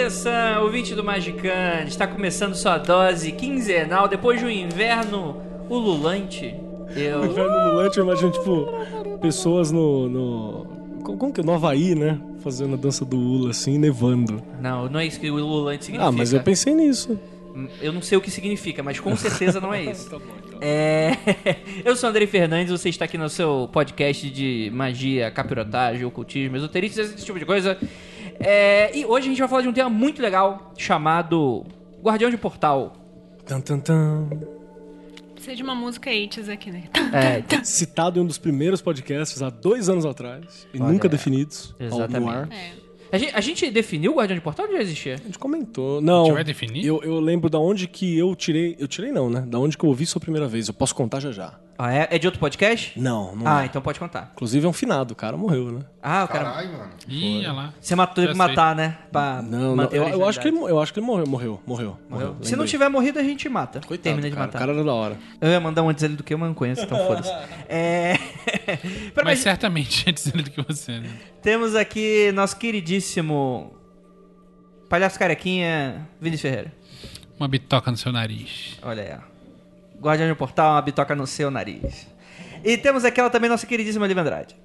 The 0.00 0.08
Sun, 0.08 0.62
ouvinte 0.62 0.94
do 0.94 1.04
Magicante. 1.04 1.88
Está 1.88 2.06
começando 2.06 2.54
sua 2.54 2.78
dose 2.78 3.32
quinzenal 3.32 4.08
depois 4.08 4.38
de 4.38 4.46
um 4.46 4.50
inverno 4.50 5.42
ululante. 5.68 6.54
Eu. 6.96 7.24
Inverno 7.24 7.70
Lulante, 7.70 7.98
eu 7.98 8.04
imagino, 8.04 8.30
tipo, 8.30 8.66
pessoas 9.20 9.70
no, 9.70 10.08
no. 10.08 10.79
Co- 11.00 11.16
Como 11.16 11.32
que 11.32 11.40
é? 11.40 11.44
No 11.44 11.52
Havaí, 11.52 11.94
né? 11.94 12.20
Fazendo 12.42 12.74
a 12.74 12.76
dança 12.76 13.04
do 13.04 13.16
Ula, 13.18 13.50
assim, 13.50 13.78
nevando. 13.78 14.42
Não, 14.60 14.88
não 14.88 15.00
é 15.00 15.06
isso 15.06 15.18
que 15.20 15.30
o 15.30 15.34
ululante 15.34 15.84
significa. 15.86 16.08
Ah, 16.08 16.12
mas 16.12 16.32
eu 16.32 16.40
pensei 16.42 16.74
nisso. 16.74 17.18
Eu 17.80 17.92
não 17.92 18.00
sei 18.00 18.16
o 18.16 18.20
que 18.20 18.30
significa, 18.30 18.82
mas 18.82 19.00
com 19.00 19.14
certeza 19.16 19.60
não 19.60 19.74
é 19.74 19.82
isso. 19.90 20.08
Tá 20.08 20.18
bom, 20.18 20.24
então. 20.46 20.58
É... 20.62 21.16
Eu 21.84 21.96
sou 21.96 22.08
o 22.08 22.10
Andrei 22.10 22.26
Fernandes, 22.26 22.70
você 22.70 22.88
está 22.88 23.04
aqui 23.06 23.18
no 23.18 23.28
seu 23.28 23.68
podcast 23.72 24.30
de 24.30 24.70
magia, 24.72 25.30
capirotagem, 25.30 26.04
ocultismo, 26.04 26.56
esoterismo, 26.56 27.02
esse 27.02 27.24
tipo 27.24 27.38
de 27.38 27.44
coisa. 27.44 27.76
É, 28.38 28.96
E 28.96 29.04
hoje 29.04 29.26
a 29.26 29.30
gente 29.30 29.38
vai 29.40 29.48
falar 29.48 29.62
de 29.62 29.68
um 29.68 29.72
tema 29.72 29.90
muito 29.90 30.22
legal 30.22 30.72
chamado 30.78 31.64
Guardião 32.02 32.30
de 32.30 32.36
Portal. 32.36 32.92
Tan, 33.44 33.60
tan, 33.60 33.78
tan. 33.80 34.28
Precisa 35.40 35.56
de 35.56 35.62
uma 35.62 35.74
música 35.74 36.10
80 36.10 36.52
aqui, 36.52 36.70
né? 36.70 36.82
É, 37.14 37.42
Citado 37.64 38.18
em 38.18 38.22
um 38.22 38.26
dos 38.26 38.36
primeiros 38.36 38.82
podcasts 38.82 39.40
há 39.40 39.48
dois 39.48 39.88
anos 39.88 40.04
atrás. 40.04 40.68
E 40.74 40.78
Olha, 40.78 40.92
nunca 40.92 41.08
definidos. 41.08 41.74
ao- 41.80 41.86
exatamente. 41.86 42.20
No 42.20 42.28
ar. 42.28 42.48
É. 42.52 42.72
a, 43.10 43.16
gente, 43.16 43.34
a 43.34 43.40
gente 43.40 43.70
definiu 43.70 44.12
o 44.12 44.16
Guardião 44.16 44.36
de 44.36 44.42
Portal 44.42 44.66
ou 44.66 44.72
já 44.72 44.82
existia? 44.82 45.14
A 45.14 45.16
gente 45.16 45.38
comentou. 45.38 45.98
Não. 46.02 46.22
A 46.22 46.24
gente 46.26 46.34
vai 46.34 46.44
definir? 46.44 46.84
Eu, 46.84 47.02
eu 47.02 47.18
lembro 47.20 47.48
da 47.48 47.58
onde 47.58 47.88
que 47.88 48.18
eu 48.18 48.36
tirei. 48.36 48.76
Eu 48.78 48.86
tirei 48.86 49.10
não, 49.10 49.30
né? 49.30 49.42
Da 49.48 49.58
onde 49.58 49.78
que 49.78 49.84
eu 49.84 49.88
ouvi 49.88 50.04
sua 50.04 50.20
primeira 50.20 50.46
vez. 50.46 50.68
Eu 50.68 50.74
posso 50.74 50.94
contar 50.94 51.20
já 51.20 51.32
já. 51.32 51.58
Ah, 51.82 51.94
é? 51.94 52.08
É 52.10 52.18
de 52.18 52.26
outro 52.26 52.38
podcast? 52.38 52.98
Não, 53.00 53.34
não. 53.34 53.46
Ah, 53.46 53.62
é. 53.62 53.64
então 53.66 53.80
pode 53.80 53.98
contar. 53.98 54.30
Inclusive 54.34 54.66
é 54.66 54.68
um 54.68 54.72
finado, 54.72 55.12
o 55.12 55.16
cara 55.16 55.34
morreu, 55.36 55.72
né? 55.72 55.80
Ah, 56.02 56.24
o 56.24 56.28
cara. 56.28 56.44
Caralho, 56.44 56.72
mano. 56.72 56.90
Ih, 57.08 57.38
olha 57.38 57.52
lá. 57.52 57.74
Você 57.80 57.94
matou 57.94 58.22
ele 58.22 58.32
Já 58.32 58.36
pra 58.36 58.46
sei. 58.46 58.54
matar, 58.56 58.76
né? 58.76 58.98
Pra 59.10 59.40
Não, 59.40 59.58
não. 59.60 59.76
manter 59.76 59.98
a 59.98 60.08
Eu, 60.10 60.20
eu 60.20 60.28
acho 60.28 60.40
que 60.40 60.48
ele, 60.48 60.56
mo- 60.58 60.68
eu 60.68 60.78
acho 60.78 60.92
que 60.92 61.00
ele 61.00 61.06
morreu. 61.06 61.26
Morreu, 61.26 61.60
morreu. 61.66 61.98
Morreu? 62.10 62.28
Se 62.34 62.50
lembrei. 62.50 62.56
não 62.58 62.66
tiver 62.66 62.88
morrido, 62.90 63.18
a 63.18 63.22
gente 63.22 63.48
mata. 63.48 63.80
Coitado, 63.80 64.02
Termina 64.02 64.28
de 64.28 64.34
cara, 64.36 64.46
matar. 64.46 64.58
O 64.58 64.60
cara 64.60 64.72
era 64.72 64.84
da 64.84 64.92
hora. 64.92 65.16
Eu 65.40 65.48
ia 65.48 65.58
mandar 65.60 65.82
um 65.82 65.88
antes 65.88 66.02
dele 66.02 66.16
do 66.16 66.22
que 66.22 66.34
eu, 66.34 66.38
mas 66.38 66.48
não 66.48 66.54
conheço, 66.54 66.82
então 66.84 66.98
foda-se. 67.06 67.32
É... 67.66 68.14
Pera, 68.66 68.80
Mas 69.16 69.24
mas 69.24 69.38
certamente 69.38 70.04
é 70.08 70.12
dizendo 70.12 70.42
do 70.42 70.50
que 70.50 70.60
você, 70.62 70.98
né? 70.98 71.08
temos 71.40 71.74
aqui 71.74 72.30
nosso 72.32 72.56
queridíssimo 72.58 73.72
palhaço 74.88 75.18
carequinha 75.18 76.06
Vinícius 76.20 76.42
Ferreira. 76.50 76.72
Uma 77.38 77.48
bitoca 77.48 77.90
no 77.90 77.96
seu 77.96 78.12
nariz. 78.12 78.76
Olha 78.82 79.02
aí, 79.02 79.10
ó. 79.16 79.29
Guardião 80.00 80.28
de 80.28 80.34
Portal, 80.34 80.72
uma 80.74 80.82
bitoca 80.82 81.14
no 81.14 81.26
seu 81.26 81.50
nariz. 81.50 82.06
E 82.64 82.76
temos 82.76 83.04
aqui 83.04 83.20
ela 83.20 83.30
também, 83.30 83.48
nossa 83.50 83.66
queridíssima 83.66 84.04
Olivia 84.04 84.22
Andrade. 84.22 84.56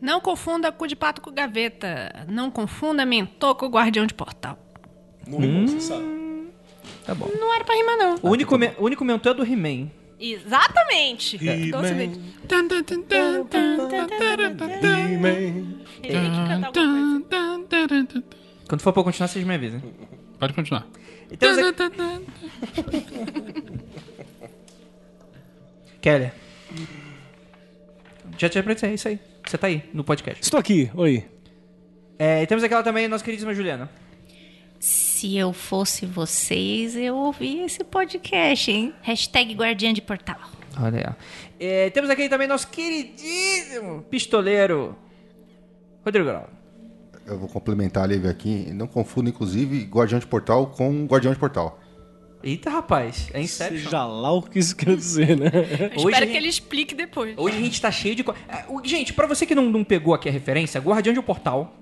Não 0.00 0.20
confunda 0.20 0.70
cu 0.70 0.86
de 0.86 0.94
pato 0.94 1.20
com 1.20 1.32
gaveta. 1.32 2.24
Não 2.28 2.50
confunda 2.50 3.04
mentor 3.04 3.56
com 3.56 3.66
guardião 3.68 4.06
de 4.06 4.14
portal. 4.14 4.56
Não 5.26 5.38
rimou, 5.40 5.66
você 5.66 5.80
sabe. 5.80 6.04
Tá 7.04 7.14
bom. 7.14 7.28
Não 7.38 7.52
era 7.54 7.64
pra 7.64 7.74
rimar, 7.74 7.96
não. 7.96 8.14
O 8.22 8.30
único, 8.30 8.56
me- 8.56 8.72
o 8.78 8.84
único 8.84 9.04
mentor 9.04 9.32
é 9.32 9.34
do 9.34 9.44
He-Man. 9.44 9.90
Exatamente. 10.20 11.36
Então, 11.36 11.80
você 11.80 11.94
vê- 11.94 12.04
He-Man, 12.06 13.44
He-Man. 15.12 15.78
Ele 16.02 16.20
tem 16.20 16.30
que 16.30 16.48
cantar 16.48 16.66
alguma 16.68 17.20
coisa. 17.20 18.24
Quando 18.68 18.80
for 18.80 18.92
pra 18.92 19.02
continuar, 19.04 19.28
vocês 19.28 19.44
me 19.44 19.54
avisem. 19.54 19.82
Pode 20.38 20.52
continuar. 20.52 20.86
E 21.30 21.36
Kelly. 26.00 26.30
Já 28.36 28.48
tinha 28.48 28.62
pra 28.62 28.74
dizer, 28.74 28.88
é 28.88 28.94
isso 28.94 29.08
aí. 29.08 29.18
Você 29.46 29.56
tá 29.58 29.66
aí, 29.66 29.82
no 29.92 30.04
podcast. 30.04 30.42
Estou 30.42 30.60
aqui, 30.60 30.90
oi. 30.94 31.24
É, 32.18 32.42
e 32.42 32.46
temos 32.46 32.62
aquela 32.64 32.82
também, 32.82 33.08
nossa 33.08 33.24
queridíssima 33.24 33.54
Juliana. 33.54 33.90
Se 34.78 35.36
eu 35.36 35.52
fosse 35.52 36.06
vocês, 36.06 36.94
eu 36.94 37.16
ouvia 37.16 37.66
esse 37.66 37.82
podcast, 37.82 38.70
hein? 38.70 38.94
Hashtag 39.02 39.54
Guardiã 39.54 39.92
de 39.92 40.00
Portal. 40.02 40.38
Olha 40.80 40.98
aí. 40.98 41.14
É, 41.58 41.90
temos 41.90 42.08
aqui 42.10 42.28
também 42.28 42.46
nosso 42.46 42.68
queridíssimo 42.68 44.02
pistoleiro, 44.02 44.96
Rodrigo 46.04 46.26
Grau. 46.28 46.48
Eu 47.26 47.38
vou 47.38 47.48
complementar 47.48 48.04
a 48.04 48.06
Lívia 48.06 48.30
aqui. 48.30 48.70
Não 48.72 48.86
confunda, 48.86 49.28
inclusive, 49.28 49.84
Guardião 49.84 50.18
de 50.18 50.26
Portal 50.26 50.68
com 50.68 51.04
Guardião 51.06 51.32
de 51.32 51.38
Portal. 51.38 51.80
Eita, 52.42 52.70
rapaz, 52.70 53.28
é 53.34 53.40
Inception. 53.42 53.78
Seja 53.84 54.04
lá 54.06 54.30
o 54.32 54.42
que 54.42 54.58
isso 54.60 54.76
quer 54.76 54.94
dizer, 54.96 55.36
né? 55.36 55.50
Hoje 55.96 56.06
Espero 56.08 56.26
que 56.30 56.36
ele 56.36 56.48
explique 56.48 56.94
depois. 56.94 57.34
Hoje 57.36 57.56
a 57.56 57.60
gente 57.60 57.80
tá 57.80 57.90
cheio 57.90 58.14
de. 58.14 58.22
co- 58.22 58.34
É, 58.48 58.64
o- 58.68 58.80
Gente, 58.84 59.12
pra 59.12 59.26
você 59.26 59.44
que 59.44 59.54
não, 59.54 59.64
não 59.68 59.82
pegou 59.82 60.14
aqui 60.14 60.28
a 60.28 60.32
referência, 60.32 60.80
Guardião 60.80 61.12
de 61.12 61.18
um 61.18 61.22
Portal 61.22 61.74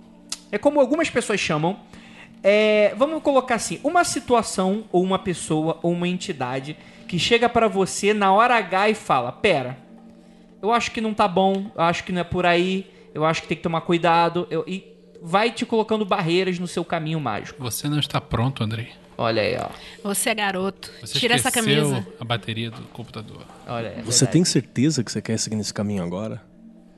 é 0.50 0.56
como 0.56 0.80
algumas 0.80 1.10
pessoas 1.10 1.38
chamam. 1.40 1.78
é, 2.42 2.94
vamos 2.96 3.22
colocar 3.22 3.56
assim: 3.56 3.78
uma 3.84 4.02
situação, 4.04 4.84
ou 4.90 5.02
uma 5.02 5.18
pessoa, 5.18 5.78
ou 5.82 5.92
uma 5.92 6.08
entidade 6.08 6.76
que 7.06 7.18
chega 7.18 7.48
pra 7.48 7.68
você 7.68 8.14
na 8.14 8.32
hora 8.32 8.56
H 8.56 8.88
e 8.90 8.94
fala: 8.94 9.30
Pera, 9.32 9.76
eu 10.62 10.72
acho 10.72 10.90
que 10.90 11.00
não 11.02 11.12
tá 11.12 11.28
bom, 11.28 11.70
eu 11.74 11.82
acho 11.82 12.02
que 12.02 12.12
não 12.12 12.22
é 12.22 12.24
por 12.24 12.46
aí, 12.46 12.86
eu 13.14 13.24
acho 13.26 13.42
que 13.42 13.48
tem 13.48 13.56
que 13.58 13.62
tomar 13.62 13.82
cuidado, 13.82 14.46
eu- 14.50 14.64
e 14.66 14.84
vai 15.22 15.50
te 15.50 15.66
colocando 15.66 16.04
barreiras 16.06 16.58
no 16.58 16.66
seu 16.66 16.84
caminho 16.84 17.20
mágico. 17.20 17.62
Você 17.62 17.88
não 17.90 17.98
está 17.98 18.20
pronto, 18.22 18.64
Andrei. 18.64 18.88
Olha 19.18 19.40
aí, 19.42 19.56
ó. 19.58 19.68
Você 20.04 20.30
é 20.30 20.34
garoto. 20.34 20.90
Você 21.00 21.18
Tira 21.18 21.34
essa 21.34 21.50
camisa. 21.50 22.06
a 22.20 22.24
bateria 22.24 22.70
do 22.70 22.82
computador. 22.92 23.42
Olha 23.66 23.88
aí. 23.90 23.98
é 24.00 24.02
Você 24.02 24.26
tem 24.26 24.44
certeza 24.44 25.02
que 25.02 25.10
você 25.10 25.22
quer 25.22 25.38
seguir 25.38 25.56
nesse 25.56 25.72
caminho 25.72 26.02
agora? 26.04 26.42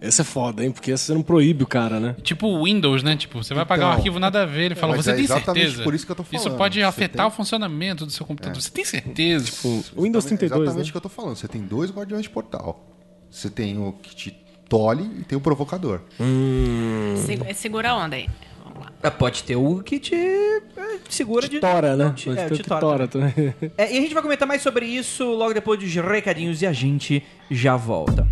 Esse 0.00 0.20
é 0.20 0.24
foda, 0.24 0.64
hein? 0.64 0.70
Porque 0.70 0.96
você 0.96 1.12
não 1.12 1.22
proíbe 1.22 1.64
o 1.64 1.66
cara, 1.66 1.98
né? 1.98 2.14
Tipo 2.22 2.46
o 2.46 2.64
Windows, 2.64 3.02
né? 3.02 3.16
Tipo, 3.16 3.42
você 3.42 3.52
vai 3.52 3.66
pagar 3.66 3.86
um 3.86 3.88
Então, 3.88 3.98
arquivo 3.98 4.18
nada 4.20 4.42
a 4.42 4.46
ver. 4.46 4.66
Ele 4.66 4.74
fala, 4.76 4.96
você 4.96 5.10
é 5.10 5.14
tem 5.14 5.24
exatamente 5.24 5.64
certeza? 5.66 5.82
por 5.82 5.92
isso 5.94 6.06
que 6.06 6.12
eu 6.12 6.16
tô 6.16 6.22
Isso 6.30 6.44
falando. 6.44 6.56
pode 6.58 6.78
Você 6.78 6.84
afetar 6.84 7.26
tem- 7.26 7.26
o 7.26 7.30
funcionamento 7.36 8.06
do 8.06 8.12
seu 8.12 8.24
computador. 8.24 8.60
Você 8.62 8.70
tem 8.70 8.84
certeza? 8.84 9.46
Tipo, 9.46 9.68
o 9.96 10.02
Windows 10.02 10.24
32, 10.24 10.62
Exatamente 10.62 10.84
né? 10.86 10.88
o 10.88 10.92
que 10.92 10.96
eu 10.96 11.00
tô 11.00 11.08
falando. 11.08 11.34
Você 11.36 11.48
tem 11.48 11.62
dois 11.62 11.90
Guardiões 11.90 12.22
de 12.22 12.30
Portal. 12.30 12.84
Você 13.28 13.50
tem 13.50 13.76
o 13.76 13.92
que 13.92 14.14
te 14.14 14.30
tolhe 14.68 15.02
e 15.20 15.24
tem 15.24 15.36
o 15.36 15.40
provocador. 15.40 16.00
Se- 17.16 17.54
Segura 17.54 17.90
a 17.90 17.96
onda 17.96 18.16
aí. 18.16 18.28
É, 19.02 19.10
Pode 19.10 19.44
ter 19.44 19.56
o 19.56 19.80
que 19.82 19.98
te 20.00 20.14
é, 20.14 20.60
segura 21.08 21.48
de. 21.48 21.60
Tora, 21.60 21.96
né? 21.96 22.12
Te- 22.16 22.24
Pode 22.26 22.38
é, 22.40 22.48
ter 22.48 22.56
te 22.56 22.62
tora 22.64 22.80
tora 22.80 23.08
também. 23.08 23.54
É, 23.76 23.94
e 23.94 23.98
a 23.98 24.00
gente 24.00 24.12
vai 24.14 24.22
comentar 24.22 24.46
mais 24.46 24.60
sobre 24.62 24.86
isso 24.86 25.24
logo 25.24 25.54
depois 25.54 25.78
dos 25.78 25.94
recadinhos 25.94 26.62
e 26.62 26.66
a 26.66 26.72
gente 26.72 27.22
já 27.50 27.76
volta. 27.76 28.26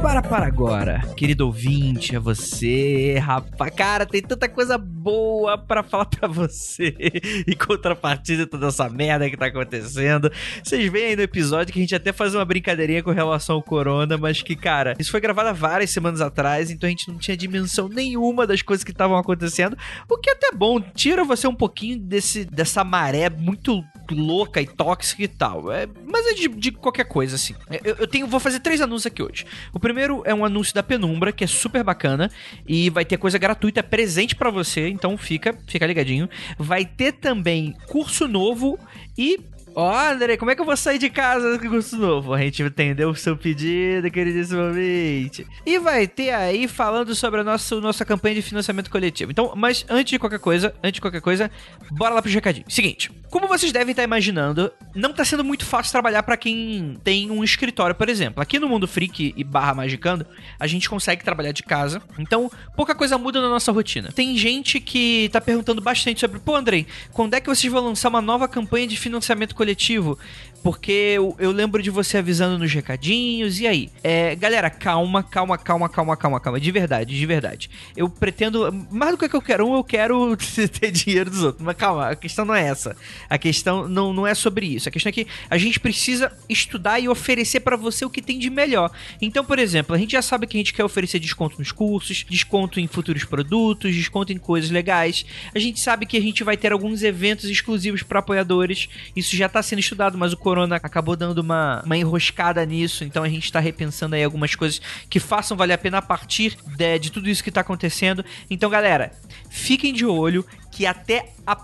Para, 0.00 0.22
para, 0.22 0.22
para, 0.22 0.22
para 0.22 0.46
agora. 0.46 1.00
Querido 1.14 1.44
ouvinte, 1.44 2.16
é 2.16 2.18
você, 2.18 3.18
rapaz. 3.18 3.74
Cara, 3.74 4.06
tem 4.06 4.22
tanta 4.22 4.48
coisa 4.48 4.78
boa 4.78 5.58
pra 5.58 5.82
falar 5.82 6.06
pra 6.06 6.26
você. 6.26 6.94
Em 7.46 7.54
contrapartida 7.54 8.46
toda 8.46 8.68
essa 8.68 8.88
merda 8.88 9.28
que 9.28 9.36
tá 9.36 9.46
acontecendo. 9.46 10.32
Vocês 10.64 10.90
veem 10.90 11.06
aí 11.06 11.16
no 11.16 11.22
episódio 11.22 11.72
que 11.72 11.78
a 11.78 11.82
gente 11.82 11.94
até 11.94 12.12
faz 12.12 12.34
uma 12.34 12.44
brincadeirinha 12.44 13.02
com 13.02 13.10
relação 13.10 13.56
ao 13.56 13.62
corona, 13.62 14.16
mas 14.16 14.40
que, 14.40 14.56
cara, 14.56 14.96
isso 14.98 15.10
foi 15.10 15.20
gravado 15.20 15.50
há 15.50 15.52
várias 15.52 15.90
semanas 15.90 16.22
atrás, 16.22 16.70
então 16.70 16.86
a 16.86 16.90
gente 16.90 17.08
não 17.10 17.18
tinha 17.18 17.36
dimensão 17.36 17.88
nenhuma 17.88 18.46
das 18.46 18.62
coisas 18.62 18.82
que 18.82 18.92
estavam 18.92 19.18
acontecendo. 19.18 19.76
O 20.08 20.16
que 20.16 20.30
é 20.30 20.32
até 20.32 20.50
bom, 20.52 20.80
tira 20.80 21.24
você 21.24 21.46
um 21.46 21.54
pouquinho 21.54 21.98
desse, 21.98 22.44
dessa 22.46 22.82
maré 22.82 23.28
muito 23.28 23.84
louca 24.10 24.60
e 24.60 24.66
tóxica 24.66 25.22
e 25.22 25.28
tal. 25.28 25.70
É, 25.70 25.86
mas 26.06 26.26
é 26.26 26.34
de, 26.34 26.48
de 26.48 26.72
qualquer 26.72 27.04
coisa, 27.04 27.36
assim. 27.36 27.54
Eu, 27.84 27.96
eu 27.96 28.06
tenho, 28.06 28.26
vou 28.26 28.40
fazer 28.40 28.60
três 28.60 28.80
anúncios 28.80 29.06
aqui 29.06 29.22
hoje. 29.22 29.44
O 29.72 29.80
é 30.24 30.34
um 30.34 30.44
anúncio 30.44 30.74
da 30.74 30.82
Penumbra, 30.82 31.32
que 31.32 31.44
é 31.44 31.46
super 31.46 31.82
bacana 31.82 32.30
e 32.66 32.90
vai 32.90 33.04
ter 33.04 33.16
coisa 33.16 33.38
gratuita 33.38 33.82
presente 33.82 34.34
pra 34.34 34.50
você, 34.50 34.88
então 34.88 35.16
fica, 35.16 35.56
fica 35.66 35.86
ligadinho. 35.86 36.28
Vai 36.58 36.84
ter 36.84 37.12
também 37.12 37.74
curso 37.86 38.28
novo 38.28 38.78
e 39.16 39.40
Ó, 39.74 39.96
André, 39.96 40.36
como 40.36 40.50
é 40.50 40.54
que 40.54 40.60
eu 40.60 40.66
vou 40.66 40.76
sair 40.76 40.98
de 40.98 41.08
casa 41.08 41.58
com 41.58 41.68
curso 41.68 41.96
novo? 41.96 42.34
A 42.34 42.40
gente 42.40 42.62
entendeu 42.62 43.10
o 43.10 43.16
seu 43.16 43.36
pedido, 43.36 44.10
queridíssimo 44.10 44.60
ouvinte. 44.60 45.46
E 45.64 45.78
vai 45.78 46.06
ter 46.06 46.30
aí 46.30 46.66
falando 46.66 47.14
sobre 47.14 47.40
a 47.40 47.44
nossa, 47.44 47.80
nossa 47.80 48.04
campanha 48.04 48.34
de 48.34 48.42
financiamento 48.42 48.90
coletivo. 48.90 49.30
Então, 49.30 49.52
mas 49.56 49.84
antes 49.88 50.10
de 50.10 50.18
qualquer 50.18 50.40
coisa, 50.40 50.74
antes 50.82 50.94
de 50.94 51.00
qualquer 51.00 51.20
coisa, 51.20 51.50
bora 51.90 52.14
lá 52.14 52.22
pro 52.22 52.30
recadinho. 52.30 52.66
Seguinte, 52.68 53.10
como 53.30 53.46
vocês 53.46 53.72
devem 53.72 53.92
estar 53.92 54.02
imaginando, 54.02 54.72
não 54.94 55.12
tá 55.12 55.24
sendo 55.24 55.44
muito 55.44 55.64
fácil 55.64 55.92
trabalhar 55.92 56.24
para 56.24 56.36
quem 56.36 56.98
tem 57.04 57.30
um 57.30 57.42
escritório, 57.44 57.94
por 57.94 58.08
exemplo. 58.08 58.42
Aqui 58.42 58.58
no 58.58 58.68
Mundo 58.68 58.88
Freak 58.88 59.32
e 59.36 59.44
barra 59.44 59.74
Magicando, 59.74 60.26
a 60.58 60.66
gente 60.66 60.90
consegue 60.90 61.24
trabalhar 61.24 61.52
de 61.52 61.62
casa. 61.62 62.02
Então, 62.18 62.50
pouca 62.76 62.94
coisa 62.94 63.16
muda 63.16 63.40
na 63.40 63.48
nossa 63.48 63.70
rotina. 63.72 64.10
Tem 64.12 64.36
gente 64.36 64.80
que 64.80 65.30
tá 65.32 65.40
perguntando 65.40 65.80
bastante 65.80 66.20
sobre, 66.20 66.40
pô, 66.40 66.56
Andrei, 66.56 66.86
quando 67.12 67.34
é 67.34 67.40
que 67.40 67.48
vocês 67.48 67.72
vão 67.72 67.84
lançar 67.84 68.08
uma 68.08 68.20
nova 68.20 68.48
campanha 68.48 68.86
de 68.86 68.96
financiamento 68.96 69.54
coletivo? 69.54 69.59
coletivo. 69.60 70.18
Porque 70.62 70.92
eu, 70.92 71.34
eu 71.38 71.50
lembro 71.50 71.82
de 71.82 71.90
você 71.90 72.18
avisando 72.18 72.58
nos 72.58 72.72
recadinhos, 72.72 73.60
e 73.60 73.66
aí? 73.66 73.90
É, 74.02 74.34
galera, 74.36 74.68
calma, 74.68 75.22
calma, 75.22 75.56
calma, 75.56 75.88
calma, 75.88 76.16
calma, 76.16 76.40
calma. 76.40 76.60
De 76.60 76.70
verdade, 76.70 77.16
de 77.16 77.26
verdade. 77.26 77.70
Eu 77.96 78.08
pretendo. 78.08 78.70
Mais 78.90 79.16
do 79.16 79.28
que 79.28 79.34
eu 79.34 79.40
quero 79.40 79.66
um, 79.66 79.76
eu 79.76 79.84
quero 79.84 80.36
ter 80.78 80.90
dinheiro 80.90 81.30
dos 81.30 81.42
outros. 81.42 81.64
Mas 81.64 81.76
calma, 81.76 82.10
a 82.10 82.16
questão 82.16 82.44
não 82.44 82.54
é 82.54 82.66
essa. 82.66 82.96
A 83.28 83.38
questão 83.38 83.88
não, 83.88 84.12
não 84.12 84.26
é 84.26 84.34
sobre 84.34 84.66
isso. 84.66 84.88
A 84.88 84.92
questão 84.92 85.08
é 85.08 85.12
que 85.12 85.26
a 85.48 85.56
gente 85.56 85.80
precisa 85.80 86.32
estudar 86.48 87.00
e 87.00 87.08
oferecer 87.08 87.60
para 87.60 87.76
você 87.76 88.04
o 88.04 88.10
que 88.10 88.20
tem 88.20 88.38
de 88.38 88.50
melhor. 88.50 88.90
Então, 89.20 89.44
por 89.44 89.58
exemplo, 89.58 89.94
a 89.94 89.98
gente 89.98 90.12
já 90.12 90.22
sabe 90.22 90.46
que 90.46 90.56
a 90.56 90.60
gente 90.60 90.74
quer 90.74 90.84
oferecer 90.84 91.18
desconto 91.18 91.58
nos 91.58 91.72
cursos, 91.72 92.24
desconto 92.28 92.78
em 92.78 92.86
futuros 92.86 93.24
produtos, 93.24 93.94
desconto 93.94 94.32
em 94.32 94.38
coisas 94.38 94.70
legais. 94.70 95.24
A 95.54 95.58
gente 95.58 95.80
sabe 95.80 96.04
que 96.04 96.16
a 96.16 96.20
gente 96.20 96.44
vai 96.44 96.56
ter 96.56 96.72
alguns 96.72 97.02
eventos 97.02 97.48
exclusivos 97.48 98.02
para 98.02 98.18
apoiadores. 98.18 98.88
Isso 99.16 99.34
já 99.36 99.48
tá 99.48 99.62
sendo 99.62 99.78
estudado, 99.78 100.18
mas 100.18 100.32
o 100.32 100.36
Corona 100.50 100.76
acabou 100.76 101.14
dando 101.14 101.38
uma, 101.38 101.80
uma 101.86 101.96
enroscada 101.96 102.66
nisso, 102.66 103.04
então 103.04 103.22
a 103.22 103.28
gente 103.28 103.52
tá 103.52 103.60
repensando 103.60 104.16
aí 104.16 104.24
algumas 104.24 104.56
coisas 104.56 104.80
que 105.08 105.20
façam 105.20 105.56
valer 105.56 105.74
a 105.74 105.78
pena 105.78 105.98
a 105.98 106.02
partir 106.02 106.58
de, 106.76 106.98
de 106.98 107.12
tudo 107.12 107.28
isso 107.28 107.44
que 107.44 107.52
tá 107.52 107.60
acontecendo. 107.60 108.24
Então, 108.50 108.68
galera, 108.68 109.12
fiquem 109.48 109.94
de 109.94 110.04
olho 110.04 110.44
que 110.72 110.86
até 110.86 111.30
a 111.46 111.54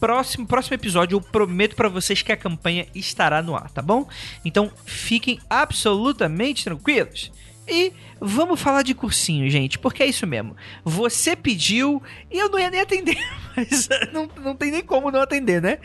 próximo, 0.00 0.44
próximo 0.44 0.74
episódio 0.74 1.14
eu 1.14 1.20
prometo 1.20 1.76
para 1.76 1.88
vocês 1.88 2.20
que 2.20 2.32
a 2.32 2.36
campanha 2.36 2.84
estará 2.92 3.40
no 3.40 3.54
ar, 3.54 3.70
tá 3.70 3.80
bom? 3.80 4.08
Então 4.44 4.72
fiquem 4.84 5.38
absolutamente 5.48 6.64
tranquilos. 6.64 7.30
E 7.68 7.92
vamos 8.22 8.60
falar 8.60 8.82
de 8.82 8.94
cursinho, 8.94 9.50
gente, 9.50 9.78
porque 9.78 10.02
é 10.02 10.06
isso 10.06 10.26
mesmo. 10.26 10.56
Você 10.84 11.34
pediu 11.34 12.00
e 12.30 12.38
eu 12.38 12.48
não 12.48 12.58
ia 12.58 12.70
nem 12.70 12.80
atender, 12.80 13.18
mas 13.56 13.88
não, 14.12 14.28
não 14.42 14.54
tem 14.54 14.70
nem 14.70 14.82
como 14.82 15.10
não 15.10 15.20
atender, 15.20 15.60
né? 15.60 15.78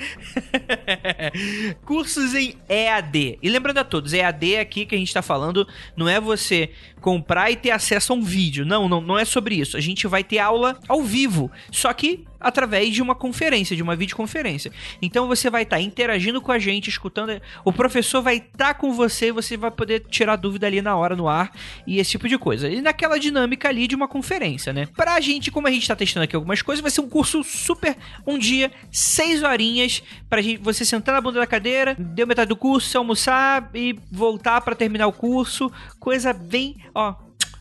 Cursos 1.84 2.36
em 2.36 2.56
EAD. 2.70 3.40
E 3.42 3.50
lembrando 3.50 3.80
a 3.80 3.84
todos, 3.84 4.14
EAD 4.14 4.58
aqui 4.58 4.86
que 4.86 4.94
a 4.94 4.98
gente 4.98 5.14
tá 5.14 5.22
falando 5.22 5.68
não 5.96 6.08
é 6.08 6.20
você 6.20 6.70
comprar 7.02 7.50
e 7.50 7.56
ter 7.56 7.72
acesso 7.72 8.14
a 8.14 8.16
um 8.16 8.22
vídeo. 8.22 8.66
Não, 8.66 8.88
não, 8.88 9.02
não 9.02 9.18
é 9.18 9.26
sobre 9.26 9.56
isso. 9.56 9.76
A 9.76 9.82
gente 9.82 10.06
vai 10.08 10.24
ter 10.24 10.40
aula 10.40 10.80
ao 10.88 11.02
vivo, 11.02 11.52
só 11.72 11.92
que 11.92 12.26
através 12.40 12.94
de 12.94 13.02
uma 13.02 13.16
conferência, 13.16 13.76
de 13.76 13.84
uma 13.84 13.96
videoconferência. 13.96 14.72
Então 15.02 15.28
você 15.28 15.50
vai 15.50 15.64
estar 15.64 15.78
tá 15.78 15.82
interagindo 15.82 16.42
com 16.42 16.52
a 16.52 16.60
gente, 16.60 16.90
escutando. 16.90 17.42
O 17.64 17.74
professor 17.74 18.22
vai 18.22 18.38
estar 18.38 18.52
tá 18.58 18.74
com 18.74 18.94
você, 18.94 19.32
você 19.32 19.58
vai 19.58 19.72
poder 19.72 20.06
tirar 20.10 20.36
dúvida 20.36 20.68
ali 20.68 20.82
na 20.82 20.96
hora 20.96 21.16
no 21.16 21.28
ar 21.28 21.52
e 21.86 22.00
esse 22.00 22.12
tipo 22.12 22.28
de 22.28 22.38
coisa. 22.38 22.70
E 22.70 22.82
naquela 22.82 23.20
dinâmica 23.20 23.70
ali 23.70 23.88
de 23.88 23.96
uma 23.96 24.08
conferência, 24.08 24.72
né? 24.72 24.88
Pra 24.96 25.20
gente, 25.20 25.52
como 25.52 25.68
a 25.68 25.72
gente 25.72 25.88
tá 25.88 25.96
testando 25.96 26.24
aqui 26.24 26.36
algumas 26.36 26.62
coisas, 26.62 26.82
vai 26.82 26.92
ser 26.92 27.02
um 27.02 27.10
curso 27.10 27.44
super 27.44 27.96
um 28.26 28.38
dia, 28.38 28.72
seis 28.92 29.44
horinhas, 29.44 30.04
pra 30.30 30.42
gente, 30.42 30.62
você 30.62 30.86
sentar 30.86 31.16
na 31.16 31.22
bunda 31.22 31.40
da 31.40 31.48
cadeira, 31.48 31.96
deu 31.98 32.28
metade 32.28 32.50
do 32.50 32.56
curso, 32.56 32.98
almoçar 32.98 33.70
e 33.74 33.98
voltar 34.12 34.62
para 34.62 34.76
terminar 34.76 35.08
o 35.08 35.14
curso. 35.14 35.72
Coisa 36.00 36.34
bem, 36.34 36.78
ó, 36.94 37.16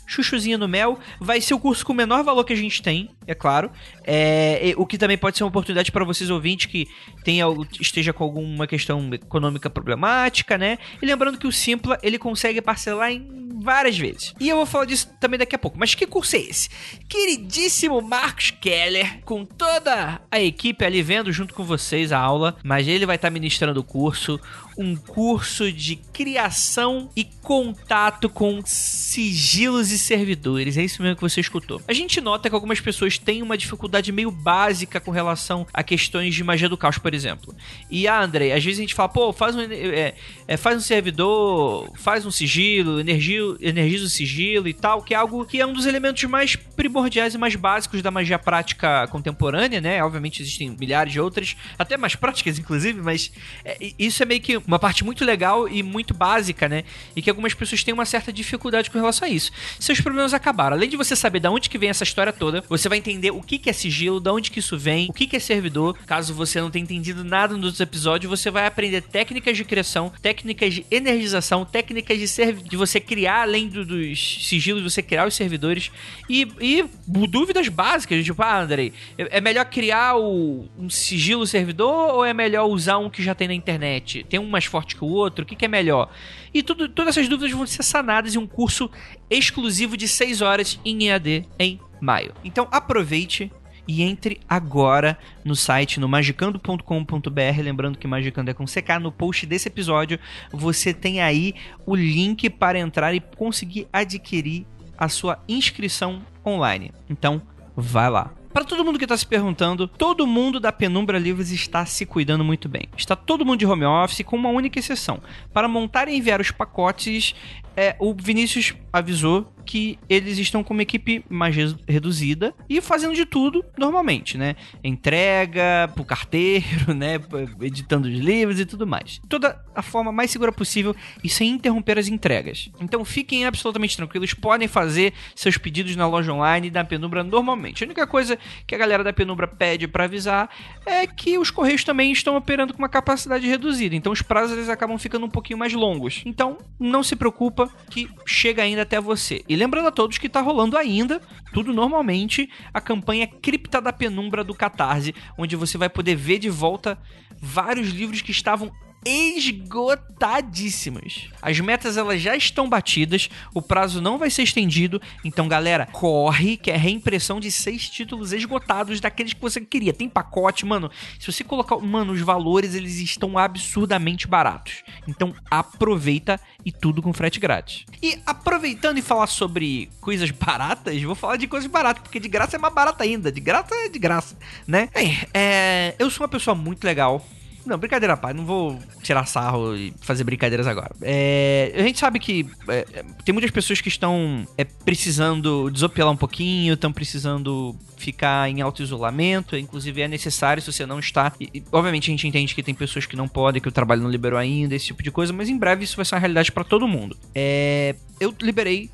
chuchuzinha 0.06 0.56
no 0.56 0.68
mel. 0.68 0.98
Vai 1.20 1.40
ser 1.40 1.54
o 1.54 1.58
curso 1.58 1.84
com 1.84 1.92
o 1.92 1.96
menor 1.96 2.22
valor 2.22 2.44
que 2.44 2.52
a 2.52 2.56
gente 2.56 2.82
tem, 2.82 3.10
é 3.26 3.34
claro. 3.34 3.70
É, 4.04 4.72
o 4.76 4.86
que 4.86 4.96
também 4.96 5.18
pode 5.18 5.36
ser 5.36 5.44
uma 5.44 5.48
oportunidade 5.48 5.90
para 5.90 6.04
vocês 6.04 6.30
ouvintes 6.30 6.66
que 6.66 6.86
tenha, 7.24 7.44
esteja 7.80 8.12
com 8.12 8.24
alguma 8.24 8.66
questão 8.66 9.12
econômica 9.12 9.68
problemática, 9.68 10.56
né? 10.56 10.78
E 11.00 11.06
lembrando 11.06 11.38
que 11.38 11.46
o 11.46 11.52
Simpla 11.52 11.98
ele 12.02 12.18
consegue 12.18 12.60
parcelar 12.62 13.10
em 13.10 13.46
várias 13.60 13.98
vezes. 13.98 14.34
E 14.38 14.48
eu 14.48 14.56
vou 14.56 14.66
falar 14.66 14.84
disso 14.84 15.10
também 15.18 15.38
daqui 15.38 15.54
a 15.56 15.58
pouco. 15.58 15.78
Mas 15.78 15.94
que 15.94 16.06
curso 16.06 16.36
é 16.36 16.40
esse? 16.40 16.68
Queridíssimo 17.08 18.00
Marcos 18.00 18.50
Keller, 18.50 19.20
com 19.24 19.44
toda 19.44 20.20
a 20.30 20.40
equipe 20.40 20.84
ali 20.84 21.02
vendo 21.02 21.32
junto 21.32 21.54
com 21.54 21.64
vocês 21.64 22.12
a 22.12 22.18
aula, 22.18 22.56
mas 22.62 22.86
ele 22.86 23.06
vai 23.06 23.16
estar 23.16 23.28
tá 23.28 23.32
ministrando 23.32 23.80
o 23.80 23.84
curso 23.84 24.40
um 24.78 24.94
curso 24.94 25.72
de 25.72 25.96
criação 25.96 27.10
e 27.16 27.24
contato 27.24 28.28
com 28.28 28.60
sigilos 28.64 29.90
e 29.90 29.98
servidores. 29.98 30.76
É 30.76 30.84
isso 30.84 31.02
mesmo 31.02 31.16
que 31.16 31.22
você 31.22 31.40
escutou. 31.40 31.80
A 31.88 31.92
gente 31.92 32.20
nota 32.20 32.48
que 32.48 32.54
algumas 32.54 32.80
pessoas 32.80 33.15
têm 33.18 33.42
uma 33.42 33.56
dificuldade 33.56 34.10
meio 34.12 34.30
básica 34.30 35.00
com 35.00 35.10
relação 35.10 35.66
a 35.72 35.82
questões 35.82 36.34
de 36.34 36.44
magia 36.44 36.68
do 36.68 36.76
caos, 36.76 36.98
por 36.98 37.14
exemplo. 37.14 37.54
E 37.90 38.06
ah, 38.08 38.22
André, 38.22 38.52
às 38.52 38.64
vezes 38.64 38.78
a 38.78 38.82
gente 38.82 38.94
fala, 38.94 39.08
pô, 39.08 39.32
faz 39.32 39.54
um, 39.54 39.60
é, 39.60 40.14
é, 40.46 40.56
faz 40.56 40.76
um 40.76 40.80
servidor, 40.80 41.90
faz 41.96 42.24
um 42.24 42.30
sigilo, 42.30 43.00
energia, 43.00 43.40
energiza 43.60 44.06
o 44.06 44.08
sigilo 44.08 44.68
e 44.68 44.74
tal, 44.74 45.02
que 45.02 45.14
é 45.14 45.16
algo 45.16 45.44
que 45.44 45.60
é 45.60 45.66
um 45.66 45.72
dos 45.72 45.86
elementos 45.86 46.22
mais 46.24 46.56
primordiais 46.56 47.34
e 47.34 47.38
mais 47.38 47.54
básicos 47.54 48.02
da 48.02 48.10
magia 48.10 48.38
prática 48.38 49.06
contemporânea, 49.08 49.80
né? 49.80 50.02
Obviamente 50.02 50.42
existem 50.42 50.70
milhares 50.78 51.12
de 51.12 51.20
outras, 51.20 51.56
até 51.78 51.96
mais 51.96 52.14
práticas, 52.14 52.58
inclusive, 52.58 53.00
mas 53.00 53.32
é, 53.64 53.92
isso 53.98 54.22
é 54.22 54.26
meio 54.26 54.40
que 54.40 54.56
uma 54.56 54.78
parte 54.78 55.04
muito 55.04 55.24
legal 55.24 55.68
e 55.68 55.82
muito 55.82 56.14
básica, 56.14 56.68
né? 56.68 56.84
E 57.14 57.22
que 57.22 57.30
algumas 57.30 57.54
pessoas 57.54 57.82
têm 57.82 57.94
uma 57.94 58.04
certa 58.04 58.32
dificuldade 58.32 58.90
com 58.90 58.98
relação 58.98 59.26
a 59.26 59.30
isso. 59.30 59.50
Seus 59.78 60.00
problemas 60.00 60.34
acabaram. 60.34 60.76
Além 60.76 60.88
de 60.88 60.96
você 60.96 61.16
saber 61.16 61.40
de 61.40 61.48
onde 61.48 61.68
que 61.68 61.78
vem 61.78 61.88
essa 61.88 62.04
história 62.04 62.32
toda, 62.32 62.62
você 62.68 62.88
vai 62.88 62.98
entender 63.10 63.30
o 63.30 63.40
que, 63.40 63.58
que 63.58 63.70
é 63.70 63.72
sigilo, 63.72 64.20
de 64.20 64.30
onde 64.30 64.50
que 64.50 64.58
isso 64.58 64.76
vem, 64.76 65.08
o 65.08 65.12
que, 65.12 65.26
que 65.26 65.36
é 65.36 65.40
servidor. 65.40 65.96
Caso 66.06 66.34
você 66.34 66.60
não 66.60 66.70
tenha 66.70 66.82
entendido 66.82 67.24
nada 67.24 67.56
nos 67.56 67.80
episódios, 67.80 68.28
você 68.28 68.50
vai 68.50 68.66
aprender 68.66 69.02
técnicas 69.02 69.56
de 69.56 69.64
criação, 69.64 70.12
técnicas 70.20 70.74
de 70.74 70.86
energização, 70.90 71.64
técnicas 71.64 72.18
de, 72.18 72.52
de 72.52 72.76
você 72.76 73.00
criar, 73.00 73.42
além 73.42 73.68
do, 73.68 73.84
dos 73.84 74.46
sigilos, 74.46 74.82
você 74.82 75.02
criar 75.02 75.26
os 75.26 75.34
servidores 75.34 75.90
e, 76.28 76.48
e 76.60 76.84
dúvidas 77.06 77.68
básicas, 77.68 78.24
tipo, 78.24 78.42
ah, 78.42 78.60
Andrei, 78.60 78.92
é 79.16 79.40
melhor 79.40 79.64
criar 79.66 80.16
o, 80.16 80.66
um 80.78 80.90
sigilo 80.90 81.46
servidor 81.46 82.14
ou 82.14 82.24
é 82.24 82.34
melhor 82.34 82.66
usar 82.66 82.98
um 82.98 83.08
que 83.08 83.22
já 83.22 83.34
tem 83.34 83.48
na 83.48 83.54
internet? 83.54 84.24
Tem 84.28 84.40
um 84.40 84.48
mais 84.48 84.64
forte 84.64 84.96
que 84.96 85.04
o 85.04 85.08
outro? 85.08 85.44
O 85.44 85.46
que, 85.46 85.54
que 85.54 85.64
é 85.64 85.68
melhor? 85.68 86.10
E 86.52 86.62
tudo, 86.62 86.88
todas 86.88 87.16
essas 87.16 87.28
dúvidas 87.28 87.52
vão 87.52 87.66
ser 87.66 87.82
sanadas 87.82 88.34
em 88.34 88.38
um 88.38 88.46
curso 88.46 88.90
exclusivo 89.28 89.96
de 89.96 90.08
6 90.08 90.40
horas 90.40 90.80
em 90.84 91.08
EAD 91.08 91.44
em 91.58 91.80
maio. 92.00 92.32
Então 92.44 92.68
aproveite 92.70 93.50
e 93.88 94.02
entre 94.02 94.40
agora 94.48 95.16
no 95.44 95.54
site 95.54 96.00
no 96.00 96.08
magicando.com.br, 96.08 97.62
lembrando 97.62 97.98
que 97.98 98.06
magicando 98.06 98.50
é 98.50 98.54
com 98.54 98.64
CK, 98.64 98.98
no 99.00 99.12
post 99.12 99.46
desse 99.46 99.68
episódio 99.68 100.18
você 100.52 100.92
tem 100.92 101.20
aí 101.20 101.54
o 101.84 101.94
link 101.94 102.50
para 102.50 102.78
entrar 102.78 103.14
e 103.14 103.20
conseguir 103.20 103.86
adquirir 103.92 104.66
a 104.98 105.08
sua 105.08 105.38
inscrição 105.48 106.22
online. 106.44 106.92
Então, 107.08 107.42
vai 107.76 108.08
lá. 108.08 108.32
Para 108.52 108.64
todo 108.64 108.82
mundo 108.82 108.98
que 108.98 109.04
está 109.04 109.16
se 109.16 109.26
perguntando, 109.26 109.86
todo 109.86 110.26
mundo 110.26 110.58
da 110.58 110.72
Penumbra 110.72 111.18
Livros 111.18 111.50
está 111.50 111.84
se 111.84 112.06
cuidando 112.06 112.42
muito 112.42 112.70
bem. 112.70 112.88
Está 112.96 113.14
todo 113.14 113.44
mundo 113.44 113.58
de 113.58 113.66
home 113.66 113.84
office, 113.84 114.24
com 114.24 114.34
uma 114.34 114.48
única 114.48 114.78
exceção. 114.78 115.20
Para 115.52 115.68
montar 115.68 116.08
e 116.08 116.16
enviar 116.16 116.40
os 116.40 116.50
pacotes, 116.50 117.34
é, 117.76 117.94
o 117.98 118.14
Vinícius 118.14 118.72
avisou 118.90 119.52
que 119.66 119.98
eles 120.08 120.38
estão 120.38 120.62
com 120.62 120.72
uma 120.72 120.82
equipe 120.82 121.24
mais 121.28 121.54
reduzida 121.86 122.54
e 122.68 122.80
fazendo 122.80 123.14
de 123.14 123.26
tudo 123.26 123.64
normalmente, 123.76 124.38
né? 124.38 124.54
Entrega 124.82 125.90
pro 125.94 126.04
carteiro, 126.04 126.94
né? 126.94 127.20
Editando 127.60 128.08
os 128.08 128.14
livros 128.14 128.60
e 128.60 128.64
tudo 128.64 128.86
mais. 128.86 129.20
Toda 129.28 129.60
a 129.74 129.82
forma 129.82 130.12
mais 130.12 130.30
segura 130.30 130.52
possível 130.52 130.94
e 131.22 131.28
sem 131.28 131.50
interromper 131.50 131.98
as 131.98 132.08
entregas. 132.08 132.70
Então 132.80 133.04
fiquem 133.04 133.44
absolutamente 133.44 133.96
tranquilos, 133.96 134.32
podem 134.32 134.68
fazer 134.68 135.12
seus 135.34 135.58
pedidos 135.58 135.96
na 135.96 136.06
loja 136.06 136.32
online 136.32 136.70
da 136.70 136.84
Penumbra 136.84 137.24
normalmente. 137.24 137.82
A 137.82 137.86
única 137.86 138.06
coisa 138.06 138.38
que 138.66 138.74
a 138.74 138.78
galera 138.78 139.02
da 139.02 139.12
Penumbra 139.12 139.48
pede 139.48 139.88
para 139.88 140.04
avisar 140.04 140.48
é 140.84 141.06
que 141.06 141.38
os 141.38 141.50
correios 141.50 141.82
também 141.82 142.12
estão 142.12 142.36
operando 142.36 142.72
com 142.72 142.78
uma 142.78 142.88
capacidade 142.88 143.46
reduzida, 143.46 143.96
então 143.96 144.12
os 144.12 144.22
prazos 144.22 144.56
eles 144.56 144.68
acabam 144.68 144.96
ficando 144.98 145.26
um 145.26 145.30
pouquinho 145.30 145.58
mais 145.58 145.72
longos. 145.72 146.22
Então 146.24 146.58
não 146.78 147.02
se 147.02 147.16
preocupa 147.16 147.68
que 147.90 148.08
chega 148.24 148.62
ainda 148.62 148.82
até 148.82 149.00
você. 149.00 149.42
E 149.48 149.55
lembrando 149.56 149.88
a 149.88 149.92
todos 149.92 150.18
que 150.18 150.26
está 150.26 150.40
rolando 150.40 150.76
ainda, 150.76 151.20
tudo 151.52 151.72
normalmente, 151.72 152.48
a 152.72 152.80
campanha 152.80 153.26
Cripta 153.26 153.80
da 153.80 153.92
Penumbra 153.92 154.44
do 154.44 154.54
Catarse, 154.54 155.14
onde 155.36 155.56
você 155.56 155.76
vai 155.78 155.88
poder 155.88 156.14
ver 156.14 156.38
de 156.38 156.50
volta 156.50 156.98
vários 157.40 157.90
livros 157.90 158.22
que 158.22 158.30
estavam 158.30 158.72
esgotadíssimas. 159.06 161.28
As 161.40 161.60
metas 161.60 161.96
elas 161.96 162.20
já 162.20 162.36
estão 162.36 162.68
batidas, 162.68 163.30
o 163.54 163.62
prazo 163.62 164.02
não 164.02 164.18
vai 164.18 164.28
ser 164.30 164.42
estendido, 164.42 165.00
então 165.24 165.46
galera, 165.46 165.86
corre 165.86 166.56
que 166.56 166.72
é 166.72 166.76
reimpressão 166.76 167.38
de 167.38 167.52
seis 167.52 167.88
títulos 167.88 168.32
esgotados 168.32 169.00
daqueles 169.00 169.32
que 169.32 169.40
você 169.40 169.60
queria. 169.60 169.92
Tem 169.92 170.08
pacote, 170.08 170.66
mano. 170.66 170.90
Se 171.20 171.32
você 171.32 171.44
colocar, 171.44 171.78
mano, 171.78 172.12
os 172.12 172.20
valores 172.20 172.74
eles 172.74 172.98
estão 172.98 173.38
absurdamente 173.38 174.26
baratos. 174.26 174.82
Então 175.06 175.32
aproveita 175.48 176.40
e 176.64 176.72
tudo 176.72 177.00
com 177.00 177.12
frete 177.12 177.38
grátis. 177.38 177.84
E 178.02 178.18
aproveitando 178.26 178.98
e 178.98 179.02
falar 179.02 179.28
sobre 179.28 179.88
coisas 180.00 180.32
baratas, 180.46 181.00
vou 181.02 181.14
falar 181.14 181.36
de 181.36 181.46
coisas 181.46 181.70
baratas, 181.70 182.02
porque 182.02 182.18
de 182.18 182.28
graça 182.28 182.56
é 182.56 182.58
mais 182.58 182.74
barata 182.74 183.04
ainda. 183.04 183.30
De 183.30 183.40
graça 183.40 183.72
é 183.72 183.88
de 183.88 184.00
graça, 184.00 184.36
né? 184.66 184.88
Bem, 184.92 185.16
é, 185.32 185.94
eu 185.96 186.10
sou 186.10 186.24
uma 186.24 186.28
pessoa 186.28 186.56
muito 186.56 186.84
legal. 186.84 187.24
Não, 187.66 187.76
brincadeira, 187.76 188.16
pai. 188.16 188.32
Não 188.32 188.46
vou 188.46 188.78
tirar 189.02 189.26
sarro 189.26 189.76
e 189.76 189.92
fazer 190.00 190.22
brincadeiras 190.22 190.68
agora. 190.68 190.94
É, 191.02 191.72
a 191.74 191.82
gente 191.82 191.98
sabe 191.98 192.20
que 192.20 192.46
é, 192.68 192.86
tem 193.24 193.32
muitas 193.32 193.50
pessoas 193.50 193.80
que 193.80 193.88
estão 193.88 194.46
é, 194.56 194.64
precisando 194.64 195.68
desopilar 195.70 196.12
um 196.12 196.16
pouquinho, 196.16 196.74
estão 196.74 196.92
precisando 196.92 197.74
ficar 197.96 198.48
em 198.48 198.60
alto 198.60 198.82
isolamento. 198.82 199.56
Inclusive 199.56 200.00
é 200.00 200.08
necessário 200.08 200.62
se 200.62 200.72
você 200.72 200.86
não 200.86 201.00
está. 201.00 201.32
E, 201.40 201.50
e, 201.52 201.64
obviamente 201.72 202.08
a 202.08 202.12
gente 202.12 202.28
entende 202.28 202.54
que 202.54 202.62
tem 202.62 202.74
pessoas 202.74 203.04
que 203.04 203.16
não 203.16 203.26
podem, 203.26 203.60
que 203.60 203.68
o 203.68 203.72
trabalho 203.72 204.02
não 204.02 204.10
liberou 204.10 204.38
ainda, 204.38 204.74
esse 204.76 204.86
tipo 204.86 205.02
de 205.02 205.10
coisa, 205.10 205.32
mas 205.32 205.48
em 205.48 205.58
breve 205.58 205.82
isso 205.82 205.96
vai 205.96 206.04
ser 206.04 206.14
uma 206.14 206.20
realidade 206.20 206.52
para 206.52 206.62
todo 206.62 206.86
mundo. 206.86 207.16
É, 207.34 207.96
eu 208.20 208.32
liberei 208.40 208.88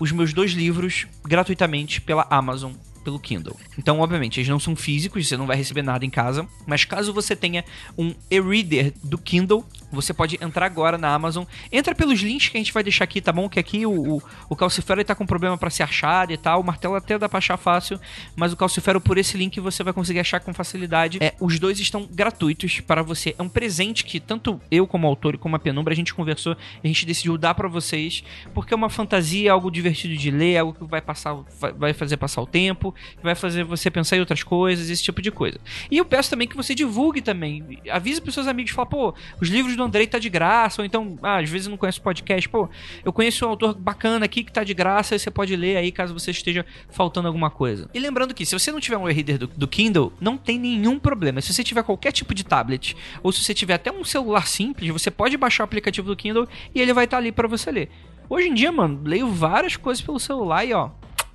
os 0.00 0.10
meus 0.12 0.32
dois 0.32 0.52
livros 0.52 1.06
gratuitamente 1.24 2.00
pela 2.00 2.26
Amazon 2.30 2.72
pelo 3.04 3.20
Kindle. 3.20 3.56
Então, 3.78 4.00
obviamente, 4.00 4.40
eles 4.40 4.48
não 4.48 4.58
são 4.58 4.74
físicos, 4.74 5.28
você 5.28 5.36
não 5.36 5.46
vai 5.46 5.56
receber 5.56 5.82
nada 5.82 6.04
em 6.04 6.10
casa, 6.10 6.48
mas 6.66 6.84
caso 6.84 7.12
você 7.12 7.36
tenha 7.36 7.64
um 7.96 8.14
e-reader 8.30 8.92
do 9.02 9.18
Kindle, 9.18 9.64
você 9.94 10.12
pode 10.12 10.38
entrar 10.40 10.66
agora 10.66 10.98
na 10.98 11.14
Amazon. 11.14 11.44
Entra 11.70 11.94
pelos 11.94 12.20
links 12.20 12.48
que 12.48 12.56
a 12.56 12.60
gente 12.60 12.72
vai 12.72 12.82
deixar 12.82 13.04
aqui, 13.04 13.20
tá 13.20 13.32
bom? 13.32 13.48
Que 13.48 13.58
aqui 13.58 13.86
o, 13.86 14.16
o, 14.16 14.22
o 14.48 14.56
Calcifero 14.56 15.04
tá 15.04 15.14
com 15.14 15.26
problema 15.26 15.56
para 15.56 15.70
ser 15.70 15.82
achado 15.82 16.32
e 16.32 16.36
tal. 16.36 16.60
O 16.60 16.64
martelo 16.64 16.94
até 16.94 17.18
dá 17.18 17.28
pra 17.28 17.38
achar 17.38 17.56
fácil, 17.56 18.00
mas 18.36 18.52
o 18.52 18.56
Calcifero, 18.56 19.00
por 19.00 19.18
esse 19.18 19.36
link, 19.36 19.58
você 19.60 19.82
vai 19.82 19.92
conseguir 19.92 20.20
achar 20.20 20.40
com 20.40 20.52
facilidade. 20.52 21.18
É, 21.20 21.34
os 21.40 21.58
dois 21.58 21.78
estão 21.78 22.08
gratuitos 22.10 22.80
para 22.80 23.02
você. 23.02 23.34
É 23.38 23.42
um 23.42 23.48
presente 23.48 24.04
que 24.04 24.18
tanto 24.20 24.60
eu, 24.70 24.86
como 24.86 25.06
autor, 25.06 25.34
e 25.34 25.38
como 25.38 25.56
a 25.56 25.58
Penumbra, 25.58 25.92
a 25.92 25.96
gente 25.96 26.14
conversou, 26.14 26.56
a 26.82 26.86
gente 26.86 27.06
decidiu 27.06 27.38
dar 27.38 27.54
para 27.54 27.68
vocês, 27.68 28.24
porque 28.52 28.74
é 28.74 28.76
uma 28.76 28.90
fantasia, 28.90 29.52
algo 29.52 29.70
divertido 29.70 30.16
de 30.16 30.30
ler, 30.30 30.58
algo 30.58 30.74
que 30.74 30.84
vai 30.84 31.00
passar, 31.00 31.36
vai, 31.76 31.92
fazer 31.92 32.16
passar 32.16 32.42
o 32.42 32.46
tempo, 32.46 32.94
vai 33.22 33.34
fazer 33.34 33.64
você 33.64 33.90
pensar 33.90 34.16
em 34.16 34.20
outras 34.20 34.42
coisas, 34.42 34.90
esse 34.90 35.02
tipo 35.02 35.22
de 35.22 35.30
coisa. 35.30 35.58
E 35.90 35.98
eu 35.98 36.04
peço 36.04 36.30
também 36.30 36.48
que 36.48 36.56
você 36.56 36.74
divulgue 36.74 37.20
também. 37.20 37.80
Avise 37.90 38.20
pros 38.20 38.34
seus 38.34 38.46
amigos, 38.46 38.72
fala, 38.72 38.86
pô, 38.86 39.14
os 39.40 39.48
livros 39.48 39.76
do 39.76 39.83
Andrei 39.84 40.06
tá 40.06 40.18
de 40.18 40.28
graça, 40.28 40.82
ou 40.82 40.86
então, 40.86 41.16
ah, 41.22 41.38
às 41.38 41.48
vezes 41.48 41.68
não 41.68 41.76
conheço 41.76 42.00
podcast, 42.02 42.48
pô, 42.48 42.68
eu 43.04 43.12
conheço 43.12 43.46
um 43.46 43.48
autor 43.48 43.74
bacana 43.74 44.24
aqui 44.24 44.42
que 44.42 44.52
tá 44.52 44.64
de 44.64 44.74
graça, 44.74 45.14
e 45.14 45.18
você 45.18 45.30
pode 45.30 45.54
ler 45.54 45.76
aí 45.76 45.92
caso 45.92 46.12
você 46.12 46.30
esteja 46.30 46.64
faltando 46.90 47.28
alguma 47.28 47.50
coisa. 47.50 47.88
E 47.94 47.98
lembrando 47.98 48.34
que 48.34 48.44
se 48.44 48.58
você 48.58 48.72
não 48.72 48.80
tiver 48.80 48.96
um 48.96 49.08
e-reader 49.08 49.38
do, 49.38 49.46
do 49.46 49.68
Kindle, 49.68 50.12
não 50.20 50.36
tem 50.36 50.58
nenhum 50.58 50.98
problema. 50.98 51.40
Se 51.40 51.52
você 51.52 51.62
tiver 51.62 51.82
qualquer 51.82 52.12
tipo 52.12 52.34
de 52.34 52.44
tablet, 52.44 52.96
ou 53.22 53.32
se 53.32 53.42
você 53.42 53.54
tiver 53.54 53.74
até 53.74 53.92
um 53.92 54.04
celular 54.04 54.46
simples, 54.46 54.90
você 54.90 55.10
pode 55.10 55.36
baixar 55.36 55.64
o 55.64 55.66
aplicativo 55.66 56.06
do 56.06 56.16
Kindle 56.16 56.48
e 56.74 56.80
ele 56.80 56.92
vai 56.92 57.04
estar 57.04 57.18
ali 57.18 57.32
para 57.32 57.48
você 57.48 57.70
ler. 57.70 57.90
Hoje 58.28 58.48
em 58.48 58.54
dia, 58.54 58.72
mano, 58.72 59.00
leio 59.04 59.28
várias 59.28 59.76
coisas 59.76 60.02
pelo 60.02 60.18
celular 60.18 60.64
e 60.64 60.72
ó, 60.72 60.90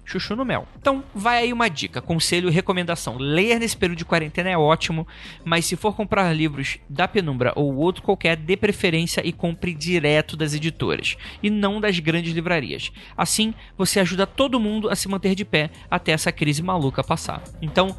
chuchu 0.10 0.36
no 0.36 0.44
mel. 0.44 0.68
Então, 0.80 1.04
vai 1.14 1.44
aí 1.44 1.54
uma 1.54 1.70
dica, 1.70 2.02
conselho 2.02 2.50
e 2.50 2.52
recomendação. 2.52 3.18
Ler 3.18 3.60
nesse 3.60 3.78
período 3.78 4.00
de 4.00 4.06
quarentena 4.06 4.50
é 4.50 4.58
ótimo, 4.58 5.08
mas 5.46 5.66
se 5.66 5.76
for 5.76 5.96
comprar 5.96 6.34
livros 6.34 6.80
da 6.90 7.08
Penumbra 7.08 7.54
ou 7.56 7.76
outro 7.76 8.02
qualquer, 8.02 8.36
dê 8.36 8.58
preferência 8.58 9.26
e 9.26 9.32
compre 9.32 9.74
direto 9.74 10.36
das 10.36 10.54
editoras 10.54 11.16
e 11.44 11.50
não 11.50 11.80
das 11.80 12.00
grandes 12.00 12.34
livrarias. 12.34 12.92
Assim, 13.16 13.54
você 13.78 14.00
ajuda 14.00 14.26
todo 14.26 14.60
mundo 14.60 14.90
a 14.90 14.96
se 14.96 15.08
manter 15.08 15.36
de 15.36 15.46
pé 15.46 15.70
até 15.90 16.12
essa 16.12 16.32
crise 16.32 16.64
maluca 16.64 17.04
passar. 17.04 17.44
Então, 17.62 17.96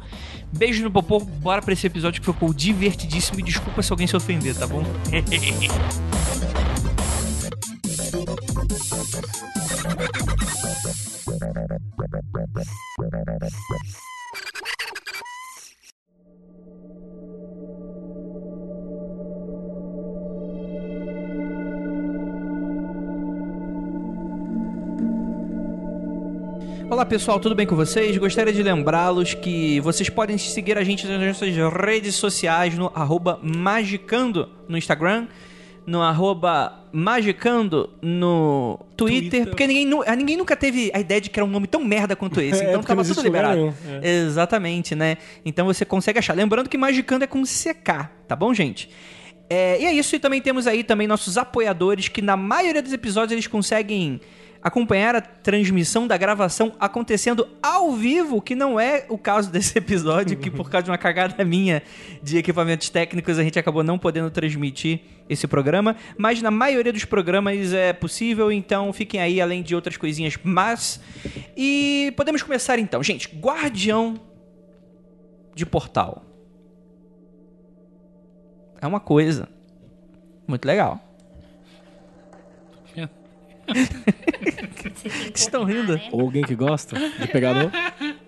beijo 0.51 0.83
no 0.83 0.91
popô, 0.91 1.19
bora 1.19 1.61
pra 1.61 1.73
esse 1.73 1.87
episódio 1.87 2.19
que 2.19 2.31
ficou 2.31 2.53
divertidíssimo 2.53 3.39
e 3.39 3.43
desculpa 3.43 3.81
se 3.81 3.93
alguém 3.93 4.07
se 4.07 4.17
ofender, 4.17 4.55
tá 4.55 4.67
bom? 4.67 4.83
Olá 26.89 27.05
pessoal, 27.05 27.39
tudo 27.39 27.55
bem 27.55 27.65
com 27.65 27.75
vocês? 27.75 28.17
Gostaria 28.17 28.51
de 28.51 28.61
lembrá-los 28.61 29.33
que 29.33 29.79
vocês 29.79 30.09
podem 30.09 30.37
seguir 30.37 30.77
a 30.77 30.83
gente 30.83 31.07
nas 31.07 31.21
nossas 31.21 31.55
redes 31.73 32.15
sociais 32.15 32.77
no 32.77 32.91
arroba 32.93 33.39
magicando 33.41 34.49
no 34.67 34.77
Instagram, 34.77 35.27
no 35.85 36.01
arroba 36.01 36.79
magicando 36.93 37.89
no 38.01 38.79
Twitter, 38.95 39.21
Twitter. 39.29 39.47
porque 39.47 39.65
ninguém, 39.67 39.85
nu- 39.85 40.03
ah, 40.05 40.15
ninguém 40.15 40.37
nunca 40.37 40.55
teve 40.55 40.91
a 40.93 40.99
ideia 40.99 41.19
de 41.19 41.29
que 41.29 41.39
era 41.39 41.45
um 41.45 41.49
nome 41.49 41.67
tão 41.67 41.83
merda 41.83 42.15
quanto 42.15 42.39
esse, 42.41 42.63
É, 42.63 42.69
então 42.69 42.83
tava 42.83 43.03
não 43.03 43.09
tudo 43.09 43.23
liberado. 43.23 43.73
é. 44.01 44.09
Exatamente, 44.17 44.93
né? 44.95 45.17
Então 45.45 45.65
você 45.65 45.83
consegue 45.85 46.19
achar. 46.19 46.35
Lembrando 46.35 46.69
que 46.69 46.77
magicando 46.77 47.23
é 47.23 47.27
com 47.27 47.41
CK, 47.43 48.09
tá 48.27 48.35
bom, 48.35 48.53
gente? 48.53 48.89
É, 49.49 49.81
e 49.81 49.85
é 49.85 49.93
isso, 49.93 50.15
e 50.15 50.19
também 50.19 50.39
temos 50.41 50.65
aí 50.67 50.83
também 50.83 51.07
nossos 51.07 51.37
apoiadores, 51.37 52.07
que 52.07 52.21
na 52.21 52.37
maioria 52.37 52.81
dos 52.81 52.93
episódios 52.93 53.33
eles 53.33 53.47
conseguem 53.47 54.21
acompanhar 54.61 55.15
a 55.15 55.21
transmissão 55.21 56.07
da 56.07 56.15
gravação 56.17 56.73
acontecendo 56.79 57.47
ao 57.61 57.91
vivo, 57.93 58.41
que 58.41 58.53
não 58.53 58.79
é 58.79 59.05
o 59.09 59.17
caso 59.17 59.49
desse 59.51 59.77
episódio, 59.77 60.37
que 60.37 60.51
por 60.51 60.69
causa 60.69 60.85
de 60.85 60.91
uma 60.91 60.97
cagada 60.97 61.43
minha 61.43 61.81
de 62.21 62.37
equipamentos 62.37 62.89
técnicos 62.89 63.39
a 63.39 63.43
gente 63.43 63.57
acabou 63.57 63.83
não 63.83 63.97
podendo 63.97 64.29
transmitir 64.29 65.01
esse 65.29 65.47
programa, 65.47 65.95
mas 66.17 66.41
na 66.41 66.51
maioria 66.51 66.91
dos 66.91 67.05
programas 67.05 67.73
é 67.73 67.93
possível, 67.93 68.51
então 68.51 68.91
fiquem 68.91 69.21
aí 69.21 69.39
além 69.39 69.63
de 69.63 69.73
outras 69.73 69.95
coisinhas 69.97 70.37
mas 70.43 70.99
e 71.55 72.13
podemos 72.17 72.43
começar 72.43 72.77
então. 72.79 73.01
Gente, 73.01 73.29
Guardião 73.39 74.15
de 75.55 75.65
Portal 75.65 76.25
é 78.81 78.87
uma 78.87 78.99
coisa 78.99 79.47
muito 80.47 80.65
legal. 80.65 80.99
que 85.31 85.39
estão 85.39 85.63
rindo? 85.63 85.99
Ou 86.11 86.21
alguém 86.21 86.43
que 86.43 86.55
gosta 86.55 86.97
de 86.97 87.27
pegador? 87.27 87.71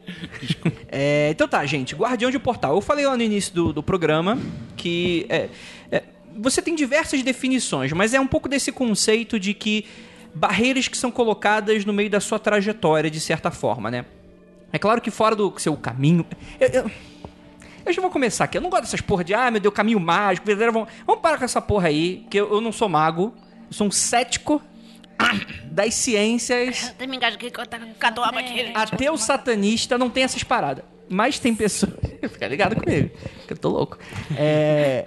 É, 0.90 1.30
então 1.32 1.48
tá, 1.48 1.66
gente. 1.66 1.96
Guardião 1.96 2.30
de 2.30 2.38
Portal. 2.38 2.76
Eu 2.76 2.82
falei 2.82 3.06
lá 3.06 3.16
no 3.16 3.24
início 3.24 3.54
do, 3.54 3.74
do 3.74 3.82
programa 3.82 4.38
que 4.76 5.26
é, 5.30 5.50
é, 5.90 6.04
você 6.38 6.62
tem 6.62 6.76
diversas 6.76 7.24
definições, 7.24 7.92
mas 7.94 8.14
é 8.14 8.20
um 8.20 8.28
pouco 8.28 8.48
desse 8.48 8.72
conceito 8.72 9.40
de 9.40 9.54
que 9.54 9.86
barreiras 10.36 10.88
que 10.88 10.98
são 10.98 11.10
colocadas 11.10 11.86
no 11.86 11.94
meio 11.94 12.10
da 12.10 12.20
sua 12.20 12.38
trajetória, 12.38 13.10
de 13.10 13.20
certa 13.20 13.50
forma, 13.50 13.90
né? 13.90 14.06
É 14.72 14.80
claro 14.80 15.02
que 15.02 15.12
fora 15.12 15.36
do 15.36 15.54
seu 15.58 15.76
caminho. 15.78 16.26
Eu, 16.60 16.68
eu, 16.70 16.92
eu 17.86 17.94
já 17.94 18.02
vou 18.02 18.10
começar 18.10 18.46
aqui. 18.46 18.58
Eu 18.58 18.62
não 18.62 18.70
gosto 18.70 18.84
dessas 18.84 19.02
porra 19.02 19.24
de, 19.24 19.34
ah, 19.34 19.52
meu 19.52 19.62
Deus, 19.62 19.74
caminho 19.74 20.00
mágico. 20.00 20.48
Vamos, 20.56 20.90
vamos 21.06 21.22
parar 21.22 21.38
com 21.38 21.46
essa 21.46 21.62
porra 21.62 21.90
aí, 21.90 22.26
que 22.30 22.38
eu, 22.38 22.52
eu 22.52 22.62
não 22.62 22.72
sou 22.72 22.90
mago. 22.90 23.34
Eu 23.68 23.74
sou 23.74 23.88
um 23.88 23.92
cético 23.92 24.62
das 25.66 25.94
ciências. 25.96 26.90
Até 26.96 27.08
me 27.08 27.18
engasguei 27.18 27.50
que 27.52 27.60
eu 27.60 27.66
tava 27.66 27.86
com 27.86 27.94
catuaba 27.94 28.40
aqui. 28.40 28.72
Até 28.74 29.12
o 29.12 29.18
satanista 29.18 29.98
não 29.98 30.10
tem 30.10 30.24
essas 30.24 30.44
paradas. 30.44 30.84
Mas 31.10 31.38
tem 31.40 31.54
pessoas. 31.54 31.94
Fica 32.32 32.48
ligado 32.48 32.76
comigo, 32.76 33.12
que 33.48 33.54
eu 33.54 33.58
tô 33.58 33.70
louco. 33.70 33.98
É. 34.38 35.06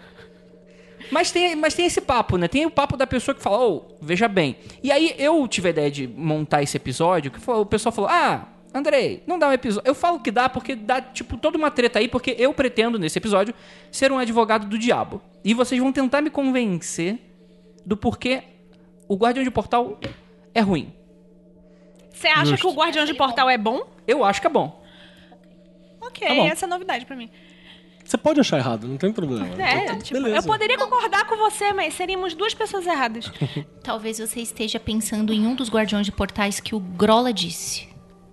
Mas 1.11 1.31
tem, 1.31 1.55
mas 1.55 1.73
tem 1.75 1.87
esse 1.87 2.01
papo, 2.01 2.37
né? 2.37 2.49
Tem 2.49 2.67
o 2.67 2.71
papo 2.71 2.97
da 2.97 3.07
pessoa 3.07 3.35
que 3.35 3.43
fala, 3.43 3.65
ô, 3.65 3.97
veja 4.01 4.27
bem. 4.27 4.57
E 4.83 4.91
aí 4.91 5.15
eu 5.19 5.47
tive 5.47 5.69
a 5.69 5.71
ideia 5.71 5.91
de 5.91 6.07
montar 6.07 6.63
esse 6.63 6.77
episódio, 6.77 7.31
que 7.31 7.41
foi- 7.41 7.57
o 7.57 7.67
pessoal 7.67 7.93
falou, 7.93 8.11
ah, 8.11 8.49
Andrei, 8.75 9.23
não 9.27 9.39
dá 9.39 9.49
um 9.49 9.53
episódio. 9.53 9.89
Eu 9.89 9.95
falo 9.95 10.21
que 10.21 10.31
dá 10.31 10.49
porque 10.49 10.75
dá, 10.75 11.01
tipo, 11.01 11.37
toda 11.39 11.57
uma 11.57 11.71
treta 11.71 11.99
aí, 11.99 12.09
porque 12.09 12.35
eu 12.39 12.53
pretendo, 12.53 12.99
nesse 12.99 13.19
episódio, 13.19 13.55
ser 13.91 14.13
um 14.13 14.19
advogado 14.19 14.67
do 14.67 14.77
diabo. 14.79 15.23
E 15.45 15.55
vocês 15.55 15.81
vão 15.81 15.93
tentar 15.93 16.21
me 16.21 16.29
convencer 16.29 17.19
do 17.87 17.97
porquê 17.97 18.43
o 19.09 19.17
Guardião 19.17 19.45
de 19.45 19.51
Portal 19.51 19.99
é 20.55 20.61
ruim. 20.61 20.93
Você 22.13 22.29
acha 22.29 22.57
que 22.57 22.67
o 22.67 22.73
Guardião 22.73 23.05
de 23.05 23.15
Portal 23.15 23.49
é 23.51 23.59
bom? 23.59 23.87
Eu 24.07 24.25
acho 24.25 24.41
que 24.41 24.47
é 24.47 24.51
bom. 24.51 24.83
Ok, 26.01 26.27
Tá 26.27 26.35
bom. 26.35 26.47
essa 26.47 26.65
é 26.67 26.69
novidade 26.69 27.05
pra 27.05 27.15
mim. 27.17 27.29
Você 28.05 28.17
pode 28.17 28.39
achar 28.39 28.59
errado, 28.59 28.87
não 28.87 28.97
tem 28.97 29.13
problema. 29.13 29.47
É, 29.61 29.85
Então, 29.85 29.99
tipo, 29.99 30.21
beleza. 30.21 30.37
eu 30.39 30.43
poderia 30.45 30.79
concordar 30.79 31.27
com 31.27 31.37
você, 31.37 31.73
mas 31.73 31.93
seríamos 31.95 32.35
duas 32.35 32.55
pessoas 32.55 32.87
erradas. 32.87 33.31
Talvez 33.83 34.19
você 34.19 34.41
esteja 34.41 34.79
pensando 34.79 35.33
em 35.33 35.45
um 35.45 35.57
dos 35.57 35.69
guardiões 35.69 36.07
de 36.07 36.13
portais 36.13 36.61
que 36.61 36.75
o 36.75 36.79
Grola 36.79 37.33
disse. 37.33 37.89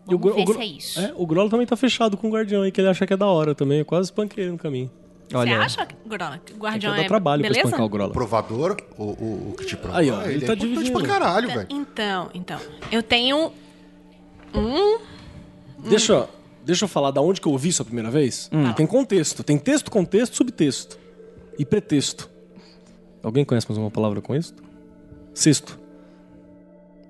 E 0.07 0.13
o 0.13 0.17
Vamos 0.19 0.35
Gro- 0.35 0.45
ver 0.45 0.51
o 0.51 0.53
se 0.53 0.61
é 0.61 0.65
isso. 0.65 0.99
É, 0.99 1.13
o 1.15 1.25
Grolo 1.25 1.49
também 1.49 1.65
tá 1.65 1.75
fechado 1.75 2.15
com 2.15 2.27
o 2.27 2.31
Guardião 2.31 2.61
aí, 2.61 2.71
que 2.71 2.79
ele 2.79 2.87
acha 2.89 3.05
que 3.07 3.13
é 3.13 3.17
da 3.17 3.25
hora 3.25 3.55
também. 3.55 3.79
Eu 3.79 3.85
quase 3.85 4.07
espanquei 4.07 4.43
ele 4.43 4.51
no 4.51 4.57
caminho. 4.59 4.91
Olha. 5.33 5.57
Você 5.57 5.63
acha, 5.79 5.87
Grola, 6.05 6.37
que 6.37 6.43
o 6.43 6.45
Tem 6.45 6.53
que 6.55 6.59
guardião 6.61 6.95
dar 6.95 7.01
é 7.03 7.07
trabalho 7.07 7.41
pra 7.41 7.49
beleza? 7.49 7.67
espancar 7.67 7.85
o 7.85 7.89
Grola. 7.89 8.11
Provador, 8.13 8.77
o, 8.97 9.03
o, 9.03 9.49
o 9.51 9.55
que 9.57 9.65
te 9.65 9.77
prova. 9.77 9.97
Aí, 9.99 10.09
ó, 10.11 10.21
ele 10.23 10.33
ele 10.35 10.45
tá 10.45 10.53
é 10.53 10.55
importante 10.55 10.69
dividindo. 10.73 10.99
pra 10.99 11.07
caralho, 11.07 11.47
velho. 11.47 11.67
Então, 11.69 12.29
então. 12.33 12.59
Eu 12.91 13.01
tenho 13.03 13.51
um... 14.53 14.99
Deixa, 15.89 16.13
eu- 16.13 16.29
deixa 16.65 16.85
eu 16.85 16.89
falar 16.89 17.11
da 17.11 17.21
onde 17.21 17.41
que 17.41 17.47
eu 17.47 17.51
ouvi 17.51 17.69
isso 17.69 17.81
a 17.81 17.85
primeira 17.85 18.11
vez. 18.11 18.49
Hum. 18.53 18.71
Tem 18.73 18.85
contexto. 18.85 19.43
Tem 19.43 19.57
texto, 19.57 19.89
contexto, 19.89 20.35
subtexto. 20.35 20.97
E 21.57 21.65
pretexto. 21.65 22.29
Alguém 23.21 23.43
conhece 23.45 23.67
mais 23.69 23.77
uma 23.77 23.91
palavra 23.91 24.21
com 24.21 24.35
isso? 24.35 24.53
Sexto. 25.33 25.79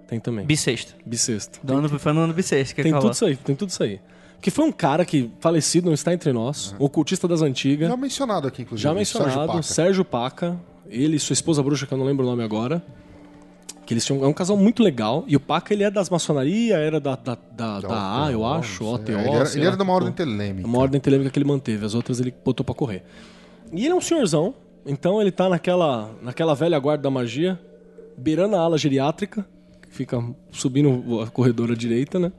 Tem 0.08 0.20
também. 0.20 0.46
Bissexto. 0.46 0.94
Bissexto. 1.06 1.60
Do 1.64 1.74
ano, 1.76 1.90
foi 2.00 2.14
no 2.14 2.22
ano 2.22 2.34
bissexto 2.34 2.76
que 2.76 2.84
Tem 2.84 2.92
ele 2.92 3.00
tudo 3.00 3.02
falou. 3.02 3.12
isso 3.14 3.26
aí, 3.26 3.36
tem 3.36 3.56
tudo 3.56 3.70
isso 3.70 3.82
aí. 3.84 4.00
Porque 4.44 4.52
foi 4.52 4.66
um 4.66 4.74
cara 4.74 5.06
que, 5.06 5.32
falecido, 5.40 5.86
não 5.86 5.94
está 5.94 6.14
entre 6.14 6.34
nós, 6.34 6.76
ocultista 6.78 7.30
das 7.30 7.42
antigas, 7.42 7.88
Já 7.88 7.96
mencionado 7.96 8.46
aqui, 8.46 8.64
inclusive. 8.64 8.84
já 8.84 8.94
mencionado, 8.94 9.54
Sérgio 9.54 9.64
Sérgio 9.64 10.04
Paca. 10.04 10.48
Paca. 10.48 10.60
ele 10.90 11.16
e 11.16 11.20
sua 11.20 11.32
esposa 11.32 11.64
bruxa, 11.64 11.88
que 11.88 11.94
eu 11.94 11.98
não 11.98 12.06
lembro 12.06 12.26
o 12.26 12.30
nome 12.30 12.44
agora. 12.44 12.84
Que 13.86 13.94
eles 13.94 14.06
tinham. 14.06 14.22
É 14.22 14.28
um 14.28 14.34
casal 14.34 14.58
muito 14.58 14.84
legal. 14.84 15.24
E 15.28 15.38
o 15.38 15.40
Paca, 15.40 15.74
ele 15.74 15.86
é 15.86 15.90
das 15.90 16.10
maçonaria, 16.10 16.76
era 16.76 17.00
da, 17.00 17.16
da, 17.16 17.38
da, 17.56 17.80
da 17.80 18.26
A, 18.26 18.32
eu 18.34 18.46
acho, 18.46 18.84
OTO. 18.84 19.14
Ele 19.14 19.30
era, 19.30 19.50
ele 19.50 19.66
era 19.66 19.78
de 19.78 19.82
uma 19.82 19.94
ordem 19.94 20.12
telêmica. 20.12 20.68
Uma 20.68 20.80
ordem 20.80 21.00
telêmica 21.00 21.30
que 21.30 21.40
ele 21.40 21.48
manteve, 21.48 21.86
as 21.86 21.96
outras 21.96 22.20
ele 22.20 22.34
botou 22.44 22.66
pra 22.66 22.76
correr. 22.76 23.02
E 23.72 23.86
ele 23.86 23.94
é 23.94 23.96
um 23.96 24.02
senhorzão, 24.02 24.54
então 24.86 25.22
ele 25.22 25.32
tá 25.32 25.48
naquela, 25.48 26.12
naquela 26.22 26.54
velha 26.54 26.78
guarda 26.80 27.04
da 27.04 27.10
magia, 27.10 27.58
beirando 28.18 28.58
a 28.58 28.60
ala 28.60 28.78
geriátrica, 28.78 29.46
que 29.82 29.88
fica 29.96 30.22
subindo 30.52 31.22
a 31.22 31.28
corredora 31.28 31.78
direita, 31.78 32.20
né? 32.20 32.30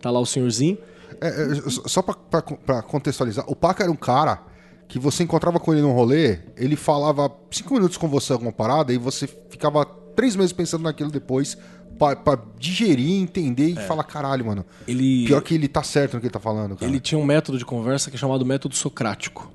Tá 0.00 0.10
lá 0.10 0.18
o 0.18 0.26
senhorzinho. 0.26 0.76
É, 1.20 1.28
é, 1.28 1.70
só- 1.70 2.02
pra 2.02 2.82
contextualizar, 2.82 3.44
o 3.48 3.54
Paca 3.56 3.82
era 3.82 3.92
um 3.92 3.96
cara 3.96 4.40
que 4.88 4.98
você 4.98 5.22
encontrava 5.22 5.58
com 5.58 5.72
ele 5.72 5.80
num 5.82 5.92
rolê, 5.92 6.38
ele 6.56 6.76
falava 6.76 7.30
cinco 7.50 7.74
minutos 7.74 7.96
com 7.96 8.08
você 8.08 8.32
alguma 8.32 8.52
parada 8.52 8.92
e 8.92 8.98
você 8.98 9.26
ficava 9.48 9.84
três 9.84 10.36
meses 10.36 10.52
pensando 10.52 10.82
naquilo 10.82 11.10
depois 11.10 11.56
pra, 11.98 12.14
pra 12.14 12.38
digerir, 12.58 13.22
entender 13.22 13.68
e 13.68 13.76
falar, 13.76 14.04
caralho, 14.04 14.44
mano. 14.44 14.66
É. 14.86 14.90
Ele, 14.90 15.24
Pior 15.26 15.40
que 15.40 15.54
ele 15.54 15.68
tá 15.68 15.82
certo 15.82 16.14
no 16.14 16.20
que 16.20 16.26
ele 16.26 16.32
tá 16.32 16.40
falando, 16.40 16.76
cara. 16.76 16.90
ele 16.90 17.00
tinha 17.00 17.18
um 17.18 17.24
método 17.24 17.56
de 17.58 17.64
conversa 17.64 18.10
que 18.10 18.16
é 18.16 18.18
chamado 18.18 18.44
método 18.44 18.74
socrático. 18.74 19.50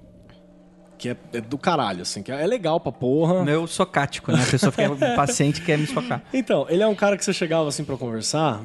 Que 0.98 1.10
é, 1.10 1.18
é 1.34 1.42
do 1.42 1.60
caralho, 1.60 2.02
assim, 2.02 2.24
que 2.24 2.32
é 2.32 2.48
legal 2.48 2.80
pra 2.80 2.92
porra. 2.92 3.44
Meu 3.44 3.68
socático, 3.68 4.32
né? 4.32 4.42
A 4.42 4.46
pessoa 4.50 4.72
fica 4.72 5.16
paciente 5.16 5.62
quer 5.62 5.78
me 5.78 5.86
socar. 5.86 6.24
Então, 6.34 6.66
ele 6.70 6.82
é 6.82 6.88
um 6.88 6.96
cara 6.96 7.16
que 7.16 7.24
você 7.24 7.32
chegava 7.34 7.70
assim 7.70 7.84
pra 7.84 7.96
conversar 7.96 8.60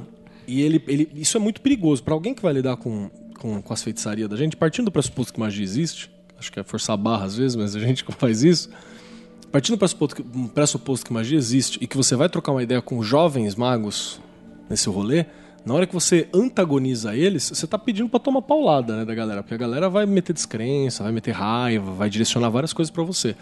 e 0.47 0.63
ele, 0.63 0.83
ele 0.87 1.09
isso 1.15 1.37
é 1.37 1.41
muito 1.41 1.61
perigoso 1.61 2.03
Pra 2.03 2.15
alguém 2.15 2.35
que 2.35 2.43
vai 2.43 2.53
lidar 2.53 2.77
com, 2.77 3.11
com, 3.39 3.63
com 3.63 3.73
as 3.73 3.83
feitiçarias 3.83 4.29
da 4.29 4.37
gente, 4.37 4.57
partindo 4.57 4.87
do 4.87 4.93
pressuposto 4.93 5.33
que 5.33 5.41
magia 5.41 5.65
existe, 5.65 6.11
acho 6.39 6.51
que 6.51 6.61
é 6.61 6.63
forçar 6.63 6.95
a 6.95 6.97
barra 6.97 7.25
às 7.25 7.37
vezes, 7.37 7.57
mas 7.57 7.77
a 7.77 7.81
gente 7.81 8.05
faz 8.19 8.43
isso. 8.43 8.71
Partindo 9.51 9.77
do 9.77 9.79
pressuposto 9.79 10.17
que, 10.17 10.49
pressuposto 10.49 11.07
que 11.07 11.13
magia 11.13 11.37
existe 11.37 11.79
e 11.81 11.87
que 11.87 11.97
você 11.97 12.17
vai 12.17 12.29
trocar 12.29 12.53
uma 12.53 12.63
ideia 12.63 12.81
com 12.81 13.03
jovens 13.03 13.55
magos 13.55 14.21
nesse 14.69 14.89
rolê, 14.89 15.27
na 15.65 15.75
hora 15.75 15.87
que 15.87 15.95
você 15.95 16.29
antagoniza 16.35 17.15
eles, 17.15 17.51
você 17.55 17.67
tá 17.67 17.79
pedindo 17.79 18.09
pra 18.09 18.19
tomar 18.19 18.43
paulada, 18.43 18.97
né, 18.97 19.05
da 19.05 19.15
galera, 19.15 19.43
porque 19.43 19.55
a 19.55 19.59
galera 19.59 19.89
vai 19.89 20.07
meter 20.07 20.33
descrença, 20.33 21.05
vai 21.05 21.13
meter 21.13 21.33
raiva, 21.33 21.93
vai 21.93 22.11
direcionar 22.11 22.49
várias 22.49 22.73
coisas 22.73 22.91
pra 22.91 23.05
você. 23.05 23.37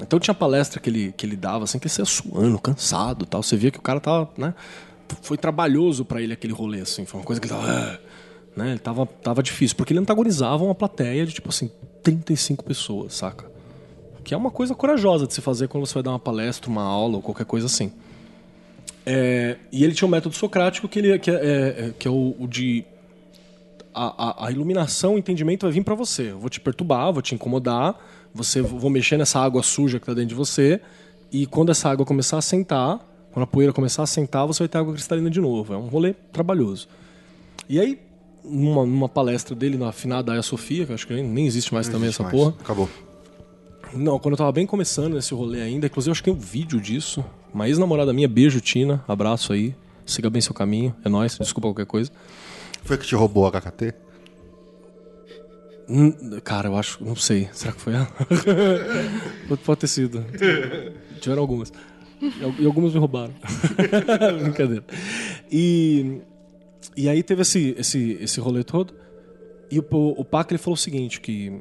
Então 0.00 0.18
tinha 0.18 0.34
palestra 0.34 0.80
que 0.80 0.88
ele, 0.88 1.12
que 1.16 1.26
ele 1.26 1.36
dava, 1.36 1.64
assim, 1.64 1.78
que 1.78 1.86
ele 1.86 1.92
saia 1.92 2.06
suando, 2.06 2.58
cansado 2.58 3.26
tal. 3.26 3.42
Você 3.42 3.56
via 3.56 3.70
que 3.70 3.78
o 3.78 3.82
cara 3.82 4.00
tava, 4.00 4.30
né? 4.38 4.54
Foi 5.22 5.36
trabalhoso 5.36 6.04
pra 6.04 6.20
ele 6.20 6.32
aquele 6.32 6.52
rolê, 6.52 6.80
assim. 6.80 7.04
Foi 7.04 7.20
uma 7.20 7.26
coisa 7.26 7.40
que 7.40 7.46
ele 7.46 7.54
tava. 7.54 7.66
"Ah", 7.70 7.98
Né? 8.56 8.70
Ele 8.70 8.78
tava, 8.78 9.04
tava 9.06 9.42
difícil, 9.42 9.76
porque 9.76 9.92
ele 9.92 10.00
antagonizava 10.00 10.64
uma 10.64 10.74
plateia 10.74 11.26
de, 11.26 11.32
tipo 11.34 11.50
assim, 11.50 11.70
35 12.02 12.64
pessoas, 12.64 13.12
saca? 13.14 13.44
Que 14.24 14.32
é 14.32 14.36
uma 14.36 14.50
coisa 14.50 14.74
corajosa 14.74 15.26
de 15.26 15.34
se 15.34 15.40
fazer 15.42 15.68
quando 15.68 15.86
você 15.86 15.94
vai 15.94 16.02
dar 16.02 16.10
uma 16.10 16.18
palestra, 16.18 16.70
uma 16.70 16.82
aula 16.82 17.16
ou 17.16 17.22
qualquer 17.22 17.44
coisa 17.44 17.66
assim. 17.66 17.92
É, 19.04 19.56
e 19.70 19.84
ele 19.84 19.92
tinha 19.94 20.08
um 20.08 20.10
método 20.10 20.34
socrático 20.34 20.88
que, 20.88 20.98
ele, 20.98 21.18
que, 21.18 21.30
é, 21.30 21.34
é- 21.34 21.92
que 21.98 22.08
é 22.08 22.10
o, 22.10 22.34
o 22.38 22.46
de. 22.48 22.84
A, 23.94 24.44
a- 24.44 24.46
a 24.48 24.50
iluminação, 24.50 25.14
o 25.14 25.18
entendimento 25.18 25.62
vai 25.62 25.72
vir 25.72 25.84
pra 25.84 25.94
você. 25.94 26.30
Eu 26.32 26.38
vou 26.38 26.50
te 26.50 26.60
perturbar, 26.60 27.12
vou 27.12 27.22
te 27.22 27.34
incomodar, 27.34 27.94
você 28.34 28.60
vou 28.60 28.90
mexer 28.90 29.16
nessa 29.16 29.38
água 29.40 29.62
suja 29.62 29.98
que 30.00 30.06
tá 30.06 30.12
dentro 30.12 30.30
de 30.30 30.34
você, 30.34 30.80
e 31.32 31.46
quando 31.46 31.70
essa 31.70 31.88
água 31.88 32.04
começar 32.04 32.36
a 32.36 32.42
sentar, 32.42 33.00
quando 33.36 33.42
a 33.44 33.46
poeira 33.46 33.70
começar 33.70 34.02
a 34.02 34.06
sentar, 34.06 34.46
você 34.46 34.60
vai 34.60 34.68
ter 34.68 34.78
água 34.78 34.94
cristalina 34.94 35.28
de 35.28 35.42
novo. 35.42 35.74
É 35.74 35.76
um 35.76 35.88
rolê 35.88 36.14
trabalhoso. 36.32 36.88
E 37.68 37.78
aí, 37.78 38.00
numa, 38.42 38.86
numa 38.86 39.10
palestra 39.10 39.54
dele 39.54 39.76
na 39.76 39.90
afinada 39.90 40.32
Aya 40.32 40.40
Sofia, 40.40 40.86
que 40.86 40.94
acho 40.94 41.06
que 41.06 41.12
nem, 41.12 41.22
nem 41.22 41.46
existe 41.46 41.74
mais 41.74 41.86
também 41.86 42.08
Existe 42.08 42.22
essa 42.22 42.22
mais. 42.22 42.34
porra. 42.34 42.54
Acabou. 42.58 42.88
Não, 43.92 44.18
quando 44.18 44.32
eu 44.32 44.38
tava 44.38 44.50
bem 44.52 44.64
começando 44.64 45.12
nesse 45.16 45.34
rolê 45.34 45.60
ainda, 45.60 45.84
inclusive 45.84 46.08
eu 46.08 46.12
acho 46.12 46.22
que 46.22 46.30
tem 46.30 46.34
um 46.34 46.42
vídeo 46.42 46.80
disso. 46.80 47.22
Uma 47.52 47.68
ex-namorada 47.68 48.10
minha, 48.10 48.26
beijo, 48.26 48.58
Tina, 48.58 49.04
abraço 49.06 49.52
aí. 49.52 49.74
Siga 50.06 50.30
bem 50.30 50.40
seu 50.40 50.54
caminho, 50.54 50.96
é 51.04 51.08
nóis, 51.10 51.36
desculpa 51.38 51.68
qualquer 51.68 51.84
coisa. 51.84 52.10
Foi 52.84 52.96
que 52.96 53.04
te 53.06 53.14
roubou 53.14 53.46
a 53.46 53.50
HKT? 53.50 53.92
Hum, 55.90 56.40
Cara, 56.42 56.68
eu 56.68 56.76
acho, 56.78 57.04
não 57.04 57.14
sei, 57.14 57.50
será 57.52 57.74
que 57.74 57.82
foi 57.82 57.92
ela? 57.92 58.08
pode 59.62 59.80
ter 59.80 59.88
sido. 59.88 60.24
Tiveram 61.20 61.42
algumas. 61.42 61.70
E 62.20 62.42
al- 62.44 62.66
algumas 62.66 62.92
me 62.92 62.98
roubaram. 62.98 63.32
Brincadeira. 64.42 64.84
E, 65.50 66.18
e 66.96 67.08
aí 67.08 67.22
teve 67.22 67.42
esse, 67.42 67.74
esse, 67.78 68.18
esse 68.20 68.40
rolê 68.40 68.64
todo. 68.64 68.94
E 69.70 69.78
o, 69.78 69.84
o 69.90 70.24
Pac 70.24 70.50
ele 70.50 70.58
falou 70.58 70.74
o 70.74 70.78
seguinte, 70.78 71.20
que 71.20 71.52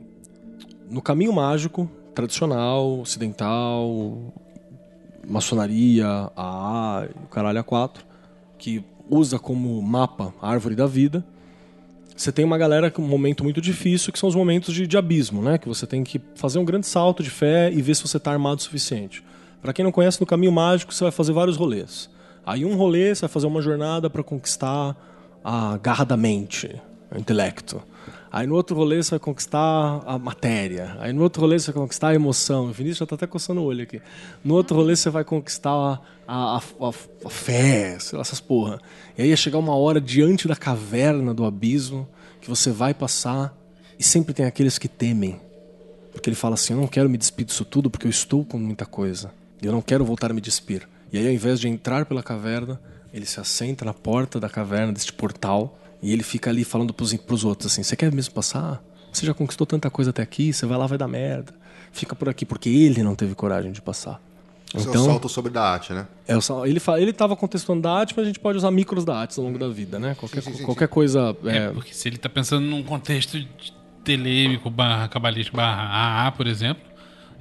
no 0.89 1.01
caminho 1.01 1.33
mágico, 1.33 1.89
tradicional, 2.13 2.99
ocidental, 2.99 4.33
maçonaria, 5.27 6.07
AA, 6.35 7.09
o 7.23 7.27
caralho 7.27 7.63
A4, 7.63 7.97
que 8.57 8.83
usa 9.09 9.37
como 9.39 9.81
mapa 9.81 10.33
a 10.41 10.49
árvore 10.49 10.75
da 10.75 10.85
vida, 10.87 11.25
você 12.15 12.31
tem 12.31 12.45
uma 12.45 12.57
galera 12.57 12.89
com 12.89 13.01
um 13.01 13.07
momento 13.07 13.43
muito 13.43 13.59
difícil, 13.59 14.13
que 14.13 14.17
são 14.19 14.29
os 14.29 14.35
momentos 14.35 14.73
de, 14.73 14.87
de 14.87 14.97
abismo, 14.97 15.41
né? 15.41 15.57
Que 15.57 15.67
você 15.67 15.85
tem 15.85 16.03
que 16.03 16.21
fazer 16.35 16.59
um 16.59 16.65
grande 16.65 16.87
salto 16.87 17.21
de 17.21 17.29
fé 17.29 17.69
e 17.73 17.81
ver 17.81 17.93
se 17.95 18.01
você 18.07 18.15
está 18.17 18.31
armado 18.31 18.59
o 18.59 18.63
suficiente. 18.63 19.21
Para 19.65 19.73
quem 19.73 19.83
não 19.83 19.91
conhece, 19.91 20.21
no 20.21 20.27
caminho 20.27 20.51
mágico 20.51 20.93
você 20.93 21.03
vai 21.05 21.11
fazer 21.11 21.33
vários 21.33 21.57
rolês. 21.57 22.07
Aí 22.45 22.63
um 22.63 22.75
rolê 22.75 23.15
você 23.15 23.21
vai 23.21 23.29
fazer 23.29 23.47
uma 23.47 23.63
jornada 23.63 24.11
para 24.11 24.21
conquistar 24.21 24.95
a 25.43 25.75
garra 25.81 26.05
da 26.05 26.15
mente, 26.15 26.79
o 27.11 27.17
intelecto. 27.17 27.81
Aí 28.31 28.45
no 28.45 28.53
outro 28.53 28.75
rolê 28.75 29.01
você 29.01 29.09
vai 29.11 29.19
conquistar 29.19 30.03
a 30.05 30.19
matéria. 30.19 30.95
Aí 30.99 31.11
no 31.11 31.23
outro 31.23 31.41
rolê 31.41 31.57
você 31.57 31.71
vai 31.71 31.81
conquistar 31.81 32.09
a 32.09 32.13
emoção. 32.13 32.65
O 32.65 32.71
Vinícius 32.73 32.99
já 32.99 33.05
tá 33.07 33.15
até 33.15 33.25
coçando 33.25 33.59
o 33.59 33.63
olho 33.63 33.81
aqui. 33.81 33.99
No 34.43 34.53
outro 34.53 34.75
rolê 34.77 34.95
você 34.95 35.09
vai 35.09 35.23
conquistar 35.23 35.71
a, 35.71 35.99
a, 36.27 36.57
a- 36.57 36.91
a 37.25 37.29
fé, 37.31 37.97
sei 37.99 38.17
lá, 38.17 38.21
essas 38.21 38.39
porra. 38.39 38.79
E 39.17 39.23
aí 39.23 39.29
ia 39.29 39.35
chegar 39.35 39.57
uma 39.57 39.75
hora 39.75 39.99
diante 39.99 40.47
da 40.47 40.55
caverna 40.55 41.33
do 41.33 41.43
abismo 41.43 42.07
que 42.39 42.47
você 42.47 42.69
vai 42.69 42.93
passar 42.93 43.57
e 43.97 44.03
sempre 44.03 44.31
tem 44.31 44.45
aqueles 44.45 44.77
que 44.77 44.87
temem. 44.87 45.41
Porque 46.11 46.29
ele 46.29 46.35
fala 46.35 46.53
assim: 46.53 46.73
Eu 46.73 46.81
não 46.81 46.87
quero 46.87 47.09
me 47.09 47.17
despir 47.17 47.47
disso 47.47 47.65
tudo 47.65 47.89
porque 47.89 48.05
eu 48.05 48.11
estou 48.11 48.45
com 48.45 48.59
muita 48.59 48.85
coisa. 48.85 49.33
Eu 49.61 49.71
não 49.71 49.81
quero 49.81 50.03
voltar 50.05 50.31
a 50.31 50.33
me 50.33 50.41
despir. 50.41 50.87
E 51.11 51.17
aí, 51.17 51.27
ao 51.27 51.33
invés 51.33 51.59
de 51.59 51.67
entrar 51.67 52.05
pela 52.05 52.21
caverna, 52.23 52.79
ele 53.13 53.25
se 53.25 53.39
assenta 53.39 53.85
na 53.85 53.93
porta 53.93 54.39
da 54.39 54.49
caverna, 54.49 54.91
deste 54.91 55.13
portal, 55.13 55.77
e 56.01 56.11
ele 56.11 56.23
fica 56.23 56.49
ali 56.49 56.63
falando 56.63 56.93
pros, 56.93 57.13
pros 57.13 57.43
outros 57.45 57.71
assim: 57.71 57.83
Você 57.83 57.95
quer 57.95 58.11
mesmo 58.13 58.33
passar? 58.33 58.83
Você 59.11 59.25
já 59.25 59.33
conquistou 59.33 59.65
tanta 59.65 59.89
coisa 59.89 60.09
até 60.09 60.21
aqui, 60.21 60.51
você 60.51 60.65
vai 60.65 60.77
lá, 60.77 60.85
vai 60.87 60.97
dar 60.97 61.07
merda. 61.07 61.53
Fica 61.91 62.13
por 62.15 62.27
aqui, 62.27 62.45
porque 62.45 62.67
ele 62.69 63.01
não 63.01 63.15
teve 63.15 63.33
coragem 63.33 63.71
de 63.71 63.81
passar. 63.81 64.19
Esse 64.73 64.87
é 64.87 64.89
o 64.89 64.91
Então, 64.91 65.05
salto 65.05 65.29
sobre 65.29 65.49
da 65.51 65.63
arte, 65.63 65.93
né? 65.93 66.05
é, 66.27 66.35
o 66.35 66.41
sal- 66.41 66.67
ele, 66.67 66.81
fa- 66.81 66.99
ele 66.99 67.13
tava 67.13 67.33
contestando 67.37 67.81
da 67.81 67.93
arte, 67.93 68.13
mas 68.17 68.23
a 68.25 68.27
gente 68.27 68.39
pode 68.41 68.57
usar 68.57 68.69
micros 68.71 69.05
da 69.05 69.17
arte 69.17 69.39
ao 69.39 69.45
longo 69.45 69.57
da 69.57 69.69
vida, 69.69 69.97
né? 69.97 70.15
Qualquer, 70.15 70.41
Sim, 70.43 70.51
sim, 70.51 70.57
sim, 70.57 70.63
qualquer 70.65 70.89
coisa. 70.89 71.33
É, 71.45 71.57
é, 71.57 71.69
porque 71.69 71.93
se 71.93 72.09
ele 72.09 72.17
tá 72.17 72.27
pensando 72.27 72.65
num 72.65 72.83
contexto 72.83 73.37
telêmico 74.03 74.69
barra 74.69 75.07
cabalístico 75.07 75.55
barra 75.57 76.25
AA, 76.27 76.31
por 76.33 76.45
exemplo, 76.47 76.83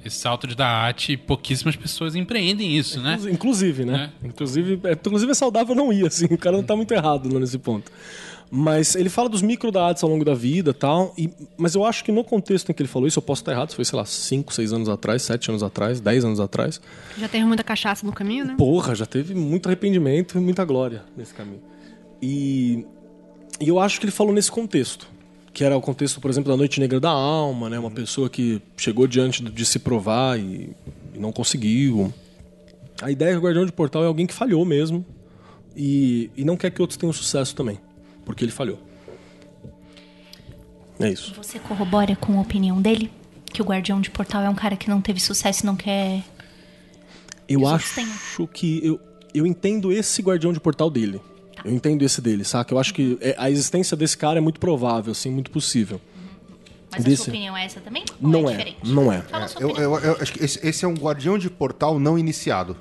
esse 0.05 0.17
salto 0.17 0.45
de 0.47 0.55
da 0.55 0.67
arte, 0.67 1.17
pouquíssimas 1.17 1.75
pessoas 1.75 2.15
empreendem 2.15 2.77
isso, 2.77 3.01
né? 3.01 3.17
Inclusive- 3.29 3.83
né? 3.85 4.11
Inclusive, 4.23 4.79
é, 4.83 4.91
inclusive 4.93 5.31
é 5.31 5.35
saudável 5.35 5.73
não 5.75 5.91
ir, 5.91 6.05
assim. 6.05 6.25
O 6.25 6.37
cara 6.37 6.55
não 6.55 6.63
tá 6.63 6.75
muito 6.75 6.93
errado 6.93 7.27
nesse 7.39 7.57
ponto. 7.57 7.91
Mas 8.51 8.95
ele 8.95 9.09
fala 9.09 9.27
dos 9.27 9.41
micro 9.41 9.71
da 9.71 9.83
artes 9.83 10.03
ao 10.03 10.09
longo 10.09 10.23
da 10.23 10.35
vida 10.35 10.69
e 10.69 10.73
tal. 10.73 11.13
E, 11.17 11.29
mas 11.57 11.73
eu 11.73 11.83
acho 11.83 12.03
que 12.03 12.11
no 12.11 12.23
contexto 12.23 12.69
em 12.69 12.73
que 12.75 12.81
ele 12.83 12.87
falou 12.87 13.07
isso, 13.07 13.17
eu 13.17 13.23
posso 13.23 13.41
estar 13.41 13.51
errado. 13.51 13.69
Isso 13.69 13.75
foi, 13.75 13.83
sei 13.85 13.97
lá, 13.97 14.05
5, 14.05 14.53
6 14.53 14.71
anos 14.71 14.87
atrás, 14.87 15.23
7 15.23 15.49
anos 15.49 15.63
atrás, 15.63 15.99
10 15.99 16.23
anos 16.23 16.39
atrás. 16.39 16.79
Já 17.17 17.27
teve 17.27 17.43
muita 17.43 17.63
cachaça 17.63 18.05
no 18.05 18.13
caminho, 18.13 18.45
né? 18.45 18.53
Porra, 18.55 18.93
já 18.93 19.07
teve 19.07 19.33
muito 19.33 19.65
arrependimento 19.67 20.37
e 20.37 20.41
muita 20.41 20.63
glória 20.63 21.03
nesse 21.17 21.33
caminho. 21.33 21.61
E, 22.21 22.85
e 23.59 23.67
eu 23.67 23.79
acho 23.79 23.99
que 23.99 24.05
ele 24.05 24.11
falou 24.11 24.31
nesse 24.31 24.51
contexto. 24.51 25.07
Que 25.55 25.63
era 25.63 25.77
o 25.77 25.79
contexto, 25.79 26.19
por 26.19 26.29
exemplo, 26.29 26.51
da 26.51 26.57
Noite 26.57 26.81
Negra 26.81 26.99
da 26.99 27.09
Alma, 27.09 27.69
né? 27.69 27.79
Uma 27.79 27.89
pessoa 27.89 28.29
que 28.29 28.61
chegou 28.75 29.07
diante 29.07 29.41
de 29.41 29.65
se 29.65 29.79
provar 29.79 30.37
e, 30.37 30.75
e 31.13 31.17
não 31.17 31.31
conseguiu. 31.31 32.13
A 33.01 33.09
ideia 33.09 33.29
é 33.29 33.31
que 33.31 33.37
o 33.37 33.41
Guardião 33.41 33.65
de 33.65 33.71
Portal 33.71 34.03
é 34.03 34.07
alguém 34.07 34.27
que 34.27 34.33
falhou 34.33 34.65
mesmo 34.65 35.05
e, 35.73 36.29
e 36.35 36.43
não 36.43 36.57
quer 36.57 36.71
que 36.71 36.81
outros 36.81 36.97
tenham 36.97 37.13
sucesso 37.13 37.55
também, 37.55 37.79
porque 38.25 38.43
ele 38.43 38.51
falhou. 38.51 38.77
É 40.99 41.09
isso. 41.09 41.33
Você 41.35 41.57
corrobora 41.57 42.17
com 42.17 42.37
a 42.37 42.41
opinião 42.41 42.81
dele? 42.81 43.09
Que 43.45 43.61
o 43.61 43.65
guardião 43.65 44.01
de 44.01 44.11
portal 44.11 44.41
é 44.43 44.49
um 44.49 44.55
cara 44.55 44.75
que 44.75 44.89
não 44.89 44.99
teve 44.99 45.21
sucesso 45.21 45.63
e 45.63 45.65
não 45.65 45.77
quer. 45.77 46.21
Eu 47.47 47.65
acho 47.65 48.45
que 48.47 48.85
eu, 48.85 48.99
eu 49.33 49.47
entendo 49.47 49.89
esse 49.89 50.21
guardião 50.21 50.51
de 50.51 50.59
portal 50.59 50.89
dele. 50.89 51.21
Eu 51.65 51.71
entendo 51.73 52.03
esse 52.03 52.21
dele, 52.21 52.43
saca? 52.43 52.73
Eu 52.73 52.79
acho 52.79 52.93
que 52.93 53.17
é- 53.21 53.35
a 53.37 53.49
existência 53.49 53.97
desse 53.97 54.17
cara 54.17 54.37
é 54.37 54.41
muito 54.41 54.59
provável, 54.59 55.11
assim, 55.11 55.31
muito 55.31 55.49
possível. 55.51 55.99
Mas 56.91 57.01
a 57.03 57.09
Desse- 57.09 57.23
sua 57.23 57.31
opinião 57.33 57.57
é 57.57 57.65
essa 57.65 57.79
também? 57.81 58.03
Ou 58.23 58.29
Não 58.29 58.47
é, 58.47 58.51
diferente? 58.51 58.77
não 58.85 59.11
é. 59.11 59.21
Fala 59.23 59.45
a 59.45 59.47
sua 59.47 59.61
Eu, 59.61 59.69
eu- 59.75 59.99
eu 59.99 60.17
acho 60.21 60.31
que 60.31 60.43
esse, 60.45 60.65
esse 60.65 60.85
é 60.85 60.87
um 60.87 60.93
guardião 60.93 61.37
de 61.37 61.49
portal 61.49 61.99
não 61.99 62.17
iniciado. 62.17 62.77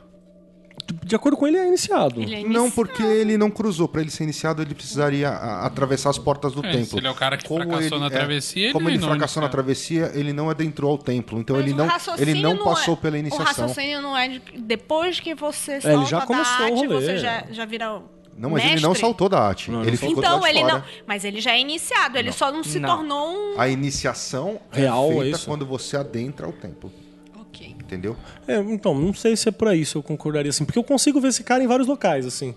De 1.03 1.17
acordo 1.17 1.37
com 1.39 1.47
ele, 1.47 1.57
é 1.57 1.67
iniciado. 1.67 2.21
Ele 2.21 2.35
é 2.35 2.41
Não, 2.43 2.45
iniciado. 2.67 2.73
porque 2.73 3.03
ele 3.03 3.39
não 3.39 3.51
cruzou. 3.51 3.89
Pra 3.89 4.03
ele 4.03 4.11
ser 4.11 4.25
iniciado, 4.25 4.61
ele 4.61 4.75
precisaria 4.75 5.31
a- 5.31 5.65
atravessar 5.65 6.11
as 6.11 6.19
portas 6.19 6.53
do 6.53 6.65
É, 6.65 6.71
templo. 6.73 6.87
se 6.87 6.99
ele 6.99 7.07
é 7.07 7.11
o 7.11 7.15
cara 7.15 7.39
que 7.39 7.49
Como 7.49 7.63
fracassou 7.65 7.99
na 7.99 8.07
é, 8.07 8.11
travessia, 8.11 8.65
ele 8.65 8.73
Como 8.73 8.89
ele 8.91 8.99
não 8.99 9.09
fracassou 9.09 9.43
na 9.43 9.49
travessia, 9.49 10.11
ele 10.15 10.33
não 10.33 10.51
adentrou 10.51 10.91
ao 10.91 10.99
templo. 10.99 11.39
Então 11.41 11.57
Mas 11.57 11.65
ele 11.65 11.73
o 11.73 11.77
não, 11.77 11.89
ele 12.19 12.35
não 12.43 12.59
passou 12.59 12.95
é- 12.95 12.97
pela 12.99 13.17
O 13.17 13.19
iniciação. 13.19 13.47
raciocínio 13.67 14.03
não 14.03 14.17
é 14.17 14.29
de, 14.29 14.43
depois 14.59 15.19
que 15.21 15.35
você 15.35 15.81
solta 15.81 15.89
É, 15.89 15.95
ele 15.99 16.05
já 16.07 16.21
começou 16.21 16.59
da 16.59 16.63
o 16.63 16.65
arte, 16.67 16.87
rolê. 16.87 17.01
você 17.01 17.19
já, 17.19 17.45
já 17.51 17.65
vira 17.65 17.95
o 17.95 18.03
Não, 18.37 18.51
mas 18.51 18.63
mestre. 18.63 18.79
ele 18.79 18.87
não 18.87 18.95
saltou 18.95 19.29
da 19.29 19.41
arte. 19.41 19.71
Não, 19.71 19.83
ele 19.83 19.93
não 19.93 19.97
ficou 19.99 20.15
do 20.17 20.21
Então, 20.21 20.47
ele 20.47 20.61
fora. 20.61 20.75
não. 20.75 20.85
Mas 21.07 21.25
ele 21.25 21.41
já 21.41 21.53
é 21.53 21.61
iniciado, 21.61 22.19
ele 22.19 22.33
só 22.33 22.51
não 22.51 22.65
se 22.65 22.79
Não. 22.81 22.97
tornou 22.97 23.29
um. 23.55 23.61
A 23.61 23.69
iniciação 23.69 24.61
Real, 24.71 25.11
é 25.11 25.15
é 25.15 25.21
feita 25.23 25.37
isso? 25.39 25.47
quando 25.47 25.65
você 25.65 25.97
adentra 25.97 26.49
o 26.49 26.53
templo. 26.53 26.93
Ok. 27.41 27.69
Entendeu? 27.81 28.17
É, 28.49 28.57
então, 28.59 28.95
não 28.95 29.15
sei 29.15 29.37
se 29.37 29.49
é 29.49 29.53
por 29.53 29.69
aí 29.69 29.85
se 29.85 29.95
eu 29.97 30.03
concordaria 30.03 30.51
assim. 30.51 30.65
Porque 30.65 30.79
eu 30.79 30.85
consigo 30.85 31.21
ver 31.21 31.29
esse 31.29 31.45
cara 31.45 31.63
em 31.63 31.67
vários 31.67 31.87
locais, 31.87 32.27
assim. 32.27 32.55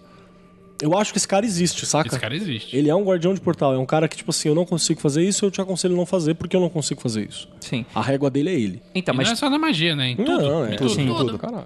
Eu 0.79 0.95
acho 0.95 1.11
que 1.11 1.17
esse 1.17 1.27
cara 1.27 1.43
existe, 1.45 1.87
saca? 1.87 2.07
Esse 2.07 2.19
cara 2.19 2.35
existe. 2.35 2.75
Ele 2.75 2.87
é 2.87 2.93
um 2.95 3.03
guardião 3.03 3.33
de 3.33 3.41
portal. 3.41 3.73
É 3.73 3.77
um 3.79 3.85
cara 3.85 4.07
que, 4.07 4.15
tipo 4.15 4.29
assim, 4.29 4.47
eu 4.49 4.53
não 4.55 4.63
consigo 4.65 4.99
fazer 5.01 5.23
isso, 5.23 5.43
eu 5.43 5.49
te 5.49 5.59
aconselho 5.59 5.95
a 5.95 5.97
não 5.97 6.05
fazer 6.05 6.35
porque 6.35 6.55
eu 6.55 6.59
não 6.59 6.69
consigo 6.69 7.01
fazer 7.01 7.27
isso. 7.27 7.47
Sim. 7.59 7.83
A 7.95 8.01
régua 8.01 8.29
dele 8.29 8.49
é 8.51 8.53
ele. 8.53 8.81
Então, 8.93 9.13
E 9.13 9.17
mas 9.17 9.27
não 9.27 9.33
é 9.33 9.35
só 9.35 9.49
na 9.49 9.57
magia, 9.57 9.95
né? 9.95 10.09
Em 10.09 10.15
tudo. 10.15 10.31
Não, 10.39 10.65
é 10.65 10.73
em 10.73 10.77
tudo, 10.77 10.89
tudo. 10.89 11.01
em 11.01 11.07
Tudo. 11.07 11.25
tudo, 11.25 11.39
caralho. 11.39 11.65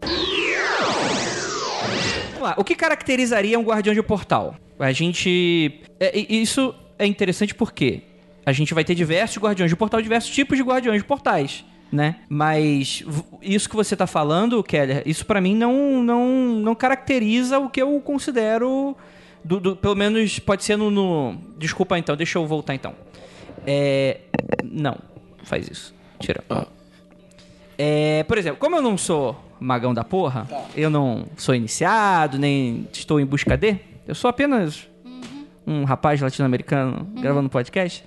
Vamos 2.42 2.56
lá. 2.58 2.62
O 2.62 2.64
que 2.64 2.76
caracterizaria 2.76 3.58
um 3.60 3.64
guardião 3.64 3.94
de 3.94 4.02
portal? 4.02 4.56
A 4.80 4.92
gente. 4.92 5.80
é, 6.00 6.18
isso 6.18 6.74
é 6.98 7.06
interessante 7.06 7.54
porque 7.54 8.02
a 8.46 8.52
gente 8.52 8.74
vai 8.74 8.84
ter 8.84 8.96
diversos 8.96 9.38
guardiões 9.38 9.70
de 9.70 9.76
portal, 9.76 10.02
diversos 10.02 10.32
tipos 10.34 10.58
de 10.58 10.64
guardiões 10.64 11.02
de 11.02 11.08
portais. 11.08 11.64
Né? 11.92 12.16
Mas 12.30 13.04
isso 13.42 13.70
que 13.70 13.76
você 13.76 13.96
tá 13.98 14.08
falando, 14.08 14.64
Keller, 14.64 15.04
isso 15.06 15.26
pra 15.26 15.42
mim 15.42 15.54
não, 15.56 16.02
não, 16.02 16.26
não 16.56 16.74
caracteriza 16.74 17.60
o 17.60 17.70
que 17.70 17.82
eu 17.82 18.00
considero. 18.02 18.96
do- 19.44 19.60
do- 19.60 19.76
pelo 19.76 19.96
menos 19.96 20.40
pode 20.40 20.64
ser 20.64 20.78
no, 20.78 20.90
no- 20.90 21.38
Desculpa 21.58 21.98
então, 22.00 22.16
deixa 22.16 22.38
eu 22.40 22.48
voltar 22.48 22.74
então. 22.76 22.96
É. 23.68 24.22
Não, 24.64 24.98
faz 25.44 25.68
isso. 25.70 25.94
Tira. 26.20 26.44
É, 27.78 28.24
por 28.24 28.38
exemplo, 28.38 28.58
como 28.60 28.76
eu 28.78 28.82
não 28.82 28.98
sou 28.98 29.36
magão 29.62 29.94
da 29.94 30.04
porra, 30.04 30.48
eu 30.76 30.90
não 30.90 31.28
sou 31.38 31.54
iniciado, 31.54 32.40
nem 32.40 32.88
estou 32.92 33.20
em 33.20 33.26
busca 33.26 33.56
de, 33.56 33.78
eu 34.08 34.16
sou 34.16 34.28
apenas 34.28 34.88
um 35.66 35.84
rapaz 35.84 36.20
latino-americano 36.20 37.08
gravando 37.22 37.48
podcast. 37.48 38.04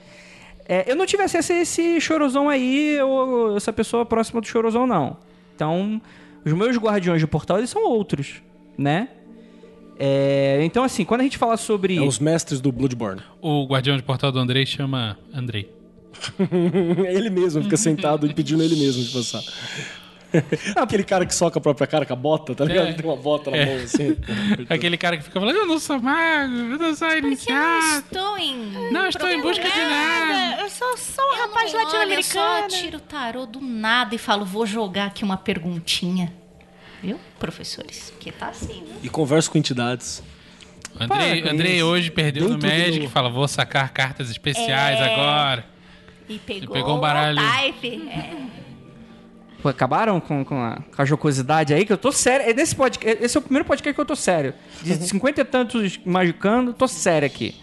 É, 0.69 0.91
eu 0.91 0.97
não 0.97 1.07
tive 1.07 1.23
acesso 1.23 1.53
a 1.53 1.57
esse 1.61 2.01
chorozão 2.01 2.49
aí, 2.49 3.01
ou 3.01 3.57
essa 3.57 3.73
pessoa 3.73 4.05
próxima 4.05 4.41
do 4.41 4.47
chorozão, 4.47 4.87
não. 4.87 5.17
Então, 5.55 6.03
os 6.45 6.53
meus 6.53 6.77
guardiões 6.77 7.21
de 7.21 7.27
portal, 7.27 7.59
eles 7.59 7.71
são 7.71 7.85
outros, 7.87 8.43
né? 8.77 9.09
É, 9.97 10.61
então, 10.65 10.83
assim, 10.83 11.05
quando 11.05 11.21
a 11.21 11.25
gente 11.25 11.39
fala 11.39 11.57
sobre... 11.57 11.97
É 11.97 12.01
os 12.01 12.19
mestres 12.19 12.61
do 12.61 12.73
Bloodborne. 12.73 13.23
O 13.41 13.65
guardião 13.65 13.97
de 13.97 14.03
portal 14.03 14.33
do 14.33 14.41
Andrei 14.41 14.67
chama 14.67 15.17
Andrei. 15.33 15.73
ele 17.09 17.31
mesmo 17.31 17.63
fica 17.63 17.77
sentado 17.77 18.27
impedindo 18.27 18.63
ele 18.63 18.75
mesmo 18.75 19.05
de 19.05 19.13
passar. 19.13 19.43
Aquele 20.77 21.05
cara 21.05 21.25
que 21.27 21.35
soca 21.35 21.59
a 21.59 21.63
própria 21.63 21.87
cara 21.87 22.05
com 22.07 22.13
a 22.13 22.17
bota, 22.17 22.55
tá 22.55 22.65
ligado? 22.65 22.89
É. 22.89 22.93
Tem 22.93 23.05
uma 23.05 23.17
bota 23.17 23.51
na 23.51 23.57
É. 23.57 23.67
mão 23.67 23.85
assim. 23.85 24.17
Aquele 24.69 24.97
cara 24.97 25.17
que 25.17 25.25
fica 25.25 25.39
falando, 25.41 25.57
eu 25.57 25.67
não 25.67 25.79
sou 25.79 26.01
mago, 26.01 26.53
eu 26.55 26.79
não 26.79 26.95
sou 26.95 27.07
Porque 27.09 27.19
eu 27.19 27.23
não 27.23 27.29
iniciado. 27.29 28.05
estou 28.05 28.39
em. 28.39 28.91
Não 28.93 29.07
estou 29.07 29.29
em 29.29 29.41
busca 29.43 29.63
de 29.69 29.79
nada. 29.79 30.61
Eu 30.63 30.71
sou 30.71 30.97
só 30.97 31.23
um 31.23 31.35
Eu 31.37 31.41
rapaz 31.49 31.71
olho, 31.73 31.81
Eu 31.81 31.85
latino-americano. 31.85 32.71
só 32.71 32.77
tiro 32.77 32.97
o 32.99 33.01
tarô 33.01 33.47
do 33.47 33.61
nada 33.61 34.15
e 34.15 34.19
falo, 34.19 34.45
vou 34.45 34.67
jogar 34.67 35.07
aqui 35.07 35.25
uma 35.25 35.37
perguntinha. 35.37 36.33
Viu, 37.03 37.21
professores? 37.39 38.11
Porque 38.11 38.33
tá 38.33 38.49
assim, 38.49 38.83
viu? 38.87 38.95
E 39.03 39.09
converso 39.09 39.51
com 39.51 39.59
entidades. 39.59 40.23
Andrei, 40.99 41.43
Andrei 41.49 41.83
hoje 41.83 42.11
perdeu 42.11 42.45
no 42.49 42.57
Dentro 42.57 42.69
do- 42.69 42.73
Magic 42.87 43.05
e 43.05 43.09
fala, 43.09 43.29
vou 43.29 43.47
sacar 43.49 43.93
cartas 43.93 44.31
especiais 44.31 44.99
É. 45.01 45.13
agora. 45.13 45.67
E 46.29 46.39
pegou, 46.39 46.73
pegou 46.73 46.97
um 46.97 47.01
baralho. 47.01 47.39
o 47.39 47.43
type. 47.53 48.09
É. 48.09 48.33
Pô, 49.65 49.71
acabaram 49.71 50.21
com, 50.21 50.45
com, 50.45 50.61
a, 50.63 50.77
com 50.95 51.01
a 51.01 51.07
jocosidade 51.07 51.73
aí, 51.73 51.87
que 51.87 51.93
eu 51.95 51.97
tô 51.97 52.13
sério. 52.13 52.45
É 52.47 52.53
nesse 52.53 52.77
podcast, 52.77 53.25
esse 53.25 53.35
é 53.35 53.41
o 53.41 53.43
primeiro 53.43 53.65
podcast 53.67 53.95
que 53.95 53.99
eu 53.99 54.05
tô 54.05 54.15
sério. 54.15 54.53
De 54.83 54.95
50 54.95 55.41
e 55.41 55.45
tantos 55.47 55.99
magicando, 56.05 56.75
tô 56.75 56.87
sério 56.87 57.25
aqui. 57.25 57.55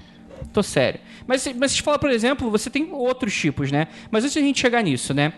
Tô 0.52 0.64
sério. 0.64 1.00
Mas, 1.28 1.44
se- 1.44 1.54
mas 1.54 1.74
se 1.74 1.82
fala, 1.84 2.00
por 2.00 2.10
exemplo, 2.10 2.50
você 2.50 2.72
tem 2.72 2.92
outros 2.92 3.36
tipos, 3.36 3.72
né? 3.72 3.88
Mas 4.10 4.24
antes 4.24 4.34
de 4.34 4.40
a 4.40 4.42
gente 4.42 4.60
chegar 4.60 4.82
nisso, 4.82 5.14
né? 5.14 5.32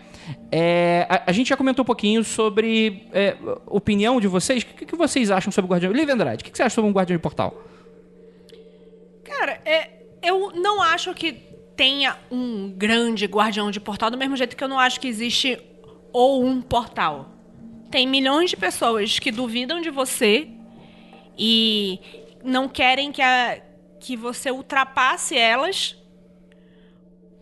É, 0.50 1.06
a, 1.10 1.24
a 1.26 1.32
gente 1.32 1.48
já 1.50 1.56
comentou 1.58 1.82
um 1.82 1.86
pouquinho 1.86 2.24
sobre 2.24 3.08
é, 3.12 3.36
opinião 3.66 4.18
de 4.18 4.26
vocês. 4.26 4.62
O 4.62 4.66
que, 4.66 4.86
que 4.86 4.96
vocês 4.96 5.30
acham 5.30 5.52
sobre 5.52 5.66
o 5.68 5.70
Guardião? 5.70 5.92
Livre 5.92 6.14
Andrade, 6.14 6.40
o 6.40 6.44
que, 6.46 6.50
que 6.50 6.56
você 6.56 6.62
acha 6.62 6.74
sobre 6.74 6.90
um 6.90 6.94
Guardião 6.94 7.18
de 7.18 7.22
Portal? 7.22 7.62
Cara, 9.22 9.60
é, 9.66 9.90
eu 10.22 10.50
não 10.54 10.80
acho 10.80 11.12
que 11.12 11.30
tenha 11.76 12.16
um 12.30 12.72
grande 12.74 13.26
guardião 13.26 13.70
de 13.70 13.80
portal, 13.80 14.10
do 14.10 14.16
mesmo 14.16 14.34
jeito 14.34 14.56
que 14.56 14.64
eu 14.64 14.68
não 14.68 14.78
acho 14.80 14.98
que 14.98 15.08
existe 15.08 15.60
ou 16.14 16.44
um 16.46 16.62
portal. 16.62 17.28
Tem 17.90 18.06
milhões 18.06 18.48
de 18.50 18.56
pessoas 18.56 19.18
que 19.18 19.32
duvidam 19.32 19.80
de 19.80 19.90
você 19.90 20.48
e 21.36 21.98
não 22.42 22.68
querem 22.68 23.10
que, 23.10 23.20
a, 23.20 23.60
que 23.98 24.16
você 24.16 24.50
ultrapasse 24.50 25.36
elas 25.36 25.96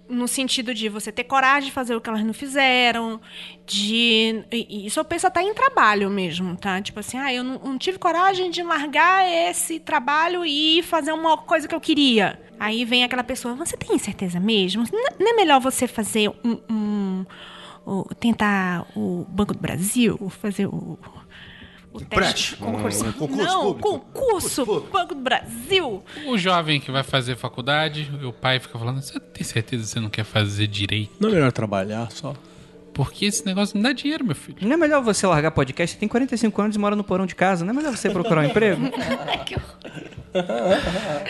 no 0.09 0.27
sentido 0.29 0.75
de 0.75 0.89
você 0.89 1.11
ter 1.13 1.25
coragem 1.25 1.69
de 1.69 1.73
fazer 1.75 1.95
o 1.95 2.01
que 2.01 2.09
elas 2.09 2.23
não 2.25 2.35
fizeram, 2.35 3.21
de 3.67 4.45
isso 4.69 5.01
eu 5.01 5.05
penso 5.05 5.27
até 5.27 5.43
em 5.43 5.55
trabalho 5.55 6.11
mesmo, 6.11 6.55
tá? 6.57 6.83
Tipo 6.83 7.01
assim, 7.01 7.17
ah, 7.17 7.33
eu 7.33 7.43
não, 7.43 7.59
não 7.59 7.79
tive 7.79 7.99
coragem 7.99 8.51
de 8.51 8.63
largar 8.63 9.27
esse 9.27 9.81
trabalho 9.81 10.45
e 10.45 10.83
fazer 10.83 11.13
uma 11.13 11.37
coisa 11.39 11.67
que 11.69 11.75
eu 11.75 11.81
queria. 11.81 12.39
Aí 12.59 12.85
vem 12.85 13.05
aquela 13.05 13.25
pessoa, 13.25 13.55
você 13.55 13.77
tem 13.77 13.99
certeza 13.99 14.39
mesmo? 14.39 14.85
Não 15.19 15.31
é 15.31 15.35
melhor 15.35 15.61
você 15.61 15.87
fazer 15.87 16.29
um, 16.45 16.59
um- 16.71 17.27
o- 17.87 18.05
tentar 18.15 18.87
o 18.97 19.25
Banco 19.29 19.53
do 19.55 19.61
Brasil, 19.61 20.19
fazer 20.41 20.67
o 20.67 20.99
o 21.95 22.01
teste 22.01 22.57
concurso. 22.57 23.05
um 23.07 23.13
concurso 23.13 23.45
não, 23.45 23.75
público. 23.75 23.99
concurso 24.01 24.65
Banco 24.91 25.15
do 25.15 25.21
Brasil. 25.21 26.03
O 26.27 26.39
jovem 26.39 26.81
que 26.81 26.91
vai 26.91 27.03
fazer 27.03 27.37
faculdade, 27.37 28.11
o 28.25 28.33
pai 28.33 28.59
fica 28.59 28.79
falando, 28.79 29.03
você 29.03 29.21
tem 29.21 29.45
certeza 29.45 29.83
que 29.83 29.89
você 29.91 30.01
não 30.01 30.09
quer 30.09 30.25
fazer 30.25 30.67
direito? 30.69 31.13
Não 31.21 31.29
é 31.29 31.33
melhor 31.33 31.53
trabalhar 31.53 32.11
só? 32.11 32.35
Porque 32.95 33.25
esse 33.27 33.45
negócio 33.45 33.75
não 33.77 33.83
dá 33.83 33.93
dinheiro, 33.93 34.25
meu 34.25 34.35
filho. 34.35 34.57
Não 34.63 34.73
é 34.73 34.77
melhor 34.77 35.03
você 35.03 35.27
largar 35.27 35.51
podcast? 35.51 35.95
Você 35.95 36.01
tem 36.01 36.09
45 36.09 36.63
anos 36.63 36.77
e 36.77 36.79
mora 36.79 36.95
no 36.97 37.03
porão 37.05 37.25
de 37.27 37.35
casa. 37.35 37.65
Não 37.65 37.73
é 37.73 37.77
melhor 37.77 37.95
você 37.97 38.09
procurar 38.11 38.41
um 38.43 38.45
emprego? 38.45 38.83
Que 39.47 39.55
horror. 39.57 40.79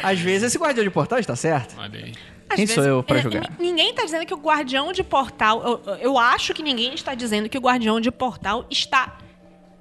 Às 0.03 0.21
vezes 0.21 0.45
esse 0.45 0.59
Guardião 0.59 0.85
de 0.85 0.91
Portal 0.91 1.19
está 1.19 1.35
certo. 1.35 1.75
Olha 1.79 1.99
aí. 2.05 2.13
Às 2.53 2.57
Quem 2.57 2.67
sou 2.67 2.85
eu 2.85 3.03
pra 3.03 3.19
é, 3.19 3.23
julgar? 3.23 3.45
n- 3.51 3.57
Ninguém 3.59 3.91
está 3.91 4.05
dizendo 4.05 4.25
que 4.27 4.35
o 4.35 4.39
guardião 4.39 4.93
de 4.93 5.03
portal. 5.03 5.63
Eu, 5.87 5.95
eu 5.97 6.19
acho 6.19 6.53
que 6.55 6.63
ninguém 6.63 6.95
está 6.95 7.15
dizendo 7.15 7.49
que 7.49 7.59
o 7.59 7.61
guardião 7.61 8.01
de 8.01 8.11
portal 8.11 8.65
está 8.71 9.17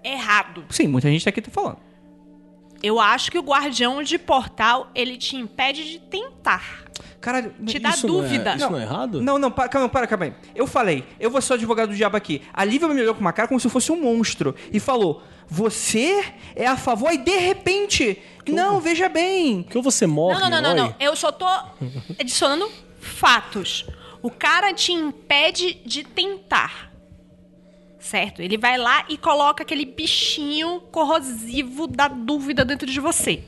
errado. 0.03 0.65
Sim, 0.69 0.87
muita 0.87 1.09
gente 1.09 1.27
aqui 1.27 1.41
tá 1.41 1.51
falando. 1.51 1.77
Eu 2.81 2.99
acho 2.99 3.29
que 3.31 3.37
o 3.37 3.43
guardião 3.43 4.01
de 4.01 4.17
portal 4.17 4.89
ele 4.95 5.15
te 5.17 5.35
impede 5.35 5.83
de 5.91 5.99
tentar. 5.99 6.85
Caralho, 7.19 7.53
Te 7.63 7.77
dá 7.77 7.89
Isso 7.91 8.07
não 8.07 8.15
é- 8.19 8.21
dúvida. 8.23 8.55
isso 8.55 8.69
não 8.71 8.79
é 8.79 8.81
errado? 8.81 9.21
Não, 9.21 9.37
não, 9.37 9.51
para, 9.51 9.69
calma, 9.69 9.87
para, 9.87 10.07
calma 10.07 10.25
aí. 10.25 10.33
Eu 10.55 10.65
falei, 10.65 11.03
eu 11.19 11.29
vou 11.29 11.39
ser 11.39 11.53
o 11.53 11.55
advogado 11.55 11.89
do 11.89 11.95
diabo 11.95 12.17
aqui. 12.17 12.41
A 12.51 12.65
Lívia 12.65 12.87
me 12.87 12.99
olhou 12.99 13.13
com 13.13 13.21
uma 13.21 13.31
cara 13.31 13.47
como 13.47 13.59
se 13.59 13.67
eu 13.67 13.71
fosse 13.71 13.91
um 13.91 14.01
monstro 14.01 14.55
e 14.73 14.79
falou: 14.79 15.21
Você 15.47 16.23
é 16.55 16.65
a 16.65 16.75
favor? 16.75 17.13
E 17.13 17.17
de 17.17 17.37
repente, 17.37 18.19
não, 18.49 18.79
veja 18.79 19.09
bem. 19.09 19.63
Porque 19.63 19.77
ou 19.77 19.83
você 19.83 20.07
morre, 20.07 20.39
não, 20.39 20.49
não, 20.49 20.61
não, 20.61 20.75
não, 20.75 20.87
não. 20.87 20.95
Eu 20.99 21.15
só 21.15 21.31
tô 21.31 21.45
adicionando 22.17 22.71
fatos. 22.99 23.85
O 24.21 24.31
cara 24.31 24.73
te 24.73 24.91
impede 24.93 25.73
de 25.85 26.03
tentar. 26.03 26.91
Certo? 27.99 28.41
Ele 28.41 28.57
vai 28.57 28.77
lá 28.77 29.05
e 29.09 29.17
coloca 29.17 29.63
aquele 29.63 29.85
bichinho 29.85 30.81
corrosivo 30.91 31.85
da 31.85 32.07
dúvida 32.07 32.63
dentro 32.63 32.89
de 32.89 32.99
você. 32.99 33.43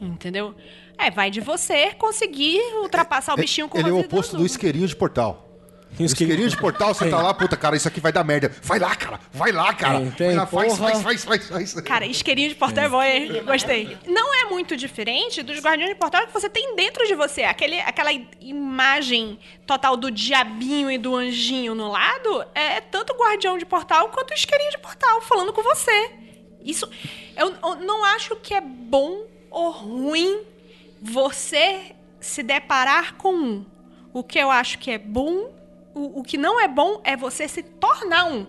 Entendeu? 0.00 0.54
É, 0.98 1.10
vai 1.10 1.30
de 1.30 1.40
você 1.40 1.92
conseguir 1.94 2.60
ultrapassar 2.82 3.34
o 3.34 3.36
bichinho 3.36 3.66
Ele 3.72 3.80
é 3.80 3.82
corrosivo. 3.84 3.96
o 3.96 4.00
oposto 4.06 4.36
do 4.36 4.46
isqueirinho 4.46 4.86
de 4.86 4.96
portal. 4.96 5.49
E 5.98 6.04
os 6.04 6.12
Isqueirinho 6.12 6.48
de 6.48 6.56
portal, 6.56 6.94
você 6.94 7.10
tá 7.10 7.20
lá, 7.20 7.34
puta, 7.34 7.56
cara, 7.56 7.76
isso 7.76 7.86
aqui 7.86 8.00
vai 8.00 8.12
dar 8.12 8.24
merda. 8.24 8.50
Vai 8.62 8.78
lá, 8.78 8.94
cara. 8.94 9.20
Vai 9.32 9.52
lá, 9.52 9.74
cara. 9.74 9.98
Tem, 9.98 10.10
tem, 10.12 10.26
vai 10.28 10.36
lá, 10.36 10.46
faz, 10.46 10.78
faz, 10.78 11.02
faz, 11.02 11.24
faz, 11.24 11.48
faz. 11.48 11.74
Cara, 11.82 12.06
isqueirinho 12.06 12.48
de 12.48 12.54
portal 12.54 12.84
é 12.84 12.88
bom, 12.88 13.02
hein? 13.02 13.42
Gostei. 13.44 13.98
Não 14.06 14.34
é 14.34 14.44
muito 14.44 14.76
diferente 14.76 15.42
dos 15.42 15.58
guardiões 15.60 15.90
de 15.90 15.96
portal 15.96 16.26
que 16.26 16.32
você 16.32 16.48
tem 16.48 16.74
dentro 16.74 17.06
de 17.06 17.14
você. 17.14 17.42
Aquele, 17.42 17.80
aquela 17.80 18.10
imagem 18.40 19.38
total 19.66 19.96
do 19.96 20.10
diabinho 20.10 20.90
e 20.90 20.96
do 20.96 21.14
anjinho 21.14 21.74
no 21.74 21.90
lado 21.90 22.44
é 22.54 22.80
tanto 22.80 23.12
o 23.12 23.16
guardião 23.16 23.58
de 23.58 23.66
portal 23.66 24.08
quanto 24.08 24.30
o 24.30 24.34
isqueirinho 24.34 24.70
de 24.70 24.78
portal 24.78 25.20
falando 25.22 25.52
com 25.52 25.62
você. 25.62 26.12
Isso. 26.64 26.88
Eu, 27.36 27.54
eu 27.62 27.74
não 27.76 28.04
acho 28.04 28.36
que 28.36 28.54
é 28.54 28.60
bom 28.60 29.26
ou 29.50 29.70
ruim 29.70 30.42
você 31.00 31.92
se 32.20 32.42
deparar 32.42 33.16
com 33.16 33.34
um. 33.34 33.66
O 34.12 34.22
que 34.22 34.38
eu 34.38 34.50
acho 34.50 34.78
que 34.78 34.90
é 34.90 34.98
bom, 34.98 35.50
o, 35.94 36.20
o 36.20 36.22
que 36.22 36.36
não 36.38 36.60
é 36.60 36.68
bom 36.68 37.00
é 37.04 37.16
você 37.16 37.46
se 37.48 37.62
tornar 37.62 38.24
um. 38.26 38.46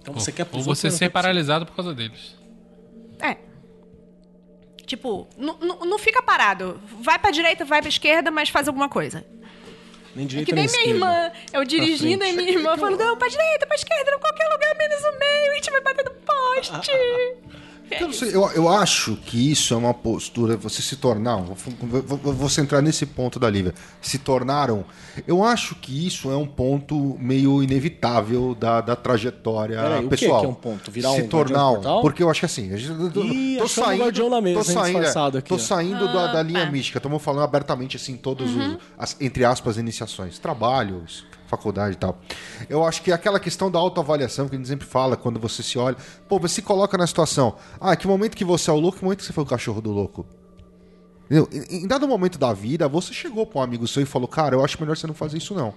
Então 0.00 0.14
você 0.14 0.32
quer 0.32 0.46
Ou 0.52 0.62
você 0.62 0.90
ser 0.90 1.10
paralisado 1.10 1.66
por 1.66 1.74
causa 1.76 1.94
deles. 1.94 2.36
É. 3.20 3.36
Tipo, 4.86 5.28
não- 5.36 5.58
fica 5.98 6.22
parado. 6.22 6.80
Vai 7.02 7.18
pra 7.18 7.30
direita, 7.30 7.64
vai 7.64 7.80
pra 7.82 7.88
esquerda, 7.90 8.30
mas 8.30 8.48
faz 8.48 8.68
alguma 8.68 8.88
coisa. 8.88 9.24
Nem 10.16 10.24
É 10.24 10.28
direita 10.28 10.46
que 10.50 10.54
nem 10.54 10.66
nem 10.66 10.72
minha 10.72 10.96
esquerda. 10.96 11.26
irmã, 11.26 11.32
eu 11.52 11.64
dirigindo 11.64 12.24
e 12.24 12.32
minha 12.32 12.50
irmã 12.50 12.76
falando, 12.78 12.98
não, 12.98 13.16
pra 13.16 13.28
direita, 13.28 13.66
pra 13.66 13.76
esquerda, 13.76 14.10
em 14.14 14.18
qualquer 14.18 14.48
lugar, 14.48 14.74
menos 14.76 15.00
o 15.04 15.18
meio, 15.18 15.52
a 15.52 15.54
gente 15.56 15.70
vai 15.70 15.80
bater 15.82 16.04
no 16.06 16.10
poste. 16.12 16.90
Eu, 17.90 18.06
não 18.08 18.12
sei, 18.12 18.34
eu, 18.34 18.50
eu 18.52 18.68
acho 18.68 19.16
que 19.16 19.50
isso 19.50 19.72
é 19.72 19.76
uma 19.76 19.94
postura, 19.94 20.56
você 20.56 20.82
se 20.82 20.96
tornar, 20.96 21.36
um- 21.36 21.54
vou, 21.54 22.02
vou, 22.02 22.32
vou 22.34 22.48
centrar 22.48 22.82
nesse 22.82 23.06
ponto 23.06 23.38
da 23.38 23.48
Lívia, 23.48 23.74
se 24.00 24.18
tornaram, 24.18 24.84
eu 25.26 25.42
acho 25.42 25.74
que 25.74 26.06
isso 26.06 26.30
é 26.30 26.36
um 26.36 26.46
ponto 26.46 27.16
meio 27.18 27.62
inevitável 27.62 28.54
da, 28.54 28.80
da 28.80 28.94
trajetória 28.96 29.80
Peraí, 29.80 29.98
o 30.00 30.08
que 30.10 30.16
pessoal. 30.16 30.44
é 30.44 30.48
um 30.48 30.54
ponto? 30.54 30.90
Virar 30.90 31.10
se 31.12 31.22
um 31.22 31.28
tornar 31.28 31.70
um, 31.70 32.00
porque 32.00 32.22
eu 32.22 32.30
acho 32.30 32.40
que 32.40 32.46
assim, 32.46 32.70
tô, 33.12 33.22
Ih, 33.22 33.56
tô 33.58 33.68
saindo, 33.68 34.28
na 34.30 34.40
mesa, 34.40 34.58
tô 34.58 34.64
saindo, 34.64 34.96
disfarçado 34.98 35.38
aqui, 35.38 35.48
tô 35.48 35.58
saindo 35.58 36.06
da, 36.12 36.32
da 36.32 36.42
linha 36.42 36.66
tá. 36.66 36.70
mística, 36.72 36.98
estamos 36.98 37.22
falando 37.22 37.44
abertamente 37.44 37.96
assim 37.96 38.16
todos 38.16 38.54
os, 38.54 38.76
as, 38.98 39.16
entre 39.20 39.44
aspas, 39.44 39.78
iniciações, 39.78 40.38
trabalhos, 40.38 41.24
faculdade 41.48 41.94
e 41.94 41.98
tal. 41.98 42.18
Eu 42.68 42.84
acho 42.84 43.02
que 43.02 43.10
aquela 43.10 43.40
questão 43.40 43.70
da 43.70 43.78
autoavaliação 43.78 44.48
que 44.48 44.54
a 44.54 44.58
gente 44.58 44.68
sempre 44.68 44.86
fala 44.86 45.16
quando 45.16 45.40
você 45.40 45.62
se 45.62 45.78
olha, 45.78 45.96
pô, 46.28 46.38
você 46.38 46.56
se 46.56 46.62
coloca 46.62 46.96
na 46.98 47.06
situação, 47.06 47.56
ah, 47.80 47.96
que 47.96 48.06
momento 48.06 48.36
que 48.36 48.44
você 48.44 48.70
é 48.70 48.72
o 48.72 48.78
louco, 48.78 48.98
que 48.98 49.04
momento 49.04 49.18
que 49.20 49.24
você 49.24 49.32
foi 49.32 49.44
o 49.44 49.46
cachorro 49.46 49.80
do 49.80 49.90
louco. 49.90 50.26
Entendeu? 51.26 51.48
Em 51.52 51.84
em 51.84 51.86
dado 51.86 52.06
momento 52.08 52.38
da 52.38 52.52
vida, 52.52 52.88
você 52.88 53.12
chegou 53.12 53.46
pra 53.46 53.60
um 53.60 53.62
amigo 53.62 53.86
seu 53.86 54.02
e 54.02 54.06
falou, 54.06 54.26
cara, 54.28 54.54
eu 54.54 54.64
acho 54.64 54.80
melhor 54.80 54.96
você 54.96 55.06
não 55.06 55.14
fazer 55.14 55.38
isso 55.38 55.54
não. 55.54 55.74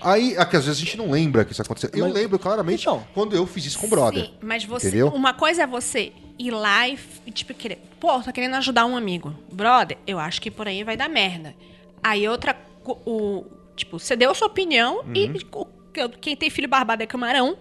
Aí, 0.00 0.34
é 0.36 0.44
que 0.44 0.56
às 0.56 0.64
vezes 0.64 0.80
a 0.80 0.84
gente 0.84 0.96
não 0.96 1.10
lembra 1.10 1.44
que 1.44 1.52
isso 1.52 1.60
aconteceu. 1.60 1.90
Eu 1.92 2.06
Mas- 2.06 2.14
lembro 2.14 2.38
claramente 2.38 2.82
Então. 2.82 3.04
quando 3.12 3.36
eu 3.36 3.46
fiz 3.46 3.66
isso 3.66 3.78
com 3.78 3.86
o 3.86 3.90
brother. 3.90 4.24
Sim, 4.24 4.32
mas 4.40 4.64
você. 4.64 4.88
Entendeu? 4.88 5.08
Uma 5.08 5.34
coisa 5.34 5.62
é 5.62 5.66
você 5.66 6.12
ir 6.38 6.50
lá 6.50 6.88
e, 6.88 6.98
e, 7.26 7.30
tipo, 7.30 7.52
querer. 7.52 7.82
Pô, 8.00 8.20
tô 8.20 8.32
querendo 8.32 8.54
ajudar 8.54 8.86
um 8.86 8.96
amigo. 8.96 9.34
Brother, 9.52 9.98
eu 10.06 10.18
acho 10.18 10.40
que 10.40 10.50
por 10.50 10.66
aí 10.66 10.82
vai 10.82 10.96
dar 10.96 11.08
merda. 11.08 11.54
Aí 12.02 12.26
outra. 12.28 12.56
O, 12.84 13.44
tipo, 13.84 13.98
você 13.98 14.16
deu 14.16 14.30
a 14.30 14.34
sua 14.34 14.46
opinião 14.48 15.04
e 15.14 15.26
Uhum. 15.26 15.34
o- 15.62 16.08
quem 16.20 16.34
tem 16.36 16.48
filho 16.50 16.68
barbado 16.68 17.02
é 17.02 17.06
camarão. 17.06 17.56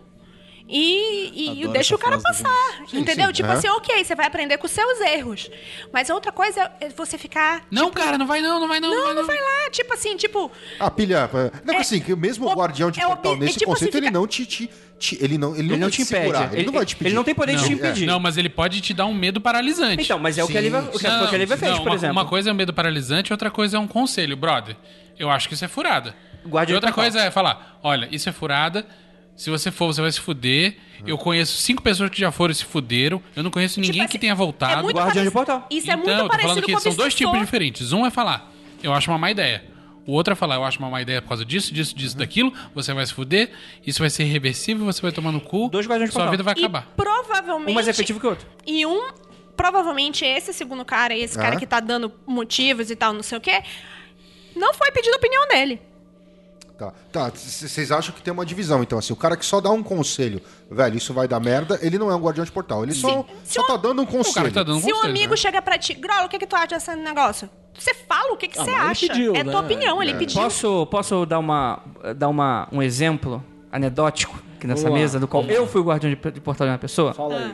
E, 0.74 1.64
e 1.64 1.68
deixa 1.68 1.94
o 1.94 1.98
cara 1.98 2.18
passar. 2.18 2.50
Sim, 2.88 3.00
entendeu? 3.00 3.28
sim, 3.28 3.34
tipo 3.34 3.50
é. 3.50 3.54
assim, 3.54 3.68
ok, 3.68 4.04
você 4.06 4.16
vai 4.16 4.26
aprender 4.26 4.58
com 4.58 4.66
os 4.66 4.72
seus 4.72 5.02
erros. 5.02 5.50
Mas 5.92 6.10
outra 6.10 6.32
coisa 6.32 6.72
é 6.80 6.88
você 6.90 7.18
ficar. 7.18 7.64
Não, 7.70 7.92
cara, 7.92 8.18
não 8.18 8.26
vai 8.26 8.42
não, 8.42 8.58
não 8.60 8.68
vai 8.70 8.80
não. 8.80 8.90
Não, 8.90 9.04
vai 9.08 9.14
não 9.16 9.26
vai 9.28 9.36
lá. 9.38 9.70
Tipo 9.72 9.94
assim, 9.94 10.16
tipo. 10.16 10.50
A 10.80 10.90
pilha. 10.90 11.30
Não, 11.66 11.74
É- 11.74 11.78
assim, 11.78 12.00
que 12.00 12.16
mesmo 12.16 12.48
o- 12.48 12.54
guardião 12.56 12.90
de 12.90 13.02
é 13.02 13.06
portal, 13.06 13.34
é 13.34 13.38
nesse 13.38 13.60
tipo 13.60 13.72
conceito, 13.72 13.90
assim, 13.90 13.98
ele 13.98 14.08
fica- 14.08 14.18
não 14.20 14.26
te. 14.28 14.46
te- 14.46 14.70
te- 14.98 15.18
ele 15.22 15.38
não, 15.38 15.52
ele 15.54 15.60
Ele 15.62 15.72
não, 15.72 15.78
não 15.80 15.90
te 15.90 16.04
impede. 16.04 16.22
segurar, 16.22 16.46
Ele, 16.54 16.58
Ele, 16.58 16.66
não 16.68 16.74
vai 16.74 16.86
te 16.86 16.96
pedir. 16.96 17.08
ele 17.10 17.16
não 17.16 17.24
tem 17.24 17.36
poder 17.36 17.56
de 17.58 17.64
te 17.66 17.72
É. 17.72 17.74
impedir. 17.74 18.06
Não, 18.06 18.20
mas 18.20 18.38
ele 18.38 18.50
pode 18.50 18.80
te 18.80 18.94
dar 18.94 19.08
um 19.08 19.14
medo 19.14 19.42
paralisante. 19.42 20.04
Então, 20.04 20.20
mas 20.20 20.38
é 20.38 20.44
o 20.44 20.48
que 20.48 20.58
a 20.58 20.62
Lívia, 20.62 20.80
o 20.80 20.98
que 20.98 21.06
a- 21.06 21.20
a 21.24 21.28
fez, 21.58 21.80
por 21.80 21.88
uma, 21.90 21.96
exemplo. 21.96 22.12
Uma 22.16 22.26
coisa 22.26 22.50
é 22.50 22.54
um 22.54 22.56
medo 22.56 22.72
paralisante, 22.74 23.34
outra 23.34 23.52
coisa 23.52 23.76
é 23.76 23.80
um 23.80 23.88
conselho. 23.88 24.38
Brother, 24.38 24.78
eu 25.20 25.30
acho 25.30 25.48
que 25.50 25.54
isso 25.56 25.66
é 25.66 25.68
furada. 25.68 26.16
Guardião 26.48 26.74
e 26.74 26.78
outra 26.78 26.92
coisa 26.92 27.20
é 27.22 27.30
falar, 27.30 27.80
olha, 27.84 28.08
isso 28.12 28.30
é 28.30 28.32
furada. 28.32 28.86
Se 29.36 29.50
você 29.50 29.72
for, 29.72 29.88
você 29.88 30.02
vai 30.02 30.12
se 30.12 30.20
fuder. 30.20 30.76
Eu 31.06 31.18
conheço 31.18 31.58
cinco 31.58 31.82
pessoas 31.82 32.10
que 32.12 32.20
já 32.20 32.32
foram 32.32 32.52
e 32.52 32.56
se 32.56 32.64
fuderam. 32.64 33.22
Eu 33.36 33.42
não 33.44 33.50
conheço 33.50 33.80
ninguém 33.80 34.02
assim, 34.02 34.12
que 34.12 34.20
tenha 34.20 34.34
é 34.34 34.36
voltado. 34.36 34.84
muito 34.84 34.96
Guardião 34.98 35.24
de 35.26 35.32
portal. 35.32 35.66
Isso 35.70 35.90
é 35.90 35.94
então, 35.94 35.98
muito 35.98 36.10
eu 36.12 36.18
tô 36.24 36.28
parecido 36.28 36.50
falando 36.50 36.66
que 36.66 36.74
com 36.74 36.80
são 36.80 36.94
dois 36.94 37.16
tipos 37.16 37.40
diferentes. 37.40 37.92
Um 37.92 38.06
é 38.06 38.12
falar, 38.12 38.52
eu 38.84 38.94
acho 38.94 39.10
uma 39.10 39.18
má 39.18 39.32
ideia. 39.32 39.66
O 40.06 40.14
outro 40.14 40.34
é 40.34 40.36
falar, 40.36 40.56
eu 40.56 40.64
acho 40.64 40.78
uma 40.80 40.90
má 40.90 41.02
ideia 41.02 41.22
por 41.22 41.30
causa 41.30 41.44
disso, 41.46 41.74
disso, 41.74 41.96
disso, 41.96 42.18
daquilo. 42.18 42.54
Você 42.76 42.94
vai 42.94 43.06
se 43.06 43.14
fuder. 43.14 43.52
Isso 43.86 44.00
vai 44.00 44.10
ser 44.10 44.24
irreversível, 44.24 44.86
você 44.86 45.02
vai 45.02 45.12
tomar 45.12 45.32
no 45.32 45.42
cu. 45.42 45.70
Dois 45.70 45.88
guardiões 45.88 46.10
de 46.10 46.14
Sua 46.14 46.22
portal. 46.24 46.32
vida 46.32 46.44
vai 46.44 46.54
E 46.56 46.60
acabar. 46.60 46.88
provavelmente. 46.96 47.72
Um 47.72 47.74
mais 47.74 47.88
efetivo 47.88 48.20
que 48.20 48.26
o 48.28 48.30
outro. 48.30 48.48
E 48.68 48.86
um, 48.86 49.10
provavelmente 49.56 50.24
esse 50.26 50.54
segundo 50.54 50.84
cara, 50.86 51.16
esse 51.16 51.38
cara 51.38 51.56
Ah. 51.56 51.60
que 51.60 51.66
tá 51.66 51.80
dando 51.80 52.12
motivos 52.28 52.92
e 52.92 52.96
tal, 52.96 53.12
não 53.14 53.24
sei 53.24 53.38
o 53.38 53.42
quê, 53.42 53.62
não 54.56 54.74
foi 54.74 54.92
pedido 54.92 55.14
a 55.14 55.18
opinião 55.18 55.48
dele. 55.48 55.82
Tá, 56.82 56.94
tá. 57.12 57.32
Vocês 57.36 57.92
acham 57.92 58.14
que 58.16 58.22
tem 58.24 58.34
uma 58.34 58.46
divisão, 58.46 58.82
então, 58.82 58.98
assim, 58.98 59.14
o 59.14 59.16
cara 59.16 59.38
que 59.38 59.46
só 59.46 59.62
dá 59.62 59.70
um 59.70 59.84
conselho, 59.84 60.42
velho, 60.70 60.98
isso 60.98 61.14
vai 61.14 61.28
dar 61.28 61.40
merda, 61.40 61.78
ele 61.82 62.00
não 62.00 62.10
é 62.10 62.16
um 62.16 62.20
guardião 62.20 62.44
de 62.44 62.52
portal. 62.52 62.84
Ele 62.84 62.94
só, 62.94 63.24
Se 63.44 63.54
só 63.56 63.62
um- 63.62 63.68
tá 63.68 63.78
dando 63.78 64.00
um 64.00 64.04
O 64.04 64.08
cara 64.08 64.18
conselho. 64.24 64.52
tá 64.52 64.64
dando 64.64 64.78
um 64.78 64.82
Se 64.82 64.88
um 64.92 64.96
conselho, 64.96 65.10
amigo 65.12 65.32
né? 65.32 65.38
chega 65.38 65.62
pra 65.62 65.78
ti, 65.78 65.94
Grolo, 65.94 66.26
o 66.26 66.30
que, 66.30 66.40
que 66.40 66.48
tu 66.48 66.56
acha 66.56 66.68
desse 66.68 66.96
negócio? 66.96 67.48
Você 67.78 67.94
fala 67.94 68.34
o 68.34 68.38
que, 68.38 68.48
que 68.48 68.60
Ah, 68.60 68.64
você 68.64 68.70
ele 68.72 68.80
acha. 68.80 69.08
pediu, 69.08 69.36
é 69.36 69.44
né? 69.44 69.52
tua 69.52 69.62
opinião, 69.62 70.02
ele 70.02 70.12
É. 70.12 70.16
pediu. 70.18 70.42
Posso, 70.42 70.86
posso 70.88 71.26
dar, 71.26 71.38
uma, 71.40 71.80
dar 72.16 72.28
uma, 72.30 72.68
um 72.72 72.82
exemplo 72.82 73.44
anedótico 73.72 74.42
aqui 74.58 74.66
nessa 74.68 74.90
lá. 74.90 74.96
mesa, 74.96 75.20
do 75.20 75.28
qual 75.28 75.44
eu 75.46 75.68
fui 75.68 75.82
o 75.82 75.84
guardião 75.84 76.12
de, 76.14 76.32
de 76.32 76.42
portal 76.42 76.66
de 76.68 76.72
uma 76.74 76.80
pessoa? 76.80 77.14
Fala 77.14 77.36
Ah. 77.36 77.46
aí. 77.46 77.54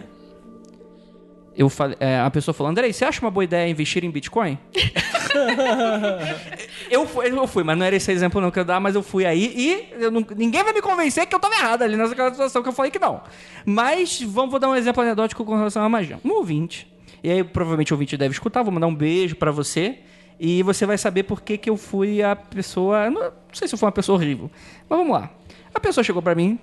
Eu 1.56 1.70
falei, 1.70 1.98
é, 2.00 2.20
a 2.20 2.30
pessoa 2.30 2.54
falou, 2.54 2.70
Andrei, 2.72 2.94
você 2.94 3.04
acha 3.04 3.20
uma 3.20 3.32
boa 3.32 3.44
ideia 3.44 3.68
investir 3.70 4.04
em 4.06 4.12
Bitcoin? 4.12 4.58
eu, 6.90 7.06
fui, 7.08 7.28
eu 7.30 7.48
fui, 7.48 7.64
mas 7.64 7.78
não 7.78 7.86
era 7.86 7.96
esse 7.96 8.12
exemplo 8.12 8.40
não 8.42 8.52
que 8.52 8.60
eu 8.60 8.66
dar, 8.66 8.80
mas 8.80 8.96
eu 8.96 9.04
fui 9.04 9.26
aí 9.26 9.54
e 9.96 10.10
não- 10.12 10.26
ninguém 10.36 10.64
vai 10.64 10.74
me 10.74 10.82
convencer 10.82 11.26
que 11.26 11.36
eu 11.36 11.40
tava 11.40 11.56
errado 11.56 11.82
ali 11.84 11.96
nessa 11.96 12.14
situação 12.32 12.62
que 12.64 12.70
eu 12.70 12.74
falei 12.74 12.92
que 12.92 13.00
não. 13.00 13.22
Mas 13.66 14.22
vamos 14.22 14.52
vou 14.52 14.60
dar 14.60 14.70
um 14.70 14.76
exemplo 14.76 15.02
anedótico 15.04 15.44
com 15.46 15.56
relação 15.56 15.84
à 15.84 15.90
magia. 15.90 16.20
Um 16.24 16.32
ouvinte, 16.34 16.88
e 17.24 17.30
aí 17.30 17.44
provavelmente 17.44 17.94
o 17.94 17.96
ouvinte 17.96 18.16
deve 18.18 18.34
escutar, 18.34 18.64
vou 18.64 18.72
mandar 18.72 18.88
um 18.88 18.96
beijo 18.96 19.36
pra 19.36 19.52
você 19.52 20.00
e 20.40 20.62
você 20.64 20.86
vai 20.86 20.98
saber 20.98 21.24
por 21.24 21.42
que, 21.42 21.58
que 21.58 21.70
eu 21.70 21.78
fui 21.78 22.22
a 22.22 22.36
pessoa, 22.36 23.10
não, 23.10 23.22
não 23.22 23.32
sei 23.54 23.68
se 23.68 23.74
eu 23.74 23.80
fui 23.80 23.86
uma 23.86 23.92
pessoa 23.92 24.18
horrível, 24.18 24.50
mas 24.90 25.00
vamos 25.00 25.14
lá. 25.14 25.32
A 25.74 25.80
pessoa 25.80 26.04
chegou 26.04 26.22
pra 26.22 26.34
mim, 26.36 26.60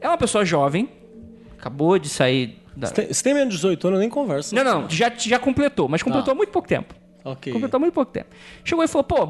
é 0.00 0.08
uma 0.08 0.18
pessoa 0.18 0.44
jovem, 0.44 0.88
acabou 1.58 1.98
de 1.98 2.08
sair 2.08 2.58
da... 2.76 2.88
Se 2.88 2.94
tem, 2.94 3.12
se 3.12 3.22
tem 3.22 3.32
menos 3.34 3.48
de 3.54 3.56
18 3.56 3.86
anos, 3.88 3.96
eu 3.96 4.00
nem 4.00 4.10
converso. 4.10 4.54
Não, 4.54 4.62
não, 4.64 4.90
já, 4.90 5.10
já 5.16 5.38
completou, 5.38 5.88
mas 5.88 6.02
completou 6.02 6.32
há 6.32 6.34
muito 6.34 6.50
pouco 6.50 6.68
tempo. 6.68 6.94
Ok. 7.26 7.52
Completou 7.52 7.80
muito 7.80 7.92
pouco 7.92 8.10
tempo. 8.12 8.28
Chegou 8.64 8.84
e 8.84 8.88
falou, 8.88 9.04
pô, 9.04 9.26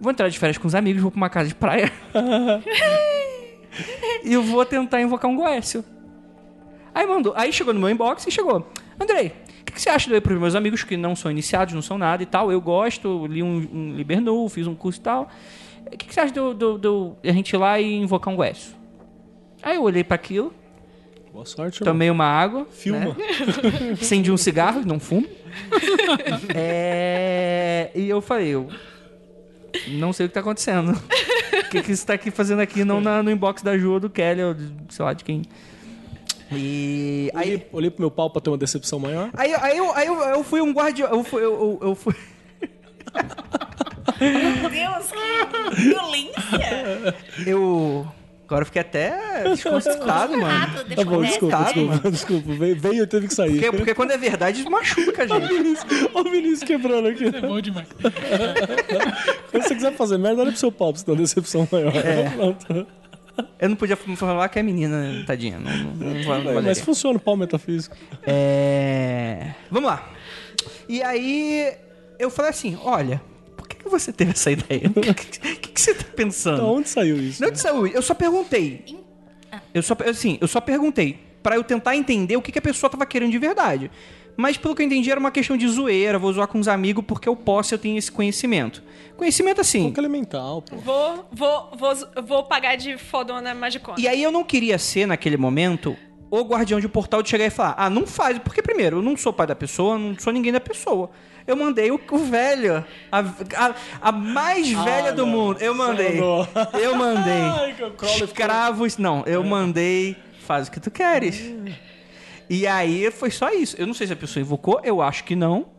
vou 0.00 0.10
entrar 0.10 0.28
de 0.28 0.38
férias 0.38 0.58
com 0.58 0.66
os 0.66 0.74
amigos, 0.74 1.00
vou 1.02 1.10
pra 1.10 1.16
uma 1.18 1.30
casa 1.30 1.48
de 1.48 1.54
praia. 1.54 1.92
e 4.24 4.32
eu 4.32 4.42
vou 4.42 4.64
tentar 4.64 5.00
invocar 5.00 5.30
um 5.30 5.36
Goécio. 5.36 5.84
Aí 6.94 7.06
mandou, 7.06 7.32
aí 7.36 7.52
chegou 7.52 7.72
no 7.72 7.80
meu 7.80 7.88
inbox 7.90 8.26
e 8.26 8.30
chegou. 8.30 8.66
Andrei, 9.00 9.28
o 9.60 9.64
que, 9.64 9.72
que 9.72 9.80
você 9.80 9.90
acha 9.90 10.06
de 10.08 10.14
eu 10.14 10.18
ir 10.18 10.20
pros 10.20 10.38
meus 10.38 10.54
amigos 10.54 10.82
que 10.82 10.96
não 10.96 11.14
são 11.14 11.30
iniciados, 11.30 11.74
não 11.74 11.82
são 11.82 11.96
nada 11.96 12.22
e 12.22 12.26
tal? 12.26 12.50
Eu 12.50 12.60
gosto, 12.60 13.26
li 13.26 13.42
um, 13.42 13.68
um 13.72 13.92
Libernu, 13.94 14.48
fiz 14.48 14.66
um 14.66 14.74
curso 14.74 14.98
e 14.98 15.02
tal. 15.02 15.28
O 15.86 15.90
que, 15.96 16.06
que 16.06 16.12
você 16.14 16.20
acha 16.20 16.32
de, 16.32 16.38
eu- 16.40 17.16
a 17.22 17.32
gente 17.32 17.50
ir 17.52 17.56
lá 17.56 17.80
e 17.80 17.94
invocar 17.94 18.32
um 18.32 18.36
Goécio? 18.36 18.74
Aí 19.62 19.76
eu 19.76 19.82
olhei 19.82 20.02
pra 20.04 20.16
aquilo, 20.16 20.52
Boa 21.32 21.44
sorte, 21.46 21.76
irmão. 21.80 21.92
tomei 21.92 22.10
uma 22.10 22.24
água. 22.24 22.66
Filma. 22.70 23.14
né? 23.14 23.92
Acendi 24.00 24.32
um 24.32 24.36
cigarro, 24.36 24.82
não 24.84 24.98
fumo. 24.98 25.26
É, 26.54 27.90
E 27.94 28.08
eu 28.08 28.20
falei, 28.20 28.54
eu 28.54 28.68
não 29.88 30.12
sei 30.12 30.26
o 30.26 30.28
que 30.28 30.34
tá 30.34 30.40
acontecendo. 30.40 30.92
O 30.92 31.70
que, 31.70 31.82
que 31.82 31.94
você 31.96 32.06
tá 32.06 32.14
aqui 32.14 32.30
fazendo 32.30 32.60
aqui, 32.60 32.84
não 32.84 33.00
na- 33.00 33.22
no 33.22 33.30
inbox 33.30 33.62
da 33.62 33.76
Ju 33.76 33.92
ou 33.92 34.00
do 34.00 34.08
Kelly, 34.10 34.42
ou 34.42 34.54
de- 34.54 34.72
sei 34.88 35.04
lá 35.04 35.12
de 35.12 35.24
quem. 35.24 35.42
E 36.50 37.30
aí, 37.34 37.48
Olhei, 37.48 37.66
olhei 37.72 37.90
pro 37.90 38.00
meu 38.00 38.10
pau 38.10 38.30
pra 38.30 38.40
ter 38.40 38.48
uma 38.48 38.56
decepção 38.56 38.98
maior. 38.98 39.28
aí, 39.34 39.54
aí, 39.54 39.76
eu, 39.76 39.94
aí 39.94 40.06
eu, 40.06 40.14
eu 40.20 40.42
fui 40.44 40.60
um 40.62 40.72
guardião. 40.72 41.10
Eu 41.10 41.22
fui. 41.22 41.42
Eu, 41.44 41.52
eu, 41.82 41.88
eu 41.88 41.94
fui. 41.94 42.14
Meu 44.20 44.70
Deus, 44.70 45.06
que 45.12 45.82
violência. 45.82 47.14
Eu. 47.46 48.06
Agora 48.48 48.62
eu 48.62 48.66
fiquei 48.66 48.80
até 48.80 49.44
desconcertado, 49.44 50.32
mano. 50.40 50.84
Tá 50.96 51.04
bom, 51.04 51.22
desculpa, 51.22 51.64
desculpa, 51.64 52.10
desculpa. 52.10 52.52
Veio, 52.54 52.80
veio 52.80 53.02
e 53.02 53.06
teve 53.06 53.28
que 53.28 53.34
sair. 53.34 53.50
Porque, 53.50 53.72
porque 53.72 53.94
quando 53.94 54.12
é 54.12 54.16
verdade, 54.16 54.66
machuca, 54.70 55.28
gente. 55.28 55.52
Olha 56.14 56.28
o 56.28 56.32
Vinícius 56.32 56.62
quebrando 56.62 57.08
aqui. 57.08 57.26
É 57.26 57.40
bom 57.42 57.60
demais. 57.60 57.86
Se 59.52 59.58
você 59.62 59.74
quiser 59.74 59.92
fazer 59.92 60.16
merda, 60.16 60.40
olha 60.40 60.50
pro 60.50 60.58
seu 60.58 60.72
pau 60.72 60.94
pra 60.94 60.98
você 60.98 61.04
ter 61.04 61.10
uma 61.10 61.18
decepção 61.18 61.68
maior. 61.70 61.94
É. 61.94 62.30
Pronto. 62.30 62.86
Eu 63.58 63.68
não 63.68 63.76
podia 63.76 63.96
falar 63.96 64.48
que 64.48 64.58
é 64.58 64.62
menina, 64.62 65.24
tadinha. 65.26 65.58
Não, 65.58 65.70
não, 65.70 65.94
não, 65.94 66.44
não 66.44 66.58
É, 66.58 66.62
mas 66.62 66.80
funciona 66.80 67.18
o 67.18 67.20
pau 67.20 67.36
metafísico. 67.36 67.94
É... 68.26 69.52
Vamos 69.70 69.90
lá. 69.90 70.08
E 70.88 71.02
aí 71.02 71.74
eu 72.18 72.30
falei 72.30 72.50
assim, 72.50 72.78
olha, 72.82 73.20
que, 73.88 73.98
você 73.98 74.12
teve 74.12 74.30
essa 74.32 74.50
ideia? 74.50 74.90
O 74.94 75.00
que, 75.14 75.38
que- 75.56 75.68
que 75.72 75.80
você 75.80 75.94
tá 75.94 76.04
pensando? 76.14 76.58
Da 76.58 76.64
onde 76.64 76.88
saiu 76.88 77.16
isso? 77.18 77.42
Não 77.42 77.50
de 77.50 77.60
saúde, 77.60 77.94
eu 77.94 78.02
só 78.02 78.14
perguntei. 78.14 78.84
Eu 79.72 79.82
só, 79.82 79.96
assim, 80.08 80.38
eu 80.40 80.48
só 80.48 80.60
perguntei 80.60 81.18
pra 81.42 81.56
eu 81.56 81.64
tentar 81.64 81.96
entender 81.96 82.36
o 82.36 82.42
que, 82.42 82.52
que 82.52 82.58
a 82.58 82.62
pessoa 82.62 82.90
tava 82.90 83.06
querendo 83.06 83.30
de 83.32 83.38
verdade. 83.38 83.90
Mas 84.36 84.56
pelo 84.56 84.74
que 84.74 84.82
eu 84.82 84.86
entendi 84.86 85.10
era 85.10 85.18
uma 85.18 85.32
questão 85.32 85.56
de 85.56 85.66
zoeira, 85.68 86.16
vou 86.18 86.32
zoar 86.32 86.46
com 86.46 86.60
os 86.60 86.68
amigos 86.68 87.04
porque 87.06 87.28
eu 87.28 87.34
posso, 87.34 87.74
eu 87.74 87.78
tenho 87.78 87.98
esse 87.98 88.10
conhecimento. 88.12 88.82
Conhecimento 89.16 89.60
assim. 89.60 89.82
Pouco 89.84 89.98
elemental, 90.00 90.62
pô. 90.62 90.76
Vou, 90.76 91.28
vou, 91.32 91.70
vou, 91.76 91.94
vou 92.24 92.44
pagar 92.44 92.76
de 92.76 92.96
fodona 92.96 93.52
magicona. 93.52 93.98
E 94.00 94.06
aí 94.06 94.22
eu 94.22 94.30
não 94.30 94.44
queria 94.44 94.78
ser, 94.78 95.06
naquele 95.06 95.36
momento, 95.36 95.96
o 96.30 96.42
guardião 96.42 96.78
de 96.78 96.86
um 96.86 96.90
portal 96.90 97.20
de 97.20 97.28
chegar 97.30 97.46
e 97.46 97.50
falar, 97.50 97.74
ah, 97.76 97.90
não 97.90 98.06
faz, 98.06 98.38
porque 98.38 98.62
primeiro, 98.62 98.98
eu 98.98 99.02
não 99.02 99.16
sou 99.16 99.32
pai 99.32 99.46
da 99.46 99.56
pessoa, 99.56 99.98
não 99.98 100.16
sou 100.16 100.32
ninguém 100.32 100.52
da 100.52 100.60
pessoa. 100.60 101.10
Eu 101.48 101.56
mandei 101.56 101.90
o, 101.90 101.98
o 102.10 102.18
velho, 102.18 102.84
a, 103.10 103.20
a, 103.20 103.74
a 104.02 104.12
mais 104.12 104.68
velha 104.70 105.14
do 105.14 105.24
não. 105.24 105.32
mundo. 105.32 105.62
Eu 105.62 105.74
mandei. 105.74 106.20
Não. 106.20 106.46
Eu 106.78 106.94
mandei. 106.94 107.40
Ai, 107.40 107.74
Escravos. 108.22 108.98
Não, 108.98 109.24
eu 109.24 109.42
mandei. 109.42 110.14
Faz 110.46 110.68
o 110.68 110.70
que 110.70 110.78
tu 110.78 110.90
queres. 110.90 111.42
E 112.50 112.66
aí 112.66 113.10
foi 113.10 113.30
só 113.30 113.50
isso. 113.50 113.76
Eu 113.78 113.86
não 113.86 113.94
sei 113.94 114.06
se 114.06 114.12
a 114.12 114.16
pessoa 114.16 114.42
invocou, 114.42 114.78
eu 114.84 115.00
acho 115.00 115.24
que 115.24 115.34
não. 115.34 115.70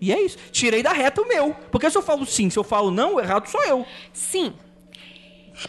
E 0.00 0.12
é 0.12 0.20
isso. 0.20 0.36
Tirei 0.50 0.82
da 0.82 0.92
reta 0.92 1.22
o 1.22 1.28
meu. 1.28 1.54
Porque 1.70 1.88
se 1.88 1.96
eu 1.96 2.02
falo 2.02 2.26
sim, 2.26 2.50
se 2.50 2.58
eu 2.58 2.64
falo 2.64 2.90
não, 2.90 3.14
o 3.14 3.20
errado 3.20 3.46
sou 3.46 3.62
eu. 3.64 3.86
Sim. 4.12 4.52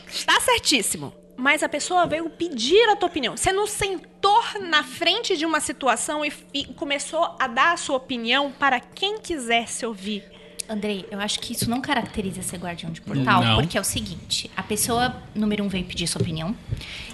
Está 0.07 0.39
certíssimo. 0.41 1.13
Mas 1.37 1.63
a 1.63 1.69
pessoa 1.69 2.05
veio 2.05 2.29
pedir 2.29 2.89
a 2.89 2.95
tua 2.95 3.07
opinião. 3.07 3.35
Você 3.35 3.51
não 3.51 3.67
sentou 3.67 4.41
na 4.61 4.83
frente 4.83 5.35
de 5.37 5.45
uma 5.45 5.59
situação 5.59 6.23
e, 6.23 6.31
e 6.53 6.65
começou 6.65 7.35
a 7.39 7.47
dar 7.47 7.73
a 7.73 7.77
sua 7.77 7.97
opinião 7.97 8.51
para 8.51 8.79
quem 8.79 9.19
quisesse 9.19 9.85
ouvir. 9.85 10.23
Andrei, 10.67 11.05
eu 11.11 11.19
acho 11.19 11.39
que 11.39 11.53
isso 11.53 11.69
não 11.69 11.79
caracteriza 11.79 12.41
ser 12.41 12.57
guardião 12.57 12.91
de 12.91 12.99
portal, 12.99 13.43
Não. 13.43 13.55
porque 13.57 13.77
é 13.77 13.81
o 13.81 13.83
seguinte: 13.83 14.49
a 14.57 14.63
pessoa, 14.63 15.21
número 15.35 15.63
um, 15.63 15.67
veio 15.67 15.85
pedir 15.85 16.07
sua 16.07 16.21
opinião. 16.21 16.55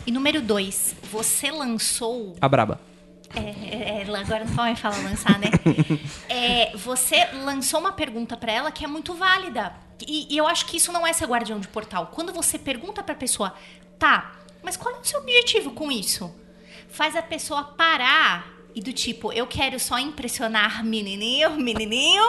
E 0.06 0.12
número 0.12 0.42
dois, 0.42 0.96
você 1.12 1.52
lançou. 1.52 2.36
A 2.40 2.48
braba. 2.48 2.80
É, 3.36 4.02
é, 4.02 4.20
agora 4.20 4.46
não 4.46 4.56
pode 4.56 4.80
falar 4.80 4.98
lançar, 5.04 5.40
né? 5.40 5.48
É, 6.30 6.76
você 6.78 7.26
lançou 7.44 7.80
uma 7.80 7.92
pergunta 7.92 8.38
pra 8.38 8.52
ela 8.52 8.72
que 8.72 8.86
é 8.86 8.88
muito 8.88 9.14
válida. 9.14 9.74
E, 10.08 10.34
e 10.34 10.38
eu 10.38 10.48
acho 10.48 10.66
que 10.66 10.78
isso 10.78 10.92
não 10.92 11.06
é 11.06 11.14
ser 11.14 11.26
guardião 11.26 11.60
de 11.60 11.68
portal. 11.68 12.08
Quando 12.08 12.34
você 12.34 12.58
pergunta 12.58 13.04
pra 13.04 13.14
pessoa, 13.14 13.54
tá, 14.00 14.32
mas 14.64 14.78
qual 14.78 14.96
é 14.96 15.00
o 15.00 15.04
seu 15.04 15.20
objetivo 15.20 15.72
com 15.72 15.92
isso? 15.92 16.34
Faz 16.90 17.16
a 17.16 17.22
pessoa 17.22 17.64
parar 17.64 18.48
e 18.74 18.82
do 18.82 18.94
tipo, 18.94 19.32
eu 19.34 19.46
quero 19.46 19.80
só 19.80 20.00
impressionar 20.00 20.84
menininho, 20.84 21.52
menininho, 21.52 22.24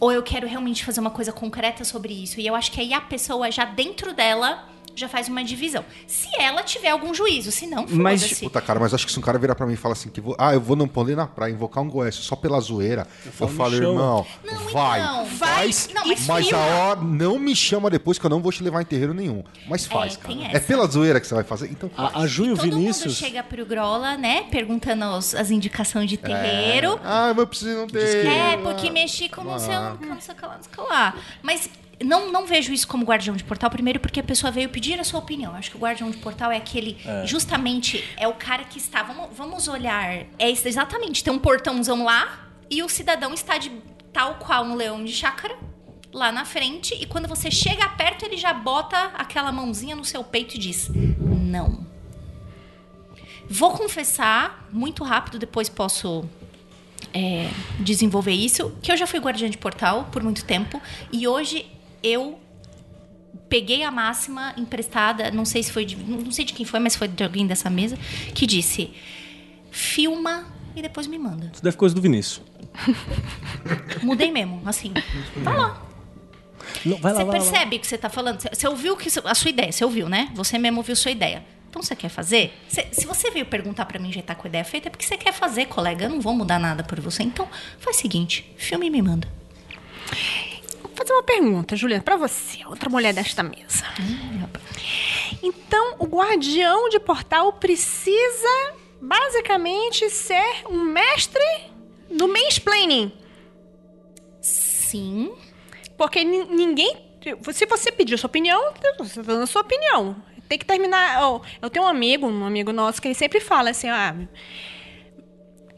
ou 0.00 0.10
eu 0.12 0.22
quero 0.22 0.46
realmente 0.46 0.84
fazer 0.84 1.00
uma 1.00 1.10
coisa 1.10 1.32
concreta 1.32 1.84
sobre 1.84 2.12
isso. 2.12 2.40
E 2.40 2.46
eu 2.46 2.54
acho 2.54 2.72
que 2.72 2.80
aí 2.80 2.92
a 2.92 3.00
pessoa 3.00 3.50
já 3.50 3.64
dentro 3.64 4.14
dela 4.14 4.66
já 4.98 5.08
faz 5.08 5.28
uma 5.28 5.42
divisão. 5.44 5.84
Se 6.06 6.28
ela 6.38 6.62
tiver 6.62 6.90
algum 6.90 7.12
juízo, 7.14 7.50
se 7.52 7.66
não, 7.66 7.86
Mas, 7.88 8.22
foda-se. 8.22 8.44
Puta, 8.44 8.60
cara, 8.60 8.78
mas 8.80 8.92
acho 8.94 9.06
que 9.06 9.12
se 9.12 9.18
um 9.18 9.22
cara 9.22 9.38
virar 9.38 9.54
pra 9.54 9.66
mim 9.66 9.74
e 9.74 9.76
falar 9.76 9.92
assim 9.92 10.08
que 10.10 10.20
vou, 10.20 10.34
ah, 10.38 10.52
eu 10.54 10.60
vou 10.60 10.76
não 10.76 10.88
poder 10.88 11.16
na 11.16 11.26
praia 11.26 11.52
invocar 11.52 11.82
um 11.82 11.88
goécio 11.88 12.22
só 12.22 12.34
pela 12.36 12.60
zoeira, 12.60 13.06
eu, 13.24 13.32
falo, 13.32 13.50
falo, 13.52 13.74
irmão, 13.74 14.26
Não, 14.44 14.58
vai, 14.70 15.00
então, 15.00 15.26
faz, 15.26 15.86
vai. 15.86 15.94
Não, 15.94 16.06
mas 16.08 16.26
mas 16.26 16.52
a 16.52 16.58
hora 16.58 17.00
não 17.00 17.38
me 17.38 17.54
chama 17.54 17.88
depois 17.90 18.18
que 18.18 18.26
eu 18.26 18.30
não 18.30 18.40
vou 18.40 18.52
te 18.52 18.62
levar 18.62 18.82
em 18.82 18.84
terreiro 18.84 19.12
nenhum. 19.14 19.42
Mas 19.68 19.86
faz, 19.86 20.16
tem 20.16 20.38
cara. 20.38 20.48
essa. 20.48 20.56
É 20.56 20.60
pela 20.60 20.86
zoeira 20.86 21.20
que 21.20 21.26
você 21.26 21.34
vai 21.34 21.44
fazer, 21.44 21.70
então 21.70 21.88
faz. 21.88 22.14
A, 22.14 22.20
a 22.20 22.26
Ju 22.26 22.46
e 22.46 22.52
o 22.52 22.56
Todo 22.56 22.64
Vinícius. 22.70 23.06
mundo 23.06 23.14
chega 23.30 23.42
pro 23.42 23.64
Grola, 23.64 24.16
né? 24.16 24.44
Perguntando 24.50 25.04
os- 25.16 25.34
as 25.34 25.50
indicações 25.50 26.08
de 26.08 26.16
terreiro. 26.16 26.98
Ah, 27.04 27.32
eu 27.36 27.46
preciso 27.46 27.76
não 27.76 27.86
ter. 27.86 28.26
É, 28.26 28.56
porque 28.56 28.90
mexi 28.90 29.28
com 29.28 29.42
não 29.44 29.56
o 29.56 29.58
que, 29.98 30.06
não 30.06 30.20
sei 30.20 30.34
o 30.34 30.36
que 30.36 30.44
lá, 30.46 30.54
não 30.54 30.62
sei 30.62 30.72
o 30.72 30.76
que 30.86 30.92
lá. 30.92 31.14
Mas 31.42 31.68
não, 32.02 32.30
não 32.30 32.46
vejo 32.46 32.72
isso 32.72 32.86
como 32.86 33.04
guardião 33.04 33.34
de 33.36 33.44
portal, 33.44 33.70
primeiro 33.70 33.98
porque 33.98 34.20
a 34.20 34.22
pessoa 34.22 34.50
veio 34.50 34.68
pedir 34.68 35.00
a 35.00 35.04
sua 35.04 35.18
opinião. 35.18 35.54
Acho 35.54 35.70
que 35.70 35.76
o 35.76 35.80
guardião 35.80 36.10
de 36.10 36.18
portal 36.18 36.50
é 36.52 36.56
aquele, 36.56 36.96
justamente, 37.24 38.04
é 38.16 38.28
o 38.28 38.34
cara 38.34 38.64
que 38.64 38.78
está, 38.78 39.02
vamos, 39.02 39.36
vamos 39.36 39.68
olhar, 39.68 40.26
é 40.38 40.50
exatamente, 40.50 41.24
tem 41.24 41.32
um 41.32 41.38
portãozão 41.38 42.04
lá 42.04 42.48
e 42.70 42.82
o 42.82 42.88
cidadão 42.88 43.34
está 43.34 43.58
de 43.58 43.70
tal 44.12 44.36
qual 44.36 44.64
um 44.64 44.74
leão 44.74 45.04
de 45.04 45.12
chácara 45.12 45.56
lá 46.12 46.32
na 46.32 46.44
frente 46.44 46.94
e 46.94 47.06
quando 47.06 47.28
você 47.28 47.50
chega 47.50 47.88
perto 47.90 48.24
ele 48.24 48.36
já 48.36 48.52
bota 48.52 48.96
aquela 49.14 49.52
mãozinha 49.52 49.94
no 49.94 50.04
seu 50.04 50.24
peito 50.24 50.54
e 50.54 50.58
diz, 50.58 50.88
não. 51.18 51.86
Vou 53.50 53.72
confessar, 53.72 54.68
muito 54.70 55.02
rápido, 55.02 55.38
depois 55.38 55.68
posso 55.68 56.28
é, 57.14 57.48
desenvolver 57.80 58.32
isso, 58.32 58.76
que 58.82 58.92
eu 58.92 58.96
já 58.96 59.06
fui 59.06 59.18
guardiã 59.18 59.48
de 59.48 59.56
portal 59.56 60.08
por 60.12 60.22
muito 60.22 60.44
tempo 60.44 60.80
e 61.10 61.26
hoje 61.26 61.66
eu 62.02 62.38
peguei 63.48 63.82
a 63.82 63.90
máxima 63.90 64.52
emprestada, 64.56 65.30
não 65.30 65.44
sei 65.44 65.62
se 65.62 65.72
foi 65.72 65.84
de, 65.84 65.96
não 65.96 66.30
sei 66.30 66.44
de 66.44 66.52
quem 66.52 66.66
foi, 66.66 66.80
mas 66.80 66.94
foi 66.96 67.08
de 67.08 67.22
alguém 67.24 67.46
dessa 67.46 67.68
mesa, 67.70 67.96
que 68.34 68.46
disse: 68.46 68.90
"Filma 69.70 70.46
e 70.76 70.82
depois 70.82 71.06
me 71.06 71.18
manda". 71.18 71.50
Isso 71.52 71.62
deve 71.62 71.76
coisa 71.76 71.94
do 71.94 72.00
Vinícius. 72.00 72.42
Mudei 74.02 74.30
mesmo, 74.30 74.62
assim. 74.66 74.92
Vai 75.36 75.56
lá. 75.56 75.82
Não, 76.84 76.96
vai 76.98 77.12
lá, 77.12 77.18
Você 77.20 77.24
vai 77.24 77.24
lá, 77.24 77.24
vai 77.24 77.24
lá. 77.24 77.32
percebe 77.32 77.76
o 77.76 77.80
que 77.80 77.86
você 77.86 77.98
tá 77.98 78.08
falando? 78.10 78.40
Você- 78.40 78.68
ouviu 78.68 78.96
que 78.96 79.08
a 79.24 79.34
sua 79.34 79.48
ideia, 79.50 79.72
você 79.72 79.84
ouviu, 79.84 80.08
né? 80.08 80.30
Você 80.34 80.58
mesmo 80.58 80.78
ouviu 80.78 80.94
sua 80.94 81.10
ideia. 81.10 81.44
Então 81.70 81.82
você 81.82 81.94
quer 81.96 82.08
fazer? 82.08 82.52
Se 82.68 83.06
você 83.06 83.30
veio 83.30 83.44
perguntar 83.46 83.84
pra 83.86 83.98
mim 83.98 84.10
já 84.12 84.22
tá 84.22 84.34
com 84.34 84.46
a 84.46 84.48
ideia 84.48 84.64
feita, 84.64 84.88
é 84.88 84.90
porque 84.90 85.04
você 85.04 85.16
quer 85.16 85.32
fazer, 85.32 85.66
colega. 85.66 86.04
Eu 86.06 86.10
não 86.10 86.20
vou 86.20 86.34
mudar 86.34 86.58
nada 86.58 86.82
por 86.82 86.98
você. 87.00 87.22
Então 87.22 87.46
faz 87.78 87.96
o 87.96 88.00
seguinte, 88.00 88.50
filme 88.56 88.86
e 88.86 88.90
me 88.90 89.02
manda. 89.02 89.28
Fazer 90.98 91.12
uma 91.12 91.22
pergunta, 91.22 91.76
Juliana, 91.76 92.02
pra 92.02 92.16
você, 92.16 92.66
outra 92.66 92.90
mulher 92.90 93.14
desta 93.14 93.40
mesa. 93.44 93.84
Então, 95.40 95.94
o 96.00 96.06
guardião 96.06 96.88
de 96.88 96.98
portal 96.98 97.52
precisa 97.52 98.72
basicamente 99.00 100.10
ser 100.10 100.64
um 100.68 100.82
mestre 100.82 101.40
no 102.10 102.26
mansplaining. 102.26 103.12
Sim. 104.40 105.32
Porque 105.96 106.24
nin- 106.24 106.46
ninguém. 106.50 106.96
Se 107.52 107.64
você 107.66 107.92
pedir 107.92 108.18
sua 108.18 108.26
opinião, 108.26 108.72
você 108.98 109.20
tá 109.20 109.22
dando 109.22 109.42
a 109.42 109.46
sua 109.46 109.60
opinião. 109.62 110.16
Tem 110.48 110.58
que 110.58 110.64
terminar. 110.64 111.22
ó, 111.22 111.40
eu 111.62 111.70
tenho 111.70 111.84
um 111.84 111.88
amigo, 111.88 112.26
um 112.26 112.44
amigo 112.44 112.72
nosso, 112.72 113.00
que 113.00 113.06
ele 113.06 113.14
sempre 113.14 113.38
fala 113.38 113.70
assim: 113.70 113.88
ah, 113.88 114.16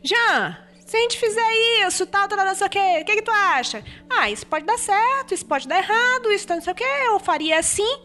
Jean, 0.03 0.57
se 0.91 0.97
a 0.97 1.01
gente 1.03 1.21
fizer 1.21 1.87
isso, 1.87 2.05
tal, 2.05 2.27
tal, 2.27 2.37
tal, 2.37 2.49
não 2.49 2.55
sei 2.57 2.67
o 2.67 2.71
quê, 2.71 2.99
o 3.01 3.05
que, 3.05 3.15
que 3.15 3.23
tu 3.23 3.31
acha? 3.31 3.81
Ah, 4.11 4.29
isso 4.29 4.45
pode 4.45 4.67
dar 4.67 4.77
certo, 4.77 5.33
isso 5.33 5.47
pode 5.47 5.69
dar 5.69 5.79
errado, 5.79 6.33
isso 6.33 6.49
não 6.49 6.61
sei 6.61 6.73
o 6.73 6.75
quê, 6.75 6.85
eu 7.07 7.21
faria 7.21 7.61
assim, 7.61 8.01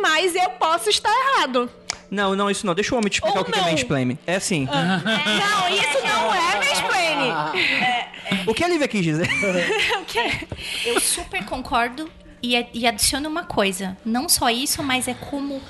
mas 0.00 0.36
eu 0.36 0.48
posso 0.50 0.88
estar 0.88 1.10
errado. 1.10 1.68
Não, 2.08 2.36
não, 2.36 2.48
isso 2.48 2.64
não. 2.64 2.76
Deixa 2.76 2.94
o 2.94 2.98
homem 2.98 3.10
te 3.10 3.14
explicar 3.14 3.38
Ou 3.38 3.42
o 3.42 3.44
que 3.44 3.50
que 3.50 3.58
é 3.58 3.62
não. 3.62 3.70
mansplaining. 3.72 4.18
É 4.24 4.36
assim. 4.36 4.66
não, 4.66 5.68
isso 5.68 5.98
não 6.06 6.32
é 6.32 6.56
mansplaining. 6.58 8.44
O 8.46 8.54
que 8.54 8.62
a 8.62 8.68
Lívia 8.68 8.86
quis 8.86 9.02
dizer? 9.02 9.28
O 10.00 10.04
quê? 10.04 10.46
Eu 10.86 11.00
super 11.00 11.44
concordo 11.44 12.08
e, 12.40 12.54
e 12.72 12.86
adiciono 12.86 13.28
uma 13.28 13.42
coisa. 13.46 13.96
Não 14.04 14.28
só 14.28 14.48
isso, 14.48 14.80
mas 14.80 15.08
é 15.08 15.14
como 15.14 15.60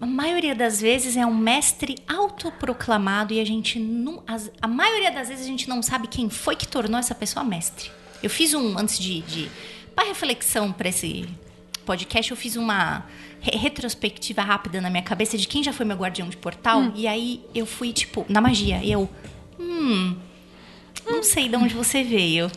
a 0.00 0.06
maioria 0.06 0.54
das 0.54 0.80
vezes 0.80 1.16
é 1.16 1.24
um 1.24 1.34
mestre 1.34 1.96
autoproclamado 2.06 3.32
e 3.32 3.40
a 3.40 3.44
gente 3.44 3.78
não. 3.78 4.22
as- 4.26 4.50
a 4.60 4.68
maioria 4.68 5.10
das 5.10 5.28
vezes 5.28 5.44
a 5.44 5.48
gente 5.48 5.68
não 5.68 5.82
sabe 5.82 6.06
quem 6.06 6.28
foi 6.28 6.54
que 6.56 6.66
tornou 6.68 6.98
essa 6.98 7.14
pessoa 7.14 7.44
mestre. 7.44 7.90
Eu 8.22 8.30
fiz 8.30 8.52
um, 8.54 8.76
antes 8.78 8.98
de. 8.98 9.20
de 9.22 9.50
para 9.94 10.06
reflexão 10.08 10.72
para 10.72 10.88
esse 10.90 11.26
podcast, 11.86 12.30
eu 12.30 12.36
fiz 12.36 12.56
uma 12.56 13.06
re- 13.40 13.56
retrospectiva 13.56 14.42
rápida 14.42 14.80
na 14.80 14.90
minha 14.90 15.02
cabeça 15.02 15.38
de 15.38 15.48
quem 15.48 15.62
já 15.62 15.72
foi 15.72 15.86
meu 15.86 15.96
guardião 15.96 16.28
de 16.28 16.36
portal. 16.36 16.92
E 16.94 17.06
aí 17.06 17.40
eu 17.54 17.64
fui, 17.64 17.92
tipo, 17.92 18.26
na 18.28 18.40
magia. 18.40 18.80
E 18.82 18.92
eu. 18.92 19.08
Hum. 19.58 20.16
Não 21.06 21.22
sei 21.22 21.48
de 21.48 21.56
onde 21.56 21.72
você 21.74 22.02
veio. 22.02 22.50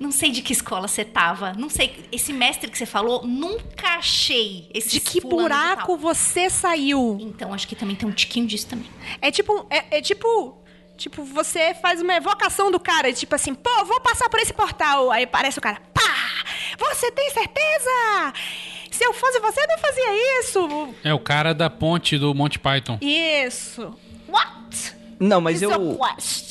Não 0.00 0.10
sei 0.10 0.30
de 0.30 0.40
que 0.40 0.54
escola 0.54 0.88
você 0.88 1.04
tava. 1.04 1.52
Não 1.52 1.68
sei. 1.68 2.06
Esse 2.10 2.32
mestre 2.32 2.70
que 2.70 2.78
você 2.78 2.86
falou, 2.86 3.26
nunca 3.26 3.98
achei. 3.98 4.66
Esse 4.72 4.88
De 4.88 5.00
que 5.00 5.20
buraco 5.20 5.94
você 5.98 6.48
saiu? 6.48 7.18
Então, 7.20 7.52
acho 7.52 7.68
que 7.68 7.76
também 7.76 7.94
tem 7.94 8.08
um 8.08 8.12
tiquinho 8.12 8.46
disso 8.46 8.66
também. 8.66 8.88
É 9.20 9.30
tipo, 9.30 9.66
é, 9.68 9.98
é 9.98 10.00
tipo, 10.00 10.58
tipo, 10.96 11.22
você 11.22 11.74
faz 11.74 12.00
uma 12.00 12.14
evocação 12.14 12.70
do 12.70 12.80
cara, 12.80 13.12
tipo 13.12 13.34
assim, 13.34 13.54
pô, 13.54 13.84
vou 13.84 14.00
passar 14.00 14.30
por 14.30 14.40
esse 14.40 14.54
portal. 14.54 15.10
Aí 15.10 15.24
aparece 15.24 15.58
o 15.58 15.62
cara, 15.62 15.78
pá! 15.92 16.00
Você 16.78 17.12
tem 17.12 17.28
certeza? 17.30 18.32
Se 18.90 19.04
eu 19.04 19.12
fosse 19.12 19.38
você, 19.38 19.60
eu 19.60 19.68
não 19.68 19.78
fazia 19.78 20.40
isso. 20.40 20.94
É 21.04 21.12
o 21.12 21.18
cara 21.18 21.52
da 21.52 21.68
ponte 21.68 22.16
do 22.16 22.34
Monty 22.34 22.58
Python. 22.58 22.98
Isso. 23.02 23.94
What? 24.26 24.99
Não, 25.20 25.40
mas 25.40 25.60
Isso 25.60 25.70
é 25.70 25.74
eu. 25.74 25.98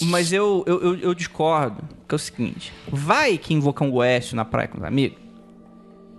Mas 0.04 0.32
eu, 0.32 0.64
eu, 0.68 0.82
eu, 0.84 0.96
eu 1.00 1.14
discordo. 1.16 1.82
Que 2.08 2.14
é 2.14 2.18
o 2.18 2.20
seguinte: 2.20 2.72
vai 2.88 3.38
que 3.38 3.54
invocar 3.54 3.88
um 3.88 3.92
goécio 3.92 4.36
na 4.36 4.46
praia 4.46 4.68
com 4.68 4.78
os 4.78 4.84
amigos 4.84 5.18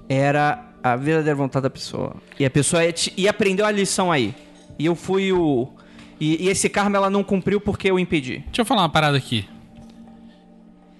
era 0.08 0.66
a 0.82 0.96
verdadeira 0.96 1.36
vontade 1.36 1.62
da 1.62 1.70
pessoa. 1.70 2.16
E 2.38 2.44
a 2.44 2.50
pessoa 2.50 2.84
ia, 2.84 2.92
te- 2.92 3.12
ia 3.16 3.30
aprender 3.30 3.62
uma 3.62 3.70
lição 3.70 4.10
aí. 4.10 4.34
E 4.78 4.86
eu 4.86 4.94
fui 4.96 5.32
o. 5.32 5.68
E, 6.18 6.44
e 6.44 6.48
esse 6.48 6.68
karma 6.68 6.96
ela 6.96 7.08
não 7.08 7.22
cumpriu 7.22 7.60
porque 7.60 7.90
eu 7.90 7.98
impedi. 7.98 8.38
Deixa 8.46 8.62
eu 8.62 8.64
falar 8.64 8.82
uma 8.82 8.88
parada 8.88 9.16
aqui. 9.16 9.46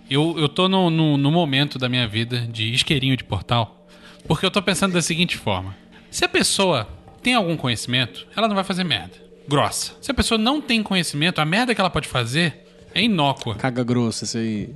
Eu, 0.09 0.37
eu 0.39 0.49
tô 0.49 0.69
no, 0.69 0.91
no, 0.91 1.17
no 1.17 1.31
momento 1.31 1.79
da 1.79 1.89
minha 1.89 2.07
vida 2.07 2.41
de 2.47 2.73
isqueirinho 2.73 3.17
de 3.17 3.25
portal. 3.25 3.87
Porque 4.27 4.45
eu 4.47 4.51
tô 4.51 4.63
pensando 4.63 4.93
da 4.93 5.03
seguinte 5.03 5.37
forma: 5.37 5.77
se 6.11 6.25
a 6.25 6.29
pessoa 6.29 6.89
tem 7.23 7.35
algum 7.35 7.57
conhecimento, 7.57 8.27
ela 8.37 8.49
não 8.49 8.55
vai 8.55 8.65
fazer 8.65 8.85
merda. 8.85 9.15
Grossa. 9.51 9.95
Se 10.01 10.13
a 10.13 10.15
pessoa 10.15 10.39
não 10.39 10.61
tem 10.61 10.81
conhecimento, 10.81 11.41
a 11.41 11.45
merda 11.45 11.75
que 11.75 11.81
ela 11.81 11.91
pode 11.91 12.07
fazer 12.07 12.65
é 12.95 13.03
inócua. 13.03 13.57
Caga 13.57 13.83
grosso, 13.83 14.23
esse 14.23 14.39
aí. 14.39 14.69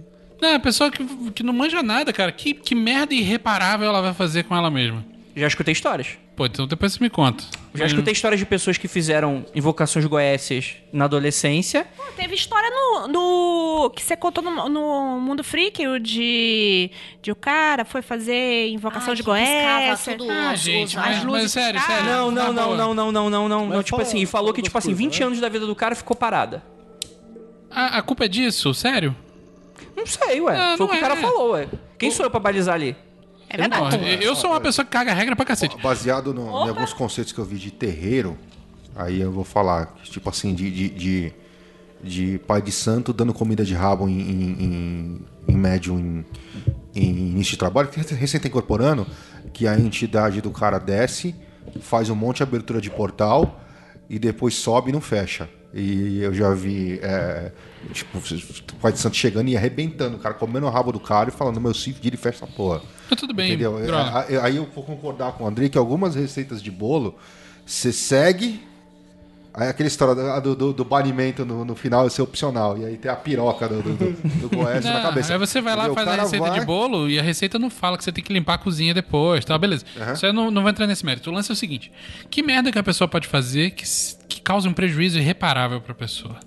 Não, 0.42 0.56
a 0.56 0.58
pessoa 0.58 0.90
que, 0.90 1.30
que 1.30 1.42
não 1.44 1.52
manja 1.52 1.80
nada, 1.80 2.12
cara, 2.12 2.32
que, 2.32 2.52
que 2.52 2.74
merda 2.74 3.14
irreparável 3.14 3.86
ela 3.86 4.02
vai 4.02 4.12
fazer 4.12 4.42
com 4.42 4.56
ela 4.56 4.68
mesma? 4.72 5.04
Já 5.36 5.46
escutei 5.46 5.70
histórias. 5.70 6.18
Pô, 6.36 6.46
então 6.46 6.66
depois 6.66 6.92
você 6.92 6.98
me 7.00 7.08
conta. 7.08 7.44
Já 7.74 7.86
escutei 7.86 8.12
histórias 8.12 8.40
de 8.40 8.46
pessoas 8.46 8.76
que 8.76 8.88
fizeram 8.88 9.46
invocações 9.54 10.04
goécias 10.04 10.74
na 10.92 11.04
adolescência. 11.04 11.86
Pô, 11.96 12.02
Teve 12.16 12.34
história 12.34 12.68
no, 12.70 13.06
no- 13.08 13.90
que 13.90 14.02
você 14.02 14.16
contou 14.16 14.42
no, 14.42 14.68
no 14.68 15.20
Mundo 15.20 15.44
Freak, 15.44 15.86
o 15.86 16.00
de, 16.00 16.90
de 17.22 17.30
o 17.30 17.36
cara 17.36 17.84
foi 17.84 18.02
fazer 18.02 18.68
invocação 18.68 19.12
Ah, 19.12 19.14
de 19.16 19.22
Goécia. 19.22 20.16
tudo. 20.16 20.28
Ah, 20.30 20.54
gente, 20.56 20.96
mas, 20.96 21.06
as 21.06 21.14
mas 21.16 21.24
luzes 21.24 21.52
sério, 21.52 21.78
piscavam. 21.80 22.04
sério. 22.04 22.12
Não, 22.12 22.30
não, 22.32 22.52
não, 22.52 22.76
não, 22.76 22.94
não, 22.94 23.12
não, 23.12 23.30
não, 23.30 23.48
não. 23.48 23.66
Mas 23.66 23.74
não 23.76 23.82
tipo 23.84 24.00
assim, 24.00 24.18
e 24.18 24.26
falou 24.26 24.52
que, 24.52 24.60
tipo 24.62 24.76
assim, 24.76 24.90
das 24.90 24.98
20 24.98 25.08
coisas, 25.10 25.26
anos 25.26 25.40
da 25.40 25.48
vida 25.48 25.66
do 25.66 25.74
cara 25.76 25.94
ficou 25.94 26.16
parada. 26.16 26.64
A, 27.70 27.98
a 27.98 28.02
culpa 28.02 28.24
é 28.24 28.28
disso? 28.28 28.74
Sério? 28.74 29.14
Não 29.96 30.04
sei, 30.06 30.40
ué. 30.40 30.56
Ah, 30.56 30.74
Foi 30.76 30.86
o 30.86 30.88
não 30.88 30.94
que 30.94 30.96
o 30.96 31.00
cara 31.00 31.14
é. 31.14 31.20
falou, 31.20 31.50
ué. 31.52 31.68
Quem 31.98 32.10
sou 32.10 32.26
eu 32.26 32.30
pra 32.30 32.40
balizar 32.40 32.74
ali? 32.74 32.96
É 33.54 33.56
verdade. 33.56 33.82
Porra, 33.98 34.06
eu 34.22 34.34
sou 34.36 34.50
uma 34.50 34.60
pessoa 34.60 34.84
que 34.84 34.90
caga 34.90 35.12
regra 35.14 35.34
pra 35.36 35.44
cacete. 35.44 35.76
Baseado 35.82 36.32
no- 36.34 36.64
em 36.66 36.68
alguns 36.68 36.92
conceitos 36.92 37.32
que 37.32 37.38
eu 37.38 37.44
vi 37.44 37.56
de 37.56 37.70
terreiro, 37.70 38.36
aí 38.94 39.20
eu 39.20 39.30
vou 39.32 39.44
falar, 39.44 39.94
tipo 40.04 40.28
assim, 40.28 40.54
de, 40.54 40.70
de, 40.70 40.88
de, 40.90 41.32
de 42.02 42.38
pai 42.46 42.60
de 42.62 42.70
santo 42.72 43.12
dando 43.12 43.32
comida 43.32 43.64
de 43.64 43.74
rabo 43.74 44.08
em, 44.08 44.20
em, 44.20 44.50
em, 44.64 45.20
em 45.48 45.56
médium 45.56 45.98
em, 45.98 46.24
em 46.94 47.08
início 47.10 47.52
de 47.52 47.58
trabalho, 47.58 47.88
que 47.88 48.00
recém 48.14 48.40
tá 48.40 48.48
incorporando, 48.48 49.06
que 49.52 49.66
a 49.66 49.78
entidade 49.78 50.40
do 50.40 50.50
cara 50.50 50.78
desce, 50.78 51.34
faz 51.80 52.10
um 52.10 52.14
monte 52.14 52.38
de 52.38 52.42
abertura 52.44 52.80
de 52.80 52.90
portal 52.90 53.60
e 54.08 54.18
depois 54.18 54.54
sobe 54.54 54.90
e 54.90 54.92
não 54.92 55.00
fecha. 55.00 55.48
E 55.76 56.20
eu 56.22 56.32
já 56.32 56.54
vi, 56.54 57.00
é, 57.02 57.50
tipo, 57.92 58.18
o 58.18 58.76
pai 58.80 58.92
de 58.92 58.98
santo 59.00 59.16
chegando 59.16 59.48
e 59.48 59.56
arrebentando, 59.56 60.16
o 60.16 60.20
cara 60.20 60.34
comendo 60.34 60.66
o 60.66 60.70
rabo 60.70 60.92
do 60.92 61.00
cara 61.00 61.30
e 61.30 61.32
falando, 61.32 61.60
meu 61.60 61.74
Sif, 61.74 61.98
vira 62.00 62.14
e 62.14 62.18
fecha 62.18 62.44
essa 62.44 62.46
porra. 62.46 62.80
Mas 63.10 63.18
tudo 63.18 63.34
bem, 63.34 63.48
Entendeu? 63.48 63.78
É, 63.80 63.86
droga. 63.86 64.10
a- 64.10 64.44
Aí 64.44 64.56
eu 64.56 64.68
vou 64.72 64.84
concordar 64.84 65.32
com 65.32 65.42
o 65.44 65.46
Andrei 65.48 65.68
que 65.68 65.76
algumas 65.76 66.14
receitas 66.14 66.62
de 66.62 66.70
bolo 66.70 67.16
você 67.66 67.92
segue. 67.92 68.62
Aí 69.56 69.68
aquela 69.68 69.86
história 69.86 70.40
do, 70.40 70.56
do, 70.56 70.72
do- 70.72 70.84
banimento 70.84 71.44
no, 71.44 71.64
no 71.64 71.76
final 71.76 72.04
é 72.04 72.10
ser 72.10 72.22
opcional. 72.22 72.76
E 72.76 72.84
aí 72.84 72.96
tem 72.96 73.08
a 73.08 73.14
piroca 73.14 73.68
do, 73.68 73.82
do, 73.82 73.92
do, 73.94 74.48
do 74.48 74.56
na 74.58 75.00
cabeça. 75.02 75.32
Aí 75.32 75.38
você 75.38 75.60
vai 75.60 75.76
lá, 75.76 75.84
Entendeu? 75.86 76.04
faz 76.04 76.08
a 76.18 76.22
receita 76.22 76.48
vai- 76.50 76.58
de 76.58 76.66
bolo 76.66 77.08
e 77.08 77.20
a 77.20 77.22
receita 77.22 77.56
não 77.56 77.70
fala 77.70 77.96
que 77.96 78.02
você 78.02 78.10
tem 78.10 78.22
que 78.24 78.32
limpar 78.32 78.54
a 78.54 78.58
cozinha 78.58 78.92
depois, 78.92 79.44
tá? 79.44 79.56
Beleza. 79.56 79.84
Isso 80.12 80.26
aí 80.26 80.32
não, 80.32 80.50
não 80.50 80.62
vai 80.64 80.72
entrar 80.72 80.88
nesse 80.88 81.06
mérito. 81.06 81.30
O 81.30 81.32
lance 81.32 81.52
é 81.52 81.54
o 81.54 81.56
seguinte: 81.56 81.92
que 82.28 82.42
merda 82.42 82.72
que 82.72 82.78
a 82.80 82.82
pessoa 82.82 83.06
pode 83.06 83.28
fazer 83.28 83.70
que, 83.70 83.84
cause 84.44 84.68
um 84.68 84.72
prejuízo 84.72 85.18
irreparável 85.18 85.80
pra 85.80 85.94
pessoa? 85.94 86.38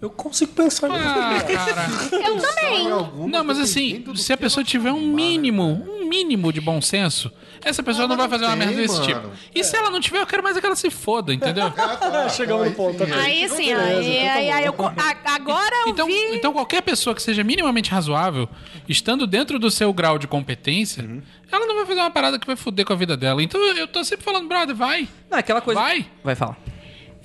Eu 0.00 0.10
consigo 0.10 0.52
pensar. 0.52 0.88
Ah, 0.92 1.40
cara. 1.42 1.88
Eu 2.24 2.36
também. 2.40 3.28
Não, 3.28 3.42
mas 3.42 3.58
assim, 3.58 4.04
se 4.14 4.32
a 4.32 4.36
pessoa 4.36 4.62
tiver 4.62 4.92
um 4.92 4.94
tomar, 4.94 5.08
né, 5.08 5.12
mínimo, 5.16 5.64
um 5.90 6.08
mínimo 6.08 6.52
de 6.52 6.60
bom 6.60 6.80
senso, 6.80 7.32
essa 7.64 7.82
pessoa 7.82 8.04
Ah, 8.04 8.08
não 8.08 8.16
vai 8.16 8.28
fazer 8.28 8.44
uma 8.44 8.56
tem, 8.56 8.66
merda 8.66 8.80
desse 8.80 9.00
mano. 9.00 9.06
tipo. 9.06 9.30
E 9.52 9.64
se 9.64 9.76
ela 9.76 9.90
não 9.90 10.00
tiver, 10.00 10.20
eu 10.20 10.26
quero 10.26 10.40
mais 10.40 10.56
é 10.56 10.60
que 10.60 10.66
ela 10.66 10.76
se 10.76 10.88
foda, 10.88 11.34
entendeu? 11.34 11.72
Ah, 11.76 12.28
Chegamos 12.28 12.62
no 12.62 12.68
aí 12.70 12.74
ponto. 12.76 13.02
ok. 13.02 13.12
Aí 13.12 13.48
sim, 13.48 13.72
aí, 13.72 14.20
então 14.20 14.26
tá 14.28 14.32
aí, 14.34 14.50
aí 14.52 14.64
eu, 14.66 14.72
co- 14.72 14.86
a- 14.86 15.34
agora 15.34 15.74
eu 15.84 15.88
Então, 15.90 16.06
vi. 16.06 16.36
então 16.36 16.52
qualquer 16.52 16.80
pessoa 16.82 17.12
que 17.12 17.20
seja 17.20 17.42
minimamente 17.42 17.90
razoável, 17.90 18.48
estando 18.88 19.26
dentro 19.26 19.58
do 19.58 19.68
seu 19.68 19.92
grau 19.92 20.16
de 20.16 20.28
competência, 20.28 21.02
Uhum. 21.02 21.20
ela 21.50 21.66
não 21.66 21.74
vai 21.74 21.86
fazer 21.86 22.00
uma 22.00 22.10
parada 22.10 22.38
que 22.38 22.46
vai 22.46 22.54
foder 22.54 22.84
com 22.86 22.92
a 22.92 22.96
vida 22.96 23.16
dela. 23.16 23.42
Então 23.42 23.60
eu 23.60 23.88
tô 23.88 24.04
sempre 24.04 24.24
falando, 24.24 24.46
brother, 24.46 24.76
vai. 24.76 25.08
Não, 25.28 25.38
aquela 25.38 25.60
coisa. 25.60 25.80
Vai. 25.80 26.06
Vai 26.22 26.36
falar. 26.36 26.56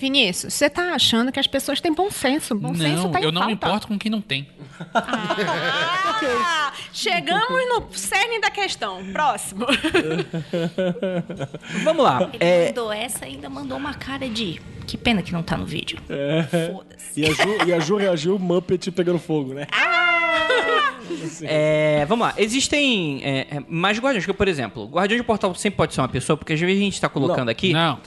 Vinícius, 0.03 0.53
você 0.53 0.69
tá 0.69 0.93
achando 0.93 1.31
que 1.31 1.39
as 1.39 1.47
pessoas 1.47 1.79
têm 1.79 1.93
bom 1.93 2.11
senso. 2.11 2.53
Bom 2.55 2.75
senso 2.75 3.03
não, 3.03 3.11
tá 3.11 3.21
em 3.21 3.23
eu 3.23 3.31
não 3.31 3.47
me 3.47 3.55
falta. 3.55 3.67
importo 3.67 3.87
com 3.87 3.97
quem 3.97 4.11
não 4.11 4.19
tem. 4.19 4.45
Ah, 4.93 6.73
chegamos 6.91 7.47
no 7.69 7.87
cerne 7.93 8.41
da 8.41 8.51
questão. 8.51 9.01
Próximo. 9.13 9.65
Vamos 11.85 12.03
lá. 12.03 12.29
Ele 12.33 12.43
É, 12.43 12.67
mandou 12.67 12.91
essa 12.91 13.25
e 13.25 13.29
ainda 13.35 13.49
mandou 13.49 13.77
uma 13.77 13.93
cara 13.93 14.27
de. 14.27 14.59
Que 14.85 14.97
pena 14.97 15.21
que 15.21 15.31
não 15.31 15.41
tá 15.41 15.55
no 15.55 15.65
vídeo. 15.65 15.97
Foda-se. 16.73 17.21
E 17.21 17.25
a, 17.25 17.29
Ju, 17.31 17.57
e 17.67 17.73
a 17.73 17.79
Ju 17.79 17.95
reagiu 17.95 18.37
Muppet 18.37 18.91
pegando 18.91 19.19
fogo, 19.19 19.53
né? 19.53 19.67
é, 21.43 22.05
vamos 22.07 22.27
lá. 22.27 22.33
Existem 22.37 23.21
é, 23.23 23.47
é, 23.51 23.63
mais 23.69 23.99
guardiões. 23.99 24.25
Que, 24.25 24.33
por 24.33 24.49
exemplo, 24.49 24.85
guardião 24.87 25.17
de 25.17 25.23
portal 25.23 25.55
sempre 25.55 25.77
pode 25.77 25.93
ser 25.93 26.01
uma 26.01 26.09
pessoa, 26.09 26.35
porque 26.35 26.51
às 26.51 26.59
vezes 26.59 26.75
a 26.75 26.83
gente 26.83 26.99
tá 26.99 27.07
colocando 27.07 27.45
Não. 27.45 27.51
aqui 27.51 27.71
Não. 27.71 27.99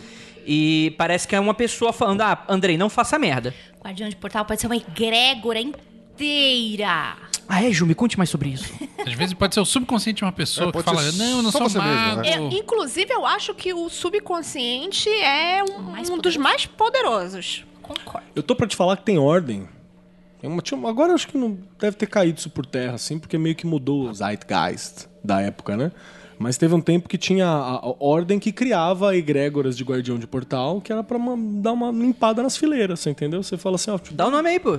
E 0.46 0.94
parece 0.96 1.26
que 1.26 1.34
é 1.34 1.40
uma 1.40 1.54
pessoa 1.54 1.92
falando: 1.92 2.20
Ah, 2.22 2.44
Andrei, 2.48 2.76
não 2.78 2.88
faça 2.88 3.18
merda. 3.18 3.52
Guardião 3.84 4.08
de 4.08 4.16
portal 4.16 4.44
pode 4.44 4.60
ser 4.60 4.66
uma 4.66 4.76
egrégora 4.76 5.60
inteira. 5.60 7.16
Ah, 7.48 7.62
é, 7.62 7.70
Ju, 7.70 7.86
me 7.86 7.94
conte 7.94 8.18
mais 8.18 8.28
sobre 8.30 8.48
isso. 8.48 8.72
Às 9.06 9.12
vezes 9.12 9.32
pode 9.34 9.54
ser 9.54 9.60
o 9.60 9.64
subconsciente 9.64 10.18
de 10.18 10.24
uma 10.24 10.32
pessoa 10.32 10.64
É, 10.64 10.66
que 10.68 10.72
pode 10.72 10.84
fala, 10.84 11.00
ser 11.12 11.16
não, 11.18 11.36
eu 11.36 11.42
não 11.42 11.52
só 11.52 11.58
sou 11.58 11.68
você 11.70 11.78
mesmo, 11.78 11.94
mago. 11.94 12.20
né? 12.22 12.36
Eu, 12.36 12.48
inclusive, 12.50 13.12
eu 13.12 13.24
acho 13.24 13.54
que 13.54 13.72
o 13.72 13.88
subconsciente 13.88 15.08
é 15.08 15.62
um, 15.62 15.82
mais 15.82 16.08
um 16.10 16.18
dos 16.18 16.36
poderoso. 16.36 16.40
mais 16.40 16.66
poderosos. 16.66 17.64
Concordo. 17.82 18.26
Eu 18.34 18.42
tô 18.42 18.56
pra 18.56 18.66
te 18.66 18.74
falar 18.74 18.96
que 18.96 19.04
tem 19.04 19.16
ordem. 19.18 19.68
Tem 20.40 20.50
uma- 20.50 20.60
tinha 20.60 20.76
uma- 20.76 20.90
agora 20.90 21.10
eu 21.12 21.14
acho 21.14 21.28
que 21.28 21.38
não 21.38 21.56
deve 21.78 21.96
ter 21.96 22.06
caído 22.06 22.38
isso 22.40 22.50
por 22.50 22.66
terra, 22.66 22.94
assim, 22.94 23.16
porque 23.18 23.38
meio 23.38 23.54
que 23.54 23.64
mudou 23.66 24.08
o 24.08 24.12
zeitgeist 24.14 25.06
da 25.22 25.40
época, 25.40 25.76
né? 25.76 25.92
Mas 26.38 26.58
teve 26.58 26.74
um 26.74 26.80
tempo 26.80 27.08
que 27.08 27.16
tinha 27.16 27.46
a, 27.46 27.76
a 27.76 27.94
ordem 27.98 28.38
que 28.38 28.52
criava 28.52 29.16
egrégoras 29.16 29.76
de 29.76 29.82
guardião 29.84 30.18
de 30.18 30.26
portal, 30.26 30.80
que 30.80 30.92
era 30.92 31.02
pra 31.02 31.16
uma- 31.16 31.36
dar 31.62 31.72
uma 31.72 31.90
limpada 31.90 32.42
nas 32.42 32.56
fileiras, 32.56 33.00
você 33.00 33.10
entendeu? 33.10 33.42
Você 33.42 33.56
fala 33.56 33.76
assim, 33.76 33.90
ó, 33.90 33.98
tipo, 33.98 34.14
Dá 34.14 34.26
o 34.26 34.30
nome 34.30 34.48
aí, 34.50 34.60
pô. 34.60 34.78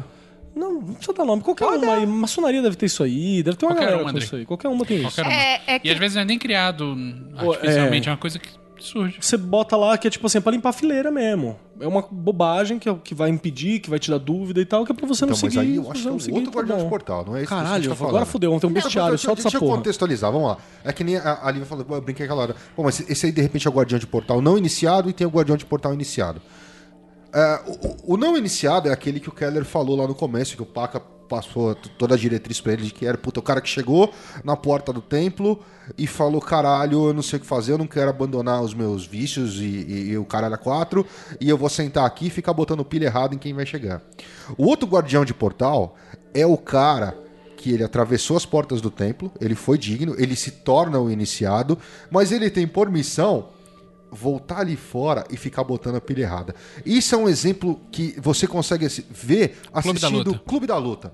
não, 0.55 0.73
não 0.81 0.93
precisa 0.93 1.13
dar 1.13 1.25
nome. 1.25 1.41
Qualquer 1.41 1.65
uma 1.65 1.93
aí, 1.95 2.05
maçonaria 2.05 2.61
deve 2.61 2.75
ter 2.75 2.85
isso 2.85 3.01
aí, 3.03 3.41
deve 3.41 3.57
ter 3.57 3.65
uma 3.65 3.71
Qualquer 3.73 3.85
galera 3.85 3.97
uma, 3.97 4.03
com 4.03 4.09
André. 4.17 4.23
isso 4.25 4.35
aí. 4.35 4.45
Qualquer 4.45 4.67
uma 4.67 4.85
tem 4.85 4.97
isso. 4.97 5.15
Qualquer 5.15 5.21
uma. 5.23 5.33
É- 5.33 5.61
é 5.67 5.79
que- 5.79 5.87
E 5.87 5.91
às 5.91 5.97
vezes 5.97 6.15
não 6.15 6.21
é 6.21 6.25
nem 6.25 6.37
criado 6.39 6.95
Pô, 7.39 7.51
artificialmente, 7.53 8.07
é. 8.07 8.09
é 8.09 8.13
uma 8.13 8.17
coisa 8.19 8.37
que 8.39 8.49
surge. 8.83 9.17
Você 9.21 9.37
bota 9.37 9.75
lá 9.75 9.97
que 9.97 10.07
é 10.07 10.09
tipo 10.11 10.25
assim, 10.27 10.37
é 10.37 10.41
pra 10.41 10.51
limpar 10.51 10.69
a 10.69 10.73
fileira 10.73 11.09
mesmo. 11.11 11.57
É 11.79 11.87
uma 11.87 12.03
bobagem 12.09 12.79
que, 12.79 12.89
é 12.89 12.91
o 12.91 12.97
que 12.97 13.13
vai 13.13 13.29
impedir, 13.29 13.79
que 13.79 13.89
vai 13.89 13.99
te 13.99 14.09
dar 14.09 14.17
dúvida 14.17 14.59
e 14.59 14.65
tal, 14.65 14.83
que 14.85 14.91
é 14.91 14.95
pra 14.95 15.05
você 15.07 15.25
não 15.25 15.33
Então, 15.33 15.41
mas 15.43 15.53
seguir. 15.53 15.59
aí 15.59 15.75
eu 15.75 15.83
acho 15.91 16.01
que 16.01 16.07
é 16.07 16.09
não 16.09 16.17
um 16.17 16.19
seguir, 16.19 16.35
outro 16.37 16.51
tá 16.51 16.57
guardião 16.57 16.77
de 16.79 16.85
portal, 16.89 17.25
não 17.25 17.35
é 17.35 17.39
isso 17.43 17.47
que 17.47 17.53
a 17.53 17.57
Caralho, 17.57 17.83
gente 17.83 17.97
tá 17.97 18.05
agora 18.07 18.25
vamos 18.25 18.39
ter 18.41 18.47
um 18.47 18.69
Não, 18.69 18.73
bestiário, 18.73 19.09
deixa, 19.11 19.25
solta 19.27 19.41
essa 19.41 19.49
deixa 19.49 19.57
eu 19.57 19.61
porra. 19.61 19.77
contextualizar, 19.77 20.31
vamos 20.31 20.47
lá. 20.49 20.57
É 20.83 20.91
que 20.93 21.03
nem 21.03 21.17
a, 21.17 21.39
a 21.43 21.51
Lívia 21.51 21.65
falou, 21.67 21.85
eu 21.89 22.01
brinquei 22.01 22.25
aquela 22.25 22.41
hora. 22.41 22.55
Pô, 22.75 22.83
mas 22.83 22.99
esse 23.09 23.25
aí 23.27 23.31
de 23.31 23.41
repente 23.41 23.67
é 23.67 23.69
o 23.69 23.73
guardião 23.73 23.99
de 23.99 24.07
portal 24.07 24.41
não 24.41 24.57
iniciado 24.57 25.09
e 25.09 25.13
tem 25.13 25.25
o 25.27 25.29
guardião 25.29 25.55
de 25.57 25.65
portal 25.65 25.93
iniciado. 25.93 26.41
É, 27.33 27.61
o, 27.67 27.71
o- 27.71 28.13
o 28.13 28.17
não 28.17 28.35
iniciado 28.37 28.89
é 28.89 28.91
aquele 28.91 29.19
que 29.19 29.29
o 29.29 29.31
Keller 29.31 29.65
falou 29.65 29.95
lá 29.97 30.07
no 30.07 30.15
começo, 30.15 30.55
que 30.55 30.61
o 30.61 30.65
Paca 30.65 30.99
passou 31.27 31.75
toda 31.75 32.15
a 32.15 32.17
diretriz 32.17 32.59
pra 32.61 32.73
ele 32.73 32.83
de 32.83 32.91
que 32.91 33.05
era 33.05 33.17
puta, 33.17 33.39
o 33.39 33.43
cara 33.43 33.61
que 33.61 33.69
chegou 33.69 34.13
na 34.43 34.55
porta 34.55 34.91
do 34.93 35.01
templo 35.01 35.59
e 35.97 36.07
falou: 36.07 36.41
caralho, 36.41 37.07
eu 37.07 37.13
não 37.13 37.21
sei 37.21 37.37
o 37.37 37.39
que 37.41 37.45
fazer, 37.47 37.73
eu 37.73 37.77
não 37.77 37.87
quero 37.87 38.09
abandonar 38.09 38.61
os 38.61 38.73
meus 38.73 39.05
vícios 39.05 39.59
e, 39.59 39.65
e- 39.65 40.09
e 40.11 40.17
o 40.17 40.25
caralho 40.25 40.55
a 40.55 40.57
quatro, 40.57 41.05
e 41.39 41.49
eu 41.49 41.57
vou 41.57 41.69
sentar 41.69 42.05
aqui 42.05 42.27
e 42.27 42.29
ficar 42.29 42.53
botando 42.53 42.83
pilha 42.85 43.05
errada 43.05 43.35
em 43.35 43.37
quem 43.37 43.53
vai 43.53 43.65
chegar. 43.65 44.01
O 44.57 44.65
outro 44.65 44.87
guardião 44.87 45.23
de 45.25 45.33
portal 45.33 45.95
é 46.33 46.45
o 46.45 46.57
cara 46.57 47.17
que 47.55 47.71
ele 47.71 47.83
atravessou 47.83 48.37
as 48.37 48.45
portas 48.45 48.79
do 48.81 48.91
templo, 48.91 49.31
ele 49.41 49.55
foi 49.55 49.77
digno, 49.77 50.15
ele 50.17 50.35
se 50.35 50.51
torna 50.51 50.99
o 50.99 51.09
iniciado, 51.09 51.77
mas 52.11 52.31
ele 52.31 52.49
tem 52.51 52.67
por 52.67 52.89
missão 52.89 53.49
voltar 54.11 54.59
ali 54.59 54.75
fora 54.75 55.25
e 55.29 55.35
ficar 55.37 55.63
botando 55.63 55.95
a 55.95 56.01
pilha 56.01 56.23
errada. 56.23 56.55
Isso 56.85 57.13
é 57.13 57.17
um 57.17 57.27
exemplo 57.27 57.79
que 57.91 58.15
você 58.19 58.47
consegue 58.47 58.85
assi- 58.85 59.05
ver 59.09 59.49
Clube 59.71 59.71
da 59.71 59.79
assistindo 60.07 60.31
Luta. 60.31 60.41
Clube 60.45 60.67
da 60.67 60.77
Luta. 60.77 61.13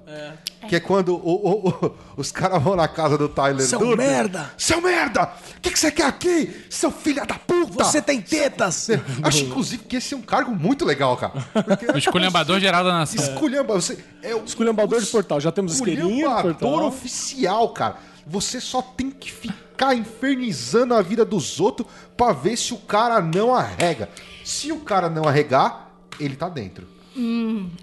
Que 0.70 0.78
é 0.78 0.80
quando 0.80 1.16
o- 1.16 1.20
o- 1.20 1.70
o- 1.70 1.96
os 2.18 2.32
caras 2.32 2.62
vão 2.64 2.76
na 2.76 2.88
casa 2.88 3.18
do 3.18 3.28
Tyler 3.28 3.66
Seu 3.68 3.80
Durden. 3.80 3.98
merda! 4.08 4.52
Seu 4.58 4.80
merda! 4.82 5.34
O 5.58 5.62
que, 5.62 5.72
que 5.72 5.80
você 5.80 5.92
quer 5.92 6.06
aqui? 6.06 6.66
Seu 6.70 6.90
filho 6.92 7.26
da 7.26 7.36
puta! 7.36 7.84
Você 7.84 8.02
tem 8.02 8.22
tetas! 8.22 8.88
Acho, 9.24 9.44
inclusive, 9.44 9.84
que 9.84 9.98
esse 9.98 10.14
é 10.14 10.18
um 10.18 10.22
cargo 10.22 10.52
muito 10.56 10.86
legal, 10.86 11.18
cara. 11.18 11.34
Porque 11.66 11.86
O 11.92 11.98
esculhambador 11.98 12.60
geral 12.60 12.84
da 12.84 12.94
nação. 12.94 13.22
esculhamba, 13.22 13.74
você 13.74 13.98
é 14.22 14.34
o 14.36 14.44
Esculhambador 14.46 15.02
de 15.02 15.08
portal, 15.08 15.42
já 15.42 15.52
temos 15.52 15.74
isqueirinho 15.76 16.08
de 16.08 16.14
esculhambador 16.14 16.54
portal. 16.54 16.88
oficial, 16.88 17.70
cara. 17.70 17.98
Você 18.26 18.62
só 18.62 18.82
tem 18.82 19.10
que 19.12 19.30
ficar 19.32 19.63
infernizando 19.94 20.94
a 20.94 21.02
vida 21.02 21.26
dos 21.26 21.60
outros 21.60 21.88
pra 22.16 22.32
ver 22.32 22.58
se 22.58 22.74
o 22.74 22.78
cara 22.78 23.22
não 23.22 23.54
arrega. 23.54 24.10
Se 24.44 24.72
o 24.72 24.80
cara 24.82 25.10
não 25.10 25.24
arregar, 25.24 25.92
ele 26.20 26.36
tá 26.36 26.50
dentro. 26.50 26.88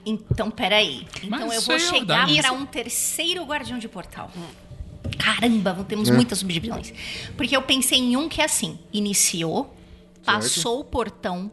Então, 0.05 0.51
peraí. 0.51 1.07
Então 1.23 1.47
Mas 1.47 1.55
eu 1.55 1.63
vou 1.63 1.77
é 1.77 1.79
chegar 1.79 2.27
pra 2.27 2.53
um 2.53 2.67
terceiro 2.67 3.45
guardião 3.45 3.79
de 3.79 3.89
portal. 3.89 4.31
Caramba, 5.19 5.85
temos 5.89 6.11
muitas 6.11 6.39
subdivisões. 6.39 6.93
Porque 7.37 7.57
eu 7.57 7.63
pensei 7.63 7.99
em 7.99 8.17
um 8.17 8.29
que 8.29 8.41
é 8.41 8.45
assim: 8.45 8.79
iniciou, 8.93 9.75
passou 10.25 10.81
o 10.81 10.85
portão, 10.85 11.51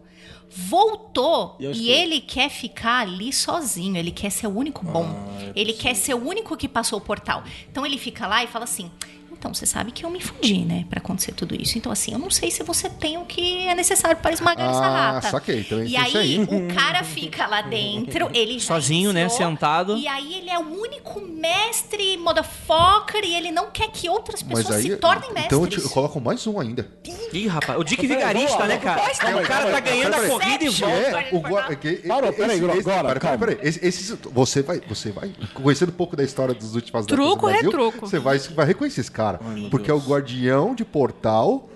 voltou 0.50 1.56
E 1.60 1.66
e 1.66 1.90
ele 1.90 2.20
quer 2.20 2.50
ficar 2.50 3.02
ali 3.02 3.32
sozinho. 3.32 3.98
Ele 3.98 4.12
quer 4.12 4.32
ser 4.32 4.48
o 4.48 4.56
único 4.56 4.86
bom. 4.86 5.08
ele 5.56 5.74
quer 5.74 5.96
ser 5.96 6.14
o 6.14 6.28
único 6.28 6.58
que 6.58 6.68
passou 6.68 6.98
o 7.00 7.02
portal. 7.02 7.44
Então 7.70 7.86
ele 7.86 7.98
fica 7.98 8.28
lá 8.28 8.44
e 8.44 8.48
fala 8.48 8.64
assim: 8.64 8.92
Então, 9.38 9.54
você 9.54 9.66
sabe 9.66 9.92
que 9.92 10.04
eu 10.06 10.10
me 10.10 10.20
fudi, 10.22 10.60
né, 10.66 10.86
pra 10.90 11.00
acontecer 11.00 11.32
tudo 11.34 11.56
isso. 11.60 11.78
Então, 11.78 11.92
assim, 11.92 12.12
eu 12.14 12.20
não 12.20 12.30
sei 12.30 12.50
se 12.52 12.64
você 12.64 12.90
tem 12.90 13.18
o 13.18 13.26
que 13.26 13.68
é 13.68 13.76
necessário 13.76 14.18
para 14.18 14.32
esmagar 14.32 14.70
essa 14.70 14.80
Ah, 14.86 15.12
rata. 15.14 15.30
saquei. 15.30 15.60
Então, 15.62 15.84
e 15.84 15.94
então 15.96 16.06
isso 16.08 16.18
aí, 16.18 16.38
aí. 16.40 16.44
o 16.44 16.74
cara 16.76 17.04
fica 17.04 17.46
lá 17.48 17.62
dentro, 17.62 18.30
ele 18.34 18.60
já 18.60 18.68
Sozinho, 18.68 19.14
né, 19.14 19.30
sentado. 19.30 19.96
E 19.98 20.08
aí, 20.08 20.36
ele 20.36 20.50
é 20.50 20.58
o 20.60 20.64
único 20.82 21.22
mestre 21.22 22.18
motherfucker 22.18 23.24
e 23.24 23.36
ele 23.36 23.52
não 23.52 23.70
quer 23.72 23.90
que 23.92 24.10
outras 24.10 24.42
pessoas 24.44 24.78
aí. 24.78 24.84
se 24.84 24.98
tornem 24.98 25.22
mestres. 25.34 25.46
Então 25.46 25.62
eu, 25.62 25.68
te- 25.68 25.80
eu 25.82 25.90
coloco 25.90 26.20
mais 26.20 26.46
um 26.48 26.60
ainda. 26.60 26.88
Ih, 27.34 27.48
rapaz, 27.48 27.80
o 27.80 27.84
Dick 27.84 28.06
Vigarista, 28.08 28.66
né, 28.66 28.78
cara? 28.78 29.02
lá, 29.02 29.42
o 29.42 29.44
cara 29.44 29.72
tá 29.72 29.80
ganhando 29.80 30.14
a 30.16 30.28
corrida 30.28 30.64
e 30.64 30.70
volta. 30.70 30.96
é- 30.98 31.30
o 31.32 31.40
gua- 31.42 31.76
que- 31.76 31.98
Parou, 32.08 32.32
peraí, 32.34 32.58
agora, 32.60 33.08
pera, 33.08 33.20
calma. 33.20 33.38
peraí, 33.38 33.58
esse- 33.62 33.86
esses- 33.86 34.18
você 34.32 34.62
vai, 34.62 34.82
você 34.88 35.12
vai 35.12 35.32
conhecendo 35.54 35.90
um 35.90 35.96
pouco 35.96 36.16
da 36.16 36.24
história 36.24 36.54
dos 36.54 36.74
últimos 36.76 37.06
décadas 37.06 37.26
Truco, 37.26 37.46
do 37.48 37.52
Brasil, 37.52 37.70
retruco. 37.72 38.08
Você 38.08 38.20
vai, 38.20 38.38
vai 38.40 38.66
reconhecer 38.66 39.02
esse 39.02 39.12
cara, 39.12 39.27
porque 39.70 39.90
é 39.90 39.94
o 39.94 40.00
guardião 40.00 40.74
de 40.76 40.86
portal 40.86 41.70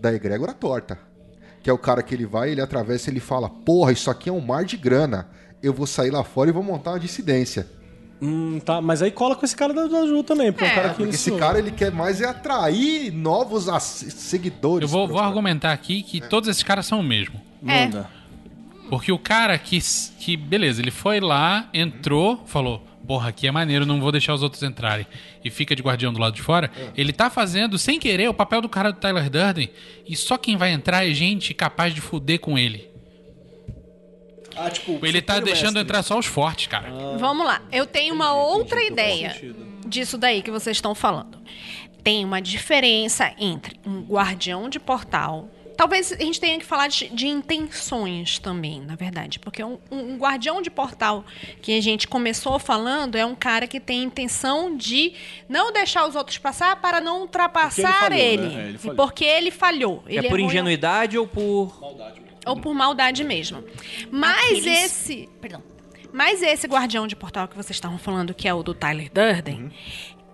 da 0.00 0.12
egrégora 0.12 0.52
torta, 0.52 0.98
que 1.62 1.70
é 1.70 1.72
o 1.72 1.78
cara 1.78 2.02
que 2.02 2.14
ele 2.14 2.26
vai, 2.26 2.50
ele 2.50 2.60
atravessa, 2.60 3.10
ele 3.10 3.20
fala, 3.20 3.48
porra, 3.48 3.92
isso 3.92 4.10
aqui 4.10 4.28
é 4.28 4.32
um 4.32 4.40
mar 4.40 4.64
de 4.64 4.76
grana, 4.76 5.28
eu 5.62 5.72
vou 5.72 5.86
sair 5.86 6.10
lá 6.10 6.24
fora 6.24 6.50
e 6.50 6.52
vou 6.52 6.62
montar 6.62 6.90
uma 6.90 7.00
dissidência. 7.00 7.68
Hum, 8.20 8.60
tá, 8.64 8.80
mas 8.80 9.02
aí 9.02 9.10
cola 9.10 9.34
com 9.34 9.44
esse 9.44 9.56
cara 9.56 9.74
da, 9.74 9.86
da 9.86 10.06
Ju 10.06 10.22
também, 10.22 10.52
porque 10.52 10.64
é 10.64 10.72
um 10.72 10.74
cara 10.74 10.88
que 10.90 10.96
Porque 10.96 11.14
esse 11.14 11.32
cara 11.32 11.58
ele 11.58 11.72
quer 11.72 11.90
mais 11.90 12.20
é 12.20 12.26
atrair 12.26 13.12
novos 13.12 13.64
seguidores. 13.80 14.88
Eu 14.88 14.88
vou, 14.88 15.08
vou 15.08 15.16
cara. 15.16 15.28
argumentar 15.28 15.72
aqui 15.72 16.02
que 16.04 16.20
todos 16.20 16.48
esses 16.48 16.62
caras 16.62 16.86
são 16.86 17.00
o 17.00 17.02
mesmo. 17.02 17.40
É. 17.66 17.90
Porque 18.88 19.10
o 19.10 19.18
cara 19.18 19.58
que, 19.58 19.78
que, 20.18 20.36
beleza, 20.36 20.80
ele 20.80 20.90
foi 20.90 21.18
lá, 21.18 21.68
entrou, 21.72 22.42
falou: 22.46 22.84
Porra, 23.06 23.30
aqui 23.30 23.46
é 23.46 23.50
maneiro, 23.50 23.84
não 23.84 24.00
vou 24.00 24.12
deixar 24.12 24.32
os 24.34 24.42
outros 24.42 24.62
entrarem. 24.62 25.06
E 25.44 25.50
fica 25.50 25.74
de 25.74 25.82
guardião 25.82 26.12
do 26.12 26.20
lado 26.20 26.34
de 26.34 26.42
fora. 26.42 26.70
Ele 26.96 27.12
tá 27.12 27.28
fazendo, 27.28 27.76
sem 27.78 27.98
querer, 27.98 28.28
o 28.28 28.34
papel 28.34 28.60
do 28.60 28.68
cara 28.68 28.92
do 28.92 28.98
Tyler 29.00 29.28
Durden. 29.28 29.68
E 30.06 30.14
só 30.16 30.38
quem 30.38 30.56
vai 30.56 30.70
entrar 30.70 31.06
é 31.06 31.12
gente 31.12 31.52
capaz 31.52 31.94
de 31.94 32.00
fuder 32.00 32.38
com 32.38 32.56
ele. 32.58 32.88
Ah, 34.56 34.68
tipo, 34.70 35.00
Ele 35.04 35.22
tá 35.22 35.40
deixando 35.40 35.74
mestre. 35.74 35.82
entrar 35.82 36.02
só 36.02 36.18
os 36.18 36.26
fortes, 36.26 36.66
cara. 36.66 36.90
Vamos 37.18 37.46
lá. 37.46 37.62
Eu 37.72 37.86
tenho 37.86 38.14
uma 38.14 38.34
outra 38.34 38.82
entendi, 38.82 38.92
ideia 38.92 39.54
disso 39.86 40.18
daí 40.18 40.42
que 40.42 40.50
vocês 40.50 40.76
estão 40.76 40.94
falando. 40.94 41.38
Tem 42.04 42.24
uma 42.24 42.40
diferença 42.40 43.32
entre 43.38 43.78
um 43.86 44.02
guardião 44.02 44.68
de 44.68 44.78
portal. 44.78 45.48
Talvez 45.82 46.12
a 46.12 46.16
gente 46.16 46.38
tenha 46.40 46.56
que 46.60 46.64
falar 46.64 46.86
de, 46.86 47.08
de 47.08 47.26
intenções 47.26 48.38
também, 48.38 48.80
na 48.80 48.94
verdade. 48.94 49.40
Porque 49.40 49.64
um, 49.64 49.78
um 49.90 50.16
guardião 50.16 50.62
de 50.62 50.70
portal 50.70 51.24
que 51.60 51.76
a 51.76 51.80
gente 51.82 52.06
começou 52.06 52.56
falando 52.60 53.16
é 53.16 53.26
um 53.26 53.34
cara 53.34 53.66
que 53.66 53.80
tem 53.80 54.04
intenção 54.04 54.76
de 54.76 55.12
não 55.48 55.72
deixar 55.72 56.06
os 56.06 56.14
outros 56.14 56.38
passar 56.38 56.76
para 56.80 57.00
não 57.00 57.22
ultrapassar 57.22 57.92
falhou, 58.00 58.18
ele. 58.18 58.46
né? 58.46 58.54
É, 58.62 58.68
ele 58.68 58.74
E 58.76 58.78
falhou. 58.78 58.96
porque 58.96 59.24
ele 59.24 59.50
falhou. 59.50 60.04
É 60.06 60.12
Ele 60.12 60.28
por 60.28 60.38
errou 60.38 60.38
em- 60.38 60.44
ingenuidade 60.44 61.18
ou 61.18 61.26
por. 61.26 61.76
Ou 62.46 62.56
por 62.60 62.74
maldade 62.74 63.24
mesmo. 63.24 63.64
Mas 64.10 64.44
Aqueles- 64.44 64.66
esse. 64.84 65.28
Perdão. 65.40 65.62
Mas 66.12 66.42
esse 66.42 66.66
guardião 66.66 67.06
de 67.06 67.16
portal 67.16 67.48
que 67.48 67.56
vocês 67.56 67.74
estavam 67.74 67.96
falando, 67.98 68.34
que 68.34 68.46
é 68.46 68.52
o 68.52 68.62
do 68.62 68.74
Tyler 68.74 69.10
Durden, 69.10 69.72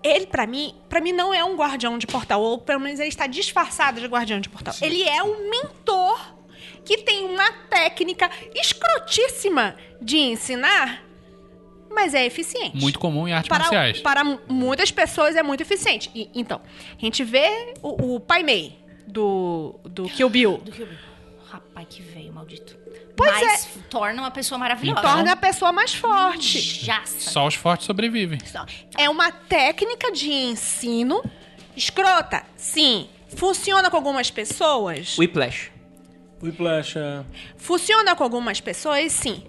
ele, 0.03 0.25
pra 0.25 0.45
mim, 0.47 0.75
para 0.87 1.01
mim 1.01 1.11
não 1.11 1.33
é 1.33 1.43
um 1.43 1.55
guardião 1.55 1.97
de 1.97 2.07
portal, 2.07 2.41
ou 2.41 2.57
pelo 2.57 2.79
menos 2.79 2.99
ele 2.99 3.09
está 3.09 3.27
disfarçado 3.27 3.99
de 3.99 4.07
guardião 4.07 4.39
de 4.39 4.49
portal. 4.49 4.73
Ele 4.81 5.03
é 5.03 5.23
um 5.23 5.49
mentor 5.49 6.39
que 6.85 6.97
tem 6.97 7.25
uma 7.25 7.51
técnica 7.69 8.29
escrotíssima 8.55 9.75
de 10.01 10.17
ensinar, 10.17 11.03
mas 11.91 12.13
é 12.13 12.25
eficiente. 12.25 12.77
Muito 12.77 12.99
comum 12.99 13.27
em 13.27 13.33
artes 13.33 13.49
para, 13.49 13.59
marciais. 13.59 14.01
para 14.01 14.23
muitas 14.47 14.91
pessoas 14.91 15.35
é 15.35 15.43
muito 15.43 15.61
eficiente. 15.61 16.09
E, 16.15 16.29
então, 16.33 16.61
a 16.97 17.01
gente 17.01 17.23
vê 17.23 17.73
o, 17.81 18.15
o 18.15 18.19
Pai 18.19 18.43
Mei 18.43 18.77
do, 19.05 19.79
do 19.83 20.03
Kill 20.05 20.29
Bill. 20.29 20.57
Do 20.57 20.71
que 20.71 20.81
eu... 20.81 20.87
Rapaz, 21.49 21.87
que 21.89 22.01
veio, 22.03 22.31
maldito. 22.31 22.77
Pois 23.15 23.41
Mas 23.41 23.69
torna 23.89 24.21
uma 24.21 24.31
pessoa 24.31 24.59
maravilhosa. 24.59 25.01
Torna 25.01 25.31
a 25.31 25.35
pessoa 25.35 25.71
mais 25.71 25.93
forte. 25.93 26.59
Jaça. 26.59 27.31
Só 27.31 27.47
os 27.47 27.55
fortes 27.55 27.87
sobrevivem. 27.87 28.37
É 28.97 29.09
uma 29.09 29.31
técnica 29.31 30.11
de 30.11 30.31
ensino 30.31 31.23
escrota. 31.75 32.43
Sim. 32.55 33.09
Funciona 33.35 33.89
com 33.89 33.97
algumas 33.97 34.29
pessoas? 34.29 35.17
Whiplash. 35.17 35.71
Whiplash, 36.41 36.97
é... 36.97 37.23
Funciona 37.57 38.15
com 38.15 38.23
algumas 38.23 38.61
pessoas, 38.61 39.11
sim. 39.11 39.43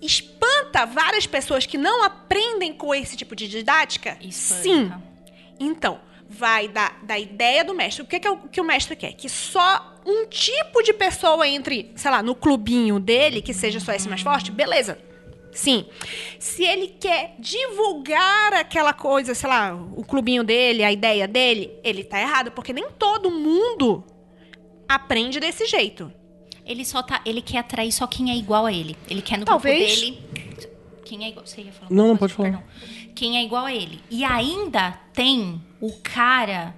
Espanta 0.00 0.86
várias 0.86 1.26
pessoas 1.26 1.66
que 1.66 1.76
não 1.76 2.02
aprendem 2.02 2.72
com 2.72 2.94
esse 2.94 3.16
tipo 3.16 3.36
de 3.36 3.46
didática? 3.46 4.16
Espanta. 4.20 4.62
Sim. 4.62 4.92
Então, 5.58 6.00
vai 6.30 6.68
da, 6.68 6.92
da 7.02 7.18
ideia 7.18 7.64
do 7.64 7.74
mestre. 7.74 8.02
O 8.02 8.06
que, 8.06 8.20
que, 8.20 8.26
é 8.26 8.30
o 8.30 8.36
que 8.48 8.60
o 8.60 8.64
mestre 8.64 8.94
quer? 8.94 9.12
Que 9.14 9.28
só 9.28 9.98
um 10.06 10.26
tipo 10.26 10.80
de 10.82 10.92
pessoa 10.94 11.46
entre, 11.46 11.90
sei 11.96 12.10
lá, 12.10 12.22
no 12.22 12.34
clubinho 12.36 13.00
dele, 13.00 13.42
que 13.42 13.52
seja 13.52 13.80
só 13.80 13.92
esse 13.92 14.08
mais 14.08 14.20
forte, 14.20 14.52
beleza. 14.52 14.96
Sim. 15.52 15.84
Se 16.38 16.62
ele 16.64 16.86
quer 16.86 17.34
divulgar 17.40 18.52
aquela 18.54 18.92
coisa, 18.92 19.34
sei 19.34 19.48
lá, 19.48 19.74
o 19.96 20.04
clubinho 20.04 20.44
dele, 20.44 20.84
a 20.84 20.92
ideia 20.92 21.26
dele, 21.26 21.72
ele 21.82 22.04
tá 22.04 22.20
errado, 22.20 22.52
porque 22.52 22.72
nem 22.72 22.88
todo 22.92 23.30
mundo 23.32 24.04
aprende 24.88 25.40
desse 25.40 25.66
jeito. 25.66 26.12
Ele 26.64 26.84
só 26.84 27.02
tá. 27.02 27.20
Ele 27.26 27.42
quer 27.42 27.58
atrair 27.58 27.90
só 27.90 28.06
quem 28.06 28.30
é 28.30 28.36
igual 28.36 28.64
a 28.66 28.72
ele. 28.72 28.96
Ele 29.08 29.20
quer 29.20 29.38
no 29.38 29.44
Talvez. 29.44 29.98
grupo 30.00 30.22
dele. 30.30 30.60
Quem 31.04 31.24
é 31.24 31.28
igual. 31.30 31.44
Você 31.44 31.62
ia 31.62 31.72
falar 31.72 31.90
Não, 31.90 32.08
não, 32.08 32.16
coisa? 32.16 32.18
pode 32.18 32.34
falar. 32.34 32.62
Perdão. 32.64 32.64
Quem 33.14 33.38
é 33.38 33.44
igual 33.44 33.66
a 33.66 33.74
ele. 33.74 34.00
E 34.10 34.24
ainda 34.24 34.92
tem 35.12 35.60
o 35.80 35.92
cara 36.02 36.74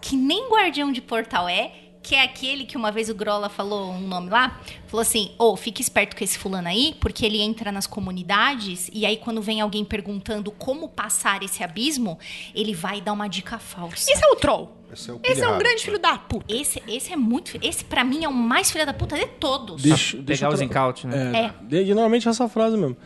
que 0.00 0.16
nem 0.16 0.48
guardião 0.50 0.92
de 0.92 1.00
portal 1.00 1.48
é, 1.48 1.72
que 2.02 2.14
é 2.14 2.22
aquele 2.22 2.64
que 2.64 2.76
uma 2.76 2.92
vez 2.92 3.08
o 3.08 3.14
Grola 3.16 3.48
falou 3.48 3.90
um 3.90 4.00
nome 4.06 4.30
lá, 4.30 4.60
falou 4.86 5.02
assim: 5.02 5.32
ô, 5.38 5.56
fique 5.56 5.82
esperto 5.82 6.14
com 6.16 6.22
esse 6.22 6.38
fulano 6.38 6.68
aí, 6.68 6.94
porque 7.00 7.26
ele 7.26 7.40
entra 7.40 7.72
nas 7.72 7.86
comunidades 7.88 8.88
e 8.92 9.04
aí 9.04 9.16
quando 9.16 9.42
vem 9.42 9.60
alguém 9.60 9.84
perguntando 9.84 10.50
como 10.52 10.88
passar 10.88 11.42
esse 11.42 11.64
abismo, 11.64 12.16
ele 12.54 12.74
vai 12.74 13.00
dar 13.00 13.12
uma 13.12 13.26
dica 13.28 13.58
falsa. 13.58 14.08
Esse 14.10 14.24
é 14.24 14.28
o 14.28 14.36
troll. 14.36 14.76
Esse 14.92 15.10
é, 15.10 15.14
o 15.14 15.20
Esse 15.24 15.42
é 15.42 15.48
um 15.48 15.58
grande 15.58 15.82
filho 15.82 15.98
da 15.98 16.16
puta. 16.16 16.44
Esse, 16.48 16.80
esse 16.86 17.12
é 17.12 17.16
muito. 17.16 17.58
Esse, 17.60 17.84
pra 17.84 18.04
mim, 18.04 18.22
é 18.22 18.28
o 18.28 18.32
mais 18.32 18.70
filho 18.70 18.86
da 18.86 18.94
puta 18.94 19.16
de 19.18 19.26
todos. 19.26 19.82
Deixa, 19.82 20.16
Pegar 20.18 20.48
os 20.50 20.60
incautos, 20.60 21.02
né? 21.04 21.32
É, 21.34 21.38
É. 21.46 21.82
de- 21.82 21.92
normalmente 21.92 22.28
é 22.28 22.30
essa 22.30 22.48
frase 22.48 22.76
mesmo. 22.76 22.96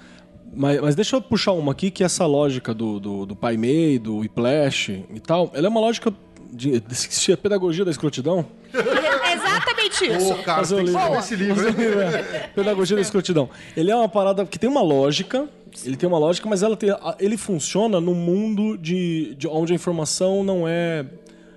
Mas, 0.52 0.80
mas 0.80 0.94
deixa 0.94 1.16
eu 1.16 1.22
puxar 1.22 1.52
uma 1.52 1.72
aqui, 1.72 1.90
que 1.90 2.02
essa 2.02 2.26
lógica 2.26 2.74
do, 2.74 2.98
do, 2.98 3.26
do 3.26 3.36
Pai 3.36 3.56
Mei, 3.56 3.98
do 3.98 4.18
Whiplash 4.18 5.04
e 5.14 5.20
tal, 5.20 5.50
ela 5.54 5.66
é 5.66 5.70
uma 5.70 5.80
lógica 5.80 6.12
de, 6.52 6.80
de 6.80 7.36
pedagogia 7.36 7.84
da 7.84 7.90
escrotidão. 7.90 8.44
É 8.72 9.32
exatamente 9.34 10.04
isso. 10.04 10.34
Pô, 10.34 10.42
cara, 10.42 10.58
Fazer 10.58 10.76
tem 10.76 10.84
livro. 10.86 11.00
escrever 11.00 11.18
esse 11.18 11.34
livro. 11.36 12.00
É, 12.00 12.50
Pedagogia 12.54 12.96
da 12.96 13.02
escrotidão. 13.02 13.48
Ele 13.76 13.90
é 13.90 13.96
uma 13.96 14.08
parada 14.08 14.44
que 14.44 14.58
tem 14.58 14.68
uma 14.68 14.82
lógica, 14.82 15.48
ele 15.84 15.96
tem 15.96 16.08
uma 16.08 16.18
lógica, 16.18 16.48
mas 16.48 16.62
ela 16.62 16.76
tem, 16.76 16.90
ele 17.18 17.36
funciona 17.36 18.00
num 18.00 18.14
mundo 18.14 18.76
de, 18.76 19.34
de 19.36 19.46
onde 19.46 19.72
a 19.72 19.76
informação 19.76 20.42
não 20.42 20.66
é 20.66 21.04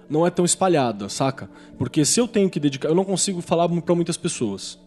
não 0.10 0.28
é 0.28 0.30
tão 0.30 0.46
espalhada, 0.46 1.10
saca? 1.10 1.50
Porque 1.78 2.06
se 2.06 2.20
eu 2.20 2.28
tenho 2.28 2.50
que 2.50 2.60
dedicar, 2.60 2.90
eu 2.90 2.94
não 2.94 3.06
consigo 3.06 3.42
falar 3.42 3.68
para 3.68 3.96
muitas 3.96 4.18
pessoas. 4.18 4.78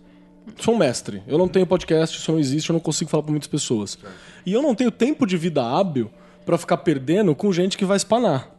Sou 0.61 0.75
um 0.75 0.79
mestre, 0.79 1.23
eu 1.27 1.37
não 1.37 1.49
tenho 1.49 1.67
podcast, 1.67 2.17
isso 2.19 2.31
não 2.33 2.39
existe, 2.39 2.71
eu 2.71 2.75
não 2.75 2.81
consigo 2.81 3.11
falar 3.11 3.23
para 3.23 3.33
muitas 3.33 3.49
pessoas. 3.49 3.99
E 4.45 4.53
eu 4.53 4.63
não 4.63 4.75
tenho 4.75 4.91
tempo 4.91 5.27
de 5.27 5.37
vida 5.37 5.63
hábil 5.65 6.11
para 6.45 6.57
ficar 6.57 6.79
perdendo 6.79 7.35
com 7.35 7.53
gente 7.53 7.77
que 7.77 7.85
vai 7.85 7.97
espanar. 7.97 8.51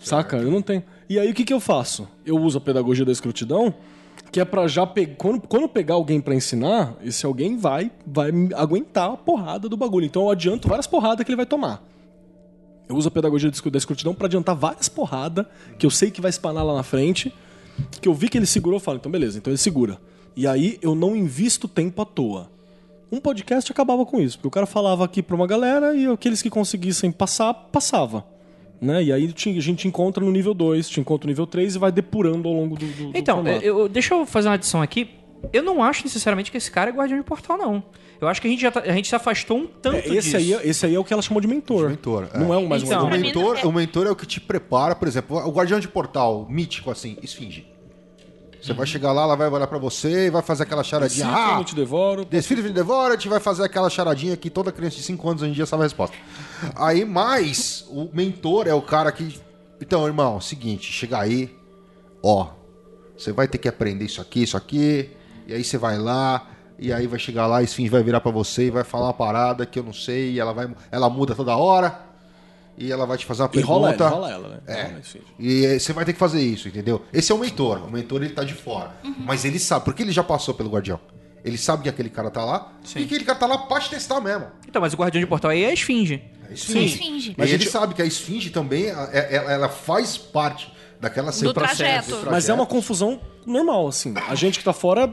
Saca? 0.00 0.36
Eu 0.36 0.50
não 0.50 0.62
tenho. 0.62 0.82
E 1.08 1.18
aí 1.18 1.30
o 1.30 1.34
que, 1.34 1.44
que 1.44 1.52
eu 1.52 1.58
faço? 1.58 2.06
Eu 2.24 2.36
uso 2.36 2.58
a 2.58 2.60
pedagogia 2.60 3.04
da 3.04 3.10
escrotidão, 3.10 3.74
que 4.30 4.38
é 4.40 4.44
pra 4.44 4.68
já 4.68 4.86
pegar. 4.86 5.16
Quando, 5.16 5.40
quando 5.40 5.68
pegar 5.68 5.94
alguém 5.94 6.20
pra 6.20 6.34
ensinar, 6.36 6.94
esse 7.02 7.26
alguém 7.26 7.56
vai, 7.56 7.90
vai 8.06 8.30
aguentar 8.54 9.10
a 9.10 9.16
porrada 9.16 9.68
do 9.68 9.76
bagulho. 9.76 10.06
Então 10.06 10.22
eu 10.22 10.30
adianto 10.30 10.68
várias 10.68 10.86
porradas 10.86 11.24
que 11.24 11.30
ele 11.30 11.36
vai 11.36 11.46
tomar. 11.46 11.82
Eu 12.88 12.94
uso 12.96 13.08
a 13.08 13.10
pedagogia 13.10 13.50
da 13.50 13.54
escru- 13.54 13.70
da 13.72 13.78
escrotidão 13.78 14.14
pra 14.14 14.26
adiantar 14.28 14.54
várias 14.54 14.88
porradas 14.88 15.44
que 15.78 15.84
eu 15.84 15.90
sei 15.90 16.10
que 16.12 16.20
vai 16.20 16.30
espanar 16.30 16.64
lá 16.64 16.74
na 16.74 16.82
frente. 16.84 17.34
Que 18.00 18.08
eu 18.08 18.14
vi 18.14 18.28
que 18.28 18.38
ele 18.38 18.46
segurou, 18.46 18.76
eu 18.76 18.80
falo, 18.80 18.98
então 18.98 19.10
beleza, 19.10 19.36
então 19.38 19.50
ele 19.50 19.58
segura. 19.58 19.98
E 20.38 20.46
aí 20.46 20.78
eu 20.80 20.94
não 20.94 21.16
invisto 21.16 21.66
tempo 21.66 22.00
à 22.00 22.04
toa. 22.04 22.48
Um 23.10 23.18
podcast 23.18 23.72
acabava 23.72 24.06
com 24.06 24.20
isso, 24.20 24.36
porque 24.38 24.46
o 24.46 24.50
cara 24.52 24.66
falava 24.66 25.04
aqui 25.04 25.20
pra 25.20 25.34
uma 25.34 25.48
galera 25.48 25.96
e 25.96 26.06
aqueles 26.06 26.40
que 26.40 26.48
conseguissem 26.48 27.10
passar, 27.10 27.52
passava. 27.52 28.24
Né? 28.80 29.02
E 29.02 29.12
aí 29.12 29.24
a 29.34 29.60
gente 29.60 29.88
encontra 29.88 30.24
no 30.24 30.30
nível 30.30 30.54
2, 30.54 30.88
te 30.88 31.00
encontra 31.00 31.26
no 31.26 31.30
nível 31.32 31.44
3 31.44 31.74
e 31.74 31.78
vai 31.78 31.90
depurando 31.90 32.46
ao 32.48 32.54
longo 32.54 32.76
do, 32.78 32.86
do, 32.86 33.10
do 33.10 33.18
Então, 33.18 33.42
formato. 33.42 33.64
eu, 33.64 33.88
deixa 33.88 34.14
eu 34.14 34.24
fazer 34.24 34.46
uma 34.46 34.54
adição 34.54 34.80
aqui. 34.80 35.10
Eu 35.52 35.64
não 35.64 35.82
acho 35.82 36.04
necessariamente 36.04 36.52
que 36.52 36.56
esse 36.56 36.70
cara 36.70 36.90
é 36.90 36.92
guardião 36.92 37.18
de 37.18 37.24
portal, 37.24 37.58
não. 37.58 37.82
Eu 38.20 38.28
acho 38.28 38.40
que 38.40 38.46
a 38.46 38.50
gente 38.50 38.60
já 38.62 38.70
tá- 38.70 38.80
a 38.80 38.92
gente 38.92 39.08
se 39.08 39.14
afastou 39.16 39.58
um 39.58 39.66
tanto 39.66 39.96
É, 39.96 40.00
esse, 40.00 40.10
disso. 40.20 40.36
aí, 40.36 40.52
é- 40.52 40.68
esse 40.68 40.86
aí 40.86 40.94
é 40.94 40.98
o 41.00 41.04
que 41.04 41.12
ela 41.12 41.22
chamou 41.22 41.40
de 41.40 41.48
mentor. 41.48 41.88
mentor, 41.88 42.28
é. 42.32 42.38
Não 42.38 42.54
é 42.54 42.58
um 42.58 42.66
mais 42.68 42.84
Então, 42.84 43.02
O 43.02 43.06
um 43.06 43.08
Pra 43.08 43.16
mim, 43.18 43.26
mentor, 43.28 43.58
é- 43.58 43.66
o 43.66 43.72
mentor 43.72 44.06
é 44.06 44.10
o 44.10 44.16
que 44.16 44.26
te 44.26 44.40
prepara, 44.40 44.94
por 44.94 45.08
exemplo, 45.08 45.36
o 45.38 45.50
guardião 45.50 45.80
de 45.80 45.88
portal 45.88 46.46
mítico, 46.48 46.90
assim, 46.92 47.16
esfinge. 47.22 47.66
Você 48.68 48.74
vai 48.74 48.86
chegar 48.86 49.12
lá, 49.12 49.22
ela 49.22 49.34
vai 49.34 49.48
olhar 49.48 49.66
pra 49.66 49.78
você 49.78 50.26
e 50.26 50.30
vai 50.30 50.42
fazer 50.42 50.64
aquela 50.64 50.84
charadinha. 50.84 51.24
Desfile, 51.26 51.52
Ah, 51.52 51.58
eu 51.58 51.64
te 51.64 51.74
devoro. 51.74 52.24
Desfile 52.26 52.62
de 52.62 52.68
Devora, 52.68 53.14
a 53.14 53.16
gente 53.16 53.28
vai 53.28 53.40
fazer 53.40 53.64
aquela 53.64 53.88
charadinha 53.88 54.36
que 54.36 54.50
toda 54.50 54.70
criança 54.70 54.96
de 54.96 55.02
5 55.02 55.26
anos 55.28 55.42
hoje 55.42 55.52
em 55.52 55.54
dia 55.54 55.64
sabe 55.64 55.82
a 55.82 55.86
resposta. 55.86 56.14
Aí, 56.76 57.04
mais, 57.04 57.86
o 57.88 58.10
mentor 58.12 58.66
é 58.68 58.74
o 58.74 58.82
cara 58.82 59.10
que 59.10 59.40
Então, 59.80 60.06
irmão, 60.06 60.40
seguinte, 60.40 60.92
chega 60.92 61.18
aí, 61.18 61.54
ó, 62.22 62.48
você 63.16 63.32
vai 63.32 63.46
ter 63.46 63.58
que 63.58 63.68
aprender 63.68 64.04
isso 64.04 64.20
aqui, 64.20 64.42
isso 64.42 64.56
aqui, 64.56 65.10
e 65.46 65.54
aí 65.54 65.62
você 65.62 65.78
vai 65.78 65.96
lá, 65.96 66.46
e 66.78 66.92
aí 66.92 67.06
vai 67.06 67.18
chegar 67.18 67.46
lá, 67.46 67.58
a 67.58 67.62
Esfinge 67.62 67.88
vai 67.88 68.02
virar 68.02 68.20
pra 68.20 68.30
você 68.30 68.66
e 68.66 68.70
vai 68.70 68.84
falar 68.84 69.06
uma 69.06 69.14
parada 69.14 69.64
que 69.64 69.78
eu 69.78 69.82
não 69.82 69.92
sei, 69.92 70.32
e 70.32 70.40
ela 70.40 70.52
vai, 70.52 70.68
ela 70.90 71.08
muda 71.08 71.34
toda 71.34 71.56
hora, 71.56 72.07
e 72.78 72.92
ela 72.92 73.04
vai 73.06 73.18
te 73.18 73.26
fazer 73.26 73.42
uma 73.42 73.50
E 73.54 73.60
rola 73.60 73.88
pergunta. 73.88 74.04
ela, 74.04 74.14
rola 74.14 74.30
ela, 74.30 74.48
né? 74.48 74.58
É. 74.66 74.82
Rola. 74.84 75.00
E 75.38 75.78
você 75.80 75.92
vai 75.92 76.04
ter 76.04 76.12
que 76.12 76.18
fazer 76.18 76.40
isso, 76.40 76.68
entendeu? 76.68 77.02
Esse 77.12 77.32
é 77.32 77.34
o 77.34 77.38
mentor. 77.38 77.84
O 77.86 77.90
mentor 77.90 78.22
ele 78.22 78.32
tá 78.32 78.44
de 78.44 78.54
fora. 78.54 78.92
Mas 79.18 79.44
ele 79.44 79.58
sabe, 79.58 79.84
porque 79.84 80.02
ele 80.02 80.12
já 80.12 80.22
passou 80.22 80.54
pelo 80.54 80.70
guardião. 80.70 81.00
Ele 81.44 81.56
sabe 81.56 81.84
que 81.84 81.88
aquele 81.88 82.10
cara 82.10 82.30
tá 82.30 82.44
lá 82.44 82.72
e 82.90 82.98
que 83.00 83.04
aquele 83.04 83.24
cara 83.24 83.38
tá 83.38 83.46
lá 83.46 83.58
pra 83.58 83.80
te 83.80 83.90
testar 83.90 84.20
mesmo. 84.20 84.46
Então, 84.68 84.82
mas 84.82 84.92
o 84.92 84.96
guardião 84.96 85.20
de 85.20 85.26
portal 85.26 85.50
aí 85.50 85.62
é 85.64 85.70
a 85.70 85.72
esfinge. 85.72 86.22
É 86.44 86.46
a 86.46 86.50
É 86.50 86.54
esfinge. 86.54 86.94
esfinge. 86.94 87.28
Mas 87.30 87.36
Mas 87.38 87.50
ele 87.50 87.62
gente- 87.62 87.70
sabe 87.72 87.94
que 87.94 88.02
a 88.02 88.04
esfinge 88.04 88.50
também, 88.50 88.90
a- 88.90 89.08
é- 89.12 89.36
ela, 89.36 89.52
ela 89.52 89.68
faz 89.68 90.18
parte 90.18 90.70
daquela 91.00 91.30
Do 91.30 91.54
trajeto. 91.54 92.22
Mas 92.30 92.48
é 92.48 92.54
uma 92.54 92.66
confusão 92.66 93.20
normal, 93.46 93.86
assim. 93.88 94.12
A 94.28 94.34
gente 94.34 94.58
que 94.58 94.64
tá 94.64 94.72
fora 94.72 95.08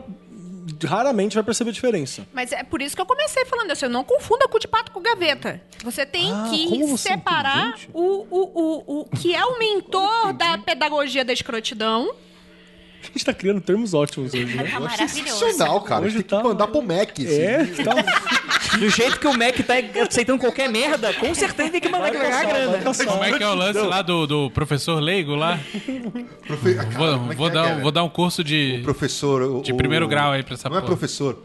raramente 0.86 1.36
vai 1.36 1.44
perceber 1.44 1.70
a 1.70 1.74
diferença. 1.74 2.26
Mas 2.34 2.52
é 2.52 2.64
por 2.64 2.82
isso 2.82 2.96
que 2.96 3.02
eu 3.02 3.06
comecei 3.06 3.46
falando 3.46 3.72
assim, 3.72 3.86
eu 3.86 3.90
não 3.92 4.04
confunda 4.04 4.48
cu 4.48 4.60
de 4.60 4.68
pato 4.68 4.92
com 4.92 5.02
gaveta. 5.02 5.62
Você 5.84 6.06
tem 6.06 6.32
Ah, 6.32 6.48
que 6.50 6.84
você 6.86 7.10
é 7.10 7.12
separar 7.18 7.76
o, 7.94 8.02
o, 8.30 8.52
o, 8.90 9.02
o 9.02 9.06
que 9.18 9.36
é 9.36 9.44
o 9.46 9.60
mentor 9.60 10.34
da 10.34 10.58
pedagogia 10.58 11.24
da 11.24 11.34
escrotidão. 11.34 12.14
A 13.04 13.08
gente 13.08 13.24
tá 13.24 13.34
criando 13.36 13.62
termos 13.62 13.94
ótimos 13.94 14.34
hoje, 14.34 14.46
né? 14.46 14.64
Tá 14.64 14.70
Eu 14.80 14.86
acho 14.88 14.98
maravilhoso. 15.00 15.40
sensacional, 15.40 15.82
cara. 15.82 16.06
Hoje 16.06 16.16
tem 16.16 16.24
tá- 16.24 16.38
que 16.42 16.48
mandar 16.48 16.68
pro 16.68 16.82
Mac. 16.82 17.12
assim. 17.12 17.28
É, 17.40 17.64
tá. 17.84 17.94
Do 18.80 18.90
jeito 18.90 19.20
que 19.20 19.28
o 19.28 19.34
Mac 19.38 19.56
tá 19.66 19.74
aceitando 20.08 20.40
qualquer 20.40 20.70
merda, 20.70 21.14
com 21.14 21.34
certeza 21.34 21.72
tem 21.72 21.82
que 21.82 21.90
mandar 21.90 22.12
que 22.12 22.18
ganhar 22.18 22.42
a 22.42 22.46
grana. 22.46 22.78
Como 22.84 23.24
é 23.24 23.38
que 23.38 23.44
é 23.44 23.48
o 23.48 23.56
lance 23.56 23.80
lá 23.80 24.02
do, 24.02 24.28
do 24.28 24.50
professor 24.52 25.00
leigo 25.00 25.36
lá? 25.36 25.60
Profe... 26.46 26.76
Cara, 26.76 26.90
Vou, 26.90 27.08
é 27.26 27.30
que 27.30 27.36
vou 27.36 27.48
é 27.48 27.52
dar, 27.52 27.64
um- 27.66 27.80
é? 27.80 27.82
vou 27.82 27.92
dar 27.92 28.04
um 28.04 28.10
curso 28.10 28.44
de. 28.44 28.80
Professor. 28.84 29.42
o- 29.42 29.62
de 29.62 29.72
o- 29.74 29.78
primeiro 29.78 30.08
grau 30.08 30.32
aí 30.32 30.44
pra 30.44 30.54
essa 30.56 30.70
Não 30.70 30.78
é 30.78 30.82
porra. 30.82 30.92
professor. 30.96 31.44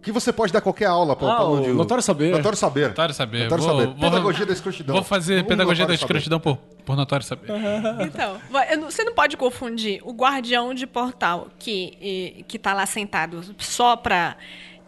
Que 0.00 0.12
você 0.12 0.32
pode 0.32 0.52
dar 0.52 0.60
qualquer 0.60 0.86
aula 0.86 1.14
pra, 1.16 1.28
Ah, 1.28 1.44
o 1.44 1.60
de- 1.60 1.68
Notório 1.70 2.02
Saber. 2.02 2.30
Notório 2.30 2.56
saber. 2.56 2.88
Notório 2.88 3.14
saber. 3.14 3.42
Notório 3.44 3.64
Vou- 3.64 3.72
saber. 3.74 3.86
vou- 3.86 4.10
Pedagogia 4.10 4.46
da 4.46 4.52
escrotidão. 4.52 4.94
Vou 4.94 5.04
fazer 5.04 5.34
Vamos 5.36 5.48
pedagogia 5.48 5.86
da 5.86 5.94
escrotidão 5.94 6.40
por, 6.40 6.56
por 6.84 6.96
notório 6.96 7.24
saber. 7.26 7.48
Então, 8.00 8.36
vai- 8.50 8.76
você 8.78 9.02
não 9.04 9.12
pode 9.12 9.36
confundir 9.36 10.00
o 10.04 10.12
guardião 10.12 10.72
de 10.72 10.86
portal 10.86 11.48
que, 11.58 12.44
que 12.46 12.58
tá 12.58 12.72
lá 12.72 12.86
sentado 12.86 13.42
só 13.58 13.96
pra 13.96 14.36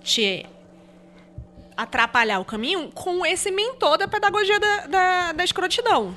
te 0.03 0.47
atrapalhar 1.77 2.39
o 2.41 2.45
caminho 2.45 2.91
com 2.95 3.25
esse 3.25 3.51
mentor 3.51 3.99
da 3.99 4.07
pedagogia 4.09 4.59
da, 4.61 4.87
da, 4.87 5.33
da 5.33 5.45
escrotidão. 5.45 6.17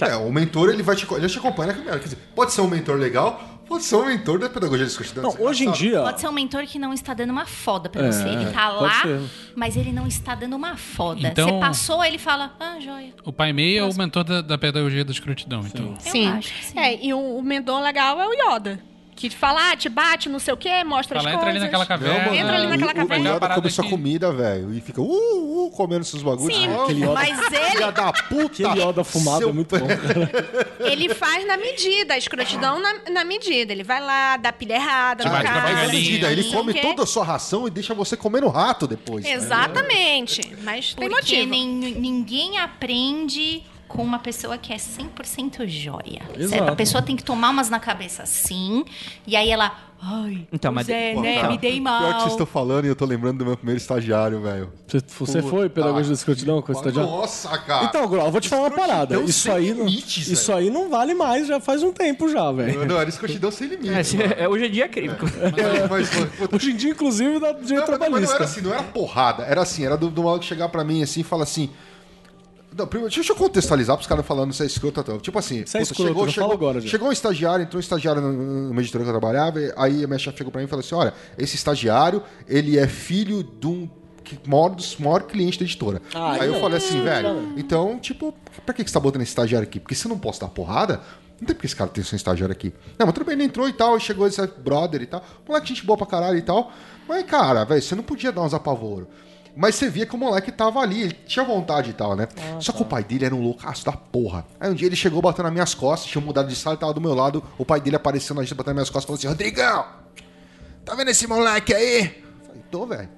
É, 0.00 0.14
o 0.16 0.30
mentor 0.30 0.68
ele 0.70 0.82
vai 0.82 0.94
te, 0.94 1.06
ele 1.12 1.28
te 1.28 1.38
acompanha 1.38 1.68
na 1.68 1.74
caminhada. 1.74 1.98
Quer 1.98 2.04
dizer, 2.04 2.18
pode 2.34 2.52
ser 2.52 2.60
um 2.60 2.68
mentor 2.68 2.96
legal, 2.96 3.42
pode 3.66 3.82
ser 3.82 3.96
um 3.96 4.06
mentor 4.06 4.38
da 4.38 4.48
pedagogia 4.48 4.84
da 4.84 4.90
escrotidão. 4.92 5.22
Não, 5.24 5.36
hoje 5.44 5.64
em 5.66 5.72
dia. 5.72 6.00
Pode 6.02 6.20
ser 6.20 6.28
um 6.28 6.32
mentor 6.32 6.64
que 6.66 6.78
não 6.78 6.92
está 6.92 7.14
dando 7.14 7.30
uma 7.30 7.44
foda 7.46 7.88
pra 7.88 8.02
É, 8.06 8.12
você. 8.12 8.28
Ele 8.28 8.46
tá 8.52 8.68
lá, 8.68 9.02
ser. 9.02 9.20
mas 9.56 9.76
ele 9.76 9.90
não 9.90 10.06
está 10.06 10.36
dando 10.36 10.54
uma 10.54 10.76
foda. 10.76 11.26
Então- 11.26 11.48
Você 11.48 11.58
passou, 11.60 12.04
ele 12.04 12.16
fala, 12.18 12.54
ah, 12.60 12.78
joia. 12.78 13.12
O 13.24 13.32
pai 13.32 13.52
meio 13.52 13.80
é 13.80 13.84
o 13.84 13.94
mentor 13.96 14.22
da, 14.22 14.40
da 14.40 14.56
pedagogia 14.56 15.04
da 15.04 15.10
escrotidão, 15.10 15.64
então. 15.66 15.86
Eu 15.86 16.28
acho 16.32 16.52
que 16.54 16.64
sim. 16.64 16.78
É, 16.78 17.04
e 17.04 17.12
o, 17.12 17.18
o 17.38 17.42
mentor 17.42 17.80
legal 17.82 18.20
é 18.20 18.26
o 18.28 18.32
Yoda. 18.54 18.80
Que 19.18 19.28
te 19.28 19.36
fala, 19.36 19.72
ah, 19.72 19.76
te 19.76 19.88
bate, 19.88 20.28
não 20.28 20.38
sei 20.38 20.54
o 20.54 20.56
quê, 20.56 20.84
mostra 20.84 21.18
Fala, 21.18 21.30
as 21.30 21.34
entra 21.34 21.50
ali 21.50 21.58
coisas. 21.58 21.62
naquela 21.72 21.84
caverna. 21.86 22.24
Não, 22.26 22.34
Entra 22.36 22.54
ali 22.56 22.66
naquela 22.68 22.92
o, 22.92 22.94
caverna. 22.94 23.30
O 23.32 23.34
Yoda 23.34 23.48
come 23.48 23.70
sua 23.70 23.84
comida, 23.88 24.32
velho, 24.32 24.72
e 24.72 24.80
fica 24.80 25.00
uh, 25.00 25.66
uh, 25.66 25.70
comendo 25.72 26.04
seus 26.04 26.22
bagulhos. 26.22 26.56
Sim, 26.56 26.72
Aquele 26.72 27.02
Yoda, 27.02 27.14
mas 27.14 27.52
ele, 27.52 27.70
Filha 27.72 27.90
da 27.90 28.12
puta! 28.12 28.68
aquele 28.68 28.80
Yoda 28.80 29.02
fumado 29.02 29.38
Seu 29.38 29.48
é 29.48 29.52
muito 29.52 29.76
bom. 29.76 29.86
Ele 30.78 31.12
faz 31.12 31.44
na 31.48 31.56
medida, 31.56 32.14
a 32.14 32.18
escrotidão 32.18 32.78
na, 32.80 32.94
na 33.10 33.24
medida. 33.24 33.72
Ele 33.72 33.82
vai 33.82 34.00
lá, 34.00 34.36
dá 34.36 34.52
pilha 34.52 34.74
errada 34.74 35.24
Te 35.24 35.28
no 35.28 35.32
cara. 35.34 35.48
Galinha. 35.72 35.88
medida, 35.88 36.30
ele 36.30 36.44
come 36.44 36.74
toda 36.74 37.02
a 37.02 37.06
sua 37.06 37.24
ração 37.24 37.66
e 37.66 37.70
deixa 37.70 37.92
você 37.94 38.16
comendo 38.16 38.46
rato 38.48 38.86
depois. 38.86 39.24
Exatamente. 39.26 40.42
Mas 40.62 40.94
tem 40.94 41.08
porque 41.08 41.44
motivo. 41.44 41.50
nin- 41.50 41.94
ninguém 41.96 42.58
aprende 42.58 43.64
com 43.88 44.02
uma 44.02 44.18
pessoa 44.18 44.58
que 44.58 44.72
é 44.72 44.76
100% 44.76 45.66
joia. 45.66 46.22
Exato. 46.36 46.48
Certo? 46.50 46.68
A 46.68 46.76
pessoa 46.76 47.02
tem 47.02 47.16
que 47.16 47.24
tomar 47.24 47.50
umas 47.50 47.70
na 47.70 47.80
cabeça 47.80 48.26
sim, 48.26 48.84
e 49.26 49.34
aí 49.34 49.50
ela, 49.50 49.72
ai, 50.00 50.46
Então, 50.52 50.70
mas- 50.70 50.88
é, 50.88 51.14
Pô, 51.14 51.22
né, 51.22 51.36
cara, 51.36 51.48
me 51.48 51.56
dei 51.58 51.80
Pior 51.80 51.96
que 51.96 52.02
vocês 52.02 52.18
mal. 52.18 52.28
estão 52.28 52.46
falando 52.46 52.84
e 52.84 52.88
eu 52.88 52.94
tô 52.94 53.04
lembrando 53.06 53.38
do 53.38 53.46
meu 53.46 53.56
primeiro 53.56 53.80
estagiário, 53.80 54.40
velho. 54.42 54.70
Você, 54.86 55.00
você 55.18 55.42
foi 55.42 55.68
pedagogia 55.70 56.08
da 56.08 56.12
escrotidão 56.14 56.60
com 56.60 56.70
o 56.70 56.74
estagiário? 56.74 57.10
Nossa, 57.10 57.56
cara. 57.58 57.86
Então, 57.86 58.06
Grau, 58.08 58.26
eu 58.26 58.30
vou 58.32 58.40
te 58.40 58.48
falar 58.48 58.62
uma 58.68 58.70
parada. 58.70 59.18
Isso 59.22 59.50
aí, 59.50 59.72
não, 59.72 59.86
limites, 59.86 60.28
isso 60.28 60.52
aí 60.52 60.68
não 60.70 60.90
vale 60.90 61.14
mais, 61.14 61.46
já 61.46 61.58
faz 61.58 61.82
um 61.82 61.90
tempo 61.92 62.28
já, 62.28 62.52
velho. 62.52 62.84
Não, 62.86 63.00
era 63.00 63.08
escrotidão 63.08 63.50
sem 63.50 63.66
É, 63.68 63.70
limites. 63.70 64.14
mano. 64.14 64.34
é, 64.36 64.48
hoje 64.48 64.66
em 64.66 64.70
dia 64.70 64.84
é 64.84 64.88
crime. 64.88 65.14
Mas, 65.18 65.90
mas, 65.90 66.10
mas, 66.38 66.48
Hoje 66.52 66.70
em 66.72 66.76
dia, 66.76 66.90
inclusive, 66.90 67.40
dá 67.40 67.52
direito 67.52 67.72
Não, 67.72 67.76
mas, 67.78 67.88
mas 67.88 67.90
não 67.90 67.98
trabalhista. 67.98 68.34
era 68.36 68.44
assim, 68.44 68.60
não 68.60 68.72
era 68.74 68.82
porrada. 68.82 69.42
Era 69.44 69.62
assim, 69.62 69.84
era 69.86 69.96
do, 69.96 70.10
do 70.10 70.22
maluco 70.22 70.44
chegar 70.44 70.68
pra 70.68 70.84
mim 70.84 71.02
assim 71.02 71.20
e 71.20 71.24
falar 71.24 71.44
assim. 71.44 71.70
Não, 72.78 72.86
primeiro, 72.86 73.12
deixa 73.12 73.32
eu 73.32 73.36
contextualizar 73.36 73.96
pros 73.96 74.06
caras 74.06 74.24
falando 74.24 74.52
se 74.52 74.62
é 74.62 74.66
escroto 74.66 75.00
ou 75.00 75.14
não. 75.14 75.18
Tipo 75.18 75.36
assim, 75.36 75.66
Se 75.66 75.78
é 75.78 75.82
escroto, 75.82 76.28
já 76.30 76.42
fala 76.42 76.54
agora, 76.54 76.80
chegou 76.80 77.08
um 77.08 77.12
estagiário, 77.12 77.64
entrou 77.64 77.78
um 77.78 77.80
estagiário 77.80 78.22
numa 78.22 78.80
editora 78.80 79.02
que 79.02 79.10
eu 79.10 79.12
trabalhava, 79.12 79.58
aí 79.76 80.04
a 80.04 80.06
minha 80.06 80.18
chefe 80.18 80.38
chegou 80.38 80.52
pra 80.52 80.60
mim 80.60 80.66
e 80.66 80.70
falou 80.70 80.84
assim: 80.84 80.94
olha, 80.94 81.12
esse 81.36 81.56
estagiário, 81.56 82.22
ele 82.46 82.78
é 82.78 82.86
filho 82.86 83.42
de 83.42 83.66
um 83.66 83.90
maior, 84.46 84.68
dos 84.68 84.96
maior 84.96 85.24
cliente 85.24 85.58
da 85.58 85.64
editora. 85.64 86.00
Ah, 86.14 86.34
aí 86.34 86.46
eu 86.46 86.54
aí 86.54 86.60
falei 86.60 86.76
é. 86.76 86.78
assim, 86.78 87.02
velho, 87.02 87.54
então, 87.56 87.98
tipo, 87.98 88.32
pra 88.64 88.72
que 88.72 88.84
que 88.84 88.90
você 88.90 88.94
tá 88.94 89.00
botando 89.00 89.22
esse 89.22 89.30
estagiário 89.30 89.66
aqui? 89.66 89.80
Porque 89.80 89.96
se 89.96 90.06
eu 90.06 90.10
não 90.10 90.18
posso 90.18 90.40
dar 90.40 90.48
porrada, 90.48 91.00
não 91.40 91.46
tem 91.46 91.56
porque 91.56 91.66
esse 91.66 91.74
cara 91.74 91.90
tem 91.90 92.00
esse 92.00 92.14
estagiário 92.14 92.52
aqui. 92.52 92.72
Não, 92.96 93.06
mas 93.06 93.12
tudo 93.12 93.26
bem, 93.26 93.34
ele 93.34 93.44
entrou 93.44 93.68
e 93.68 93.72
tal, 93.72 93.96
e 93.96 94.00
chegou 94.00 94.24
esse 94.26 94.44
brother 94.58 95.02
e 95.02 95.06
tal. 95.06 95.24
Moleque, 95.48 95.68
gente 95.68 95.84
boa 95.84 95.96
pra 95.96 96.06
caralho 96.06 96.38
e 96.38 96.42
tal. 96.42 96.70
Mas, 97.08 97.24
cara, 97.24 97.64
velho, 97.64 97.82
você 97.82 97.96
não 97.96 98.04
podia 98.04 98.30
dar 98.30 98.42
uns 98.42 98.54
apavoros. 98.54 99.08
Mas 99.60 99.74
você 99.74 99.90
via 99.90 100.06
que 100.06 100.14
o 100.14 100.18
moleque 100.18 100.52
tava 100.52 100.78
ali, 100.78 101.02
ele 101.02 101.12
tinha 101.26 101.44
vontade 101.44 101.90
e 101.90 101.92
tal, 101.92 102.14
né? 102.14 102.28
Só 102.60 102.70
que 102.70 102.80
o 102.80 102.84
pai 102.84 103.02
dele 103.02 103.24
era 103.24 103.34
um 103.34 103.42
loucaço 103.42 103.84
da 103.84 103.90
porra. 103.90 104.46
Aí 104.60 104.70
um 104.70 104.74
dia 104.74 104.86
ele 104.86 104.94
chegou 104.94 105.20
batendo 105.20 105.46
nas 105.46 105.52
minhas 105.52 105.74
costas, 105.74 106.08
tinha 106.08 106.24
mudado 106.24 106.46
de 106.48 106.54
sala, 106.54 106.74
ele 106.74 106.80
tava 106.80 106.94
do 106.94 107.00
meu 107.00 107.12
lado, 107.12 107.42
o 107.58 107.64
pai 107.64 107.80
dele 107.80 107.96
apareceu 107.96 108.36
na 108.36 108.42
gente 108.42 108.54
batendo 108.54 108.76
nas 108.76 108.82
minhas 108.84 108.90
costas 108.90 109.02
e 109.02 109.06
falou 109.06 109.18
assim: 109.18 109.26
Rodrigão, 109.26 109.84
tá 110.84 110.94
vendo 110.94 111.10
esse 111.10 111.26
moleque 111.26 111.74
aí? 111.74 112.04
Eu 112.04 112.46
falei, 112.46 112.62
tô, 112.70 112.86
velho. 112.86 113.08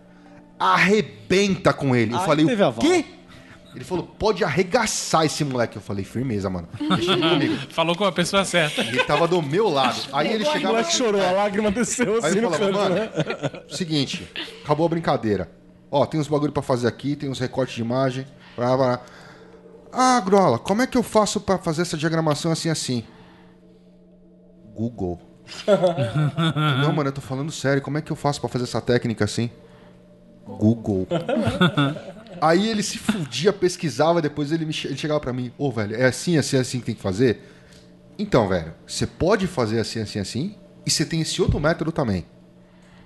Arrebenta 0.58 1.74
com 1.74 1.94
ele. 1.94 2.14
Eu 2.14 2.18
Aí 2.18 2.24
falei, 2.26 2.46
teve 2.46 2.62
a 2.62 2.68
o 2.70 2.72
quê? 2.74 3.04
Ele 3.74 3.84
falou, 3.84 4.04
pode 4.04 4.42
arregaçar 4.42 5.26
esse 5.26 5.44
moleque. 5.44 5.76
Eu 5.76 5.82
falei, 5.82 6.04
firmeza, 6.04 6.48
mano. 6.48 6.68
Ele. 6.80 7.56
Falou 7.70 7.94
com 7.94 8.04
a 8.04 8.10
pessoa 8.10 8.44
certa. 8.44 8.80
Ele 8.80 9.04
tava 9.04 9.28
do 9.28 9.40
meu 9.42 9.68
lado. 9.68 10.00
Aí 10.12 10.32
ele 10.32 10.42
O 10.42 10.46
chegava. 10.46 10.74
moleque 10.74 10.92
chorou, 10.94 11.22
a 11.22 11.30
lágrima 11.30 11.70
desceu 11.70 12.14
Aí 12.14 12.18
assim 12.18 12.28
ele 12.38 12.40
no 12.40 12.50
falava, 12.50 12.72
canto, 12.72 12.78
mano, 12.78 12.94
né? 12.96 13.62
seguinte, 13.68 14.28
acabou 14.64 14.86
a 14.86 14.88
brincadeira. 14.88 15.59
Ó, 15.90 16.06
tem 16.06 16.20
uns 16.20 16.28
bagulho 16.28 16.52
pra 16.52 16.62
fazer 16.62 16.86
aqui, 16.86 17.16
tem 17.16 17.28
uns 17.28 17.38
recortes 17.38 17.74
de 17.74 17.82
imagem. 17.82 18.26
Blá, 18.56 18.76
blá. 18.76 19.00
Ah, 19.92 20.20
Grola, 20.20 20.58
como 20.58 20.82
é 20.82 20.86
que 20.86 20.96
eu 20.96 21.02
faço 21.02 21.40
pra 21.40 21.58
fazer 21.58 21.82
essa 21.82 21.96
diagramação 21.96 22.52
assim 22.52 22.68
assim? 22.68 23.04
Google. 24.74 25.20
Não, 26.80 26.92
mano, 26.92 27.08
eu 27.08 27.12
tô 27.12 27.20
falando 27.20 27.50
sério. 27.50 27.82
Como 27.82 27.98
é 27.98 28.02
que 28.02 28.12
eu 28.12 28.16
faço 28.16 28.40
pra 28.40 28.48
fazer 28.48 28.64
essa 28.64 28.80
técnica 28.80 29.24
assim? 29.24 29.50
Google. 30.46 31.06
Aí 32.40 32.68
ele 32.68 32.82
se 32.82 32.96
fudia, 32.96 33.52
pesquisava, 33.52 34.22
depois 34.22 34.50
ele, 34.50 34.64
me 34.64 34.74
ele 34.84 34.96
chegava 34.96 35.20
pra 35.20 35.32
mim, 35.32 35.52
ô, 35.58 35.70
velho, 35.70 35.94
é 35.94 36.06
assim, 36.06 36.38
assim, 36.38 36.56
assim 36.56 36.80
que 36.80 36.86
tem 36.86 36.94
que 36.94 37.02
fazer? 37.02 37.42
Então, 38.18 38.48
velho, 38.48 38.72
você 38.86 39.06
pode 39.06 39.46
fazer 39.46 39.80
assim, 39.80 40.00
assim, 40.00 40.18
assim, 40.18 40.54
e 40.86 40.90
você 40.90 41.04
tem 41.04 41.20
esse 41.20 41.42
outro 41.42 41.60
método 41.60 41.92
também. 41.92 42.24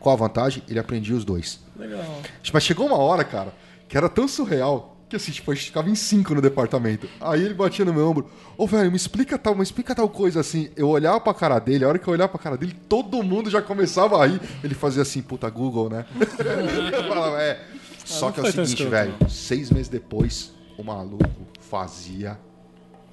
Qual 0.04 0.14
a 0.14 0.18
vantagem? 0.18 0.62
Ele 0.68 0.78
aprendia 0.78 1.16
os 1.16 1.24
dois. 1.24 1.60
Legal. 1.74 2.04
Mas 2.52 2.62
chegou 2.62 2.86
uma 2.86 2.98
hora, 2.98 3.24
cara, 3.24 3.54
que 3.88 3.96
era 3.96 4.06
tão 4.06 4.28
surreal 4.28 4.98
que 5.08 5.16
assim, 5.16 5.32
tipo, 5.32 5.50
a 5.50 5.54
gente 5.54 5.66
ficava 5.68 5.88
em 5.88 5.94
cinco 5.94 6.34
no 6.34 6.42
departamento. 6.42 7.08
Aí 7.18 7.42
ele 7.42 7.54
batia 7.54 7.86
no 7.86 7.94
meu 7.94 8.10
ombro, 8.10 8.28
ô 8.58 8.66
velho, 8.66 8.90
me 8.90 8.98
explica 8.98 9.38
tal, 9.38 9.54
me 9.54 9.62
explica 9.62 9.94
tal 9.94 10.06
coisa 10.10 10.40
assim. 10.40 10.68
Eu 10.76 10.90
olhava 10.90 11.18
pra 11.20 11.32
cara 11.32 11.58
dele, 11.58 11.86
a 11.86 11.88
hora 11.88 11.98
que 11.98 12.06
eu 12.06 12.12
olhava 12.12 12.28
pra 12.28 12.38
cara 12.38 12.58
dele, 12.58 12.76
todo 12.86 13.22
mundo 13.22 13.48
já 13.48 13.62
começava 13.62 14.22
a 14.22 14.26
rir. 14.26 14.42
Ele 14.62 14.74
fazia 14.74 15.00
assim, 15.00 15.22
puta, 15.22 15.48
Google, 15.48 15.88
né? 15.88 16.04
eu 16.92 17.04
falava, 17.04 17.40
é. 17.40 17.64
Só 18.04 18.26
não 18.26 18.32
que 18.34 18.40
é 18.40 18.42
o 18.42 18.52
seguinte, 18.52 18.84
velho, 18.84 19.14
seis 19.30 19.70
meses 19.70 19.88
depois, 19.88 20.52
o 20.76 20.84
maluco 20.84 21.48
fazia 21.60 22.38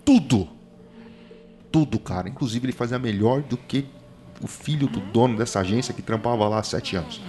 tudo. 0.03 0.49
Tudo, 1.71 1.97
cara. 1.97 2.27
Inclusive, 2.27 2.65
ele 2.65 2.73
fazia 2.73 2.99
melhor 2.99 3.41
do 3.41 3.55
que 3.55 3.85
o 4.43 4.47
filho 4.47 4.87
do 4.87 4.99
dono 4.99 5.37
dessa 5.37 5.59
agência 5.59 5.93
que 5.93 6.01
trampava 6.01 6.47
lá 6.47 6.59
há 6.59 6.63
sete 6.63 6.95
anos. 6.95 7.21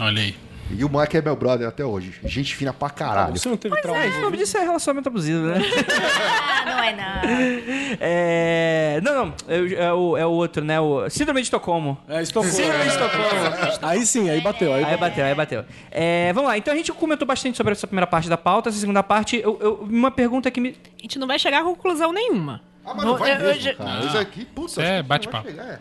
Olha 0.00 0.22
aí. 0.22 0.34
E 0.68 0.84
o 0.84 0.88
Mike 0.88 1.16
é 1.16 1.22
meu 1.22 1.36
brother 1.36 1.68
até 1.68 1.84
hoje. 1.84 2.14
Gente 2.24 2.52
fina 2.56 2.72
pra 2.72 2.90
caralho. 2.90 3.38
Você 3.38 3.48
não 3.48 3.56
teve 3.56 3.80
trauma? 3.80 4.02
É, 4.04 4.08
o 4.08 4.20
nome 4.22 4.36
disso 4.36 4.58
é 4.58 4.62
relacionamento 4.62 5.08
abusivo, 5.08 5.46
né? 5.46 5.58
Ah, 5.62 6.64
não 6.66 6.82
é 6.82 6.92
não. 6.92 7.96
É... 8.00 9.00
Não, 9.02 9.14
não. 9.26 9.34
É, 9.46 9.60
o- 9.60 9.74
é 9.76 9.92
o, 9.92 10.16
é 10.16 10.26
o 10.26 10.30
outro, 10.30 10.64
né? 10.64 10.80
O 10.80 11.08
Síndrome 11.08 11.40
de 11.40 11.46
Estocolmo. 11.46 11.96
É, 12.08 12.20
Estocolmo. 12.20 12.52
Síndrome 12.52 12.82
de 12.82 12.88
Estocolmo. 12.88 13.78
Aí 13.82 14.04
sim, 14.04 14.28
aí 14.28 14.40
bateu. 14.40 14.74
Aí, 14.74 14.84
Aí 14.84 14.96
bateu, 14.96 15.24
aí 15.24 15.34
bateu. 15.36 15.64
É, 15.90 16.32
vamos 16.32 16.48
lá, 16.50 16.58
então 16.58 16.74
a 16.74 16.76
gente 16.76 16.92
comentou 16.92 17.26
bastante 17.28 17.56
sobre 17.56 17.72
essa 17.72 17.86
primeira 17.86 18.06
parte 18.06 18.28
da 18.28 18.36
pauta. 18.36 18.68
Essa 18.68 18.78
segunda 18.80 19.02
parte, 19.04 19.36
eu- 19.36 19.58
eu- 19.60 19.74
uma 19.88 20.10
pergunta 20.10 20.50
que 20.50 20.60
me. 20.60 20.70
A 20.98 21.02
gente 21.02 21.16
não 21.18 21.28
vai 21.28 21.38
chegar 21.38 21.60
a 21.60 21.64
conclusão 21.64 22.12
nenhuma. 22.12 22.60
Ah, 22.84 22.92
mas 22.94 23.04
não 23.06 23.16
vai 23.16 23.30
Eu- 23.32 23.36
eu 23.36 23.46
mesmo, 23.46 23.60
já- 23.62 23.74
cara. 23.74 24.04
Isso 24.04 24.18
aqui, 24.18 24.44
puta, 24.44 24.82
é 24.82 25.00
bate-papo. 25.02 25.48
é. 25.48 25.78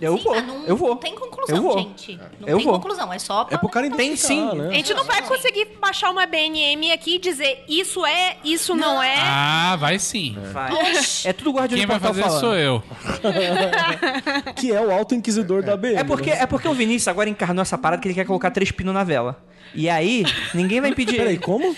Eu 0.00 0.18
Sim, 0.18 0.24
vou, 0.24 0.34
ah, 0.34 0.40
não, 0.42 0.64
eu 0.64 0.76
vou. 0.76 0.88
Não 0.90 0.96
tem 0.96 1.14
conclusão, 1.14 1.56
Eu 1.56 1.62
vou. 1.62 1.78
gente. 1.78 2.18
Não 2.40 2.48
Eu 2.48 2.56
tem 2.56 2.66
vou. 2.66 2.74
conclusão, 2.74 3.12
é 3.12 3.18
só 3.18 3.46
É 3.48 3.56
pro 3.56 3.68
cara 3.68 3.88
Tem 3.90 4.08
identificar, 4.08 4.50
sim. 4.50 4.58
né? 4.58 4.68
A 4.70 4.72
gente 4.74 4.92
não 4.92 5.04
vai 5.04 5.22
conseguir 5.22 5.68
baixar 5.80 6.10
uma 6.10 6.26
BNM 6.26 6.90
aqui 6.92 7.14
e 7.14 7.18
dizer 7.18 7.64
isso 7.68 8.04
é, 8.04 8.36
isso 8.44 8.74
não, 8.74 9.00
é. 9.02 9.14
Ah, 9.18 9.76
vai 9.78 9.98
sim. 10.00 10.36
Vai. 10.52 10.72
É 11.24 11.32
tudo 11.32 11.52
guardião 11.52 11.78
Quem 11.78 11.86
de 11.86 11.86
vai 11.86 12.00
portal 12.00 12.12
fazer 12.12 12.22
falando. 12.22 12.40
sou 12.40 12.56
eu. 12.56 12.82
Que 14.56 14.72
é 14.72 14.80
o 14.80 14.90
Alto 14.90 15.14
Inquisidor 15.14 15.62
da 15.62 15.76
BM. 15.76 15.94
É 15.96 16.04
porque, 16.04 16.30
né? 16.30 16.38
é 16.42 16.46
porque 16.46 16.66
o 16.68 16.74
Vinícius 16.74 17.08
agora 17.08 17.30
encarnou 17.30 17.62
essa 17.62 17.78
parada 17.78 18.02
que 18.02 18.08
ele 18.08 18.14
quer 18.14 18.26
colocar 18.26 18.50
três 18.50 18.70
pinos 18.72 18.92
na 18.92 19.04
vela. 19.04 19.42
E 19.74 19.88
aí, 19.88 20.24
ninguém 20.52 20.80
vai 20.80 20.90
impedir 20.90 21.16
Peraí, 21.16 21.34
ele. 21.34 21.38
como? 21.42 21.74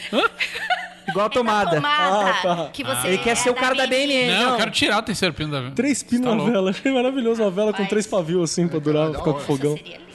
Igual 1.08 1.26
a 1.26 1.30
tomada. 1.30 1.76
tomada. 1.76 2.30
Ah, 2.30 2.42
tá. 2.42 2.70
Que 2.72 2.82
você 2.84 3.08
Ele 3.08 3.18
quer 3.18 3.36
ser 3.36 3.50
o 3.50 3.54
cara 3.54 3.74
da 3.74 3.86
BNN. 3.86 4.32
Não, 4.32 4.40
Não. 4.42 4.50
eu 4.52 4.56
quero 4.56 4.70
tirar 4.70 4.98
o 4.98 5.02
terceiro 5.02 5.32
pino 5.34 5.50
da 5.52 5.70
Três 5.70 6.02
pinos 6.02 6.26
Tá 6.26 6.34
na 6.34 6.44
vela. 6.50 6.70
Achei 6.70 6.92
maravilhoso 6.92 7.42
uma 7.42 7.50
vela 7.50 7.72
com 7.72 7.80
Mas- 7.82 7.88
três 7.88 8.06
pavios 8.06 8.50
assim 8.50 8.66
pra 8.68 8.78
durar, 8.78 9.08
ficar 9.10 9.22
com 9.22 9.38
fogão. 9.38 9.76
Seria 9.76 9.98
lindo. 9.98 10.06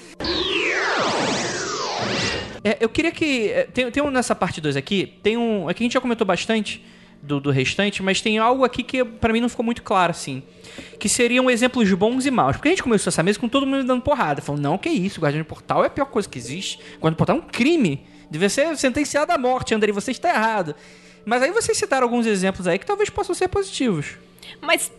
É, 2.64 2.78
eu 2.80 2.90
queria 2.90 3.12
que. 3.12 3.50
é, 3.50 3.64
Tem, 3.64 3.90
tem 3.90 4.04
um 4.04 4.12
nessa 4.12 4.36
parte 4.36 4.62
2 4.62 4.76
aqui. 4.76 5.14
Tem 5.24 5.38
um. 5.38 5.68
Aqui 5.68 5.84
a 5.84 5.86
gente 5.86 5.94
já 5.94 6.02
comentou 6.02 6.26
bastante 6.28 6.84
do, 7.22 7.40
do 7.40 7.50
restante, 7.52 8.04
mas 8.04 8.22
tem 8.22 8.38
algo 8.38 8.64
aqui 8.64 8.84
que 8.84 9.04
pra 9.04 9.34
mim 9.34 9.40
não 9.40 9.50
ficou 9.50 9.66
muito 9.66 9.82
claro, 9.82 10.12
assim. 10.12 10.44
Que 11.00 11.10
seriam 11.10 11.50
exemplos 11.50 11.92
bons 11.94 12.26
e 12.26 12.32
maus. 12.32 12.56
Porque 12.58 12.68
a 12.70 12.72
gente 12.72 12.84
começou 12.84 13.10
essa 13.10 13.24
mesa 13.24 13.40
com 13.40 13.50
todo 13.50 13.66
mundo 13.66 13.84
dando 13.84 14.02
porrada. 14.02 14.42
Falando, 14.42 14.62
não, 14.62 14.78
que 14.78 14.90
isso, 14.90 15.20
Guardião 15.20 15.42
de 15.42 15.48
Portal 15.48 15.84
é 15.84 15.88
a 15.88 15.90
pior 15.90 16.06
coisa 16.06 16.30
que 16.30 16.38
existe. 16.38 16.78
Guardião 17.00 17.12
de 17.12 17.16
Portal 17.18 17.36
é 17.38 17.40
um 17.40 17.44
crime. 17.44 18.06
Deve 18.32 18.50
ser 18.50 18.76
sentenciado 18.78 19.32
à 19.32 19.38
morte, 19.38 19.76
Andrei, 19.76 19.94
você 19.94 20.12
está 20.12 20.30
errado. 20.30 20.74
Mas 21.26 21.44
aí 21.44 21.52
vocês 21.52 21.78
citaram 21.78 22.06
alguns 22.08 22.26
exemplos 22.26 22.66
aí 22.66 22.80
que 22.80 22.86
talvez 22.86 23.10
possam 23.10 23.36
ser 23.36 23.48
positivos. 23.48 24.16
Mas 24.62 24.92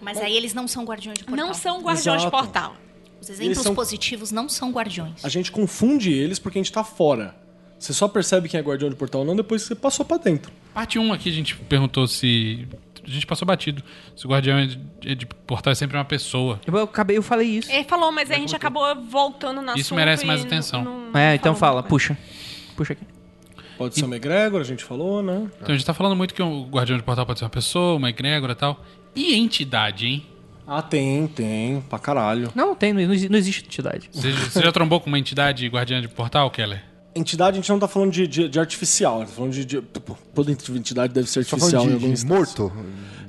Mas 0.00 0.18
aí 0.18 0.36
eles 0.36 0.52
não 0.52 0.66
são 0.66 0.84
guardiões 0.84 1.18
de 1.18 1.24
portal. 1.24 1.46
não 1.46 1.54
são 1.54 1.80
guardiões 1.80 2.20
de 2.22 2.26
Exato. 2.26 2.30
portal. 2.30 2.76
Os 3.20 3.30
exemplos 3.30 3.62
são- 3.62 3.74
positivos 3.74 4.32
não 4.32 4.48
são 4.48 4.72
guardiões. 4.72 5.24
A 5.24 5.28
gente 5.28 5.52
confunde 5.52 6.12
eles 6.12 6.38
porque 6.40 6.58
a 6.58 6.62
gente 6.62 6.72
tá 6.72 6.82
fora. 6.82 7.36
Você 7.78 7.92
só 7.92 8.08
percebe 8.08 8.48
quem 8.48 8.58
é 8.58 8.62
guardião 8.62 8.90
de 8.90 8.96
portal 8.96 9.20
ou 9.20 9.26
não 9.26 9.36
depois 9.36 9.62
que 9.62 9.68
você 9.68 9.74
passou 9.76 10.04
pra 10.04 10.16
dentro. 10.16 10.52
Parte 10.74 10.98
1 10.98 11.12
aqui 11.12 11.28
a 11.28 11.32
gente 11.32 11.54
perguntou 11.56 12.06
se. 12.08 12.66
A 13.04 13.10
gente 13.10 13.26
passou 13.26 13.46
batido. 13.46 13.82
Se 14.14 14.26
o 14.26 14.30
guardião 14.30 14.58
é 14.58 14.66
de, 14.66 15.14
de 15.14 15.26
portal 15.26 15.72
é 15.72 15.74
sempre 15.74 15.96
uma 15.96 16.04
pessoa. 16.04 16.60
Eu, 16.66 16.74
eu 16.74 16.84
acabei, 16.84 17.18
eu 17.18 17.22
falei 17.22 17.48
isso. 17.48 17.70
Ele 17.70 17.84
falou, 17.84 18.12
mas 18.12 18.30
a 18.30 18.34
gente 18.34 18.54
acabou 18.54 18.94
voltando 19.02 19.60
na 19.60 19.74
Isso 19.74 19.94
merece 19.94 20.24
mais 20.24 20.44
atenção. 20.44 21.10
É, 21.14 21.34
então 21.34 21.54
fala, 21.54 21.82
puxa. 21.82 22.16
Puxa 22.76 22.92
aqui. 22.92 23.04
Pode 23.76 23.96
ser 23.96 24.04
uma 24.04 24.16
egrégora, 24.16 24.62
a 24.62 24.66
gente 24.66 24.84
falou, 24.84 25.22
né? 25.22 25.50
Então 25.56 25.74
a 25.74 25.76
gente 25.76 25.84
tá 25.84 25.92
falando 25.92 26.14
muito 26.14 26.34
que 26.34 26.42
o 26.42 26.64
guardião 26.66 26.96
de 26.96 27.02
portal 27.02 27.26
pode 27.26 27.40
ser 27.40 27.44
uma 27.44 27.50
pessoa, 27.50 27.96
uma 27.96 28.10
egrégora 28.10 28.52
e 28.52 28.56
tal. 28.56 28.80
E 29.14 29.34
entidade, 29.34 30.06
hein? 30.06 30.26
Ah, 30.66 30.80
tem, 30.80 31.26
tem, 31.26 31.80
pra 31.80 31.98
caralho. 31.98 32.52
Não, 32.54 32.74
tem, 32.74 32.92
não, 32.92 33.02
não 33.02 33.38
existe 33.38 33.64
entidade. 33.64 34.08
Você, 34.12 34.30
você 34.30 34.62
já 34.62 34.70
trombou 34.70 35.00
com 35.00 35.08
uma 35.08 35.18
entidade 35.18 35.66
guardiã 35.66 36.00
de 36.00 36.08
portal, 36.08 36.48
Keller? 36.50 36.91
Entidade 37.14 37.58
a 37.58 37.60
gente 37.60 37.68
não 37.68 37.78
tá 37.78 37.86
falando 37.86 38.10
de, 38.10 38.26
de, 38.26 38.48
de 38.48 38.58
artificial, 38.58 39.16
a 39.16 39.18
gente 39.20 39.28
tá 39.28 39.34
falando 39.34 39.52
de. 39.52 39.64
de 39.64 39.80
pô, 39.82 40.16
toda 40.34 40.50
entidade 40.50 41.12
deve 41.12 41.28
ser 41.28 41.44
Só 41.44 41.56
artificial 41.56 41.84
em 41.84 41.92
de, 41.92 41.98
de 41.98 42.06
instante. 42.06 42.28
morto. 42.28 42.72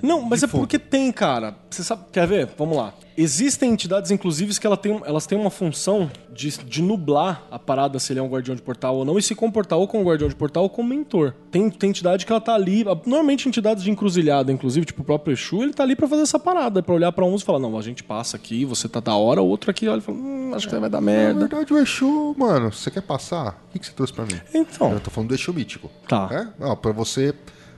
Não, 0.04 0.22
mas 0.22 0.44
é 0.44 0.48
porque 0.48 0.78
tem, 0.78 1.12
cara. 1.14 1.56
Você 1.70 1.82
sabe, 1.84 2.04
quer 2.12 2.28
ver? 2.28 2.50
Vamos 2.58 2.76
lá. 2.76 2.94
Existem 3.16 3.72
entidades, 3.72 4.12
inclusive, 4.12 4.60
que 4.60 4.66
ela 4.68 4.76
tem, 4.76 5.00
elas 5.06 5.26
têm 5.26 5.38
uma 5.38 5.52
função 5.52 6.10
de, 6.34 6.50
de 6.66 6.82
nublar 6.82 7.44
a 7.50 7.58
parada 7.60 8.00
se 8.00 8.12
ele 8.12 8.20
é 8.20 8.24
um 8.24 8.28
guardião 8.28 8.56
de 8.56 8.62
portal 8.62 8.96
ou 8.98 9.06
não 9.06 9.18
e 9.20 9.22
se 9.22 9.34
comportar 9.36 9.78
ou 9.80 9.88
como 9.88 10.04
guardião 10.04 10.28
de 10.28 10.36
portal 10.36 10.64
ou 10.64 10.70
como 10.70 10.90
mentor. 10.90 11.34
Tem, 11.52 11.70
tem 11.70 11.92
entidade 11.92 12.26
que 12.26 12.32
ela 12.32 12.42
tá 12.42 12.54
ali, 12.56 12.84
normalmente 13.06 13.48
entidades 13.48 13.84
de 13.84 13.92
encruzilhada, 13.92 14.52
inclusive, 14.52 14.86
tipo 14.86 15.04
o 15.04 15.06
próprio 15.06 15.32
Exu, 15.34 15.62
ele 15.64 15.74
tá 15.74 15.84
ali 15.84 15.96
pra 15.96 16.08
fazer 16.08 16.24
essa 16.24 16.40
parada, 16.40 16.82
pra 16.84 16.94
olhar 16.96 17.12
pra 17.12 17.24
uns 17.24 17.42
e 17.44 17.46
falar: 17.46 17.60
não, 17.60 17.78
a 17.78 17.82
gente 17.84 18.04
passa 18.04 18.36
aqui, 18.36 18.66
você 18.66 18.90
tá 18.90 19.00
da 19.00 19.16
hora, 19.16 19.42
o 19.42 19.48
outro 19.48 19.70
aqui 19.72 19.88
olha 19.88 20.00
e 20.00 20.02
fala: 20.02 20.18
hum, 20.18 20.52
acho 20.56 20.68
que 20.68 20.76
vai 20.76 20.90
dar 20.90 21.00
Na 21.00 21.06
merda. 21.06 21.40
verdade, 21.42 21.72
o 21.72 21.78
Exu, 21.78 22.36
mano, 22.38 22.74
você 22.74 22.90
quer 22.90 23.02
passar? 23.04 23.62
O 23.70 23.74
que, 23.74 23.80
que 23.80 23.86
você 23.86 23.94
trouxe 23.94 24.12
pra 24.12 24.26
mim? 24.26 24.42
Então. 24.54 24.92
Eu 24.92 25.00
tô 25.00 25.12
falando 25.12 25.30
do 25.30 25.36
Exu 25.36 25.54
mítico. 25.54 25.90
Tá. 26.08 26.30
É? 26.32 26.64
Não, 26.64 26.76
pra 26.76 26.92
você 26.92 27.34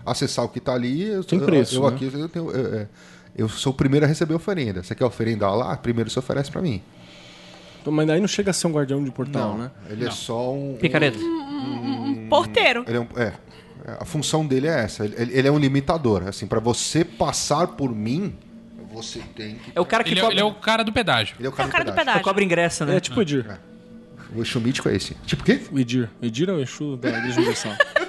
acessar 0.06 0.46
o 0.46 0.50
que 0.50 0.60
tá 0.60 0.74
ali, 0.74 1.04
eu, 1.04 1.24
Tem 1.24 1.40
eu- 1.40 1.46
preço, 1.46 1.76
eu, 1.76 1.82
né? 1.90 1.96
aqui 1.96 2.06
eu, 2.14 2.30
tenho, 2.30 2.52
eu, 2.52 2.80
é, 2.80 2.88
eu 3.36 3.50
sou 3.50 3.72
o 3.74 3.76
primeiro 3.76 4.06
a 4.06 4.10
receber 4.10 4.34
oferenda. 4.34 4.84
Você 4.84 4.94
quer 4.96 5.06
oferendar 5.06 5.56
lá? 5.56 5.76
Primeiro 5.78 6.10
você 6.10 6.20
oferece 6.20 6.52
pra 6.52 6.62
mim. 6.62 6.82
Então, 7.82 7.94
Mas 7.94 8.10
aí 8.10 8.20
não 8.20 8.28
chega 8.28 8.50
a 8.52 8.54
ser 8.54 8.68
um 8.68 8.72
guardião 8.72 9.04
de 9.04 9.12
portal, 9.12 9.58
né? 9.58 9.72
Ele 9.90 10.06
é 10.08 10.12
só 10.12 10.54
um. 10.54 10.76
Picareta. 10.80 11.18
Porteiro. 12.30 12.84
Ele 12.88 12.98
é, 12.98 13.00
um- 13.00 13.08
é, 13.16 13.34
a 14.00 14.06
função 14.06 14.46
dele 14.46 14.68
é 14.68 14.80
essa. 14.84 15.06
Ele, 15.06 15.16
ele 15.38 15.48
é 15.48 15.52
um 15.52 15.58
limitador. 15.60 16.24
Assim, 16.28 16.48
para 16.48 16.60
você 16.60 17.04
passar 17.06 17.68
por 17.68 17.94
mim, 17.94 18.34
você 18.92 19.20
tem 19.36 19.56
que. 19.56 19.72
É 19.76 19.80
o 19.82 19.86
cara 19.86 20.04
que 20.04 20.12
Ele 20.12 20.20
é, 20.20 20.24
cobra, 20.24 20.34
ele 20.36 20.42
é 20.42 20.46
o 20.46 20.54
cara 20.56 20.84
do 20.84 20.92
pedágio. 20.92 21.36
Ele 21.40 21.48
é 21.48 21.50
o 21.50 21.54
É 21.54 21.56
cara, 21.56 21.70
o 21.70 21.72
cara 21.72 21.84
do 21.84 21.88
do 21.88 21.92
pedágio. 21.92 22.06
pedágio. 22.06 22.24
cobra 22.24 22.44
ingresso, 22.44 22.86
né? 22.86 22.96
É 22.96 23.00
tipo 23.00 23.20
o 23.20 23.22
Edir. 23.22 23.46
O 24.36 24.42
Exu 24.42 24.60
mítico 24.60 24.90
é 24.90 24.96
esse. 24.96 25.14
Tipo 25.26 25.44
o 25.44 25.46
quê? 25.46 25.62
O 25.72 25.80
Edir. 25.80 26.10
O 26.22 26.26
Edir 26.26 26.50
é 26.50 26.54
o 26.54 26.60
Exu 26.60 26.98
da 26.98 27.10
Igreja 27.10 27.36
Universal. 27.38 27.74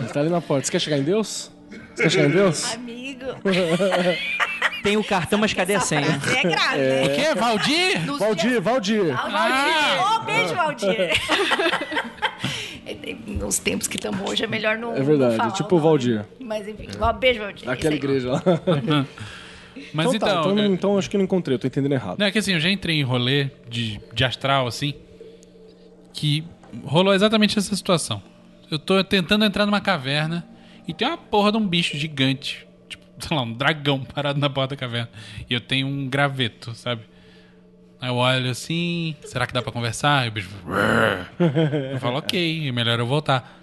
Ele 0.00 0.08
tá 0.12 0.20
ali 0.20 0.28
na 0.30 0.40
porta. 0.40 0.66
Você 0.66 0.72
quer 0.72 0.80
chegar 0.80 0.98
em 0.98 1.02
Deus? 1.02 1.50
Você 1.94 2.02
quer 2.04 2.10
chegar 2.10 2.28
em 2.28 2.32
Deus? 2.32 2.74
Amigo. 2.74 3.24
Tem 4.82 4.96
o 4.96 5.02
cartão, 5.02 5.38
mas 5.40 5.52
cadê 5.52 5.74
a 5.74 5.80
senha? 5.80 6.06
É 6.06 6.42
grave, 6.42 6.78
né? 6.78 7.04
O 7.06 7.14
quê? 7.14 7.34
Valdir? 7.34 8.06
Nos 8.06 8.18
Valdir, 8.20 8.60
Valdir. 8.62 9.12
Ah, 9.12 9.26
Ah! 9.26 9.96
Valdir. 9.96 10.14
Ô, 10.14 10.24
beijo, 10.24 10.54
Valdir. 10.54 11.10
É, 12.86 13.14
Nos 13.26 13.58
tempos 13.58 13.86
que 13.86 13.96
estamos 13.96 14.18
hoje 14.30 14.42
é 14.44 14.46
melhor 14.46 14.78
não. 14.78 14.94
É 14.96 15.02
verdade, 15.02 15.32
não 15.32 15.36
falar 15.36 15.50
tipo 15.52 15.76
o. 15.76 15.78
Valdir. 15.78 16.24
Mas 16.40 16.66
enfim, 16.66 16.88
ó, 16.98 17.12
beijo, 17.12 17.40
Valdir. 17.40 17.66
Daquela 17.66 17.90
aí. 17.92 17.98
igreja 17.98 18.30
lá. 18.32 18.42
Mas 19.92 20.14
então, 20.14 20.26
tá, 20.28 20.40
então. 20.40 20.52
então, 20.52 20.58
é- 20.64 20.66
então 20.68 20.98
acho 20.98 21.10
que 21.10 21.18
não 21.18 21.24
encontrei, 21.24 21.54
eu 21.56 21.58
tô 21.58 21.66
entendendo 21.66 21.92
errado. 21.92 22.18
Não, 22.18 22.26
é 22.26 22.30
que 22.30 22.38
assim, 22.38 22.54
eu 22.54 22.60
já 22.60 22.70
entrei 22.70 22.96
em 22.98 23.02
rolê 23.02 23.50
de, 23.68 24.00
de 24.14 24.24
astral, 24.24 24.66
assim, 24.66 24.94
que 26.14 26.42
rolou 26.84 27.12
exatamente 27.12 27.58
essa 27.58 27.76
situação. 27.76 28.22
Eu 28.70 28.78
tô 28.78 29.02
tentando 29.02 29.44
entrar 29.44 29.64
numa 29.66 29.80
caverna 29.80 30.46
e 30.86 30.92
tem 30.92 31.08
uma 31.08 31.16
porra 31.16 31.52
de 31.52 31.58
um 31.58 31.66
bicho 31.66 31.96
gigante, 31.96 32.66
tipo, 32.88 33.04
sei 33.18 33.36
lá, 33.36 33.42
um 33.42 33.52
dragão 33.52 34.04
parado 34.04 34.38
na 34.38 34.50
porta 34.50 34.74
da 34.74 34.80
caverna. 34.80 35.10
E 35.48 35.54
eu 35.54 35.60
tenho 35.60 35.86
um 35.86 36.08
graveto, 36.08 36.74
sabe? 36.74 37.02
Aí 38.00 38.08
eu 38.08 38.14
olho 38.16 38.50
assim, 38.50 39.16
será 39.24 39.46
que 39.46 39.52
dá 39.52 39.60
pra 39.60 39.72
conversar? 39.72 40.26
E 40.26 40.28
o 40.28 40.32
bicho. 40.32 40.50
Eu 41.92 41.98
falo, 41.98 42.18
ok, 42.18 42.68
é 42.68 42.72
melhor 42.72 43.00
eu 43.00 43.06
voltar. 43.06 43.57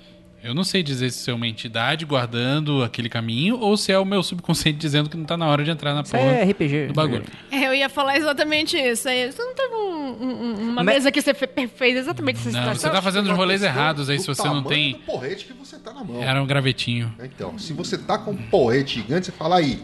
Eu 0.46 0.54
não 0.54 0.64
sei 0.64 0.84
dizer 0.84 1.10
se 1.12 1.30
é 1.30 1.34
uma 1.34 1.48
entidade 1.48 2.06
guardando 2.06 2.84
aquele 2.84 3.10
caminho 3.10 3.58
ou 3.60 3.76
se 3.76 3.92
é 3.92 3.98
o 3.98 4.06
meu 4.06 4.22
subconsciente 4.22 4.78
dizendo 4.78 5.10
que 5.10 5.18
não 5.18 5.26
tá 5.26 5.36
na 5.36 5.48
hora 5.48 5.64
de 5.64 5.72
entrar 5.72 5.94
na 5.96 6.02
Isso 6.02 6.12
porra 6.12 6.24
é 6.32 6.44
RPG. 6.44 6.88
do 6.88 6.94
bagulho. 6.94 7.24
É, 7.52 7.66
Eu 7.68 7.74
ia 7.74 7.90
falar 7.90 8.16
exatamente 8.18 8.78
isso. 8.78 9.10
Aí, 9.10 9.32
Você 9.32 9.42
não 9.44 9.56
teve 9.56 9.74
um- 9.74 10.24
um- 10.24 10.70
uma 10.72 10.84
Mas- 10.84 10.96
mesa 10.98 11.12
que 11.12 11.20
você 11.22 11.34
fe- 11.34 11.68
fez 11.68 11.98
exatamente 11.98 12.38
essa 12.40 12.52
Não, 12.52 12.60
situação? 12.60 12.90
você 12.92 12.96
tá 12.96 13.02
fazendo 13.02 13.32
os 13.32 13.36
rolês 13.36 13.64
errados 13.64 14.10
aí 14.10 14.20
se 14.20 14.28
você 14.28 14.44
não 14.48 14.64
tem. 14.64 14.94
do 14.94 15.00
porrete 15.00 15.46
que 15.46 15.54
você 15.54 15.78
tá 15.78 15.92
na 15.92 16.04
mão. 16.04 16.22
Era 16.22 16.42
um 16.42 16.46
gravetinho. 16.46 17.12
Então, 17.24 17.58
se 17.58 17.74
você 17.74 17.98
tá 17.98 18.18
com 18.18 18.32
um 18.32 18.38
porrete 18.38 18.96
gigante, 19.02 19.26
você 19.26 19.32
fala 19.32 19.58
aí. 19.58 19.80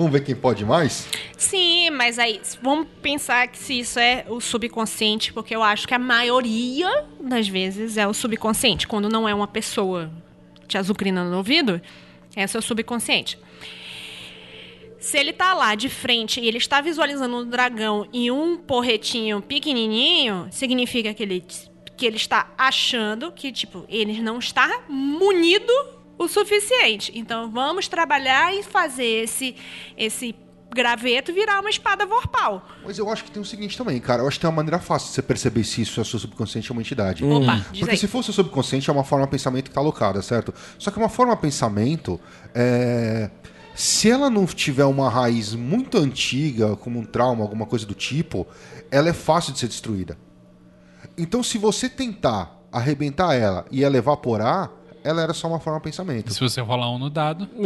Vamos 0.00 0.14
ver 0.14 0.24
quem 0.24 0.34
pode 0.34 0.64
mais? 0.64 1.06
Sim, 1.36 1.90
mas 1.90 2.18
aí 2.18 2.40
vamos 2.62 2.88
pensar 3.02 3.46
que 3.48 3.58
se 3.58 3.80
isso 3.80 3.98
é 3.98 4.24
o 4.30 4.40
subconsciente, 4.40 5.30
porque 5.30 5.54
eu 5.54 5.62
acho 5.62 5.86
que 5.86 5.92
a 5.92 5.98
maioria 5.98 7.04
das 7.20 7.46
vezes 7.46 7.98
é 7.98 8.08
o 8.08 8.14
subconsciente, 8.14 8.88
quando 8.88 9.10
não 9.10 9.28
é 9.28 9.34
uma 9.34 9.46
pessoa 9.46 10.10
te 10.66 10.78
azucrinando 10.78 11.30
no 11.30 11.36
ouvido, 11.36 11.82
é 12.34 12.46
o 12.46 12.48
seu 12.48 12.62
subconsciente. 12.62 13.38
Se 14.98 15.18
ele 15.18 15.34
tá 15.34 15.52
lá 15.52 15.74
de 15.74 15.90
frente 15.90 16.40
e 16.40 16.48
ele 16.48 16.56
está 16.56 16.80
visualizando 16.80 17.36
um 17.36 17.46
dragão 17.46 18.08
e 18.10 18.30
um 18.30 18.56
porretinho 18.56 19.42
pequenininho, 19.42 20.48
significa 20.50 21.12
que 21.12 21.22
ele, 21.22 21.44
que 21.94 22.06
ele 22.06 22.16
está 22.16 22.50
achando 22.56 23.30
que, 23.32 23.52
tipo, 23.52 23.84
ele 23.86 24.22
não 24.22 24.38
está 24.38 24.80
munido 24.88 25.99
o 26.20 26.28
suficiente. 26.28 27.10
Então, 27.14 27.50
vamos 27.50 27.88
trabalhar 27.88 28.54
e 28.54 28.62
fazer 28.62 29.24
esse, 29.24 29.56
esse 29.96 30.34
graveto 30.70 31.32
virar 31.32 31.60
uma 31.60 31.70
espada 31.70 32.04
vorpal. 32.04 32.68
Mas 32.84 32.98
eu 32.98 33.08
acho 33.08 33.24
que 33.24 33.30
tem 33.30 33.40
o 33.40 33.44
seguinte 33.44 33.76
também, 33.76 33.98
cara. 33.98 34.20
Eu 34.20 34.28
acho 34.28 34.36
que 34.36 34.42
tem 34.42 34.50
uma 34.50 34.56
maneira 34.56 34.78
fácil 34.78 35.08
de 35.08 35.14
você 35.14 35.22
perceber 35.22 35.64
se 35.64 35.80
isso 35.80 35.98
é 35.98 36.04
seu 36.04 36.18
subconsciente 36.18 36.70
ou 36.70 36.76
uma 36.76 36.82
entidade. 36.82 37.24
Opa, 37.24 37.64
diz 37.72 37.80
Porque 37.80 37.92
aí. 37.92 37.96
se 37.96 38.06
for 38.06 38.22
seu 38.22 38.34
subconsciente, 38.34 38.90
é 38.90 38.92
uma 38.92 39.02
forma 39.02 39.24
de 39.24 39.30
pensamento 39.30 39.70
que 39.70 39.74
tá 39.74 39.80
alocada, 39.80 40.20
certo? 40.20 40.52
Só 40.78 40.90
que 40.90 40.98
uma 40.98 41.08
forma 41.08 41.34
de 41.34 41.40
pensamento, 41.40 42.20
é... 42.54 43.30
se 43.74 44.10
ela 44.10 44.28
não 44.28 44.44
tiver 44.44 44.84
uma 44.84 45.08
raiz 45.08 45.54
muito 45.54 45.96
antiga, 45.96 46.76
como 46.76 46.98
um 46.98 47.04
trauma, 47.06 47.42
alguma 47.42 47.64
coisa 47.64 47.86
do 47.86 47.94
tipo, 47.94 48.46
ela 48.90 49.08
é 49.08 49.14
fácil 49.14 49.54
de 49.54 49.58
ser 49.58 49.68
destruída. 49.68 50.18
Então, 51.16 51.42
se 51.42 51.56
você 51.56 51.88
tentar 51.88 52.60
arrebentar 52.70 53.34
ela 53.34 53.64
e 53.70 53.82
ela 53.82 53.96
evaporar, 53.96 54.70
ela 55.02 55.22
era 55.22 55.32
só 55.32 55.48
uma 55.48 55.58
forma 55.60 55.78
de 55.78 55.84
pensamento. 55.84 56.32
Se 56.32 56.40
você 56.40 56.60
rolar 56.60 56.90
um 56.90 56.98
no 56.98 57.08
dado, 57.10 57.48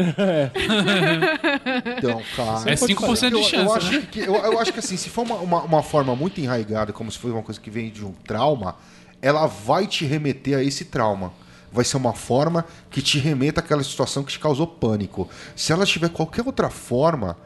Então, 1.98 2.22
cara. 2.36 2.70
é 2.70 2.74
5% 2.74 3.28
de 3.28 3.34
Eu- 3.34 3.42
chance, 3.42 3.64
eu, 3.66 3.74
acho 3.74 3.92
né? 3.92 4.08
que, 4.10 4.20
eu, 4.20 4.34
eu 4.34 4.58
acho 4.60 4.72
que 4.72 4.78
assim, 4.78 4.96
se 4.96 5.08
for 5.08 5.22
uma, 5.22 5.36
uma, 5.36 5.62
uma 5.62 5.82
forma 5.82 6.14
muito 6.14 6.40
enraigada, 6.40 6.92
como 6.92 7.10
se 7.10 7.18
fosse 7.18 7.32
uma 7.32 7.42
coisa 7.42 7.60
que 7.60 7.70
vem 7.70 7.90
de 7.90 8.04
um 8.04 8.12
trauma, 8.12 8.76
ela 9.20 9.46
vai 9.46 9.86
te 9.86 10.04
remeter 10.04 10.58
a 10.58 10.62
esse 10.62 10.84
trauma. 10.86 11.32
vai 11.72 11.84
ser 11.84 11.96
uma 11.96 12.12
forma 12.12 12.64
que 12.90 13.02
te 13.02 13.18
remeta 13.18 13.60
àquela 13.60 13.82
situação 13.82 14.22
que 14.22 14.32
te 14.32 14.38
causou 14.38 14.66
pânico. 14.66 15.28
Se 15.56 15.72
ela 15.72 15.84
tiver 15.86 16.08
qualquer 16.10 16.44
outra 16.46 16.70
forma, 16.70 17.36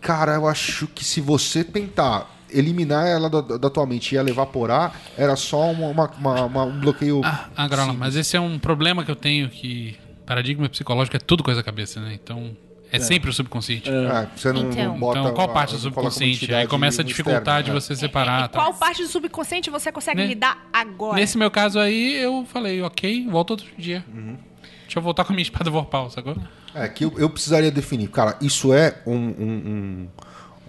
cara, 0.00 0.34
eu 0.34 0.46
acho 0.48 0.86
que 0.86 1.04
se 1.04 1.20
você 1.20 1.62
tentar 1.64 2.30
eliminar 2.54 3.06
ela 3.06 3.28
da, 3.28 3.40
da 3.58 3.68
tua 3.70 3.84
mente 3.86 4.14
e 4.14 4.18
ela 4.18 4.30
evaporar, 4.30 4.94
era 5.18 5.34
só 5.36 5.70
uma, 5.70 5.88
uma- 5.88 6.10
uma- 6.18 6.44
uma- 6.44 6.64
um 6.64 6.80
bloqueio. 6.80 7.20
Ah, 7.24 7.48
Agrola, 7.56 7.92
mas 7.92 8.16
esse 8.16 8.36
é 8.36 8.40
um 8.40 8.58
problema 8.58 9.04
que 9.04 9.10
eu 9.10 9.16
tenho 9.16 9.48
que 9.48 9.96
paradigma 10.26 10.68
psicológico 10.68 11.16
é 11.16 11.20
tudo 11.20 11.42
coisa 11.42 11.60
da 11.60 11.64
cabeça, 11.64 12.00
né? 12.00 12.12
Então 12.14 12.56
é, 12.90 12.98
sempre 13.00 13.28
o 13.28 13.32
subconsciente. 13.32 13.90
É, 13.90 14.28
você 14.36 14.52
não, 14.52 14.70
Então. 14.70 14.84
não 14.92 14.98
bota. 14.98 15.18
Então, 15.18 15.34
qual 15.34 15.48
parte 15.48 15.72
do 15.74 15.78
subconsciente? 15.80 16.54
Aí 16.54 16.66
começa 16.68 17.02
a 17.02 17.04
externa, 17.04 17.08
dificultar 17.08 17.62
de 17.62 17.70
é. 17.70 17.74
você 17.74 17.96
separar. 17.96 18.44
E 18.44 18.48
tal. 18.48 18.62
qual 18.62 18.74
parte 18.74 19.02
do 19.02 19.08
subconsciente 19.08 19.68
você 19.68 19.90
consegue 19.90 20.20
Né? 20.22 20.28
lidar 20.28 20.68
agora? 20.72 21.16
Nesse 21.16 21.36
meu 21.36 21.50
caso 21.50 21.78
aí, 21.80 22.14
eu 22.22 22.46
falei, 22.46 22.80
ok, 22.82 23.26
volta 23.28 23.54
outro 23.54 23.66
dia. 23.76 24.04
Deixa 24.84 24.98
eu 24.98 25.02
voltar 25.02 25.24
com 25.24 25.32
a 25.32 25.34
minha 25.34 25.42
espada 25.42 25.68
vorpal, 25.70 26.08
sacou? 26.08 26.36
É, 26.74 26.88
que 26.88 27.04
eu, 27.04 27.12
eu 27.18 27.28
precisaria 27.30 27.70
definir, 27.70 28.08
cara, 28.08 28.36
isso 28.40 28.72
é 28.72 29.00
um, 29.06 29.12
um- 29.14 29.62
um- 29.66 30.08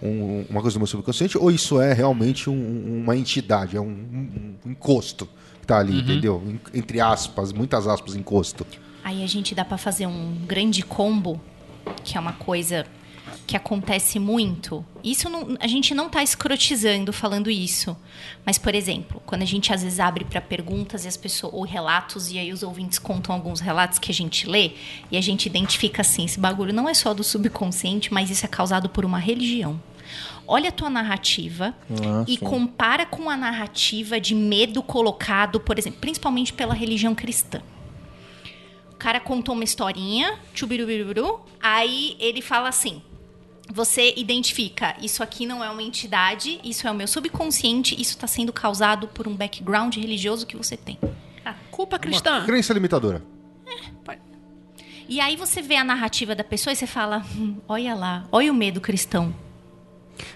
um- 0.02 0.44
uma 0.50 0.60
coisa 0.62 0.74
do 0.76 0.80
meu 0.80 0.86
subconsciente 0.86 1.38
ou 1.38 1.50
isso 1.50 1.80
é 1.80 1.92
realmente 1.92 2.48
um- 2.50 3.02
uma 3.02 3.16
entidade, 3.16 3.76
é 3.76 3.80
um, 3.80 3.84
um- 3.86 4.70
encosto 4.70 5.28
que 5.60 5.66
tá 5.66 5.78
ali, 5.78 5.98
entendeu? 6.00 6.42
En- 6.46 6.78
Entre 6.78 7.00
aspas, 7.00 7.52
muitas 7.52 7.86
aspas, 7.86 8.14
encosto. 8.14 8.66
Aí 9.02 9.22
a 9.22 9.26
gente 9.26 9.54
dá 9.54 9.64
pra 9.64 9.78
fazer 9.78 10.06
um 10.06 10.34
grande 10.46 10.82
combo, 10.82 11.40
que 12.04 12.16
é 12.16 12.20
uma 12.20 12.32
coisa 12.32 12.84
que 13.46 13.56
acontece 13.56 14.18
muito. 14.18 14.84
Isso 15.04 15.28
não- 15.30 15.56
a 15.60 15.66
gente 15.66 15.94
não 15.94 16.08
tá 16.10 16.22
escrotizando 16.22 17.12
falando 17.12 17.48
isso. 17.50 17.96
Mas, 18.44 18.58
por 18.58 18.74
exemplo, 18.74 19.22
quando 19.24 19.42
a 19.42 19.46
gente 19.46 19.72
às 19.72 19.82
vezes 19.82 20.00
abre 20.00 20.24
pra 20.24 20.40
perguntas 20.40 21.04
e 21.04 21.08
as 21.08 21.16
pessoas 21.16 21.52
ou 21.54 21.62
relatos 21.64 22.30
e 22.30 22.38
aí 22.38 22.52
os 22.52 22.62
ouvintes 22.62 22.98
contam 22.98 23.34
alguns 23.34 23.60
relatos 23.60 23.98
que 23.98 24.10
a 24.10 24.14
gente 24.14 24.48
lê 24.48 24.72
e 25.10 25.16
a 25.16 25.20
gente 25.20 25.46
identifica 25.46 26.02
assim, 26.02 26.24
esse 26.24 26.40
bagulho 26.40 26.72
não 26.72 26.88
é 26.88 26.94
só 26.94 27.14
do 27.14 27.22
subconsciente, 27.22 28.12
mas 28.12 28.30
isso 28.30 28.44
é 28.44 28.48
causado 28.48 28.88
por 28.88 29.04
uma 29.04 29.18
religião. 29.18 29.80
Olha 30.48 30.68
a 30.68 30.72
tua 30.72 30.88
narrativa 30.90 31.74
Ah, 31.90 32.24
e 32.26 32.32
sim. 32.36 32.44
compara 32.44 33.04
com 33.06 33.28
a 33.28 33.36
narrativa 33.36 34.20
de 34.20 34.34
medo 34.34 34.82
colocado, 34.82 35.58
por 35.60 35.78
exemplo, 35.78 35.98
principalmente 36.00 36.52
pela 36.52 36.74
religião 36.74 37.14
cristã. 37.14 37.60
O 38.92 38.96
cara 38.96 39.20
contou 39.20 39.54
uma 39.54 39.64
historinha, 39.64 40.38
tchubirubiruburu, 40.54 41.40
aí 41.60 42.16
ele 42.18 42.40
fala 42.40 42.68
assim: 42.68 43.02
você 43.72 44.14
identifica, 44.16 44.96
isso 45.02 45.22
aqui 45.22 45.44
não 45.46 45.62
é 45.62 45.68
uma 45.70 45.82
entidade, 45.82 46.60
isso 46.64 46.86
é 46.86 46.90
o 46.90 46.94
meu 46.94 47.06
subconsciente, 47.08 47.94
isso 48.00 48.12
está 48.12 48.26
sendo 48.26 48.52
causado 48.52 49.08
por 49.08 49.26
um 49.26 49.34
background 49.34 49.96
religioso 49.96 50.46
que 50.46 50.56
você 50.56 50.76
tem. 50.76 50.98
A 51.44 51.52
culpa 51.70 51.98
cristã. 51.98 52.44
Crença 52.44 52.72
limitadora. 52.72 53.22
E 55.08 55.20
aí 55.20 55.36
você 55.36 55.62
vê 55.62 55.76
a 55.76 55.84
narrativa 55.84 56.34
da 56.34 56.42
pessoa 56.42 56.72
e 56.72 56.76
você 56.76 56.86
fala: 56.86 57.24
"Hum, 57.36 57.58
olha 57.68 57.94
lá, 57.94 58.24
olha 58.32 58.50
o 58.50 58.54
medo 58.54 58.80
cristão. 58.80 59.32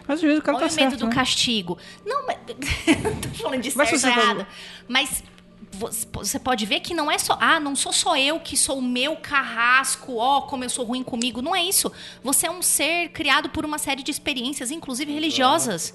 Mas 0.06 0.16
às 0.18 0.22
vezes 0.22 0.38
o 0.38 0.42
cara 0.42 0.58
Olha 0.58 0.68
tá 0.68 0.72
o 0.72 0.76
medo 0.76 0.90
certo, 0.90 1.00
do 1.00 1.06
né? 1.08 1.12
castigo. 1.14 1.78
Não, 2.06 2.24
mas. 2.26 2.38
não 3.02 3.16
tô 3.16 3.28
falando 3.30 3.62
de 3.62 3.70
certo 3.70 4.06
errado. 4.06 4.26
falou- 4.26 4.46
Mas 4.86 5.24
você 5.72 6.38
pode 6.38 6.66
ver 6.66 6.80
que 6.80 6.92
não 6.92 7.10
é 7.10 7.16
só. 7.18 7.38
Ah, 7.40 7.60
não 7.60 7.76
sou 7.76 7.92
só 7.92 8.16
eu 8.16 8.40
que 8.40 8.56
sou 8.56 8.78
o 8.78 8.82
meu 8.82 9.16
carrasco, 9.16 10.16
ó, 10.16 10.42
como 10.42 10.64
eu 10.64 10.70
sou 10.70 10.84
ruim 10.84 11.02
comigo. 11.02 11.40
Não 11.40 11.54
é 11.54 11.62
isso. 11.62 11.90
Você 12.22 12.46
é 12.46 12.50
um 12.50 12.60
ser 12.60 13.10
criado 13.10 13.48
por 13.50 13.64
uma 13.64 13.78
série 13.78 14.02
de 14.02 14.10
experiências, 14.10 14.70
inclusive 14.70 15.12
religiosas. 15.12 15.94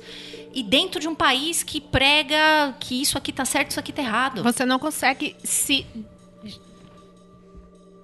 E 0.53 0.63
dentro 0.63 0.99
de 0.99 1.07
um 1.07 1.15
país 1.15 1.61
que 1.61 1.81
prega 1.81 2.73
que 2.79 3.01
isso 3.01 3.17
aqui 3.17 3.33
tá 3.33 3.43
certo, 3.43 3.71
isso 3.71 3.79
aqui 3.79 3.91
tá 3.91 4.01
errado. 4.01 4.41
Você 4.43 4.65
não 4.65 4.79
consegue 4.79 5.35
se. 5.43 5.85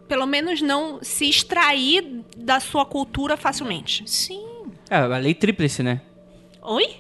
Pelo 0.08 0.26
menos 0.26 0.62
não 0.62 1.00
se 1.02 1.30
extrair 1.30 2.26
da 2.36 2.60
sua 2.60 2.86
cultura 2.86 3.38
facilmente. 3.38 4.04
Sim. 4.06 4.46
É, 4.90 4.98
a 4.98 5.18
lei 5.18 5.34
tríplice, 5.34 5.82
né? 5.82 6.02
Oi? 6.62 6.98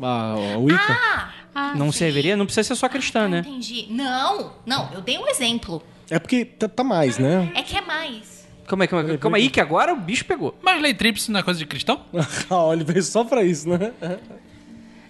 A, 0.00 0.32
a 0.54 0.58
Wicca. 0.58 1.32
Ah, 1.54 1.74
não 1.74 1.90
sim. 1.90 1.98
serviria, 1.98 2.36
não 2.36 2.44
precisa 2.46 2.62
ser 2.68 2.74
só 2.76 2.88
cristã, 2.88 3.24
Ah, 3.24 3.28
né? 3.28 3.38
Entendi. 3.40 3.86
Não, 3.90 4.52
não, 4.64 4.92
eu 4.92 5.00
dei 5.00 5.18
um 5.18 5.26
exemplo. 5.28 5.82
É 6.08 6.18
porque 6.18 6.44
tá, 6.44 6.68
tá 6.68 6.84
mais, 6.84 7.18
né? 7.18 7.50
É 7.54 7.62
que 7.62 7.76
é 7.76 7.80
mais. 7.80 8.46
Calma 8.66 8.84
aí, 8.84 8.88
calma 8.88 9.08
aí, 9.10 9.18
calma 9.18 9.36
aí 9.38 9.50
que 9.50 9.60
agora 9.60 9.92
o 9.92 9.96
bicho 9.96 10.24
pegou. 10.24 10.56
Mas 10.62 10.80
lei 10.80 10.94
tríplice 10.94 11.30
não 11.30 11.40
é 11.40 11.42
coisa 11.42 11.58
de 11.58 11.66
cristão? 11.66 12.00
Ah, 12.50 12.72
ele 12.72 12.84
veio 12.84 13.02
só 13.02 13.24
pra 13.24 13.42
isso, 13.42 13.68
né? 13.68 13.92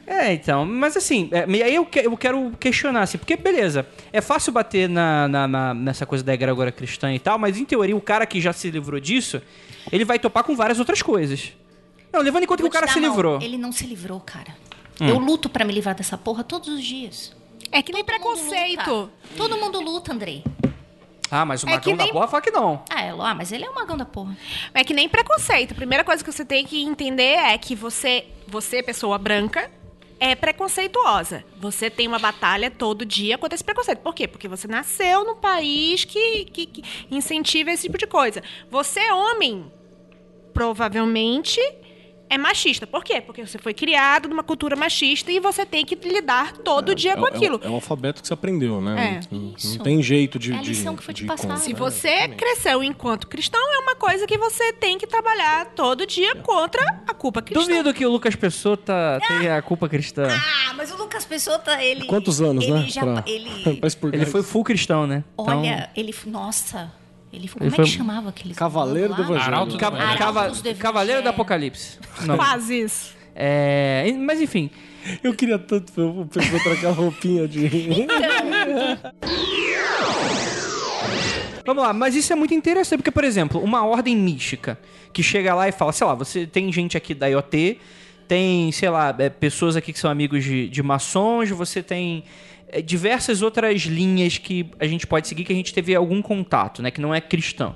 É, 0.06 0.32
então, 0.32 0.64
mas 0.64 0.96
assim, 0.96 1.28
é, 1.32 1.44
e 1.46 1.62
aí 1.62 1.74
eu, 1.74 1.84
que- 1.84 1.98
eu 2.06 2.16
quero 2.16 2.50
questionar, 2.58 3.02
assim, 3.02 3.18
porque 3.18 3.36
beleza, 3.36 3.86
é 4.10 4.22
fácil 4.22 4.52
bater 4.52 4.88
na, 4.88 5.28
na- 5.28 5.46
na- 5.46 5.74
nessa 5.74 6.06
coisa 6.06 6.24
da 6.24 6.32
egrégora 6.32 6.72
cristã 6.72 7.12
e 7.12 7.18
tal, 7.18 7.38
mas 7.38 7.58
em 7.58 7.64
teoria 7.66 7.94
o 7.94 8.00
cara 8.00 8.24
que 8.24 8.40
já 8.40 8.52
se 8.54 8.70
livrou 8.70 8.98
disso, 8.98 9.42
ele 9.92 10.06
vai 10.06 10.18
topar 10.18 10.44
com 10.44 10.56
várias 10.56 10.78
outras 10.78 11.02
coisas. 11.02 11.52
Não, 12.12 12.20
levando 12.22 12.44
em 12.44 12.46
conta 12.46 12.62
que 12.62 12.68
o 12.68 12.72
cara 12.72 12.86
dar 12.86 12.92
se 12.92 13.00
livrou. 13.00 13.38
Hum. 13.38 13.42
Ele 13.42 13.58
não 13.58 13.70
se 13.72 13.86
livrou, 13.86 14.20
cara. 14.20 14.56
Eu 15.00 15.18
luto 15.18 15.48
pra 15.48 15.64
me 15.64 15.72
livrar 15.72 15.94
dessa 15.94 16.18
porra 16.18 16.42
todos 16.42 16.68
os 16.68 16.82
dias. 16.82 17.32
É 17.70 17.82
que 17.82 17.92
nem 17.92 18.02
Todo 18.02 18.12
preconceito. 18.14 18.90
luta. 18.90 19.12
Todo 19.36 19.56
mundo 19.58 19.80
luta, 19.80 20.12
Andrei. 20.12 20.42
Ah, 21.30 21.44
mas 21.44 21.62
o 21.62 21.68
É 21.68 21.72
Magão 21.72 21.92
que 21.92 21.96
da 21.98 22.04
nem- 22.04 22.12
porra 22.12 22.26
fala 22.26 22.42
que 22.42 22.50
não. 22.50 22.82
Ah, 22.90 23.02
é, 23.04 23.10
ah, 23.10 23.34
mas 23.34 23.52
ele 23.52 23.64
é 23.64 23.70
um 23.70 23.74
magão 23.74 23.96
da 23.98 24.06
porra. 24.06 24.36
É 24.72 24.82
que 24.82 24.94
nem 24.94 25.08
preconceito. 25.08 25.72
A 25.72 25.74
primeira 25.74 26.02
coisa 26.02 26.24
que 26.24 26.32
você 26.32 26.44
tem 26.44 26.64
que 26.66 26.82
entender 26.82 27.36
é 27.36 27.56
que 27.58 27.74
você, 27.74 28.24
você 28.46 28.82
pessoa 28.82 29.18
branca, 29.18 29.70
é 30.18 30.34
preconceituosa. 30.34 31.44
Você 31.60 31.90
tem 31.90 32.08
uma 32.08 32.18
batalha 32.18 32.70
todo 32.70 33.04
dia 33.04 33.36
contra 33.36 33.54
esse 33.54 33.62
preconceito. 33.62 33.98
Por 33.98 34.14
quê? 34.14 34.26
Porque 34.26 34.48
você 34.48 34.66
nasceu 34.66 35.24
num 35.24 35.36
país 35.36 36.04
que, 36.04 36.46
que, 36.46 36.64
que 36.66 36.82
incentiva 37.10 37.70
esse 37.70 37.82
tipo 37.82 37.98
de 37.98 38.06
coisa. 38.06 38.42
Você, 38.70 39.12
homem, 39.12 39.70
provavelmente 40.54 41.60
é 42.30 42.38
machista. 42.38 42.86
Por 42.86 43.02
quê? 43.04 43.20
Porque 43.20 43.46
você 43.46 43.58
foi 43.58 43.72
criado 43.74 44.28
numa 44.28 44.42
cultura 44.42 44.76
machista 44.76 45.30
e 45.32 45.40
você 45.40 45.64
tem 45.64 45.84
que 45.84 45.94
lidar 45.94 46.52
todo 46.58 46.94
dia 46.94 47.16
com 47.16 47.26
é, 47.26 47.30
aquilo. 47.30 47.60
É, 47.62 47.66
o- 47.66 47.68
é 47.68 47.70
o 47.70 47.74
alfabeto 47.74 48.20
que 48.22 48.28
você 48.28 48.34
aprendeu, 48.34 48.80
né? 48.80 49.20
É. 49.22 49.34
Não, 49.34 49.54
não 49.64 49.78
tem 49.84 50.02
jeito 50.02 50.38
de. 50.38 50.52
É 50.52 50.56
a 50.56 50.62
de- 50.62 50.68
lição 50.68 50.96
que 50.96 51.02
foi 51.02 51.14
te 51.14 51.22
de 51.22 51.26
passada. 51.28 51.56
Se 51.56 51.72
né? 51.72 51.78
você 51.78 52.28
cresceu 52.28 52.82
enquanto 52.82 53.26
cristão, 53.26 53.60
é 53.74 53.78
uma 53.78 53.94
coisa 53.96 54.26
que 54.26 54.36
você 54.38 54.72
tem 54.72 54.98
que 54.98 55.06
trabalhar 55.06 55.66
todo 55.74 56.06
dia 56.06 56.34
contra 56.36 57.02
a 57.06 57.14
culpa 57.14 57.42
cristã. 57.42 57.60
Duvido 57.66 57.92
que 57.94 58.04
o 58.04 58.10
Lucas 58.10 58.36
Pessoa 58.36 58.76
tá, 58.76 59.20
tenha 59.26 59.56
a 59.56 59.62
culpa 59.62 59.88
cristã. 59.88 60.28
Ah, 60.30 60.74
mas 60.74 60.90
o 60.92 60.96
Lucas 60.96 61.24
Peixoto, 61.24 61.70
ele... 61.70 62.06
Quantos 62.06 62.40
anos, 62.40 62.64
ele 62.64 62.72
né? 62.72 62.86
Já, 62.88 63.02
pra, 63.02 63.24
Ele... 63.26 63.76
pra 63.78 63.86
expurgar 63.88 64.20
Ele 64.20 64.30
foi 64.30 64.42
full 64.42 64.64
cristão, 64.64 65.06
né? 65.06 65.24
Então, 65.34 65.60
Olha, 65.60 65.90
ele... 65.96 66.14
Nossa... 66.26 66.92
Ele, 67.32 67.48
como 67.48 67.64
Ele 67.64 67.72
é 67.72 67.76
foi- 67.76 67.84
que 67.84 67.90
chamava 67.90 68.28
aquele... 68.30 68.54
Cavaleiro 68.54 69.14
do 69.14 69.22
Evangelho. 69.22 69.42
Arauto 69.42 69.72
do 69.72 69.78
cava- 69.78 70.48
do 70.50 70.74
Cavaleiro 70.76 71.22
do. 71.22 71.28
Apocalipse. 71.28 71.98
Quase 72.36 72.80
isso. 72.80 73.16
É, 73.34 74.10
mas 74.18 74.40
enfim, 74.40 74.70
Eu 75.22 75.32
queria 75.34 75.58
tanto 75.58 75.92
ver 75.92 76.02
o 76.02 76.26
pessoal 76.26 76.72
aquela 76.74 76.92
roupinha 76.92 77.46
de. 77.46 78.06
Vamos 81.64 81.82
lá, 81.82 81.92
mas 81.92 82.14
isso 82.14 82.32
é 82.32 82.36
muito 82.36 82.54
interessante, 82.54 82.98
porque, 82.98 83.10
por 83.10 83.24
exemplo, 83.24 83.62
uma 83.62 83.84
ordem 83.84 84.16
mística 84.16 84.78
que 85.12 85.22
chega 85.22 85.54
lá 85.54 85.68
e 85.68 85.72
fala, 85.72 85.92
sei 85.92 86.06
lá, 86.06 86.14
você 86.14 86.46
tem 86.46 86.72
gente 86.72 86.96
aqui 86.96 87.14
da 87.14 87.26
IoT, 87.26 87.78
tem, 88.26 88.72
sei 88.72 88.88
lá, 88.88 89.14
é, 89.18 89.28
pessoas 89.28 89.76
aqui 89.76 89.92
que 89.92 89.98
são 89.98 90.10
amigos 90.10 90.42
de, 90.44 90.68
de 90.68 90.82
maçons, 90.82 91.50
você 91.50 91.82
tem 91.82 92.24
é, 92.24 92.57
diversas 92.84 93.42
outras 93.42 93.82
linhas 93.82 94.38
que 94.38 94.70
a 94.78 94.86
gente 94.86 95.06
pode 95.06 95.26
seguir 95.26 95.44
que 95.44 95.52
a 95.52 95.56
gente 95.56 95.72
teve 95.72 95.94
algum 95.94 96.20
contato, 96.20 96.82
né, 96.82 96.90
que 96.90 97.00
não 97.00 97.14
é 97.14 97.20
cristão. 97.20 97.74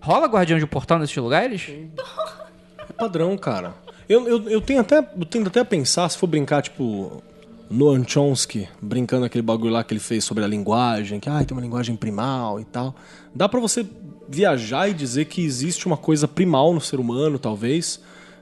Rola 0.00 0.26
guardião 0.26 0.58
de 0.58 0.66
portal 0.66 0.98
nesses 0.98 1.16
lugares? 1.16 1.68
É 2.88 2.92
padrão, 2.92 3.38
cara. 3.38 3.74
Eu, 4.08 4.26
eu, 4.26 4.48
eu 4.48 4.60
tenho 4.60 4.80
até. 4.80 4.98
Eu 4.98 5.24
tento 5.24 5.46
até 5.46 5.60
a 5.60 5.64
pensar, 5.64 6.08
se 6.08 6.18
for 6.18 6.26
brincar, 6.26 6.62
tipo. 6.62 7.22
Noam 7.70 8.04
Chomsky, 8.06 8.68
brincando 8.82 9.24
aquele 9.24 9.40
bagulho 9.40 9.72
lá 9.72 9.82
que 9.82 9.94
ele 9.94 10.00
fez 10.00 10.24
sobre 10.24 10.44
a 10.44 10.46
linguagem, 10.46 11.18
que 11.18 11.30
ah, 11.30 11.42
tem 11.42 11.56
uma 11.56 11.62
linguagem 11.62 11.96
primal 11.96 12.60
e 12.60 12.64
tal. 12.66 12.94
Dá 13.34 13.48
pra 13.48 13.58
você 13.60 13.86
viajar 14.28 14.90
e 14.90 14.92
dizer 14.92 15.24
que 15.24 15.42
existe 15.42 15.86
uma 15.86 15.96
coisa 15.96 16.28
primal 16.28 16.74
no 16.74 16.82
ser 16.82 17.00
humano, 17.00 17.38
talvez, 17.38 17.98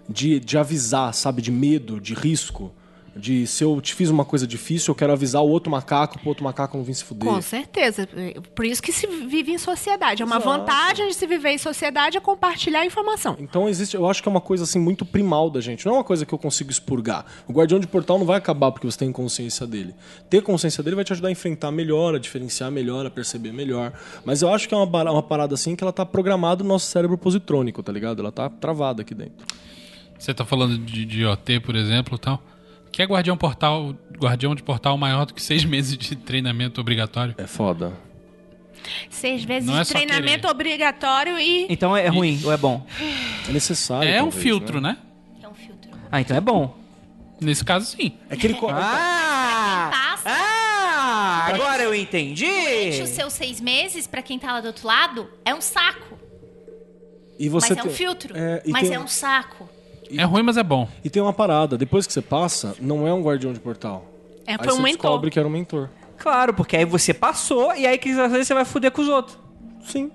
de, 0.09 0.40
de 0.40 0.59
avisar, 0.59 1.14
sabe, 1.14 1.42
de 1.42 1.53
medo, 1.53 2.01
de 2.01 2.12
risco. 2.12 2.72
De 3.14 3.46
se 3.46 3.64
eu 3.64 3.80
te 3.80 3.94
fiz 3.94 4.08
uma 4.08 4.24
coisa 4.24 4.46
difícil, 4.46 4.92
eu 4.92 4.94
quero 4.94 5.12
avisar 5.12 5.42
o 5.42 5.48
outro 5.48 5.70
macaco 5.70 6.18
pro 6.18 6.28
outro 6.28 6.44
macaco 6.44 6.76
não 6.76 6.84
vir 6.84 6.94
se 6.94 7.04
fuder. 7.04 7.28
Com 7.28 7.42
certeza. 7.42 8.08
Por 8.54 8.64
isso 8.64 8.82
que 8.82 8.92
se 8.92 9.06
vive 9.06 9.52
em 9.52 9.58
sociedade. 9.58 10.22
É 10.22 10.24
uma 10.24 10.38
vantagem 10.38 11.08
de 11.08 11.14
se 11.14 11.26
viver 11.26 11.50
em 11.50 11.58
sociedade 11.58 12.16
é 12.16 12.20
compartilhar 12.20 12.84
informação. 12.86 13.36
Então 13.40 13.68
existe, 13.68 13.96
eu 13.96 14.08
acho 14.08 14.22
que 14.22 14.28
é 14.28 14.30
uma 14.30 14.40
coisa 14.40 14.64
assim 14.64 14.78
muito 14.78 15.04
primal 15.04 15.50
da 15.50 15.61
gente. 15.61 15.84
Não 15.86 15.94
é 15.94 15.96
uma 15.98 16.04
coisa 16.04 16.24
que 16.24 16.32
eu 16.32 16.38
consigo 16.38 16.70
expurgar. 16.70 17.24
O 17.48 17.52
guardião 17.52 17.80
de 17.80 17.86
portal 17.86 18.18
não 18.18 18.26
vai 18.26 18.38
acabar 18.38 18.70
porque 18.70 18.86
você 18.86 18.98
tem 18.98 19.11
consciência 19.11 19.66
dele. 19.66 19.94
Ter 20.28 20.42
consciência 20.42 20.82
dele 20.82 20.96
vai 20.96 21.04
te 21.04 21.12
ajudar 21.12 21.28
a 21.28 21.32
enfrentar 21.32 21.70
melhor, 21.70 22.14
a 22.14 22.18
diferenciar 22.18 22.70
melhor, 22.70 23.06
a 23.06 23.11
perceber 23.11 23.52
melhor. 23.52 23.92
Mas 24.24 24.42
eu 24.42 24.52
acho 24.52 24.68
que 24.68 24.74
é 24.74 24.76
uma, 24.76 25.11
uma 25.11 25.22
parada 25.22 25.54
assim 25.54 25.74
que 25.74 25.82
ela 25.82 25.92
tá 25.92 26.06
programada 26.06 26.62
no 26.62 26.68
nosso 26.68 26.86
cérebro 26.86 27.18
positrônico, 27.18 27.82
tá 27.82 27.92
ligado? 27.92 28.20
Ela 28.20 28.32
tá 28.32 28.48
travada 28.48 29.02
aqui 29.02 29.14
dentro. 29.14 29.46
Você 30.18 30.34
tá 30.34 30.44
falando 30.44 30.76
de, 30.78 31.04
de 31.06 31.24
OT, 31.24 31.61
por 31.61 31.74
exemplo, 31.74 32.16
e 32.16 32.18
tal. 32.18 32.42
Que 32.93 33.03
é 33.03 33.05
guardião 33.07 33.36
portal, 33.36 33.95
guardião 34.18 34.55
de 34.55 34.62
portal 34.62 34.97
maior 34.99 35.24
do 35.26 35.34
que 35.34 35.43
seis 35.43 35.64
meses 35.66 35.97
de 35.97 36.16
treinamento 36.16 36.80
obrigatório. 36.80 37.34
É 37.38 37.47
foda. 37.47 37.93
Seis 39.11 39.45
vezes 39.45 39.68
Não 39.68 39.78
é 39.78 39.82
de 39.82 39.88
só 39.88 39.95
treinamento 39.95 40.41
querer. 40.41 40.51
obrigatório 40.51 41.38
e. 41.38 41.66
Então 41.68 41.97
é 41.97 42.09
ruim 42.09 42.41
ou 42.45 42.53
é 42.53 42.57
bom? 42.57 42.86
É 43.49 43.53
necessário. 43.53 44.09
É 44.09 44.16
um 44.22 44.26
talvez, 44.26 44.43
filtro, 44.43 44.80
né? 44.80 44.97
É 45.43 45.47
um 45.49 45.55
filtro. 45.55 45.91
Ah, 46.11 46.20
então 46.20 46.36
é 46.36 46.41
bom. 46.41 46.76
Nesse 47.41 47.64
caso, 47.64 47.86
sim. 47.86 48.12
É 48.28 48.36
que 48.36 48.47
ele. 48.47 48.55
co- 48.55 48.68
Ah! 48.70 49.91
Passa. 49.93 50.22
Ah! 50.28 51.47
Agora 51.55 51.82
eu 51.82 51.95
entendi! 51.95 52.45
Durante 52.47 53.03
os 53.03 53.09
seus 53.11 53.32
seis 53.32 53.61
meses, 53.61 54.07
pra 54.07 54.22
quem 54.22 54.38
tá 54.38 54.53
lá 54.53 54.61
do 54.61 54.66
outro 54.68 54.86
lado, 54.86 55.28
é 55.45 55.55
um 55.55 55.61
saco. 55.61 56.18
E 57.38 57.49
você 57.49 57.68
mas 57.70 57.78
é 57.78 57.82
um 57.82 57.86
tem- 57.86 57.95
filtro. 57.95 58.36
É, 58.36 58.62
e 58.66 58.70
mas 58.70 58.82
tem- 58.88 58.95
é 58.97 59.01
um 59.01 59.07
saco. 59.09 59.68
É 60.16 60.24
ruim, 60.24 60.42
mas 60.42 60.56
é 60.56 60.62
bom. 60.62 60.88
E 61.04 61.11
tem 61.11 61.22
uma 61.22 61.32
parada, 61.32 61.76
depois 61.78 62.06
que 62.06 62.12
você 62.12 62.22
passa, 62.22 62.74
não 62.80 63.06
é 63.06 63.12
um 63.12 63.22
guardião 63.22 63.52
de 63.52 63.61
portal. 63.61 64.04
É, 64.46 64.52
Aí 64.52 64.58
foi 64.58 64.68
um 64.68 64.76
você 64.76 64.82
mentor. 64.82 65.02
descobre 65.11 65.30
que 65.30 65.38
era 65.38 65.46
um 65.46 65.50
mentor. 65.50 65.88
Claro, 66.18 66.52
porque 66.52 66.76
aí 66.76 66.84
você 66.84 67.14
passou 67.14 67.74
e 67.74 67.86
aí 67.86 67.96
que 67.96 68.11
às 68.11 68.30
vezes 68.32 68.46
você 68.46 68.54
vai 68.54 68.64
fuder 68.64 68.90
com 68.90 69.00
os 69.02 69.08
outros. 69.08 69.38
Sim. 69.84 70.11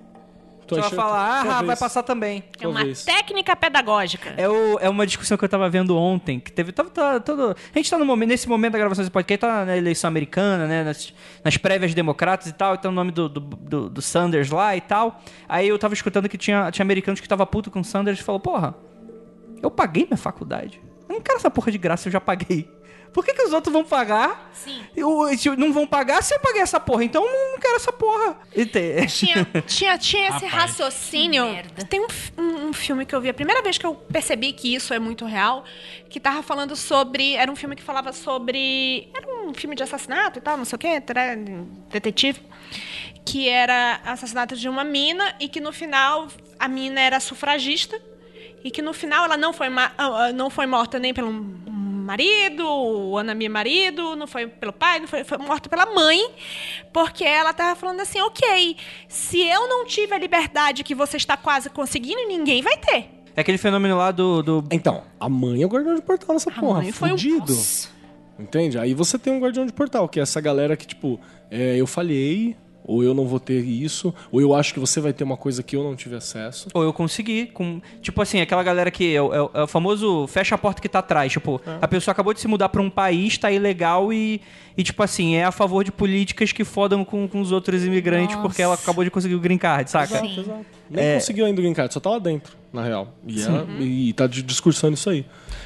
Você 0.68 0.80
vai 0.80 0.90
falar, 0.90 1.42
ah, 1.58 1.62
vai 1.62 1.76
passar 1.76 2.02
também. 2.02 2.42
É 2.60 2.66
uma 2.66 2.78
Talvez. 2.80 3.04
técnica 3.04 3.54
pedagógica. 3.54 4.34
É, 4.36 4.48
o- 4.48 4.78
é 4.80 4.88
uma 4.88 5.06
discussão 5.06 5.36
que 5.38 5.44
eu 5.44 5.48
tava 5.48 5.70
vendo 5.70 5.96
ontem, 5.96 6.40
que 6.40 6.50
teve. 6.50 6.72
Tava, 6.72 6.90
tá- 6.90 7.20
todo, 7.20 7.50
a 7.72 7.78
gente 7.78 7.88
tá 7.88 7.96
no 7.96 8.04
momento, 8.04 8.30
nesse 8.30 8.48
momento 8.48 8.72
da 8.72 8.78
gravação 8.80 9.02
desse 9.04 9.12
podcast, 9.12 9.40
tá 9.42 9.64
na 9.64 9.76
eleição 9.76 10.08
americana, 10.08 10.66
né? 10.66 10.82
Nas, 10.82 11.14
nas 11.44 11.56
prévias 11.56 11.94
democratas 11.94 12.48
e 12.48 12.52
tal, 12.52 12.74
então 12.74 12.90
o 12.90 12.94
nome 12.94 13.12
do, 13.12 13.28
do, 13.28 13.38
do- 13.40 13.88
do 13.88 14.02
Sanders 14.02 14.50
lá 14.50 14.76
e 14.76 14.80
tal. 14.80 15.20
Aí 15.48 15.68
eu 15.68 15.78
tava 15.78 15.94
escutando 15.94 16.28
que 16.28 16.36
tinha, 16.36 16.68
tinha 16.72 16.82
americanos 16.82 17.20
que 17.20 17.28
tava 17.28 17.46
puto 17.46 17.70
com 17.70 17.78
o 17.78 17.84
Sanders 17.84 18.18
e 18.18 18.22
falou, 18.24 18.40
porra, 18.40 18.74
eu 19.66 19.70
paguei 19.70 20.04
minha 20.04 20.16
faculdade. 20.16 20.80
Eu 21.08 21.14
não 21.14 21.20
quero 21.20 21.38
essa 21.38 21.50
porra 21.50 21.70
de 21.72 21.78
graça, 21.78 22.08
eu 22.08 22.12
já 22.12 22.20
paguei. 22.20 22.68
Por 23.12 23.24
que, 23.24 23.32
que 23.32 23.42
os 23.44 23.52
outros 23.54 23.72
vão 23.72 23.82
pagar? 23.82 24.50
Sim. 24.52 24.82
Eu, 24.94 25.20
não 25.56 25.72
vão 25.72 25.86
pagar 25.86 26.22
se 26.22 26.34
eu 26.34 26.40
paguei 26.40 26.60
essa 26.60 26.78
porra, 26.78 27.02
então 27.02 27.24
eu 27.24 27.52
não 27.52 27.58
quero 27.58 27.76
essa 27.76 27.90
porra. 27.90 28.36
Tinha, 29.06 29.46
tinha, 29.66 29.96
tinha 29.96 30.28
esse 30.28 30.44
Rapaz. 30.44 30.52
raciocínio. 30.52 31.44
Tem 31.88 31.98
um, 31.98 32.06
um- 32.36 32.66
um 32.68 32.72
filme 32.74 33.06
que 33.06 33.14
eu 33.14 33.20
vi, 33.22 33.30
a 33.30 33.34
primeira 33.34 33.62
vez 33.62 33.78
que 33.78 33.86
eu 33.86 33.94
percebi 33.94 34.52
que 34.52 34.74
isso 34.74 34.92
é 34.92 34.98
muito 34.98 35.24
real, 35.24 35.64
que 36.10 36.20
tava 36.20 36.42
falando 36.42 36.76
sobre. 36.76 37.34
Era 37.36 37.50
um 37.50 37.56
filme 37.56 37.74
que 37.74 37.82
falava 37.82 38.12
sobre. 38.12 39.08
Era 39.14 39.26
um 39.46 39.54
filme 39.54 39.74
de 39.74 39.82
assassinato 39.82 40.38
e 40.38 40.42
tal, 40.42 40.58
não 40.58 40.66
sei 40.66 40.76
o 40.76 40.78
quê, 40.78 41.02
detetive. 41.90 42.42
Que 43.24 43.48
era 43.48 43.98
assassinato 44.04 44.54
de 44.56 44.68
uma 44.68 44.84
mina 44.84 45.34
e 45.40 45.48
que 45.48 45.58
no 45.58 45.72
final 45.72 46.28
a 46.58 46.68
mina 46.68 47.00
era 47.00 47.18
sufragista. 47.18 47.98
E 48.64 48.70
que 48.70 48.82
no 48.82 48.92
final 48.92 49.24
ela 49.26 49.36
não 49.36 49.52
foi, 49.52 49.68
ma- 49.68 49.92
ah, 49.96 50.26
ah, 50.26 50.32
não 50.32 50.50
foi 50.50 50.66
morta 50.66 50.98
nem 50.98 51.14
pelo 51.14 51.30
marido, 51.32 52.64
o 52.66 53.18
Anami 53.18 53.48
marido, 53.48 54.14
não 54.16 54.26
foi 54.26 54.46
pelo 54.46 54.72
pai, 54.72 55.00
não 55.00 55.08
foi, 55.08 55.24
foi 55.24 55.38
morta 55.38 55.68
pela 55.68 55.86
mãe, 55.86 56.18
porque 56.92 57.24
ela 57.24 57.52
tava 57.52 57.74
falando 57.78 58.00
assim, 58.00 58.20
ok, 58.20 58.76
se 59.08 59.40
eu 59.40 59.68
não 59.68 59.84
tive 59.84 60.14
a 60.14 60.18
liberdade 60.18 60.84
que 60.84 60.94
você 60.94 61.16
está 61.16 61.36
quase 61.36 61.68
conseguindo, 61.70 62.26
ninguém 62.28 62.62
vai 62.62 62.76
ter. 62.78 63.10
É 63.34 63.40
aquele 63.40 63.58
fenômeno 63.58 63.96
lá 63.98 64.10
do. 64.12 64.42
do- 64.42 64.64
Então, 64.70 65.02
a 65.20 65.28
mãe 65.28 65.62
é 65.62 65.66
o 65.66 65.68
guardião 65.68 65.94
de 65.94 66.02
portal 66.02 66.32
nessa 66.34 66.50
porra. 66.50 66.80
mãe 66.82 66.92
foi 66.92 67.08
um- 67.08 67.12
fudido. 67.12 67.52
Nossa. 67.54 67.88
Entende? 68.38 68.78
Aí 68.78 68.94
você 68.94 69.18
tem 69.18 69.32
um 69.32 69.38
guardião 69.40 69.64
de 69.66 69.72
portal, 69.72 70.08
que 70.08 70.18
é 70.20 70.22
essa 70.22 70.40
galera 70.40 70.76
que, 70.76 70.86
tipo, 70.86 71.18
é, 71.50 71.76
eu 71.76 71.86
falhei, 71.86 72.56
ou 72.86 73.02
eu 73.02 73.12
não 73.12 73.26
vou 73.26 73.40
ter 73.40 73.60
isso, 73.60 74.14
ou 74.30 74.40
eu 74.40 74.54
acho 74.54 74.72
que 74.72 74.80
você 74.80 75.00
vai 75.00 75.12
ter 75.12 75.24
uma 75.24 75.36
coisa 75.36 75.62
que 75.62 75.74
eu 75.76 75.82
não 75.82 75.96
tive 75.96 76.14
acesso. 76.16 76.68
Ou 76.72 76.82
eu 76.82 76.92
consegui. 76.92 77.46
Com, 77.46 77.80
tipo 78.00 78.22
assim, 78.22 78.40
aquela 78.40 78.62
galera 78.62 78.90
que 78.90 79.14
é, 79.14 79.20
o- 79.20 79.34
é 79.34 79.42
o- 79.42 79.50
é 79.54 79.66
famoso 79.66 80.26
fecha 80.28 80.54
a 80.54 80.58
porta 80.58 80.80
que 80.80 80.88
tá 80.88 81.00
atrás. 81.00 81.32
Tipo, 81.32 81.60
a 81.80 81.88
pessoa 81.88 82.12
acabou 82.12 82.32
de 82.32 82.40
se 82.40 82.46
mudar 82.48 82.68
pra 82.68 82.80
um 82.80 82.88
país, 82.90 83.36
tá 83.36 83.50
ilegal 83.50 84.12
e, 84.12 84.40
e, 84.76 84.82
tipo 84.82 85.02
assim, 85.02 85.34
é 85.34 85.44
a 85.44 85.50
favor 85.52 85.82
de 85.84 85.90
políticas 85.90 86.52
que 86.52 86.64
fodam 86.64 87.04
com, 87.04 87.26
com 87.26 87.40
os 87.40 87.50
outros 87.52 87.84
imigrantes 87.84 88.36
Nossa. 88.36 88.48
porque 88.48 88.62
ela 88.62 88.74
acabou 88.74 89.02
de 89.04 89.10
conseguir 89.10 89.34
o 89.34 89.40
green 89.40 89.58
card, 89.58 89.90
saca? 89.90 90.20
Sim. 90.20 90.44
Nem 90.88 91.14
conseguiu 91.14 91.46
ainda 91.46 91.60
o 91.60 91.62
green 91.64 91.74
card, 91.74 91.92
só 91.92 91.98
tá 91.98 92.10
lá 92.10 92.18
dentro, 92.20 92.56
na 92.72 92.82
real. 92.82 93.14
E, 93.26 93.42
ela- 93.42 93.66
e 93.80 94.12
tá 94.12 94.26
discursando 94.26 94.94
isso 94.94 95.08
aí. 95.08 95.24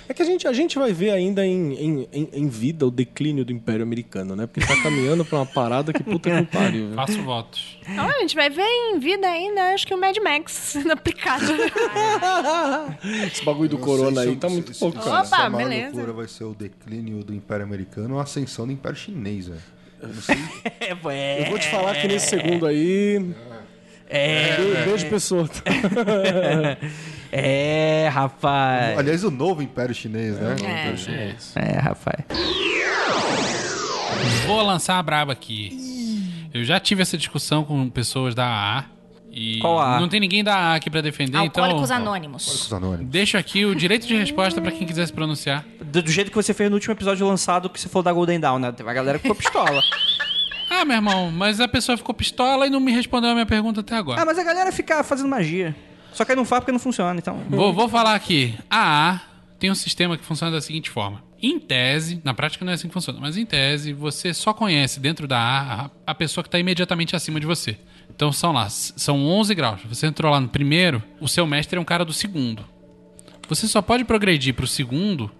É 0.09 0.15
que 0.15 0.23
a 0.23 0.25
gente, 0.25 0.47
a 0.49 0.53
gente 0.53 0.77
vai 0.79 0.93
ver 0.93 1.11
ainda 1.11 1.47
em, 1.47 1.73
em, 1.75 2.09
em- 2.13 2.29
em 2.33 2.49
vida 2.49 2.85
o 2.87 2.91
declínio 2.91 3.45
do 3.45 3.53
Império 3.53 3.83
Americano, 3.85 4.35
né? 4.35 4.47
Porque 4.47 4.67
tá 4.67 4.81
caminhando 4.83 5.25
pra 5.25 5.39
uma 5.39 5.47
parada 5.47 5.93
que 5.93 6.03
puta 6.03 6.29
que 6.31 6.43
pariu. 6.51 6.85
velho. 6.87 6.95
Faço 6.97 7.23
votos. 7.23 7.79
Então, 7.89 8.09
a 8.09 8.19
gente 8.21 8.35
vai 8.35 8.51
ver 8.51 8.63
em 8.67 8.99
vida 8.99 9.29
ainda, 9.29 9.73
acho 9.73 9.87
que 9.87 9.95
o 9.95 9.99
Mad 10.01 10.17
Max 10.19 10.53
sendo 10.75 10.91
aplicado. 10.93 11.45
Esse 13.27 13.45
bagulho 13.45 13.69
do 13.69 13.79
Não 13.79 13.85
corona 13.85 14.23
se 14.23 14.29
aí 14.29 14.37
tá 14.37 14.49
se- 14.49 14.55
muito 14.55 14.75
se- 14.75 14.81
pouco, 14.81 14.99
se- 15.03 15.09
cara. 15.09 15.23
Opa, 15.27 15.51
maior 15.51 15.69
beleza. 15.69 15.93
loucura 15.93 16.13
vai 16.13 16.29
ser 16.29 16.45
o 16.45 16.55
declínio 16.55 17.23
do 17.23 17.35
Império 17.35 17.65
Americano 17.65 18.15
ou 18.15 18.21
a 18.21 18.25
ascensão 18.25 18.67
do 18.67 18.73
Império 18.73 18.97
Chinês, 18.99 19.47
velho. 19.49 19.61
Eu 20.03 20.09
não 20.09 20.23
sei. 20.23 20.37
É, 20.81 21.43
Eu 21.47 21.51
vou 21.51 21.59
te 21.59 21.69
falar 21.71 21.95
que 22.01 22.09
nesse 22.09 22.29
segundo 22.31 22.67
aí. 22.67 23.33
É, 24.13 24.57
Be- 24.57 24.91
Beijo, 24.91 25.07
pessoa. 25.09 25.49
é, 27.31 28.09
rapaz. 28.13 28.99
Aliás, 28.99 29.23
o 29.25 29.31
novo 29.31 29.63
Império 29.63 29.95
Chinês, 29.95 30.37
né? 30.39 30.49
O 30.49 30.51
É. 30.51 30.55
Império 30.55 30.99
Chinês. 30.99 31.53
É, 31.57 31.79
rapaz. 31.79 32.25
Vou 34.47 34.63
lançar 34.63 34.99
a 34.99 35.03
braba 35.03 35.33
aqui. 35.33 35.79
Eu 36.53 36.65
já 36.65 36.81
tive 36.81 37.03
essa 37.03 37.17
discussão 37.17 37.63
com 37.65 37.89
pessoas 37.89 38.35
da 38.35 38.45
AA. 38.47 38.85
E 39.33 39.61
Qual 39.61 39.79
AA? 39.79 40.01
não 40.01 40.09
tem 40.09 40.19
ninguém 40.19 40.43
da 40.43 40.57
AA 40.57 40.75
aqui 40.75 40.91
pra 40.91 41.01
defender, 41.01 41.37
Alcoólicos 41.39 41.85
então. 41.85 41.97
Anônimos. 42.03 42.65
Os 42.65 42.73
anônimos. 42.73 43.07
Deixo 43.13 43.39
aqui 43.39 43.65
o 43.65 43.77
direito 43.77 44.05
de 44.09 44.17
resposta 44.17 44.61
pra 44.61 44.73
quem 44.73 44.85
quiser 44.85 45.07
se 45.07 45.13
pronunciar. 45.13 45.65
Do, 45.85 46.03
do 46.03 46.11
jeito 46.11 46.31
que 46.31 46.37
você 46.37 46.53
fez 46.53 46.69
no 46.69 46.75
último 46.75 46.93
episódio 46.95 47.25
lançado, 47.25 47.71
que 47.71 47.81
você 47.81 47.89
falou 47.89 48.03
da 48.03 48.13
Golden 48.13 48.41
Dawn, 48.41 48.59
né? 48.59 48.73
Teve 48.73 48.91
a 48.91 48.93
galera 48.93 49.19
que 49.21 49.23
ficou 49.23 49.37
pistola. 49.37 49.81
Ah, 50.71 50.85
meu 50.85 50.95
irmão, 50.97 51.33
mas 51.33 51.61
a 51.61 51.66
pessoa 51.66 51.99
ficou 51.99 52.14
pistola 52.14 52.64
e 52.66 52.71
não 52.71 52.79
me 52.79 52.93
respondeu 52.93 53.31
a 53.31 53.35
minha 53.35 53.45
pergunta 53.45 53.81
até 53.81 53.97
agora. 53.97 54.23
ah, 54.23 54.25
mas 54.25 54.39
a 54.39 54.45
galera 54.45 54.71
fica 54.71 55.03
fazendo 55.03 55.29
magia. 55.29 55.75
Só 56.12 56.25
que 56.25 56.31
aí 56.33 56.37
não 56.37 56.45
faz 56.45 56.61
porque 56.61 56.73
não 56.73 56.79
funciona, 56.79 57.18
então. 57.18 57.43
Vou, 57.49 57.73
vou 57.73 57.89
falar 57.89 58.14
aqui. 58.14 58.55
A 58.71 59.11
AA 59.11 59.21
tem 59.59 59.71
um 59.71 59.75
sistema 59.75 60.16
que 60.16 60.25
funciona 60.25 60.53
da 60.53 60.61
seguinte 60.61 60.89
forma. 60.89 61.23
Em 61.43 61.59
tese, 61.59 62.21
na 62.23 62.35
prática 62.35 62.64
não 62.64 62.71
é 62.73 62.75
assim 62.75 62.87
que 62.89 62.95
funciona, 62.95 63.18
mas 63.21 63.37
em 63.37 63.45
tese, 63.47 63.93
você 63.93 64.33
só 64.33 64.53
conhece 64.53 65.01
dentro 65.01 65.27
da 65.27 65.91
a, 66.07 66.11
a 66.11 66.14
pessoa 66.14 66.43
que 66.45 66.49
está 66.49 66.59
imediatamente 66.59 67.16
acima 67.16 67.41
de 67.41 67.47
você. 67.47 67.77
Então 68.14 68.31
são 68.33 68.53
lá, 68.53 68.68
são 68.68 69.25
11 69.27 69.55
graus. 69.55 69.81
Você 69.89 70.07
entrou 70.07 70.31
lá 70.31 70.39
no 70.41 70.49
primeiro, 70.49 71.03
o 71.21 71.29
seu 71.29 71.47
mestre 71.47 71.79
é 71.79 71.81
um 71.81 71.85
cara 71.85 72.05
do 72.05 72.12
segundo. 72.12 72.64
Você 73.49 73.66
só 73.66 73.81
pode 73.83 74.05
progredir 74.05 74.55
pro 74.55 74.66
segundo 74.66 75.31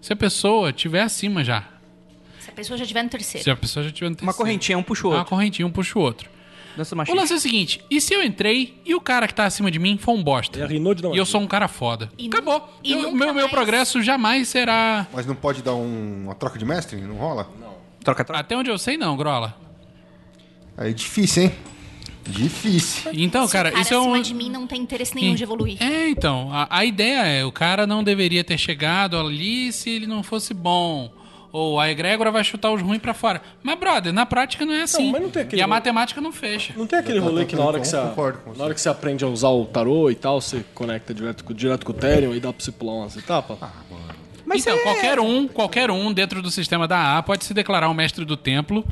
se 0.00 0.12
a 0.12 0.16
pessoa 0.16 0.70
estiver 0.70 1.02
acima 1.02 1.42
já. 1.42 1.64
Pessoa 2.54 2.76
já 2.76 2.84
estiver 2.84 3.02
no 3.02 3.08
terceiro. 3.10 3.44
Se 3.44 3.50
a 3.50 3.56
pessoa 3.56 3.82
já 3.82 3.88
estiver 3.90 4.08
no 4.10 4.16
terceiro. 4.16 4.30
Uma 4.30 4.34
correntinha, 4.36 4.78
um 4.78 4.82
puxa 4.82 5.06
o 5.06 5.10
Uma 5.10 5.18
outro. 5.18 5.30
correntinha, 5.30 5.66
um 5.66 5.70
puxa 5.70 5.98
o 5.98 6.02
outro. 6.02 6.30
Dança 6.76 6.96
O 7.08 7.14
lance 7.14 7.32
é 7.32 7.36
o 7.36 7.38
seguinte: 7.38 7.80
e 7.88 8.00
se 8.00 8.12
eu 8.12 8.20
entrei 8.22 8.74
e 8.84 8.94
o 8.96 9.00
cara 9.00 9.28
que 9.28 9.34
tá 9.34 9.44
acima 9.44 9.70
de 9.70 9.78
mim 9.78 9.96
foi 9.96 10.12
um 10.14 10.22
bosta? 10.22 10.58
É 10.58 10.66
da 10.66 10.74
E 11.14 11.16
eu 11.16 11.24
sou 11.24 11.40
um 11.40 11.46
cara 11.46 11.68
foda. 11.68 12.10
E 12.18 12.26
Acabou. 12.26 12.58
nu- 12.58 12.66
e 12.82 12.92
Eu- 12.92 13.02
nunca 13.02 13.16
meu, 13.16 13.26
meu 13.26 13.34
mais- 13.34 13.50
progresso 13.50 14.02
jamais 14.02 14.48
será. 14.48 15.06
Mas 15.12 15.24
não 15.24 15.36
pode 15.36 15.62
dar 15.62 15.74
um- 15.74 16.24
uma 16.24 16.34
troca 16.34 16.58
de 16.58 16.64
mestre? 16.64 17.00
Não 17.00 17.14
rola? 17.14 17.48
Troca, 18.02 18.24
troca. 18.24 18.40
Até 18.40 18.56
onde 18.56 18.70
eu 18.70 18.76
sei, 18.78 18.96
não, 18.96 19.16
Grola. 19.16 19.56
Aí 20.76 20.92
difícil, 20.92 21.44
hein? 21.44 21.52
Difícil. 22.26 23.10
Então, 23.14 23.46
Se 23.46 23.52
cara, 23.52 23.68
o 23.68 23.72
cara 23.72 23.82
isso 23.82 23.94
é 23.94 23.98
um. 23.98 24.02
acima 24.12 24.20
de 24.22 24.34
mim 24.34 24.50
não 24.50 24.66
tem 24.66 24.80
interesse 24.80 25.14
nenhum 25.14 25.34
de 25.34 25.42
evoluir. 25.42 25.80
É, 25.82 26.08
então. 26.08 26.50
A, 26.52 26.66
a 26.70 26.84
ideia 26.84 27.22
é: 27.24 27.44
o 27.44 27.52
cara 27.52 27.86
não 27.86 28.02
deveria 28.02 28.42
ter 28.42 28.58
chegado 28.58 29.16
ali 29.18 29.70
se 29.72 29.90
ele 29.90 30.06
não 30.06 30.22
fosse 30.22 30.52
bom. 30.54 31.12
Ou 31.56 31.78
a 31.78 31.88
egrégora 31.88 32.32
vai 32.32 32.42
chutar 32.42 32.72
os 32.72 32.82
ruins 32.82 32.98
pra 33.00 33.14
fora. 33.14 33.40
Mas, 33.62 33.78
brother, 33.78 34.12
na 34.12 34.26
prática 34.26 34.66
não 34.66 34.74
é 34.74 34.82
assim. 34.82 35.12
mas 35.12 35.22
não 35.22 35.30
tem 35.30 35.42
aquele- 35.42 35.60
E 35.60 35.62
a 35.62 35.68
matemática 35.68 36.20
não 36.20 36.32
fecha. 36.32 36.74
Não 36.76 36.84
tem 36.84 36.98
aquele 36.98 37.20
rolê 37.20 37.44
que 37.44 37.54
na 37.54 37.62
hora 37.64 37.78
que 37.78 37.86
você, 37.86 37.96
na 38.58 38.64
hora 38.64 38.74
que 38.74 38.80
você 38.80 38.88
aprende 38.88 39.24
a 39.24 39.28
usar 39.28 39.50
o 39.50 39.64
tarô 39.64 40.10
e 40.10 40.16
tal, 40.16 40.40
você 40.40 40.64
conecta 40.74 41.14
direto, 41.14 41.44
com- 41.44 41.54
direto 41.54 41.86
com 41.86 41.92
o 41.92 41.94
Ethereum 41.94 42.34
e 42.34 42.40
dá 42.40 42.52
pra 42.52 42.64
você 42.64 42.72
pular 42.72 42.94
umas 42.94 43.16
etapas? 43.16 43.56
Mas 44.44 44.62
então, 44.66 44.76
é- 44.76 44.82
qualquer 44.82 45.20
um, 45.20 45.46
qualquer 45.46 45.90
um 45.92 46.12
dentro 46.12 46.42
do 46.42 46.50
sistema 46.50 46.88
da 46.88 46.98
AA 46.98 47.22
pode 47.22 47.44
se 47.44 47.54
declarar 47.54 47.88
um 47.88 47.94
mestre 47.94 48.24
do 48.24 48.36
templo 48.36 48.84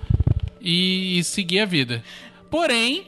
e, 0.61 1.19
e 1.19 1.25
seguir 1.25 1.59
a 1.59 1.67
vida. 1.67 2.01
Porém. 2.49 3.07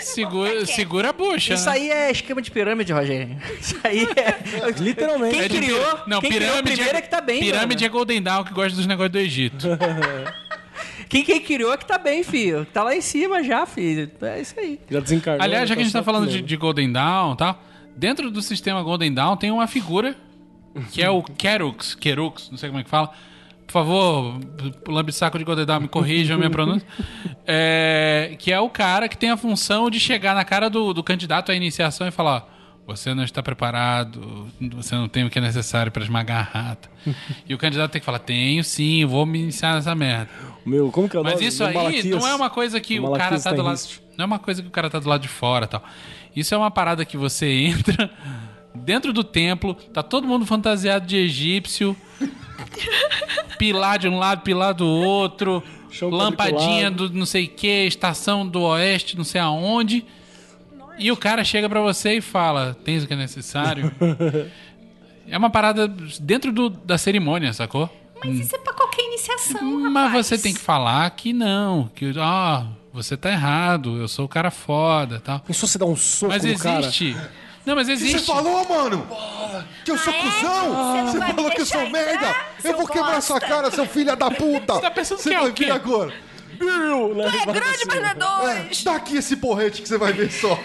Segura, 0.00 0.66
segura 0.66 1.10
a 1.10 1.12
bucha. 1.12 1.54
Isso 1.54 1.66
né? 1.66 1.72
aí 1.72 1.90
é 1.90 2.10
esquema 2.10 2.42
de 2.42 2.50
pirâmide, 2.50 2.92
Rogério. 2.92 3.36
Isso 3.60 3.76
aí 3.84 4.04
é. 4.04 4.70
Literalmente. 4.80 5.34
Quem 5.34 5.44
É 5.44 5.48
de 5.48 5.58
criou? 5.58 5.98
Não, 6.06 6.20
quem 6.20 6.30
criou 6.30 6.50
pirâmide 6.50 6.72
primeiro 6.74 6.98
é 6.98 7.00
que 7.00 7.10
tá 7.10 7.20
bem, 7.20 7.40
Pirâmide 7.40 7.84
é 7.84 7.88
mano. 7.88 7.98
Golden 7.98 8.22
Dawn 8.22 8.44
que 8.44 8.52
gosta 8.52 8.76
dos 8.76 8.86
negócios 8.86 9.12
do 9.12 9.18
Egito. 9.18 9.66
Quem, 11.08 11.24
quem 11.24 11.40
criou 11.40 11.72
é 11.72 11.76
que 11.78 11.86
tá 11.86 11.96
bem, 11.96 12.22
filho. 12.22 12.66
Tá 12.66 12.82
lá 12.82 12.94
em 12.94 13.00
cima 13.00 13.42
já, 13.42 13.64
filho. 13.64 14.10
É 14.20 14.42
isso 14.42 14.54
aí. 14.60 14.78
Já 14.90 15.00
desencarnou. 15.00 15.42
Aliás, 15.42 15.66
já 15.66 15.74
que 15.74 15.80
a 15.80 15.84
gente 15.84 15.92
tá 15.92 16.02
falando 16.02 16.28
de, 16.28 16.42
de 16.42 16.56
Golden 16.56 16.92
Dawn 16.92 17.32
e 17.32 17.36
tal, 17.38 17.62
dentro 17.96 18.30
do 18.30 18.42
sistema 18.42 18.82
Golden 18.82 19.14
Dawn 19.14 19.34
tem 19.34 19.50
uma 19.50 19.66
figura 19.66 20.14
que 20.92 21.02
é 21.02 21.08
o 21.08 21.22
Kerux, 21.22 21.94
Kerux, 21.94 22.50
não 22.50 22.58
sei 22.58 22.68
como 22.68 22.80
é 22.80 22.84
que 22.84 22.90
fala. 22.90 23.10
Por 23.68 23.72
favor, 23.74 24.40
lambisaco 24.88 25.38
de 25.38 25.44
Golden 25.44 25.66
Dawn, 25.66 25.80
me 25.80 25.88
corrija 25.88 26.32
a 26.32 26.38
minha 26.38 26.48
pronúncia. 26.48 26.88
É, 27.46 28.34
que 28.38 28.50
é 28.50 28.58
o 28.58 28.70
cara 28.70 29.10
que 29.10 29.16
tem 29.16 29.30
a 29.30 29.36
função 29.36 29.90
de 29.90 30.00
chegar 30.00 30.34
na 30.34 30.42
cara 30.42 30.70
do, 30.70 30.94
do 30.94 31.04
candidato 31.04 31.52
à 31.52 31.54
iniciação 31.54 32.08
e 32.08 32.10
falar: 32.10 32.48
Você 32.86 33.12
não 33.12 33.22
está 33.22 33.42
preparado, 33.42 34.48
você 34.72 34.94
não 34.94 35.06
tem 35.06 35.24
o 35.26 35.30
que 35.30 35.38
é 35.38 35.42
necessário 35.42 35.92
para 35.92 36.02
esmagar 36.02 36.48
a 36.50 36.58
rata. 36.68 36.88
e 37.46 37.54
o 37.54 37.58
candidato 37.58 37.90
tem 37.92 38.00
que 38.00 38.06
falar: 38.06 38.20
tenho 38.20 38.64
sim, 38.64 39.04
vou 39.04 39.26
me 39.26 39.38
iniciar 39.38 39.74
nessa 39.74 39.94
merda. 39.94 40.30
Meu, 40.64 40.90
como 40.90 41.06
que 41.06 41.16
é 41.18 41.20
o 41.20 41.24
Mas 41.24 41.38
isso 41.42 41.62
O 41.62 41.66
aí 41.66 41.74
Malaquias. 41.74 42.06
não 42.06 42.26
é 42.26 42.34
uma 42.34 42.48
coisa 42.48 42.80
que 42.80 42.98
O 42.98 43.12
o 43.12 43.12
cara 43.12 43.38
tá 43.38 43.52
do 43.52 43.62
lado. 43.62 43.76
risco. 43.76 44.02
Não 44.16 44.22
é 44.22 44.26
uma 44.26 44.38
coisa 44.38 44.62
que 44.62 44.68
o 44.68 44.70
cara 44.72 44.88
tá 44.88 44.98
do 44.98 45.08
lado 45.08 45.20
de 45.20 45.28
fora 45.28 45.66
tal. 45.66 45.84
Isso 46.34 46.54
é 46.54 46.58
uma 46.58 46.70
parada 46.70 47.04
que 47.04 47.18
você 47.18 47.46
entra 47.68 48.10
dentro 48.74 49.12
do 49.12 49.22
templo, 49.22 49.74
tá 49.74 50.02
todo 50.02 50.26
mundo 50.26 50.46
fantasiado 50.46 51.06
de 51.06 51.16
egípcio, 51.18 51.94
pilar 53.58 53.98
de 53.98 54.08
um 54.08 54.18
lado, 54.18 54.42
pilar 54.42 54.72
do 54.74 54.86
outro, 54.86 55.62
Chão 55.90 56.10
lampadinha 56.10 56.90
do 56.90 57.10
não 57.10 57.26
sei 57.26 57.44
o 57.44 57.48
que, 57.48 57.86
estação 57.86 58.46
do 58.46 58.62
oeste, 58.62 59.16
não 59.16 59.24
sei 59.24 59.40
aonde. 59.40 60.04
E 60.98 61.10
o 61.12 61.16
cara 61.16 61.44
chega 61.44 61.68
pra 61.68 61.80
você 61.80 62.14
e 62.16 62.20
fala: 62.20 62.76
Tens 62.84 63.04
o 63.04 63.06
que 63.06 63.14
é 63.14 63.16
necessário? 63.16 63.92
é 65.28 65.36
uma 65.38 65.50
parada 65.50 65.86
dentro 66.20 66.52
do- 66.52 66.70
da 66.70 66.98
cerimônia, 66.98 67.52
sacou? 67.52 67.88
Mas 68.24 68.40
isso 68.40 68.56
é 68.56 68.58
pra 68.58 68.72
qualquer 68.72 69.02
iniciação, 69.04 69.80
Mas 69.90 70.06
rapaz. 70.08 70.26
você 70.26 70.38
tem 70.38 70.52
que 70.52 70.58
falar 70.60 71.08
que 71.10 71.32
não, 71.32 71.88
que 71.94 72.12
ó, 72.18 72.64
você 72.92 73.16
tá 73.16 73.30
errado, 73.30 73.96
eu 73.96 74.08
sou 74.08 74.24
o 74.24 74.28
cara 74.28 74.50
foda, 74.50 75.20
tal. 75.20 75.38
Pensou 75.40 75.68
você 75.68 75.78
dar 75.78 75.86
um 75.86 75.94
soco 75.94 76.32
Mas 76.32 76.42
no 76.42 76.58
cara? 76.58 76.90
Não, 77.66 77.74
mas 77.74 77.86
Você 77.86 77.92
existe. 77.92 78.26
falou, 78.26 78.64
mano? 78.68 79.06
Que 79.84 79.90
eu 79.90 79.98
sou 79.98 80.12
Ah, 80.12 80.16
é? 80.16 80.20
cuzão? 80.22 80.70
Você 80.70 81.02
não 81.02 81.06
Você 81.06 81.18
falou 81.18 81.34
que 81.50 81.60
eu 81.60 81.64
deixar 81.64 81.80
sou 81.80 81.90
merda? 81.90 82.12
entrar, 82.14 82.46
Eu 82.56 82.62
seu 82.62 82.76
vou 82.76 82.86
quebrar 82.86 83.04
bosta. 83.16 83.20
sua 83.22 83.40
cara, 83.40 83.70
seu 83.70 83.86
filho 83.86 84.16
da 84.16 84.30
puta! 84.30 84.74
Você 84.74 84.80
tá 84.80 84.90
pensando 84.90 85.22
que 85.22 85.28
é 85.34 85.38
vai 85.40 85.48
o 85.50 85.52
quê? 85.52 85.64
vir 85.66 85.70
agora. 85.72 86.12
Né? 86.60 87.24
É 87.42 87.52
grande, 87.52 87.84
mas 87.86 88.00
não 88.00 88.08
é 88.08 88.14
dois. 88.14 88.82
Dá 88.84 88.96
aqui 88.96 89.16
esse 89.18 89.36
porrete 89.36 89.80
que 89.82 89.88
você 89.88 89.96
vai 89.98 90.12
ver 90.12 90.30
só. 90.32 90.58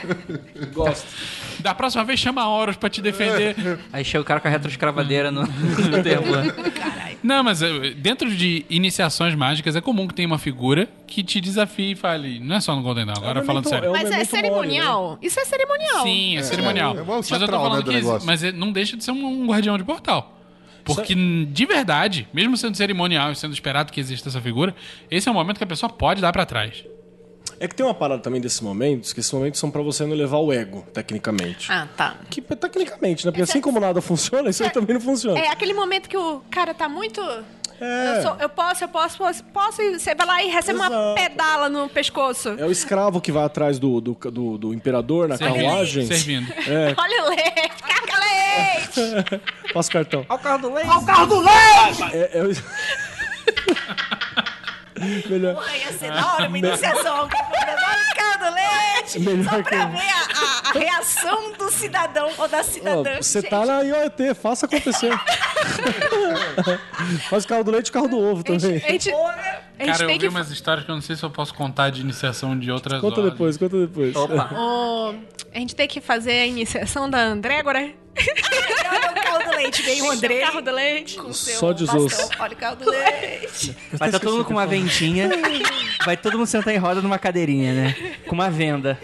Gosto. 0.74 1.06
Da 1.64 1.74
próxima 1.74 2.04
vez 2.04 2.20
chama 2.20 2.42
a 2.42 2.50
Horus 2.50 2.76
pra 2.76 2.90
te 2.90 3.02
defender. 3.02 3.56
Aí 3.94 4.04
chega 4.04 4.22
o 4.22 4.26
cara 4.26 4.40
com 4.42 4.48
a 4.50 4.52
retroescravadeira 4.52 5.32
no, 5.32 5.44
no 5.44 6.04
templo. 6.04 6.34
Não, 7.24 7.42
mas 7.42 7.62
eh, 7.62 7.92
dentro 7.96 8.30
de 8.30 8.66
iniciações 8.70 9.34
mágicas 9.34 9.74
é 9.78 9.80
comum 9.82 10.06
que 10.06 10.14
tenha 10.14 10.28
uma 10.28 10.38
figura 10.38 10.90
que 11.08 11.24
te 11.24 11.40
desafie 11.40 11.94
e 11.94 11.96
fale. 11.96 12.40
Não 12.42 12.58
é 12.58 12.60
só 12.60 12.76
no 12.76 12.82
Golden 12.82 13.06
Dawn, 13.06 13.16
agora 13.18 13.42
um 13.42 13.46
falando 13.46 13.70
sério. 13.70 13.90
um 13.90 13.94
Mas 13.94 14.02
é 14.02 14.10
memento 14.10 14.32
mori, 14.32 14.42
cerimonial? 14.42 15.18
Isso 15.22 15.40
é 15.40 15.46
cerimonial. 15.46 16.04
Sim, 16.04 16.38
é, 16.38 16.44
cerimonial. 16.44 16.98
é 16.98 17.02
o 17.02 17.06
mas 17.08 17.32
eu 17.32 17.40
tô 17.48 17.48
falando 17.48 17.92
né, 17.92 18.02
que. 18.02 18.26
Mas 18.26 18.44
é- 18.44 18.52
não 18.52 18.72
deixa 18.74 18.98
de 18.98 19.04
ser 19.06 19.12
um, 19.12 19.26
um 19.26 19.48
guardião 19.48 19.78
de 19.78 19.86
portal. 19.86 20.38
Porque, 20.84 21.16
de 21.16 21.66
verdade, 21.66 22.28
mesmo 22.34 22.58
sendo 22.58 22.76
cerimonial 22.76 23.32
e 23.32 23.36
sendo 23.38 23.54
esperado 23.54 23.90
que 23.90 24.02
exista 24.02 24.28
essa 24.28 24.42
figura, 24.42 24.76
esse 25.10 25.30
é 25.30 25.32
um 25.32 25.36
momento 25.36 25.58
que 25.58 25.64
a 25.64 25.68
pessoa 25.68 25.90
pode 25.90 26.22
dar 26.22 26.34
pra 26.34 26.46
trás. 26.46 26.84
É 27.64 27.68
que 27.70 27.74
tem 27.74 27.86
uma 27.86 27.94
parada 27.94 28.22
também 28.22 28.42
desses 28.42 28.60
momentos, 28.60 29.14
que 29.14 29.22
esses 29.22 29.32
momentos 29.32 29.58
são 29.58 29.72
pra 29.72 29.82
você 29.82 30.06
não 30.06 30.14
levar 30.14 30.38
o 30.40 30.52
ego, 30.52 30.86
tecnicamente. 30.94 31.72
Ah, 31.72 31.88
tá. 31.96 32.18
Que 32.30 32.42
tecnicamente, 32.42 33.26
né? 33.26 33.32
Porque 33.32 33.42
assim 33.44 33.62
como 33.62 33.80
nada 33.80 34.02
funciona, 34.02 34.50
isso 34.50 34.62
aí 34.64 34.70
também 34.70 34.96
não 34.96 35.02
funciona. 35.02 35.40
É 35.40 35.48
aquele 35.48 35.74
momento 35.74 36.10
que 36.10 36.18
o 36.18 36.42
cara 36.52 36.74
tá 36.74 36.90
muito. 36.90 37.22
É. 37.80 38.18
Eu, 38.18 38.22
sou- 38.22 38.36
eu 38.42 38.50
posso, 38.50 38.84
eu 38.84 38.88
posso, 38.90 39.18
posso, 39.18 39.44
posso, 39.46 39.82
e 39.82 39.98
você 39.98 40.14
vai 40.14 40.28
lá 40.28 40.44
e 40.44 40.50
recebe 40.50 40.78
uma 40.78 40.88
Exato. 40.88 41.16
pedala 41.16 41.70
no 41.70 41.88
pescoço. 41.88 42.50
É 42.50 42.66
o 42.66 42.72
escravo 42.72 43.22
que 43.22 43.32
vai 43.32 43.46
atrás 43.46 43.80
do, 43.80 44.02
do, 44.02 44.14
do, 44.14 44.58
do 44.58 44.74
imperador 44.74 45.30
na 45.30 45.38
Servindo. 45.38 45.64
carruagem. 45.64 46.06
Servindo. 46.06 46.52
É, 46.68 46.94
Olha 47.00 47.24
o 47.24 47.30
leite, 47.30 47.82
carga 47.82 48.20
leite! 48.20 49.42
passa 49.74 49.90
o 49.90 49.94
cartão. 49.94 50.26
Olha 50.28 50.36
o 50.38 50.44
carro 51.06 51.26
do 51.28 51.40
leite. 51.40 52.04
É, 52.12 52.40
é 52.40 52.44
o... 52.44 52.52
Melhor, 55.30 55.56
Porra, 55.56 55.78
ia 55.78 55.92
ser 55.94 56.12
da 56.12 56.34
hora 56.34 56.48
uma 56.48 56.58
iniciação. 56.58 57.28
que 57.28 57.36
eu 57.36 57.44
vou 57.46 57.60
levar 57.66 57.98
no 57.98 58.16
carro 58.16 58.40
do 58.40 58.46
leite. 58.56 59.20
Melhor 59.20 59.44
só 59.44 59.64
pra 59.64 59.64
que- 59.64 59.76
ver 59.98 60.10
a, 60.10 60.24
a- 60.40 60.62
a 60.70 60.72
reação 60.80 61.52
do 61.54 61.70
cidadão 61.72 62.30
ou 62.38 62.48
da 62.48 62.64
cidadã. 62.64 63.18
você 63.22 63.42
tá 63.42 63.66
na 63.66 63.82
IoT, 63.82 64.34
faça 64.36 64.66
acontecer. 64.66 65.12
Faz 67.30 67.44
o 67.44 67.48
carro 67.48 67.64
do 67.64 67.72
leite 67.72 67.88
e 67.88 67.90
o 67.90 67.94
carro 67.94 68.08
do 68.08 68.20
ovo 68.20 68.44
também. 68.44 68.78
a 68.86 68.92
gente, 68.92 69.10
a 69.12 69.16
gente 69.80 69.92
Cara, 69.92 70.04
eu 70.04 70.08
tem 70.08 70.20
vi 70.20 70.20
que. 70.20 70.28
umas 70.28 70.52
histórias 70.52 70.86
que 70.86 70.92
eu 70.92 70.96
não 70.96 71.02
sei 71.02 71.16
se 71.16 71.24
eu 71.24 71.30
posso 71.30 71.54
contar 71.54 71.90
de 71.90 72.02
iniciação 72.02 72.58
de 72.58 72.72
outras 72.72 73.00
Conta 73.02 73.18
ordens. 73.20 73.32
depois, 73.34 73.58
conta 73.58 73.78
depois. 73.80 74.16
Opa. 74.16 74.50
Ô, 74.56 75.14
a 75.54 75.60
gente 75.60 75.76
tem 75.76 75.88
que 75.88 76.00
fazer 76.02 76.32
a 76.40 76.46
iniciação 76.46 77.10
da 77.10 77.20
Andrégora. 77.20 77.92
Olha 78.16 79.12
o 79.12 79.16
carro 79.16 79.44
do 79.44 79.56
leite. 79.56 79.82
Vem 79.82 80.02
o 80.02 80.12
André. 80.12 80.40
Carro 80.42 80.62
do 80.62 80.72
leite. 80.72 81.18
com 81.18 81.34
seu 81.34 81.56
Só 81.58 81.72
de 81.72 81.86
bastão. 81.86 82.06
osso. 82.06 82.30
Olha 82.40 82.54
o 82.54 82.58
carro 82.58 82.76
do 82.76 82.90
leite. 82.90 83.76
Vai 83.94 84.10
estar 84.10 84.20
todo 84.20 84.34
mundo 84.34 84.46
com 84.46 84.54
uma 84.54 84.66
ventinha. 84.68 85.30
Vai 86.06 86.18
todo 86.18 86.38
mundo 86.38 86.48
sentar 86.48 86.74
em 86.74 86.78
roda 86.78 87.02
numa 87.02 87.18
cadeirinha, 87.18 87.74
né? 87.74 87.96
Com 88.28 88.36
uma 88.36 88.50
venda. 88.50 89.00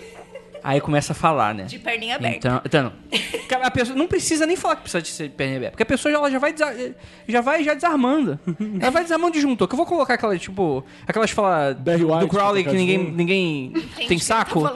Aí 0.63 0.81
começa 0.81 1.13
a 1.13 1.15
falar, 1.15 1.53
né? 1.53 1.63
De 1.63 1.79
perninha 1.79 2.15
aberta. 2.15 2.37
Então, 2.37 2.61
então 2.65 2.83
não. 2.83 2.93
a 3.65 3.71
pessoa 3.71 3.95
não 3.97 4.07
precisa 4.07 4.45
nem 4.45 4.55
falar 4.55 4.75
que 4.77 4.81
precisa 4.83 5.01
de 5.01 5.09
ser 5.09 5.27
de 5.29 5.35
perna 5.35 5.55
aberta, 5.57 5.71
porque 5.71 5.83
a 5.83 5.85
pessoa 5.85 6.13
ela 6.13 6.29
já 6.31 6.39
vai 6.39 6.53
desa- 6.53 6.95
já 7.27 7.41
vai 7.41 7.63
já 7.63 7.73
desarmando. 7.73 8.39
Ela 8.79 8.91
vai 8.91 9.03
desarmando 9.03 9.33
de 9.33 9.41
junto. 9.41 9.67
Que 9.67 9.73
eu 9.73 9.77
vou 9.77 9.85
colocar 9.85 10.13
aquela 10.15 10.37
tipo 10.37 10.83
aquelas 11.07 11.31
fala 11.31 11.73
Barry 11.73 11.99
do 11.99 12.13
White, 12.13 12.27
Crowley 12.29 12.63
que 12.63 12.71
ninguém 12.71 12.97
ninguém 13.11 13.73
tem 14.07 14.17
saco. 14.19 14.61
tá. 14.69 14.75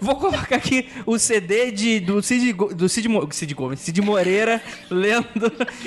Vou 0.00 0.16
colocar 0.16 0.56
aqui 0.56 0.88
o 1.06 1.18
CD 1.18 1.70
de 1.70 2.00
do 2.00 2.22
Cid 2.22 2.52
do 2.52 2.88
Cid, 2.88 3.08
Mo- 3.08 3.28
Cid 3.30 3.54
Gomes, 3.54 3.80
Cid 3.80 4.00
Moreira 4.02 4.60
lendo 4.90 5.26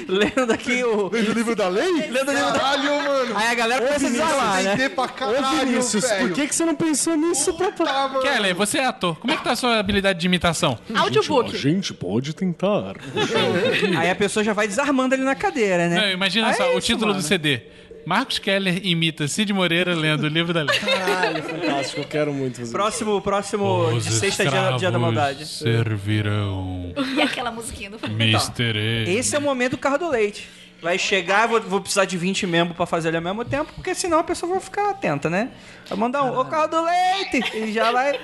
lendo 0.08 0.52
aqui 0.54 0.84
o 0.84 1.10
Lendo 1.10 1.32
o 1.32 1.34
livro 1.34 1.56
da 1.56 1.68
lei? 1.68 1.92
Lendo 2.10 2.30
o 2.30 2.34
livro 2.34 2.52
da- 2.52 2.60
Caralho, 2.60 2.96
mano. 3.04 3.38
Aí 3.38 3.48
a 3.48 3.54
galera 3.56 3.86
começa 3.86 4.08
a 4.08 4.10
desarmar, 4.10 4.64
né? 4.64 4.74
Entender 4.74 4.90
pra 4.90 5.04
Ô, 5.06 5.08
caralho, 5.10 5.60
Vinícius, 5.68 6.04
velho. 6.08 6.28
por 6.28 6.36
que, 6.36 6.48
que 6.48 6.56
você 6.56 6.66
não 6.66 6.76
pensou 6.76 7.16
nisso 7.16 7.54
pra... 7.58 7.72
Tá, 7.72 8.08
mano. 8.08 8.22
Kelly, 8.22 8.54
você 8.54 8.78
é 8.80 8.86
ator. 8.86 9.18
Como 9.20 9.34
é 9.36 9.38
que 9.38 9.44
tá 9.44 9.52
a 9.52 9.56
sua 9.56 9.78
habilidade 9.78 10.20
de 10.20 10.26
imitação? 10.26 10.78
Audiobook. 10.94 11.56
A 11.56 11.58
gente 11.58 11.94
pode 11.94 12.34
tentar. 12.36 12.96
Aí 13.98 14.10
a 14.10 14.16
pessoa 14.16 14.44
já 14.44 14.54
vai 14.54 14.68
desarmando 14.68 15.14
ali 15.16 15.24
na 15.24 15.36
cadeira, 15.36 15.88
né? 15.88 16.02
Não, 16.02 16.10
imagina 16.12 16.48
Aí 16.48 16.54
só, 16.56 16.64
é 16.64 16.76
o 16.76 16.78
isso, 16.78 16.88
título 16.88 17.08
mano. 17.08 17.22
do 17.22 17.24
CD. 17.24 17.62
Marcos 18.06 18.38
Keller 18.38 18.86
imita 18.86 19.28
Cid 19.28 19.52
Moreira 19.52 19.96
lendo 19.96 20.26
o 20.26 20.28
livro 20.28 20.54
da 20.54 20.62
lei. 20.62 20.78
Caralho, 20.80 21.42
fantástico. 21.42 22.02
Eu 22.02 22.06
quero 22.06 22.32
muito 22.32 22.60
fazer 22.60 22.72
Próximo, 22.72 23.20
próximo 23.20 24.00
de 24.00 24.12
sexta 24.12 24.46
dia, 24.46 24.72
dia 24.78 24.92
da 24.92 25.00
maldade. 25.00 25.46
servirão 25.48 26.94
E 27.16 27.22
aquela 27.22 27.52
musiquinha 27.52 27.90
do 27.90 27.98
fundo. 27.98 28.14
Mr. 28.14 28.78
E. 29.08 29.16
Esse 29.18 29.36
é 29.36 29.40
o 29.40 29.42
momento 29.42 29.72
do 29.72 29.78
carro 29.80 29.98
do 29.98 30.10
leite. 30.10 30.48
Vai 30.82 31.00
chegar, 31.00 31.48
vou, 31.48 31.60
vou 31.62 31.82
precisar 31.82 32.06
de 32.06 32.16
20 32.16 32.46
membros 32.46 32.78
pra 32.78 32.86
fazer 32.86 33.08
ele 33.08 33.18
ao 33.18 33.24
mesmo 33.24 33.44
tempo, 33.44 33.72
porque 33.74 33.96
senão 33.96 34.20
a 34.20 34.24
pessoa 34.24 34.52
vai 34.52 34.62
ficar 34.62 34.92
atenta, 34.92 35.28
né? 35.30 35.50
Vai 35.90 35.98
mandar 35.98 36.24
um, 36.24 36.38
ô 36.38 36.46
carro 36.46 36.68
do 36.68 36.84
leite! 36.84 37.58
E 37.58 37.74
já 37.74 37.92
vai. 37.92 38.20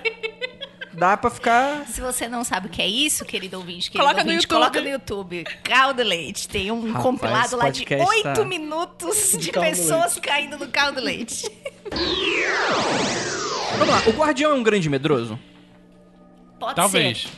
Dá 0.94 1.16
pra 1.16 1.30
ficar. 1.30 1.88
Se 1.88 2.02
você 2.02 2.28
não 2.28 2.44
sabe 2.44 2.68
o 2.68 2.70
que 2.70 2.82
é 2.82 2.88
isso, 2.88 3.24
querido 3.24 3.58
ouvinte, 3.58 3.90
querido 3.90 4.04
Coloca 4.10 4.24
no 4.24 4.30
ouvinte, 4.30 4.44
YouTube. 4.44 4.60
coloca 4.60 4.82
no 4.82 4.90
YouTube. 4.90 5.44
Caldo 5.64 6.04
leite. 6.04 6.48
Tem 6.50 6.70
um 6.72 6.88
Rapaz, 6.88 7.04
compilado 7.04 7.56
lá 7.56 7.70
de 7.70 7.80
podcast 7.86 8.10
oito 8.10 8.34
tá- 8.36 8.46
minutos 8.46 9.32
de 9.40 9.52
caldo 9.52 9.70
pessoas 9.70 10.20
caindo 10.20 10.58
no 10.58 10.68
caldo 10.68 11.00
leite. 11.00 11.50
Vamos 13.78 13.94
lá, 13.94 14.02
o 14.08 14.12
guardião 14.12 14.52
é 14.52 14.54
um 14.54 14.64
grande 14.64 14.90
medroso? 14.90 15.40
Pode 16.60 16.76
Talvez. 16.76 17.22
ser. 17.24 17.30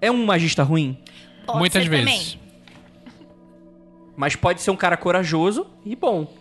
É 0.00 0.10
um 0.10 0.24
magista 0.24 0.62
ruim? 0.62 0.98
Pode 1.46 1.58
Muitas 1.58 1.82
ser 1.82 1.88
vezes. 1.90 2.04
também. 2.32 2.40
Mas 4.16 4.34
pode 4.36 4.60
ser 4.62 4.70
um 4.70 4.76
cara 4.76 4.96
corajoso 4.96 5.66
e 5.84 5.94
bom. 5.94 6.32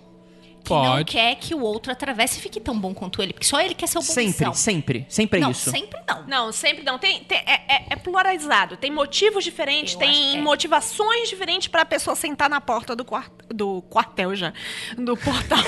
Que 0.64 0.74
não 0.74 0.82
Pode. 0.82 1.12
quer 1.12 1.36
que 1.36 1.54
o 1.54 1.60
outro 1.62 1.92
atravesse 1.92 2.40
e 2.40 2.42
fique 2.42 2.58
tão 2.60 2.80
bom 2.80 2.94
quanto 2.94 3.22
ele, 3.22 3.34
porque 3.34 3.46
só 3.46 3.60
ele 3.60 3.74
quer 3.74 3.86
ser 3.86 3.98
o 3.98 4.02
bom 4.02 4.08
Sempre, 4.08 4.56
sempre. 4.56 5.06
Sempre 5.10 5.40
é 5.40 5.42
Não, 5.44 5.52
isso. 5.52 5.70
sempre 5.70 6.00
não. 6.08 6.24
Não, 6.26 6.52
sempre 6.54 6.84
não. 6.86 6.98
Tem, 6.98 7.22
tem- 7.26 7.40
é, 7.46 7.54
é- 7.68 7.86
é 7.90 7.96
pluralizado. 7.98 8.78
Tem 8.78 8.90
motivos 8.90 9.44
diferentes, 9.44 9.94
Eu 9.96 10.00
tem 10.00 10.38
é. 10.38 10.42
motivações 10.42 11.28
diferentes 11.28 11.68
pra 11.68 11.84
pessoa 11.84 12.16
sentar 12.16 12.50
na 12.50 12.62
porta 12.62 12.96
do, 12.96 13.04
quart 13.04 13.30
do 13.54 13.82
quartel 13.90 14.34
já. 14.36 14.54
Do 14.98 15.18
portal. 15.18 15.60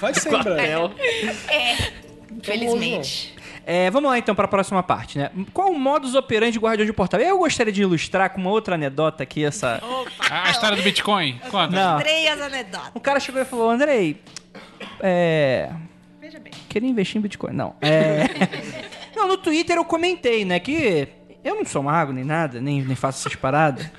Vai 0.00 0.14
ser, 0.14 0.32
em 0.34 0.42
breve. 0.42 0.94
É, 1.48 1.92
infelizmente. 2.32 3.34
É, 3.66 3.90
vamos 3.90 4.10
lá 4.10 4.18
então 4.18 4.34
para 4.34 4.44
a 4.44 4.48
próxima 4.48 4.82
parte, 4.82 5.18
né? 5.18 5.30
Qual 5.52 5.70
o 5.70 5.78
modus 5.78 6.14
operandi 6.14 6.52
de 6.52 6.58
guardião 6.58 6.86
de 6.86 6.92
portal? 6.92 7.20
Eu 7.20 7.38
gostaria 7.38 7.72
de 7.72 7.82
ilustrar 7.82 8.30
com 8.30 8.40
uma 8.40 8.50
outra 8.50 8.74
anedota 8.74 9.22
aqui 9.22 9.44
essa. 9.44 9.80
A, 10.28 10.48
a 10.48 10.50
história 10.50 10.76
do 10.76 10.82
Bitcoin? 10.82 11.38
Conta. 11.50 11.68
Não. 11.68 11.96
Andrei 11.96 12.28
as 12.28 12.40
anedotas. 12.40 12.92
Um 12.94 13.00
cara 13.00 13.20
chegou 13.20 13.40
e 13.40 13.44
falou, 13.44 13.70
Andrei, 13.70 14.20
é. 15.00 15.70
Veja 16.20 16.38
bem. 16.38 16.52
Queria 16.68 16.88
investir 16.88 17.18
em 17.18 17.22
Bitcoin. 17.22 17.52
Não. 17.52 17.74
É. 17.80 18.24
não, 19.14 19.28
no 19.28 19.36
Twitter 19.36 19.76
eu 19.76 19.84
comentei, 19.84 20.44
né? 20.44 20.58
Que 20.58 21.08
eu 21.44 21.54
não 21.54 21.64
sou 21.64 21.82
mago 21.82 22.12
nem 22.12 22.24
nada, 22.24 22.60
nem, 22.60 22.82
nem 22.82 22.96
faço 22.96 23.20
essas 23.20 23.38
paradas. 23.38 23.90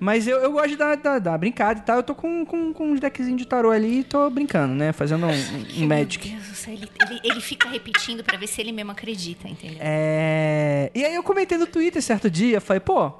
Mas 0.00 0.28
eu, 0.28 0.38
eu 0.38 0.52
gosto 0.52 0.68
de 0.68 0.76
dar, 0.76 0.96
dar, 0.96 1.18
dar 1.18 1.38
brincada 1.38 1.80
e 1.80 1.82
tal. 1.82 1.96
Eu 1.96 2.02
tô 2.02 2.14
com, 2.14 2.44
com, 2.46 2.72
com 2.72 2.92
uns 2.92 3.00
deckzinhos 3.00 3.38
de 3.38 3.46
tarô 3.46 3.70
ali 3.70 4.00
e 4.00 4.04
tô 4.04 4.30
brincando, 4.30 4.74
né? 4.74 4.92
Fazendo 4.92 5.26
um, 5.26 5.82
um 5.82 5.86
Magic. 5.88 6.28
Meu 6.28 6.38
Deus 6.38 6.48
do 6.48 6.54
céu, 6.54 6.74
ele, 6.74 6.88
ele, 7.00 7.20
ele 7.24 7.40
fica 7.40 7.68
repetindo 7.68 8.22
pra 8.22 8.38
ver 8.38 8.46
se 8.46 8.60
ele 8.60 8.70
mesmo 8.70 8.92
acredita, 8.92 9.48
entendeu? 9.48 9.78
É... 9.80 10.90
E 10.94 11.04
aí 11.04 11.14
eu 11.14 11.22
comentei 11.22 11.58
no 11.58 11.66
Twitter 11.66 12.00
certo 12.00 12.30
dia, 12.30 12.60
falei, 12.60 12.80
pô, 12.80 13.10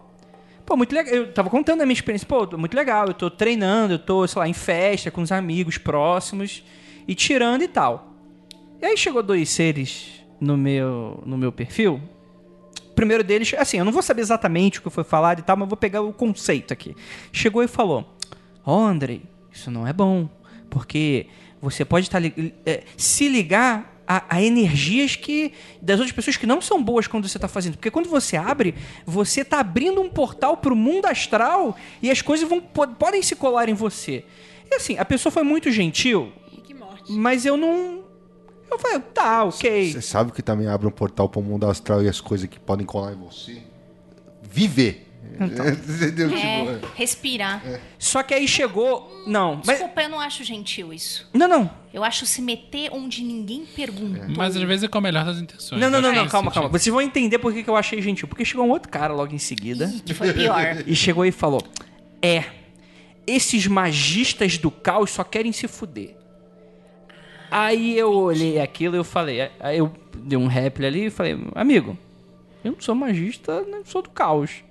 pô, 0.65 0.77
muito 0.77 0.95
legal. 0.95 1.13
Eu 1.13 1.33
tava 1.33 1.51
contando 1.51 1.81
a 1.81 1.87
minha 1.87 1.95
experiência, 1.95 2.27
pô, 2.29 2.47
muito 2.57 2.75
legal, 2.75 3.09
eu 3.09 3.15
tô 3.15 3.29
treinando, 3.29 3.95
eu 3.95 3.99
tô, 3.99 4.27
sei 4.27 4.39
lá, 4.39 4.49
em 4.49 4.55
festa 4.55 5.11
com 5.11 5.21
os 5.21 5.33
amigos 5.33 5.79
próximos 5.79 6.63
e 7.09 7.15
tirando 7.15 7.63
e 7.63 7.69
tal. 7.69 8.15
E 8.81 8.87
aí 8.87 8.97
chegou 8.97 9.23
dois 9.23 9.49
seres 9.51 10.25
no 10.41 10.57
meu, 10.57 11.21
no 11.27 11.37
meu 11.37 11.51
perfil, 11.51 12.01
primeiro 12.99 13.23
deles, 13.23 13.55
assim, 13.57 13.79
eu 13.79 13.85
não 13.85 13.93
vou 13.93 14.03
saber 14.03 14.23
exatamente 14.23 14.81
o 14.81 14.83
que 14.83 14.91
foi 14.91 15.05
falado 15.05 15.39
e 15.39 15.43
tal, 15.43 15.57
mas 15.57 15.67
eu 15.67 15.69
vou 15.71 15.77
pegar 15.77 16.03
o 16.03 16.13
conceito 16.13 16.73
aqui. 16.73 16.97
Chegou 17.33 17.63
e 17.63 17.69
falou: 17.69 18.17
Ó, 18.67 18.85
Andrei, 18.85 19.23
isso 19.53 19.71
não 19.71 19.87
é 19.87 19.93
bom, 19.93 20.29
porque 20.69 21.27
você 21.63 21.85
pode 21.85 22.07
estar 22.07 22.19
li- 22.19 22.55
é, 22.67 22.83
se 22.97 23.29
ligar 23.29 23.95
a, 24.07 24.25
a 24.37 24.43
energias 24.43 25.15
que 25.17 25.53
das 25.81 26.01
outras 26.01 26.15
pessoas 26.15 26.37
que 26.37 26.47
não 26.47 26.61
são 26.61 26.83
boas 26.83 27.07
quando 27.07 27.29
você 27.29 27.37
está 27.39 27.47
fazendo. 27.47 27.75
Porque 27.77 27.91
quando 27.91 28.09
você 28.09 28.37
abre, 28.37 28.75
você 29.07 29.43
está 29.43 29.61
abrindo 29.61 30.01
um 30.01 30.09
portal 30.09 30.57
para 30.57 30.73
o 30.73 30.77
mundo 30.77 31.07
astral 31.07 31.77
e 32.03 32.11
as 32.11 32.21
coisas 32.23 32.49
vão, 32.49 32.61
po- 32.61 32.89
podem 32.89 33.23
se 33.23 33.37
colar 33.37 33.69
em 33.69 33.75
você. 33.75 34.25
E 34.71 34.75
assim, 34.75 34.99
a 34.99 35.05
pessoa 35.05 35.31
foi 35.31 35.43
muito 35.45 35.71
gentil, 35.71 36.33
Que 36.65 36.75
morte. 36.75 37.13
mas 37.13 37.47
eu 37.47 37.57
não. 37.57 38.08
Eu 38.71 38.79
falei, 38.79 39.01
tá, 39.01 39.45
ok. 39.45 39.93
Você 39.93 40.03
sabe 40.03 40.33
que 40.33 40.43
também 40.43 40.69
abre 40.69 40.87
um 40.87 40.91
portal 40.91 41.29
pro 41.29 41.43
mundo 41.43 41.67
astral 41.67 42.03
e 42.03 42.09
as 42.09 42.21
coisas 42.21 42.49
que 42.49 42.61
podem 42.61 42.87
colar 42.87 43.13
em 43.13 43.17
você? 43.17 43.63
Viver. 44.43 45.07
Entendeu? 45.39 46.29
Tipo, 46.29 46.41
É, 46.41 46.81
respirar. 46.97 47.63
Só 47.99 48.23
que 48.23 48.35
aí 48.35 48.49
chegou. 48.49 49.25
Não, 49.27 49.57
mas. 49.57 49.79
Desculpa, 49.79 50.03
eu 50.03 50.09
não 50.09 50.21
acho 50.21 50.43
gentil 50.43 50.93
isso. 50.93 51.29
Não, 51.33 51.47
não. 51.47 51.71
Eu 51.93 52.03
acho 52.03 52.27
se 52.27 52.43
meter 52.43 52.91
onde 52.93 53.23
ninguém 53.23 53.65
perguntou. 53.65 54.29
Mas 54.37 54.57
às 54.57 54.63
vezes 54.63 54.85
é 54.85 54.89
com 54.89 54.99
a 54.99 55.01
melhor 55.01 55.25
das 55.25 55.39
intenções. 55.39 55.81
Não, 55.81 55.91
não, 55.91 56.01
não, 56.01 56.11
acho 56.11 56.19
não, 56.19 56.25
que 56.27 56.31
calma, 56.31 56.51
calma. 56.51 56.69
Vocês 56.69 56.93
vão 56.93 57.01
entender 57.01 57.39
por 57.39 57.53
que 57.53 57.63
que 57.63 57.71
eu 57.71 57.77
achei 57.77 58.01
gentil. 58.03 58.27
Porque 58.29 58.45
chegou 58.45 58.67
um 58.67 58.71
outro 58.71 58.91
cara 58.91 59.13
logo 59.15 59.35
em 59.35 59.39
seguida 59.39 59.87
Ih, 59.87 60.01
que 60.01 60.15
foi 60.15 60.33
pior. 60.33 60.83
e 60.87 60.95
chegou 60.95 61.25
e 61.25 61.33
falou: 61.33 61.63
É, 62.21 62.45
esses 63.27 63.67
magistas 63.67 64.59
do 64.59 64.71
caos 64.71 65.11
só 65.11 65.23
querem 65.25 65.53
se 65.53 65.69
fuder. 65.69 66.17
Aí 67.51 67.99
eu 67.99 68.13
olhei 68.13 68.61
aquilo 68.61 68.97
e 68.97 68.99
eu 68.99 69.05
falei, 69.05 69.51
aí 69.61 69.79
eu 69.79 69.93
dei 70.17 70.39
um 70.39 70.47
rap 70.47 70.85
ali 70.85 71.07
e 71.07 71.11
falei, 71.11 71.39
amigo, 71.55 71.97
eu 72.65 72.73
não 72.73 72.81
sou 72.81 72.95
magista, 72.95 73.63
não 73.63 73.85
sou 73.85 74.03
do 74.03 74.11
caos. 74.11 74.63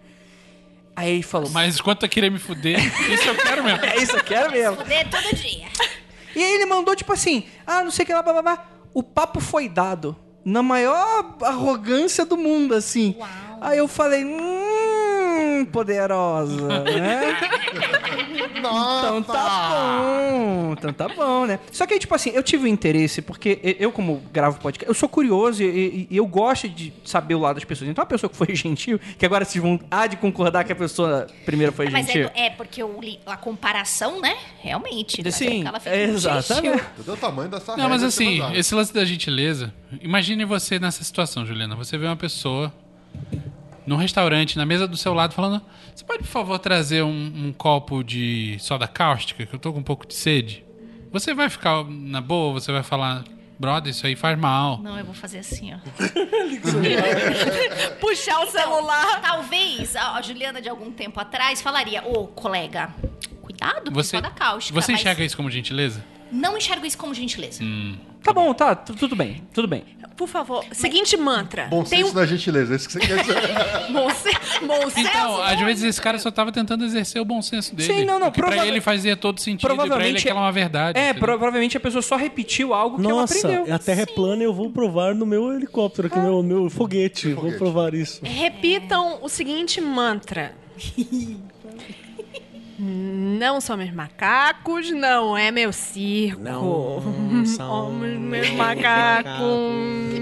Aí 0.95 1.12
ele 1.14 1.24
falou, 1.24 1.49
Mas 1.52 1.80
quanto 1.80 2.06
a 2.06 2.10
querer 2.10 2.32
me 2.32 2.40
fuder, 2.40 2.80
isso 3.12 3.28
eu 3.28 3.36
quero 3.36 3.64
mesmo. 3.64 3.86
é 3.86 3.98
isso, 3.98 4.16
eu 4.16 4.24
quero 4.24 4.52
mesmo. 4.52 4.78
Fuder 4.78 5.10
todo 5.10 5.36
dia. 5.36 5.68
E 6.36 6.44
aí 6.44 6.52
ele 6.54 6.66
mandou, 6.66 6.95
tipo 6.95 7.14
assim, 7.14 7.45
ah, 7.66 7.84
não 7.84 7.91
sei 7.91 8.04
o 8.04 8.06
que 8.06 8.14
lá, 8.14 8.22
blá, 8.22 8.34
blá, 8.34 8.41
blá. 8.41 8.66
O 8.94 9.02
papo 9.02 9.40
foi 9.40 9.68
dado. 9.70 10.16
Na 10.44 10.64
maior 10.64 11.36
arrogância 11.41 12.26
do 12.26 12.38
mundo, 12.38 12.74
assim. 12.74 13.16
Uau. 13.18 13.30
Aí 13.62 13.78
eu 13.78 13.88
falei, 13.88 14.24
hum, 14.24 14.40
poderosa, 15.65 16.84
né? 16.84 17.38
então 18.57 19.21
tá 19.23 19.69
bom, 19.69 20.73
então 20.73 20.93
tá 20.93 21.07
bom, 21.09 21.45
né? 21.45 21.59
Só 21.71 21.85
que 21.85 21.93
aí, 21.93 21.99
tipo 21.99 22.13
assim, 22.15 22.29
eu 22.31 22.43
tive 22.43 22.65
um 22.65 22.67
interesse, 22.67 23.21
porque 23.21 23.59
eu, 23.79 23.91
como 23.91 24.21
gravo 24.31 24.59
podcast, 24.59 24.88
eu 24.89 24.93
sou 24.93 25.07
curioso 25.09 25.61
e, 25.63 25.65
e- 25.67 26.07
e 26.11 26.17
eu 26.17 26.25
gosto 26.25 26.67
de 26.67 26.93
saber 27.03 27.35
o 27.35 27.39
lado 27.39 27.55
das 27.55 27.63
pessoas. 27.63 27.89
Então 27.89 28.03
a 28.03 28.07
pessoa 28.07 28.29
que 28.29 28.35
foi 28.35 28.53
gentil, 28.55 28.99
que 29.17 29.25
agora 29.25 29.45
vocês 29.45 29.61
vão 29.61 29.79
há 29.89 30.07
de 30.07 30.17
concordar 30.17 30.63
que 30.63 30.71
a 30.71 30.75
pessoa 30.75 31.27
primeiro 31.45 31.71
foi 31.71 31.89
Mas 31.89 32.05
gentil. 32.07 32.29
é, 32.34 32.47
é 32.47 32.49
porque 32.49 32.81
eu 32.81 32.99
li 33.01 33.19
a 33.25 33.38
comparação, 33.38 34.19
né? 34.21 34.35
Realmente. 34.61 35.21
dá 35.21 35.31
Sim, 35.31 35.65
ela 35.65 35.81
exatamente. 35.95 36.84
o 37.07 37.17
tamanho 37.17 37.49
dessa 37.49 37.75
Não, 37.77 37.89
mas 37.89 38.03
assim, 38.03 38.41
esse 38.55 38.73
lance 38.73 38.93
da 38.93 39.05
gentileza. 39.05 39.73
Imagine 40.01 40.45
você 40.45 40.79
nessa 40.79 41.03
situação, 41.03 41.45
Juliana. 41.45 41.75
Você 41.75 41.97
vê 41.97 42.05
uma 42.05 42.15
pessoa 42.17 42.73
num 43.88 43.95
restaurante, 43.95 44.57
na 44.57 44.65
mesa 44.65 44.88
do 44.88 44.97
seu 44.97 45.14
lado, 45.14 45.34
falando: 45.34 45.61
Você 45.95 46.03
pode, 46.03 46.19
por 46.19 46.27
favor, 46.30 46.59
trazer 46.59 47.01
um, 47.03 47.47
um 47.47 47.53
copo 47.53 48.03
de 48.03 48.57
soda 48.59 48.88
cáustica, 48.88 49.45
que 49.45 49.55
eu 49.55 49.59
tô 49.59 49.72
com 49.73 49.80
um 49.80 49.84
pouco 49.84 50.05
de 50.05 50.14
sede? 50.14 50.64
Você 51.11 51.34
vai 51.34 51.49
ficar 51.49 51.84
na 51.85 52.22
boa? 52.22 52.53
Você 52.53 52.72
vai 52.72 52.84
falar: 52.84 53.23
Brother, 53.57 53.89
isso 53.89 54.05
aí 54.05 54.15
faz 54.15 54.38
mal. 54.38 54.80
Não, 54.81 54.99
eu 54.99 55.05
vou 55.05 55.15
fazer 55.15 55.39
assim, 55.39 55.73
ó. 55.73 55.77
Puxar 57.99 58.41
o 58.41 58.51
celular. 58.51 59.19
Talvez 59.22 59.95
a 59.95 60.22
Juliana 60.22 60.61
de 60.61 60.69
algum 60.69 60.91
tempo 60.91 61.19
atrás 61.19 61.59
falaria, 61.61 62.03
ô 62.05 62.27
colega, 62.27 62.93
cuidado 63.41 63.89
com 63.89 63.95
Você, 63.95 64.18
soda 64.18 64.30
cáustica. 64.30 64.80
você 64.80 64.91
mas 64.91 65.01
enxerga 65.01 65.23
isso 65.23 65.35
como 65.35 65.49
gentileza? 65.49 66.03
Não 66.32 66.58
enxergo 66.58 66.86
isso 66.86 66.98
como 66.98 67.14
gentileza. 67.14 67.64
Tá 68.24 68.34
bom, 68.34 68.54
tá, 68.54 68.76
tu- 68.76 68.94
tudo 68.95 69.16
bem, 69.16 69.41
tudo 69.54 69.68
bem. 69.68 69.84
Por 70.18 70.28
favor, 70.28 70.66
seguinte 70.72 71.16
mantra. 71.16 71.68
Bom 71.68 71.84
Tem 71.84 71.99
senso 71.99 72.12
um... 72.12 72.16
da 72.16 72.26
gentileza, 72.26 72.74
é 72.74 72.76
isso 72.76 72.88
que 72.88 72.94
você 72.94 72.99
quer 72.99 73.22
dizer. 73.22 73.36
Bom, 73.94 74.10
se... 74.10 74.32
bom 74.66 74.90
senso. 74.90 75.08
Então, 75.08 75.41
às 75.44 75.60
vezes 75.62 75.84
esse 75.84 76.02
cara 76.02 76.18
só 76.18 76.30
tava 76.32 76.52
tentando 76.52 76.84
exercer 76.84 77.22
o 77.22 77.26
bom 77.26 77.40
senso 77.41 77.74
dele. 77.76 77.94
Sim, 77.94 78.04
não, 78.06 78.20
não, 78.20 78.32
que 78.32 78.40
pra 78.41 78.49
prova- 78.52 78.66
ele 78.68 78.82
fazia 78.82 79.16
todo 79.16 79.40
sentido 79.40 79.60
e 79.60 79.62
pra 79.62 79.74
ele 79.74 79.78
Provavelmente 79.88 80.20
aquela 80.22 80.40
é 80.40 80.44
uma 80.44 80.52
verdade. 80.52 80.98
É, 80.99 81.10
entendeu? 81.12 81.22
provavelmente 81.22 81.78
a 81.78 81.80
pessoa 81.80 82.02
só 82.02 82.16
repetiu 82.16 82.74
algo 82.74 82.98
que 82.98 83.04
Nossa, 83.04 83.38
ela 83.38 83.54
aprendeu. 83.54 83.76
a 83.76 83.80
Terra 83.80 84.02
é 84.02 84.06
plana 84.08 84.41
e 84.41 84.45
eu 84.45 84.54
vou 84.54 84.72
provar 84.72 85.14
no 85.14 85.26
meu 85.26 85.54
helicóptero 85.54 86.08
aqui, 86.08 86.18
meu, 86.20 86.41
meu 86.41 86.70
foguete. 86.70 87.34
Vou 87.34 87.52
provar 87.54 87.94
isso. 87.94 88.20
Repitam 88.26 89.20
o 89.22 89.30
seguinte 89.30 89.80
mantra. 89.80 90.54
Não 92.80 93.60
somos 93.60 93.91
macacos, 93.91 94.91
não 94.91 95.36
é 95.36 95.49
meu 95.49 95.74
circo. 95.74 96.41
Não 96.41 97.45
Somos 97.45 98.08
meus 98.20 98.52
macacos. 98.52 99.41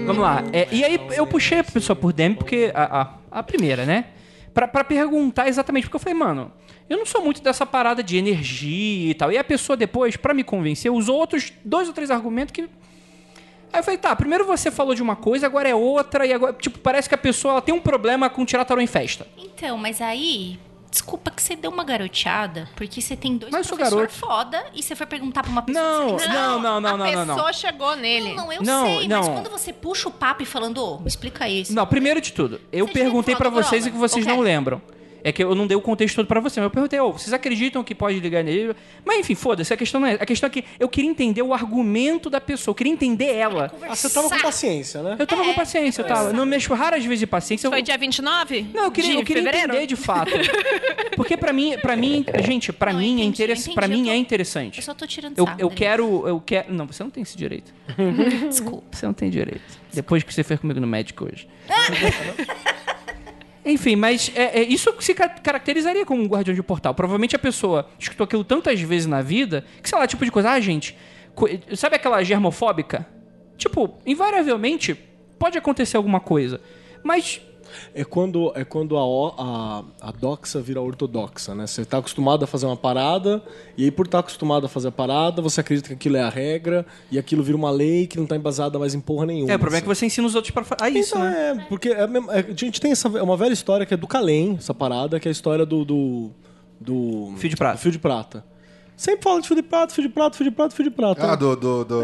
Vamos 0.06 0.22
lá. 0.22 0.42
É, 0.52 0.66
e 0.72 0.82
aí 0.82 0.98
eu 1.16 1.26
puxei 1.26 1.58
a 1.58 1.64
pessoa 1.64 1.94
por 1.94 2.12
Demi, 2.12 2.34
porque 2.36 2.72
a, 2.74 3.02
a, 3.02 3.40
a 3.40 3.42
primeira, 3.42 3.84
né? 3.84 4.06
Pra, 4.54 4.66
pra 4.66 4.82
perguntar 4.82 5.48
exatamente, 5.48 5.84
porque 5.84 5.96
eu 5.96 6.00
falei, 6.00 6.18
mano, 6.18 6.50
eu 6.88 6.96
não 6.96 7.04
sou 7.04 7.22
muito 7.22 7.42
dessa 7.42 7.66
parada 7.66 8.02
de 8.02 8.16
energia 8.16 9.10
e 9.10 9.14
tal. 9.14 9.30
E 9.30 9.36
a 9.36 9.44
pessoa 9.44 9.76
depois, 9.76 10.16
pra 10.16 10.32
me 10.32 10.42
convencer, 10.42 10.90
usou 10.90 11.16
outros 11.16 11.52
dois 11.64 11.88
ou 11.88 11.94
três 11.94 12.10
argumentos 12.10 12.52
que. 12.52 12.62
Aí 13.72 13.80
eu 13.80 13.82
falei, 13.82 13.98
tá, 13.98 14.14
primeiro 14.16 14.46
você 14.46 14.70
falou 14.70 14.94
de 14.94 15.02
uma 15.02 15.16
coisa, 15.16 15.44
agora 15.44 15.68
é 15.68 15.74
outra, 15.74 16.24
e 16.24 16.32
agora, 16.32 16.52
tipo, 16.54 16.78
parece 16.78 17.08
que 17.08 17.14
a 17.14 17.18
pessoa 17.18 17.52
ela 17.52 17.60
tem 17.62 17.74
um 17.74 17.80
problema 17.80 18.30
com 18.30 18.44
tirar 18.44 18.64
tarô 18.64 18.80
em 18.80 18.86
festa. 18.86 19.26
Então, 19.36 19.76
mas 19.76 20.00
aí, 20.00 20.58
desculpa 20.96 21.30
que 21.30 21.42
você 21.42 21.54
deu 21.54 21.70
uma 21.70 21.84
garoteada, 21.84 22.68
porque 22.74 23.02
você 23.02 23.14
tem 23.14 23.36
dois 23.36 23.52
Mas 23.52 23.70
garoto. 23.70 24.12
foda 24.14 24.64
e 24.74 24.82
você 24.82 24.96
foi 24.96 25.06
perguntar 25.06 25.42
pra 25.42 25.52
uma 25.52 25.60
pessoa. 25.62 25.84
Não, 25.84 26.18
você- 26.18 26.26
não, 26.28 26.58
não, 26.60 26.80
não, 26.80 26.94
a 26.94 26.96
não, 26.96 27.12
não, 27.12 27.24
não. 27.26 27.34
pessoa 27.34 27.52
chegou 27.52 27.94
nele. 27.96 28.30
Não, 28.34 28.46
não, 28.46 28.52
eu 28.52 28.62
Não, 28.62 28.86
sei, 28.86 28.96
mas 29.00 29.08
não. 29.08 29.34
quando 29.34 29.50
você 29.50 29.72
puxa 29.72 30.08
o 30.08 30.12
papo 30.12 30.42
e 30.42 30.46
falando, 30.46 30.78
ô, 30.82 30.98
me 30.98 31.06
explica 31.08 31.46
isso. 31.48 31.74
Não, 31.74 31.86
primeiro 31.86 32.20
de 32.20 32.32
tudo, 32.32 32.60
eu 32.72 32.86
Você 32.86 32.92
perguntei 32.94 33.34
falado 33.36 33.52
vocês 33.52 33.82
droga? 33.82 33.88
e 33.88 33.92
que 33.92 33.98
vocês 33.98 34.24
Ok. 34.24 34.34
não 34.36 34.42
lembram. 34.42 34.80
É 35.28 35.32
que 35.32 35.42
eu 35.42 35.56
não 35.56 35.66
dei 35.66 35.76
o 35.76 35.80
contexto 35.80 36.14
todo 36.14 36.28
pra 36.28 36.38
você, 36.38 36.60
mas 36.60 36.66
eu 36.66 36.70
perguntei, 36.70 37.00
ô, 37.00 37.10
vocês 37.10 37.32
acreditam 37.32 37.82
que 37.82 37.96
pode 37.96 38.20
ligar 38.20 38.44
nele? 38.44 38.76
Mas 39.04 39.18
enfim, 39.18 39.34
foda-se, 39.34 39.74
a 39.74 39.76
questão 39.76 40.00
não 40.00 40.06
é. 40.06 40.12
A 40.14 40.24
questão 40.24 40.46
é 40.46 40.50
que 40.50 40.64
eu 40.78 40.88
queria 40.88 41.10
entender 41.10 41.42
o 41.42 41.52
argumento 41.52 42.30
da 42.30 42.40
pessoa, 42.40 42.70
eu 42.70 42.76
queria 42.76 42.92
entender 42.92 43.34
ela. 43.34 43.74
Ah, 43.82 43.96
você 43.96 44.08
tava 44.08 44.28
com 44.30 44.38
paciência, 44.38 45.02
né? 45.02 45.16
Eu 45.18 45.26
tava 45.26 45.42
com 45.44 45.52
paciência, 45.54 46.02
eu 46.02 46.06
tava. 46.06 46.32
Não 46.32 46.46
mexo 46.46 46.72
raras 46.74 47.02
vezes 47.04 47.18
de 47.18 47.26
paciência. 47.26 47.66
Eu... 47.66 47.72
Foi 47.72 47.82
dia 47.82 47.98
29? 47.98 48.68
Não, 48.72 48.84
eu 48.84 48.90
queria, 48.92 49.10
de 49.10 49.16
eu 49.18 49.24
queria 49.24 49.42
fevereiro? 49.42 49.72
entender 49.72 49.86
de 49.88 49.96
fato. 49.96 50.30
Porque 51.16 51.36
pra 51.36 51.52
mim, 51.52 51.76
para 51.82 51.96
mim, 51.96 52.24
gente, 52.44 52.72
pra 52.72 52.92
Não, 52.92 53.00
mim 53.00 53.06
é 53.06 53.24
entendi, 53.24 53.28
interess... 53.42 53.60
entendi, 53.62 53.74
para 53.74 53.86
eu 53.86 53.90
mim 53.90 54.04
tô- 54.04 54.10
é 54.12 54.16
interessante. 54.16 54.78
Eu 54.78 54.84
só 54.84 54.94
tô 54.94 55.08
tirando 55.08 55.36
Eu, 55.36 55.44
sarro. 55.44 55.56
eu 55.60 55.70
quero, 55.70 56.28
eu 56.28 56.40
quero. 56.40 56.72
Não, 56.72 56.86
você 56.86 57.02
não 57.02 57.10
tem 57.10 57.24
esse 57.24 57.36
direito. 57.36 57.74
Desculpa. 58.48 58.84
Você 58.96 59.04
não 59.04 59.12
tem 59.12 59.28
direito. 59.28 59.60
Depois 59.92 60.22
que 60.22 60.32
você 60.32 60.44
fez 60.44 60.60
comigo 60.60 60.78
no 60.78 60.86
médico 60.86 61.24
hoje. 61.24 61.48
Enfim, 63.66 63.96
mas 63.96 64.30
é, 64.34 64.60
é, 64.60 64.62
isso 64.62 64.94
se 65.00 65.12
ca- 65.12 65.28
caracterizaria 65.28 66.06
como 66.06 66.22
um 66.22 66.26
guardião 66.26 66.54
de 66.54 66.62
portal. 66.62 66.94
Provavelmente 66.94 67.34
a 67.34 67.38
pessoa 67.38 67.88
escutou 67.98 68.24
aquilo 68.24 68.44
tantas 68.44 68.80
vezes 68.80 69.06
na 69.06 69.20
vida 69.20 69.64
que, 69.82 69.88
sei 69.88 69.98
lá, 69.98 70.06
tipo 70.06 70.24
de 70.24 70.30
coisa. 70.30 70.50
Ah, 70.52 70.60
gente, 70.60 70.96
sabe 71.74 71.96
aquela 71.96 72.22
germofóbica? 72.22 73.06
Tipo, 73.58 73.98
invariavelmente 74.06 74.94
pode 75.38 75.58
acontecer 75.58 75.96
alguma 75.96 76.20
coisa. 76.20 76.60
Mas 77.02 77.40
É 77.94 78.04
quando, 78.04 78.52
é 78.54 78.64
quando 78.64 78.96
a, 78.96 79.02
a, 79.02 79.84
a 80.08 80.12
doxa 80.12 80.60
vira 80.60 80.80
ortodoxa, 80.80 81.54
né? 81.54 81.66
Você 81.66 81.84
tá 81.84 81.98
acostumado 81.98 82.44
a 82.44 82.46
fazer 82.46 82.66
uma 82.66 82.76
parada, 82.76 83.42
e 83.76 83.84
aí 83.84 83.90
por 83.90 84.06
estar 84.06 84.20
acostumado 84.20 84.66
a 84.66 84.68
fazer 84.68 84.88
a 84.88 84.92
parada, 84.92 85.42
você 85.42 85.60
acredita 85.60 85.88
que 85.88 85.94
aquilo 85.94 86.16
é 86.16 86.22
a 86.22 86.28
regra, 86.28 86.86
e 87.10 87.18
aquilo 87.18 87.42
vira 87.42 87.56
uma 87.56 87.70
lei 87.70 88.06
que 88.06 88.18
não 88.18 88.26
tá 88.26 88.36
embasada 88.36 88.78
mais 88.78 88.94
em 88.94 89.00
porra 89.00 89.26
nenhuma. 89.26 89.52
é, 89.52 89.56
o 89.56 89.58
problema 89.58 89.76
é 89.76 89.78
assim. 89.78 89.88
que 89.90 89.94
você 89.94 90.06
ensina 90.06 90.26
os 90.26 90.34
outros 90.34 90.52
pra 90.52 90.64
fazer. 90.64 90.82
Ah, 90.82 90.90
isso, 90.90 91.16
então, 91.16 91.24
né? 91.24 91.56
é, 91.58 91.64
porque 91.68 91.88
é 91.88 92.02
é, 92.02 92.38
a 92.50 92.54
gente 92.54 92.80
tem 92.80 92.92
essa, 92.92 93.08
é 93.08 93.22
uma 93.22 93.36
velha 93.36 93.52
história 93.52 93.84
que 93.84 93.94
é 93.94 93.96
do 93.96 94.06
Calém, 94.06 94.56
essa 94.58 94.74
parada, 94.74 95.18
que 95.20 95.28
é 95.28 95.30
a 95.30 95.32
história 95.32 95.66
do. 95.66 95.84
do, 95.84 96.30
do 96.80 97.34
Fio 97.36 97.50
de 97.50 97.56
prata. 97.56 97.76
do 97.76 97.80
fio 97.80 97.90
de 97.92 97.98
prata. 97.98 98.44
Sempre 98.96 99.22
fala 99.22 99.42
de 99.42 99.46
fio 99.46 99.56
de 99.56 99.62
prata, 99.62 99.92
fio 99.92 100.02
de 100.02 100.08
prata, 100.08 100.36
fio 100.36 100.44
de 100.44 100.50
prata, 100.50 100.74
fio 100.74 100.84
de 100.84 100.90
prata. 100.90 101.32
Ah, 101.32 101.36
do. 101.36 101.54
do, 101.54 101.84
do... 101.84 102.02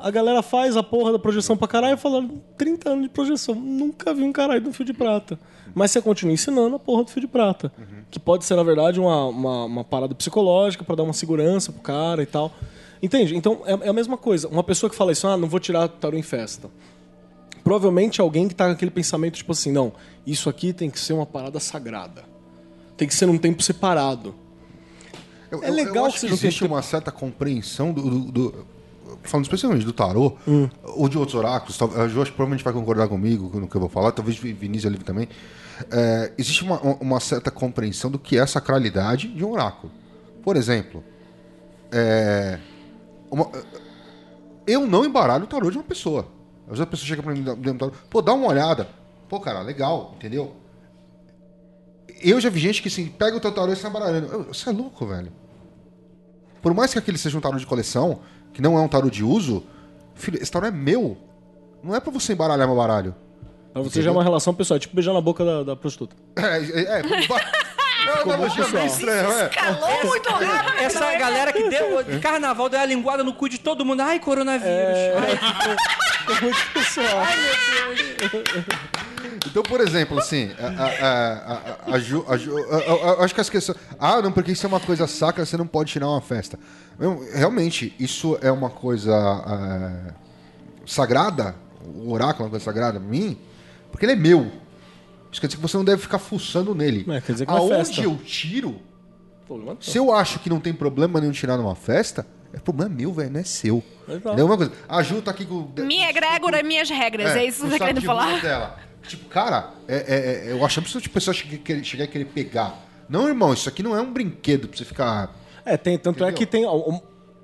A 0.00 0.10
galera 0.10 0.42
faz 0.42 0.76
a 0.76 0.82
porra 0.82 1.12
da 1.12 1.18
projeção 1.18 1.56
pra 1.56 1.68
caralho 1.68 1.94
e 1.94 1.96
fala 1.96 2.28
30 2.58 2.90
anos 2.90 3.02
de 3.04 3.08
projeção. 3.08 3.54
Nunca 3.54 4.12
vi 4.12 4.24
um 4.24 4.32
caralho 4.32 4.60
de 4.60 4.68
um 4.68 4.72
fio 4.72 4.84
de 4.84 4.92
prata. 4.92 5.38
Mas 5.72 5.92
você 5.92 6.02
continua 6.02 6.34
ensinando 6.34 6.74
a 6.74 6.78
porra 6.78 7.04
do 7.04 7.10
fio 7.10 7.20
de 7.20 7.28
prata. 7.28 7.72
Que 8.10 8.18
pode 8.18 8.44
ser, 8.44 8.56
na 8.56 8.64
verdade, 8.64 8.98
uma, 8.98 9.26
uma, 9.26 9.64
uma 9.64 9.84
parada 9.84 10.12
psicológica 10.12 10.82
pra 10.82 10.96
dar 10.96 11.04
uma 11.04 11.12
segurança 11.12 11.70
pro 11.70 11.80
cara 11.80 12.20
e 12.20 12.26
tal. 12.26 12.52
Entende? 13.00 13.36
Então 13.36 13.62
é, 13.64 13.86
é 13.86 13.88
a 13.88 13.92
mesma 13.92 14.16
coisa. 14.16 14.48
Uma 14.48 14.64
pessoa 14.64 14.90
que 14.90 14.96
fala 14.96 15.12
isso, 15.12 15.28
ah, 15.28 15.36
não 15.36 15.48
vou 15.48 15.60
tirar 15.60 15.86
tarô 15.88 16.16
em 16.16 16.22
festa. 16.22 16.68
Provavelmente 17.62 18.20
alguém 18.20 18.48
que 18.48 18.54
tá 18.54 18.66
com 18.66 18.72
aquele 18.72 18.90
pensamento, 18.90 19.34
tipo 19.34 19.52
assim, 19.52 19.70
não, 19.70 19.92
isso 20.26 20.50
aqui 20.50 20.72
tem 20.72 20.90
que 20.90 20.98
ser 20.98 21.12
uma 21.12 21.24
parada 21.24 21.60
sagrada. 21.60 22.24
Tem 22.96 23.06
que 23.06 23.14
ser 23.14 23.26
num 23.26 23.38
tempo 23.38 23.62
separado. 23.62 24.34
Eu, 25.54 25.64
É 25.64 25.70
legal 25.70 25.94
eu 25.96 26.04
acho 26.06 26.20
que 26.20 26.26
que 26.26 26.32
existe 26.32 26.64
uma 26.64 26.82
certa 26.82 27.10
compreensão 27.12 27.92
do, 27.92 28.02
do- 28.02 28.32
do- 28.32 28.66
falando 29.22 29.44
especialmente 29.44 29.84
do 29.84 29.92
tarô, 29.92 30.36
ou 30.82 31.08
de 31.08 31.16
outros 31.16 31.34
oráculos, 31.34 31.80
a 31.80 32.08
Jo 32.08 32.22
acho 32.22 32.30
que 32.30 32.36
provavelmente 32.36 32.64
vai 32.64 32.72
concordar 32.72 33.08
comigo 33.08 33.58
no 33.58 33.66
que 33.68 33.74
eu 33.76 33.80
vou 33.80 33.88
falar, 33.88 34.12
talvez 34.12 34.36
Vinícius 34.36 34.86
ali 34.92 35.02
também. 35.02 35.28
É, 35.90 36.32
existe 36.38 36.62
uma, 36.62 36.80
uma 36.80 37.20
certa 37.20 37.50
compreensão 37.50 38.10
do 38.10 38.18
que 38.18 38.36
é 38.36 38.40
a 38.40 38.46
sacralidade 38.46 39.28
de 39.28 39.44
um 39.44 39.50
oráculo. 39.52 39.92
Por 40.42 40.56
exemplo, 40.56 41.02
é, 41.90 42.58
uma- 43.30 43.50
eu 44.66 44.86
não 44.86 45.04
embaralho 45.04 45.44
o 45.44 45.46
tarô 45.46 45.70
de 45.70 45.76
uma 45.78 45.84
pessoa. 45.84 46.26
Às 46.64 46.70
vezes 46.70 46.80
a 46.82 46.86
pessoa 46.86 47.06
chega 47.06 47.22
pra 47.22 47.32
mim 47.32 47.42
dá 47.42 47.52
um 47.52 47.76
tarô, 47.78 47.92
pô, 48.10 48.22
dá 48.22 48.32
uma 48.32 48.46
olhada. 48.48 48.88
Pô, 49.28 49.38
cara, 49.40 49.60
legal, 49.62 50.12
entendeu? 50.16 50.54
Eu 52.22 52.40
já 52.40 52.48
vi 52.48 52.60
gente 52.60 52.80
que 52.82 52.88
assim, 52.88 53.06
pega 53.08 53.36
o 53.36 53.40
teu 53.40 53.52
tarô 53.52 53.72
e 53.72 53.76
sai 53.76 53.90
embaralhando. 53.90 54.44
Você 54.44 54.68
é 54.68 54.72
louco, 54.72 55.06
velho. 55.06 55.32
Por 56.64 56.72
mais 56.72 56.94
que 56.94 56.98
aquele 56.98 57.18
seja 57.18 57.36
um 57.36 57.42
tarô 57.42 57.58
de 57.58 57.66
coleção, 57.66 58.20
que 58.54 58.62
não 58.62 58.78
é 58.78 58.80
um 58.80 58.88
tarô 58.88 59.10
de 59.10 59.22
uso, 59.22 59.62
filho, 60.14 60.38
esse 60.40 60.50
tarô 60.50 60.66
é 60.66 60.70
meu. 60.70 61.14
Não 61.82 61.94
é 61.94 62.00
pra 62.00 62.10
você 62.10 62.32
embaralhar 62.32 62.66
meu 62.66 62.74
baralho. 62.74 63.14
Pra 63.70 63.82
você 63.82 64.00
já 64.00 64.08
é 64.08 64.12
uma 64.12 64.22
relação 64.22 64.54
pessoal, 64.54 64.76
é 64.78 64.80
tipo 64.80 64.94
beijar 64.94 65.12
na 65.12 65.20
boca 65.20 65.44
da, 65.44 65.62
da 65.62 65.76
prostituta. 65.76 66.16
É, 66.34 66.56
é, 66.56 67.00
é, 67.00 67.02
é 68.08 68.22
uma 68.24 68.34
analogia 68.34 68.84
estranha, 68.84 69.22
não 69.22 69.38
é? 69.38 69.48
Calou 69.48 70.04
muito 70.04 70.28
rápido. 70.28 70.78
Essa 70.78 71.14
galera 71.16 71.52
que 71.52 71.68
deu 71.68 72.02
de 72.02 72.18
carnaval 72.20 72.68
deu 72.68 72.80
a 72.80 72.84
linguada 72.84 73.22
no 73.24 73.34
cu 73.34 73.48
de 73.48 73.58
todo 73.58 73.84
mundo. 73.84 74.00
Ai, 74.00 74.18
coronavírus. 74.18 74.68
Ai, 74.68 76.36
É 76.36 76.40
muito 76.40 76.70
pessoal. 76.72 77.26
Então, 79.46 79.62
por 79.62 79.80
exemplo, 79.80 80.18
assim, 80.18 80.50
a, 81.86 81.98
Ju, 81.98 82.24
acho 83.20 83.34
que 83.34 83.40
as 83.40 83.50
questões. 83.50 83.78
Ah, 83.98 84.20
não, 84.22 84.32
porque 84.32 84.52
isso 84.52 84.66
é 84.66 84.68
uma 84.68 84.80
coisa 84.80 85.06
sacra, 85.06 85.44
você 85.44 85.56
não 85.56 85.66
pode 85.66 85.92
tirar 85.92 86.08
uma 86.08 86.20
festa. 86.20 86.58
Meu, 86.98 87.24
Realmente, 87.32 87.94
isso 87.98 88.38
é 88.40 88.50
uma 88.50 88.70
coisa 88.70 89.14
ah, 89.14 90.12
sagrada, 90.86 91.54
o 91.84 92.12
oráculo 92.12 92.42
é 92.42 92.44
uma 92.44 92.50
coisa 92.50 92.64
sagrada 92.64 92.98
pra 92.98 93.08
mim, 93.08 93.38
porque 93.90 94.04
ele 94.06 94.12
é 94.12 94.16
meu. 94.16 94.50
Isso 95.34 95.40
quer 95.40 95.48
dizer 95.48 95.56
que 95.56 95.62
você 95.62 95.76
não 95.76 95.84
deve 95.84 96.00
ficar 96.00 96.20
fuçando 96.20 96.76
nele. 96.76 97.04
É, 97.10 97.20
quer 97.20 97.32
dizer 97.32 97.44
que 97.44 97.50
é 97.52 97.56
Aonde 97.56 97.74
festa. 97.74 98.00
eu 98.00 98.16
tiro, 98.24 98.80
Problema 99.48 99.76
se 99.80 99.98
eu 99.98 100.12
acho 100.14 100.38
que 100.38 100.48
não 100.48 100.60
tem 100.60 100.72
problema 100.72 101.20
nenhum 101.20 101.32
tirar 101.32 101.56
numa 101.56 101.74
festa, 101.74 102.24
é 102.52 102.58
problema 102.60 102.94
meu, 102.94 103.12
velho, 103.12 103.32
não 103.32 103.40
é 103.40 103.42
seu. 103.42 103.82
Exato. 104.08 104.28
Entendeu? 104.28 104.46
Uma 104.46 104.56
coisa. 104.56 104.70
A 104.88 105.02
Ju 105.02 105.20
tá 105.20 105.32
aqui 105.32 105.44
com. 105.44 105.68
Minha 105.78 106.08
egrégora, 106.08 106.62
minhas 106.62 106.88
regras. 106.88 107.34
É, 107.34 107.44
isso 107.44 107.64
que 107.64 107.70
você 107.70 107.78
tá 107.80 107.86
querendo 107.86 108.04
falar? 108.04 108.40
Dela. 108.40 108.78
Tipo, 109.08 109.28
cara, 109.28 109.70
é, 109.88 109.96
é- 109.96 110.48
é- 110.48 110.52
eu 110.52 110.64
acho 110.64 110.78
absurdo 110.78 111.04
a 111.04 111.12
pessoa 111.12 111.34
chegar, 111.34 111.54
e 111.56 112.06
querer 112.06 112.24
pegar. 112.26 112.80
Não, 113.08 113.26
irmão, 113.26 113.52
isso 113.52 113.68
aqui 113.68 113.82
não 113.82 113.96
é 113.96 114.00
um 114.00 114.12
brinquedo 114.12 114.68
pra 114.68 114.78
você 114.78 114.84
ficar. 114.84 115.34
É, 115.64 115.76
tem, 115.76 115.98
tanto 115.98 116.24
é 116.24 116.30
Entendeu? 116.30 116.38
que 116.38 116.46
tem. 116.46 116.64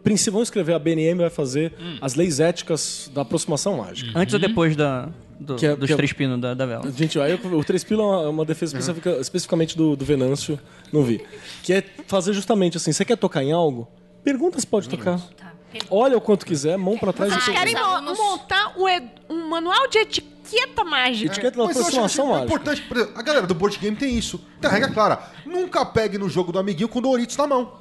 Princípio, 0.04 0.34
vão 0.34 0.42
escrever, 0.44 0.74
a 0.74 0.78
BNM 0.78 1.18
vai 1.18 1.28
fazer 1.28 1.74
as 2.00 2.14
leis 2.14 2.38
éticas 2.38 3.10
da 3.12 3.22
aproximação 3.22 3.78
mágica. 3.78 4.16
Antes 4.16 4.32
ou 4.32 4.38
depois 4.40 4.76
da, 4.76 5.10
do- 5.40 5.56
Que 5.56 5.66
é- 5.66 5.74
dos 5.74 5.86
que 5.86 5.92
é- 5.92 5.96
três 5.96 6.12
pinos 6.12 6.40
da, 6.40 6.52
da 6.54 6.66
vela? 6.66 6.90
Gente, 6.92 7.18
aí 7.18 7.34
o 7.34 7.64
Três 7.64 7.82
Pila 7.82 8.02
é 8.02 8.06
uma, 8.06 8.28
uma 8.28 8.44
defesa 8.44 8.76
específica- 8.78 9.18
especificamente 9.20 9.76
do, 9.76 9.96
do 9.96 10.04
Venâncio, 10.04 10.60
não 10.92 11.02
vi. 11.02 11.24
Que 11.62 11.72
é 11.72 11.84
fazer 12.06 12.32
justamente 12.34 12.76
assim: 12.76 12.92
você 12.92 13.04
quer 13.04 13.16
tocar 13.16 13.42
em 13.42 13.50
algo? 13.52 13.88
Pergunta 14.22 14.60
se 14.60 14.66
pode 14.66 14.88
tocar. 14.88 15.18
Tá. 15.36 15.50
Olha 15.90 16.16
o 16.16 16.20
quanto 16.20 16.44
quiser, 16.44 16.76
mão 16.76 16.98
pra 16.98 17.12
trás 17.12 17.32
Vocês 17.32 17.56
querem 17.56 17.74
montar 17.74 18.74
um, 18.76 19.34
um 19.34 19.48
manual 19.48 19.88
de 19.88 19.98
etiqueta 19.98 20.82
mágica? 20.84 21.30
Etiqueta 21.32 21.56
da 21.56 21.64
Mas 21.64 21.76
eu 21.76 21.82
acho 21.82 21.90
que 21.92 21.96
aproximação 21.96 22.26
é 22.26 22.28
mágica. 22.40 22.46
importante. 22.46 22.82
Por 22.82 22.96
exemplo, 22.96 23.14
a 23.18 23.22
galera 23.22 23.46
do 23.46 23.54
board 23.54 23.78
game 23.78 23.96
tem 23.96 24.18
isso. 24.18 24.40
Tem 24.60 24.68
a 24.68 24.72
regra 24.72 24.90
clara. 24.90 25.20
Nunca 25.46 25.86
pegue 25.86 26.18
no 26.18 26.28
jogo 26.28 26.50
do 26.50 26.58
amiguinho 26.58 26.88
com 26.88 27.00
Doritos 27.00 27.36
na 27.36 27.46
mão. 27.46 27.79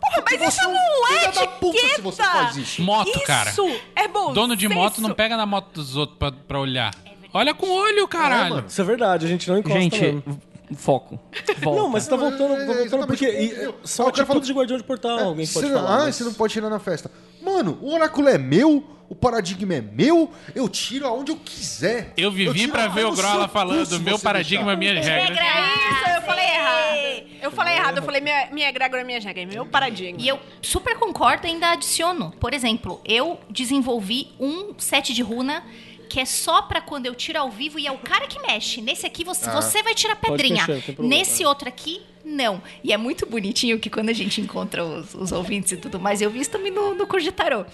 Porra, 0.00 0.24
mas 0.30 0.38
Você 0.40 0.46
isso 0.48 0.60
é 0.62 0.68
um 0.68 0.72
não 0.74 1.08
é 1.18 1.32
da 1.32 1.46
puta 1.46 1.78
se 1.94 2.00
você 2.00 2.22
faz 2.22 2.56
isso. 2.56 2.82
Moto, 2.82 3.20
cara. 3.26 3.50
Isso 3.50 3.66
é 3.94 4.06
bom 4.08 4.32
Dono 4.32 4.54
de 4.56 4.68
moto 4.68 5.00
não 5.00 5.12
pega 5.14 5.36
na 5.36 5.46
moto 5.46 5.72
dos 5.72 5.96
outros 5.96 6.18
pra, 6.18 6.30
pra 6.32 6.60
olhar. 6.60 6.94
Olha 7.34 7.52
com 7.54 7.66
o 7.66 7.72
olho, 7.74 8.06
caralho. 8.08 8.54
mano. 8.56 8.66
Isso 8.68 8.80
é 8.80 8.84
verdade, 8.84 9.26
a 9.26 9.28
gente 9.28 9.48
não 9.48 9.58
encosta 9.58 9.78
Gente, 9.78 10.00
mesmo. 10.00 10.40
foco. 10.76 11.18
Volta. 11.58 11.80
Não, 11.82 11.88
mas 11.88 12.04
você 12.04 12.10
tá 12.10 12.16
voltando, 12.16 12.54
É, 12.54 12.62
é, 12.62 12.66
voltando 12.66 12.84
exatamente. 12.86 13.06
porque 13.06 13.26
e, 13.26 13.50
são 13.84 14.06
quero 14.06 14.22
atitudes 14.22 14.26
falar- 14.26 14.40
de 14.40 14.52
guardião 14.52 14.78
de 14.78 14.84
portal, 14.84 15.18
alguém 15.18 15.46
pode 15.46 15.66
não- 15.68 15.74
falar. 15.82 15.94
ah, 15.96 16.04
mas- 16.04 16.14
você 16.16 16.24
não 16.24 16.34
pode 16.34 16.52
tirar 16.52 16.70
na 16.70 16.78
festa. 16.78 17.10
Mano, 17.42 17.78
o 17.82 17.92
oráculo 17.94 18.28
é 18.28 18.38
meu, 18.38 18.82
o 19.08 19.14
paradigma 19.14 19.74
é 19.74 19.80
meu, 19.80 20.32
eu 20.54 20.68
tiro 20.68 21.06
aonde 21.06 21.32
eu 21.32 21.36
quiser. 21.36 22.12
Eu 22.16 22.30
vivi 22.30 22.60
tiro 22.60 22.72
pra 22.72 22.88
ver 22.88 23.06
o 23.06 23.12
Grola 23.12 23.48
falando, 23.48 24.00
meu 24.00 24.18
paradigma, 24.18 24.76
deixar. 24.76 24.78
minhas 24.78 25.06
regras. 25.06 25.38
Regra, 25.38 26.00
isso, 26.00 26.10
eu 26.16 26.22
falei 26.22 26.44
errado. 26.44 27.26
Eu 27.42 27.50
falei 27.52 27.74
errado, 27.76 27.96
eu 27.98 28.02
falei 28.02 28.20
minha, 28.20 28.48
minha 28.50 28.68
egrégora, 28.68 29.04
minhas 29.04 29.24
regras, 29.24 29.46
meu 29.46 29.66
paradigma. 29.66 30.20
E 30.20 30.26
eu 30.26 30.40
super 30.60 30.96
concordo 30.96 31.46
e 31.46 31.50
ainda 31.50 31.72
adiciono. 31.72 32.32
Por 32.40 32.52
exemplo, 32.52 33.00
eu 33.04 33.38
desenvolvi 33.48 34.28
um 34.40 34.74
set 34.78 35.14
de 35.14 35.22
runa 35.22 35.62
que 36.08 36.20
é 36.20 36.24
só 36.24 36.62
pra 36.62 36.80
quando 36.80 37.06
eu 37.06 37.14
tiro 37.14 37.38
ao 37.38 37.50
vivo 37.50 37.78
e 37.78 37.86
é 37.86 37.92
o 37.92 37.98
cara 37.98 38.26
que 38.26 38.40
mexe. 38.40 38.80
Nesse 38.80 39.06
aqui 39.06 39.24
você, 39.24 39.50
você 39.50 39.82
vai 39.82 39.94
tirar 39.94 40.16
pedrinha. 40.16 40.64
mexer. 40.66 40.96
Nesse 40.98 41.44
outro 41.44 41.68
aqui, 41.68 42.00
não. 42.24 42.62
E 42.82 42.92
é 42.92 42.96
muito 42.96 43.26
bonitinho 43.26 43.78
que 43.78 43.90
quando 43.90 44.08
a 44.08 44.12
gente 44.12 44.40
encontra 44.40 44.84
os, 44.84 45.14
os 45.14 45.32
ouvintes 45.32 45.72
e 45.72 45.76
tudo 45.76 45.98
mais, 46.00 46.22
eu 46.22 46.30
vi 46.30 46.40
isso 46.40 46.50
também 46.50 46.72
no, 46.72 46.94
no 46.94 47.06
curso 47.06 47.24
de 47.24 47.32
tarô. 47.32 47.64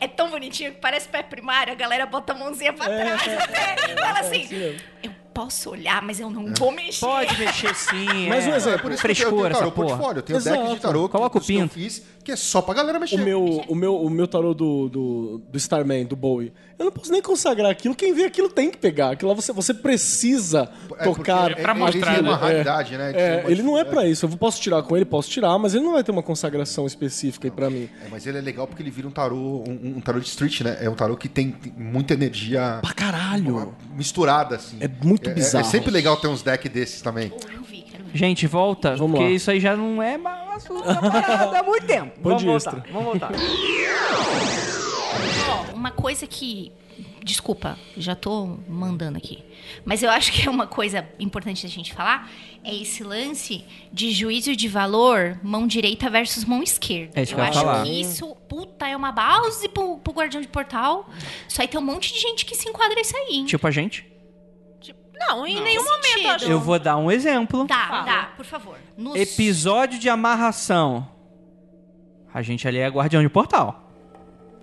É 0.00 0.08
tão 0.08 0.30
bonitinho 0.30 0.72
que 0.72 0.80
parece 0.80 1.08
pé 1.08 1.22
primário, 1.22 1.72
a 1.72 1.76
galera 1.76 2.06
bota 2.06 2.32
a 2.32 2.36
mãozinha 2.36 2.72
pra 2.72 2.86
trás. 2.86 3.22
até, 3.42 3.96
fala 4.00 4.20
assim, 4.20 4.48
eu 5.02 5.23
posso 5.34 5.70
olhar, 5.70 6.00
mas 6.00 6.20
eu 6.20 6.30
não 6.30 6.46
vou 6.56 6.70
mexer. 6.72 7.04
Pode 7.04 7.36
mexer 7.38 7.74
sim. 7.74 8.28
Mais 8.30 8.46
é. 8.46 8.50
um 8.50 8.54
exemplo. 8.54 8.80
Por 8.82 8.92
isso 8.92 9.02
que 9.02 9.10
eu 9.10 9.14
tenho 9.14 9.26
Frescura 9.28 9.54
tarô 9.54 9.72
portfólio. 9.72 10.18
Eu 10.18 10.22
tenho 10.22 10.40
deck 10.40 10.56
Exato. 10.56 10.74
de 10.74 10.80
tarô 10.80 11.08
que, 11.08 11.12
Coloca 11.12 11.38
o 11.38 11.40
que 11.40 11.52
eu 11.52 11.56
pinto. 11.60 11.74
fiz, 11.74 12.02
que 12.22 12.32
é 12.32 12.36
só 12.36 12.62
pra 12.62 12.74
galera 12.74 12.98
mexer. 12.98 13.16
O 13.16 13.24
meu, 13.24 13.44
o, 13.68 13.74
meu, 13.74 13.96
o 13.96 14.08
meu 14.08 14.28
tarô 14.28 14.54
do, 14.54 14.88
do, 14.88 15.38
do 15.50 15.58
Starman, 15.58 16.06
do 16.06 16.14
Bowie, 16.16 16.52
eu 16.78 16.84
não 16.86 16.92
posso 16.92 17.10
nem 17.12 17.20
consagrar 17.20 17.70
aquilo. 17.70 17.94
Quem 17.94 18.14
vê 18.14 18.24
aquilo 18.24 18.48
tem 18.48 18.70
que 18.70 18.78
pegar. 18.78 19.10
Aquilo 19.10 19.28
lá 19.30 19.34
você, 19.34 19.52
você 19.52 19.74
precisa 19.74 20.70
É, 20.98 21.04
tocar. 21.04 21.50
porque 21.50 21.62
pra 21.62 21.72
ele 21.72 21.80
mostrar, 21.80 22.20
uma 22.20 22.32
né? 22.32 22.38
raridade, 22.38 22.96
né? 22.96 23.12
É, 23.14 23.40
uma 23.40 23.50
ele 23.50 23.62
não 23.62 23.76
é 23.78 23.84
pra 23.84 24.06
isso. 24.06 24.26
Eu 24.26 24.30
posso 24.36 24.60
tirar 24.60 24.82
com 24.82 24.96
ele, 24.96 25.04
posso 25.04 25.28
tirar, 25.30 25.58
mas 25.58 25.74
ele 25.74 25.84
não 25.84 25.92
vai 25.92 26.04
ter 26.04 26.12
uma 26.12 26.22
consagração 26.22 26.86
específica 26.86 27.46
aí 27.48 27.50
pra 27.50 27.68
mim. 27.68 27.88
É, 28.04 28.08
mas 28.10 28.26
ele 28.26 28.38
é 28.38 28.40
legal 28.40 28.66
porque 28.66 28.82
ele 28.82 28.90
vira 28.90 29.08
um 29.08 29.10
tarô, 29.10 29.64
um, 29.66 29.94
um 29.96 30.00
tarô 30.00 30.20
de 30.20 30.26
street, 30.28 30.60
né? 30.62 30.78
É 30.80 30.88
um 30.88 30.94
tarô 30.94 31.16
que 31.16 31.28
tem, 31.28 31.50
tem 31.50 31.72
muita 31.76 32.14
energia 32.14 32.78
Pra 32.82 32.92
caralho. 32.92 33.74
misturada, 33.96 34.56
assim. 34.56 34.76
É 34.80 34.88
muito 34.88 35.23
É, 35.30 35.34
bizarro. 35.34 35.66
é 35.66 35.68
sempre 35.70 35.90
legal 35.90 36.16
ter 36.16 36.28
uns 36.28 36.42
decks 36.42 36.70
desses 36.70 37.02
também. 37.02 37.32
Gente, 38.12 38.46
volta, 38.46 38.94
Vamos 38.96 39.16
porque 39.18 39.30
lá. 39.30 39.34
isso 39.34 39.50
aí 39.50 39.58
já 39.58 39.76
não 39.76 40.00
é 40.00 40.16
mais 40.16 40.46
um 40.46 40.52
assunto 40.52 40.84
da 40.86 41.10
parada 41.10 41.58
há 41.58 41.62
muito 41.64 41.84
tempo. 41.86 42.12
Vamos 42.22 42.42
voltar, 42.44 42.76
extra. 42.76 42.92
vamos 42.92 43.04
voltar. 43.06 43.32
Ó, 45.50 45.74
uma 45.74 45.90
coisa 45.90 46.26
que. 46.26 46.72
Desculpa, 47.24 47.78
já 47.96 48.14
tô 48.14 48.58
mandando 48.68 49.16
aqui. 49.16 49.42
Mas 49.84 50.02
eu 50.02 50.10
acho 50.10 50.30
que 50.30 50.46
é 50.46 50.50
uma 50.50 50.66
coisa 50.66 51.08
importante 51.18 51.62
da 51.62 51.68
gente 51.70 51.92
falar 51.94 52.30
é 52.62 52.74
esse 52.74 53.02
lance 53.02 53.64
de 53.92 54.10
juízo 54.10 54.54
de 54.54 54.68
valor, 54.68 55.38
mão 55.42 55.66
direita 55.66 56.08
versus 56.10 56.44
mão 56.44 56.62
esquerda. 56.62 57.12
É 57.18 57.22
isso 57.22 57.34
que 57.34 57.40
eu 57.40 57.44
eu 57.44 57.50
acho 57.50 57.60
falar. 57.60 57.82
que 57.84 58.00
isso, 58.00 58.34
puta, 58.48 58.86
é 58.86 58.94
uma 58.96 59.10
base 59.10 59.68
pro, 59.70 59.98
pro 59.98 60.12
guardião 60.12 60.40
de 60.40 60.48
portal. 60.48 61.08
Isso 61.48 61.60
aí 61.60 61.66
tem 61.68 61.80
um 61.80 61.82
monte 61.84 62.12
de 62.12 62.20
gente 62.20 62.44
que 62.46 62.54
se 62.54 62.68
enquadra 62.68 63.00
isso 63.00 63.16
aí. 63.16 63.36
hein? 63.36 63.44
Tipo 63.46 63.66
a 63.66 63.70
gente. 63.70 64.06
Não, 65.14 65.46
em 65.46 65.56
Não. 65.56 65.62
nenhum 65.64 65.84
momento 65.84 66.04
sentido? 66.06 66.26
eu 66.26 66.30
acho. 66.32 66.44
Eu 66.50 66.60
vou 66.60 66.78
dar 66.78 66.96
um 66.96 67.10
exemplo. 67.10 67.66
Dá, 67.66 67.86
Fala. 67.86 68.02
dá, 68.02 68.22
por 68.36 68.44
favor. 68.44 68.76
Nos... 68.96 69.14
Episódio 69.16 69.98
de 69.98 70.08
amarração. 70.08 71.08
A 72.32 72.42
gente 72.42 72.66
ali 72.66 72.78
é 72.78 72.88
guardião 72.88 73.22
de 73.22 73.28
portal. 73.28 73.88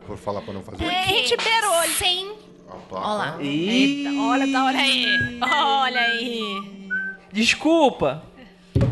Vou 0.06 0.18
falar 0.18 0.42
pra 0.42 0.54
não 0.54 0.62
fazer. 0.62 0.84
É, 0.84 1.00
a 1.00 1.08
gente 1.08 1.38
beirou. 1.38 1.84
Sem. 1.98 2.34
Olha 2.92 3.08
lá. 3.08 3.38
Eita, 3.42 4.10
olha, 4.20 4.52
tá, 4.52 4.66
olha 4.66 4.80
aí. 4.80 5.40
Olha 5.42 6.02
aí. 6.02 6.90
Desculpa. 7.32 8.24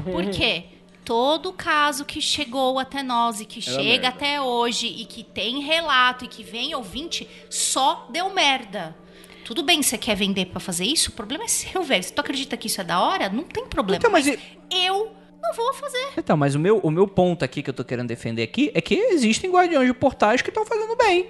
Por 0.03 0.25
quê? 0.29 0.65
Todo 1.03 1.51
caso 1.51 2.05
que 2.05 2.21
chegou 2.21 2.77
até 2.77 3.01
nós 3.01 3.41
e 3.41 3.45
que 3.45 3.61
chega 3.61 3.83
merda. 3.83 4.07
até 4.09 4.39
hoje 4.41 4.87
e 4.87 5.05
que 5.05 5.23
tem 5.23 5.59
relato 5.61 6.23
e 6.23 6.27
que 6.27 6.43
vem 6.43 6.75
ouvinte, 6.75 7.27
só 7.49 8.07
deu 8.11 8.29
merda. 8.33 8.95
Tudo 9.49 9.63
bem, 9.63 9.81
você 9.81 9.97
quer 9.97 10.13
vender 10.15 10.45
pra 10.45 10.59
fazer 10.59 10.85
isso? 10.85 11.09
O 11.09 11.13
problema 11.13 11.43
é 11.43 11.47
seu, 11.47 11.81
velho. 11.81 12.03
Se 12.03 12.13
tu 12.13 12.19
acredita 12.19 12.55
que 12.55 12.67
isso 12.67 12.79
é 12.81 12.83
da 12.83 13.01
hora, 13.01 13.29
não 13.29 13.43
tem 13.43 13.65
problema. 13.65 13.97
Então, 13.97 14.11
mas 14.11 14.27
e- 14.27 14.37
eu 14.69 15.11
não 15.41 15.53
vou 15.55 15.73
fazer. 15.73 16.09
Então, 16.15 16.37
mas 16.37 16.53
o 16.53 16.59
meu, 16.59 16.77
o 16.77 16.91
meu 16.91 17.07
ponto 17.07 17.43
aqui 17.43 17.63
que 17.63 17.69
eu 17.71 17.73
tô 17.73 17.83
querendo 17.83 18.07
defender 18.07 18.43
aqui 18.43 18.69
é 18.75 18.79
que 18.79 18.93
existem 18.93 19.49
guardiões 19.49 19.87
de 19.87 19.93
portais 19.95 20.43
que 20.43 20.49
estão 20.49 20.63
fazendo 20.67 20.95
bem. 20.95 21.29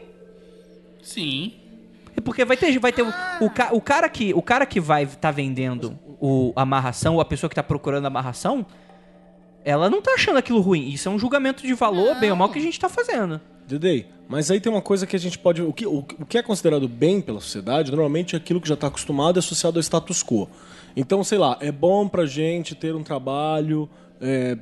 Sim. 1.02 1.54
É 2.14 2.20
porque 2.20 2.44
vai 2.44 2.58
ter, 2.58 2.78
vai 2.78 2.91
ter 2.91 3.04
o, 3.04 3.14
o, 3.40 3.50
ca- 3.50 3.70
o 3.72 3.80
cara 3.80 4.10
que 4.10 4.34
o 4.34 4.41
cara 4.41 4.66
que 4.66 4.82
vai 4.82 5.04
estar 5.04 5.32
vendendo 5.32 5.98
o 6.20 6.52
a 6.58 6.64
amarração 6.64 7.16
ou 7.16 7.22
a 7.22 7.26
pessoa 7.26 7.50
que 7.50 7.56
tá 7.56 7.64
procurando 7.64 8.04
a 8.04 8.08
amarração, 8.10 8.66
ela 9.64 9.90
não 9.90 10.02
tá 10.02 10.12
achando 10.12 10.36
aquilo 10.40 10.60
ruim. 10.60 10.90
Isso 10.90 11.08
é 11.08 11.12
um 11.14 11.18
julgamento 11.18 11.66
de 11.66 11.74
valor, 11.74 12.20
bem 12.20 12.32
ou 12.32 12.36
mal, 12.36 12.50
que 12.50 12.60
a 12.60 12.62
gente 12.62 12.78
tá 12.78 12.90
fazendo. 12.90 13.40
Dudei, 13.70 14.08
mas 14.28 14.50
aí 14.50 14.60
tem 14.60 14.72
uma 14.72 14.82
coisa 14.82 15.06
que 15.06 15.16
a 15.16 15.20
gente 15.20 15.38
pode. 15.38 15.62
O 15.62 15.72
que, 15.72 15.86
o, 15.86 16.00
o 16.00 16.26
que 16.26 16.38
é 16.38 16.41
considerado 16.41 16.88
bem 16.88 17.22
pela 17.22 17.40
sociedade, 17.40 17.91
normalmente 17.91 18.36
é 18.36 18.38
aquilo 18.38 18.60
que 18.60 18.68
já 18.68 18.74
está 18.74 18.88
acostumado 18.88 19.38
e 19.38 19.40
associado 19.40 19.78
ao 19.78 19.82
status 19.82 20.24
quo. 20.24 20.50
Então, 20.96 21.24
sei 21.24 21.38
lá, 21.38 21.58
é 21.62 21.72
bom 21.72 22.08
pra 22.08 22.26
gente 22.26 22.74
ter 22.74 22.96
um 22.96 23.04
trabalho 23.04 23.88
é, 24.20 24.58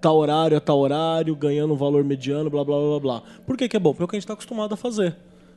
tal 0.00 0.16
horário 0.16 0.56
a 0.56 0.60
tal 0.60 0.78
horário, 0.78 1.34
ganhando 1.34 1.72
um 1.72 1.76
valor 1.76 2.04
mediano, 2.04 2.50
blá 2.50 2.64
blá 2.64 2.76
blá 2.76 3.00
blá. 3.00 3.22
Por 3.46 3.56
que, 3.56 3.68
que 3.68 3.76
é 3.76 3.80
bom? 3.80 3.92
Porque 3.92 4.02
é 4.02 4.04
o 4.04 4.08
que 4.08 4.16
a 4.16 4.18
gente 4.18 4.24
está 4.24 4.34
acostumado 4.34 4.74
a 4.74 4.76
fazer. 4.76 5.16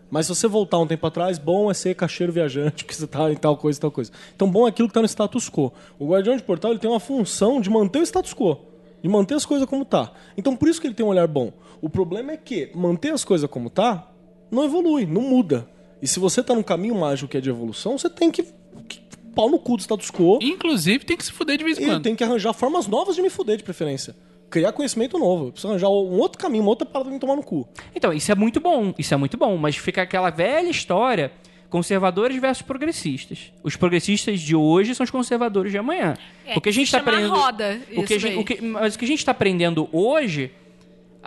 Mas 0.09 0.25
se 0.25 0.35
você 0.35 0.47
voltar 0.47 0.79
um 0.79 0.87
tempo 0.87 1.05
atrás, 1.05 1.37
bom 1.37 1.69
é 1.69 1.73
ser 1.73 1.95
caixeiro 1.95 2.31
viajante, 2.31 2.85
porque 2.85 2.97
você 2.97 3.07
tá 3.07 3.29
em 3.31 3.35
tal 3.35 3.57
coisa 3.57 3.79
tal 3.79 3.91
coisa. 3.91 4.11
Então, 4.35 4.49
bom 4.49 4.65
é 4.65 4.69
aquilo 4.69 4.87
que 4.87 4.91
está 4.91 5.01
no 5.01 5.07
status 5.07 5.49
quo. 5.49 5.73
O 5.99 6.07
guardião 6.07 6.37
de 6.37 6.43
portal 6.43 6.71
ele 6.71 6.79
tem 6.79 6.89
uma 6.89 6.99
função 6.99 7.59
de 7.59 7.69
manter 7.69 7.99
o 7.99 8.03
status 8.03 8.33
quo, 8.33 8.57
de 9.01 9.09
manter 9.09 9.35
as 9.35 9.45
coisas 9.45 9.67
como 9.67 9.83
tá. 9.83 10.11
Então, 10.37 10.55
por 10.55 10.69
isso 10.69 10.79
que 10.79 10.87
ele 10.87 10.93
tem 10.93 11.05
um 11.05 11.09
olhar 11.09 11.27
bom. 11.27 11.51
O 11.81 11.89
problema 11.89 12.31
é 12.31 12.37
que 12.37 12.71
manter 12.75 13.11
as 13.13 13.23
coisas 13.23 13.49
como 13.49 13.69
tá 13.69 14.09
não 14.51 14.63
evolui, 14.65 15.05
não 15.05 15.21
muda. 15.21 15.67
E 16.01 16.07
se 16.07 16.19
você 16.19 16.41
tá 16.43 16.53
num 16.53 16.63
caminho 16.63 16.95
mágico 16.95 17.29
que 17.29 17.37
é 17.37 17.41
de 17.41 17.49
evolução, 17.49 17.97
você 17.97 18.09
tem 18.09 18.31
que, 18.31 18.43
que 18.87 19.01
pau 19.35 19.49
no 19.49 19.59
cu 19.59 19.75
do 19.77 19.81
status 19.81 20.09
quo 20.11 20.39
Inclusive, 20.41 21.03
tem 21.05 21.17
que 21.17 21.25
se 21.25 21.31
fuder 21.31 21.57
de 21.57 21.63
vez 21.63 21.77
em 21.79 21.85
quando. 21.85 22.03
tem 22.03 22.15
que 22.15 22.23
arranjar 22.23 22.53
formas 22.53 22.87
novas 22.87 23.15
de 23.15 23.21
me 23.21 23.29
fuder, 23.29 23.57
de 23.57 23.63
preferência. 23.63 24.15
Criar 24.49 24.71
conhecimento 24.71 25.17
novo. 25.19 25.47
Eu 25.47 25.51
preciso 25.51 25.67
arranjar 25.69 25.89
um 25.89 26.17
outro 26.19 26.37
caminho, 26.39 26.63
uma 26.63 26.69
outra 26.69 26.85
parada 26.85 27.05
pra 27.09 27.13
me 27.13 27.19
tomar 27.19 27.35
no 27.35 27.43
cu. 27.43 27.67
Então, 27.93 28.13
isso 28.13 28.31
é 28.31 28.35
muito 28.35 28.59
bom, 28.61 28.93
isso 28.97 29.13
é 29.13 29.17
muito 29.17 29.37
bom, 29.37 29.57
mas 29.57 29.75
fica 29.75 30.01
aquela 30.03 30.29
velha 30.29 30.69
história, 30.69 31.31
conservadores 31.69 32.39
versus 32.39 32.61
progressistas. 32.61 33.51
Os 33.63 33.75
progressistas 33.75 34.39
de 34.39 34.55
hoje 34.55 34.95
são 34.95 35.03
os 35.03 35.09
conservadores 35.11 35.71
de 35.71 35.77
amanhã. 35.77 36.13
É, 36.45 36.57
o 36.57 36.61
que 36.61 36.69
a 36.69 36.71
gente 36.71 36.85
está 36.85 36.99
aprendendo, 36.99 37.33
roda, 37.35 37.81
o 37.95 38.03
que 38.03 38.17
gente, 38.19 38.37
o 38.37 38.45
que- 38.45 38.61
mas 38.61 38.95
o 38.95 38.99
que 38.99 39.03
a 39.05 39.07
gente 39.07 39.19
está 39.19 39.31
aprendendo 39.31 39.89
hoje, 39.91 40.51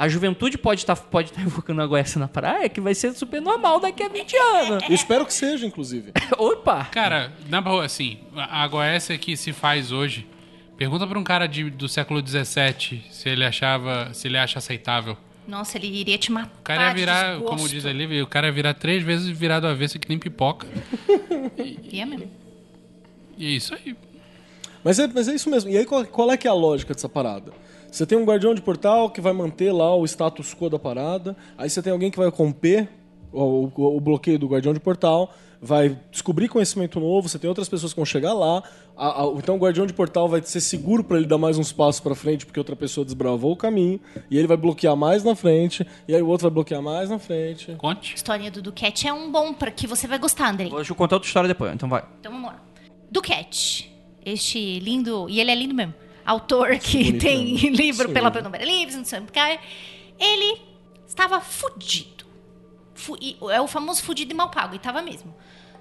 a 0.01 0.09
juventude 0.09 0.57
pode 0.57 0.81
estar 0.81 0.97
pode 0.97 1.31
tá 1.31 1.43
invocando 1.45 1.83
a 1.83 1.87
goiás 1.87 2.17
na 2.17 2.27
praia, 2.27 2.71
que 2.71 2.81
vai 2.81 2.95
ser 2.95 3.13
super 3.13 3.43
normal 3.43 3.79
daqui 3.79 4.03
a 4.03 4.09
20 4.09 4.35
anos. 4.35 4.85
Eu 4.89 4.95
espero 4.97 5.27
que 5.27 5.35
seja, 5.35 5.67
inclusive. 5.67 6.13
Opa! 6.39 6.87
Cara, 6.87 7.31
na 7.51 7.61
boa, 7.61 7.85
assim, 7.85 8.17
a 8.35 8.67
Goécia 8.67 9.19
que 9.19 9.37
se 9.37 9.53
faz 9.53 9.93
hoje, 9.93 10.27
pergunta 10.75 11.07
pra 11.07 11.19
um 11.19 11.23
cara 11.23 11.47
de- 11.47 11.69
do 11.69 11.87
século 11.87 12.27
XVII 12.27 13.05
se 13.11 13.29
ele 13.29 13.45
achava, 13.45 14.09
se 14.15 14.27
ele 14.27 14.39
acha 14.39 14.59
aceitável. 14.59 15.19
Nossa, 15.47 15.77
ele 15.77 15.89
iria 15.89 16.17
te 16.17 16.33
matar. 16.33 16.57
O 16.61 16.63
cara 16.63 16.83
ia 16.83 16.89
de 16.89 16.95
virar, 17.01 17.33
desgosto. 17.33 17.57
como 17.57 17.69
diz 17.69 17.85
ali, 17.85 18.23
o 18.23 18.27
cara 18.27 18.47
ia 18.47 18.53
virar 18.55 18.73
três 18.73 19.03
vezes 19.03 19.29
virado 19.29 19.67
avesso 19.67 19.99
que 19.99 20.09
nem 20.09 20.19
pipoca. 20.19 20.67
Ia 21.93 22.07
mesmo. 22.07 22.31
E 23.37 23.47
é 23.47 23.51
isso 23.51 23.75
aí. 23.75 23.95
Mas 24.83 24.99
é, 24.99 25.07
mas 25.09 25.29
é 25.29 25.35
isso 25.35 25.51
mesmo. 25.51 25.69
E 25.71 25.77
aí, 25.77 25.85
qual, 25.85 26.07
qual 26.07 26.31
é 26.33 26.39
que 26.39 26.47
é 26.47 26.51
a 26.51 26.55
lógica 26.55 26.95
dessa 26.95 27.09
parada? 27.09 27.53
Você 27.91 28.07
tem 28.07 28.17
um 28.17 28.25
guardião 28.25 28.55
de 28.55 28.63
portal 28.63 29.11
que 29.11 29.21
vai 29.21 29.33
manter 29.33 29.73
lá 29.73 29.95
o 29.95 30.05
status 30.05 30.55
quo 30.55 30.71
da 30.71 30.79
parada. 30.79 31.37
Aí 31.59 31.69
você 31.69 31.83
tem 31.83 31.93
alguém 31.93 32.11
que 32.11 32.19
vai 32.19 32.29
romper 32.29 32.89
o, 33.33 33.71
o- 33.75 33.97
o 33.97 34.01
bloqueio 34.01 34.39
do 34.39 34.47
guardião 34.49 34.73
de 34.75 34.81
portal, 34.81 35.33
vai 35.63 35.99
descobrir 36.11 36.49
conhecimento 36.49 36.99
novo. 36.99 37.29
Você 37.29 37.39
tem 37.39 37.49
outras 37.49 37.69
pessoas 37.69 37.93
que 37.93 37.97
vão 37.99 38.05
chegar 38.07 38.33
lá. 38.33 38.63
A- 38.97 39.23
a- 39.23 39.33
então 39.37 39.57
o 39.57 39.59
guardião 39.59 39.87
de 39.87 39.93
portal 39.93 40.29
vai 40.29 40.43
ser 40.43 40.61
seguro 40.61 41.03
para 41.05 41.17
ele 41.17 41.27
dar 41.27 41.39
mais 41.39 41.59
uns 41.59 41.73
passos 41.73 42.01
para 42.01 42.15
frente, 42.15 42.45
porque 42.47 42.59
outra 42.61 42.75
pessoa 42.77 43.05
desbravou 43.05 43.53
o 43.53 43.57
caminho. 43.57 44.01
E 44.31 44.37
ele 44.39 44.47
vai 44.47 44.57
bloquear 44.57 44.97
mais 44.97 45.23
na 45.25 45.35
frente. 45.37 45.87
E 46.09 46.15
aí 46.15 46.23
o 46.23 46.29
outro 46.29 46.45
vai 46.49 46.55
bloquear 46.55 46.81
mais 46.83 47.11
na 47.11 47.19
frente. 47.19 47.73
Conte. 47.77 48.15
Historinha 48.15 48.51
do 48.51 48.63
Duquette 48.63 49.07
é 49.09 49.13
um 49.13 49.31
bom 49.31 49.53
pra 49.53 49.71
que 49.71 49.87
você 49.87 50.07
vai 50.07 50.19
gostar, 50.19 50.51
Andrei. 50.51 50.69
Vou 50.71 50.83
te 50.85 50.93
contar 50.95 51.17
outra 51.17 51.27
história 51.29 51.49
depois, 51.49 51.73
então 51.75 51.89
vai. 51.89 52.05
Então 52.21 52.33
vamos 52.33 52.49
lá. 52.49 52.63
Duquette, 53.11 53.93
este 54.25 54.79
lindo, 54.81 55.29
e 55.29 55.41
ele 55.41 55.51
é 55.51 55.55
lindo 55.55 55.75
mesmo, 55.75 55.93
autor 56.31 56.79
que 56.79 57.13
tem 57.15 57.55
livro 57.71 58.09
Sim. 58.09 58.15
pela 58.15 58.31
Penumbra 58.31 58.65
Livres, 58.65 58.97
não 58.97 59.05
sei 59.05 59.21
o 59.21 59.25
que, 59.25 59.59
ele 60.19 60.61
estava 61.07 61.41
fudido. 61.41 62.25
Fu- 62.95 63.17
e 63.21 63.37
é 63.51 63.61
o 63.61 63.67
famoso 63.67 64.03
fudido 64.03 64.33
e 64.33 64.37
mal 64.37 64.51
pago, 64.51 64.75
e 64.75 64.79
tava 64.79 65.01
mesmo. 65.03 65.35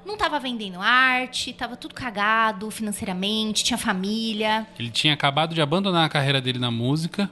Não 0.06 0.18
tava 0.18 0.40
vendendo 0.40 0.80
arte, 0.80 1.52
tava 1.54 1.76
tudo 1.76 1.94
cagado 1.94 2.72
financeiramente, 2.72 3.64
tinha 3.64 3.78
família. 3.78 4.66
Ele 4.80 4.90
tinha 4.90 5.14
acabado 5.14 5.54
de 5.54 5.62
abandonar 5.62 6.06
a 6.06 6.10
carreira 6.10 6.40
dele 6.42 6.58
na 6.58 6.72
música, 6.72 7.30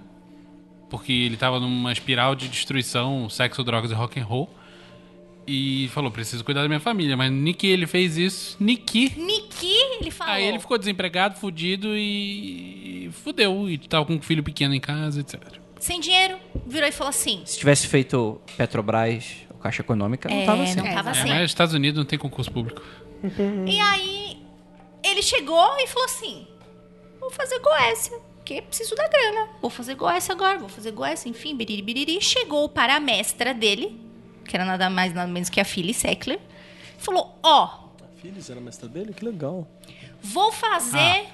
porque 0.90 1.12
ele 1.12 1.38
tava 1.38 1.60
numa 1.60 1.92
espiral 1.92 2.36
de 2.36 2.48
destruição, 2.50 3.30
sexo, 3.30 3.64
drogas 3.64 3.90
e 3.92 3.94
rock 3.94 4.20
and 4.20 4.26
roll. 4.26 4.50
E 5.50 5.88
falou, 5.94 6.12
preciso 6.12 6.44
cuidar 6.44 6.62
da 6.64 6.68
minha 6.68 6.80
família. 6.80 7.16
Mas 7.16 7.32
ni 7.32 7.54
que 7.54 7.68
ele 7.68 7.88
fez 7.88 8.18
isso, 8.18 8.58
ni 8.60 8.76
que... 8.76 9.18
Niki, 9.18 9.74
ele 10.02 10.12
falou. 10.12 10.34
Aí 10.34 10.44
ele 10.44 10.60
ficou 10.60 10.78
desempregado, 10.78 11.36
fudido 11.40 11.96
e... 11.96 13.10
fudeu. 13.24 13.70
E 13.70 13.78
tava 13.78 14.06
com 14.06 14.14
um 14.16 14.22
filho 14.22 14.44
pequeno 14.44 14.74
em 14.76 14.80
casa, 14.80 15.22
etc. 15.22 15.42
Sem 15.80 16.00
dinheiro, 16.02 16.38
virou 16.66 16.90
e 16.90 16.92
falou 16.92 17.10
assim. 17.10 17.42
Se 17.46 17.60
tivesse 17.60 17.88
feito 17.88 18.42
Petrobras 18.58 19.38
ou 19.50 19.58
Caixa 19.60 19.82
Econômica, 19.82 20.28
não 20.28 20.36
É, 20.38 20.46
tava 20.46 20.64
assim. 20.64 20.76
não 20.76 20.84
tava 20.84 21.10
É, 21.10 21.12
assim. 21.12 21.30
mas 21.30 21.42
nos 21.42 21.52
Estados 21.52 21.74
Unidos 21.74 21.98
não 21.98 22.06
tem 22.06 22.20
concurso 22.20 22.52
público. 22.52 22.82
E 23.66 23.80
aí 23.80 24.38
ele 25.04 25.22
chegou 25.22 25.78
e 25.80 25.88
falou 25.88 26.06
assim: 26.06 26.46
vou 27.20 27.30
fazer 27.32 27.60
Goécia, 27.60 28.18
porque 28.36 28.62
preciso 28.64 28.96
da 28.96 29.08
grana. 29.08 29.50
Vou 29.62 29.70
fazer 29.70 29.96
Goécia 29.96 30.34
agora, 30.34 30.58
vou 30.60 30.68
fazer 30.70 30.92
Goécia, 30.92 31.30
enfim, 31.30 31.56
biriri, 31.56 31.82
biriri. 31.82 32.22
Chegou 32.22 32.68
para 32.68 32.96
a 32.96 33.00
mestra 33.00 33.54
dele, 33.54 34.00
que 34.48 34.56
era 34.56 34.66
nada 34.66 34.90
mais 34.90 35.14
nada 35.14 35.32
menos 35.32 35.50
que 35.50 35.60
a 35.60 35.66
Phyllis 35.66 35.98
Seckler. 35.98 36.40
Falou: 36.98 37.38
ó, 37.44 37.64
A 37.64 38.22
Phyllis 38.22 38.50
era 38.50 38.60
mestra 38.62 38.88
dele? 38.90 39.14
Que 39.14 39.24
legal. 39.26 39.68
vou 40.22 40.52
fazer 40.52 41.28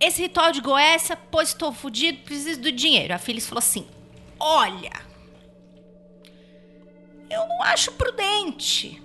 esse 0.00 0.22
ritual 0.22 0.52
de 0.52 0.60
Goécia, 0.60 1.16
pois 1.30 1.48
estou 1.48 1.72
fudido, 1.72 2.18
preciso 2.18 2.60
do 2.60 2.70
dinheiro. 2.70 3.12
A 3.14 3.18
Phyllis 3.18 3.46
falou 3.46 3.58
assim: 3.58 3.86
olha, 4.38 4.92
eu 7.30 7.46
não 7.46 7.62
acho 7.62 7.92
prudente 7.92 9.02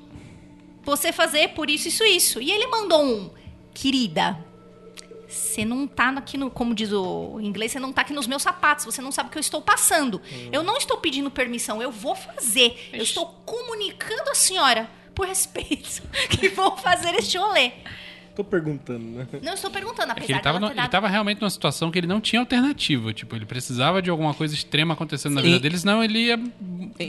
você 0.84 1.12
fazer 1.12 1.50
por 1.50 1.70
isso, 1.70 1.88
isso, 1.88 2.04
isso. 2.04 2.42
E 2.42 2.52
ele 2.52 2.68
mandou 2.68 3.04
um, 3.04 3.30
querida, 3.74 4.38
você 5.34 5.66
não 5.66 5.88
tá 5.88 6.10
aqui 6.10 6.38
no, 6.38 6.50
como 6.50 6.74
diz 6.76 6.92
o 6.92 7.40
inglês, 7.42 7.72
você 7.72 7.80
não 7.80 7.92
tá 7.92 8.02
aqui 8.02 8.14
nos 8.14 8.28
meus 8.28 8.42
sapatos, 8.42 8.86
você 8.86 9.02
não 9.02 9.12
sabe 9.12 9.30
o 9.30 9.32
que 9.32 9.38
eu 9.38 9.42
estou 9.42 9.62
passando. 9.62 10.22
Eu 10.52 10.64
não 10.64 10.78
estou 10.78 10.98
pedindo 10.98 11.30
permissão, 11.32 11.82
eu 11.82 11.92
vou 11.92 12.16
fazer. 12.16 12.90
Eu 12.94 13.04
estou 13.04 13.26
comunicando 13.46 14.30
à 14.30 14.36
senhora, 14.36 14.90
por 15.16 15.28
respeito, 15.28 16.02
que 16.30 16.50
vou 16.50 16.76
fazer 16.78 17.14
este 17.16 17.38
rolê. 17.38 17.72
Tô 18.36 18.44
perguntando, 18.44 19.00
né? 19.06 19.28
Não 19.44 19.54
estou 19.54 19.70
perguntando, 19.70 20.12
É 20.12 20.16
que 20.16 20.22
apesar 20.22 20.34
ele 20.34 20.42
tava, 20.42 20.60
no- 20.60 20.66
ter 20.66 20.74
ele 20.74 20.82
dado... 20.82 20.90
tava 20.90 21.08
realmente 21.08 21.40
numa 21.40 21.52
situação 21.52 21.92
que 21.92 22.00
ele 22.00 22.08
não 22.08 22.20
tinha 22.20 22.40
alternativa. 22.40 23.14
Tipo, 23.14 23.36
ele 23.36 23.46
precisava 23.46 24.02
de 24.02 24.10
alguma 24.10 24.34
coisa 24.34 24.56
extrema 24.56 24.96
acontecendo 24.96 25.36
na 25.36 25.42
vida 25.42 25.60
dele, 25.60 25.78
senão 25.78 26.04
ele 26.04 26.18
ia 26.18 26.38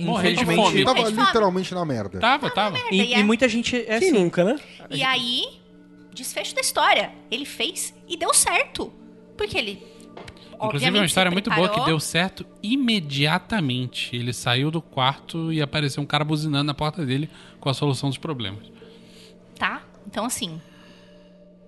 morrer 0.03 0.35
de 0.35 0.45
fome. 0.45 0.81
Ele 0.81 0.85
tava 0.85 1.09
literalmente 1.09 1.73
na 1.75 1.83
merda. 1.85 2.19
Tava, 2.21 2.51
tava. 2.51 2.73
merda, 2.73 2.89
E, 2.95 3.01
e 3.03 3.15
é- 3.15 3.21
e 3.21 3.25
muita 3.25 3.49
gente 3.49 3.75
é 3.75 3.99
Quem 3.99 4.11
assim. 4.11 4.13
nunca, 4.13 4.45
né? 4.45 4.61
E 4.91 5.03
aí, 5.03 5.45
desfecho 6.15 6.55
da 6.55 6.61
história. 6.61 7.13
Ele 7.31 7.45
fez 7.45 7.95
e 8.09 8.17
deu 8.17 8.33
certo. 8.33 8.93
Porque 9.37 9.59
ele. 9.59 9.87
Inclusive, 10.55 10.97
é 10.97 11.01
uma 11.01 11.07
história 11.07 11.31
muito 11.31 11.51
boa 11.51 11.69
que 11.69 11.85
deu 11.85 11.99
certo 11.99 12.47
imediatamente. 12.63 14.15
Ele 14.17 14.33
saiu 14.33 14.71
do 14.71 14.81
quarto 14.81 15.53
e 15.53 15.61
apareceu 15.61 16.03
um 16.03 16.07
cara 16.07 16.25
buzinando 16.25 16.65
na 16.65 16.75
porta 16.75 17.05
dele 17.05 17.29
com 17.61 17.69
a 17.69 17.75
solução 17.75 18.09
dos 18.09 18.19
problemas. 18.19 18.65
Tá? 19.59 19.83
Então, 20.07 20.25
assim. 20.25 20.61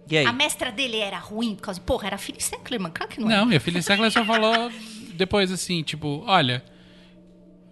E 0.09 0.17
aí? 0.17 0.25
A 0.25 0.33
mestra 0.33 0.71
dele 0.71 0.99
era 0.99 1.19
ruim 1.19 1.57
por 1.57 1.63
causa. 1.63 1.81
Porra, 1.81 2.07
era 2.07 2.17
a 2.17 2.19
Phyllis 2.19 2.45
Seckler, 2.45 2.81
mano. 2.81 2.95
Claro 2.95 3.13
que 3.13 3.21
não, 3.21 3.31
é. 3.31 3.37
Não, 3.37 3.53
e 3.53 3.57
a 3.57 3.61
Phyllis 3.61 3.85
Seckler 3.85 4.11
só 4.11 4.25
falou 4.25 4.71
depois 5.15 5.51
assim, 5.51 5.83
tipo, 5.83 6.23
olha, 6.27 6.65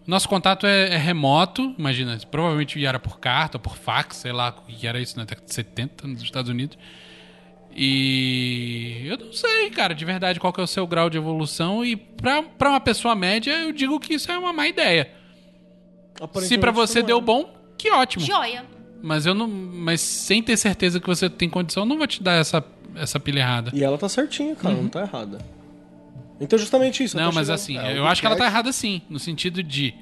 nosso 0.06 0.28
contato 0.28 0.66
é, 0.66 0.94
é 0.94 0.96
remoto, 0.96 1.74
imagina, 1.78 2.18
provavelmente 2.30 2.84
era 2.84 2.98
por 2.98 3.18
carta, 3.18 3.58
por 3.58 3.76
fax, 3.76 4.16
sei 4.16 4.32
lá, 4.32 4.50
o 4.50 4.72
que 4.72 4.86
era 4.86 5.00
isso 5.00 5.16
na 5.16 5.24
década 5.24 5.46
de 5.46 5.54
70 5.54 6.06
nos 6.06 6.22
Estados 6.22 6.50
Unidos. 6.50 6.76
E 7.76 9.02
eu 9.06 9.18
não 9.18 9.32
sei, 9.32 9.68
cara, 9.70 9.94
de 9.94 10.04
verdade, 10.04 10.38
qual 10.38 10.52
que 10.52 10.60
é 10.60 10.64
o 10.64 10.66
seu 10.66 10.86
grau 10.86 11.10
de 11.10 11.16
evolução. 11.16 11.84
E 11.84 11.96
pra, 11.96 12.42
pra 12.42 12.70
uma 12.70 12.80
pessoa 12.80 13.16
média, 13.16 13.50
eu 13.50 13.72
digo 13.72 13.98
que 13.98 14.14
isso 14.14 14.30
é 14.30 14.38
uma 14.38 14.52
má 14.52 14.68
ideia. 14.68 15.10
Se 16.42 16.56
pra 16.56 16.70
você 16.70 17.00
não 17.00 17.06
deu 17.06 17.18
é. 17.18 17.20
bom, 17.20 17.52
que 17.76 17.90
ótimo. 17.90 18.24
Joia. 18.24 18.64
Mas 19.02 19.26
eu 19.26 19.34
não. 19.34 19.48
Mas 19.48 20.00
sem 20.00 20.42
ter 20.42 20.56
certeza 20.56 21.00
que 21.00 21.06
você 21.06 21.28
tem 21.28 21.50
condição, 21.50 21.82
eu 21.82 21.86
não 21.86 21.98
vou 21.98 22.06
te 22.06 22.22
dar 22.22 22.34
essa, 22.34 22.64
essa 22.94 23.18
pilha 23.18 23.40
errada. 23.40 23.72
E 23.74 23.82
ela 23.82 23.98
tá 23.98 24.08
certinha, 24.08 24.54
cara, 24.54 24.74
não 24.74 24.88
tá 24.88 25.02
errada. 25.02 25.38
Então, 26.40 26.58
justamente 26.58 27.04
isso. 27.04 27.16
Não, 27.16 27.32
mas 27.32 27.48
assim, 27.50 27.78
É, 27.78 27.96
eu 27.96 28.06
acho 28.06 28.20
que 28.20 28.26
ela 28.26 28.36
tá 28.36 28.46
errada 28.46 28.72
sim, 28.72 29.02
no 29.08 29.18
sentido 29.18 29.62
de 29.62 29.94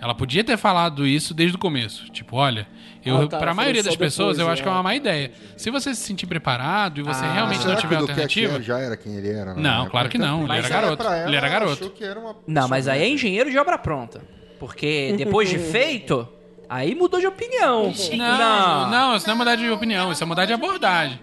ela 0.00 0.14
podia 0.14 0.44
ter 0.44 0.56
falado 0.56 1.06
isso 1.06 1.34
desde 1.34 1.56
o 1.56 1.58
começo. 1.58 2.08
Tipo, 2.10 2.36
olha, 2.36 2.68
eu 3.04 3.22
Ah, 3.22 3.26
tá, 3.26 3.38
para 3.38 3.50
a 3.50 3.54
maioria 3.54 3.82
das 3.82 3.96
pessoas 3.96 4.36
depois, 4.36 4.48
eu 4.48 4.52
acho 4.52 4.62
que 4.62 4.68
é 4.68 4.70
uma 4.70 4.82
má 4.82 4.90
tá, 4.90 4.96
ideia. 4.96 5.32
Se 5.56 5.70
você 5.70 5.94
se 5.94 6.02
sentir 6.02 6.26
preparado 6.26 7.00
e 7.00 7.02
você 7.02 7.24
Ah, 7.24 7.32
realmente 7.32 7.66
não 7.66 7.74
tiver 7.74 7.96
alternativa, 7.96 8.62
já 8.62 8.78
era 8.78 8.96
quem 8.96 9.16
ele 9.16 9.28
era? 9.30 9.54
Não, 9.54 9.80
época? 9.80 9.90
claro 9.90 10.08
que 10.08 10.18
não, 10.18 10.40
ele 10.40 10.48
Mas 10.48 10.64
era 10.64 10.68
garoto, 10.68 10.96
pra 11.02 11.16
ela, 11.16 11.28
ele 11.28 11.36
era 11.36 11.48
garoto. 11.48 11.92
uma 12.20 12.36
Não, 12.46 12.68
mas 12.68 12.86
aí 12.86 13.02
é 13.02 13.08
engenheiro 13.08 13.50
de 13.50 13.58
obra 13.58 13.76
pronta. 13.76 14.20
Porque 14.60 15.14
depois 15.18 15.48
de 15.48 15.58
feito, 15.58 16.28
aí 16.68 16.94
mudou 16.94 17.18
de 17.18 17.26
opinião. 17.26 17.92
não, 18.16 18.90
não, 18.90 19.16
isso 19.16 19.26
não 19.26 19.34
é 19.34 19.38
mudar 19.38 19.56
de 19.56 19.68
opinião, 19.68 20.12
isso 20.12 20.22
é 20.22 20.26
mudar 20.26 20.44
de 20.44 20.52
abordagem. 20.52 21.18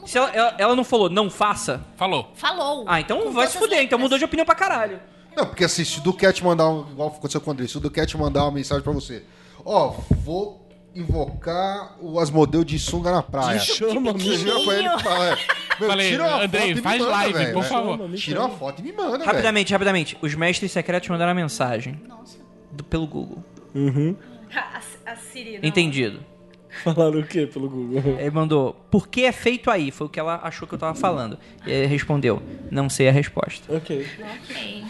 Ela 0.00 0.02
não 0.02 0.06
Se 0.08 0.18
ela, 0.18 0.30
ela- 0.30 0.54
ela 0.58 0.76
não 0.76 0.84
falou, 0.84 1.08
não 1.10 1.30
faça. 1.30 1.84
Falou. 1.96 2.30
falou. 2.34 2.84
Ah, 2.88 3.00
então 3.00 3.20
Com 3.22 3.30
vai 3.32 3.46
se 3.46 3.54
fuder. 3.54 3.78
Então 3.78 3.80
letras. 3.96 4.00
mudou 4.00 4.18
de 4.18 4.24
opinião 4.24 4.44
pra 4.46 4.54
caralho. 4.54 5.00
Não, 5.36 5.46
porque 5.46 5.64
assim, 5.64 5.84
se 5.84 5.98
o 5.98 6.02
Duquette 6.02 6.42
mandar 6.44 6.68
um. 6.68 6.90
Igual 6.90 7.08
aconteceu 7.08 7.40
com 7.40 7.50
o 7.50 7.52
André, 7.52 7.66
se 7.68 7.76
o 7.76 7.80
Duquette 7.80 8.16
mandar 8.16 8.42
uma 8.44 8.50
mensagem 8.52 8.82
pra 8.82 8.92
você, 8.92 9.22
ó, 9.64 9.94
vou 10.24 10.68
invocar 10.92 11.96
o 12.00 12.18
Asmodeu 12.18 12.64
de 12.64 12.78
sunga 12.78 13.12
na 13.12 13.22
praia. 13.22 13.60
Chama, 13.60 14.12
me 14.12 14.36
vira 14.36 14.60
pra 14.64 14.74
ele 14.74 14.88
e 14.88 14.98
fala, 15.02 15.26
é, 15.28 15.36
meu, 15.78 15.88
Falei, 15.88 16.10
tira 16.10 16.24
uma 16.26 16.42
Andrei, 16.42 16.60
foto 16.60 16.70
e 16.70 16.74
me 16.74 16.80
faz 16.82 16.98
manda, 17.00 17.10
live, 17.12 17.32
velho, 17.38 17.52
por 17.54 17.64
favor. 17.64 18.08
me 18.08 18.16
Tira 18.18 18.40
uma 18.40 18.48
foto 18.50 18.80
e 18.80 18.82
me 18.82 18.92
manda. 18.92 19.24
Rapidamente, 19.24 19.72
rapidamente. 19.72 20.18
Os 20.20 20.34
mestres 20.34 20.72
secretos 20.72 21.08
mandaram 21.08 21.30
a 21.30 21.34
mensagem 21.34 22.00
Nossa. 22.08 22.38
do- 22.72 22.82
pelo 22.84 23.06
Google. 23.06 23.44
Uhum. 23.72 24.16
A, 24.52 24.80
a 25.12 25.16
Siri. 25.16 25.58
não. 25.60 25.68
Entendido. 25.68 26.24
Falaram 26.84 27.20
o 27.20 27.26
quê 27.26 27.46
pelo 27.46 27.68
Google? 27.68 28.02
Ele 28.18 28.30
mandou, 28.30 28.74
por 28.90 29.08
que 29.08 29.24
é 29.24 29.32
feito 29.32 29.70
aí? 29.70 29.90
Foi 29.90 30.06
o 30.06 30.10
que 30.10 30.20
ela 30.20 30.40
achou 30.42 30.66
que 30.68 30.74
eu 30.74 30.78
tava 30.78 30.94
falando. 30.94 31.38
E 31.66 31.70
ele 31.70 31.86
respondeu, 31.86 32.42
não 32.70 32.88
sei 32.88 33.08
a 33.08 33.12
resposta. 33.12 33.74
Ok. 33.74 34.06
Ok. 34.44 34.84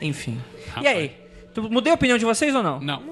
Enfim. 0.00 0.38
E 0.80 0.86
aí? 0.86 1.12
Tu- 1.54 1.70
Mudei 1.70 1.90
a 1.90 1.94
opinião 1.94 2.18
de 2.18 2.24
vocês 2.24 2.54
ou 2.54 2.62
não? 2.62 2.80
Não. 2.80 3.02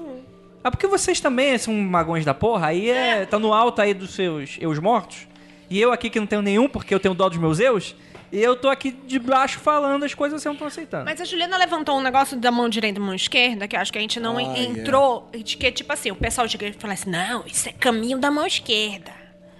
Ah, 0.63 0.71
porque 0.71 0.87
vocês 0.87 1.19
também 1.19 1.57
são 1.57 1.73
magões 1.75 2.25
da 2.25 2.33
porra, 2.33 2.67
aí 2.67 2.89
é, 2.89 3.25
tá 3.25 3.37
no 3.37 3.53
alto 3.53 3.81
aí 3.81 3.93
dos 3.93 4.11
seus 4.15 4.57
eus 4.59 4.79
mortos. 4.79 5.27
E 5.69 5.79
eu 5.79 5.91
aqui 5.91 6.09
que 6.09 6.19
não 6.19 6.25
tenho 6.27 6.41
nenhum, 6.41 6.67
porque 6.67 6.93
eu 6.93 6.99
tenho 6.99 7.13
dó 7.13 7.29
dos 7.29 7.37
meus 7.37 7.59
eus, 7.59 7.95
e 8.31 8.39
eu 8.41 8.55
tô 8.55 8.69
aqui 8.69 8.91
de 8.91 9.17
baixo 9.19 9.59
falando 9.59 10.03
as 10.03 10.13
coisas 10.13 10.37
que 10.37 10.43
vocês 10.43 10.45
não 10.45 10.53
estão 10.53 10.67
aceitando. 10.67 11.05
Mas 11.05 11.19
a 11.21 11.25
Juliana 11.25 11.57
levantou 11.57 11.97
um 11.97 12.01
negócio 12.01 12.37
da 12.37 12.51
mão 12.51 12.67
direita 12.69 12.97
e 12.97 12.99
da 12.99 13.05
mão 13.05 13.15
esquerda, 13.15 13.67
que 13.67 13.75
eu 13.75 13.79
acho 13.79 13.91
que 13.91 13.97
a 13.97 14.01
gente 14.01 14.19
não 14.19 14.37
Ah, 14.37 14.41
en- 14.43 14.79
entrou. 14.79 15.29
De 15.33 15.57
que, 15.57 15.71
tipo 15.71 15.91
assim, 15.93 16.11
o 16.11 16.15
pessoal 16.15 16.47
de 16.47 16.55
igreja 16.55 16.75
fala 16.79 16.93
assim: 16.93 17.09
não, 17.09 17.43
isso 17.45 17.69
é 17.69 17.71
caminho 17.71 18.17
da 18.17 18.29
mão 18.31 18.45
esquerda. 18.45 19.11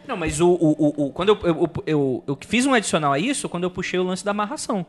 Não, 0.07 0.15
mas 0.17 0.39
o, 0.39 0.47
o, 0.49 0.71
o, 0.71 1.05
o- 1.07 1.11
quando 1.11 1.29
eu, 1.29 1.39
eu, 1.43 1.47
eu, 1.47 1.83
eu, 1.87 2.23
eu 2.27 2.37
fiz 2.47 2.65
um 2.65 2.73
adicional 2.73 3.11
a 3.13 3.19
isso 3.19 3.49
quando 3.49 3.63
eu 3.63 3.71
puxei 3.71 3.99
o 3.99 4.03
lance 4.03 4.23
da 4.23 4.31
amarração. 4.31 4.85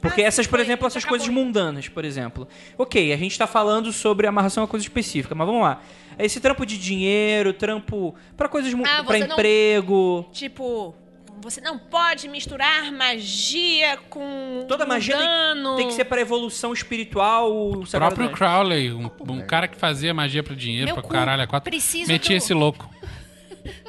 Porque 0.00 0.20
Ah, 0.20 0.24
sim, 0.24 0.28
essas, 0.28 0.46
por 0.46 0.58
foi, 0.58 0.60
exemplo, 0.62 0.86
essas 0.86 1.04
coisas 1.04 1.26
acabou. 1.26 1.44
mundanas, 1.44 1.88
por 1.88 2.04
exemplo. 2.04 2.46
Ok, 2.76 3.12
a 3.12 3.16
gente 3.16 3.36
tá 3.38 3.46
falando 3.46 3.92
sobre 3.92 4.26
amarração 4.26 4.60
é 4.60 4.64
uma 4.64 4.68
coisa 4.68 4.84
específica, 4.84 5.34
mas 5.34 5.46
vamos 5.46 5.62
lá. 5.62 5.80
Esse 6.18 6.38
trampo 6.38 6.64
de 6.66 6.78
dinheiro, 6.78 7.52
trampo 7.54 8.14
pra 8.36 8.46
coisas 8.48 8.72
Ah, 8.74 9.02
pra 9.04 9.18
você 9.18 9.26
não- 9.26 9.34
emprego. 9.36 10.26
Tipo, 10.32 10.94
você 11.40 11.60
não 11.60 11.78
pode 11.78 12.28
misturar 12.28 12.90
magia 12.92 13.96
com. 14.10 14.64
Toda 14.68 14.84
magia 14.86 15.16
tem, 15.16 15.76
tem 15.76 15.88
que 15.88 15.94
ser 15.94 16.04
pra 16.04 16.20
evolução 16.20 16.72
espiritual. 16.72 17.52
O 17.52 17.82
O 17.82 17.86
próprio 17.90 18.30
Crowley, 18.30 18.92
um, 18.92 19.10
um 19.28 19.40
cara 19.46 19.68
que 19.68 19.76
fazia 19.76 20.12
magia 20.14 20.42
pro 20.42 20.56
dinheiro, 20.56 20.94
cu, 21.02 21.08
caralho, 21.08 21.42
a 21.42 21.46
quatro, 21.46 21.70
preciso 21.70 22.10
metia 22.10 22.36
do- 22.36 22.38
esse 22.38 22.54
louco. 22.54 22.88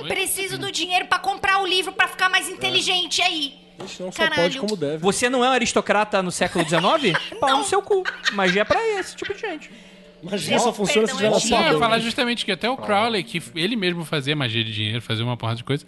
Preciso 0.07 0.57
do 0.57 0.72
dinheiro 0.72 1.06
pra 1.06 1.19
comprar 1.19 1.60
o 1.61 1.68
livro 1.68 1.91
pra 1.91 2.07
ficar 2.07 2.30
mais 2.30 2.49
inteligente 2.49 3.22
aí. 3.22 3.53
Gente, 3.80 4.02
não 4.02 4.11
só 4.11 4.24
Caralho. 4.24 4.41
pode 4.41 4.60
como 4.60 4.76
deve. 4.76 4.98
Você 4.98 5.30
não 5.30 5.45
é 5.45 5.49
um 5.49 5.52
aristocrata 5.52 6.22
no 6.24 6.32
século 6.32 6.65
XIX? 6.68 7.15
Pau 7.40 7.57
no 7.60 7.64
seu 7.64 7.80
cu. 7.84 8.03
Magia 8.34 8.61
é 8.61 8.65
pra 8.65 8.80
esse 8.99 9.15
tipo 9.15 9.34
de 9.36 9.40
gente. 9.40 9.69
Imagina, 10.24 10.57
só 10.57 10.74
funciona 10.74 11.06
se 11.07 11.14
tiver 11.14 11.28
eu 11.28 11.32
na 11.32 11.68
eu 11.68 11.74
ia 11.74 11.80
falar 11.80 11.99
justamente 11.99 12.44
que 12.44 12.52
até 12.52 12.68
o 12.68 12.76
Crowley, 12.76 13.24
que 13.24 13.40
ele 13.53 13.76
mesmo 13.76 14.03
fazia 14.03 14.36
magia 14.36 14.64
de 14.64 14.74
dinheiro, 14.74 14.99
fazia 14.99 15.24
uma 15.24 15.38
porrada 15.38 15.57
de 15.57 15.64
coisa, 15.64 15.86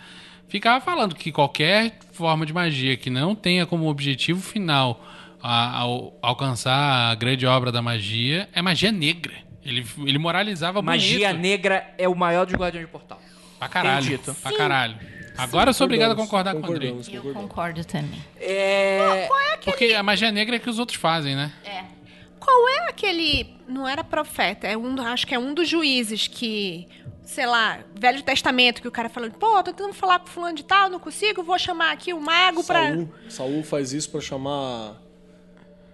ficava 0.49 0.83
falando 0.83 1.15
que 1.15 1.31
qualquer 1.31 1.97
forma 2.11 2.45
de 2.45 2.51
magia 2.53 2.97
que 2.97 3.09
não 3.09 3.33
tenha 3.35 3.65
como 3.65 3.87
objetivo 3.87 4.41
final 4.41 5.01
a- 5.41 5.77
ao- 5.77 6.17
alcançar 6.21 7.11
a 7.11 7.15
grande 7.15 7.45
obra 7.45 7.71
da 7.71 7.81
magia 7.81 8.49
é 8.53 8.61
magia 8.61 8.91
negra. 8.91 9.33
Ele, 9.63 9.85
ele 10.05 10.17
moralizava 10.17 10.81
Magia 10.81 11.27
bonito. 11.29 11.41
negra 11.41 11.93
é 11.97 12.07
o 12.09 12.15
maior 12.15 12.45
dos 12.45 12.55
guardiões 12.55 12.85
de 12.85 12.91
portal. 12.91 13.21
Pra 13.59 13.67
caralho. 13.69 13.97
Acredito. 14.05 14.33
Pra 14.41 14.51
caralho. 14.57 14.97
Agora 15.37 15.69
eu 15.69 15.73
sou 15.73 15.85
obrigado 15.85 16.11
a 16.11 16.15
concordar 16.15 16.51
com 16.53 16.59
o. 16.59 16.61
Concordamos, 16.61 17.07
Eu 17.07 17.13
concordamos. 17.21 17.41
concordo 17.49 17.85
também. 17.85 18.21
É. 18.39 19.27
Porque 19.63 19.93
a 19.93 20.01
magia 20.03 20.31
negra 20.31 20.55
é 20.55 20.59
que 20.59 20.69
os 20.69 20.79
outros 20.79 20.97
fazem, 20.97 21.35
né? 21.35 21.51
É. 21.63 21.83
Qual 22.39 22.67
é 22.69 22.89
aquele. 22.89 23.55
Não 23.67 23.87
era 23.87 24.03
profeta, 24.03 24.65
é 24.67 24.75
um, 24.77 24.99
acho 25.01 25.27
que 25.27 25.35
é 25.35 25.39
um 25.39 25.53
dos 25.53 25.67
juízes 25.69 26.27
que. 26.27 26.87
Sei 27.29 27.45
lá, 27.45 27.81
Velho 27.93 28.23
Testamento, 28.23 28.81
que 28.81 28.87
o 28.87 28.91
cara 28.91 29.07
falou, 29.07 29.29
pô, 29.29 29.61
tô 29.61 29.71
tentando 29.71 29.93
falar 29.93 30.17
com 30.17 30.25
fulano 30.25 30.55
de 30.55 30.63
tal, 30.63 30.89
não 30.89 30.99
consigo, 30.99 31.43
vou 31.43 31.59
chamar 31.59 31.91
aqui 31.91 32.11
o 32.11 32.19
mago 32.19 32.63
pra. 32.63 32.87
Saul, 32.87 33.13
Saul 33.29 33.63
faz 33.63 33.93
isso 33.93 34.09
pra 34.09 34.19
chamar 34.19 34.99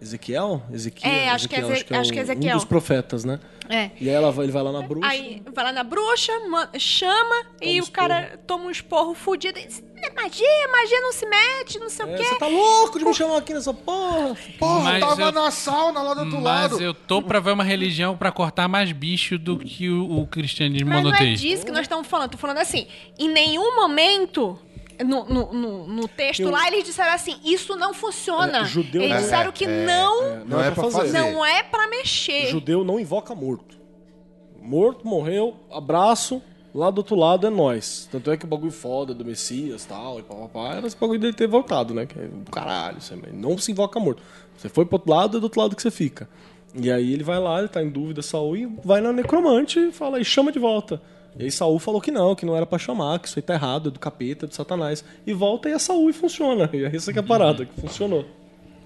Ezequiel? 0.01 0.61
Ezequiel? 0.72 1.11
É, 1.13 1.30
acho 1.30 1.47
que 1.49 1.55
é 1.55 1.59
acho 1.61 1.84
que 1.85 1.93
é 1.93 1.97
um- 1.97 2.01
Ezequiel. 2.22 2.53
Um 2.53 2.57
dos 2.57 2.65
profetas, 2.65 3.23
né? 3.23 3.39
É. 3.67 3.89
E 3.99 4.07
aí 4.09 4.15
ela 4.15 4.31
vai- 4.31 4.45
ele 4.45 4.51
vai 4.51 4.61
lá 4.61 4.72
na 4.72 4.81
bruxa. 4.84 5.07
Aí 5.07 5.41
vai 5.53 5.63
lá 5.65 5.72
na 5.72 5.84
bruxa, 5.84 6.31
ma- 6.49 6.69
chama 6.77 7.45
e 7.61 7.81
um 7.81 7.84
o 7.85 7.89
cara 7.91 8.39
toma 8.45 8.65
um 8.65 8.69
esporro 8.72 9.15
fudido 9.15 9.57
e 9.57 9.65
diz: 9.65 9.84
é 9.97 10.11
magia, 10.13 10.67
magia 10.72 11.01
não 11.01 11.11
se 11.11 11.26
mete, 11.26 11.80
não 11.80 11.89
sei 11.89 12.05
o 12.05 12.09
É, 12.13 12.17
quê. 12.17 12.23
você 12.26 12.35
tá 12.38 12.45
louco 12.47 12.99
de 12.99 13.05
me 13.05 13.13
chamar 13.13 13.38
aqui 13.38 13.53
nessa 13.55 13.73
porra? 13.73 14.38
Porra, 14.59 14.80
Mas 14.84 14.99
tava 14.99 15.22
eu- 15.23 15.31
na 15.31 15.49
sauna 15.49 16.01
lá 16.03 16.13
do 16.13 16.19
outro 16.22 16.41
Mas 16.41 16.72
lado. 16.72 16.81
eu 16.84 16.93
tô 16.93 17.22
pra 17.23 17.39
ver 17.39 17.53
uma 17.53 17.63
religião 17.63 18.15
pra 18.15 18.31
cortar 18.31 18.67
mais 18.67 18.91
bicho 18.91 19.39
do 19.39 19.57
que 19.57 19.89
o, 19.89 20.19
o 20.22 20.27
cristianismo 20.27 20.89
Mas 20.89 21.03
não 21.03 21.15
é 21.15 21.34
disso 21.34 21.65
que 21.65 21.72
nós 21.72 21.81
estamos 21.81 22.05
falando. 22.05 22.30
Tô 22.31 22.38
falando 22.38 22.59
assim, 22.59 22.85
em 23.17 23.30
nenhum 23.30 23.76
momento. 23.76 24.59
No, 25.03 25.26
no, 25.26 25.53
no, 25.53 25.88
no 25.88 26.07
texto 26.07 26.41
Eu- 26.41 26.51
lá, 26.51 26.67
eles 26.67 26.84
disseram 26.84 27.13
assim: 27.13 27.35
isso 27.43 27.76
não 27.76 27.93
funciona. 27.93 28.59
É, 28.59 28.65
judeu 28.65 29.01
eles 29.01 29.15
não- 29.15 29.22
disseram 29.23 29.51
que 29.51 29.65
não, 29.67 30.23
É, 30.23 30.43
Não 30.45 30.61
é 30.61 30.72
pra 30.72 30.84
fazer. 30.89 31.11
não 31.11 31.45
é 31.45 31.63
pra 31.63 31.88
mexer. 31.88 32.47
Judeu 32.47 32.84
não 32.84 32.99
invoca 32.99 33.34
morto. 33.35 33.77
Morto, 34.61 35.05
morreu, 35.07 35.55
abraço. 35.72 36.41
Lá 36.73 36.89
do 36.91 36.97
outro 36.97 37.15
lado 37.15 37.47
é 37.47 37.49
nós. 37.49 38.09
Tanto 38.11 38.30
é 38.30 38.35
que 38.35 38.43
o 38.43 38.47
bagulho 38.49 38.72
foda 38.72 39.13
do 39.13 39.23
Messias 39.23 39.85
tal, 39.85 40.19
e 40.19 40.23
papapá, 40.23 40.76
era 40.76 40.85
esse 40.88 40.97
bagulho 40.97 41.17
dele 41.19 41.31
ter 41.31 41.47
voltado, 41.47 41.93
né? 41.93 42.05
Que 42.05 42.19
é 42.19 42.23
um 42.23 42.43
caralho, 42.43 42.99
você 42.99 43.15
não 43.31 43.57
se 43.57 43.72
invoca 43.72 43.97
morto. 43.97 44.22
Você 44.57 44.67
foi 44.67 44.85
pro 44.85 44.95
outro 44.95 45.09
lado, 45.09 45.38
é 45.38 45.39
do 45.39 45.43
outro 45.45 45.61
lado 45.61 45.73
que 45.73 45.81
você 45.81 45.89
fica. 45.91 46.27
E 46.73 46.91
aí 46.91 47.13
ele 47.13 47.23
vai 47.23 47.39
lá, 47.39 47.59
ele 47.59 47.69
tá 47.69 47.81
em 47.81 47.89
dúvida, 47.89 48.22
Saul, 48.22 48.57
e 48.57 48.65
vai 48.84 48.99
na 48.99 49.13
necromante 49.13 49.80
e 49.80 49.91
fala, 49.93 50.19
e 50.19 50.26
chama 50.26 50.51
de 50.51 50.59
volta. 50.59 51.01
E 51.38 51.44
aí 51.44 51.52
Saul 51.52 51.78
falou 51.80 51.99
que 51.99 52.12
não, 52.12 52.34
que 52.36 52.45
não 52.45 52.56
era 52.56 52.66
pra 52.66 52.78
chamar, 52.80 53.20
que 53.20 53.28
isso 53.28 53.38
aí 53.38 53.44
tá 53.44 53.53
errado, 53.56 53.90
é 53.90 53.91
do 53.91 53.99
capeta, 53.99 54.45
é 54.45 54.48
do 54.48 54.56
satanás. 54.56 55.03
E 55.28 55.34
volta 55.34 55.70
e 55.70 55.74
é 55.74 55.80
Saul 55.80 56.10
e 56.10 56.14
funciona. 56.14 56.70
E 56.74 56.86
essa 56.86 57.12
que 57.12 57.20
é 57.20 57.22
a 57.22 57.26
parada, 57.26 57.66
que 57.66 57.82
funcionou. 57.82 58.26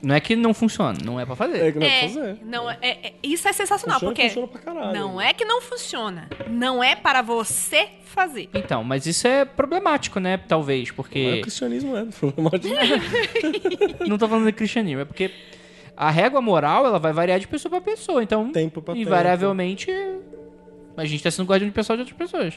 Não 0.01 0.15
é 0.15 0.19
que 0.21 0.33
não 0.33 0.53
funciona, 0.53 0.97
não 1.03 1.19
é 1.19 1.25
pra 1.25 1.35
fazer. 1.35 1.57
É 1.61 1.71
que 1.73 1.77
não 1.77 1.85
é, 1.85 1.89
É, 1.89 1.99
pra 1.99 2.07
fazer. 2.09 2.37
não, 2.45 2.71
é, 2.71 2.77
é- 2.81 3.13
isso 3.21 3.45
é 3.49 3.51
sensacional, 3.53 3.99
Funciona, 3.99 4.15
porque 4.15 4.29
funciona 4.29 4.47
pra 4.47 4.61
caralho. 4.61 4.97
não 4.99 5.19
é 5.21 5.33
que 5.33 5.43
não 5.43 5.61
funciona. 5.61 6.29
Não 6.47 6.81
é 6.81 6.95
para 6.95 7.21
você 7.21 7.89
fazer. 8.05 8.49
Então, 8.53 8.81
mas 8.83 9.05
isso 9.05 9.27
é 9.27 9.43
problemático, 9.43 10.19
né? 10.21 10.37
Talvez, 10.37 10.87
Mas 10.87 10.95
porque. 10.95 11.39
o 11.39 11.41
cristianismo 11.41 11.97
é 11.97 12.05
problemático. 12.05 12.73
Não 14.07 14.17
tô 14.17 14.27
falando 14.27 14.45
de 14.45 14.53
cristianismo, 14.53 15.01
é 15.01 15.05
porque 15.05 15.31
a 15.97 16.09
régua 16.09 16.41
moral 16.41 16.85
ela 16.85 16.97
vai 16.97 17.11
variar 17.11 17.37
de 17.39 17.47
pessoa 17.47 17.69
pra 17.69 17.81
pessoa. 17.81 18.23
Então, 18.23 18.51
Tempo 18.53 18.81
pra 18.81 18.95
invariavelmente, 18.95 19.91
a 20.99 21.05
gente 21.05 21.23
tá 21.23 21.31
sendo 21.31 21.47
guardião 21.47 21.69
de 21.69 21.73
pessoal 21.75 21.97
de 21.97 22.01
outras 22.01 22.17
pessoas. 22.17 22.53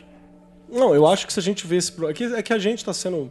Não, 0.70 0.94
eu 0.94 1.06
acho 1.06 1.27
que 1.27 1.32
se 1.32 1.39
a 1.39 1.43
gente 1.43 1.66
vê 1.66 1.77
esse 1.77 1.93
pro- 1.93 2.09
é 2.09 2.12
que, 2.14 2.24
é 2.24 2.43
que 2.43 2.52
a 2.52 2.59
gente 2.59 2.85
tá 2.85 2.93
sendo. 2.93 3.31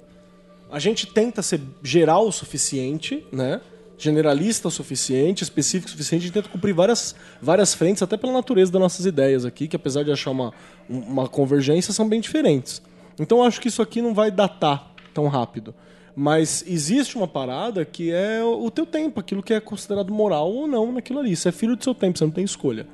A 0.72 0.80
gente 0.80 1.06
tenta 1.08 1.42
ser 1.42 1.60
geral 1.84 2.28
o 2.28 2.32
suficiente, 2.32 3.26
né? 3.32 3.60
Generalista 3.98 4.68
o 4.68 4.72
suficiente, 4.72 5.44
específico 5.44 5.88
o 5.88 5.92
suficiente, 5.92 6.22
a 6.24 6.26
gente 6.28 6.34
tenta 6.34 6.50
cumprir 6.50 6.74
várias, 6.74 7.16
várias 7.42 7.74
frentes, 7.74 8.02
até 8.02 8.18
pela 8.18 8.34
natureza 8.34 8.72
das 8.72 8.82
nossas 8.82 9.06
ideias 9.06 9.46
aqui, 9.46 9.68
que 9.68 9.76
apesar 9.76 10.04
de 10.04 10.12
achar 10.12 10.32
uma, 10.32 10.54
um- 10.90 11.00
uma 11.00 11.28
convergência, 11.28 11.94
são 11.94 12.08
bem 12.08 12.20
diferentes. 12.22 12.82
Então 13.20 13.40
eu 13.40 13.44
acho 13.44 13.60
que 13.62 13.68
isso 13.68 13.82
aqui 13.82 14.02
não 14.02 14.14
vai 14.14 14.32
datar 14.32 14.92
tão 15.14 15.28
rápido. 15.28 15.76
Mas 16.16 16.64
existe 16.68 17.16
uma 17.16 17.28
parada 17.28 17.86
que 17.86 18.12
é 18.12 18.44
o 18.44 18.66
o 18.66 18.72
teu 18.72 18.86
tempo, 18.86 19.20
aquilo 19.20 19.42
que 19.44 19.54
é 19.54 19.60
considerado 19.60 20.12
moral 20.14 20.52
ou 20.52 20.68
não 20.68 20.92
naquilo 20.92 21.20
ali. 21.20 21.36
Você 21.36 21.50
é 21.50 21.52
filho 21.52 21.76
do 21.76 21.84
seu 21.84 21.94
tempo, 21.94 22.18
você 22.18 22.24
não 22.26 22.32
tem 22.32 22.44
escolha. 22.44 22.86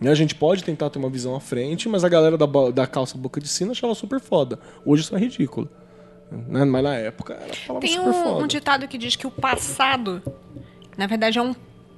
E 0.00 0.08
a 0.08 0.14
gente 0.14 0.34
pode 0.34 0.62
tentar 0.62 0.90
ter 0.90 0.98
uma 0.98 1.10
visão 1.10 1.34
à 1.34 1.40
frente, 1.40 1.88
mas 1.88 2.04
a 2.04 2.08
galera 2.08 2.38
da, 2.38 2.46
da 2.72 2.86
calça 2.86 3.18
boca 3.18 3.40
de 3.40 3.48
sino 3.48 3.72
achava 3.72 3.94
super 3.94 4.20
foda. 4.20 4.58
Hoje 4.84 5.02
isso 5.02 5.14
é 5.16 5.18
ridículo. 5.18 5.68
Né? 6.30 6.64
Mas 6.64 6.82
na 6.82 6.94
época 6.94 7.34
era 7.34 7.80
Tem 7.80 7.94
super 7.94 8.08
um, 8.08 8.12
foda. 8.12 8.44
um 8.44 8.46
ditado 8.46 8.86
que 8.86 8.98
diz 8.98 9.16
que 9.16 9.26
o 9.26 9.30
passado, 9.30 10.22
na 10.96 11.06
verdade, 11.06 11.38
é 11.38 11.42
um. 11.42 11.54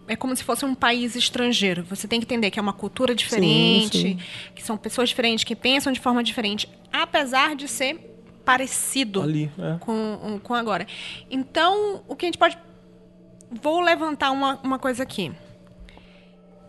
É 0.09 0.17
como 0.17 0.35
se 0.35 0.43
fosse 0.43 0.65
um 0.65 0.75
país 0.75 1.15
estrangeiro. 1.15 1.85
Você 1.85 2.09
tem 2.09 2.19
que 2.19 2.27
entender 2.27 2.51
que 2.51 2.59
é 2.59 2.63
uma 2.63 2.73
cultura 2.73 3.15
diferente, 3.15 3.99
sim. 3.99 4.19
que 4.57 4.63
são 4.63 4.77
pessoas 4.77 5.09
diferentes, 5.09 5.45
que 5.45 5.55
pensam 5.55 5.93
de 5.93 6.01
forma 6.01 6.25
diferente, 6.25 6.69
apesar 6.93 7.55
de 7.55 7.69
ser 7.69 8.11
parecido 8.45 9.23
Ali, 9.23 9.49
é. 9.57 9.77
com, 9.79 10.41
com 10.43 10.55
agora. 10.55 10.85
Então, 11.31 12.03
o 12.09 12.17
que 12.17 12.27
a 12.27 12.29
gente 12.29 12.39
pode. 12.39 12.59
Vou 13.63 13.81
levantar 13.81 14.33
uma, 14.33 14.59
uma 14.65 14.79
coisa 14.79 15.03
aqui. 15.03 15.31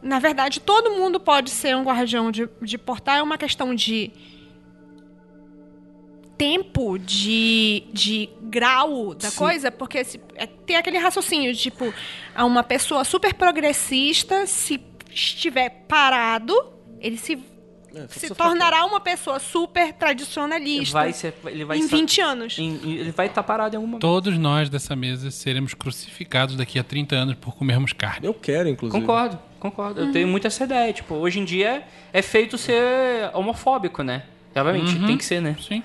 Na 0.01 0.19
verdade, 0.19 0.59
todo 0.59 0.91
mundo 0.91 1.19
pode 1.19 1.49
ser 1.51 1.75
um 1.75 1.83
guardião 1.83 2.31
de, 2.31 2.49
de 2.61 2.77
portal. 2.77 3.17
É 3.17 3.21
uma 3.23 3.37
questão 3.37 3.73
de 3.75 4.11
tempo, 6.37 6.97
de, 6.97 7.83
de 7.93 8.29
grau 8.41 9.13
da 9.13 9.29
coisa, 9.37 9.71
porque 9.71 10.03
se- 10.03 10.19
é, 10.35 10.47
tem 10.47 10.75
aquele 10.75 10.97
raciocínio, 10.97 11.55
tipo, 11.55 11.93
a 12.33 12.45
uma 12.45 12.63
pessoa 12.63 13.03
super 13.03 13.33
progressista, 13.35 14.47
se 14.47 14.81
estiver 15.11 15.69
parado, 15.87 16.53
ele 16.99 17.17
se 17.17 17.37
É, 17.93 18.07
se 18.07 18.33
tornará 18.33 18.85
uma 18.85 18.99
pessoa 18.99 19.39
super 19.39 19.91
tradicionalista 19.93 20.93
Vai 20.99 21.11
ser, 21.13 21.33
ele 21.45 21.65
vai 21.65 21.77
em 21.77 21.81
ser- 21.87 21.95
20 21.95 22.21
anos. 22.21 22.57
em- 22.57 22.79
ele 22.99 23.11
vai 23.11 23.27
estar 23.27 23.43
parado 23.43 23.75
em 23.75 23.77
algum 23.77 23.87
momento. 23.87 24.01
Todos 24.01 24.37
nós 24.37 24.69
dessa 24.69 24.95
mesa 24.95 25.29
seremos 25.29 25.73
crucificados 25.73 26.55
daqui 26.55 26.79
a 26.79 26.83
30 26.83 27.15
anos 27.15 27.35
por 27.35 27.53
comermos 27.55 27.91
carne. 27.93 28.25
Eu 28.25 28.33
quero, 28.33 28.69
inclusive. 28.69 28.99
Concordo, 29.01 29.37
concordo. 29.59 29.99
Eu 30.01 30.11
tenho 30.11 30.27
muito 30.27 30.47
essa 30.47 30.63
ideia. 30.63 30.93
Tipo, 30.93 31.15
hoje 31.15 31.39
em 31.39 31.45
dia 31.45 31.83
é 32.13 32.21
feito 32.21 32.57
ser 32.57 33.29
homofóbico, 33.33 34.03
né? 34.03 34.23
Obviamente, 34.55 34.95
Uhum. 34.97 35.07
tem 35.07 35.17
que 35.17 35.25
ser, 35.25 35.41
né? 35.41 35.55
Sim. 35.65 35.81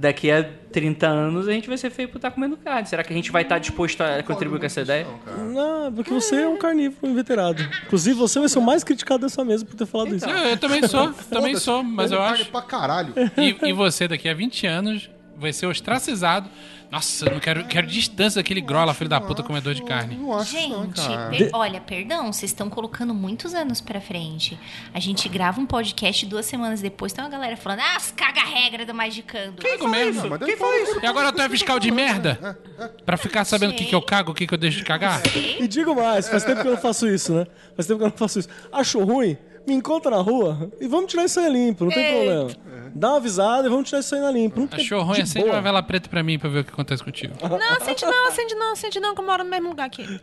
Daqui 0.00 0.30
a 0.30 0.42
30 0.72 1.06
anos 1.06 1.46
a 1.46 1.52
gente 1.52 1.68
vai 1.68 1.76
ser 1.76 1.90
feio 1.90 2.08
por 2.08 2.16
estar 2.16 2.30
comendo 2.30 2.56
carne. 2.56 2.88
Será 2.88 3.04
que 3.04 3.12
a 3.12 3.16
gente 3.16 3.30
vai 3.30 3.42
estar 3.42 3.58
disposto 3.58 4.00
a 4.00 4.22
contribuir 4.22 4.58
com 4.58 4.64
essa 4.64 4.80
ideia? 4.80 5.06
Não, 5.52 5.92
porque 5.92 6.10
você 6.10 6.36
é 6.36 6.48
um 6.48 6.56
carnívoro 6.56 7.06
inveterado. 7.12 7.62
Inclusive, 7.84 8.18
você 8.18 8.38
vai 8.38 8.48
ser 8.48 8.58
o 8.58 8.62
mais 8.62 8.82
criticado 8.82 9.26
dessa 9.26 9.44
mesa 9.44 9.62
por 9.62 9.74
ter 9.74 9.84
falado 9.84 10.16
isso. 10.16 10.24
Eu, 10.24 10.38
eu 10.38 10.56
também 10.56 10.88
sou, 10.88 11.12
também 11.30 11.54
sou, 11.56 11.82
mas 11.82 12.10
eu 12.10 12.22
acho. 12.22 12.46
pra 12.46 12.62
caralho. 12.62 13.12
E, 13.36 13.68
e 13.68 13.72
você, 13.74 14.08
daqui 14.08 14.26
a 14.26 14.32
20 14.32 14.66
anos, 14.66 15.10
vai 15.40 15.52
ser 15.52 15.66
ostracizado. 15.66 16.48
Nossa, 16.90 17.24
eu 17.26 17.32
não 17.32 17.38
quero, 17.40 17.64
quero 17.66 17.86
distância 17.86 18.40
daquele 18.42 18.60
grola, 18.60 18.92
filho 18.92 19.08
da 19.08 19.20
puta, 19.20 19.44
comedor 19.44 19.74
de 19.74 19.82
carne. 19.84 20.16
Não 20.16 20.36
acho 20.36 20.54
não, 20.68 20.82
Gente, 20.86 21.00
cara. 21.06 21.30
per- 21.30 21.50
olha, 21.52 21.80
perdão, 21.80 22.32
vocês 22.32 22.50
estão 22.50 22.68
colocando 22.68 23.14
muitos 23.14 23.54
anos 23.54 23.80
pra 23.80 24.00
frente. 24.00 24.58
A 24.92 24.98
gente 24.98 25.28
grava 25.28 25.60
um 25.60 25.66
podcast 25.66 26.26
duas 26.26 26.46
semanas 26.46 26.80
depois, 26.80 27.12
tem 27.12 27.22
uma 27.22 27.30
galera 27.30 27.56
falando, 27.56 27.80
ah, 27.80 27.96
os 27.96 28.10
caga-regra 28.10 28.84
do 28.84 28.92
Magicando. 28.92 29.62
Cago 29.62 29.86
mesmo. 29.88 30.22
Não, 30.22 30.30
mas 30.30 30.40
daí 30.40 30.56
fala 30.56 30.76
isso. 30.82 30.98
E 31.00 31.06
agora 31.06 31.32
tu 31.32 31.40
é 31.40 31.48
fiscal 31.48 31.78
de 31.78 31.92
merda? 31.92 32.58
Pra 33.06 33.16
ficar 33.16 33.44
sabendo 33.44 33.70
o 33.72 33.76
que, 33.76 33.84
que 33.84 33.94
eu 33.94 34.02
cago, 34.02 34.32
o 34.32 34.34
que, 34.34 34.44
que 34.44 34.54
eu 34.54 34.58
deixo 34.58 34.78
de 34.78 34.84
cagar? 34.84 35.22
E 35.60 35.68
digo 35.68 35.94
mais, 35.94 36.28
faz 36.28 36.42
tempo 36.42 36.60
que 36.60 36.66
eu 36.66 36.72
não 36.72 36.80
faço 36.80 37.06
isso, 37.08 37.32
né? 37.32 37.46
Faz 37.76 37.86
tempo 37.86 37.98
que 38.00 38.04
eu 38.04 38.10
não 38.10 38.16
faço 38.16 38.40
isso. 38.40 38.48
Achou 38.72 39.04
ruim? 39.04 39.38
Me 39.66 39.74
encontra 39.74 40.10
na 40.10 40.22
rua 40.22 40.70
e 40.80 40.86
vamos 40.88 41.10
tirar 41.10 41.24
isso 41.26 41.38
aí 41.38 41.50
limpo, 41.52 41.84
não 41.84 41.92
tem 41.92 42.12
problema. 42.12 42.50
Dá 42.94 43.08
uma 43.10 43.16
avisada 43.18 43.66
e 43.68 43.70
vamos 43.70 43.88
tirar 43.88 44.00
isso 44.00 44.14
aí 44.14 44.20
na 44.20 44.30
limpo. 44.30 44.58
Não 44.60 44.66
tem- 44.66 44.80
Achou 44.80 45.02
ruim? 45.02 45.14
de 45.16 45.22
Acende 45.22 45.44
boa. 45.44 45.56
uma 45.56 45.62
vela 45.62 45.82
preta 45.82 46.08
pra 46.08 46.22
mim 46.24 46.38
pra 46.38 46.48
ver 46.48 46.60
o 46.60 46.64
que 46.64 46.72
acontece 46.72 47.04
contigo. 47.04 47.34
Não, 47.40 47.56
acende 47.76 48.04
não, 48.04 48.26
acende 48.28 48.54
não, 48.54 48.72
acende 48.72 49.00
não, 49.00 49.14
que 49.14 49.20
eu 49.20 49.26
moro 49.26 49.44
no 49.44 49.50
mesmo 49.50 49.68
lugar 49.68 49.88
que 49.90 50.02
ele. 50.02 50.20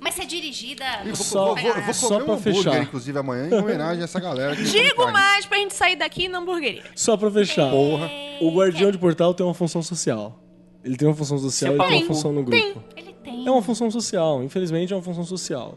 Mas 0.00 0.14
se 0.14 0.22
é 0.22 0.24
dirigida... 0.24 0.84
Eu 1.04 1.14
vou, 1.14 1.16
Só- 1.16 1.44
vou- 1.46 1.56
vou- 1.56 1.70
eu 1.72 1.82
vou 1.82 1.94
só 1.94 2.08
comer 2.08 2.24
pra 2.24 2.32
um 2.32 2.36
hambúrguer, 2.36 2.54
fechar. 2.64 2.82
inclusive, 2.82 3.18
amanhã, 3.18 3.48
em 3.48 3.54
homenagem 3.54 4.00
a 4.00 4.04
essa 4.04 4.20
galera. 4.20 4.54
que 4.56 4.62
Digo 4.62 5.10
mais 5.10 5.44
pra 5.44 5.58
gente 5.58 5.74
sair 5.74 5.96
daqui 5.96 6.28
na 6.28 6.38
hamburgueria. 6.38 6.84
Só 6.94 7.16
pra 7.16 7.30
fechar. 7.30 7.70
O 7.74 8.50
guardião 8.52 8.90
de 8.90 8.98
portal 8.98 9.34
tem 9.34 9.44
uma 9.44 9.54
função 9.54 9.82
social. 9.82 10.40
Ele 10.84 10.96
tem 10.96 11.08
uma 11.08 11.14
função 11.14 11.36
social 11.38 11.74
e 11.74 11.78
tem 11.78 11.88
Tem, 11.88 11.98
uma 12.02 12.06
função 12.06 12.32
no 12.32 12.44
tem. 12.46 12.72
grupo. 12.72 12.84
Ele 12.96 13.12
tem. 13.22 13.46
É 13.46 13.50
uma 13.50 13.60
função 13.62 13.90
social, 13.90 14.42
infelizmente 14.42 14.92
é 14.92 14.96
uma 14.96 15.02
função 15.02 15.24
social. 15.24 15.76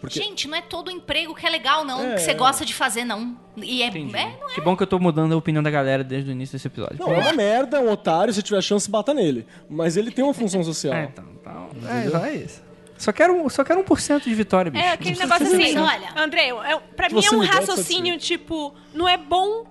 Porque 0.00 0.18
Gente, 0.20 0.48
não 0.48 0.56
é 0.56 0.62
todo 0.62 0.90
emprego 0.90 1.34
que 1.34 1.46
é 1.46 1.50
legal, 1.50 1.84
não. 1.84 2.00
É, 2.02 2.14
que 2.14 2.20
você 2.22 2.34
gosta 2.34 2.64
de 2.64 2.74
fazer, 2.74 3.04
não. 3.04 3.36
E 3.56 3.82
é, 3.82 3.86
é, 3.86 3.90
não 3.90 4.18
é. 4.18 4.38
Que 4.54 4.60
bom 4.60 4.76
que 4.76 4.82
eu 4.82 4.86
tô 4.86 4.98
mudando 4.98 5.32
a 5.32 5.36
opinião 5.36 5.62
da 5.62 5.70
galera 5.70 6.02
desde 6.04 6.30
o 6.30 6.32
início 6.32 6.52
desse 6.56 6.66
episódio. 6.68 6.96
não, 6.98 7.12
é 7.12 7.18
uma 7.18 7.32
merda, 7.32 7.78
é 7.78 7.80
um 7.80 7.90
otário, 7.90 8.32
se 8.32 8.42
tiver 8.42 8.62
chance, 8.62 8.90
bata 8.90 9.12
nele. 9.12 9.46
Mas 9.68 9.96
ele 9.96 10.10
tem 10.10 10.24
uma 10.24 10.34
função 10.34 10.62
social. 10.64 10.94
É, 10.94 11.04
então, 11.04 11.24
então, 11.40 11.70
é, 11.88 12.06
então 12.06 12.24
é 12.24 12.34
isso. 12.36 12.62
Só 12.96 13.12
quero, 13.12 13.32
um- 13.34 13.48
só 13.48 13.62
quero 13.62 13.80
1% 13.84 14.24
de 14.24 14.34
vitória, 14.34 14.70
bicho. 14.72 14.84
É 14.84 14.90
aquele 14.92 15.18
negócio 15.18 15.46
assim, 15.46 15.78
olha- 15.78 16.12
André, 16.16 16.48
é, 16.48 16.78
pra 16.96 17.08
Se 17.08 17.14
mim 17.14 17.20
é 17.20 17.22
você 17.28 17.36
um 17.36 17.40
raciocínio 17.44 18.18
tipo, 18.18 18.74
não 18.92 19.08
é 19.08 19.16
bom, 19.16 19.64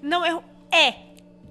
não 0.00 0.24
é. 0.24 0.40
É. 0.72 0.94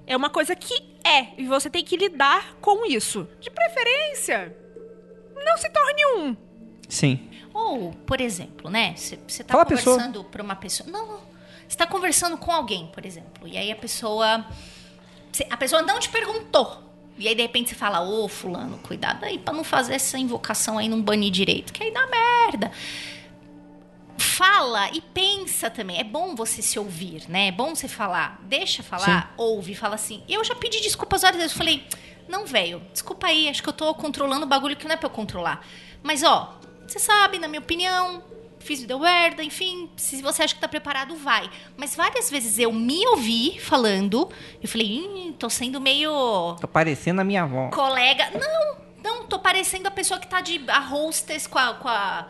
É 0.08 0.18
uma 0.18 0.30
coisa 0.32 0.56
que 0.56 0.74
é. 1.04 1.28
E 1.38 1.46
você 1.46 1.70
tem 1.70 1.84
que 1.84 1.96
lidar 1.96 2.56
com 2.60 2.84
isso. 2.88 3.28
De 3.40 3.52
preferência, 3.52 4.56
não 5.46 5.56
se 5.56 5.70
torne 5.70 6.06
um. 6.18 6.36
Sim. 6.88 7.29
Ou, 7.60 7.92
por 8.06 8.22
exemplo, 8.22 8.70
né? 8.70 8.96
Você 8.96 9.18
tá 9.44 9.66
pessoa. 9.66 9.96
conversando 9.98 10.24
pra 10.24 10.42
uma 10.42 10.56
pessoa. 10.56 10.90
Não, 10.90 11.06
não. 11.06 11.20
Você 11.68 11.78
tá 11.78 11.86
conversando 11.86 12.38
com 12.38 12.52
alguém, 12.52 12.88
por 12.88 13.06
exemplo. 13.06 13.48
E 13.48 13.58
aí 13.58 13.72
a 13.72 13.76
pessoa. 13.76 14.46
A 15.50 15.58
pessoa 15.58 15.82
não 15.82 16.00
te 16.00 16.10
perguntou. 16.10 16.84
E 17.18 17.28
aí, 17.28 17.36
de 17.36 17.42
repente, 17.42 17.70
você 17.70 17.76
fala, 17.76 18.02
ô, 18.02 18.30
fulano, 18.30 18.78
cuidado 18.78 19.26
aí 19.26 19.38
pra 19.38 19.54
não 19.54 19.64
fazer 19.64 19.94
essa 19.94 20.18
invocação 20.18 20.78
aí, 20.78 20.88
não 20.88 21.02
banir 21.02 21.30
direito, 21.30 21.74
que 21.74 21.84
aí 21.84 21.92
dá 21.92 22.08
merda. 22.08 22.72
Fala 24.18 24.90
e 24.92 25.02
pensa 25.02 25.70
também. 25.70 26.00
É 26.00 26.04
bom 26.04 26.34
você 26.34 26.62
se 26.62 26.80
ouvir, 26.80 27.30
né? 27.30 27.48
É 27.48 27.52
bom 27.52 27.76
você 27.76 27.90
falar. 27.90 28.40
Deixa 28.44 28.82
falar, 28.82 29.34
ouve, 29.36 29.76
fala 29.76 29.96
assim. 29.96 30.24
Eu 30.30 30.44
já 30.46 30.56
pedi 30.56 30.80
desculpas 30.80 31.24
várias 31.24 31.42
vezes. 31.42 31.52
Eu 31.54 31.58
falei, 31.58 31.86
não, 32.28 32.46
velho, 32.46 32.82
desculpa 32.94 33.28
aí, 33.28 33.50
acho 33.50 33.62
que 33.62 33.68
eu 33.68 33.74
tô 33.74 33.94
controlando 33.94 34.46
o 34.46 34.50
bagulho 34.50 34.78
que 34.78 34.86
não 34.86 34.94
é 34.94 34.98
pra 34.98 35.08
eu 35.08 35.12
controlar. 35.12 35.66
Mas, 36.02 36.24
ó, 36.24 36.59
você 36.92 37.00
sabe, 37.00 37.40
na 37.40 37.48
minha 37.48 37.60
opinião, 37.60 38.24
fiz 38.60 38.82
vida 38.82 38.98
merda, 38.98 39.44
enfim, 39.44 39.90
se 39.96 40.22
você 40.22 40.44
acha 40.44 40.56
que 40.56 40.62
tá 40.62 40.68
preparado, 40.68 41.16
vai. 41.16 41.50
Mas 41.78 41.96
várias 41.96 42.30
vezes 42.30 42.60
eu 42.60 42.72
me 42.72 43.06
ouvi 43.08 43.60
falando, 43.60 44.30
eu 44.62 44.68
falei, 44.68 44.88
Ih, 44.88 45.36
tô 45.40 45.50
sendo 45.50 45.80
meio 45.80 46.56
Tô 46.60 46.68
parecendo 46.68 47.22
a 47.22 47.24
minha 47.24 47.44
avó. 47.44 47.70
colega. 47.70 48.30
Não, 48.32 48.78
não, 49.04 49.28
tô 49.28 49.40
parecendo 49.40 49.88
a 49.88 49.92
pessoa 49.92 50.20
que 50.20 50.28
tá 50.28 50.42
de 50.42 50.62
a 50.68 50.80
hostess 50.80 51.48
com 51.48 51.60
a. 51.60 51.74
Com 51.74 51.88
a 51.88 52.28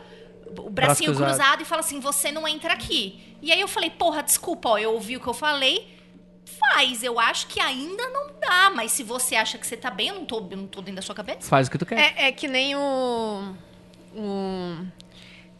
o 0.58 0.70
bracinho 0.70 1.12
cruzado. 1.12 1.28
cruzado. 1.30 1.62
e 1.62 1.66
fala 1.66 1.82
assim: 1.82 2.00
você 2.00 2.32
não 2.32 2.48
entra 2.48 2.74
aqui. 2.74 3.36
E 3.42 3.52
aí 3.52 3.62
eu 3.62 3.68
falei, 3.68 3.90
porra, 3.90 4.22
desculpa, 4.24 4.70
ó, 4.70 4.78
eu 4.78 4.94
ouvi 4.94 5.16
o 5.16 5.20
que 5.20 5.28
eu 5.28 5.34
falei. 5.34 5.98
Faz, 6.74 7.04
eu 7.04 7.20
acho 7.20 7.48
que 7.48 7.60
ainda 7.60 8.10
não 8.10 8.32
dá, 8.40 8.72
mas 8.76 8.92
se 8.92 9.04
você 9.04 9.36
acha 9.36 9.58
que 9.58 9.66
você 9.66 9.78
tá 9.78 9.90
bem, 9.92 10.08
eu 10.10 10.16
não 10.16 10.26
tô, 10.26 10.40
eu 10.50 10.58
não 10.58 10.68
tô 10.68 10.82
dentro 10.82 10.96
da 10.96 11.02
sua 11.02 11.14
cabeça. 11.16 11.42
Faz 11.42 11.68
o 11.68 11.72
que 11.72 11.78
tu 11.78 11.86
quer. 11.86 12.16
É, 12.18 12.28
é 12.28 12.32
que 12.32 12.48
nem 12.48 12.76
o. 12.76 13.54
o- 14.16 14.86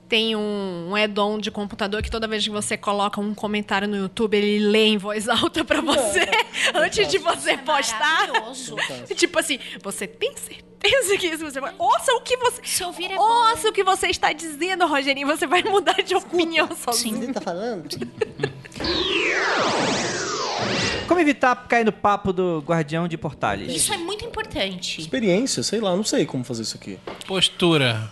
tem 0.08 0.36
um, 0.36 0.88
um 0.90 0.96
add-on 0.96 1.38
de 1.38 1.52
computador 1.52 2.02
que 2.02 2.10
toda 2.10 2.28
vez 2.28 2.44
que 2.44 2.50
você 2.50 2.76
coloca 2.76 3.22
um 3.22 3.36
comentário 3.36 3.88
no 3.88 3.96
YouTube, 3.96 4.36
ele 4.36 4.58
lê 4.68 4.88
em 4.88 4.98
voz 4.98 5.30
alta 5.30 5.64
pra 5.64 5.82
você 5.82 6.28
antes 6.74 7.08
de 7.08 7.20
você 7.20 7.58
postar. 7.58 8.28
Maravilhoso. 8.30 8.76
Tipo 9.16 9.38
assim, 9.40 9.60
você 9.84 10.08
tem 10.08 10.34
certeza 10.36 11.16
que 11.18 11.28
isso 11.28 11.44
você 11.46 11.62
vai. 11.62 11.74
Ouça 11.78 12.12
o 12.14 12.22
que 12.22 12.36
você. 12.38 12.60
Se 12.64 12.84
ouvir 12.84 13.12
é 13.12 13.20
Ouça 13.20 13.70
o 13.70 13.72
que 13.72 13.84
você 13.84 14.08
está 14.08 14.34
dizendo, 14.34 14.88
Rogerinho. 14.88 15.28
Você 15.28 15.46
vai 15.46 15.62
mudar 15.62 16.02
de 16.02 16.16
opinião 16.16 16.70
sozinho. 16.76 17.26
Sim. 17.28 17.34
tá 17.34 17.42
falando? 17.42 17.88
Como 21.08 21.20
evitar 21.20 21.56
cair 21.68 21.84
no 21.86 21.92
papo 21.92 22.32
do 22.32 22.64
guardião 22.66 23.08
de 23.08 23.18
portales? 23.18 23.74
Isso 23.76 23.94
é 23.94 23.98
muito 23.98 24.24
importante. 24.26 25.02
Experiência, 25.02 25.64
sei 25.64 25.80
lá, 25.80 25.96
não 25.96 26.04
sei 26.04 26.26
como 26.26 26.44
fazer 26.44 26.62
isso 26.64 26.78
aqui. 26.78 27.00
Postura. 27.28 28.12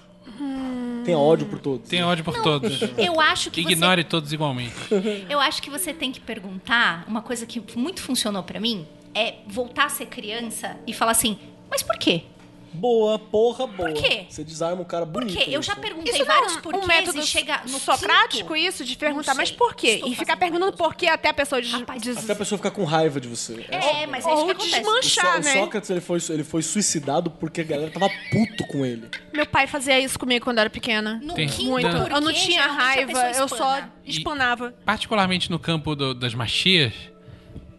Tem 1.08 1.16
ódio 1.16 1.48
por 1.48 1.60
todos. 1.60 1.90
Tem 1.90 2.04
ódio 2.04 2.22
por 2.22 2.42
todos. 2.42 2.82
Eu 3.00 3.18
acho 3.22 3.50
que 3.50 3.62
Ignore 3.62 4.04
todos 4.04 4.34
igualmente. 4.34 4.76
você, 4.92 5.26
eu 5.32 5.40
acho 5.40 5.62
que 5.62 5.70
você 5.70 5.94
tem 5.94 6.12
que 6.12 6.20
perguntar 6.20 7.06
uma 7.08 7.22
coisa 7.22 7.46
que 7.46 7.64
muito 7.80 8.02
funcionou 8.02 8.44
pra 8.44 8.60
mim 8.60 8.86
é 9.16 9.36
voltar 9.48 9.86
a 9.86 9.90
ser 9.90 10.08
criança 10.08 10.76
e 10.86 10.92
falar 10.92 11.12
assim: 11.12 11.40
"Mas 11.72 11.82
por 11.82 11.98
quê?" 11.98 12.24
Boa, 12.78 13.18
porra, 13.20 13.66
boa. 13.68 13.90
Por 13.92 14.02
quê? 14.02 14.26
Você 14.30 14.44
desarma 14.44 14.82
um 14.82 14.86
cara 14.86 15.06
bonito. 15.06 15.36
Porque 15.36 15.50
eu 15.56 15.62
já 15.62 15.74
isso. 15.74 15.82
perguntei 15.82 16.14
Isso 16.14 16.20
não 16.20 16.26
vários 16.26 16.54
é 16.56 16.58
um, 16.58 16.62
porquês 16.62 16.84
um 16.84 16.88
método 16.88 17.20
e 17.20 17.26
chega 17.26 17.62
no 17.68 17.80
socrático, 17.80 18.54
quinto, 18.54 18.56
isso, 18.56 18.86
de 18.86 18.96
perguntar, 18.96 19.32
Não 19.34 19.38
mas 19.38 19.52
por 19.52 19.74
quê? 19.76 19.88
Estou 19.96 20.10
E 20.10 20.16
ficar 20.16 20.38
perguntando 20.38 20.74
por 20.74 20.94
quê 20.96 21.08
até 21.08 21.30
a 21.30 21.34
pessoa 21.34 21.62
diz. 21.62 21.72
Rapaz, 21.72 22.02
diz- 22.02 22.18
Até 22.18 22.34
a 22.34 22.36
pessoa 22.36 22.58
ficar 22.58 22.72
com 22.72 22.84
raiva 22.84 23.20
de 23.20 23.28
você. 23.28 23.66
É, 23.70 24.06
mas 24.08 24.26
é 24.26 24.34
isso 24.34 24.46
que 24.46 24.52
acontece. 24.52 24.76
O, 24.76 24.84
desmanchar, 24.84 25.26
Só- 25.26 25.40
o 25.40 25.44
né? 25.44 25.54
Sócrates 25.54 25.90
ele 25.90 26.02
foi, 26.02 26.20
ele 26.30 26.44
foi 26.44 26.62
suicidado 26.62 27.32
porque 27.32 27.62
a 27.62 27.64
galera 27.64 27.90
tava 27.92 28.10
puto 28.32 28.66
com 28.68 28.86
ele. 28.86 29.08
Meu 29.34 29.46
pai 29.46 29.68
fazia 29.68 30.00
isso 30.00 30.18
comigo 30.20 30.44
quando 30.46 30.58
eu 30.58 30.62
era 30.62 30.70
pequena. 30.70 31.20
No 31.24 31.34
quinto 31.36 31.64
Muito. 31.64 31.90
porquê, 31.90 32.14
Eu 32.14 32.22
não 32.22 32.34
tinha 32.34 32.68
raiva, 32.68 33.12
eu 33.36 33.48
só 33.48 33.56
espana. 33.78 33.94
espanava. 34.06 34.74
Particularmente 34.86 35.50
no 35.50 35.58
campo 35.60 35.96
do- 35.96 36.14
das 36.14 36.34
machias, 36.34 36.94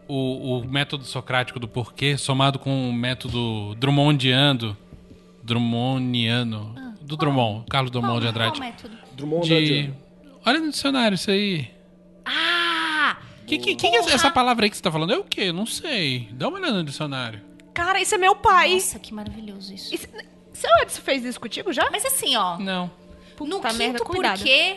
o, 0.07 0.59
o 0.59 0.65
método 0.67 1.03
socrático 1.05 1.59
do 1.59 1.67
porquê, 1.67 2.17
somado 2.17 2.57
com 2.59 2.89
o 2.89 2.93
método 2.93 3.75
drummondiano, 3.75 4.75
drummondiano, 5.49 6.75
do 7.01 7.17
Drummond, 7.17 7.65
Carlos 7.69 7.91
Drummond 7.91 8.19
de 8.19 8.25
Qual- 8.27 8.33
qual 8.33 8.47
Andrade, 8.47 8.59
método? 8.59 8.97
Drummond 9.15 9.47
de... 9.47 9.53
Andrade. 9.53 9.93
Olha 10.45 10.59
no 10.59 10.69
dicionário 10.71 11.15
isso 11.15 11.29
aí. 11.31 11.69
Ah! 12.25 13.17
Que, 13.45 13.57
que, 13.57 13.75
que 13.75 13.87
é 13.87 13.95
essa 14.13 14.29
palavra 14.29 14.65
aí 14.65 14.69
que 14.69 14.77
você 14.77 14.83
tá 14.83 14.91
falando? 14.91 15.11
É 15.13 15.17
o 15.17 15.23
quê? 15.23 15.51
Não 15.51 15.65
sei. 15.65 16.29
Dá 16.31 16.47
uma 16.47 16.57
olhada 16.59 16.73
no 16.73 16.83
dicionário. 16.83 17.41
Cara, 17.73 17.99
isso 17.99 18.13
é 18.15 18.17
meu 18.17 18.35
pai. 18.35 18.73
Nossa, 18.75 18.99
que 18.99 19.13
maravilhoso 19.13 19.73
isso. 19.73 19.93
Isso- 19.93 20.07
Seu 20.53 20.69
Edson 20.81 21.01
fez 21.01 21.23
isso 21.25 21.39
contigo 21.39 21.71
já? 21.73 21.89
Mas 21.91 22.05
assim, 22.05 22.35
ó, 22.35 22.57
Não. 22.59 22.83
no 22.85 22.89
Puta 23.35 23.69
quinto 23.69 23.77
merda, 23.77 23.99
porquê, 24.03 24.75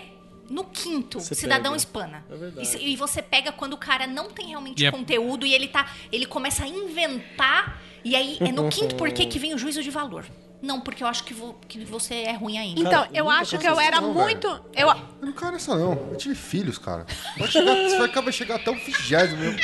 no 0.48 0.64
quinto, 0.64 1.20
Você 1.20 1.34
cidadão 1.34 1.72
pega. 1.72 1.76
espana. 1.76 2.24
É 2.30 2.36
verdade. 2.36 2.76
E 2.78 2.92
E, 2.92 2.96
você 2.96 3.20
pega 3.20 3.50
quando 3.52 3.72
o 3.74 3.76
cara 3.78 4.06
não 4.06 4.30
tem 4.30 4.46
realmente 4.48 4.82
E 4.82 4.86
é- 4.86 4.90
conteúdo 4.90 5.44
e 5.44 5.52
ele 5.52 5.68
tá. 5.68 5.86
Ele 6.10 6.24
começa 6.26 6.64
a 6.64 6.68
inventar. 6.68 7.80
E 8.04 8.16
aí 8.16 8.36
é 8.40 8.50
no 8.52 8.68
quinto 8.68 8.94
porquê 8.96 9.26
que 9.26 9.38
vem 9.38 9.54
o 9.54 9.58
juízo 9.58 9.82
de 9.82 9.90
valor. 9.90 10.24
Não, 10.62 10.80
porque 10.80 11.02
eu 11.02 11.08
acho 11.08 11.24
que, 11.24 11.34
vo- 11.34 11.56
que 11.66 11.84
você 11.84 12.14
é 12.14 12.32
ruim 12.32 12.56
ainda. 12.56 12.80
Então, 12.80 13.04
eu 13.12 13.22
eu 13.22 13.30
acho 13.30 13.58
que 13.58 13.66
eu 13.66 13.78
era 13.80 14.00
não, 14.00 14.14
muito. 14.14 14.48
velho. 14.48 14.62
Eu, 14.74 14.88
Eu 14.88 14.96
não 15.26 15.32
quero 15.32 15.56
essa, 15.56 15.74
não. 15.76 15.92
Eu 16.10 16.16
tive 16.16 16.34
filhos, 16.34 16.78
cara. 16.78 17.04
Pode 17.36 17.50
chegar, 17.52 17.74
você 17.88 17.96
vai 17.98 18.06
acabar 18.06 18.32
chegar 18.32 18.54
até 18.56 18.70
o 18.70 18.74
vigésimo. 18.74 19.40
meu. 19.40 19.54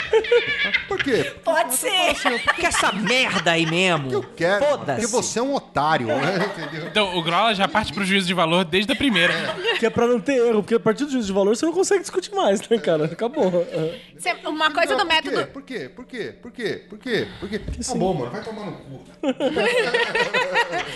Por 0.89 1.03
quê? 1.03 1.35
Pode 1.45 1.75
ser. 1.75 2.15
Que 2.57 2.67
essa 2.67 2.91
merda 2.93 3.53
aí 3.53 3.65
mesmo. 3.65 4.11
Eu 4.13 4.23
quero. 4.23 4.65
Porque 4.79 5.07
você 5.07 5.39
é 5.39 5.43
um 5.43 5.55
otário, 5.55 6.09
né? 6.09 6.51
Entendeu? 6.59 6.87
Então, 6.89 7.17
o 7.17 7.23
Grola 7.23 7.55
já 7.55 7.69
parte 7.69 7.93
pro 7.93 8.05
juízo 8.05 8.27
de 8.27 8.35
valor 8.35 8.65
desde 8.65 8.93
a 8.93 8.97
primeira. 8.97 9.33
Que 9.79 9.87
é 9.87 9.91
pra 9.91 10.07
não 10.07 10.21
ter 10.21 10.35
erro, 10.49 10.63
porque 10.63 10.75
a 10.75 10.81
partir 10.81 11.05
do 11.05 11.11
juízo 11.13 11.29
de 11.29 11.33
valor 11.33 11.57
você 11.57 11.65
não 11.65 11.73
consegue 11.73 12.01
discutir 12.01 12.35
mais, 12.35 12.67
né, 12.69 12.79
cara? 12.79 13.05
Acabou. 13.05 13.67
É. 13.71 13.99
Cê- 14.19 14.35
uma 14.47 14.71
coisa 14.73 14.93
Não, 14.97 15.05
do 15.05 15.07
método. 15.07 15.47
Por 15.49 15.63
quê? 15.63 15.89
Por 15.89 16.05
quê? 16.05 16.35
Por 16.43 16.51
quê? 16.51 16.85
Por 16.89 16.99
quê? 16.99 17.29
Por 17.39 17.49
quê? 17.49 17.59
Tá 17.87 17.95
bom, 17.95 18.15
mano. 18.15 18.31
Vai 18.33 18.43
tomar 18.43 18.67
no 18.67 18.73
cu. 18.73 19.05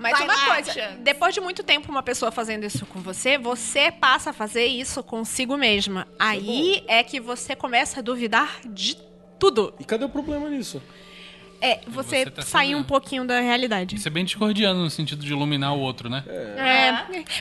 Mas 0.00 0.12
Vai 0.12 0.22
uma 0.28 0.34
lá, 0.34 0.54
coisa, 0.54 0.72
Chance. 0.72 0.96
depois 0.98 1.34
de 1.34 1.40
muito 1.40 1.62
tempo 1.64 1.90
uma 1.90 2.02
pessoa 2.02 2.30
fazendo 2.30 2.64
isso 2.64 2.86
com 2.86 3.00
você, 3.00 3.36
você 3.36 3.90
passa 3.90 4.30
a 4.30 4.32
fazer 4.32 4.66
isso 4.66 5.02
consigo 5.02 5.56
mesma. 5.56 6.06
Aí 6.18 6.84
é 6.86 7.02
que 7.02 7.20
você 7.20 7.56
começa 7.56 7.98
a 8.00 8.02
duvidar 8.02 8.60
de 8.64 8.96
tudo. 9.38 9.74
E 9.80 9.84
cadê 9.84 10.04
o 10.04 10.08
problema 10.08 10.48
nisso? 10.48 10.80
É, 11.60 11.80
você, 11.88 12.24
Você 12.24 12.30
tá 12.30 12.42
sair 12.42 12.76
um 12.76 12.84
pouquinho 12.84 13.26
da 13.26 13.40
realidade. 13.40 13.96
Isso 13.96 14.06
é 14.06 14.10
bem 14.10 14.24
discordiano 14.24 14.80
no 14.80 14.90
sentido 14.90 15.24
de 15.24 15.32
iluminar 15.32 15.74
o 15.74 15.80
outro, 15.80 16.08
né? 16.08 16.22
É. 16.28 16.92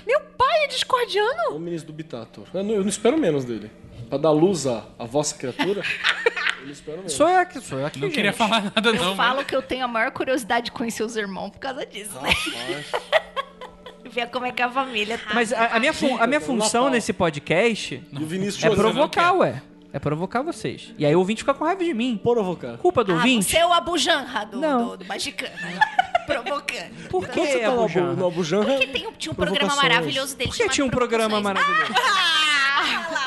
Meu 0.08 0.20
pai 0.36 0.64
é 0.64 0.68
discordiano. 0.68 1.56
O 1.56 1.60
ministro 1.60 1.94
do 1.94 1.96
Bitator. 1.96 2.46
Eu 2.52 2.64
não, 2.64 2.74
eu 2.74 2.82
não 2.82 2.90
espero 2.90 3.16
menos 3.18 3.46
dele. 3.46 3.70
Pra 4.10 4.18
dar 4.18 4.32
luz 4.32 4.66
à, 4.66 4.86
à 4.98 5.06
vossa 5.06 5.36
criatura, 5.38 5.84
eu 6.64 6.70
espero 6.72 6.98
menos. 6.98 7.14
Sou 7.14 7.28
eu 7.30 7.38
aqui, 7.38 7.60
sou 7.62 7.80
eu 7.80 7.86
aqui. 7.86 8.00
Não 8.00 8.10
queria 8.10 8.32
gente. 8.32 8.38
falar 8.38 8.64
nada, 8.76 8.90
Eu 8.90 8.94
não. 8.96 9.16
falo 9.16 9.44
que 9.46 9.56
eu 9.56 9.62
tenho 9.62 9.86
a 9.86 9.88
maior 9.88 10.12
curiosidade 10.12 10.66
de 10.66 10.72
conhecer 10.72 11.04
os 11.04 11.16
irmãos 11.16 11.50
por 11.52 11.60
causa 11.60 11.86
disso, 11.86 12.20
né? 12.22 12.30
Ver 14.10 14.28
como 14.30 14.46
é 14.46 14.52
que 14.52 14.62
a 14.62 14.70
família 14.70 15.18
tá. 15.18 15.34
Mas 15.34 15.52
a, 15.52 15.68
a 15.76 15.80
minha, 15.80 15.94
fun- 15.94 16.18
a 16.20 16.26
minha 16.26 16.40
função 16.40 16.90
nesse 16.90 17.12
podcast 17.12 18.02
E 18.12 18.24
o 18.24 18.26
Vinícius 18.26 18.64
é 18.64 18.70
provocar, 18.70 19.34
ué. 19.34 19.62
É 19.92 20.00
provocar 20.00 20.42
vocês. 20.42 20.94
E 20.98 21.06
aí 21.06 21.16
o 21.16 21.20
ouvinte 21.20 21.42
fica 21.42 21.54
com 21.54 21.64
raiva 21.66 21.84
de 21.84 21.94
mim. 21.94 22.20
provocar. 22.22 22.78
Culpa 22.78 23.04
do 23.04 23.14
ah, 23.14 23.16
ouvinte? 23.16 23.46
você 23.52 23.58
é 23.58 23.66
o 23.66 23.74
Abu 23.74 23.98
Janra 23.98 24.46
do, 24.46 24.60
Não. 24.60 24.90
do, 24.90 24.98
do 24.98 25.06
Magicano. 25.06 25.52
Provocando. 26.28 27.08
Por 27.10 27.26
você 27.26 27.32
que, 27.32 27.60
tá 27.60 27.68
no 27.68 27.74
Abu, 27.74 27.82
Abujan? 27.84 28.14
no 28.14 28.28
Abujan, 28.28 28.66
Porque 28.66 28.88
tem, 28.88 29.12
tinha 29.18 29.32
um 29.32 29.36
programa 29.36 29.76
maravilhoso 29.78 30.36
dele 30.36 30.50
Por 30.50 30.58
que 30.58 30.70
tinha 30.70 30.86
um 30.86 30.90
programa 30.90 31.40
maravilhoso? 31.40 31.94
Ah, 31.96 32.47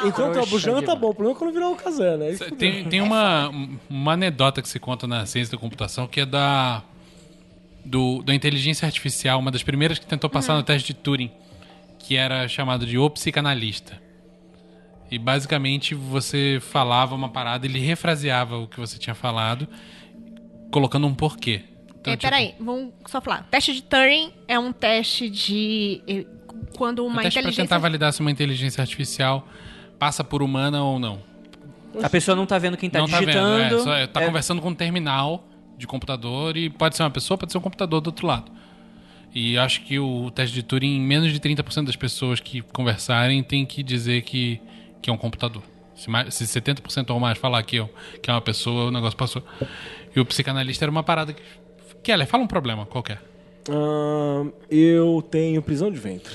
enquanto 0.07 0.37
o 0.37 0.43
Abujan 0.43 0.83
tá 0.83 0.95
bom. 0.95 1.11
O 1.11 1.15
problema 1.15 1.37
é 1.37 1.39
quando 1.39 1.53
virar 1.53 1.69
o 1.69 1.77
Casé, 1.77 2.17
né? 2.17 2.33
Fudeu. 2.35 2.57
Tem, 2.57 2.85
tem 2.85 3.01
uma, 3.01 3.51
uma 3.89 4.13
anedota 4.13 4.61
que 4.63 4.69
se 4.69 4.79
conta 4.79 5.07
na 5.07 5.25
ciência 5.27 5.53
da 5.53 5.59
computação 5.59 6.07
que 6.07 6.21
é 6.21 6.27
da, 6.27 6.83
do, 7.85 8.23
da 8.23 8.35
inteligência 8.35 8.87
artificial, 8.87 9.39
uma 9.39 9.51
das 9.51 9.63
primeiras 9.63 9.99
que 9.99 10.07
tentou 10.07 10.29
passar 10.31 10.55
no 10.57 10.63
teste 10.63 10.93
de 10.93 10.99
Turing, 11.01 11.31
que 11.99 12.17
era 12.17 12.47
chamado 12.49 12.87
de 12.87 12.99
o 12.99 13.09
psicanalista. 13.11 14.01
E 15.11 15.19
basicamente 15.19 15.95
você 15.95 16.59
falava 16.61 17.15
uma 17.15 17.29
parada, 17.29 17.67
ele 17.67 17.81
refraseava 17.81 18.57
o 18.59 18.69
que 18.69 18.79
você 18.79 18.97
tinha 18.99 19.15
falado, 19.15 19.67
colocando 20.71 21.07
um 21.07 21.15
porquê. 21.15 21.63
Então, 22.01 22.13
é, 22.13 22.17
tipo, 22.17 22.31
peraí, 22.31 22.55
vamos 22.59 22.93
só 23.07 23.21
falar. 23.21 23.47
Teste 23.51 23.75
de 23.75 23.83
Turing 23.83 24.33
é 24.49 24.59
um 24.59 24.73
teste 24.73 25.29
de. 25.29 26.01
eh, 26.09 26.25
Quando 26.79 27.03
um 27.05 27.09
uma 27.09 27.23
teste 27.23 27.35
pra 27.35 27.41
inteligência. 27.43 27.65
tentar 27.65 27.79
validar 27.79 28.13
se 28.13 28.21
uma 28.21 28.31
inteligência 28.31 28.81
artificial 28.81 29.47
passa 30.01 30.25
por 30.25 30.43
humana 30.43 30.83
ou 30.83 30.99
não. 30.99 31.21
A 32.03 32.09
pessoa 32.09 32.35
não 32.35 32.47
tá 32.47 32.59
vendo 32.59 32.77
quem 32.77 32.89
tá 32.89 32.99
não 33.01 33.07
digitando. 33.07 33.33
tá 33.35 33.57
vendo, 33.69 33.77
é, 33.77 33.83
só, 33.85 33.95
é, 33.95 34.07
tá 34.07 34.23
É, 34.23 34.27
conversando 34.27 34.63
com 34.63 34.71
um 34.71 34.75
terminal 34.75 35.45
de 35.77 35.87
computador 35.87 36.57
e 36.57 36.71
pode 36.71 36.97
ser 36.97 37.03
uma 37.03 37.11
pessoa, 37.11 37.37
pode 37.37 37.53
ser 37.53 37.59
um 37.59 37.61
computador 37.61 38.01
do 38.01 38.07
outro 38.09 38.27
lado. 38.27 38.51
E 39.35 39.57
acho 39.59 39.83
que 39.83 39.99
o 39.99 40.31
teste 40.31 40.55
de 40.55 40.63
Turing, 40.63 41.01
menos 41.01 41.33
de 41.33 41.39
30% 41.39 41.85
das 41.85 41.97
pessoas 41.97 42.41
que 42.41 42.63
conversarem 42.63 43.43
tem 43.43 43.65
que 43.67 43.83
dizer 43.83 44.23
que, 44.23 44.61
que 45.03 45.11
é 45.11 45.13
um 45.13 45.17
computador. 45.17 45.63
Se, 45.95 46.09
mais, 46.09 46.35
se 46.35 46.45
70% 46.45 47.11
ou 47.11 47.21
mais 47.21 47.37
falar 47.39 47.63
que, 47.63 47.79
é- 47.79 47.89
que 48.23 48.31
é 48.31 48.33
uma 48.33 48.41
pessoa, 48.41 48.87
o 48.87 48.91
negócio 48.91 49.17
passou. 49.17 49.45
E 50.17 50.19
o 50.19 50.25
psicanalista 50.25 50.85
era 50.85 50.91
uma 50.91 51.03
parada 51.03 51.33
que... 51.35 51.43
Keller, 52.03 52.27
fala 52.27 52.43
um 52.43 52.47
problema 52.47 52.87
qualquer. 52.87 53.21
Ahn, 53.69 54.51
eu 54.70 55.23
tenho 55.31 55.62
prisão 55.62 55.91
de 55.91 55.99
ventre. 55.99 56.32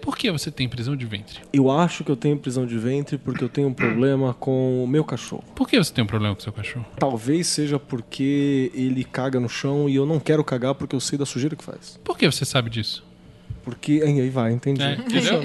Por 0.00 0.16
que 0.16 0.30
você 0.30 0.50
tem 0.50 0.68
prisão 0.68 0.96
de 0.96 1.06
ventre? 1.06 1.40
Eu 1.52 1.70
acho 1.70 2.02
que 2.02 2.10
eu 2.10 2.16
tenho 2.16 2.36
prisão 2.36 2.66
de 2.66 2.76
ventre 2.76 3.18
porque 3.18 3.44
eu 3.44 3.48
tenho 3.48 3.68
um 3.68 3.72
problema 3.72 4.34
com 4.34 4.82
o 4.82 4.86
meu 4.86 5.04
cachorro. 5.04 5.44
Por 5.54 5.68
que 5.68 5.78
você 5.78 5.92
tem 5.92 6.02
um 6.02 6.06
problema 6.06 6.34
com 6.34 6.40
seu 6.40 6.52
cachorro? 6.52 6.84
Talvez 6.98 7.46
seja 7.46 7.78
porque 7.78 8.72
ele 8.74 9.04
caga 9.04 9.38
no 9.38 9.48
chão 9.48 9.88
e 9.88 9.94
eu 9.94 10.04
não 10.04 10.18
quero 10.18 10.42
cagar 10.42 10.74
porque 10.74 10.96
eu 10.96 11.00
sei 11.00 11.16
da 11.16 11.26
sujeira 11.26 11.54
que 11.54 11.62
faz. 11.62 12.00
Por 12.02 12.18
que 12.18 12.26
você 12.26 12.44
sabe 12.44 12.68
disso? 12.68 13.04
Porque. 13.62 14.02
Aí 14.04 14.20
aí 14.20 14.30
vai, 14.30 14.52
entendi. 14.52 14.82
É, 14.82 14.94
entendeu? 14.94 15.42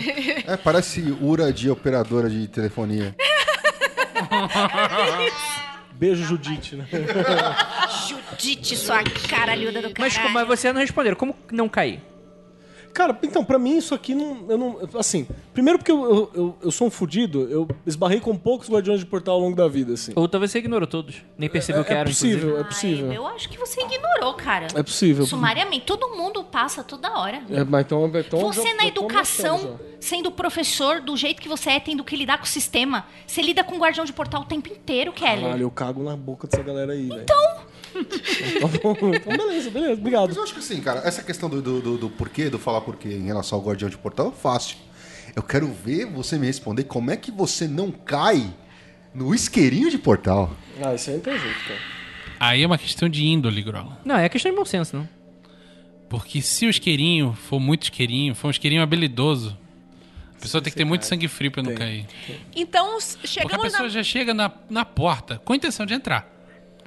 É, 0.47 0.57
parece 0.57 1.15
ura 1.21 1.51
de 1.51 1.69
operadora 1.69 2.29
de 2.29 2.47
telefonia. 2.47 3.15
Beijo, 6.01 6.23
Judite, 6.23 6.75
né? 6.75 6.87
Judite, 8.09 8.75
sua 8.75 9.03
caralhuda 9.29 9.83
do 9.83 9.93
Mas, 9.99 10.15
caralho. 10.15 10.33
mas 10.33 10.47
você 10.47 10.73
não 10.73 10.81
respondeu. 10.81 11.15
Como 11.15 11.35
não 11.51 11.69
cair? 11.69 12.01
Cara, 12.93 13.17
então, 13.23 13.43
pra 13.43 13.57
mim 13.57 13.77
isso 13.77 13.93
aqui 13.93 14.13
não. 14.13 14.45
Eu 14.49 14.57
não 14.57 14.77
assim, 14.97 15.27
primeiro 15.53 15.79
porque 15.79 15.91
eu, 15.91 16.03
eu, 16.03 16.31
eu, 16.33 16.57
eu 16.63 16.71
sou 16.71 16.87
um 16.87 16.91
fudido, 16.91 17.47
eu 17.49 17.67
esbarrei 17.85 18.19
com 18.19 18.35
poucos 18.35 18.69
guardiões 18.69 18.99
de 18.99 19.05
portal 19.05 19.35
ao 19.35 19.41
longo 19.41 19.55
da 19.55 19.67
vida, 19.67 19.93
assim. 19.93 20.11
Ou 20.15 20.27
talvez 20.27 20.51
você 20.51 20.59
ignorou 20.59 20.87
todos. 20.87 21.23
Nem 21.37 21.49
percebeu 21.49 21.83
que 21.83 21.91
é 21.93 21.97
eram, 21.97 22.11
possível, 22.11 22.59
inclusive. 22.59 22.61
é 22.61 22.63
possível. 22.63 23.09
Ai, 23.11 23.17
eu 23.17 23.27
acho 23.27 23.49
que 23.49 23.57
você 23.57 23.81
ignorou, 23.81 24.33
cara. 24.33 24.67
É 24.75 24.83
possível. 24.83 25.25
Sumariamente, 25.25 25.85
todo 25.85 26.09
mundo 26.09 26.43
passa 26.43 26.83
toda 26.83 27.17
hora. 27.17 27.41
É, 27.49 27.63
mas 27.63 27.85
então, 27.85 28.11
então 28.13 28.39
Você 28.53 28.69
já- 28.69 28.75
na 28.75 28.85
educação, 28.85 29.79
sendo 29.99 30.31
professor 30.31 30.99
do 31.01 31.15
jeito 31.15 31.41
que 31.41 31.47
você 31.47 31.71
é, 31.71 31.79
tendo 31.79 32.03
que 32.03 32.15
lidar 32.15 32.37
com 32.37 32.45
o 32.45 32.47
sistema, 32.47 33.05
você 33.25 33.41
lida 33.41 33.63
com 33.63 33.75
o 33.75 33.79
guardião 33.79 34.05
de 34.05 34.13
portal 34.13 34.41
o 34.41 34.45
tempo 34.45 34.69
inteiro, 34.69 35.11
Kelly. 35.13 35.41
Caralho, 35.41 35.61
eu 35.63 35.71
cago 35.71 36.03
na 36.03 36.15
boca 36.15 36.47
dessa 36.47 36.63
galera 36.63 36.93
aí, 36.93 37.07
velho. 37.07 37.25
Então! 37.95 38.95
então, 39.13 39.37
beleza, 39.37 39.69
beleza, 39.69 39.89
Mas 39.91 39.99
obrigado. 39.99 40.35
eu 40.35 40.43
acho 40.43 40.53
que 40.53 40.59
assim, 40.59 40.79
cara, 40.81 41.01
essa 41.05 41.21
questão 41.23 41.49
do, 41.49 41.61
do, 41.61 41.81
do, 41.81 41.97
do 41.97 42.09
porquê, 42.09 42.49
do 42.49 42.57
falar 42.59 42.81
porquê 42.81 43.09
em 43.09 43.25
relação 43.25 43.57
ao 43.59 43.63
guardião 43.65 43.89
de 43.89 43.97
portal 43.97 44.29
é 44.29 44.31
fácil. 44.41 44.77
Eu 45.35 45.43
quero 45.43 45.67
ver 45.67 46.05
você 46.05 46.37
me 46.37 46.45
responder 46.47 46.83
como 46.85 47.09
é 47.11 47.17
que 47.17 47.31
você 47.31 47.67
não 47.67 47.91
cai 47.91 48.53
no 49.13 49.33
isqueirinho 49.33 49.89
de 49.89 49.97
portal. 49.97 50.55
Ah, 50.83 50.93
isso 50.93 51.09
aí 51.09 51.15
não 51.17 51.23
tem 51.23 51.37
jeito, 51.39 51.59
cara. 51.67 51.79
Aí 52.39 52.63
é 52.63 52.67
uma 52.67 52.77
questão 52.77 53.07
de 53.07 53.23
índole, 53.25 53.61
Grola. 53.61 53.99
Não, 54.03 54.15
é 54.17 54.27
questão 54.27 54.51
de 54.51 54.57
bom 54.57 54.65
senso, 54.65 54.97
não. 54.97 55.07
Porque 56.09 56.41
se 56.41 56.65
o 56.65 56.69
isqueirinho 56.69 57.33
for 57.33 57.59
muito 57.59 57.83
isqueirinho, 57.83 58.35
for 58.35 58.47
um 58.47 58.51
isqueirinho 58.51 58.81
habilidoso, 58.81 59.57
a 60.37 60.41
pessoa 60.41 60.61
tem 60.61 60.71
que 60.71 60.77
ter 60.77 60.83
muito 60.83 61.05
sangue 61.05 61.27
frio 61.27 61.51
pra 61.51 61.61
não 61.61 61.69
Tem. 61.69 61.77
cair. 61.77 62.05
Então, 62.55 62.97
s- 62.97 63.15
Porque 63.17 63.27
a 63.39 63.43
chegamos 63.43 63.63
pessoa 63.63 63.83
na. 63.83 63.89
já 63.89 64.03
chega 64.03 64.33
na, 64.33 64.51
na 64.69 64.83
porta 64.83 65.39
com 65.45 65.53
a 65.53 65.55
intenção 65.55 65.85
de 65.85 65.93
entrar. 65.93 66.27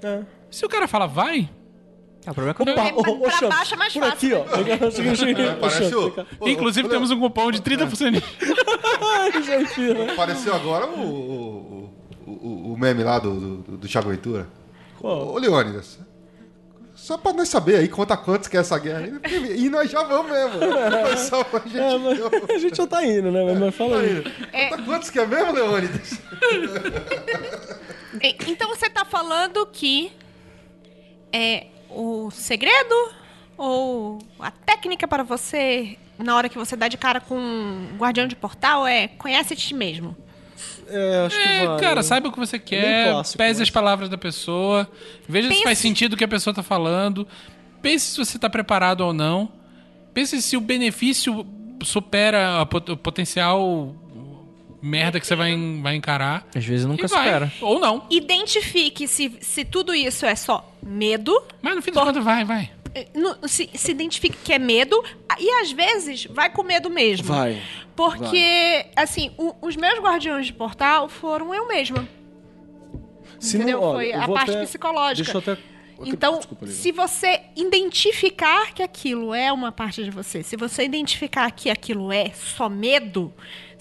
É. 0.03 0.23
Se 0.55 0.65
o 0.65 0.69
cara 0.69 0.87
fala, 0.87 1.07
vai, 1.07 1.49
Ah, 2.27 2.31
o 2.31 2.35
problema 2.35 2.51
é 2.53 2.55
quando 2.55 2.69
Opa, 2.71 2.83
pra- 2.85 2.95
ô, 2.95 3.15
ô, 3.17 3.21
pra 3.21 3.49
baixo 3.49 3.75
é 3.75 3.77
mais 3.77 3.93
por 3.93 4.03
fácil, 4.03 4.41
aqui, 4.43 4.51
ó. 4.51 5.57
Parece 5.61 5.91
Champs, 5.91 5.93
o, 6.41 6.45
o- 6.45 6.49
inclusive 6.49 6.87
o- 6.87 6.91
temos 6.91 7.11
um 7.11 7.19
cupom 7.21 7.51
de 7.51 7.61
30% 7.61 8.13
de... 8.13 8.23
Ai, 9.03 9.43
já 9.43 9.61
enfia, 9.61 9.95
né? 9.95 10.13
Apareceu 10.13 10.55
agora 10.55 10.87
o, 10.87 11.01
o, 11.01 11.91
o, 12.27 12.73
o 12.73 12.79
meme 12.79 13.03
lá 13.03 13.19
do, 13.19 13.59
do, 13.63 13.77
do 13.79 13.89
Thiago 13.89 14.09
Ventura. 14.11 14.47
Qual? 15.01 15.35
Ô, 15.35 15.39
Leônidas, 15.39 15.99
só 16.95 17.19
pra 17.19 17.33
nós 17.33 17.49
saber 17.49 17.77
aí 17.77 17.89
conta 17.89 18.17
quantos 18.17 18.49
que 18.49 18.57
é 18.57 18.61
essa 18.61 18.79
guerra 18.79 19.01
aí. 19.01 19.11
né? 19.11 19.21
E 19.57 19.69
nós 19.69 19.91
já 19.91 20.03
vamos 20.05 20.31
mesmo. 20.33 20.61
Foi 20.61 21.17
só 21.19 21.43
pra 21.45 21.61
gente. 21.61 21.77
É, 21.79 21.99
mas 21.99 22.51
a 22.51 22.59
gente 22.59 22.77
já 22.77 22.87
tá 22.87 23.05
indo, 23.05 23.31
né? 23.33 23.45
Mas- 23.45 23.59
Mas 23.59 23.75
fala 23.75 23.99
aí. 24.01 24.23
Conta 24.71 24.83
quantos 24.85 25.11
que 25.11 25.19
é 25.19 25.27
mesmo, 25.27 25.53
Leônidas? 25.53 26.21
Então 28.47 28.69
você 28.69 28.89
tá 28.89 29.05
falando 29.05 29.67
que 29.67 30.13
é 31.35 31.67
o 31.91 32.31
segredo 32.31 32.95
ou 33.57 34.19
a 34.39 34.51
técnica 34.51 35.07
para 35.09 35.23
você 35.23 35.97
na 36.19 36.37
hora 36.37 36.49
que 36.49 36.57
você 36.57 36.77
dá 36.77 36.87
de 36.89 36.97
cara 36.97 37.21
com 37.21 37.37
um 37.37 37.97
guardião 37.99 38.27
de 38.29 38.37
portal 38.37 38.87
é 38.87 39.09
conhece 39.09 39.57
ti 39.57 39.75
mesmo. 39.75 40.17
É, 40.89 41.25
acho 41.27 41.37
que 41.37 41.43
É, 41.49 41.67
vai. 41.67 41.81
cara, 41.81 42.03
saiba 42.03 42.29
o 42.29 42.33
que 42.33 42.39
você 42.39 42.59
quer, 42.59 43.11
clássico, 43.11 43.39
pese 43.39 43.59
mas- 43.61 43.69
as 43.69 43.71
palavras 43.71 44.09
da 44.09 44.19
pessoa, 44.19 44.89
veja 45.29 45.49
se 45.49 45.55
Pense- 45.55 45.65
faz 45.65 45.79
sentido 45.79 46.13
o 46.13 46.17
que 46.17 46.25
a 46.25 46.29
pessoa 46.29 46.55
tá 46.55 46.63
falando, 46.63 47.27
pense 47.83 48.13
se 48.13 48.19
você 48.19 48.39
tá 48.39 48.49
preparado 48.51 49.01
ou 49.01 49.13
não, 49.13 49.51
pense 50.13 50.41
se 50.43 50.57
o 50.57 50.61
benefício 50.61 51.45
supera 51.83 52.61
a 52.61 52.67
pot- 52.67 52.93
o 52.93 52.97
potencial 52.97 53.95
merda 54.85 55.19
que 55.19 55.27
você 55.27 55.35
vai, 55.35 55.55
vai 55.83 55.95
encarar. 55.97 56.47
Às 56.55 56.65
vezes 56.65 56.85
nunca 56.87 57.07
e 57.07 57.09
vai. 57.09 57.25
supera. 57.25 57.53
Ou 57.61 57.79
não. 57.81 58.07
Identifique 58.11 59.09
se, 59.09 59.37
se 59.41 59.65
tudo 59.65 59.95
isso 59.95 60.27
é 60.27 60.35
só 60.35 60.71
medo. 60.83 61.43
Mas 61.63 61.75
no 61.77 61.83
fim 61.83 61.91
das 61.93 62.05
contas, 62.05 62.23
vai, 62.25 62.45
vai. 62.45 62.71
eh, 62.95 63.09
no- 63.15 63.49
se, 63.49 63.69
se 63.75 63.91
identifique 63.91 64.37
que 64.45 64.53
é 64.53 64.59
medo 64.59 65.03
e 65.39 65.51
às 65.63 65.73
vezes 65.73 66.27
vai 66.27 66.51
com 66.51 66.63
medo 66.63 66.91
mesmo. 66.91 67.27
Vai. 67.27 67.61
Porque, 67.97 68.87
assim, 68.97 69.31
o- 69.39 69.55
os 69.63 69.77
meus 69.77 69.99
guardiões 70.01 70.47
de 70.47 70.53
portal 70.53 71.09
foram 71.09 71.55
eu 71.55 71.67
mesma. 71.69 72.09
Se 73.39 73.57
Entendeu? 73.57 73.81
Não, 73.81 73.89
olha, 73.89 73.97
Foi 73.97 74.13
a 74.13 74.29
parte 74.29 74.51
até- 74.53 74.65
psicológica. 74.65 75.33
Deixa 75.33 75.51
eu 75.51 75.55
até 75.55 75.63
Então, 76.07 76.39
Desculpa, 76.39 76.67
se 76.67 76.91
você 76.91 77.41
identificar 77.55 78.73
que 78.75 78.83
aquilo 78.83 79.33
é 79.33 79.53
uma 79.53 79.71
parte 79.71 80.03
de 80.03 80.11
você, 80.11 80.43
se 80.43 80.57
você 80.57 80.83
identificar 80.85 81.49
que 81.53 81.71
aquilo 81.71 82.11
é 82.13 82.31
só 82.35 82.69
medo, 82.69 83.33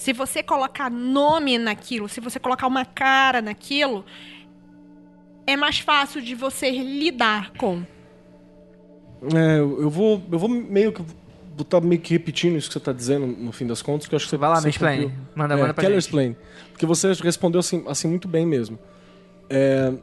se 0.03 0.11
você 0.11 0.43
colocar 0.43 0.89
nome 0.91 1.57
naquilo, 1.57 2.09
se 2.09 2.19
você 2.19 2.37
colocar 2.39 2.67
uma 2.67 2.83
cara 2.83 3.41
naquilo, 3.41 4.03
é 5.47 5.55
mais 5.55 5.79
fácil 5.79 6.21
de 6.21 6.35
você 6.35 6.69
lidar 6.71 7.51
com. 7.53 7.83
É, 9.33 9.59
eu 9.59 9.89
vou, 9.89 10.21
eu 10.29 10.37
vou 10.37 10.49
meio 10.49 10.91
que 10.91 11.01
botar 11.55 11.79
meio 11.79 12.01
que 12.01 12.13
repetindo 12.13 12.57
isso 12.57 12.67
que 12.67 12.73
você 12.73 12.79
tá 12.81 12.91
dizendo 12.91 13.25
no 13.27 13.53
fim 13.53 13.65
das 13.65 13.81
contas, 13.81 14.05
que 14.07 14.13
eu 14.13 14.17
acho 14.17 14.25
que 14.25 14.31
você 14.31 14.37
Vai 14.37 14.49
lá, 14.49 14.55
você 14.57 14.67
mansplain. 14.67 15.01
cumpriu. 15.03 15.19
Manda, 15.35 15.53
é, 15.53 15.57
manda 15.57 15.73
pra 15.73 15.81
Keller 15.83 16.01
gente. 16.01 16.05
explain. 16.09 16.35
Porque 16.71 16.85
você 16.85 17.13
respondeu 17.13 17.59
assim, 17.59 17.83
assim 17.87 18.07
muito 18.09 18.27
bem 18.27 18.45
mesmo. 18.45 18.77
É, 19.49 19.93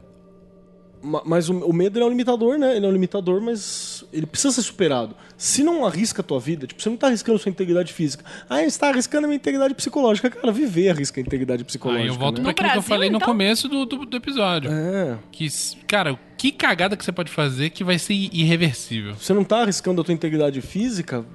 ma- 1.03 1.21
mas 1.25 1.47
o, 1.49 1.59
o 1.59 1.71
medo 1.73 1.97
ele 1.99 2.03
é 2.05 2.07
um 2.07 2.09
limitador, 2.09 2.57
né? 2.57 2.75
Ele 2.75 2.85
é 2.87 2.89
um 2.89 2.91
limitador, 2.91 3.39
mas 3.39 3.90
ele 4.11 4.25
precisa 4.25 4.53
ser 4.53 4.61
superado. 4.61 5.15
Se 5.37 5.63
não 5.63 5.85
arrisca 5.85 6.21
a 6.21 6.23
tua 6.23 6.39
vida, 6.39 6.67
tipo, 6.67 6.81
você 6.81 6.89
não 6.89 6.97
tá 6.97 7.07
arriscando 7.07 7.39
sua 7.39 7.49
integridade 7.49 7.91
física. 7.93 8.23
Ah, 8.49 8.61
você 8.63 8.79
tá 8.79 8.89
arriscando 8.89 9.25
a 9.25 9.27
minha 9.27 9.37
integridade 9.37 9.73
psicológica. 9.73 10.29
Cara, 10.29 10.51
viver 10.51 10.89
arrisca 10.89 11.19
a 11.19 11.21
integridade 11.21 11.61
Aí 11.61 11.65
psicológica. 11.65 12.07
eu 12.07 12.15
volto 12.15 12.37
né? 12.37 12.43
pra 12.43 12.43
No 12.43 12.49
aquilo 12.49 12.55
que 12.55 12.61
eu 12.77 12.81
Brasil, 12.81 12.89
falei 12.89 13.09
no 13.09 13.17
então? 13.17 13.27
começo 13.27 13.67
do, 13.67 13.85
do, 13.85 14.05
do 14.05 14.17
episódio. 14.17 14.71
É. 14.71 15.17
Que, 15.31 15.47
cara, 15.87 16.19
que 16.37 16.51
cagada 16.51 16.95
que 16.97 17.03
você 17.05 17.11
pode 17.11 17.31
fazer 17.31 17.69
que 17.69 17.83
vai 17.83 17.97
ser 17.97 18.13
irreversível. 18.13 19.15
Você 19.15 19.33
não 19.33 19.43
tá 19.43 19.61
arriscando 19.61 20.01
a 20.01 20.03
tua 20.03 20.13
integridade 20.13 20.61
física 20.61 21.25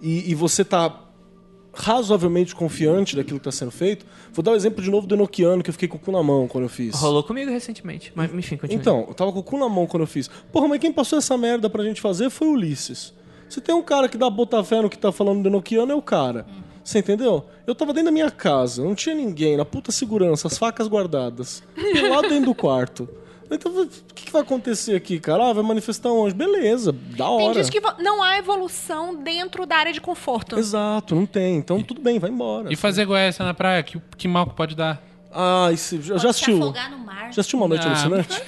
e, 0.00 0.30
e 0.30 0.34
você 0.34 0.64
tá 0.64 0.88
razoavelmente 1.72 2.54
confiante 2.54 3.16
daquilo 3.16 3.38
que 3.38 3.44
tá 3.44 3.52
sendo 3.52 3.70
feito. 3.70 4.04
Vou 4.32 4.42
dar 4.42 4.52
o 4.52 4.54
exemplo 4.54 4.82
de 4.82 4.90
novo 4.90 5.06
do 5.06 5.14
Enochiano, 5.14 5.62
que 5.62 5.70
eu 5.70 5.72
fiquei 5.72 5.88
com 5.88 5.96
o 5.96 6.00
cu 6.00 6.12
na 6.12 6.22
mão 6.22 6.46
quando 6.46 6.64
eu 6.64 6.68
fiz. 6.68 6.94
Rolou 6.94 7.22
comigo 7.22 7.50
recentemente. 7.50 8.12
Mas, 8.14 8.32
enfim, 8.32 8.56
continua. 8.56 8.80
Então, 8.80 9.04
eu 9.08 9.14
tava 9.14 9.32
com 9.32 9.38
o 9.38 9.42
cu 9.42 9.58
na 9.58 9.68
mão 9.68 9.86
quando 9.86 10.02
eu 10.02 10.06
fiz. 10.06 10.28
Porra, 10.52 10.68
mas 10.68 10.78
quem 10.78 10.92
passou 10.92 11.18
essa 11.18 11.36
merda 11.36 11.70
pra 11.70 11.82
gente 11.82 12.00
fazer 12.00 12.30
foi 12.30 12.48
o 12.48 12.52
Ulisses. 12.52 13.14
Se 13.48 13.60
tem 13.60 13.74
um 13.74 13.82
cara 13.82 14.08
que 14.08 14.16
dá 14.16 14.28
botar 14.30 14.62
fé 14.64 14.80
no 14.80 14.88
que 14.88 14.98
tá 14.98 15.12
falando 15.12 15.42
do 15.42 15.48
Enochiano, 15.48 15.92
é 15.92 15.94
o 15.94 16.02
cara. 16.02 16.46
Você 16.84 16.98
entendeu? 16.98 17.44
Eu 17.66 17.74
tava 17.74 17.92
dentro 17.92 18.06
da 18.06 18.12
minha 18.12 18.30
casa, 18.30 18.82
não 18.82 18.94
tinha 18.94 19.14
ninguém, 19.14 19.56
na 19.56 19.64
puta 19.64 19.92
segurança, 19.92 20.48
as 20.48 20.58
facas 20.58 20.88
guardadas. 20.88 21.62
Lá 22.10 22.22
dentro 22.22 22.46
do 22.46 22.54
quarto. 22.54 23.08
Então, 23.54 23.82
o 23.82 23.86
que, 24.14 24.24
que 24.26 24.32
vai 24.32 24.42
acontecer 24.42 24.94
aqui, 24.96 25.18
cara? 25.20 25.48
Ah, 25.50 25.52
vai 25.52 25.62
manifestar 25.62 26.12
um 26.12 26.24
anjo. 26.24 26.34
Beleza, 26.34 26.92
da 26.92 27.26
Tem 27.26 27.48
hora. 27.48 27.54
diz 27.60 27.68
que 27.70 27.80
vo- 27.80 27.94
não 27.98 28.22
há 28.22 28.38
evolução 28.38 29.14
dentro 29.14 29.66
da 29.66 29.76
área 29.76 29.92
de 29.92 30.00
conforto. 30.00 30.58
Exato, 30.58 31.14
não 31.14 31.26
tem. 31.26 31.56
Então 31.56 31.82
tudo 31.82 32.00
bem, 32.00 32.18
vai 32.18 32.30
embora. 32.30 32.72
E 32.72 32.76
fazer 32.76 33.04
goiás 33.04 33.38
na 33.38 33.52
praia, 33.54 33.82
que, 33.82 34.00
que 34.16 34.26
mal 34.28 34.46
que 34.46 34.54
pode 34.54 34.74
dar? 34.74 35.02
Ah, 35.34 35.70
esse, 35.72 36.00
já, 36.02 36.14
Pode 36.14 36.22
já 36.22 36.32
se 36.32 36.44
assistiu? 36.44 36.56
afogar 36.62 36.90
no 36.90 36.98
mar. 36.98 37.32
Já 37.32 37.40
assistiu 37.40 37.58
Uma 37.58 37.68
Noite 37.68 37.86
Ah. 37.86 37.90
Alucinante? 37.90 38.28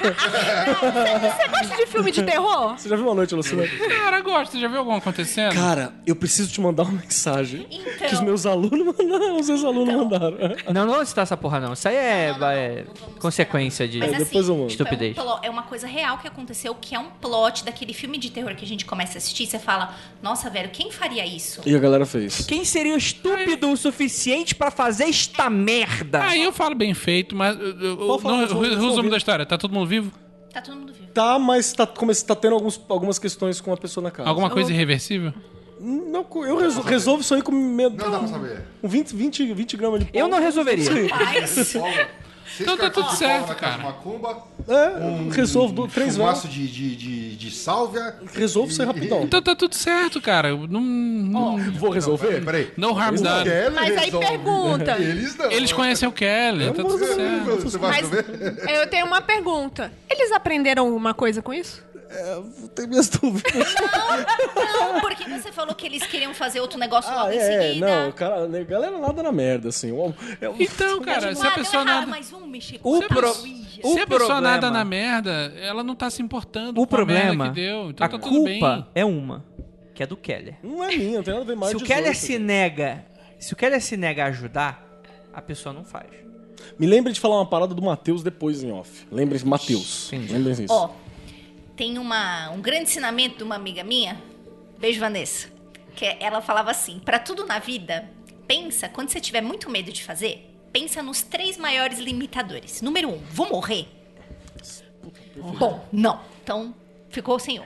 Você 0.00 1.48
gosta 1.48 1.76
de 1.76 1.86
filme 1.86 2.10
de 2.12 2.22
terror? 2.22 2.76
Você 2.78 2.88
já 2.88 2.96
viu 2.96 3.04
Uma 3.06 3.14
Noite 3.14 3.34
Alucinante? 3.34 3.76
Cara, 3.78 4.18
eu 4.18 4.24
gosto. 4.24 4.52
Você 4.52 4.60
já 4.60 4.68
viu 4.68 4.78
algum 4.78 4.94
acontecendo? 4.94 5.54
Cara, 5.54 5.92
eu 6.06 6.14
preciso 6.16 6.50
te 6.52 6.60
mandar 6.60 6.84
uma 6.84 7.00
mensagem 7.00 7.66
Então. 7.70 8.08
que 8.08 8.14
os 8.14 8.20
meus 8.20 8.46
alunos 8.46 8.96
mandaram. 8.96 9.36
Os 9.40 9.48
meus 9.48 9.64
alunos 9.64 9.94
mandaram. 9.94 10.36
Não, 10.72 10.86
não 10.86 10.94
vou 10.94 11.04
citar 11.06 11.22
essa 11.22 11.36
porra, 11.36 11.60
não. 11.60 11.72
Isso 11.72 11.88
aí 11.88 11.96
é, 11.96 12.34
é 12.40 12.84
consequência 13.20 13.86
de. 13.88 13.98
Mas 13.98 14.12
É, 14.12 14.18
depois 14.18 14.46
eu 14.48 14.54
assim, 14.54 14.60
mando. 14.60 14.70
Estupidez. 14.72 15.16
É, 15.16 15.20
um 15.20 15.24
plo- 15.24 15.40
é 15.42 15.50
uma 15.50 15.62
coisa 15.62 15.86
real 15.86 16.18
que 16.18 16.28
aconteceu, 16.28 16.74
que 16.74 16.94
é 16.94 16.98
um 16.98 17.10
plot 17.10 17.64
daquele 17.64 17.92
filme 17.92 18.18
de 18.18 18.30
terror 18.30 18.54
que 18.54 18.64
a 18.64 18.68
gente 18.68 18.84
começa 18.84 19.14
a 19.14 19.18
assistir. 19.18 19.46
Você 19.46 19.58
fala, 19.58 19.94
nossa, 20.22 20.48
velho, 20.50 20.70
quem 20.70 20.90
faria 20.90 21.24
isso? 21.26 21.60
E 21.66 21.74
a 21.74 21.78
galera 21.78 22.06
fez. 22.06 22.44
Quem 22.46 22.64
seria 22.64 22.96
estúpido 22.96 23.70
o 23.70 23.76
suficiente 23.76 24.54
pra 24.54 24.70
fazer 24.70 25.04
esta 25.04 25.48
merda? 25.50 26.19
Aí 26.28 26.42
eu 26.42 26.52
falo 26.52 26.74
bem 26.74 26.92
feito, 26.94 27.34
mas. 27.34 27.56
Pode 27.56 28.22
falar, 28.22 28.34
no- 28.36 28.40
resumo, 28.42 28.60
resumo 28.62 28.86
resumo. 28.88 29.10
da 29.10 29.16
história, 29.16 29.46
tá 29.46 29.56
todo 29.58 29.72
mundo 29.72 29.86
vivo? 29.86 30.12
Tá 30.52 30.60
todo 30.60 30.76
mundo 30.76 30.92
vivo. 30.92 31.08
Tá, 31.12 31.38
mas 31.38 31.72
tá, 31.72 31.86
come- 31.86 32.14
tá 32.14 32.34
tendo 32.34 32.54
alguns, 32.54 32.80
algumas 32.88 33.18
questões 33.18 33.60
com 33.60 33.72
a 33.72 33.76
pessoa 33.76 34.02
na 34.04 34.10
casa. 34.10 34.28
Alguma 34.28 34.50
coisa 34.50 34.72
irreversível? 34.72 35.32
Não, 35.80 36.26
eu 36.44 36.58
resol- 36.58 36.82
resolvo 36.84 37.22
isso 37.22 37.34
aí 37.34 37.40
com 37.42 37.52
medo. 37.52 37.96
Não 37.96 38.10
dá 38.10 38.18
pra 38.18 38.28
saber. 38.28 38.62
Com 38.82 38.88
20, 38.88 39.16
20, 39.16 39.54
20 39.54 39.76
gramas 39.76 40.00
de 40.00 40.06
pó. 40.06 40.18
Eu 40.18 40.28
não 40.28 40.38
resolveria. 40.38 40.84
Mas, 41.10 41.74
Então 42.62 42.76
tá 42.76 42.90
tudo 42.90 43.10
certo, 43.12 43.54
cara. 43.54 43.82
Macumba, 43.82 44.36
É, 44.68 45.34
resolvo 45.34 45.72
do, 45.72 45.88
três 45.88 46.16
vezes. 46.16 46.48
de, 46.48 46.66
de, 46.68 46.96
de, 46.96 47.36
de 47.36 47.50
sálvia. 47.50 48.16
Resolvo 48.34 48.72
aí 48.72 48.84
rapidão. 48.84 49.22
Então 49.22 49.42
tá 49.42 49.54
tudo 49.54 49.74
certo, 49.74 50.20
cara. 50.20 50.50
Não, 50.50 50.80
não, 50.80 51.58
Vou 51.72 51.90
resolver? 51.90 52.44
Peraí. 52.44 52.72
no 52.76 52.96
harm 52.96 53.16
done. 53.16 53.50
Mas 53.74 53.96
aí 53.96 54.10
pergunta. 54.10 54.96
Eles 54.98 55.36
não. 55.36 55.50
Eles 55.50 55.72
conhecem 55.72 56.08
o 56.08 56.12
Kelly, 56.12 56.66
tá 56.66 56.82
tudo 56.82 56.98
certo. 56.98 57.80
Mas 57.80 58.10
eu 58.68 58.86
tenho 58.88 59.06
uma 59.06 59.20
pergunta. 59.20 59.92
Eles 60.08 60.32
aprenderam 60.32 60.86
alguma 60.86 61.14
coisa 61.14 61.40
com 61.42 61.52
isso? 61.52 61.82
É, 62.12 62.42
tenho 62.74 62.88
minhas 62.88 63.08
dúvidas. 63.10 63.74
não, 64.54 65.00
porque 65.00 65.24
você 65.28 65.52
falou 65.52 65.74
que 65.74 65.86
eles 65.86 66.02
queriam 66.04 66.34
fazer 66.34 66.60
outro 66.60 66.78
negócio 66.78 67.10
logo 67.14 67.28
Ah, 67.28 67.34
em 67.34 67.38
é, 67.38 67.68
seguida. 67.68 67.86
não, 68.04 68.12
cara, 68.12 68.44
a 68.44 68.64
galera 68.64 68.98
nada 68.98 69.22
na 69.22 69.30
merda, 69.30 69.68
assim. 69.68 69.92
Um- 69.92 70.12
é 70.40 70.48
um- 70.48 70.56
Então, 70.58 71.00
cara, 71.02 71.34
se 71.34 71.46
a 71.46 71.50
Ah, 71.50 71.54
pessoa 71.54 71.84
nada. 71.84 72.06
mais 72.06 72.32
um, 72.32 72.46
mexer 72.46 72.76
O 72.82 73.00
com 73.00 73.08
pro- 73.08 73.28
Ouija. 73.28 73.80
o 73.84 73.92
Se 73.94 74.00
a 74.00 74.06
pessoa 74.06 74.40
nada 74.40 74.70
na 74.70 74.84
merda, 74.84 75.52
ela 75.60 75.84
não 75.84 75.94
tá 75.94 76.10
se 76.10 76.20
importando 76.20 76.80
O 76.80 76.86
com 76.86 76.96
a 76.96 76.98
merda 77.04 77.22
problema, 77.22 77.48
que 77.50 77.54
deu. 77.60 77.90
Então 77.90 78.04
a 78.06 78.10
tá 78.10 78.18
tudo 78.18 78.42
bem. 78.44 78.58
culpa 78.58 78.88
é 78.94 79.04
uma, 79.04 79.44
que 79.94 80.02
é 80.02 80.06
do 80.06 80.16
Keller. 80.16 80.56
Não 80.64 80.82
é 80.82 80.88
minha, 80.96 81.16
não 81.18 81.22
tem 81.22 81.32
nada 81.32 81.44
a 81.44 81.46
ver 81.48 81.56
mais 81.56 81.70
Se 81.70 81.76
o 81.76 81.80
18. 81.80 81.96
Keller 82.02 82.16
se 82.16 82.38
nega, 82.38 83.04
se 83.38 83.52
o 83.52 83.56
Keller 83.56 83.80
se 83.80 83.96
nega 83.96 84.24
a 84.24 84.26
ajudar, 84.26 84.84
a 85.32 85.40
pessoa 85.40 85.72
não 85.72 85.84
faz. 85.84 86.06
Me 86.78 86.86
lembre 86.86 87.12
de 87.12 87.20
falar 87.20 87.36
uma 87.36 87.46
parada 87.46 87.74
do 87.74 87.80
Matheus 87.80 88.22
depois 88.22 88.62
em 88.62 88.70
off. 88.70 89.06
Lembre-se, 89.10 89.46
Matheus. 89.46 90.12
Entendi. 90.12 90.32
Lembrem 90.32 90.54
disso. 90.54 90.74
Ó, 90.74 90.90
tem 91.80 91.96
uma, 91.96 92.50
um 92.50 92.60
grande 92.60 92.82
ensinamento 92.82 93.38
de 93.38 93.42
uma 93.42 93.54
amiga 93.54 93.82
minha, 93.82 94.20
beijo 94.78 95.00
Vanessa, 95.00 95.48
que 95.96 96.04
ela 96.20 96.42
falava 96.42 96.70
assim, 96.70 96.98
pra 96.98 97.18
tudo 97.18 97.46
na 97.46 97.58
vida, 97.58 98.06
pensa, 98.46 98.86
quando 98.86 99.08
você 99.08 99.18
tiver 99.18 99.40
muito 99.40 99.70
medo 99.70 99.90
de 99.90 100.04
fazer, 100.04 100.54
pensa 100.70 101.02
nos 101.02 101.22
três 101.22 101.56
maiores 101.56 101.98
limitadores. 101.98 102.82
Número 102.82 103.08
um, 103.08 103.16
vou 103.30 103.48
morrer? 103.48 103.88
Bom, 105.58 105.82
não. 105.90 106.20
Então, 106.42 106.74
ficou 107.08 107.38
sem 107.38 107.60
um. 107.60 107.64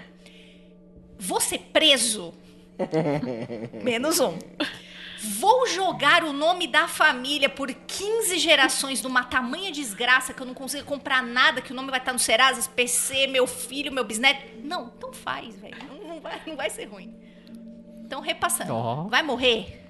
Vou 1.18 1.40
ser 1.40 1.58
preso? 1.72 2.32
Menos 3.82 4.20
um. 4.20 4.38
Vou 5.24 5.66
jogar 5.66 6.22
o 6.22 6.32
nome 6.32 6.66
da 6.66 6.86
família 6.86 7.48
por 7.48 7.72
15 7.72 8.38
gerações 8.38 9.02
numa 9.02 9.24
tamanha 9.24 9.72
desgraça 9.72 10.34
que 10.34 10.42
eu 10.42 10.46
não 10.46 10.52
consigo 10.52 10.84
comprar 10.84 11.22
nada, 11.22 11.62
que 11.62 11.72
o 11.72 11.74
nome 11.74 11.90
vai 11.90 11.98
estar 11.98 12.12
no 12.12 12.18
Serasa, 12.18 12.68
PC, 12.68 13.26
meu 13.26 13.46
filho, 13.46 13.90
meu 13.90 14.04
bisneto. 14.04 14.42
Não, 14.62 14.92
então 14.96 15.12
faz, 15.12 15.56
velho. 15.56 15.76
Não, 15.88 16.08
não 16.14 16.20
vai, 16.20 16.42
não 16.46 16.56
vai 16.56 16.68
ser 16.68 16.84
ruim. 16.84 17.14
Então, 18.04 18.20
repassando. 18.20 18.74
Ó. 18.74 19.04
Vai 19.04 19.22
morrer? 19.22 19.82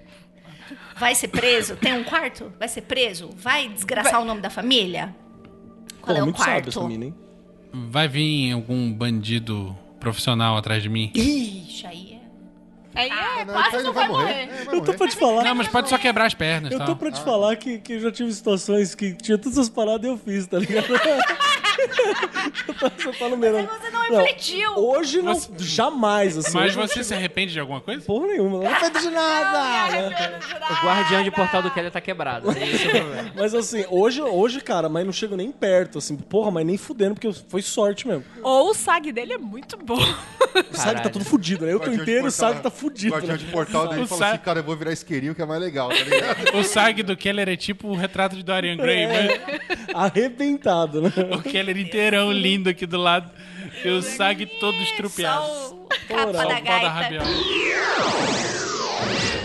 Vai 0.97 1.15
ser 1.15 1.28
preso? 1.28 1.77
Tem 1.77 1.93
um 1.93 2.05
quarto? 2.05 2.52
Vai 2.59 2.69
ser 2.69 2.82
preso? 2.82 3.31
Vai 3.36 3.69
desgraçar 3.69 4.20
o 4.23 4.24
nome 4.24 4.40
da 4.40 4.51
família? 4.51 5.15
Qual 6.01 6.15
Pô, 6.15 6.20
é 6.20 6.23
o 6.23 6.27
muito 6.27 6.39
sábio 6.39 6.73
quarto? 6.73 6.89
mina? 6.89 7.15
Vai 7.73 8.06
vir 8.06 8.52
algum 8.52 8.93
bandido 8.93 9.77
profissional 9.98 10.56
atrás 10.56 10.82
de 10.82 10.89
mim? 10.89 11.11
Ixi, 11.12 11.86
aí 11.86 12.14
é. 12.95 13.01
Aí 13.03 13.11
é, 13.11 13.45
Não, 13.45 13.55
quase 13.55 13.83
não 13.83 13.93
vai 13.93 14.09
morrer. 14.09 14.47
Vai 14.47 14.61
Eu 14.61 14.81
tô 14.81 14.87
morrer. 14.87 14.99
pra 14.99 15.09
te 15.09 15.16
falar. 15.16 15.45
Não, 15.45 15.55
mas 15.55 15.69
pode 15.69 15.89
só 15.89 15.99
quebrar 15.99 16.27
as 16.27 16.35
pernas. 16.35 16.73
Eu 16.73 16.79
tá? 16.79 16.87
tô 16.87 16.97
pra 16.97 17.11
te 17.11 17.21
falar 17.23 17.57
que, 17.57 17.79
que 17.79 17.95
eu 17.95 18.01
já 18.01 18.12
tive 18.12 18.33
situações 18.33 18.95
que 18.95 19.12
tinha 19.15 19.37
todas 19.39 19.59
as 19.59 19.69
paradas 19.69 20.05
e 20.05 20.09
eu 20.09 20.19
fiz, 20.19 20.47
tá 20.47 20.59
ligado? 20.59 20.87
você, 21.74 23.12
tá, 23.12 23.18
tá 23.18 23.28
no 23.28 23.36
meio. 23.36 23.52
Você 23.66 23.90
não 23.90 24.02
refletiu. 24.02 24.72
Hoje 24.76 25.22
não, 25.22 25.40
jamais, 25.59 26.36
assim. 26.38 26.55
Mas 26.55 26.74
não 26.76 26.86
você 26.86 27.02
se 27.05 27.14
arrepende 27.14 27.52
de 27.52 27.60
alguma 27.60 27.80
coisa? 27.80 28.02
Porra 28.05 28.26
nenhuma, 28.28 28.59
não 28.59 28.66
arrependo 28.66 29.01
de 29.01 29.10
nada! 29.14 30.38
O 30.70 30.84
guardião 30.86 31.22
de 31.22 31.30
portal 31.30 31.62
do 31.62 31.70
Keller 31.70 31.90
tá 31.90 32.01
quebrado. 32.01 32.51
Esse 32.52 32.84
é 32.88 32.88
o 32.88 32.90
problema. 33.05 33.32
Mas 33.36 33.55
assim, 33.55 33.84
hoje, 33.90 34.20
hoje, 34.22 34.60
cara, 34.60 34.88
mas 34.88 35.05
não 35.05 35.12
chego 35.12 35.36
nem 35.36 35.51
perto, 35.51 35.98
assim, 35.98 36.16
porra, 36.16 36.51
mas 36.51 36.66
nem 36.66 36.76
fudendo, 36.76 37.14
porque 37.14 37.32
foi 37.48 37.62
sorte 37.62 38.06
mesmo. 38.06 38.24
Ou 38.42 38.70
o 38.70 38.74
SAG 38.74 39.12
dele 39.12 39.34
é 39.34 39.38
muito 39.38 39.76
bom. 39.76 39.98
O 40.72 40.76
Sag 40.76 41.02
tá 41.02 41.09
tudo 41.09 41.24
fudido, 41.24 41.66
né? 41.66 41.72
Eu 41.72 41.80
tô 41.80 41.86
Guardião 41.86 42.02
inteiro, 42.02 42.26
o 42.26 42.30
Sag 42.30 42.60
tá 42.62 42.70
fudido. 42.70 43.12
Guardião 43.14 43.32
Né? 43.36 43.38
de 43.38 43.46
portal 43.46 43.88
dele 43.88 44.02
O 44.02 44.06
falou 44.06 44.24
assim, 44.24 44.38
cara, 44.38 44.60
eu 44.60 44.64
vou 44.64 44.76
virar 44.76 44.92
isqueirinho 44.92 45.34
que 45.34 45.42
é 45.42 45.46
mais 45.46 45.60
legal, 45.60 45.88
tá 45.88 45.94
ligado? 45.96 46.55
O 46.55 46.62
SAG 46.62 47.02
do 47.02 47.16
Keller 47.16 47.48
é 47.48 47.56
tipo 47.56 47.88
o 47.88 47.94
retrato 47.96 48.36
de 48.36 48.42
Dorian 48.42 48.76
Gray, 48.76 49.06
né? 49.06 49.28
Arrebentado, 49.92 51.02
né? 51.02 51.12
O 51.36 51.42
Keller 51.42 51.73
inteirão 51.78 52.32
lindo 52.32 52.68
aqui 52.68 52.86
do 52.86 52.98
lado. 52.98 53.30
E 53.84 53.88
o 53.88 54.02
SAG 54.02 54.46
todo 54.60 54.76
estrupiado. 54.82 55.44
Só 55.46 55.74
o 55.74 55.88
capa 56.09 56.32
da 56.32 56.44
da 56.44 56.60
gaita. 56.60 57.24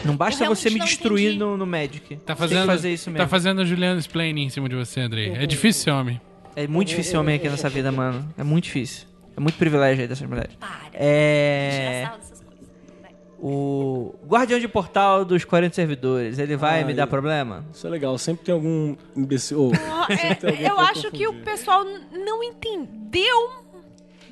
Não 0.06 0.16
basta 0.16 0.46
você 0.46 0.70
me 0.70 0.80
destruir 0.80 1.36
no, 1.38 1.58
no 1.58 1.66
Magic. 1.66 2.00
Tá 2.00 2.08
Tem 2.08 2.36
que 2.36 2.40
fazendo, 2.42 2.66
fazer 2.66 2.94
isso 2.94 3.06
tá 3.06 3.12
mesmo. 3.12 3.28
fazendo 3.28 3.62
a 3.62 3.66
Juliana 3.66 4.00
explaining 4.00 4.46
em 4.46 4.50
cima 4.50 4.70
de 4.70 4.76
você, 4.76 5.02
Andrei. 5.02 5.30
É 5.34 5.46
difícil 5.46 5.84
ser 5.84 5.92
homem. 5.92 6.22
É 6.56 6.68
muito 6.68 6.88
difícil 6.90 7.20
homem 7.20 7.36
aqui 7.36 7.48
nessa 7.50 7.70
vida, 7.70 7.92
mano. 7.92 8.28
É 8.38 8.44
muito 8.44 8.66
difícil. 8.66 9.08
É 9.36 9.40
muito 9.40 9.58
privilégio 9.58 10.02
aí 10.02 10.08
dessas 10.08 10.28
mulheres. 10.28 10.56
Para. 10.56 10.82
É 10.94 12.04
sarro 12.06 12.18
dessas 12.18 12.42
coisas. 12.42 12.68
Vai. 13.02 13.12
O 13.42 14.16
guardião 14.28 14.60
de 14.60 14.68
portal 14.68 15.24
dos 15.24 15.46
40 15.46 15.74
servidores, 15.74 16.38
ele 16.40 16.58
vai 16.58 16.82
Ah, 16.82 16.86
me 16.86 16.94
dar 16.94 17.04
ele- 17.04 17.10
problema? 17.10 17.66
Isso 17.74 17.88
é 17.88 17.90
legal, 17.90 18.18
sempre 18.18 18.44
tem 18.46 18.54
algum 18.54 18.96
imbecil. 19.16 19.70
ô, 19.70 19.72
É, 20.12 20.36
tem 20.36 20.62
eu 20.68 20.78
acho 20.80 21.10
que 21.12 21.26
o 21.26 21.30
confundir. 21.32 21.46
pessoal 21.46 21.86
não 22.12 22.44
entendeu 22.44 23.50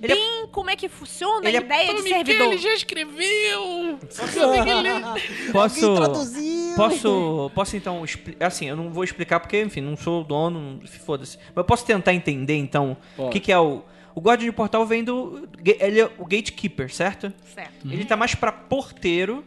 Ele 0.03 0.11
é- 0.11 0.15
bem 0.15 0.47
como 0.51 0.69
é 0.69 0.75
que 0.75 0.89
funciona 0.89 1.47
Ele 1.47 1.55
a 1.57 1.61
é- 1.61 1.63
ideia 1.63 1.87
de 1.87 1.95
Tom 1.95 2.07
servidor. 2.07 2.47
Michele 2.49 2.57
já 2.61 2.73
escreveu! 2.73 3.97
Posso. 5.53 5.95
Posso, 6.75 7.51
posso 7.55 7.75
então. 7.77 8.03
Assim, 8.39 8.67
eu 8.67 8.75
não 8.75 8.91
vou 8.91 9.03
explicar 9.03 9.39
porque, 9.39 9.61
enfim, 9.61 9.81
não 9.81 9.95
sou 9.97 10.21
o 10.21 10.23
dono, 10.23 10.59
não- 10.59 10.79
foda-se. 11.05 11.37
Mas 11.37 11.57
eu 11.57 11.63
posso 11.63 11.85
tentar 11.85 12.13
entender 12.13 12.55
então 12.55 12.97
o 13.17 13.23
Pode. 13.23 13.31
que, 13.31 13.39
que 13.39 13.51
é 13.51 13.59
o. 13.59 13.83
O 14.17 14.21
guardião 14.21 14.49
de 14.49 14.55
portal 14.55 14.83
vem 14.83 15.03
do. 15.03 15.47
Ele 15.63 15.99
é 16.01 16.05
o 16.17 16.25
gatekeeper, 16.25 16.91
certo? 16.91 17.31
Certo. 17.53 17.87
Ele 17.87 18.03
tá 18.03 18.15
mais 18.17 18.33
pra 18.33 18.51
porteiro 18.51 19.45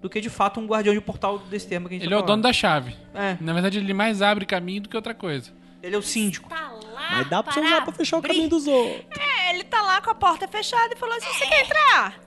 do 0.00 0.08
que 0.08 0.22
de 0.22 0.30
fato 0.30 0.58
um 0.58 0.64
guardião 0.66 0.94
de 0.94 1.00
portal 1.02 1.38
desse 1.38 1.68
termo 1.68 1.86
que 1.86 1.96
a 1.96 1.98
gente 1.98 2.06
Ele 2.06 2.14
tá 2.14 2.20
é 2.20 2.22
o 2.22 2.26
dono 2.26 2.42
da 2.42 2.50
chave. 2.50 2.96
É, 3.14 3.36
Na 3.42 3.52
verdade, 3.52 3.76
ele 3.78 3.92
mais 3.92 4.22
abre 4.22 4.46
caminho 4.46 4.80
do 4.80 4.88
que 4.88 4.96
outra 4.96 5.12
coisa. 5.12 5.52
ele 5.82 5.94
é 5.94 5.98
o 5.98 6.02
síndico. 6.02 6.48
Tá 6.48 6.70
lá 6.70 7.08
Mas 7.10 7.28
dá 7.28 7.42
pra 7.42 7.52
você 7.52 7.60
para 7.60 7.68
usar 7.68 7.82
pra 7.82 7.92
fechar 7.92 8.16
o 8.16 8.18
abrir. 8.20 8.28
caminho 8.30 8.48
dos 8.48 8.66
outros. 8.66 9.04
É, 9.20 9.50
ele 9.54 9.64
tá 9.64 9.82
lá 9.82 10.00
com 10.00 10.10
a 10.10 10.14
porta 10.14 10.48
fechada 10.48 10.94
e 10.94 10.96
falou 10.96 11.14
assim: 11.16 11.28
você 11.34 11.46
quer 11.46 11.60
entrar? 11.66 12.20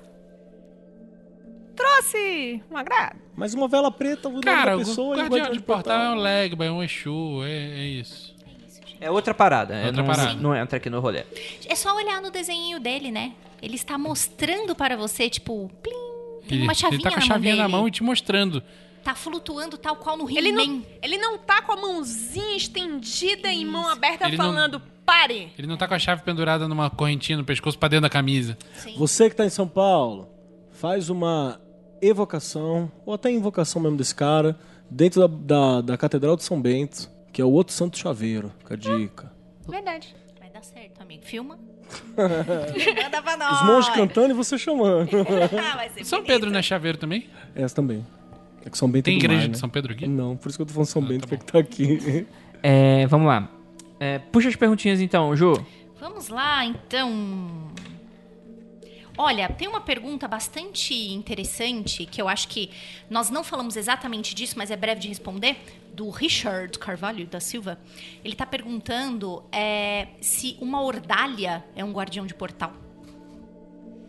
Trouxe 1.75 2.61
um 2.69 2.77
agrado. 2.77 3.19
Mas 3.35 3.55
uma 3.55 3.67
vela 3.67 3.91
preta, 3.91 4.29
o 4.29 4.39
Cara, 4.41 4.71
da 4.71 4.75
o 4.77 4.79
pessoa 4.79 5.15
o 5.15 5.19
guardião 5.19 5.51
de 5.51 5.59
portal 5.59 5.95
é 5.95 5.97
portal. 6.05 6.17
um 6.17 6.21
Legba, 6.21 6.65
é 6.65 6.71
um 6.71 6.83
Exu, 6.83 7.43
é, 7.43 7.49
é 7.79 7.83
isso. 7.85 8.32
É 9.03 9.11
outra 9.11 9.33
parada. 9.33 9.75
é, 9.75 9.87
Outra 9.87 10.01
não, 10.01 10.09
parada. 10.09 10.33
não 10.35 10.55
entra 10.55 10.77
aqui 10.77 10.89
no 10.89 10.99
rolê. 10.99 11.23
É 11.67 11.75
só 11.75 11.95
olhar 11.95 12.21
no 12.21 12.31
desenho 12.31 12.79
dele, 12.79 13.11
né? 13.11 13.33
Ele 13.61 13.75
está 13.75 13.97
mostrando 13.97 14.73
para 14.75 14.95
você, 14.97 15.29
tipo, 15.29 15.69
plim, 15.81 15.93
tem 16.47 16.57
Ele, 16.59 16.63
uma 16.63 16.73
chavinha, 16.73 16.97
ele 16.97 17.03
tá 17.03 17.09
com 17.11 17.15
a 17.17 17.19
na, 17.19 17.25
chavinha 17.25 17.55
mão 17.55 17.63
na 17.63 17.69
mão 17.69 17.87
e 17.87 17.91
te 17.91 18.03
mostrando. 18.03 18.63
Tá 19.03 19.13
flutuando 19.13 19.77
tal 19.77 19.97
qual 19.97 20.15
no 20.17 20.29
Ele 20.29 20.49
He-Man. 20.49 20.65
não, 20.65 20.83
ele 21.01 21.17
não 21.17 21.37
tá 21.37 21.61
com 21.61 21.73
a 21.73 21.75
mãozinha 21.75 22.55
estendida 22.55 23.51
e 23.51 23.65
mão 23.65 23.87
aberta 23.89 24.25
Ele 24.27 24.37
não- 24.37 24.45
falando, 24.45 24.81
pare. 25.05 25.51
Ele 25.57 25.67
não 25.67 25.75
tá 25.77 25.87
com 25.87 25.93
a 25.93 25.99
chave 25.99 26.21
pendurada 26.23 26.67
numa 26.69 26.89
correntinha 26.89 27.37
no 27.37 27.43
pescoço 27.43 27.77
pra 27.77 27.89
dentro 27.89 28.03
da 28.03 28.09
camisa. 28.09 28.57
Sim. 28.77 28.95
Você 28.97 29.29
que 29.29 29.35
tá 29.35 29.45
em 29.45 29.49
São 29.49 29.67
Paulo, 29.67 30.29
faz 30.71 31.09
uma 31.09 31.59
evocação, 32.01 32.91
ou 33.05 33.13
até 33.13 33.31
invocação 33.31 33.81
mesmo 33.81 33.97
desse 33.97 34.13
cara, 34.15 34.57
dentro 34.89 35.27
da, 35.27 35.27
da, 35.27 35.81
da 35.81 35.97
Catedral 35.97 36.35
de 36.35 36.43
São 36.43 36.61
Bento, 36.61 37.09
que 37.33 37.41
é 37.41 37.45
o 37.45 37.49
outro 37.51 37.73
santo 37.73 37.97
chaveiro. 37.97 38.51
Fica 38.59 38.75
a 38.75 38.77
dica. 38.77 39.33
Verdade. 39.67 40.15
Vai 40.39 40.49
dar 40.51 40.63
certo, 40.63 41.01
amigo. 41.01 41.23
Filma. 41.25 41.57
Manda 42.15 43.21
pra 43.21 43.35
nós. 43.37 43.61
Os 43.61 43.67
monges 43.67 43.89
cantando 43.93 44.29
e 44.31 44.33
você 44.33 44.57
chamando. 44.57 45.09
Ah, 45.59 45.89
São 46.03 46.19
bonito. 46.19 46.27
Pedro 46.27 46.51
não 46.51 46.59
é 46.59 46.61
chaveiro 46.61 46.97
também? 46.97 47.27
Essa 47.55 47.75
também. 47.75 48.05
É 48.65 48.69
que 48.69 48.77
São 48.77 48.89
Bento 48.89 49.05
Tem 49.05 49.15
é 49.15 49.17
igreja 49.17 49.39
mar, 49.41 49.45
de 49.47 49.51
né? 49.51 49.57
São 49.57 49.67
Pedro 49.69 49.91
aqui? 49.93 50.07
Não, 50.07 50.37
por 50.37 50.47
isso 50.47 50.57
que 50.57 50.61
eu 50.61 50.65
tô 50.65 50.73
falando 50.73 50.87
São 50.87 51.03
Ah, 51.03 51.05
Bento, 51.07 51.27
tá 51.27 51.27
que 51.27 51.35
é 51.35 51.37
que 51.37 51.45
tá 51.51 51.59
aqui. 51.59 52.27
É, 52.65 53.05
vamos 53.07 53.27
lá. 53.27 53.49
É, 53.99 54.19
puxa 54.19 54.47
as 54.47 54.55
perguntinhas 54.55 55.01
então, 55.01 55.35
Ju. 55.35 55.53
Vamos 55.99 56.29
lá, 56.29 56.63
então. 56.63 57.67
Olha, 59.25 59.47
tem 59.47 59.69
uma 59.69 59.79
pergunta 59.79 60.27
bastante 60.27 60.93
interessante 60.93 62.05
que 62.05 62.21
eu 62.21 62.27
acho 62.27 62.45
que 62.49 62.69
nós 63.09 63.29
não 63.29 63.41
falamos 63.41 63.77
exatamente 63.77 64.35
disso, 64.35 64.55
mas 64.57 64.69
é 64.69 64.75
breve 64.75 64.99
de 64.99 65.07
responder, 65.07 65.55
do 65.93 66.09
Richard 66.09 66.77
Carvalho 66.77 67.25
da 67.25 67.39
Silva. 67.39 67.79
Ele 68.21 68.33
está 68.33 68.45
perguntando 68.45 69.41
é, 69.49 70.09
se 70.19 70.57
uma 70.59 70.81
ordalha 70.81 71.63
é 71.73 71.85
um 71.85 71.93
guardião 71.93 72.25
de 72.25 72.33
portal. 72.33 72.82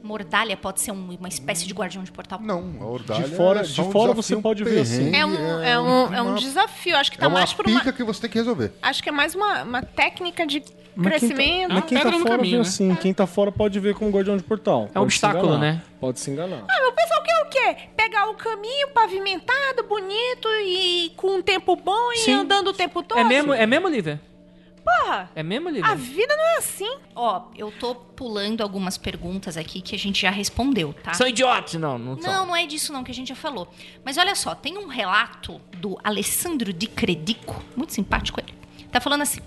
Uma 0.05 0.13
ordalha 0.13 0.55
pode 0.55 0.83
ser 0.83 0.93
um- 0.93 1.17
uma 1.19 1.29
espécie 1.29 1.67
de 1.67 1.73
guardião 1.73 2.05
de 2.05 2.13
portal? 2.13 2.39
Não, 2.39 2.75
a 2.79 2.85
ordalha 2.85 3.25
De 3.25 3.35
fora- 3.35 3.61
é 3.61 3.63
de 3.63 3.81
um 3.81 3.91
fora 3.91 4.13
desafio, 4.13 4.23
você 4.23 4.35
um 4.37 4.43
pode 4.43 4.63
ver, 4.63 4.81
assim. 4.81 5.11
perrengue, 5.11 5.17
É 5.17 5.25
um, 5.27 5.63
é 5.63 5.79
um, 5.81 6.15
é 6.17 6.23
um 6.23 6.35
desafio. 6.35 6.95
Acho 6.99 7.11
que 7.11 7.17
tá 7.17 7.25
É 7.25 7.29
uma 7.29 7.39
mais 7.39 7.55
por 7.55 7.65
pica 7.65 7.85
uma. 7.85 7.93
que 7.95 8.05
você 8.05 8.21
tem 8.21 8.29
que 8.31 8.37
resolver. 8.37 8.71
Acho 8.83 9.03
que 9.03 9.09
é 9.09 9.13
mais 9.13 9.35
uma, 9.35 9.63
uma 9.63 9.83
técnica 9.83 10.47
de 10.47 10.59
Mas 10.61 10.69
quem 10.69 11.03
tá- 11.05 11.09
crescimento. 11.09 11.63
É 11.63 11.67
uma 11.69 11.75
Mas 11.77 11.85
quem 11.87 11.97
tá 11.99 12.05
pedra 12.05 12.19
no 12.19 12.23
fora 12.27 12.37
caminho, 12.37 12.51
vê 12.59 12.63
né? 12.63 12.69
assim, 12.69 12.95
quem 12.97 13.15
tá 13.15 13.27
fora 13.27 13.51
pode 13.51 13.81
ver 13.81 13.95
como 13.95 14.11
guardião 14.11 14.37
de 14.37 14.43
portal. 14.43 14.81
É 14.81 14.85
um 14.85 14.87
Pode 14.93 14.99
obstáculo, 15.05 15.57
né? 15.59 15.83
Pode 15.99 16.21
se 16.21 16.31
enganar. 16.31 16.65
Ah, 16.69 16.89
o 16.89 16.93
pessoal 16.93 17.23
quer 17.23 17.41
o 17.41 17.47
quê? 17.49 17.77
Pegar 17.97 18.29
o 18.29 18.35
caminho 18.35 18.89
pavimentado, 18.89 19.85
bonito 19.89 20.49
e 20.67 21.13
com 21.17 21.37
um 21.39 21.41
tempo 21.43 21.77
bom 21.77 22.13
e 22.13 22.19
Sim. 22.19 22.33
andando 22.35 22.69
o 22.69 22.73
tempo 22.75 23.03
todo? 23.03 23.17
É 23.19 23.25
mesmo, 23.25 23.55
é 23.55 23.67
mesmo, 23.67 23.89
Lívia? 23.89 24.21
Porra! 24.85 25.31
É 25.35 25.43
mesmo, 25.43 25.69
Lívia? 25.71 25.91
A 25.91 25.95
vida 25.95 26.37
não 26.37 26.45
é 26.45 26.57
assim. 26.59 26.97
Ó, 27.15 27.45
eu 27.57 27.73
tô 27.73 27.95
pulando 27.95 28.61
algumas 28.63 28.99
perguntas 28.99 29.57
aqui 29.57 29.81
que 29.81 29.95
a 29.95 29.99
gente 29.99 30.21
já 30.23 30.31
respondeu, 30.31 30.93
tá? 31.03 31.15
São 31.15 31.27
idiotas? 31.27 31.75
Não, 31.75 31.99
não 31.99 32.21
são. 32.21 32.33
Não, 32.33 32.47
não 32.49 32.57
é 32.57 32.67
disso 32.67 32.93
não 32.93 33.03
que 33.03 33.11
a 33.11 33.15
gente 33.15 33.29
já 33.29 33.35
falou. 33.35 33.67
Mas 34.05 34.19
olha 34.19 34.35
só, 34.35 34.55
tem 34.55 34.77
um 34.77 34.87
relato 34.87 35.61
do 35.79 35.99
Alessandro 36.05 36.73
Di 36.73 36.87
Credico, 36.87 37.63
muito 37.77 37.93
simpático 37.95 38.39
ele. 38.41 38.55
Tá 38.93 39.01
falando 39.01 39.23
assim. 39.23 39.41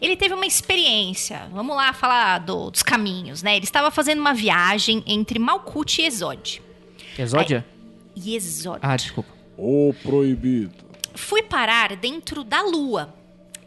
Ele 0.00 0.16
teve 0.16 0.32
uma 0.34 0.46
experiência, 0.46 1.46
vamos 1.52 1.76
lá 1.76 1.92
falar 1.92 2.38
do- 2.38 2.70
dos 2.70 2.82
caminhos, 2.82 3.42
né? 3.42 3.54
Ele 3.56 3.64
estava 3.64 3.90
fazendo 3.90 4.18
uma 4.18 4.32
viagem 4.32 5.04
entre 5.06 5.38
Malkuth 5.38 5.98
e 5.98 6.06
Exode. 6.06 6.62
Exódia? 7.18 7.64
E 8.16 8.34
Exode. 8.34 8.80
Ah, 8.82 8.96
desculpa. 8.96 9.28
O 9.58 9.94
proibido. 10.02 10.72
Fui 11.14 11.42
parar 11.42 11.94
dentro 11.96 12.42
da 12.42 12.62
lua. 12.62 13.14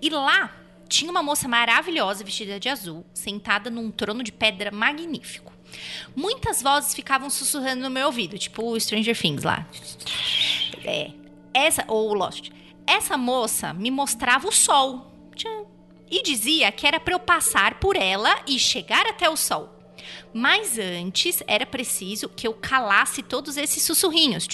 E 0.02 0.10
lá 0.10 0.52
tinha 0.94 1.10
uma 1.10 1.24
moça 1.24 1.48
maravilhosa 1.48 2.24
vestida 2.24 2.60
de 2.60 2.70
azul, 2.70 3.04
sentada 3.16 3.72
num 3.72 3.90
trono 3.90 4.24
de 4.24 4.32
pedra 4.32 4.70
magnífico. 4.70 5.52
Muitas 6.16 6.62
vozes 6.62 6.94
ficavam 6.94 7.32
sussurrando 7.32 7.82
no 7.82 7.90
meu 7.90 8.06
ouvido, 8.06 8.38
tipo 8.38 8.64
o 8.64 8.80
Stranger 8.80 9.20
Things 9.20 9.44
lá. 9.44 9.68
É. 10.86 11.10
Essa, 11.52 11.84
ou 11.88 12.14
Lost. 12.14 12.52
Essa 12.86 13.18
moça 13.18 13.74
me 13.74 13.90
mostrava 13.90 14.48
o 14.48 14.52
sol. 14.52 15.12
E 16.12 16.22
dizia 16.22 16.72
que 16.72 16.86
era 16.86 17.00
para 17.00 17.16
eu 17.16 17.20
passar 17.20 17.80
por 17.80 17.96
ela 17.96 18.44
e 18.46 18.60
chegar 18.60 19.08
até 19.08 19.28
o 19.28 19.36
sol. 19.36 19.74
Mas 20.32 20.78
antes 20.78 21.42
era 21.48 21.66
preciso 21.66 22.30
que 22.30 22.48
eu 22.48 22.54
calasse 22.54 23.24
todos 23.24 23.58
esses 23.58 23.82
sussurrinhos. 23.82 24.48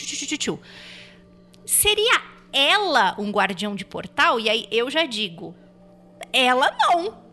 Seria 1.66 2.22
ela 2.53 3.14
um 3.20 3.30
guardião 3.30 3.76
de 3.76 3.84
portal? 3.84 4.40
E 4.40 4.49
aí 4.49 4.68
eu 4.72 4.90
já 4.90 5.06
digo, 5.06 5.53
ela 6.34 6.72
não. 6.80 7.30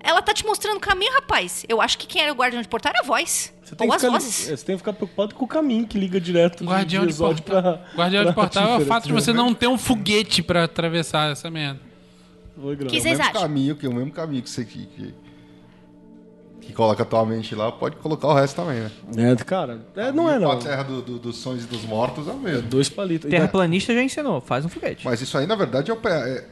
Ela 0.00 0.22
tá 0.22 0.32
te 0.32 0.46
mostrando 0.46 0.76
o 0.76 0.80
caminho, 0.80 1.12
rapaz. 1.14 1.64
Eu 1.68 1.80
acho 1.80 1.98
que 1.98 2.06
quem 2.06 2.22
era 2.22 2.32
o 2.32 2.36
guardião 2.36 2.62
de 2.62 2.68
portal 2.68 2.92
era 2.94 3.02
a 3.02 3.06
voz. 3.06 3.52
Você 3.62 3.74
tem, 3.74 3.86
Ou 3.86 3.90
que 3.90 3.96
as 3.96 4.02
ficar, 4.02 4.12
vozes. 4.12 4.48
é, 4.48 4.56
você 4.56 4.64
tem 4.64 4.74
que 4.76 4.78
ficar 4.78 4.92
preocupado 4.92 5.34
com 5.34 5.44
o 5.44 5.48
caminho 5.48 5.86
que 5.86 5.98
liga 5.98 6.20
direto 6.20 6.64
Guardião 6.64 7.04
de 7.04 7.10
Exódio 7.12 7.42
portal. 7.42 7.78
pra- 7.78 7.84
Guardião 7.96 8.24
de 8.24 8.32
pra 8.32 8.42
portal 8.42 8.68
é 8.68 8.76
o 8.82 8.86
fato 8.86 9.06
de 9.06 9.12
você 9.12 9.32
né? 9.32 9.36
não 9.38 9.52
ter 9.52 9.66
um 9.66 9.76
foguete 9.76 10.42
pra 10.42 10.64
atravessar 10.64 11.30
essa 11.32 11.50
merda. 11.50 11.80
Foi 12.60 12.76
grave. 12.76 12.90
Que 12.90 12.98
o 12.98 13.02
vocês 13.02 13.18
mesmo 13.18 13.30
acham? 13.30 13.42
caminho 13.42 13.76
que 13.76 13.86
o 13.86 13.92
mesmo 13.92 14.10
caminho 14.12 14.42
que 14.42 14.48
você 14.48 14.64
que, 14.64 14.86
que, 14.86 15.14
que 16.62 16.72
coloca 16.72 17.02
a 17.02 17.06
tua 17.06 17.26
mente 17.26 17.54
lá, 17.54 17.70
pode 17.72 17.96
colocar 17.96 18.28
o 18.28 18.34
resto 18.34 18.56
também, 18.56 18.80
né? 18.80 18.90
É, 19.32 19.36
cara, 19.44 19.80
é, 19.96 20.12
não 20.12 20.30
é 20.30 20.38
não. 20.38 20.50
pra 20.50 20.58
terra 20.60 20.82
do- 20.84 21.02
do- 21.02 21.18
dos 21.18 21.36
sonhos 21.38 21.64
e 21.64 21.66
dos 21.66 21.82
mortos 21.84 22.26
é 22.28 22.30
o 22.30 22.34
É 22.34 22.38
mesmo. 22.38 22.68
dois 22.68 22.88
palitos. 22.88 23.28
Terraplanista 23.30 23.92
já 23.92 24.02
ensinou, 24.02 24.40
faz 24.40 24.64
um 24.64 24.68
foguete. 24.68 25.04
Mas 25.04 25.20
isso 25.20 25.36
aí, 25.36 25.46
na 25.46 25.54
verdade, 25.56 25.90
é, 25.90 25.94
o, 25.94 25.98
é 26.08 26.44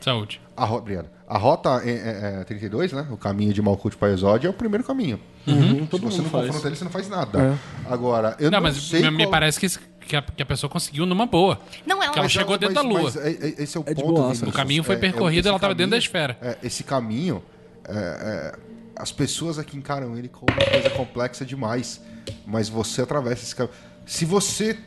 Saúde. 0.00 0.40
a, 0.56 0.64
ro- 0.64 0.78
obrigado. 0.78 1.08
a 1.28 1.36
rota 1.38 1.82
é, 1.84 1.90
é, 1.90 2.40
é 2.40 2.44
32, 2.44 2.92
né? 2.92 3.06
O 3.10 3.16
caminho 3.16 3.52
de 3.52 3.60
Malkuth 3.60 3.96
para 3.96 4.12
Exódio 4.12 4.48
é 4.48 4.50
o 4.50 4.54
primeiro 4.54 4.82
caminho. 4.84 5.20
Uhum, 5.46 5.80
Se 5.80 5.86
todo 5.86 6.10
você 6.10 6.22
não 6.22 6.30
faz. 6.30 6.46
confronta 6.46 6.68
ele, 6.68 6.76
você 6.76 6.84
não 6.84 6.90
faz 6.90 7.08
nada. 7.08 7.58
Agora, 7.88 8.36
eu 8.38 8.50
Não, 8.50 8.58
não, 8.58 8.62
mas 8.68 8.76
sei 8.76 9.08
me, 9.10 9.24
qual- 9.24 9.30
parece 9.30 9.60
que, 9.60 9.68
que 10.06 10.16
a, 10.16 10.22
que 10.22 10.42
a 10.42 10.46
pessoa 10.46 10.70
conseguiu 10.70 11.04
numa 11.06 11.26
boa. 11.26 11.60
Não, 11.86 12.02
ela 12.02 12.12
ela 12.14 12.22
não. 12.22 12.28
chegou 12.28 12.56
dentro 12.58 12.74
da 12.74 12.80
Lua. 12.82 13.02
Mas 13.02 13.16
é- 13.16 13.30
é- 13.30 13.62
esse 13.62 13.76
é 13.76 13.80
o 13.80 13.84
É 13.86 13.94
ponto. 13.94 14.22
Vinícius. 14.22 14.48
O 14.48 14.52
caminho 14.52 14.82
foi 14.82 14.94
É- 14.94 14.98
é 14.98 15.00
percorrido, 15.00 15.48
ela 15.48 15.58
tava 15.58 15.74
dentro 15.74 15.92
da 15.92 15.98
esfera. 15.98 16.36
é, 16.40 16.56
esse 16.62 16.82
caminho, 16.82 17.42
é, 17.86 17.92
é, 17.92 18.58
as 18.96 19.12
pessoas 19.12 19.58
aqui 19.58 19.76
encaram 19.76 20.16
ele 20.16 20.28
como 20.28 20.46
uma 20.52 20.70
coisa 20.70 20.90
complexa 20.90 21.44
demais. 21.44 22.00
Mas 22.46 22.68
você 22.68 23.02
atravessa 23.02 23.42
esse 23.44 23.54
caminho. 23.56 23.74
Se 24.06 24.24
você 24.24 24.78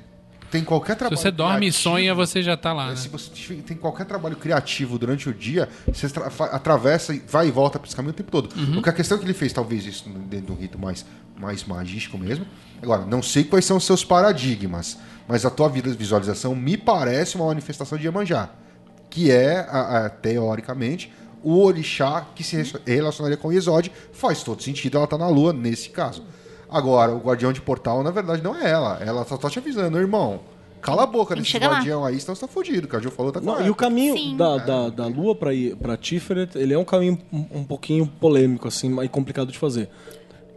tem 0.54 0.64
qualquer 0.64 0.94
Se 0.94 1.00
trabalho. 1.00 1.18
você 1.18 1.32
dorme 1.32 1.56
e 1.56 1.60
criativo, 1.70 1.84
sonha, 1.84 2.14
você 2.16 2.42
já 2.44 2.56
tá 2.56 2.72
lá, 2.72 2.86
é, 2.86 2.90
né? 2.92 2.96
Se 2.96 3.10
você 3.10 3.30
tem 3.56 3.76
qualquer 3.76 4.06
trabalho 4.06 4.36
criativo 4.36 4.98
durante 5.00 5.28
o 5.28 5.34
dia, 5.34 5.68
você 5.92 6.08
atravessa 6.52 7.14
e 7.14 7.20
vai 7.28 7.48
e 7.48 7.52
volta 7.52 7.80
para 7.80 7.88
esse 7.88 7.96
caminho 7.96 8.12
o 8.12 8.16
tempo 8.16 8.32
todo. 8.32 8.50
Uhum. 8.56 8.74
Porque 8.76 8.90
a 8.90 8.94
questão 8.94 9.18
que 9.18 9.26
ele 9.26 9.34
fez, 9.34 9.52
talvez 9.52 9.86
isso 9.86 10.08
dentro 10.10 10.48
de 10.48 10.52
um 10.52 10.56
rito 10.56 10.78
mais, 10.80 11.06
mais 11.38 11.64
magístico 11.64 12.18
mesmo. 12.18 12.46
Agora, 12.82 13.06
não 13.06 13.22
sei 13.24 13.44
quais 13.44 13.66
são 13.66 13.78
os 13.78 13.86
seus 13.86 14.06
paradigmas, 14.06 14.98
mas 15.28 15.46
a 15.46 15.50
tua 15.50 15.68
vida 15.70 15.90
de 15.90 15.98
visualização 15.98 16.56
me 16.56 16.78
parece 16.78 17.36
uma 17.36 17.46
manifestação 17.48 17.98
de 17.98 18.06
Iemanjá, 18.06 18.50
que 19.10 19.32
é, 19.32 19.60
a- 19.70 20.06
a- 20.06 20.10
teoricamente, 20.10 21.12
o 21.42 21.60
orixá 21.62 22.26
que 22.36 22.44
se 22.44 22.56
re- 22.56 22.80
relacionaria 22.86 23.38
com 23.38 23.52
Iesod. 23.52 23.92
Faz 24.14 24.44
todo 24.44 24.62
sentido, 24.64 24.98
ela 24.98 25.08
tá 25.08 25.18
na 25.18 25.28
lua 25.28 25.52
nesse 25.52 25.90
caso. 25.90 26.24
Agora, 26.74 27.14
o 27.14 27.20
guardião 27.20 27.54
de 27.54 27.62
portal, 27.62 28.02
na 28.04 28.12
verdade, 28.12 28.42
não 28.44 28.56
é 28.56 28.70
ela. 28.70 28.98
Ela 29.02 29.24
só 29.26 29.38
tá 29.38 29.50
te 29.50 29.60
avisando, 29.60 29.98
irmão. 30.00 30.40
Cala 30.82 31.04
a 31.04 31.06
boca 31.06 31.34
desse 31.36 31.48
chegar 31.48 31.68
lá. 31.70 31.74
guardião 31.76 32.04
aí, 32.04 32.20
senão 32.20 32.36
você 32.36 32.42
tá 32.42 32.48
fudido. 32.48 32.88
Que 32.90 32.96
a 32.96 33.00
Ju 33.00 33.10
falou, 33.12 33.32
tá 33.32 33.40
Não, 33.40 33.66
e 33.66 33.70
o 33.70 33.76
caminho 33.76 34.18
Sim. 34.18 34.36
da, 34.36 34.58
da, 34.58 34.90
da 34.90 35.06
Lua 35.08 35.34
pra, 35.34 35.54
ir, 35.54 35.78
pra 35.78 35.96
Tiferet, 35.96 36.58
ele 36.58 36.74
é 36.74 36.78
um 36.78 36.84
caminho 36.84 37.18
um, 37.32 37.60
um 37.60 37.64
pouquinho 37.64 38.06
polêmico, 38.06 38.68
assim, 38.68 39.02
e 39.02 39.08
complicado 39.08 39.50
de 39.52 39.58
fazer. 39.58 39.90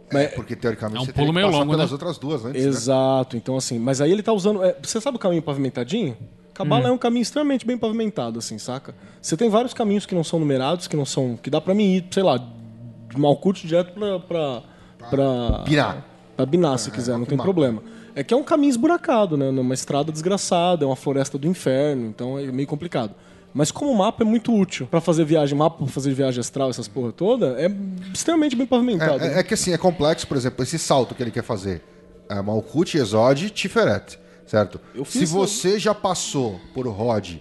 É, 0.09 0.27
porque 0.27 0.55
teoricamente 0.55 0.97
É 0.99 1.01
um 1.01 1.05
você 1.05 1.13
pulo 1.13 1.31
meio 1.33 1.47
longo, 1.49 1.71
pelas 1.71 1.89
né? 1.89 1.93
outras 1.93 2.17
duas 2.17 2.43
antes, 2.45 2.61
né? 2.61 2.69
Exato, 2.69 3.35
então 3.37 3.57
assim, 3.57 3.77
mas 3.77 3.99
aí 4.01 4.11
ele 4.11 4.23
tá 4.23 4.31
usando. 4.33 4.63
é, 4.63 4.75
você 4.81 4.99
sabe 5.01 5.17
o 5.17 5.19
caminho 5.19 5.41
pavimentadinho? 5.41 6.17
Cabala 6.53 6.87
é 6.87 6.91
um 6.91 6.97
caminho 6.97 7.21
extremamente 7.21 7.65
bem 7.67 7.77
pavimentado, 7.77 8.39
assim, 8.39 8.57
saca? 8.57 8.95
Você 9.21 9.37
tem 9.37 9.47
vários 9.49 9.73
caminhos 9.73 10.05
que 10.05 10.15
não 10.15 10.23
são 10.23 10.39
numerados, 10.39 10.87
que 10.87 10.95
não 10.97 11.05
são. 11.05 11.37
que 11.37 11.49
dá 11.49 11.61
pra 11.61 11.73
mim 11.75 11.97
ir, 11.97 12.05
sei 12.09 12.23
lá, 12.23 12.37
de 12.37 13.17
Malkuth 13.19 13.57
direto 13.63 13.93
pra. 13.93 14.19
pra, 14.19 14.63
pra 15.09 15.63
Binar. 15.65 16.05
Pra 16.35 16.45
Binar, 16.45 16.77
se 16.77 16.91
quiser, 16.91 17.17
não 17.17 17.25
tem 17.25 17.37
mapa. 17.37 17.45
problema. 17.45 17.81
É 18.15 18.23
que 18.23 18.33
é 18.33 18.37
um 18.37 18.43
caminho 18.43 18.69
esburacado, 18.71 19.37
né? 19.37 19.51
Numa 19.51 19.73
estrada 19.73 20.11
desgraçada, 20.11 20.83
é 20.83 20.87
uma 20.87 20.95
floresta 20.95 21.37
do 21.37 21.47
inferno, 21.47 22.07
então 22.07 22.37
é 22.37 22.43
meio 22.51 22.67
complicado. 22.67 23.13
Mas 23.53 23.71
como 23.71 23.93
mapa 23.95 24.23
é 24.23 24.25
muito 24.25 24.53
útil 24.53 24.85
pra 24.87 24.99
fazer 25.01 25.23
viagem, 25.25 25.57
mapa 25.57 25.77
pra 25.77 25.87
fazer 25.87 26.13
viagem 26.13 26.39
astral, 26.39 26.69
essas 26.69 26.87
porra 26.87 27.11
toda, 27.11 27.55
é 27.59 27.71
extremamente 28.13 28.55
bem 28.55 28.67
pavimentado. 28.67 29.23
É, 29.23 29.35
é- 29.35 29.39
é 29.39 29.43
que 29.43 29.53
assim, 29.53 29.71
é 29.73 29.77
complexo, 29.77 30.27
por 30.27 30.37
exemplo, 30.37 30.61
esse 30.63 30.77
salto 30.77 31.15
que 31.15 31.23
ele 31.23 31.31
quer 31.31 31.43
fazer. 31.43 31.81
É 32.29 32.39
Malkuth, 32.41 32.93
Exod, 32.95 33.49
Tiferet, 33.51 34.19
certo? 34.45 34.79
Se 35.05 35.25
você 35.25 35.79
já 35.79 35.95
passou 35.95 36.59
por 36.73 36.85
Rod 36.87 37.35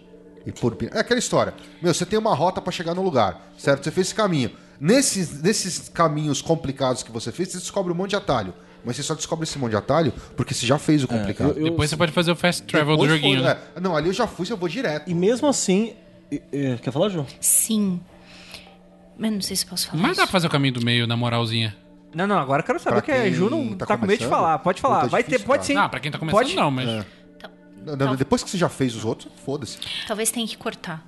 e 0.46 0.52
por... 0.52 0.76
É 0.92 1.00
aquela 1.00 1.18
história. 1.18 1.52
Meu, 1.82 1.92
você 1.92 2.06
tem 2.06 2.18
uma 2.18 2.34
rota 2.34 2.60
pra 2.62 2.70
chegar 2.72 2.94
no 2.94 3.02
lugar, 3.02 3.50
certo? 3.58 3.82
Você 3.84 3.90
fez 3.90 4.06
esse 4.06 4.14
caminho. 4.14 4.52
Nesses, 4.80 5.42
nesses 5.42 5.88
caminhos 5.88 6.42
complicados 6.42 7.02
que 7.02 7.10
você 7.10 7.32
fez, 7.32 7.50
você 7.50 7.58
descobre 7.58 7.92
um 7.92 7.96
monte 7.96 8.10
de 8.10 8.16
atalho. 8.16 8.52
Mas 8.84 8.94
você 8.96 9.02
só 9.02 9.14
descobre 9.14 9.42
esse 9.44 9.58
monte 9.58 9.70
de 9.70 9.76
atalho 9.76 10.12
porque 10.36 10.54
você 10.54 10.64
já 10.64 10.78
fez 10.78 11.02
o 11.02 11.08
complicado. 11.08 11.56
eu- 11.58 11.64
Depois 11.64 11.90
você 11.90 11.96
pode 11.96 12.12
fazer 12.12 12.30
o 12.30 12.36
fast 12.36 12.62
travel 12.64 12.96
do 12.96 13.02
Depois 13.02 13.20
joguinho, 13.20 13.40
foi, 13.42 13.48
né? 13.54 13.58
é. 13.74 13.80
Não, 13.80 13.96
ali 13.96 14.08
eu 14.08 14.12
já 14.12 14.26
fui, 14.28 14.46
eu 14.48 14.56
vou 14.56 14.68
direto. 14.68 15.10
E 15.10 15.14
mesmo 15.14 15.48
assim. 15.48 15.94
e- 16.30 16.40
e- 16.52 16.76
Quer 16.80 16.92
falar, 16.92 17.08
João? 17.08 17.26
Sim. 17.40 18.00
Mas 19.18 19.32
não 19.32 19.40
sei 19.40 19.56
se 19.56 19.64
posso 19.66 19.88
falar 19.88 20.00
Mas 20.02 20.16
dá 20.16 20.24
pra 20.24 20.32
fazer 20.32 20.46
o 20.46 20.50
caminho 20.50 20.74
do 20.74 20.84
meio, 20.84 21.06
na 21.06 21.16
moralzinha. 21.16 21.76
Não, 22.14 22.26
não, 22.26 22.38
agora 22.38 22.62
eu 22.62 22.66
quero 22.66 22.78
saber 22.78 22.96
Pra 22.96 23.00
o 23.00 23.02
que 23.02 23.10
a 23.12 23.22
quem 23.24 23.34
Ju 23.34 23.50
não 23.50 23.74
tá 23.76 23.86
tá, 23.86 23.96
com 23.96 24.02
medo 24.06 24.12
de 24.18 24.24
começando, 24.24 24.30
falar. 24.30 24.58
Pode 24.60 24.80
falar. 24.80 24.96
puta, 25.00 25.08
Vai 25.08 25.22
difícil, 25.22 25.40
ter, 25.40 25.46
pode 25.46 25.62
cara. 25.62 25.66
sim. 25.66 25.76
Ah, 25.76 25.88
pra 25.88 26.00
quem 26.00 26.10
tá 26.12 26.18
começando, 26.18 26.40
Pode- 26.42 26.54
não, 26.54 26.70
mas... 26.70 26.86
Tal- 27.40 27.50
Não, 27.84 27.96
tal- 27.96 28.16
Depois 28.16 28.42
que 28.42 28.50
você 28.50 28.56
já 28.58 28.68
fez 28.68 28.94
os 28.94 29.04
outros, 29.04 29.32
foda-se. 29.44 29.78
Talvez 30.06 30.30
tenha 30.30 30.46
que 30.46 30.56
cortar. 30.56 31.04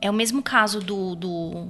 É 0.00 0.10
o 0.10 0.14
mesmo 0.14 0.42
caso 0.42 0.80
do, 0.80 1.14
do 1.14 1.68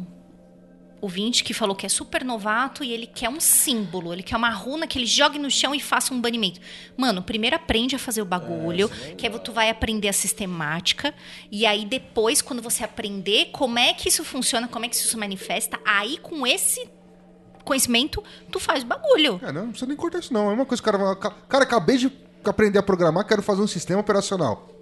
ouvinte 1.00 1.44
que 1.44 1.52
falou 1.52 1.76
que 1.76 1.86
é 1.86 1.88
super 1.88 2.24
novato 2.24 2.82
e 2.82 2.92
ele 2.92 3.06
quer 3.06 3.28
um 3.28 3.40
símbolo, 3.40 4.12
ele 4.12 4.22
quer 4.22 4.36
uma 4.36 4.50
runa 4.50 4.86
que 4.86 4.98
ele 4.98 5.06
jogue 5.06 5.38
no 5.38 5.50
chão 5.50 5.74
e 5.74 5.80
faça 5.80 6.12
um 6.12 6.20
banimento. 6.20 6.60
Mano, 6.96 7.22
primeiro 7.22 7.56
aprende 7.56 7.94
a 7.94 7.98
fazer 7.98 8.22
o 8.22 8.24
bagulho, 8.24 8.88
que 9.16 9.26
aí 9.26 9.38
tu 9.38 9.52
vai 9.52 9.70
aprender 9.70 10.08
a 10.08 10.12
sistemática, 10.12 11.14
e 11.50 11.66
aí 11.66 11.84
depois, 11.84 12.40
quando 12.40 12.62
você 12.62 12.84
aprender 12.84 13.50
como 13.52 13.78
é 13.78 13.92
que 13.92 14.08
isso 14.08 14.24
funciona, 14.24 14.66
como 14.68 14.84
é 14.84 14.88
que 14.88 14.96
isso 14.96 15.08
se 15.08 15.16
manifesta, 15.16 15.78
aí 15.84 16.18
com 16.18 16.46
esse 16.46 16.88
conhecimento, 17.64 18.22
tu 18.50 18.60
faz 18.60 18.82
o 18.82 18.86
bagulho. 18.86 19.40
É, 19.42 19.52
não, 19.52 19.62
não 19.62 19.70
precisa 19.70 19.88
nem 19.88 19.96
cortar 19.96 20.20
isso, 20.20 20.32
não. 20.32 20.50
É 20.50 20.54
uma 20.54 20.64
coisa 20.64 20.82
que 20.82 20.88
o 20.88 20.92
cara 20.92 21.16
Cara, 21.16 21.64
acabei 21.64 21.98
de 21.98 22.12
aprender 22.44 22.78
a 22.78 22.82
programar, 22.82 23.26
quero 23.26 23.42
fazer 23.42 23.60
um 23.60 23.66
sistema 23.66 24.00
operacional. 24.00 24.75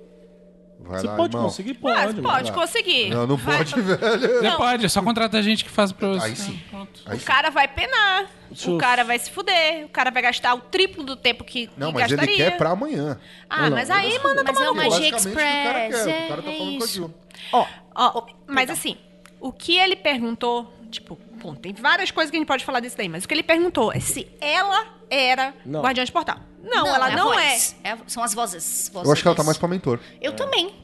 Vai 0.86 1.00
Você 1.00 1.06
lá, 1.06 1.16
pode 1.16 1.34
irmão. 1.34 1.48
conseguir? 1.48 1.78
Mas 1.80 2.04
Pode. 2.04 2.20
mano. 2.20 2.28
pode 2.36 2.52
conseguir. 2.52 3.08
Não, 3.10 3.26
não 3.26 3.36
Vai- 3.36 3.56
pode, 3.58 3.80
velho. 3.80 3.98
Você 4.20 4.40
Não. 4.42 4.56
pode, 4.58 4.84
é 4.84 4.88
só 4.88 5.02
contratar 5.02 5.42
gente 5.42 5.64
que 5.64 5.70
faz 5.70 5.92
pra 5.92 6.08
você. 6.08 6.26
Aí 6.26 6.36
sim. 6.36 6.60
Aí 7.06 7.16
O 7.16 7.18
sim. 7.20 7.24
cara 7.24 7.50
vai 7.50 7.66
penar. 7.68 8.26
O 8.66 8.76
cara 8.78 9.02
vai 9.02 9.18
se 9.18 9.30
fuder. 9.30 9.86
O 9.86 9.88
cara 9.88 10.10
vai 10.10 10.22
gastar 10.22 10.54
o 10.54 10.60
triplo 10.60 11.02
do 11.02 11.16
tempo 11.16 11.42
que, 11.42 11.70
Não, 11.76 11.88
que 11.88 11.94
mas 11.94 12.04
ele 12.12 12.16
gastaria. 12.16 12.36
quer 12.50 12.56
pra 12.58 12.70
amanhã. 12.70 13.18
Ah, 13.48 13.62
Não, 13.62 13.70
não, 13.70 13.76
mas 13.78 13.90
aí 13.90 14.18
manda 14.22 14.44
Mas 14.44 14.54
tomar 14.54 14.60
é 14.60 14.66
no 14.66 14.72
uma 14.72 14.82
cu. 14.84 14.90
magia 14.90 15.10
Basicamente, 15.10 15.40
o 15.42 15.64
cara 15.64 15.84
express. 15.88 16.04
quer. 16.04 16.24
O 16.24 16.28
cara 16.28 16.42
tá 16.42 16.50
é 16.50 16.56
falando 16.58 16.76
com 16.76 16.82
a 16.82 16.84
isso. 16.86 16.94
Gil. 16.94 17.14
Ó, 17.52 17.66
ó, 17.94 18.26
mas 18.46 18.70
assim, 18.70 18.96
o 19.40 19.52
que 19.52 19.76
ele 19.76 19.96
perguntou, 19.96 20.72
tipo, 20.90 21.18
bom, 21.42 21.54
tem 21.54 21.72
várias 21.72 22.10
coisas 22.10 22.30
que 22.30 22.36
a 22.36 22.40
gente 22.40 22.46
pode 22.46 22.64
falar 22.64 22.80
disso 22.80 22.96
daí, 22.96 23.08
mas 23.08 23.24
o 23.24 23.28
que 23.28 23.34
ele 23.34 23.42
perguntou 23.42 23.92
é 23.92 23.98
se 24.00 24.28
ela 24.40 24.86
era 25.10 25.54
Não. 25.64 25.80
guardiã 25.82 26.04
de 26.04 26.12
portal. 26.12 26.38
Não, 26.62 26.86
ela 26.86 27.06
a 27.06 27.10
não. 27.10 27.32
É 27.38 27.56
a- 27.84 27.98
são 28.06 28.22
as 28.22 28.32
vozes. 28.34 28.90
Eu 28.94 29.12
acho 29.12 29.22
que 29.22 29.28
ela 29.28 29.34
tá 29.36 29.42
vozes. 29.42 29.46
mais 29.46 29.58
pra 29.58 29.68
mentor. 29.68 30.00
Eu 30.20 30.32
também. 30.34 30.74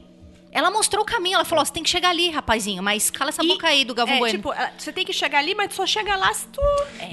Ela 0.53 0.69
mostrou 0.69 1.01
o 1.03 1.05
caminho, 1.05 1.35
ela 1.35 1.45
falou: 1.45 1.63
você 1.65 1.71
tem 1.71 1.81
que 1.81 1.89
chegar 1.89 2.09
ali, 2.09 2.29
rapazinho, 2.29 2.83
mas 2.83 3.09
cala 3.09 3.29
essa 3.29 3.41
E- 3.43 3.47
boca 3.47 3.67
aí 3.67 3.85
do 3.85 3.95
Galvão 3.95 4.15
é, 4.17 4.19
Bueno. 4.19 4.37
tipo, 4.37 4.53
você 4.77 4.91
tem 4.91 5.05
que 5.05 5.13
chegar 5.13 5.39
ali, 5.39 5.55
mas 5.55 5.69
tu 5.69 5.75
só 5.75 5.87
chega 5.87 6.13
lá 6.17 6.33
se 6.33 6.45
tu... 6.47 6.59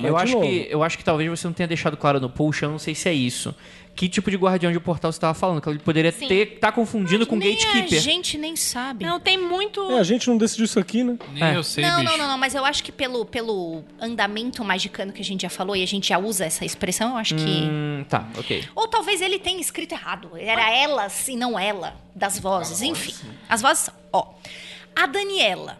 Eu 0.02 0.12
Mas, 0.12 0.28
de 0.30 0.36
acho, 0.36 0.40
que, 0.40 0.66
eu 0.68 0.82
acho 0.82 0.98
que 0.98 1.04
talvez 1.04 1.30
você 1.30 1.46
não 1.46 1.54
tenha 1.54 1.68
deixado 1.68 1.96
claro 1.96 2.18
no 2.18 2.28
post, 2.28 2.64
eu 2.64 2.68
não 2.70 2.80
sei 2.80 2.96
se 2.96 3.08
é 3.08 3.12
isso. 3.14 3.54
Que 3.98 4.08
tipo 4.08 4.30
de 4.30 4.36
guardião 4.36 4.70
de 4.70 4.78
portal 4.78 5.10
você 5.10 5.18
tava 5.18 5.34
falando? 5.34 5.60
Que 5.60 5.68
ele 5.68 5.80
poderia 5.80 6.12
Sim. 6.12 6.28
ter 6.28 6.60
tá 6.60 6.70
confundindo 6.70 7.26
com 7.26 7.34
Nem 7.34 7.56
gatekeeper. 7.56 7.98
A 7.98 8.00
gente 8.00 8.38
nem 8.38 8.54
sabe. 8.54 9.04
Não, 9.04 9.18
tem 9.18 9.36
muito... 9.36 9.90
É, 9.90 9.98
a 9.98 10.04
gente 10.04 10.28
não 10.28 10.38
decidiu 10.38 10.66
isso 10.66 10.78
aqui, 10.78 11.02
né? 11.02 11.18
Nem 11.32 11.42
É. 11.42 11.56
eu 11.56 11.64
sei, 11.64 11.82
não, 11.82 11.98
bicho. 11.98 12.12
não, 12.12 12.16
não, 12.16 12.28
não, 12.28 12.38
mas 12.38 12.54
eu 12.54 12.64
acho 12.64 12.84
que 12.84 12.92
pelo, 12.92 13.26
pelo 13.26 13.82
andamento 14.00 14.62
magicano 14.62 15.12
que 15.12 15.20
a 15.20 15.24
gente 15.24 15.42
já 15.42 15.50
falou 15.50 15.74
e 15.74 15.82
a 15.82 15.86
gente 15.86 16.10
já 16.10 16.18
usa 16.18 16.44
essa 16.44 16.64
expressão, 16.64 17.10
eu 17.10 17.16
acho 17.16 17.34
que. 17.34 17.42
Hum, 17.42 18.04
tá, 18.08 18.28
ok. 18.38 18.68
Ou 18.76 18.86
talvez 18.86 19.20
ele 19.20 19.36
tenha 19.36 19.60
escrito 19.60 19.90
errado. 19.90 20.30
Era 20.36 20.72
elas 20.72 21.26
e 21.26 21.34
não 21.34 21.58
ela, 21.58 21.96
das 22.14 22.38
vozes. 22.38 22.82
Enfim, 22.82 23.12
as 23.48 23.60
vozes 23.60 23.86
são. 23.86 23.94
Ó, 24.12 24.32
a 24.94 25.06
Daniela 25.06 25.76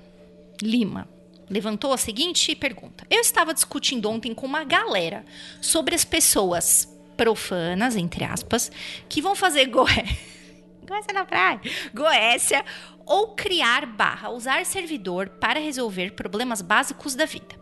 Lima 0.60 1.06
levantou 1.48 1.92
a 1.92 1.96
seguinte 1.96 2.52
pergunta. 2.56 3.06
Eu 3.08 3.20
estava 3.20 3.54
discutindo 3.54 4.10
ontem 4.10 4.34
com 4.34 4.44
uma 4.44 4.64
galera 4.64 5.24
sobre 5.60 5.94
as 5.94 6.04
pessoas 6.04 6.97
profanas, 7.18 7.96
entre 7.96 8.24
aspas, 8.24 8.70
que 9.08 9.20
vão 9.20 9.34
fazer 9.34 9.66
goé. 9.66 10.04
Goécia 10.86 11.12
na 11.12 11.26
praia. 11.26 11.60
Goécia 11.92 12.64
ou 13.04 13.34
criar 13.34 13.84
barra 13.84 14.30
usar 14.30 14.64
servidor 14.64 15.28
para 15.28 15.60
resolver 15.60 16.12
problemas 16.12 16.62
básicos 16.62 17.14
da 17.14 17.26
vida. 17.26 17.58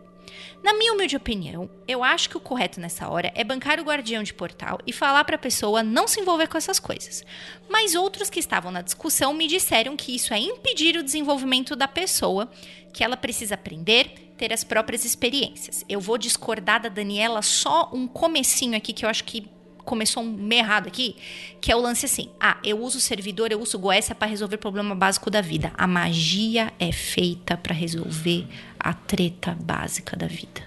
Na 0.63 0.73
minha 0.73 0.93
humilde 0.93 1.15
opinião, 1.15 1.69
eu 1.87 2.03
acho 2.03 2.29
que 2.29 2.37
o 2.37 2.41
correto 2.41 2.79
nessa 2.79 3.07
hora 3.09 3.31
é 3.35 3.43
bancar 3.43 3.79
o 3.79 3.83
guardião 3.83 4.23
de 4.23 4.33
portal 4.33 4.79
e 4.87 4.93
falar 4.93 5.23
para 5.23 5.35
a 5.35 5.39
pessoa 5.39 5.83
não 5.83 6.07
se 6.07 6.19
envolver 6.19 6.47
com 6.47 6.57
essas 6.57 6.79
coisas. 6.79 7.23
Mas 7.69 7.95
outros 7.95 8.29
que 8.29 8.39
estavam 8.39 8.71
na 8.71 8.81
discussão 8.81 9.33
me 9.33 9.47
disseram 9.47 9.97
que 9.97 10.15
isso 10.15 10.33
é 10.33 10.39
impedir 10.39 10.97
o 10.97 11.03
desenvolvimento 11.03 11.75
da 11.75 11.87
pessoa, 11.87 12.49
que 12.93 13.03
ela 13.03 13.17
precisa 13.17 13.55
aprender, 13.55 14.26
ter 14.37 14.53
as 14.53 14.63
próprias 14.63 15.03
experiências. 15.03 15.83
Eu 15.89 15.99
vou 15.99 16.17
discordar 16.17 16.81
da 16.81 16.89
Daniela 16.89 17.41
só 17.41 17.89
um 17.93 18.07
comecinho 18.07 18.77
aqui 18.77 18.93
que 18.93 19.03
eu 19.03 19.09
acho 19.09 19.23
que 19.23 19.49
começou 19.83 20.21
um 20.21 20.27
meio 20.29 20.59
errado 20.59 20.87
aqui, 20.87 21.15
que 21.61 21.71
é 21.71 21.75
o 21.75 21.79
lance 21.79 22.05
assim: 22.05 22.29
ah, 22.39 22.57
eu 22.63 22.79
uso 22.81 22.97
o 22.97 23.01
servidor, 23.01 23.51
eu 23.51 23.59
uso 23.59 23.77
o 23.77 23.79
Goécia 23.79 24.13
para 24.13 24.27
resolver 24.27 24.57
problema 24.57 24.93
básico 24.93 25.31
da 25.31 25.41
vida. 25.41 25.71
A 25.77 25.87
magia 25.87 26.71
é 26.77 26.91
feita 26.91 27.57
para 27.57 27.73
resolver 27.73 28.45
a 28.79 28.93
treta 28.93 29.57
básica 29.59 30.15
da 30.15 30.27
vida. 30.27 30.61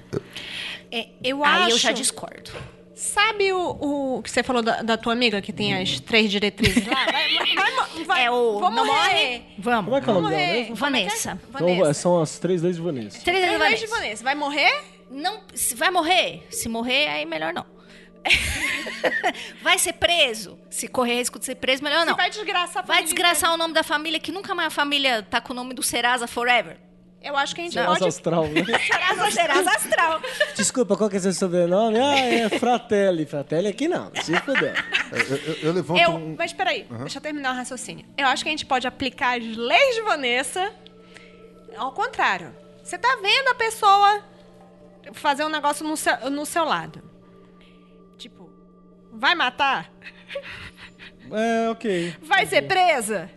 É, 0.91 1.09
eu 1.23 1.45
Aí 1.45 1.65
acho... 1.65 1.71
eu 1.71 1.79
já 1.79 1.93
discordo. 1.93 2.51
Sabe 3.01 3.51
o, 3.51 4.17
o 4.19 4.23
que 4.23 4.31
você 4.31 4.43
falou 4.43 4.61
da, 4.63 4.83
da 4.83 4.99
tua 4.99 5.15
amiga, 5.15 5.41
que 5.41 5.55
tem 5.55 5.75
as 5.75 5.99
três 6.01 6.31
diretrizes 6.31 6.87
lá? 6.87 7.07
Vai, 7.07 7.35
vai, 7.35 7.55
vai, 7.55 8.05
vai, 8.05 8.25
é 8.27 8.31
o 8.31 8.61
não 8.61 8.71
morrer. 8.71 8.85
morre. 8.85 9.43
Vamos. 9.59 9.85
Como 9.87 9.97
é 9.97 10.01
que 10.03 10.11
é 10.11 10.13
o 10.13 10.15
nome 10.17 10.27
Vamos 10.27 10.31
dela 10.31 10.47
morrer. 10.47 10.61
mesmo? 10.61 10.75
Vanessa. 10.75 11.41
Então, 11.49 11.67
Vanessa. 11.67 11.95
são 11.95 12.21
as 12.21 12.39
três 12.39 12.61
leis 12.61 12.77
de 12.77 12.83
Vanessa. 12.83 13.19
Três 13.25 13.39
Três 13.39 13.59
leis 13.59 13.81
de 13.81 13.87
Vanessa. 13.87 13.97
Vanessa. 13.97 14.25
Vai 14.25 14.35
morrer? 14.35 14.85
Não, 15.11 15.41
se 15.55 15.75
vai 15.75 15.91
morrer? 15.91 16.47
Se 16.51 16.69
morrer, 16.69 17.09
aí 17.09 17.25
melhor 17.25 17.55
não. 17.55 17.65
vai 19.63 19.79
ser 19.79 19.95
preso? 19.95 20.59
Se 20.69 20.87
correr 20.87 21.15
risco 21.15 21.39
de 21.39 21.47
ser 21.47 21.55
preso, 21.55 21.83
melhor 21.83 22.05
não. 22.05 22.13
Se 22.13 22.19
vai 22.21 22.29
desgraçar 22.29 22.83
a 22.83 22.87
Vai 22.87 22.97
família 22.99 23.05
desgraçar 23.15 23.55
o 23.55 23.57
nome 23.57 23.73
da 23.73 23.83
família, 23.83 24.21
que 24.21 24.31
nunca 24.31 24.55
mais 24.55 24.67
a 24.69 24.71
família 24.71 25.23
tá 25.23 25.41
com 25.41 25.55
o 25.55 25.57
nome 25.57 25.73
do 25.73 25.83
Serasa 25.83 26.27
Forever. 26.27 26.77
Eu 27.23 27.37
acho 27.37 27.55
que 27.55 27.61
a 27.61 27.65
gente 27.65 27.75
Serasa 27.75 27.93
pode... 27.99 28.09
astral, 28.09 28.47
né? 28.49 28.65
Serasa, 28.87 29.31
Serasa 29.31 29.71
Astral. 29.73 30.21
Desculpa, 30.57 30.97
qual 30.97 31.11
que 31.11 31.17
é 31.17 31.21
seu 31.21 31.33
sobrenome? 31.35 31.99
Ah, 31.99 32.17
é 32.19 32.49
Fratelli. 32.49 33.27
Fratelli 33.27 33.69
aqui 33.69 33.87
não, 33.89 34.11
se 34.23 34.35
fuder. 34.41 34.75
Eu, 35.13 35.37
eu- 35.37 35.55
eu 35.65 35.73
levanto 35.73 36.01
Eu, 36.01 36.11
um. 36.13 36.35
mas 36.39 36.53
peraí, 36.55 36.87
deixa 37.01 37.19
eu 37.19 37.23
terminar 37.23 37.53
o 37.53 37.57
raciocínio. 37.57 38.07
Eu 38.17 38.27
acho 38.27 38.43
que 38.43 38.49
a 38.49 38.53
gente 38.53 38.65
pode 38.65 38.87
aplicar 38.87 39.39
as 39.39 39.45
leis 39.45 39.95
de 39.97 40.01
Vanessa 40.03 40.73
ao 41.77 41.93
contrário. 41.93 42.55
Você 42.83 42.97
tá 42.97 43.19
vendo 43.23 43.49
a 43.49 43.55
pessoa 43.55 44.25
fazer 45.13 45.45
um 45.45 45.51
negócio 45.51 45.87
no 45.87 45.97
seu, 45.99 46.31
no 46.31 46.47
seu 46.47 46.65
lado. 46.65 47.03
Tipo, 48.17 48.51
vai 49.13 49.35
matar? 49.35 49.93
É, 51.31 51.69
ok. 51.69 52.17
Vai 52.23 52.47
ser 52.47 52.63
presa? 52.63 53.31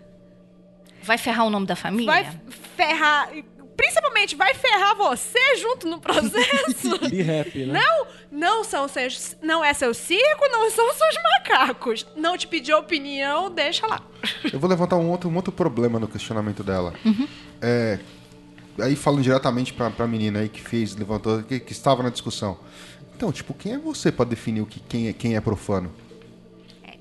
Vai 1.03 1.18
ferrar 1.18 1.45
o 1.45 1.49
nome 1.49 1.65
da 1.65 1.76
família? 1.76 2.05
Vai 2.11 2.39
ferrar. 2.77 3.30
Principalmente, 3.76 4.36
vai 4.36 4.54
ferrar 4.54 4.95
você 4.95 5.40
junto 5.58 5.88
no 5.88 6.00
processo? 6.00 6.98
Be 7.10 7.22
happy, 7.22 7.66
né? 7.66 7.80
Não, 7.80 8.08
não 8.32 8.64
são 8.64 8.88
seus, 8.88 9.36
não 9.41 9.64
é 9.64 9.74
seu 9.74 9.94
circo, 9.94 10.48
não 10.52 10.70
são 10.70 10.94
seus 10.94 11.16
macacos. 11.24 12.06
Não 12.16 12.38
te 12.38 12.48
pediu 12.48 12.78
opinião, 12.78 13.50
deixa 13.50 13.86
lá. 13.88 14.02
Eu 14.52 14.60
vou 14.60 14.70
levantar 14.70 14.98
um 14.98 15.10
outro, 15.10 15.30
um 15.30 15.36
outro 15.36 15.52
problema 15.52 16.00
no 16.00 16.08
questionamento 16.08 16.64
dela. 16.64 16.94
É, 17.62 18.00
aí 18.80 18.95
falando 18.95 19.24
diretamente 19.24 19.74
pra, 19.74 19.90
pra 19.90 20.08
menina 20.08 20.40
aí 20.40 20.50
que 20.50 20.62
fez, 20.62 20.95
levantou, 20.95 21.44
que, 21.44 21.60
que 21.60 21.72
estava 21.72 22.04
na 22.04 22.10
discussão. 22.10 22.58
Então, 23.16 23.32
tipo, 23.32 23.54
quem 23.54 23.74
é 23.74 23.78
você 23.78 24.12
pra 24.12 24.26
definir 24.26 24.62
o 24.62 24.66
que, 24.66 24.80
quem, 24.80 25.08
é, 25.08 25.14
quem 25.14 25.36
é 25.36 25.41
profano? 25.41 25.91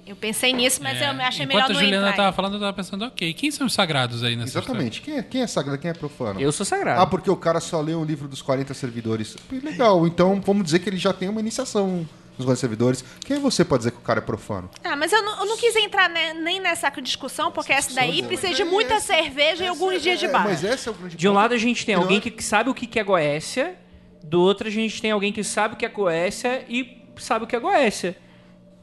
Eu 0.06 0.16
pensei 0.16 0.52
nisso, 0.52 0.80
mas 0.82 1.00
É, 1.00 1.06
eu 1.06 1.10
achei 1.22 1.44
Enquanto 1.44 1.48
melhor 1.48 1.64
a 1.64 1.68
não 1.68 1.74
Juliana 1.80 2.08
entrar. 2.08 2.16
tava 2.24 2.32
falando, 2.36 2.54
eu 2.54 2.60
tava 2.60 2.72
pensando, 2.72 3.04
ok, 3.04 3.32
quem 3.34 3.50
são 3.52 3.66
os 3.68 3.72
sagrados 3.72 4.24
aí 4.24 4.34
nessa 4.34 4.58
Exatamente. 4.58 5.00
Quem 5.00 5.18
é, 5.18 5.22
quem 5.22 5.42
é 5.42 5.46
sagrado, 5.46 5.78
quem 5.78 5.90
é 5.90 5.94
profano? 5.94 6.40
Eu 6.40 6.50
sou 6.50 6.66
sagrado. 6.66 7.00
Ah, 7.00 7.06
porque 7.06 7.30
o 7.30 7.36
cara 7.36 7.60
só 7.60 7.80
leu 7.80 8.00
o 8.00 8.04
livro 8.04 8.26
dos 8.26 8.42
40 8.42 8.74
servidores. 8.74 9.36
Legal, 9.50 10.04
então 10.06 10.40
vamos 10.40 10.64
dizer 10.64 10.80
que 10.80 10.88
ele 10.88 10.96
já 10.96 11.12
tem 11.12 11.28
uma 11.28 11.40
iniciação 11.40 12.06
nos 12.36 12.44
40 12.44 12.56
servidores. 12.56 13.04
Quem 13.24 13.36
é 13.36 13.40
você 13.40 13.64
pra 13.64 13.78
dizer 13.78 13.92
que 13.92 13.98
o 13.98 14.00
cara 14.00 14.18
é 14.18 14.22
profano? 14.22 14.68
Ah, 14.82 14.96
mas 14.96 15.12
eu 15.12 15.22
não, 15.22 15.38
eu 15.40 15.46
não 15.46 15.56
quis 15.56 15.76
entrar 15.76 16.08
ne- 16.10 16.32
nem 16.34 16.58
nessa 16.58 16.90
discussão, 17.00 17.52
porque 17.52 17.72
essa 17.72 17.94
daí 17.94 18.24
precisa 18.24 18.52
de 18.54 18.64
muita 18.64 18.98
cerveja 18.98 19.64
e 19.64 19.68
alguns 19.68 20.02
dias 20.02 20.18
de 20.18 20.26
é, 20.26 20.28
bar. 20.32 20.42
Mas 20.44 20.64
esse 20.64 20.88
é 20.88 20.90
o 20.90 20.94
grande 20.94 21.16
De 21.16 21.28
um 21.28 21.32
lado 21.32 21.54
a 21.54 21.58
gente 21.58 21.86
tem 21.86 21.94
alguém 21.94 22.18
é- 22.18 22.20
que 22.20 22.42
sabe 22.42 22.68
o 22.68 22.74
que 22.74 22.86
que 22.88 22.98
é 22.98 23.04
Goécia 23.04 23.76
Do 24.24 24.40
outro, 24.40 24.66
a 24.66 24.70
gente 24.70 25.00
tem 25.00 25.12
alguém 25.12 25.32
que 25.32 25.44
sabe 25.44 25.74
o 25.74 25.76
que 25.76 25.84
é 25.86 25.88
Goécia 25.88 26.64
e 26.68 27.02
sabe 27.18 27.44
o 27.44 27.46
que 27.48 27.54
é 27.54 27.60
Goécia. 27.60 28.16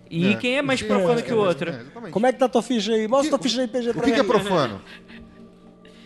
E 0.09 0.33
É, 0.33 0.35
quem 0.37 0.57
é 0.57 0.61
mais 0.61 0.81
profano 0.81 1.19
é, 1.19 1.21
que 1.21 1.31
o 1.33 1.43
é, 1.45 1.47
outro? 1.47 1.69
é, 1.69 1.75
exatamente. 1.81 2.11
Como 2.11 2.25
é 2.25 2.33
que 2.33 2.39
tá 2.39 2.49
tua 2.49 2.63
ficha 2.63 2.93
aí? 2.93 3.07
Mostra 3.07 3.29
tua 3.29 3.39
ficha 3.39 3.61
aí, 3.61 3.67
PG, 3.67 3.89
O 3.89 3.93
pra 3.93 4.01
que, 4.03 4.07
mim. 4.09 4.13
que 4.15 4.19
é 4.21 4.23
profano? 4.23 4.81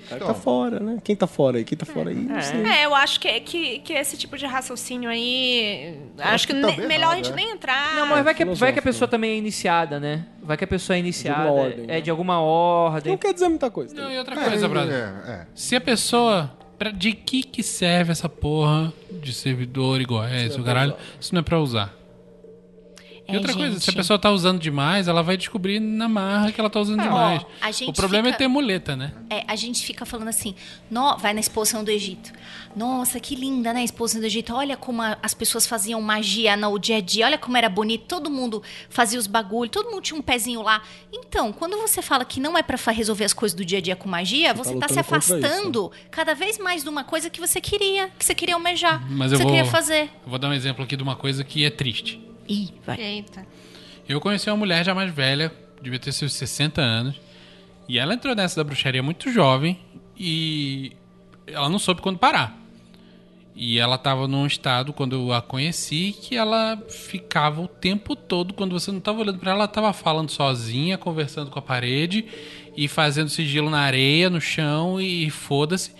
O 0.05 0.09
cara 0.09 0.25
tá 0.25 0.33
fora, 0.33 0.79
né? 0.79 0.97
Quem 1.03 1.15
tá 1.15 1.25
fora 1.25 1.57
aí? 1.57 1.63
Quem 1.63 1.77
tá 1.77 1.85
fora 1.85 2.09
aí? 2.09 2.15
Não 2.15 2.39
sei. 2.41 2.61
É, 2.65 2.85
eu 2.85 2.93
acho 2.93 3.19
que, 3.19 3.39
que, 3.39 3.79
que 3.79 3.93
esse 3.93 4.15
tipo 4.17 4.37
de 4.37 4.45
raciocínio 4.45 5.09
aí. 5.09 5.97
Acho, 6.19 6.45
que, 6.45 6.53
que 6.53 6.59
tá 6.61 6.67
ne- 6.67 6.85
melhor 6.87 7.13
a 7.13 7.15
gente 7.15 7.31
é. 7.31 7.35
nem 7.35 7.51
entrar. 7.51 7.95
Não, 7.95 8.05
mas 8.07 8.23
vai 8.23 8.35
que, 8.35 8.43
vai 8.43 8.45
que 8.45 8.51
a 8.51 8.55
filosófico, 8.55 8.83
pessoa 8.83 9.07
também 9.07 9.31
é 9.31 9.35
iniciada, 9.37 9.99
né? 9.99 10.25
Vai 10.43 10.57
que 10.57 10.65
a 10.65 10.67
pessoa 10.67 10.97
é 10.97 10.99
iniciada. 10.99 11.43
alguma 11.43 11.63
ordem, 11.63 11.83
é 11.85 11.87
né? 11.87 12.01
de 12.01 12.09
alguma 12.11 12.41
ordem. 12.41 13.11
Não 13.13 13.17
quer 13.17 13.33
dizer 13.33 13.47
muita 13.47 13.71
coisa. 13.71 13.95
Não, 13.95 14.11
e 14.11 14.17
outra 14.19 14.35
É, 14.39 14.49
coisa, 14.49 14.67
brother. 14.67 14.93
é, 14.93 15.31
é. 15.31 15.47
Se 15.55 15.75
a 15.75 15.81
pessoa. 15.81 16.51
pra- 16.77 16.91
De 16.91 17.13
que 17.13 17.41
que 17.41 17.63
serve 17.63 18.11
essa 18.11 18.27
porra 18.27 18.91
de 19.09 19.33
servidor 19.33 20.01
igual 20.01 20.25
é 20.25 20.45
esse, 20.45 20.59
o 20.59 20.63
caralho? 20.63 20.93
Isso 21.19 21.33
não 21.33 21.39
é 21.39 21.43
pra 21.43 21.59
usar. 21.59 21.91
E 23.33 23.35
É, 23.35 23.39
outra 23.39 23.53
coisa, 23.53 23.79
se 23.79 23.89
a 23.89 23.93
pessoa 23.93 24.19
tá 24.19 24.31
usando 24.31 24.59
demais, 24.59 25.07
ela 25.07 25.21
vai 25.23 25.35
descobrir 25.37 25.79
na 25.79 26.07
marra 26.07 26.51
que 26.51 26.59
ela 26.59 26.69
tá 26.69 26.79
usando 26.79 27.01
demais. 27.01 27.41
a 27.61 27.71
gente 27.71 27.89
o 27.89 27.93
problema 27.93 28.25
fica- 28.25 28.35
é 28.35 28.37
ter 28.37 28.47
muleta, 28.47 28.95
né? 28.95 29.13
É, 29.29 29.43
a 29.47 29.55
gente 29.55 29.83
fica 29.83 30.05
falando 30.05 30.27
assim, 30.27 30.53
no, 30.89 31.17
vai 31.17 31.33
na 31.33 31.39
exposição 31.39 31.83
do 31.83 31.89
Egito. 31.91 32.31
Nossa, 32.75 33.19
que 33.19 33.35
linda, 33.35 33.71
né? 33.73 33.81
A 33.81 33.83
exposição 33.83 34.19
do 34.21 34.25
Egito. 34.25 34.53
Olha 34.53 34.75
como 34.77 35.01
a- 35.01 35.17
as 35.21 35.33
pessoas 35.33 35.65
faziam 35.67 36.01
magia 36.01 36.55
no 36.57 36.77
dia 36.79 36.97
a 36.97 37.01
dia. 37.01 37.25
Olha 37.25 37.37
como 37.37 37.55
era 37.57 37.69
bonito. 37.69 38.05
Todo 38.07 38.29
mundo 38.29 38.63
fazia 38.89 39.19
os 39.19 39.27
bagulhos. 39.27 39.71
Todo 39.71 39.89
mundo 39.91 40.01
tinha 40.01 40.17
um 40.19 40.21
pezinho 40.23 40.61
lá. 40.61 40.81
Então, 41.11 41.51
quando 41.53 41.77
você 41.77 42.01
fala 42.01 42.25
que 42.25 42.39
não 42.39 42.57
é 42.57 42.63
pra 42.63 42.77
fa- 42.77 42.91
resolver 42.91 43.25
as 43.25 43.33
coisas 43.33 43.55
do 43.55 43.63
dia 43.63 43.77
a 43.77 43.81
dia 43.81 43.95
com 43.95 44.09
magia, 44.09 44.53
você 44.53 44.75
tá, 44.75 44.87
se 44.87 44.93
lutando 44.95 45.03
contra 45.03 45.17
isso. 45.19 45.33
afastando 45.35 45.91
cada 46.09 46.33
vez 46.33 46.57
mais 46.57 46.83
de 46.83 46.89
uma 46.89 47.03
coisa 47.03 47.29
que 47.29 47.39
você 47.39 47.61
queria, 47.61 48.09
que 48.17 48.25
você 48.25 48.33
queria 48.35 48.55
almejar, 48.55 49.01
Mas 49.09 49.29
que 49.29 49.35
eu 49.35 49.37
você 49.39 49.43
vou, 49.43 49.53
queria 49.53 49.69
fazer. 49.71 50.03
eu 50.23 50.29
vou 50.29 50.39
dar 50.39 50.49
um 50.49 50.53
exemplo 50.53 50.83
aqui 50.83 50.95
de 50.97 51.03
uma 51.03 51.15
coisa 51.15 51.43
que 51.43 51.63
é 51.65 51.69
triste. 51.69 52.19
Ih, 52.47 52.69
vai. 52.85 52.99
Eita. 52.99 53.45
Eu 54.07 54.19
conheci 54.19 54.49
uma 54.49 54.57
mulher 54.57 54.83
já 54.83 54.93
mais 54.93 55.13
velha, 55.13 55.51
devia 55.81 55.99
ter 55.99 56.11
seus 56.11 56.33
60 56.33 56.81
anos, 56.81 57.15
e 57.87 57.97
ela 57.97 58.13
entrou 58.13 58.35
nessa 58.35 58.57
da 58.57 58.63
bruxaria 58.63 59.03
muito 59.03 59.31
jovem 59.31 59.79
e 60.17 60.93
ela 61.47 61.69
não 61.69 61.79
soube 61.79 62.01
quando 62.01 62.17
parar. 62.17 62.59
E 63.55 63.77
ela 63.77 63.95
estava 63.95 64.27
num 64.27 64.47
estado, 64.47 64.91
quando 64.91 65.15
eu 65.15 65.31
a 65.31 65.41
conheci, 65.41 66.15
que 66.19 66.35
ela 66.35 66.75
ficava 66.89 67.61
o 67.61 67.67
tempo 67.67 68.15
todo, 68.15 68.53
quando 68.53 68.71
você 68.71 68.89
não 68.89 68.97
estava 68.97 69.19
olhando 69.19 69.37
para 69.37 69.51
ela, 69.51 69.59
ela 69.59 69.65
estava 69.65 69.93
falando 69.93 70.31
sozinha, 70.31 70.97
conversando 70.97 71.51
com 71.51 71.59
a 71.59 71.61
parede 71.61 72.25
e 72.75 72.87
fazendo 72.87 73.29
sigilo 73.29 73.69
na 73.69 73.81
areia, 73.81 74.29
no 74.29 74.41
chão 74.41 74.99
e 74.99 75.29
foda-se. 75.29 75.93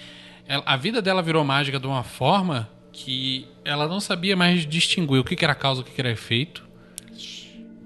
A 0.66 0.76
vida 0.76 1.02
dela 1.02 1.22
virou 1.22 1.44
mágica 1.44 1.80
de 1.80 1.86
uma 1.86 2.04
forma 2.04 2.70
que 2.94 3.46
ela 3.66 3.88
não 3.88 4.00
sabia 4.00 4.36
mais 4.36 4.66
distinguir 4.66 5.20
o 5.20 5.24
que 5.24 5.36
que 5.36 5.44
era 5.44 5.56
causa 5.56 5.82
e 5.82 5.84
o 5.84 5.86
que 5.86 5.92
que 5.92 6.00
era 6.00 6.12
efeito. 6.12 6.64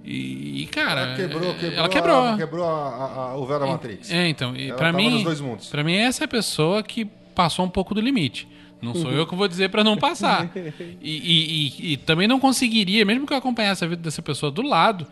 E, 0.04 0.62
e, 0.64 0.66
cara, 0.68 1.02
Ela 1.02 1.16
quebrou, 1.18 1.50
é- 1.50 1.54
quebrou, 1.56 1.78
ela 1.80 1.90
quebrou. 1.90 2.20
A, 2.26 2.38
quebrou 2.38 2.66
a, 2.66 2.70
a- 2.70 3.22
a- 3.32 3.36
o 3.38 3.46
véu 3.46 3.60
da 3.60 3.68
Matrix. 3.68 4.10
É, 4.12 4.28
então, 4.30 4.56
e 4.56 4.70
Ela 4.70 4.78
pra 4.78 4.94
mim, 4.94 5.10
nos 5.10 5.24
dois 5.24 5.42
mundos. 5.42 5.68
para 5.68 5.84
mim 5.84 5.96
essa 5.96 6.24
é 6.24 6.26
a 6.26 6.28
pessoa 6.30 6.82
que 6.82 7.04
passou 7.36 7.66
um 7.66 7.70
pouco 7.70 7.94
do 7.94 8.00
limite. 8.00 8.48
Não 8.82 8.94
sou 8.94 9.12
eu 9.12 9.26
que 9.26 9.36
vou 9.36 9.48
dizer 9.48 9.70
pra 9.70 9.84
não 9.84 9.98
passar. 9.98 10.52
E, 10.56 10.94
e- 11.02 11.68
e- 11.90 11.94
e 11.94 11.98
também 11.98 12.28
não 12.28 12.40
conseguiria, 12.40 13.04
mesmo 13.04 13.26
que 13.26 13.34
eu 13.34 13.38
acompanhasse 13.38 13.84
a 13.84 13.88
vida 13.88 14.02
dessa 14.04 14.22
pessoa 14.22 14.52
do 14.52 14.62
lado, 14.62 15.06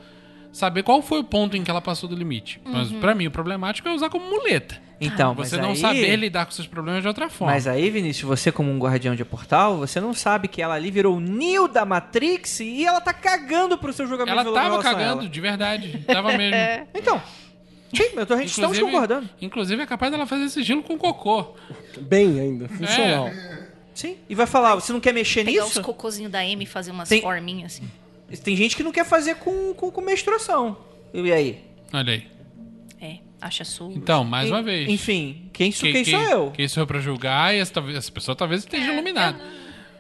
saber 0.52 0.84
qual 0.84 1.02
foi 1.02 1.20
o 1.20 1.24
ponto 1.24 1.58
em 1.58 1.64
que 1.64 1.72
ela 1.72 1.82
passou 1.82 2.08
do 2.08 2.16
limite. 2.16 2.62
Mas 2.64 2.92
pra 2.92 3.16
mim 3.16 3.26
o 3.28 3.32
problemático 3.32 3.88
é 3.90 3.94
usar 3.94 4.10
como 4.10 4.30
muleta. 4.30 4.80
Então, 5.00 5.34
Você 5.36 5.58
não 5.58 5.72
aí- 5.72 5.76
saber 5.78 6.16
lidar 6.16 6.46
com 6.46 6.52
seus 6.52 6.68
problemas 6.68 7.02
de 7.02 7.08
outra 7.08 7.30
forma. 7.30 7.54
Mas 7.54 7.68
aí, 7.68 7.90
Vinícius, 7.90 8.24
você 8.28 8.52
como 8.52 8.72
um 8.72 8.80
guardião 8.80 9.14
de 9.16 9.26
portal, 9.26 9.78
você 9.78 10.00
não 10.00 10.14
sabe 10.14 10.48
que 10.48 10.62
ela 10.62 10.74
ali 10.76 10.90
virou 10.90 11.18
o 11.18 11.20
Neo 11.20 11.68
da 11.68 11.86
Matrix 11.86 12.62
e 12.62 12.86
ela 12.86 13.02
tá 13.02 13.12
cagando 13.14 13.78
pro 13.78 13.92
seu 13.92 14.08
jogamento 14.08 14.40
ela 14.40 14.54
tava 14.54 14.82
cagando, 14.82 15.22
ela. 15.24 15.30
de 15.30 15.42
verdade. 15.42 16.04
Tava 16.08 16.38
mesmo. 16.38 16.56
Então, 16.96 17.22
sim, 17.94 18.10
eu 18.16 18.26
tô, 18.26 18.34
a 18.34 18.38
gente 18.38 18.50
estamos 18.52 18.80
concordando. 18.80 19.30
inclusive 19.42 19.82
é 19.82 19.86
capaz 19.86 20.12
dela 20.12 20.26
fazer 20.26 20.50
sigilo 20.50 20.82
com 20.82 20.98
cocô. 20.98 21.56
Bem 22.00 22.40
ainda, 22.40 22.68
funcional. 22.70 23.30
Sim, 23.94 24.18
e 24.30 24.36
vai 24.36 24.46
falar, 24.46 24.76
você 24.76 24.92
não 24.94 25.00
quer 25.00 25.14
mexer 25.14 25.46
Pegar 25.46 25.64
nisso? 25.64 25.80
os 25.80 25.86
cocôzinhos 25.86 26.32
da 26.32 26.40
Amy 26.40 26.64
e 26.64 26.66
fazer 26.66 26.92
umas 26.92 27.08
Tem- 27.10 27.22
forminhas 27.22 27.74
assim. 27.74 27.90
Tem 28.44 28.56
gente 28.56 28.76
que 28.76 28.84
não 28.84 28.92
quer 28.92 29.06
fazer 29.06 29.36
com, 29.36 29.74
com, 29.74 29.92
com 29.92 30.02
menstruação. 30.02 30.78
E 31.14 31.32
aí? 31.32 31.64
Olha 31.94 32.14
aí. 32.14 32.28
É, 33.46 33.48
acha 33.48 33.64
sujo. 33.64 33.98
Então, 33.98 34.24
mais 34.24 34.50
uma 34.50 34.62
vez. 34.64 34.90
Enfim, 34.90 35.50
quem, 35.54 35.72
sou- 35.72 35.92
quem 35.92 36.04
sou 36.04 36.20
eu? 36.20 36.52
Quem 36.52 36.68
sou 36.68 36.82
eu 36.84 36.88
pra 36.88 37.00
julgar 37.00 37.54
e 37.56 37.60
essa, 37.60 37.80
essa 37.96 38.12
pessoa 38.12 38.36
talvez 38.36 38.62
esteja 38.62 38.92
iluminada. 38.92 39.38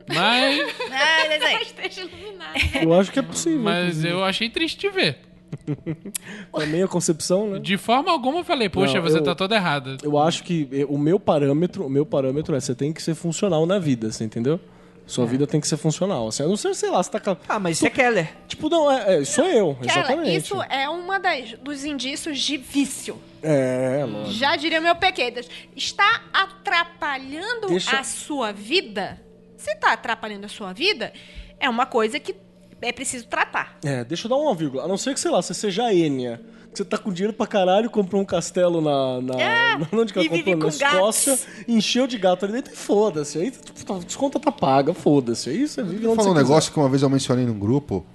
Mas, 0.07 0.59
Ah, 0.91 1.26
mas 1.27 1.41
aí. 1.43 1.61
Esteja 1.65 2.01
iluminado. 2.01 2.59
Eu 2.81 2.93
acho 2.93 3.11
que 3.11 3.19
é 3.19 3.22
possível. 3.22 3.59
mas 3.61 4.03
eu 4.03 4.23
achei 4.23 4.49
triste 4.49 4.80
de 4.80 4.89
ver. 4.89 5.17
Também 6.51 6.84
a 6.84 6.88
concepção, 6.88 7.51
né? 7.51 7.59
De 7.59 7.77
forma 7.77 8.11
alguma 8.11 8.39
eu 8.39 8.43
falei, 8.43 8.67
poxa, 8.69 8.95
Não, 8.95 9.01
você 9.01 9.17
eu- 9.19 9.23
tá 9.23 9.34
toda 9.35 9.55
errada. 9.55 9.97
Eu 10.03 10.17
acho 10.17 10.43
que 10.43 10.67
eh, 10.72 10.85
o 10.88 10.97
meu 10.97 11.19
parâmetro, 11.19 11.85
o 11.85 11.89
meu 11.89 12.05
parâmetro 12.05 12.55
é 12.55 12.59
você 12.59 12.76
tem 12.76 12.91
que 12.91 13.01
ser 13.01 13.15
funcional 13.15 13.65
na 13.65 13.80
vida, 13.80 14.11
você 14.11 14.23
entendeu? 14.23 14.59
Sua 15.07 15.26
vida 15.26 15.45
tem 15.45 15.61
que 15.61 15.68
ser 15.68 15.77
funcional. 15.77 16.27
Assim, 16.27 16.41
a 16.44 16.48
não 16.48 16.57
ser, 16.57 16.73
sei 16.73 16.90
lá, 16.90 17.02
você 17.03 17.11
tá. 17.11 17.19
ca- 17.19 17.38
Ah, 17.48 17.60
mas 17.60 17.77
isso 17.77 17.86
é 17.86 17.90
Keller. 17.91 18.27
Tipo, 18.48 18.69
não, 18.69 18.91
é, 18.91 19.18
é, 19.22 19.23
sou 19.26 19.45
eu, 19.45 19.77
exatamente. 19.82 20.36
isso 20.36 20.61
é 20.64 20.90
uma 20.90 21.19
das, 21.19 21.53
dos 21.61 21.86
indícios 21.86 22.40
de 22.40 22.57
vício. 22.57 23.22
É, 23.44 24.03
lógico. 24.07 24.32
Já 24.34 24.56
diria 24.56 24.80
o 24.80 24.84
meu 24.84 24.95
Pequedas. 24.95 25.48
Está 25.76 26.23
atrapalhando 26.34 27.68
Deixa- 27.68 27.99
a 27.99 28.03
sua 28.03 28.52
vida? 28.52 29.22
Se 29.57 29.72
está 29.72 29.94
atrapalhando 29.94 30.45
a 30.45 30.49
sua 30.49 30.73
vida, 30.73 31.14
é 31.60 31.69
uma 31.69 31.86
coisa 31.86 32.19
que 32.19 32.36
é 32.82 32.91
preciso 32.91 33.27
tratar. 33.27 33.77
É, 33.84 34.03
deixa 34.03 34.26
eu 34.26 34.30
dar 34.30 34.36
uma 34.36 34.53
vírgula. 34.53 34.84
A 34.84 34.88
não 34.88 34.98
ser 34.98 35.14
que, 35.14 35.19
sei 35.19 35.32
lá, 35.32 35.41
você 35.41 35.53
seja 35.53 35.94
Enia. 35.94 36.38
Que 36.38 36.55
você 36.77 36.85
tá 36.85 36.97
com 36.97 37.11
dinheiro 37.11 37.34
pra 37.34 37.45
caralho, 37.47 37.89
comprou 37.89 38.22
um 38.22 38.26
castelo 38.26 38.81
na. 38.81 39.22
na 39.22 39.34
na- 39.80 39.88
onde 39.93 40.11
que 40.14 40.19
ela 40.19 40.30
comprou? 40.30 40.56
Na 40.57 40.65
com 40.72 40.77
gatos. 40.77 41.27
Escócia, 41.27 41.39
encheu 41.68 42.07
de 42.07 42.18
gato 42.18 42.45
ali 42.45 42.53
dentro 42.53 42.73
e 42.73 42.76
foda-se. 42.76 43.38
Aí, 43.38 43.52
tipo, 43.52 43.85
tá- 43.85 43.99
desconta 43.99 44.39
tá 44.39 44.52
paga, 44.52 44.93
foda-se. 44.93 45.49
Aí 45.49 45.68
você 45.68 45.84
vive 45.84 46.06
Vou 46.06 46.15
falar 46.15 46.30
um 46.30 46.34
você 46.34 46.39
negócio 46.43 46.72
que 46.72 46.80
uma 46.80 46.89
vez 46.89 47.02
eu 47.02 47.10
mencionei 47.10 47.45
num 47.45 47.57
grupo 47.57 48.06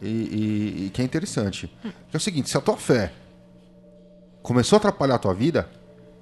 e, 0.00 0.08
e- 0.08 0.86
e 0.86 0.90
que 0.92 1.00
é 1.02 1.04
interessante. 1.04 1.66
Que 1.82 2.14
é 2.14 2.16
o 2.16 2.20
seguinte, 2.20 2.48
se 2.50 2.56
a 2.56 2.60
tua 2.60 2.76
fé 2.76 3.12
começou 4.42 4.76
a 4.76 4.78
atrapalhar 4.78 5.14
a 5.14 5.18
tua 5.18 5.34
vida, 5.34 5.68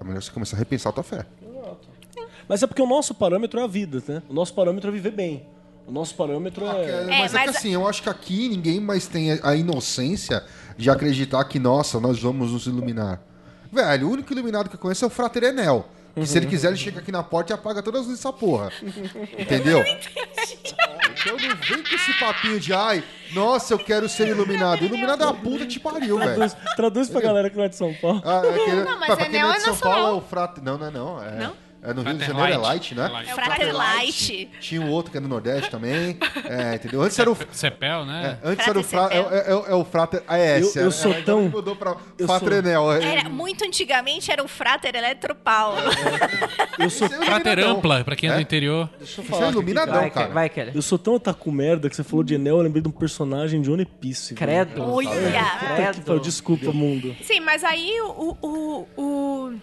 é 0.00 0.04
melhor 0.04 0.22
você 0.22 0.30
começar 0.30 0.56
a 0.56 0.58
repensar 0.58 0.90
a 0.90 0.92
tua 0.92 1.04
fé. 1.04 1.24
quiser. 1.40 2.26
Mas 2.48 2.62
é 2.62 2.66
porque 2.66 2.82
o 2.82 2.86
nosso 2.86 3.14
parâmetro 3.14 3.60
é 3.60 3.62
a 3.64 3.66
vida, 3.66 4.02
né? 4.06 4.22
O 4.28 4.34
nosso 4.34 4.52
parâmetro 4.54 4.88
é 4.90 4.92
viver 4.92 5.12
bem. 5.12 5.46
O 5.90 5.92
nosso 5.92 6.14
parâmetro 6.14 6.64
É, 6.66 6.68
é. 6.84 7.04
mas 7.08 7.34
é, 7.34 7.38
mas 7.38 7.50
que 7.50 7.56
assim, 7.56 7.74
eu 7.74 7.84
acho 7.88 8.00
que 8.00 8.08
aqui 8.08 8.48
ninguém 8.48 8.78
mais 8.78 9.08
tem 9.08 9.32
a- 9.42 9.56
inocência 9.56 10.44
de 10.76 10.88
acreditar 10.88 11.42
que, 11.44 11.58
nossa, 11.58 11.98
nós 11.98 12.22
vamos 12.22 12.52
nos 12.52 12.66
iluminar. 12.66 13.20
Velho, 13.72 14.06
o 14.06 14.12
único 14.12 14.32
iluminado 14.32 14.68
que 14.68 14.76
eu 14.76 14.80
conheço 14.80 15.04
é 15.04 15.08
o 15.08 15.10
Frater 15.10 15.42
Enel. 15.42 15.88
Que 16.14 16.24
se 16.26 16.38
ele 16.38 16.46
quiser, 16.46 16.68
ele 16.68 16.76
chega 16.76 17.00
aqui 17.00 17.10
na 17.10 17.22
porta 17.24 17.52
e 17.52 17.54
apaga 17.54 17.82
todas 17.82 18.02
as 18.02 18.06
luzes 18.06 18.20
dessa 18.22 18.32
porra. 18.32 18.70
Entendeu? 19.36 19.82
Então 21.22 21.32
não 21.36 21.56
vem 21.56 21.82
com 21.82 21.94
esse 21.94 22.18
papinho 22.18 22.58
de, 22.58 22.72
ai, 22.72 23.04
nossa, 23.34 23.74
eu 23.74 23.78
quero 23.78 24.08
ser 24.08 24.28
iluminado. 24.28 24.82
Iluminado 24.84 25.22
é 25.24 25.26
a 25.26 25.34
puta 25.34 25.58
que 25.58 25.66
te 25.66 25.80
pariu, 25.80 26.16
velho. 26.18 26.34
Traduz, 26.34 26.56
traduz 26.76 27.10
pra 27.10 27.20
galera 27.20 27.50
que 27.50 27.56
não 27.58 27.64
é 27.64 27.68
de 27.68 27.76
São 27.76 27.92
Paulo. 27.94 28.22
Ah, 28.24 28.40
é 28.44 28.48
aquele, 28.48 28.84
Não, 28.84 28.98
mas 28.98 29.06
pra, 29.06 29.16
pra 29.16 29.26
quem 29.26 29.40
não 29.42 29.48
é 29.50 29.54
é 29.54 29.56
de 29.58 29.62
São 29.64 29.72
nacional. 29.74 29.98
Paulo 29.98 30.14
é 30.16 30.18
o 30.18 30.22
Frater... 30.22 30.64
Não, 30.64 30.78
não 30.78 30.86
é 30.86 30.90
não. 30.90 31.22
É, 31.22 31.30
Não? 31.38 31.52
É 31.82 31.94
no 31.94 32.02
Rio 32.02 32.14
de 32.14 32.24
Frater 32.24 32.36
Janeiro, 32.36 32.52
é 32.52 32.56
Light. 32.66 32.94
Né? 32.94 33.24
É 33.26 33.32
o 33.32 33.34
Frater 33.34 33.74
Light. 33.76 34.50
Tinha 34.60 34.80
um 34.82 34.90
outro 34.90 35.10
que 35.10 35.18
é 35.18 35.20
no 35.20 35.28
Nordeste 35.28 35.70
também. 35.70 36.18
É, 36.48 36.74
entendeu? 36.74 37.02
Antes 37.02 37.18
era 37.18 37.30
o... 37.30 37.36
Cepel, 37.52 38.04
né? 38.04 38.38
É, 38.42 38.48
antes 38.50 38.64
Frater 38.64 38.70
era 38.70 38.78
o 38.78 38.82
fra... 38.82 39.08
é, 39.10 39.18
é, 39.18 39.52
é, 39.52 39.72
é 39.72 39.74
o 39.74 39.84
Frater 39.84 40.22
AS. 40.28 40.76
Eu- 40.76 40.82
eu 40.82 40.88
é, 40.88 40.90
sou 40.90 41.12
é, 41.12 41.22
tão- 41.22 41.48
Mudou 41.48 41.74
pra 41.76 41.96
eu 42.18 42.26
Fratrenel. 42.26 42.92
Era, 42.92 43.28
muito 43.28 43.64
antigamente 43.64 44.30
era 44.30 44.42
o 44.44 44.48
Frater 44.48 44.94
Eletropaulo. 44.94 45.78
Eu 46.78 46.90
sou, 46.90 47.08
Frater 47.08 47.58
ampla, 47.60 48.04
pra 48.04 48.14
quem 48.16 48.28
é 48.28 48.32
do 48.32 48.38
É? 48.38 48.42
interior. 48.42 48.88
deixa 48.98 49.20
eu 49.20 49.24
Você 49.24 49.30
falar. 49.30 49.42
é 49.42 49.44
aqui, 49.46 49.52
iluminadão, 49.56 49.94
Vai, 49.94 50.10
cara. 50.10 50.20
Keller, 50.26 50.34
vai, 50.34 50.48
Keller. 50.48 50.76
Eu 50.76 50.82
sou 50.82 50.98
tão 50.98 51.14
otaku 51.14 51.50
merda 51.52 51.88
que 51.88 51.96
você 51.96 52.04
falou 52.04 52.22
de 52.24 52.34
Enel, 52.34 52.56
eu 52.58 52.62
lembrei 52.62 52.82
de 52.82 52.88
um 52.88 52.92
personagem 52.92 53.60
de 53.62 53.70
One 53.70 53.84
Piece. 53.84 54.34
Credo. 54.34 54.82
Olha! 54.82 55.10
Pariu, 56.04 56.20
Desculpa, 56.20 56.72
mundo. 56.72 57.14
Sim, 57.22 57.40
mas 57.40 57.64
aí 57.64 58.00
o, 58.02 58.36
o, 58.42 58.86
o- 58.96 59.54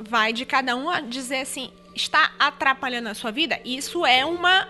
vai 0.00 0.32
de 0.32 0.44
cada 0.44 0.76
um 0.76 0.88
a 0.88 1.00
dizer 1.00 1.40
assim, 1.40 1.70
está 1.94 2.32
atrapalhando 2.38 3.08
a 3.08 3.14
sua 3.14 3.30
vida? 3.30 3.60
Isso 3.64 4.04
é 4.06 4.24
uma 4.24 4.68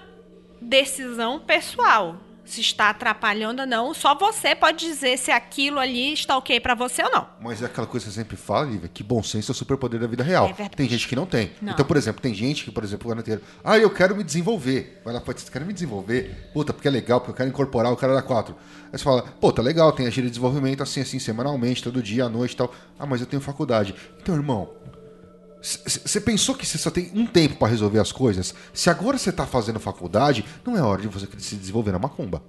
decisão 0.60 1.38
pessoal. 1.38 2.16
Se 2.44 2.60
está 2.60 2.90
atrapalhando 2.90 3.62
ou 3.62 3.68
não, 3.68 3.94
só 3.94 4.12
você 4.12 4.56
pode 4.56 4.84
dizer 4.84 5.16
se 5.16 5.30
aquilo 5.30 5.78
ali 5.78 6.12
está 6.12 6.36
ok 6.36 6.58
pra 6.58 6.74
você 6.74 7.00
ou 7.04 7.10
não. 7.10 7.28
Mas 7.40 7.62
é 7.62 7.66
aquela 7.66 7.86
coisa 7.86 8.06
que 8.06 8.12
você 8.12 8.18
sempre 8.18 8.36
fala, 8.36 8.66
Lívia, 8.66 8.90
que 8.92 9.04
bom 9.04 9.22
senso 9.22 9.52
é 9.52 9.54
o 9.54 9.54
superpoder 9.54 10.00
da 10.00 10.08
vida 10.08 10.24
real. 10.24 10.52
É 10.58 10.68
tem 10.68 10.88
gente 10.88 11.06
que 11.06 11.14
não 11.14 11.26
tem. 11.26 11.52
Não. 11.62 11.74
Então, 11.74 11.86
por 11.86 11.96
exemplo, 11.96 12.20
tem 12.20 12.34
gente 12.34 12.64
que, 12.64 12.72
por 12.72 12.82
exemplo, 12.82 13.06
vai 13.06 13.14
na 13.14 13.20
inteiro, 13.20 13.40
ah, 13.62 13.78
eu 13.78 13.88
quero 13.88 14.16
me 14.16 14.24
desenvolver. 14.24 15.00
Vai 15.04 15.14
lá, 15.14 15.20
pode, 15.20 15.40
você 15.40 15.50
quer 15.50 15.64
me 15.64 15.72
desenvolver? 15.72 16.50
Puta, 16.52 16.72
porque 16.72 16.88
é 16.88 16.90
legal, 16.90 17.20
porque 17.20 17.30
eu 17.30 17.36
quero 17.36 17.48
incorporar 17.48 17.92
o 17.92 17.96
cara 17.96 18.14
da 18.14 18.22
4. 18.22 18.52
Aí 18.92 18.98
você 18.98 19.04
fala, 19.04 19.22
pô, 19.22 19.52
tá 19.52 19.62
legal, 19.62 19.92
tem 19.92 20.08
a 20.08 20.10
gira 20.10 20.26
de 20.26 20.32
desenvolvimento 20.32 20.82
assim, 20.82 21.02
assim, 21.02 21.20
semanalmente, 21.20 21.84
todo 21.84 22.02
dia, 22.02 22.24
à 22.24 22.28
noite 22.28 22.54
e 22.54 22.56
tal. 22.56 22.74
Ah, 22.98 23.06
mas 23.06 23.20
eu 23.20 23.28
tenho 23.28 23.40
faculdade. 23.40 23.94
Então, 24.20 24.34
irmão, 24.34 24.70
Você 25.62 26.20
pensou 26.20 26.54
que 26.54 26.64
você 26.66 26.78
só 26.78 26.90
tem 26.90 27.10
um 27.14 27.26
tempo 27.26 27.56
pra 27.56 27.68
resolver 27.68 27.98
as 27.98 28.12
coisas? 28.12 28.54
Se 28.72 28.88
agora 28.88 29.18
você 29.18 29.30
tá 29.30 29.46
fazendo 29.46 29.78
faculdade, 29.78 30.44
não 30.64 30.76
é 30.76 30.82
hora 30.82 31.02
de 31.02 31.08
você 31.08 31.26
se 31.38 31.56
desenvolver 31.56 31.92
na 31.92 31.98
macumba. 31.98 32.42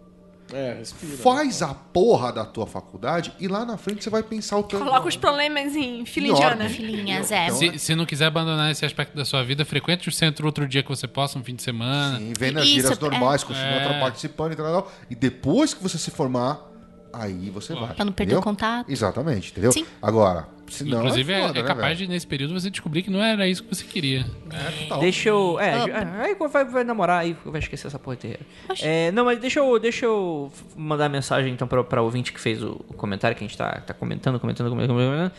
É, 0.53 0.73
respira. 0.79 1.15
Faz 1.17 1.61
a 1.61 1.73
porra 1.73 2.31
da 2.33 2.43
tua 2.45 2.67
faculdade 2.67 3.31
e 3.39 3.47
lá 3.47 3.63
na 3.65 3.77
frente 3.77 4.03
você 4.03 4.09
vai 4.09 4.21
pensar 4.21 4.57
o 4.57 4.63
tanto. 4.63 4.83
Coloca 4.83 5.07
os 5.07 5.15
problemas 5.15 5.75
em 5.77 6.05
fila 6.05 6.27
Em 6.27 6.31
indiana. 6.31 6.51
ordem. 6.63 6.69
Filhinhas, 6.69 7.31
é. 7.31 7.49
Se, 7.51 7.79
se 7.79 7.95
não 7.95 8.05
quiser 8.05 8.25
abandonar 8.25 8.69
esse 8.69 8.85
aspecto 8.85 9.15
da 9.15 9.23
sua 9.23 9.43
vida, 9.45 9.63
frequente 9.63 10.09
o 10.09 10.11
centro 10.11 10.45
outro 10.45 10.67
dia 10.67 10.83
que 10.83 10.89
você 10.89 11.07
possa, 11.07 11.39
um 11.39 11.43
fim 11.43 11.55
de 11.55 11.63
semana. 11.63 12.17
Sim, 12.17 12.33
vem 12.37 12.51
nas 12.51 12.65
Isso, 12.65 12.73
gírias 12.73 12.97
é. 12.97 13.01
normais, 13.01 13.43
continua 13.45 13.65
É. 13.65 13.99
participando 14.01 14.51
e 14.51 14.55
tal, 14.57 14.91
E 15.09 15.15
depois 15.15 15.73
que 15.73 15.81
você 15.81 15.97
se 15.97 16.11
formar, 16.11 16.69
aí 17.13 17.49
você 17.49 17.73
vai. 17.73 17.93
Pra 17.93 18.05
não 18.05 18.11
perder 18.11 18.33
entendeu? 18.33 18.39
o 18.39 18.43
contato. 18.43 18.89
Exatamente, 18.91 19.51
entendeu? 19.51 19.71
Sim. 19.71 19.85
Agora, 20.01 20.47
se 20.69 20.83
não. 20.83 20.99
Inclusive, 20.99 21.33
é, 21.33 21.41
foda, 21.41 21.59
é 21.59 21.61
né, 21.61 21.67
capaz 21.67 21.97
velho? 21.97 22.07
de, 22.07 22.13
nesse 22.13 22.25
período, 22.27 22.53
você 22.53 22.69
descobrir 22.69 23.03
que 23.03 23.09
não 23.11 23.21
era 23.21 23.47
isso 23.47 23.63
que 23.63 23.75
você 23.75 23.83
queria. 23.83 24.25
É, 24.49 24.83
total. 24.83 24.99
Deixa 24.99 25.29
eu. 25.29 25.59
É, 25.59 25.73
Ah, 25.73 25.79
ju- 25.79 25.91
aí 26.21 26.35
vai, 26.49 26.65
vai 26.65 26.83
namorar, 26.83 27.19
aí 27.21 27.35
vai 27.45 27.59
esquecer 27.59 27.87
essa 27.87 27.99
porra 27.99 28.15
inteira. 28.15 28.39
Oxi. 28.69 28.83
É, 28.85 29.11
não, 29.11 29.25
mas 29.25 29.39
deixa 29.39 29.59
eu, 29.59 29.77
deixa 29.79 30.05
eu 30.05 30.51
mandar 30.75 31.09
mensagem 31.09 31.53
então 31.53 31.67
pra, 31.67 31.83
pra 31.83 32.01
ouvinte 32.01 32.31
que 32.31 32.39
fez 32.39 32.63
o, 32.63 32.79
o 32.87 32.93
comentário 32.93 33.35
que 33.35 33.43
a 33.43 33.47
gente 33.47 33.57
tá, 33.57 33.71
tá 33.81 33.93
comentando, 33.93 34.39
comentando, 34.39 34.69
comentando, 34.69 34.95
comentando. 34.97 35.31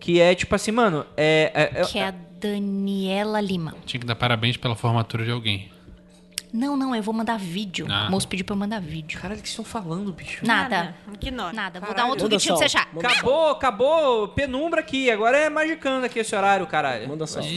Que 0.00 0.20
é 0.20 0.34
tipo 0.34 0.54
assim, 0.54 0.70
mano, 0.70 1.04
é. 1.16 1.50
é- 1.74 1.80
é- 1.80 1.84
Que 1.84 1.98
é 1.98 2.08
a 2.08 2.14
Daniela 2.40 3.40
Lima. 3.40 3.74
Tinha 3.84 4.00
que 4.00 4.06
dar 4.06 4.14
parabéns 4.14 4.56
pela 4.56 4.76
formatura 4.76 5.24
de 5.24 5.30
alguém. 5.30 5.70
Não, 6.52 6.76
não, 6.76 6.94
eu 6.94 7.02
vou 7.02 7.12
mandar 7.14 7.38
vídeo. 7.38 7.86
Ah. 7.90 8.06
O 8.08 8.10
moço 8.10 8.26
pediu 8.26 8.44
pra 8.44 8.54
eu 8.54 8.58
mandar 8.58 8.80
vídeo. 8.80 9.20
Caralho, 9.20 9.38
o 9.38 9.42
que 9.42 9.48
vocês 9.48 9.58
estão 9.58 9.64
falando, 9.64 10.12
bicho? 10.12 10.46
Nada. 10.46 10.94
Ignora. 11.20 11.52
Nada. 11.52 11.80
Vou 11.80 11.88
Caralho. 11.88 11.96
dar 12.06 12.10
outro 12.10 12.24
Manda 12.24 12.36
gatilho 12.36 12.56
pra 12.56 12.68
você 12.68 12.76
achar. 12.76 12.88
Manda 12.92 13.08
Acabou, 13.08 13.50
acabou. 13.50 14.28
Penumbra 14.28 14.80
aqui. 14.80 15.10
Agora 15.10 15.36
é 15.36 15.48
magicando 15.50 16.06
aqui 16.06 16.18
esse 16.20 16.34
horário, 16.34 16.66
caralho. 16.66 17.06
Manda 17.08 17.26
salve. 17.26 17.48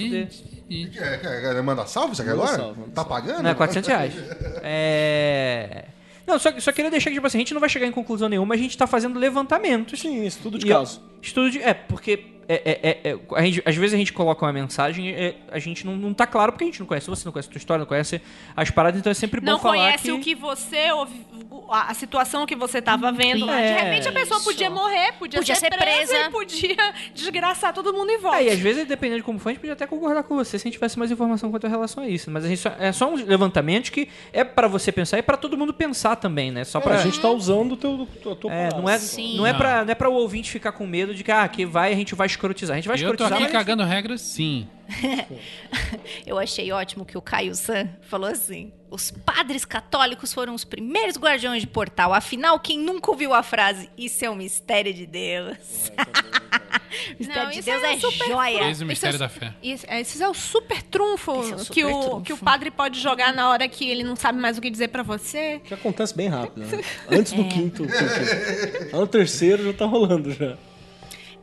E, 0.70 0.84
e- 0.84 0.88
Quer, 0.90 1.22
quer, 1.22 1.42
quer 1.42 1.62
mandar 1.64 1.86
salve 1.88 2.14
isso 2.14 2.22
aqui 2.22 2.32
Manda 2.32 2.44
agora? 2.44 2.58
salve, 2.58 2.80
manda 2.80 2.92
tá 2.94 3.04
pagando? 3.06 3.44
Não, 3.44 3.50
é 3.50 3.56
400 3.56 3.88
reais. 3.90 4.14
É... 4.64 5.86
Não, 6.26 6.38
só, 6.40 6.52
só 6.60 6.72
queria 6.72 6.90
deixar 6.92 7.10
que, 7.10 7.16
tipo 7.16 7.28
assim, 7.28 7.38
a 7.40 7.42
gente 7.42 7.54
não 7.54 7.60
vai 7.60 7.70
chegar 7.70 7.86
em 7.88 7.92
conclusão 7.92 8.30
nenhuma, 8.30 8.54
a 8.54 8.58
gente 8.58 8.78
tá 8.78 8.88
fazendo 8.88 9.18
levantamentos. 9.20 10.00
Sim, 10.00 10.24
estudo 10.26 10.58
de 10.58 10.66
E, 10.66 10.70
caso. 10.70 11.02
Estudo 11.22 11.50
de. 11.52 11.62
É, 11.62 11.74
porque. 11.74 12.26
É, 12.54 12.62
é, 12.66 12.90
é, 12.90 13.10
é, 13.12 13.18
a 13.36 13.42
gente- 13.44 13.62
às 13.66 13.76
vezes 13.76 13.94
a 13.94 13.98
gente 13.98 14.12
coloca 14.12 14.46
uma 14.46 14.52
mensagem, 14.52 15.10
é, 15.10 15.36
a 15.52 15.58
gente 15.60 15.86
não, 15.86 15.96
não 15.96 16.14
tá 16.14 16.28
claro 16.28 16.52
porque 16.52 16.66
a 16.66 16.68
gente 16.68 16.80
não 16.82 16.86
conhece 16.88 17.08
você, 17.10 17.24
não 17.26 17.32
conhece 17.32 17.48
a 17.48 17.52
tua 17.52 17.58
história, 17.58 17.80
não 17.80 17.86
conhece 17.88 18.22
as 18.56 18.70
paradas, 18.70 19.00
então 19.00 19.10
é 19.10 19.14
sempre 19.14 19.40
bom 19.40 19.52
Não 19.52 19.60
falar 19.60 19.76
conhece 19.76 20.04
que... 20.04 20.12
o 20.12 20.20
que 20.20 20.36
você 20.36 20.92
ouvi- 20.92 21.26
a 21.70 21.94
situação 21.94 22.46
que 22.46 22.56
você 22.56 22.82
tava 22.82 23.12
vendo 23.12 23.46
lá. 23.46 23.62
De 23.62 23.72
repente 23.72 24.08
a 24.08 24.12
pessoa 24.12 24.38
isso. 24.40 24.46
podia 24.50 24.70
morrer, 24.70 25.14
podia, 25.14 25.40
Podia 25.40 25.56
ser, 25.56 25.72
ser 25.72 25.78
presa, 25.78 26.08
presa. 26.14 26.26
e 26.28 26.30
podia 26.30 26.94
desgraçar 27.14 27.74
todo 27.74 27.94
mundo 27.94 28.10
em 28.12 28.18
volta. 28.18 28.40
É, 28.42 28.46
e 28.46 28.50
às 28.50 28.60
vezes, 28.60 28.86
dependendo 28.88 29.20
de 29.20 29.24
como 29.24 29.40
for, 29.40 29.50
a 29.50 29.52
gente 29.54 29.62
podia 29.62 29.74
até 29.74 29.88
concordar 29.88 30.24
com 30.24 30.36
você 30.36 30.58
se 30.60 30.66
a 30.66 30.68
gente 30.68 30.74
tivesse 30.74 30.98
mais 31.00 31.12
informação 31.12 31.50
quanto 31.52 31.66
a 31.68 31.70
relação 31.70 32.04
a 32.04 32.08
isso. 32.08 32.30
Mas 32.32 32.44
a 32.44 32.48
gente 32.48 32.60
só- 32.60 32.74
é 32.78 32.92
só 32.92 33.10
um 33.10 33.16
levantamento 33.16 33.92
que 33.92 34.10
é 34.34 34.44
pra 34.44 34.68
você 34.68 34.92
pensar 34.92 35.18
e 35.18 35.22
pra 35.22 35.38
todo 35.38 35.58
mundo 35.58 35.74
pensar 35.74 36.16
também, 36.18 36.52
né? 36.52 36.64
Só 36.64 36.80
É, 36.80 36.82
pra. 36.82 36.96
a 36.96 36.98
gente 36.98 37.20
tá 37.20 37.30
usando 37.30 37.74
o 37.74 37.78
teu, 37.78 38.08
É, 38.50 38.68
parada. 38.68 38.78
não 38.82 38.90
é, 38.90 38.98
Sim. 39.00 39.38
não 39.38 39.46
é, 39.48 39.54
pra, 39.54 39.86
não 39.86 39.92
é 39.92 39.96
pra 39.96 40.10
o 40.10 40.14
ouvinte 40.14 40.52
ficar 40.52 40.72
com 40.74 40.86
medo 40.86 41.14
de 41.16 41.24
que, 41.24 41.32
ah, 41.32 41.48
que 41.48 41.66
vai, 41.66 41.94
a 41.94 41.96
gente 41.96 42.16
vai 42.16 42.28
escrotizar. 42.42 42.74
A 42.76 42.78
gente 42.80 42.88
vai 42.88 42.98
eu 42.98 43.00
tô 43.00 43.12
escrotizar, 43.14 43.34
aqui 43.34 43.44
mas... 43.44 43.52
cagando 43.52 43.84
regras, 43.84 44.22
sim. 44.22 44.68
Eu 46.26 46.38
achei 46.38 46.72
ótimo 46.72 47.06
que 47.06 47.18
o 47.18 47.22
Caio 47.22 47.56
San 47.56 47.88
falou 48.02 48.30
assim: 48.30 48.74
os 48.90 49.12
padres 49.12 49.64
católicos 49.64 50.34
foram 50.34 50.54
os 50.54 50.64
primeiros 50.64 51.18
guardiões 51.18 51.62
de 51.62 51.68
portal. 51.68 52.14
Afinal, 52.14 52.60
quem 52.60 52.80
nunca 52.80 53.10
ouviu 53.10 53.34
a 53.34 53.42
frase 53.42 53.90
Isso 53.98 54.26
é 54.26 54.30
um 54.30 54.36
mistério 54.36 54.94
de 54.94 55.06
Deus? 55.06 55.92
mistério 57.18 57.44
Não, 57.44 57.52
de 57.52 57.62
Deus 57.62 57.84
é 57.84 57.94
é, 57.94 58.00
super 58.00 58.28
joia. 58.28 58.64
Eis 58.64 58.82
o 58.82 58.86
mistério 58.86 59.18
da 59.18 59.30
fé. 59.30 59.54
Isso, 59.64 59.86
é, 59.88 60.02
esse 60.02 60.22
é 60.22 60.28
o 60.28 60.34
super 60.34 60.82
trunfo, 60.84 61.32
é 61.32 61.56
o 61.56 61.60
super 61.60 61.74
que, 61.74 61.86
o, 61.86 61.90
trunfo. 61.90 62.22
que 62.22 62.34
o 62.34 62.38
padre 62.38 62.70
pode 62.70 63.00
jogar 63.00 63.34
na 63.34 63.50
hora 63.50 63.68
que 63.70 63.90
ele 63.90 64.04
não 64.04 64.16
sabe 64.16 64.40
mais 64.40 64.58
o 64.58 64.62
que 64.62 64.70
dizer 64.70 64.90
pra 64.90 65.04
você. 65.04 65.62
Que 65.64 65.74
acontece 65.74 66.16
bem 66.16 66.28
rápido, 66.28 66.66
né? 66.66 66.84
Antes 67.10 67.32
do 67.32 67.46
quinto. 67.46 67.84
quinto. 67.84 67.94
Lá 68.92 69.00
no 69.00 69.08
terceiro 69.08 69.64
já 69.64 69.74
tá 69.74 69.86
rolando 69.86 70.34
já. 70.34 70.58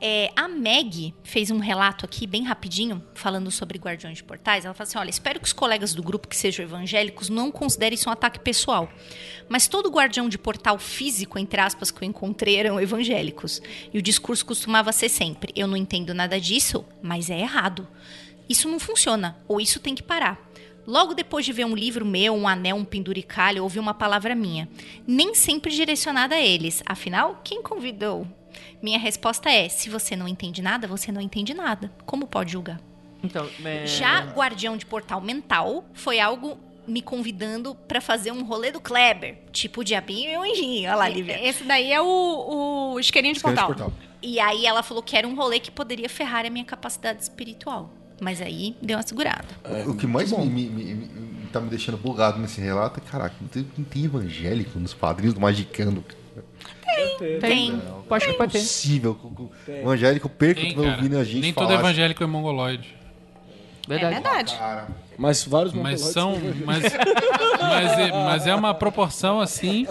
É, 0.01 0.31
a 0.37 0.47
Meg 0.47 1.13
fez 1.25 1.51
um 1.51 1.59
relato 1.59 2.05
aqui, 2.05 2.27
bem 2.27 2.45
rapidinho, 2.45 3.03
falando 3.15 3.51
sobre 3.51 3.79
guardiões 3.79 4.19
de 4.19 4.25
portais. 4.25 4.65
Ela 4.65 4.75
fala 4.75 4.87
assim: 4.87 4.99
olha, 4.99 5.11
espero 5.11 5.41
que 5.41 5.47
os 5.47 5.53
colegas 5.53 5.93
do 5.93 6.03
grupo 6.03 6.29
que 6.29 6.37
sejam 6.37 6.65
evangélicos 6.65 7.29
não 7.29 7.51
considerem 7.51 7.95
isso 7.95 8.09
um 8.09 8.13
ataque 8.13 8.39
pessoal. 8.39 8.89
Mas 9.49 9.67
todo 9.67 9.91
guardião 9.91 10.29
de 10.29 10.39
portal 10.39 10.79
físico, 10.79 11.39
entre 11.39 11.61
aspas, 11.61 11.91
que 11.91 12.05
eu 12.05 12.09
encontrei 12.09 12.57
eram 12.57 12.81
evangélicos. 12.81 13.61
E 13.93 13.99
o 13.99 14.03
discurso 14.03 14.47
costumava 14.47 14.93
ser 14.93 15.09
sempre: 15.09 15.53
eu 15.57 15.67
não 15.67 15.77
entendo 15.77 16.15
nada 16.15 16.41
disso, 16.41 16.85
mas 17.03 17.29
é 17.29 17.41
errado. 17.41 17.87
Isso 18.49 18.69
não 18.69 18.79
funciona, 18.79 19.37
ou 19.47 19.61
isso 19.61 19.81
tem 19.81 19.95
que 19.95 20.03
parar. 20.03 20.49
Logo 20.87 21.13
depois 21.13 21.45
de 21.45 21.53
ver 21.53 21.67
um 21.67 21.75
livro 21.75 22.07
meu, 22.07 22.35
um 22.35 22.49
anel, 22.49 22.77
um 22.77 22.85
penduricalho, 22.85 23.63
ouvi 23.63 23.79
uma 23.79 23.93
palavra 23.93 24.35
minha. 24.35 24.67
Nem 25.07 25.35
sempre 25.35 25.71
direcionada 25.71 26.37
a 26.37 26.41
eles. 26.41 26.83
Afinal, 26.87 27.43
quem 27.45 27.63
convidou? 27.63 28.27
Minha 28.83 28.99
resposta 28.99 29.51
é: 29.51 29.69
se 29.69 29.89
você 29.91 30.15
não 30.17 30.29
entende 30.29 30.63
nada, 30.63 30.87
você 30.87 31.11
não 31.13 31.21
entende 31.21 31.53
nada. 31.55 31.91
Como 32.07 32.27
pode 32.27 32.53
julgar? 32.53 32.81
Então, 33.23 33.49
é... 33.65 33.87
Já 33.87 34.21
Guardião 34.33 34.77
de 34.77 34.87
Portal 34.87 35.21
Mental 35.21 35.85
foi 35.93 36.21
algo 36.21 36.59
me 36.87 37.03
convidando 37.03 37.75
pra 37.75 38.01
fazer 38.01 38.31
um 38.33 38.45
rolê 38.45 38.71
do 38.71 38.81
Kleber, 38.81 39.39
tipo 39.53 39.81
o 39.83 39.85
diabinho 39.85 40.31
e 40.31 40.37
o 40.37 40.43
anjinho. 40.43 40.89
Olha 40.89 40.97
lá, 40.97 41.09
Lívia. 41.09 41.39
Esse 41.47 41.65
daí 41.65 41.93
é 41.93 42.01
o, 42.01 42.93
o 42.95 43.01
isqueirinho 43.01 43.35
de 43.35 43.41
portal. 43.41 43.93
E 44.23 44.41
aí 44.41 44.65
ela 44.65 44.83
falou 44.83 45.03
que 45.03 45.17
era 45.17 45.27
um 45.29 45.35
rolê 45.35 45.61
que 45.61 45.71
poderia 45.71 46.09
ferrar 46.09 46.47
a 46.47 46.51
minha 46.51 46.65
capacidade 46.65 47.23
espiritual. 47.23 47.93
Mas 48.21 48.41
aí 48.41 48.75
deu 48.83 48.97
uma 48.97 49.03
segurada. 49.07 49.47
o 49.87 49.95
que 49.95 50.07
mais 50.07 50.33
me, 50.33 50.47
me- 50.47 50.69
me- 50.71 50.95
me- 50.95 51.47
tá 51.53 51.61
me 51.61 51.69
deixando 51.69 51.97
bugado 51.99 52.39
nesse 52.39 52.61
relato 52.61 53.01
é, 53.05 53.09
caraca, 53.11 53.35
não 53.41 53.49
tem, 53.49 53.67
não 53.77 53.85
tem 53.85 54.05
evangélico 54.05 54.79
nos 54.79 54.93
padrinhos 54.95 55.35
do 55.35 55.41
Magicando. 55.41 56.05
Tem. 57.41 57.83
Acho 58.11 58.27
que 58.27 58.33
É 58.33 58.35
pode 58.37 58.53
ter. 58.53 58.59
impossível 58.59 59.13
o 59.23 59.51
evangélico 59.73 60.29
perca 60.29 60.61
Tem, 60.61 60.71
que 60.71 60.77
vai 60.77 60.85
cara. 60.87 60.97
ouvindo 60.97 61.19
a 61.19 61.25
gente 61.25 61.41
Nem 61.41 61.53
falar. 61.53 61.67
todo 61.69 61.79
evangélico 61.79 62.23
é 62.23 62.27
mongoloide. 62.27 62.97
Verdade. 63.87 64.15
É 64.17 64.21
verdade. 64.21 64.57
Cara, 64.57 64.89
Mas 65.17 65.45
vários 65.45 65.73
Mas 65.73 66.01
mongoloides 66.03 66.13
são. 66.13 66.39
Mas, 66.67 66.83
mas, 67.61 67.99
é, 67.99 68.13
mas 68.13 68.47
é 68.47 68.55
uma 68.55 68.75
proporção 68.75 69.41
assim. 69.41 69.87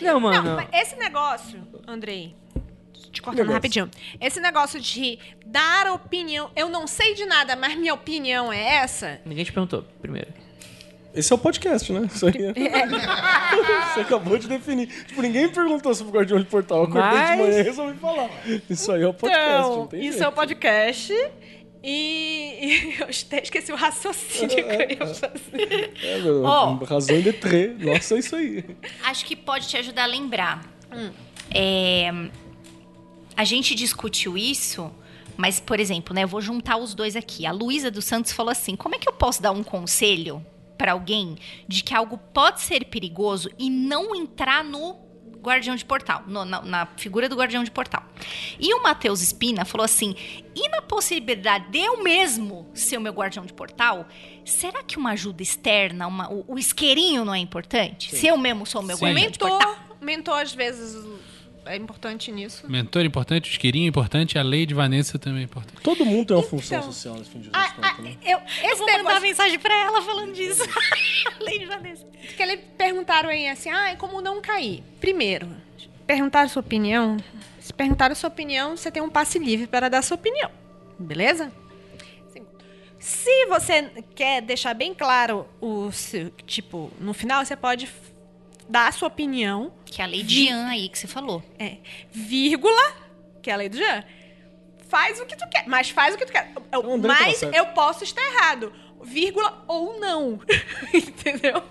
Não, 0.00 0.18
mano. 0.20 0.42
Não, 0.42 0.56
mas 0.56 0.68
esse 0.72 0.96
negócio, 0.96 1.60
Andrei, 1.86 2.34
te 3.12 3.20
cortando 3.22 3.38
negócio? 3.40 3.54
rapidinho. 3.54 3.90
Esse 4.20 4.40
negócio 4.40 4.80
de 4.80 5.18
dar 5.46 5.86
opinião, 5.92 6.50
eu 6.56 6.68
não 6.68 6.86
sei 6.86 7.14
de 7.14 7.24
nada, 7.26 7.56
mas 7.56 7.76
minha 7.76 7.92
opinião 7.94 8.52
é 8.52 8.76
essa. 8.76 9.20
Ninguém 9.24 9.44
te 9.44 9.52
perguntou, 9.52 9.84
primeiro. 10.00 10.28
Esse 11.18 11.32
é 11.32 11.36
o 11.36 11.38
podcast, 11.38 11.92
né? 11.92 12.08
Isso 12.12 12.26
aí. 12.26 12.32
Você 13.94 14.00
acabou 14.00 14.38
de 14.38 14.46
definir. 14.48 14.86
Tipo, 15.06 15.20
ninguém 15.22 15.48
perguntou 15.48 15.94
sobre 15.94 16.12
o 16.12 16.14
Guardião 16.16 16.38
de 16.38 16.46
Portal. 16.46 16.78
Eu 16.78 16.84
acordei 16.84 17.10
Mas- 17.10 17.30
de 17.30 17.36
manhã 17.42 17.58
e 17.58 17.62
resolvi 17.62 17.98
falar. 17.98 18.30
Isso 18.70 18.92
aí 18.92 19.02
é 19.02 19.06
o 19.08 19.14
podcast. 19.14 19.48
não 19.62 19.72
Então, 19.72 19.86
tem 19.88 20.00
isso 20.00 20.10
jeito. 20.12 20.24
é 20.24 20.28
o 20.28 20.32
podcast. 20.32 21.12
E, 21.82 22.58
e 22.60 22.96
eu 23.02 23.06
até 23.06 23.42
esqueci 23.42 23.72
o 23.72 23.76
raciocínio 23.76 24.48
que 24.48 24.60
eu 24.60 24.90
ia 24.90 25.06
fazer. 25.14 25.92
É, 26.02 26.18
meu, 26.20 26.42
Ó. 26.44 26.74
razão 26.84 27.20
de 27.20 27.32
trê. 27.32 27.74
Nossa, 27.78 28.14
é 28.14 28.18
isso 28.18 28.36
aí. 28.36 28.64
Acho 29.04 29.24
que 29.24 29.34
pode 29.34 29.66
te 29.68 29.76
ajudar 29.76 30.04
a 30.04 30.06
lembrar. 30.06 30.62
É, 31.54 32.10
a 33.36 33.44
gente 33.44 33.74
discutiu 33.74 34.36
isso, 34.38 34.90
mas, 35.36 35.60
por 35.60 35.78
exemplo, 35.80 36.14
né, 36.14 36.24
eu 36.24 36.28
vou 36.28 36.40
juntar 36.40 36.76
os 36.76 36.94
dois 36.94 37.14
aqui. 37.16 37.46
A 37.46 37.52
Luísa 37.52 37.90
dos 37.90 38.04
Santos 38.04 38.32
falou 38.32 38.50
assim: 38.52 38.74
como 38.76 38.94
é 38.94 38.98
que 38.98 39.08
eu 39.08 39.12
posso 39.12 39.40
dar 39.42 39.52
um 39.52 39.62
conselho 39.62 40.44
para 40.78 40.92
alguém 40.92 41.36
de 41.66 41.82
que 41.82 41.92
algo 41.94 42.16
pode 42.32 42.60
ser 42.62 42.84
perigoso 42.86 43.50
e 43.58 43.68
não 43.68 44.14
entrar 44.14 44.62
no 44.64 44.96
guardião 45.40 45.76
de 45.76 45.84
portal, 45.84 46.24
no- 46.26 46.44
na, 46.44 46.60
na 46.62 46.86
figura 46.96 47.28
do 47.28 47.36
guardião 47.36 47.62
de 47.62 47.70
portal? 47.70 48.02
E 48.58 48.72
o 48.74 48.82
Matheus 48.82 49.20
Espina 49.22 49.64
falou 49.64 49.84
assim: 49.84 50.14
e 50.54 50.68
na 50.68 50.80
possibilidade 50.82 51.70
de 51.70 51.78
eu 51.78 52.02
mesmo 52.02 52.68
ser 52.74 52.96
o 52.96 53.00
meu 53.00 53.12
guardião 53.12 53.44
de 53.46 53.52
portal, 53.52 54.06
será 54.44 54.82
que 54.82 54.96
uma 54.96 55.10
ajuda 55.12 55.42
externa, 55.42 56.06
uma- 56.06 56.30
o, 56.32 56.44
o 56.48 56.58
isqueirinho 56.58 57.24
não 57.24 57.34
é 57.34 57.38
importante? 57.38 58.14
Se 58.16 58.26
eu 58.26 58.36
mesmo 58.36 58.64
sou 58.66 58.80
o 58.80 58.84
meu 58.84 58.96
Sim. 58.96 59.04
guardião 59.06 59.30
de 59.30 59.38
portal? 59.38 59.70
Mentor, 59.70 59.96
mentor 60.00 60.40
às 60.42 60.52
vezes 60.54 60.96
é 61.68 61.76
importante 61.76 62.32
nisso. 62.32 62.64
Mentor 62.68 63.04
importante, 63.04 63.50
isqueirinho 63.50 63.88
importante, 63.88 64.38
a 64.38 64.42
lei 64.42 64.64
de 64.66 64.74
Vanessa 64.74 65.18
também 65.18 65.42
é 65.42 65.44
importante. 65.44 65.80
Todo 65.82 66.04
mundo 66.04 66.26
tem 66.28 66.36
uma 66.36 66.42
função 66.42 66.78
Então. 66.78 66.92
social 66.92 67.14
nesse 67.16 67.30
fim 67.30 67.40
de 67.40 67.50
Ah, 67.52 67.74
ah, 67.82 68.02
né? 68.02 68.16
eu, 68.24 68.38
Eu 68.68 68.76
vou 68.76 68.86
mandar 68.86 68.98
negócio 68.98 69.22
mensagem 69.22 69.58
pra 69.58 69.74
ela 69.74 70.02
falando 70.02 70.32
disso. 70.32 70.62
Lei 71.40 71.58
de 71.58 71.66
Vanessa. 71.66 72.06
que 72.36 72.42
eles 72.42 72.60
perguntaram 72.76 73.28
aí 73.28 73.48
assim, 73.48 73.70
ah, 73.70 73.94
como 73.96 74.20
não 74.20 74.40
cair? 74.40 74.82
Primeiro, 75.00 75.48
perguntaram 76.06 76.48
sua 76.48 76.60
opinião. 76.60 77.16
Se 77.60 77.72
perguntaram 77.72 78.14
sua 78.14 78.28
opinião, 78.28 78.76
você 78.76 78.90
tem 78.90 79.02
um 79.02 79.10
passe 79.10 79.38
livre 79.38 79.66
para 79.66 79.88
dar 79.88 80.02
sua 80.02 80.14
opinião. 80.16 80.50
Beleza? 80.98 81.52
Se 82.98 83.46
você 83.46 83.82
quer 84.14 84.42
deixar 84.42 84.74
bem 84.74 84.92
claro 84.92 85.46
o 85.60 85.92
seu, 85.92 86.30
tipo, 86.46 86.90
no 86.98 87.14
final 87.14 87.44
você 87.44 87.54
pode 87.54 87.88
dar 88.68 88.88
a 88.88 88.92
sua 88.92 89.08
opinião, 89.08 89.72
Que 89.86 90.00
é 90.02 90.04
a 90.04 90.08
lei 90.08 90.22
de 90.22 90.46
Jean 90.46 90.66
aí 90.68 90.88
que 90.88 90.98
você 90.98 91.06
falou. 91.06 91.42
é, 91.58 91.78
vírgula, 92.12 92.92
que 93.42 93.50
é 93.50 93.54
a 93.54 93.56
lei 93.56 93.68
do 93.68 93.76
Jean, 93.76 94.04
faz 94.88 95.20
o 95.20 95.26
que 95.26 95.36
tu 95.36 95.48
quer, 95.48 95.64
mas 95.66 95.90
faz 95.90 96.14
o 96.14 96.18
que 96.18 96.26
tu 96.26 96.32
quer. 96.32 96.50
Eu- 96.72 96.82
tava 96.82 96.98
mas 96.98 97.42
eu 97.42 97.66
posso 97.68 98.04
estar 98.04 98.22
errado, 98.22 98.72
vírgula 99.02 99.64
ou 99.68 99.98
não. 100.00 100.40
Entendeu? 100.92 101.62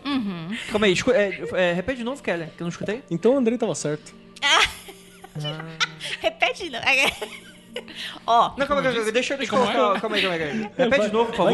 Calma 0.71 0.85
aí, 0.87 0.93
escu- 0.93 1.11
é, 1.11 1.39
é, 1.53 1.73
repete 1.73 1.99
de 1.99 2.03
novo, 2.03 2.21
Keller, 2.23 2.47
que 2.55 2.61
eu 2.61 2.65
não 2.65 2.69
escutei. 2.69 3.03
Então 3.11 3.33
o 3.33 3.37
Andrei 3.37 3.57
tava 3.57 3.75
certo. 3.75 4.13
Repete 6.21 6.69
não. 6.69 6.79
Ó, 8.25 8.53
Não, 8.57 8.65
calma, 8.65 8.81
calma, 8.81 8.91
deixa 9.11 9.33
eu 9.33 9.37
deixa 9.37 9.43
eu 9.43 9.47
Como 9.49 9.63
é? 9.63 9.71
colocar. 9.73 10.01
Calma 10.01 10.15
aí, 10.15 10.21
calma 10.23 10.35
aí. 10.35 10.39
calma 10.41 10.63
aí. 10.65 10.71
Repete 10.77 11.05
de 11.07 11.13
novo, 11.13 11.25
por 11.29 11.35
favor, 11.37 11.51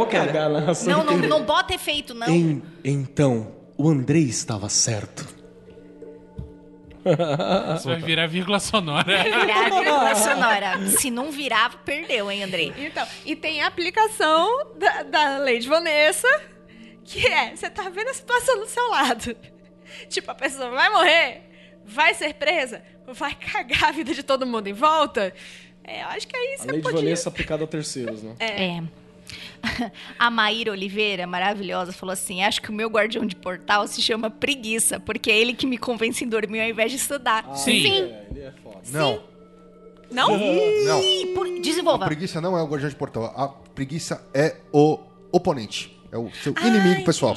não, 0.88 1.04
não, 1.04 1.18
não 1.18 1.44
bota 1.44 1.74
efeito, 1.74 2.14
não. 2.14 2.28
Em- 2.30 2.64
então, 2.84 3.54
o 3.78 3.90
Andrei 3.90 4.24
estava 4.24 4.70
certo. 4.70 5.28
Isso 7.76 7.88
vai 7.88 8.00
virar 8.00 8.28
vírgula 8.28 8.60
sonora. 8.60 9.24
Virar 9.24 9.70
vírgula 9.70 10.16
sonora. 10.16 10.88
Se 10.88 11.10
não 11.12 11.32
virar, 11.32 11.84
perdeu, 11.84 12.32
hein, 12.32 12.44
Andrei? 12.44 12.74
Então, 12.78 13.06
e 13.26 13.36
tem 13.36 13.62
a 13.62 13.68
aplicação 13.68 14.72
da, 14.78 15.04
da 15.04 15.38
lei 15.38 15.60
de 15.60 15.68
Vanessa, 15.68 16.28
que 17.04 17.26
é, 17.28 17.56
você 17.56 17.70
tá 17.70 17.90
vendo 17.90 18.10
a 18.10 18.14
situação 18.14 18.60
do 18.60 18.66
seu 18.68 18.88
lado. 18.90 19.36
Tipo, 20.10 20.32
a 20.32 20.36
pessoa 20.36 20.70
vai 20.70 20.90
morrer, 20.90 21.42
vai 21.86 22.14
ser 22.14 22.34
presa, 22.34 22.82
vai 23.08 23.36
cagar 23.36 23.86
a 23.86 23.92
vida 23.92 24.14
de 24.14 24.24
todo 24.24 24.46
mundo 24.46 24.68
em 24.68 24.74
volta. 24.74 25.34
É, 25.84 26.02
eu 26.04 26.08
acho 26.08 26.28
que 26.28 26.36
aí 26.36 26.56
A 26.56 26.58
você 26.58 26.72
lei 26.72 26.78
de 26.78 26.84
podia... 26.84 27.00
Vanessa 27.00 27.30
aplicada 27.30 27.64
a 27.66 27.68
terceiros, 27.68 28.24
né? 28.24 28.36
É. 28.40 28.82
A 30.20 30.30
Maíra 30.30 30.72
Oliveira, 30.72 31.26
maravilhosa, 31.26 31.92
falou 31.94 32.14
assim: 32.14 32.44
Acho 32.44 32.62
que 32.62 32.70
o 32.70 32.74
meu 32.74 32.90
guardião 32.90 33.26
de 33.26 33.36
portal 33.36 33.88
se 33.88 34.02
chama 34.02 34.30
preguiça, 34.30 35.00
porque 35.00 35.32
é 35.32 35.38
ele 35.38 35.54
que 35.54 35.66
me 35.66 35.78
convence 35.78 36.24
em 36.24 36.28
dormir 36.28 36.62
ao 36.62 36.68
invés 36.68 36.92
de 36.92 36.98
estudar. 36.98 37.46
Sim. 37.56 37.88
É, 37.88 38.28
ele 38.32 38.40
é 38.42 38.52
foda. 38.64 38.80
Não, 38.92 39.24
Não? 40.12 40.28
não. 40.86 41.02
Ih, 41.02 41.28
por- 41.34 41.48
A 41.48 41.62
Desenvolva. 41.62 42.06
preguiça 42.06 42.40
não 42.42 42.58
é 42.58 42.62
o 42.62 42.68
guardião 42.68 42.90
de 42.90 42.96
portal. 42.96 43.26
A 43.38 43.48
preguiça 43.48 44.22
é 44.34 44.58
o 44.72 45.00
oponente. 45.32 45.98
É 46.12 46.18
o 46.18 46.30
seu 46.44 46.54
inimigo 46.62 47.04
pessoal. 47.04 47.36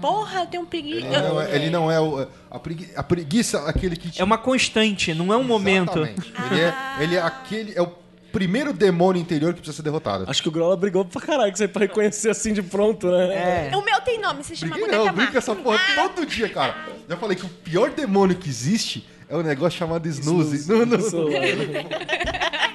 Porra, 0.00 0.46
tem 0.46 0.58
um 0.58 0.64
preguiça. 0.64 1.06
Ele 1.06 1.18
não 1.20 1.40
é, 1.40 1.54
ele 1.56 1.70
não 1.70 1.90
é 1.90 2.00
o. 2.00 2.26
A, 2.50 2.58
pregui, 2.58 2.88
a 2.96 3.02
preguiça 3.02 3.58
é 3.58 3.68
aquele 3.68 3.94
que 3.96 4.10
te. 4.10 4.20
É 4.20 4.24
uma 4.24 4.38
constante, 4.38 5.12
não 5.12 5.30
é 5.32 5.36
um 5.36 5.44
momento. 5.44 5.98
Exatamente. 6.02 6.32
Ele 6.50 6.60
é, 6.60 6.74
ele 7.00 7.16
é 7.16 7.20
aquele. 7.22 7.72
É 7.76 7.82
o 7.82 7.92
primeiro 8.32 8.72
demônio 8.72 9.20
interior 9.20 9.52
que 9.52 9.60
precisa 9.60 9.76
ser 9.76 9.82
derrotado. 9.82 10.24
Acho 10.28 10.42
que 10.42 10.48
o 10.48 10.52
Grola 10.52 10.76
brigou 10.76 11.04
pra 11.04 11.20
caralho, 11.20 11.52
que 11.52 11.58
você 11.58 11.68
pra 11.68 11.82
reconhecer 11.82 12.30
assim 12.30 12.52
de 12.52 12.62
pronto, 12.62 13.10
né? 13.10 13.70
É. 13.70 13.76
O 13.76 13.84
meu 13.84 14.00
tem 14.00 14.20
nome, 14.20 14.42
se 14.44 14.56
chama 14.56 14.72
Briguei 14.72 14.90
Boneca 14.90 15.04
não, 15.04 15.14
brinca 15.14 15.38
essa 15.38 15.54
porra 15.54 15.78
todo 15.94 16.26
dia, 16.26 16.48
cara. 16.48 16.76
Já 17.08 17.16
falei 17.16 17.36
que 17.36 17.44
o 17.44 17.48
pior 17.48 17.90
demônio 17.90 18.36
que 18.36 18.48
existe 18.48 19.06
é 19.28 19.36
um 19.36 19.42
negócio 19.42 19.78
chamado 19.78 20.06
snooze. 20.08 20.68
Não, 20.68 20.84
não. 20.84 21.00
celular. 21.00 21.40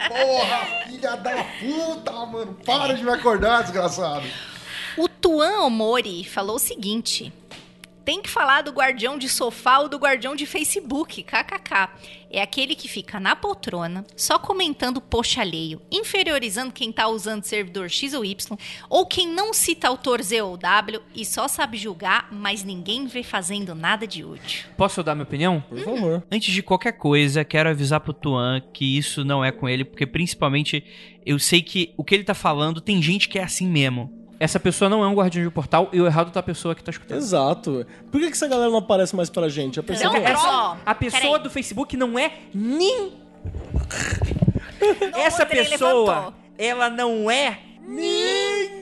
Porra, 0.08 0.86
filha 0.88 1.16
da 1.18 1.44
puta, 1.60 2.12
mano. 2.26 2.58
Para 2.66 2.94
de 2.94 3.04
me 3.04 3.12
acordar, 3.12 3.64
desgraçado. 3.64 4.26
O 4.98 5.10
Tuan 5.10 5.66
Omori 5.66 6.24
falou 6.24 6.56
o 6.56 6.60
seguinte: 6.60 7.34
tem 8.06 8.22
que 8.22 8.30
falar 8.30 8.62
do 8.62 8.72
guardião 8.72 9.18
de 9.18 9.28
sofá 9.28 9.80
ou 9.80 9.90
do 9.90 9.98
guardião 9.98 10.36
de 10.36 10.46
Facebook, 10.46 11.24
kkk. 11.24 11.90
É 12.30 12.42
aquele 12.42 12.76
que 12.76 12.88
fica 12.88 13.20
na 13.20 13.36
poltrona, 13.36 14.06
só 14.16 14.38
comentando 14.38 15.02
post 15.02 15.40
alheio, 15.40 15.82
inferiorizando 15.92 16.72
quem 16.72 16.92
tá 16.92 17.08
usando 17.08 17.44
servidor 17.44 17.90
X 17.90 18.14
ou 18.14 18.24
Y, 18.24 18.58
ou 18.90 19.06
quem 19.06 19.28
não 19.28 19.54
cita 19.54 19.88
autor 19.88 20.22
Z 20.22 20.42
ou 20.42 20.58
W 20.58 21.02
e 21.16 21.26
só 21.26 21.48
sabe 21.48 21.78
julgar, 21.78 22.28
mas 22.32 22.64
ninguém 22.64 23.08
vê 23.08 23.24
fazendo 23.24 23.74
nada 23.74 24.06
de 24.06 24.24
útil. 24.24 24.68
Posso 24.78 25.02
dar 25.02 25.16
minha 25.16 25.24
opinião? 25.24 25.64
Por 25.68 25.80
favor. 25.80 26.24
Antes 26.32 26.54
de 26.54 26.62
qualquer 26.62 26.94
coisa, 26.94 27.44
quero 27.44 27.70
avisar 27.70 28.02
pro 28.02 28.14
Tuan 28.14 28.62
que 28.74 28.98
isso 28.98 29.24
não 29.24 29.44
é 29.44 29.52
com 29.52 29.68
ele, 29.68 29.86
porque 29.86 30.06
principalmente 30.06 30.84
eu 31.26 31.40
sei 31.40 31.62
que 31.62 31.94
o 31.98 32.04
que 32.04 32.14
ele 32.14 32.24
tá 32.24 32.36
falando 32.36 32.80
tem 32.80 33.02
gente 33.02 33.28
que 33.28 33.40
é 33.40 33.44
assim 33.44 33.68
mesmo. 33.68 34.15
Essa 34.40 34.60
pessoa 34.60 34.90
não 34.90 35.04
é 35.04 35.08
um 35.08 35.14
guardião 35.14 35.44
de 35.46 35.50
portal 35.52 35.90
e 35.94 36.02
o 36.02 36.06
errado 36.06 36.32
tá 36.32 36.40
a 36.42 36.44
pessoa 36.44 36.76
que 36.76 36.84
tá 36.84 36.92
escutando. 36.92 37.18
Exato. 37.18 37.88
Por 38.12 38.20
que, 38.20 38.28
que 38.28 38.34
essa 38.34 38.48
galera 38.48 38.70
não 38.70 38.80
aparece 38.80 39.16
mais 39.16 39.30
pra 39.30 39.48
gente? 39.48 39.80
A 39.80 39.84
pessoa 39.84 40.12
Não, 40.12 40.26
essa- 40.26 40.78
a 40.86 40.96
pessoa 40.96 41.40
do 41.40 41.50
Facebook 41.50 41.96
não 41.96 42.20
é 42.20 42.32
nem. 42.54 43.14
Essa 45.16 45.46
pessoa, 45.46 46.34
ela 46.58 46.90
não 46.90 47.30
é 47.32 47.60
ninguém! 47.88 48.76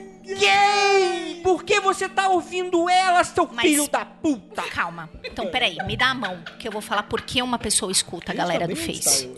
Por 1.42 1.62
que 1.62 1.78
você 1.80 2.08
tá 2.08 2.28
ouvindo 2.28 2.88
ela, 2.88 3.22
seu 3.22 3.48
Mas- 3.52 3.66
filho 3.66 3.88
da 3.88 4.04
puta? 4.04 4.62
Calma. 4.62 5.08
Então, 5.22 5.46
peraí, 5.48 5.76
me 5.86 5.96
dá 5.96 6.08
a 6.10 6.14
mão, 6.14 6.38
que 6.58 6.66
eu 6.66 6.72
vou 6.72 6.80
falar 6.80 7.02
por 7.04 7.20
que 7.22 7.40
uma 7.42 7.58
pessoa 7.58 7.92
escuta 7.92 8.32
a 8.32 8.34
galera 8.34 8.66
do 8.66 8.74
Face. 8.74 9.30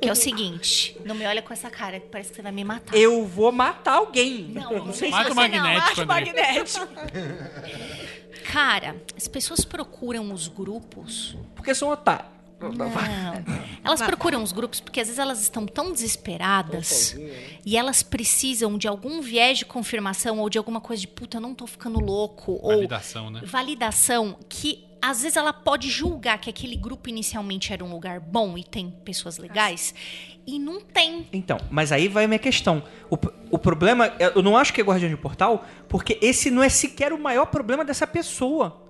Que 0.00 0.08
é 0.08 0.12
o 0.12 0.16
seguinte, 0.16 0.96
não 1.04 1.14
me 1.14 1.24
olha 1.26 1.40
com 1.40 1.52
essa 1.52 1.70
cara, 1.70 1.98
que 2.00 2.06
parece 2.08 2.30
que 2.30 2.36
você 2.36 2.42
vai 2.42 2.52
me 2.52 2.64
matar. 2.64 2.96
Eu 2.96 3.24
vou 3.26 3.50
matar 3.52 3.94
alguém. 3.94 4.48
Não, 4.48 4.86
não 4.86 4.92
sei 4.92 5.08
se 5.08 5.12
Mata 5.16 5.30
o 5.30 5.34
você 5.34 5.48
não. 5.48 5.58
magnético, 5.58 5.90
Acho 5.92 6.02
André. 6.02 6.14
magnético. 6.14 6.88
Cara, 8.52 8.96
as 9.16 9.26
pessoas 9.26 9.64
procuram 9.64 10.32
os 10.32 10.48
grupos. 10.48 11.36
Porque 11.54 11.74
sou 11.74 11.88
um 11.88 11.92
otário. 11.92 12.26
Não. 12.60 12.90
Elas 13.84 14.00
procuram 14.00 14.42
os 14.42 14.50
grupos 14.52 14.80
porque 14.80 15.00
às 15.00 15.08
vezes 15.08 15.18
elas 15.18 15.42
estão 15.42 15.66
tão 15.66 15.92
desesperadas 15.92 17.14
e 17.64 17.76
elas 17.76 18.02
precisam 18.02 18.78
de 18.78 18.88
algum 18.88 19.20
viés 19.20 19.58
de 19.58 19.66
confirmação 19.66 20.38
ou 20.38 20.48
de 20.48 20.56
alguma 20.56 20.80
coisa 20.80 21.00
de 21.00 21.08
puta, 21.08 21.36
eu 21.36 21.40
não 21.42 21.54
tô 21.54 21.66
ficando 21.66 22.00
louco. 22.00 22.58
Validação, 22.66 23.30
né? 23.30 23.40
Ou 23.42 23.48
validação 23.48 24.38
que 24.48 24.84
às 25.06 25.20
vezes 25.22 25.36
ela 25.36 25.52
pode 25.52 25.88
julgar 25.90 26.38
que 26.38 26.48
aquele 26.48 26.76
grupo 26.76 27.08
inicialmente 27.10 27.72
era 27.72 27.84
um 27.84 27.90
lugar 27.92 28.20
bom 28.20 28.56
e 28.56 28.64
tem 28.64 28.90
pessoas 29.04 29.36
legais 29.36 29.94
e 30.46 30.58
não 30.58 30.80
tem. 30.80 31.28
Então, 31.32 31.58
mas 31.70 31.92
aí 31.92 32.08
vai 32.08 32.24
a 32.24 32.28
minha 32.28 32.38
questão. 32.38 32.82
O, 33.10 33.16
o 33.50 33.58
problema, 33.58 34.12
eu 34.18 34.42
não 34.42 34.56
acho 34.56 34.72
que 34.72 34.80
é 34.80 34.84
guardião 34.84 35.10
de 35.10 35.16
portal, 35.16 35.64
porque 35.88 36.18
esse 36.22 36.50
não 36.50 36.62
é 36.62 36.68
sequer 36.68 37.12
o 37.12 37.18
maior 37.18 37.46
problema 37.46 37.84
dessa 37.84 38.06
pessoa. 38.06 38.80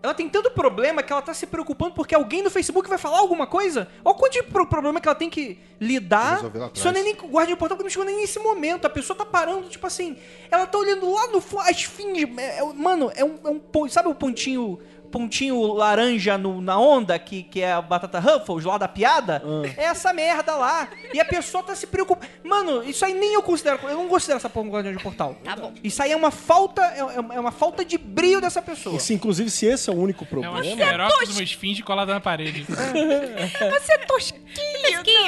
Ela 0.00 0.14
tem 0.14 0.28
tanto 0.28 0.52
problema 0.52 1.02
que 1.02 1.12
ela 1.12 1.20
tá 1.20 1.34
se 1.34 1.44
preocupando 1.44 1.92
porque 1.92 2.14
alguém 2.14 2.40
no 2.40 2.50
Facebook 2.50 2.88
vai 2.88 2.98
falar 2.98 3.18
alguma 3.18 3.48
coisa. 3.48 3.88
Olha 4.04 4.14
o 4.14 4.16
quanto 4.16 4.34
de 4.34 4.44
pro- 4.44 4.64
problema 4.64 5.00
que 5.00 5.08
ela 5.08 5.14
tem 5.16 5.28
que 5.28 5.58
lidar. 5.80 6.34
É 6.34 6.46
atrás. 6.92 7.04
nem 7.04 7.16
com 7.16 7.26
o 7.26 7.30
guardião 7.30 7.56
de 7.56 7.58
portal, 7.58 7.76
porque 7.76 7.82
não 7.82 7.90
chegou 7.90 8.04
nem 8.06 8.16
nesse 8.20 8.38
momento. 8.38 8.84
A 8.84 8.90
pessoa 8.90 9.16
tá 9.16 9.26
parando, 9.26 9.68
tipo 9.68 9.84
assim. 9.84 10.16
Ela 10.52 10.68
tá 10.68 10.78
olhando 10.78 11.12
lá 11.12 11.26
no. 11.26 11.42
As 11.62 11.82
fins. 11.82 12.22
é- 12.38 12.58
é- 12.60 12.72
mano, 12.74 13.10
é 13.16 13.24
um, 13.24 13.38
é 13.44 13.50
um. 13.50 13.88
Sabe 13.88 14.08
o 14.08 14.14
pontinho. 14.14 14.78
Pontinho 15.10 15.72
laranja 15.72 16.36
no- 16.36 16.60
na 16.60 16.78
onda, 16.78 17.18
que, 17.18 17.42
que 17.42 17.60
é 17.60 17.72
a 17.72 17.80
batata 17.80 18.18
Ruffles 18.18 18.64
lá 18.64 18.76
da 18.78 18.86
piada? 18.88 19.42
É 19.76 19.84
essa 19.84 20.12
merda 20.12 20.54
lá. 20.56 20.88
E 21.12 21.18
a 21.20 21.24
pessoa 21.24 21.62
tá 21.62 21.74
se 21.74 21.86
preocupando. 21.86 22.30
Mano, 22.44 22.82
isso 22.84 23.04
aí 23.04 23.14
nem 23.14 23.34
eu 23.34 23.42
considero. 23.42 23.78
Eu 23.84 23.96
não 23.96 24.08
considero 24.08 24.36
essa 24.36 24.48
porra 24.50 24.66
um 24.66 24.70
guardião 24.70 24.94
de 24.94 25.02
portal. 25.02 25.36
Tá 25.42 25.56
bom. 25.56 25.72
Isso 25.82 26.02
aí 26.02 26.12
é 26.12 26.16
uma 26.16 26.30
falta. 26.30 26.82
É, 26.82 27.00
é- 27.00 27.36
é 27.36 27.40
uma 27.40 27.52
falta 27.52 27.84
de 27.84 27.96
brilho 27.98 28.40
dessa 28.40 28.60
pessoa. 28.62 28.98
Se, 29.00 29.14
inclusive, 29.14 29.50
se 29.50 29.66
esse 29.66 29.88
é 29.88 29.92
o 29.92 29.96
único 29.96 30.24
É 30.24 30.36
uma 30.48 30.60
problema. 30.60 30.76
xerox 30.76 31.28
de 31.28 31.32
uma 31.34 31.42
esfinge 31.42 31.82
colada 31.82 32.12
na 32.12 32.20
parede. 32.20 32.64
Você 32.68 33.92
é 33.92 33.98
tosquinho. 33.98 34.38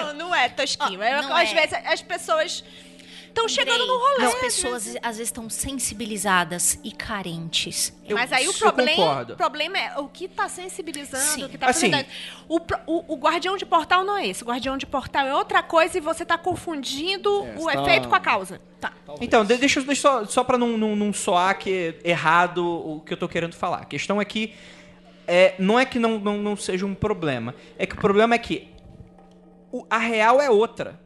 Não, 0.06 0.12
não 0.14 0.34
é 0.34 0.48
tosquinho. 0.48 1.02
É, 1.02 1.22
não 1.22 1.34
às 1.34 1.50
é. 1.50 1.54
vezes 1.54 1.72
as 1.86 2.02
pessoas 2.02 2.64
estão 3.30 3.48
chegando 3.48 3.86
no 3.86 3.98
rolê. 3.98 4.24
As 4.26 4.34
pessoas 4.36 4.86
às 5.02 5.16
vezes 5.16 5.28
estão 5.28 5.48
sensibilizadas 5.48 6.78
e 6.84 6.92
carentes. 6.92 7.92
Eu- 8.06 8.16
Mas 8.16 8.32
aí 8.32 8.48
o 8.48 8.54
problema, 8.54 9.22
o 9.22 9.36
problema 9.36 9.78
é 9.78 9.98
o 9.98 10.08
que 10.08 10.28
tá 10.28 10.48
sensibilizando, 10.48 11.22
Sim. 11.24 11.44
o 11.44 11.48
que 11.48 11.56
tá 11.58 11.68
Assim. 11.70 11.90
O, 12.48 12.58
o, 12.86 13.14
o 13.14 13.16
guardião 13.16 13.56
de 13.56 13.64
portal 13.64 14.04
não 14.04 14.16
é 14.16 14.26
esse. 14.26 14.42
O 14.42 14.46
guardião 14.46 14.76
de 14.76 14.86
portal 14.86 15.26
é 15.26 15.34
outra 15.34 15.62
coisa 15.62 15.96
e 15.98 16.00
você 16.00 16.24
tá 16.24 16.36
confundindo 16.36 17.44
É, 17.46 17.54
o 17.58 17.66
tá- 17.66 17.82
efeito 17.82 18.08
com 18.08 18.14
a 18.14 18.20
causa. 18.20 18.60
Tá. 18.80 18.92
Então, 19.20 19.44
de- 19.44 19.56
deixa, 19.56 19.80
eu- 19.80 19.84
deixa 19.84 20.00
só, 20.02 20.24
só 20.24 20.44
pra 20.44 20.56
não, 20.58 20.76
não, 20.76 20.96
não 20.96 21.12
soar 21.12 21.58
que 21.58 21.94
é 22.04 22.10
errado 22.10 22.64
o 22.66 23.00
que 23.00 23.12
eu 23.12 23.16
tô 23.16 23.28
querendo 23.28 23.54
falar. 23.54 23.78
A 23.78 23.84
questão 23.84 24.20
é 24.20 24.24
que 24.24 24.54
é, 25.26 25.54
não 25.58 25.78
é 25.78 25.84
que 25.84 25.98
não, 25.98 26.18
não, 26.18 26.38
não 26.38 26.56
seja 26.56 26.84
um 26.84 26.94
problema. 26.94 27.54
É 27.78 27.86
que 27.86 27.94
o 27.94 27.98
problema 27.98 28.34
é 28.34 28.38
que 28.38 28.68
o- 29.70 29.86
a 29.88 29.98
real 29.98 30.40
é 30.40 30.50
outra. 30.50 30.98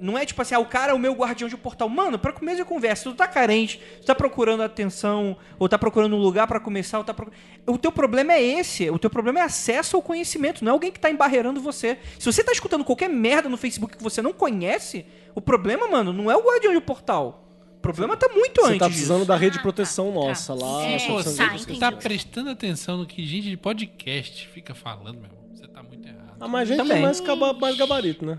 Não 0.00 0.16
é 0.16 0.24
tipo 0.24 0.40
assim, 0.40 0.54
ah, 0.54 0.60
o 0.60 0.66
cara 0.66 0.92
é 0.92 0.94
o 0.94 0.98
meu 0.98 1.12
guardião 1.12 1.48
de 1.48 1.56
portal. 1.56 1.88
Mano, 1.88 2.18
pra 2.18 2.32
começo 2.32 2.58
de 2.58 2.64
conversa, 2.64 3.04
tu 3.10 3.14
tá 3.16 3.26
carente, 3.26 3.80
tu 4.00 4.06
tá 4.06 4.14
procurando 4.14 4.62
atenção, 4.62 5.36
ou 5.58 5.68
tá 5.68 5.76
procurando 5.76 6.14
um 6.14 6.20
lugar 6.20 6.46
pra 6.46 6.60
começar, 6.60 6.98
ou 6.98 7.04
tá 7.04 7.12
procu- 7.12 7.32
O 7.66 7.76
teu 7.76 7.90
problema 7.90 8.32
é 8.32 8.40
esse. 8.42 8.88
O 8.90 8.98
teu 8.98 9.10
problema 9.10 9.40
é 9.40 9.42
acesso 9.42 9.96
ao 9.96 10.02
conhecimento, 10.02 10.64
não 10.64 10.70
é 10.70 10.72
alguém 10.72 10.92
que 10.92 11.00
tá 11.00 11.10
embarreirando 11.10 11.60
você. 11.60 11.98
Se 12.18 12.26
você 12.26 12.44
tá 12.44 12.52
escutando 12.52 12.84
qualquer 12.84 13.08
merda 13.08 13.48
no 13.48 13.56
Facebook 13.56 13.96
que 13.96 14.02
você 14.02 14.22
não 14.22 14.32
conhece, 14.32 15.04
o 15.34 15.40
problema, 15.40 15.88
mano, 15.88 16.12
não 16.12 16.30
é 16.30 16.36
o 16.36 16.42
guardião 16.44 16.72
de 16.72 16.80
portal. 16.80 17.44
O 17.76 17.80
problema 17.80 18.16
tá 18.16 18.28
muito 18.28 18.60
Você 18.60 18.66
antes 18.68 18.78
tá 18.80 18.86
precisando 18.86 19.16
disso. 19.18 19.28
da 19.28 19.36
rede 19.36 19.56
de 19.56 19.62
proteção 19.62 20.12
nossa 20.12 20.52
lá. 20.54 20.82
É, 20.84 20.92
nós 20.92 21.02
Pô, 21.06 21.14
precisamos 21.14 21.64
você 21.64 21.74
tá, 21.78 21.90
tá 21.92 21.96
prestando 21.96 22.50
atenção 22.50 22.98
no 22.98 23.06
que 23.06 23.24
gente 23.24 23.48
de 23.50 23.56
podcast 23.56 24.48
fica 24.48 24.74
falando, 24.74 25.14
meu 25.16 25.24
irmão. 25.30 25.38
Você 25.54 25.66
tá 25.66 25.82
muito 25.82 26.06
errado. 26.08 26.36
Ah, 26.40 26.48
mas 26.48 26.62
a 26.62 26.64
gente 26.74 26.76
Também. 26.78 26.98
é 26.98 27.02
mais, 27.02 27.20
mais 27.60 27.76
gabarito, 27.76 28.24
né? 28.26 28.38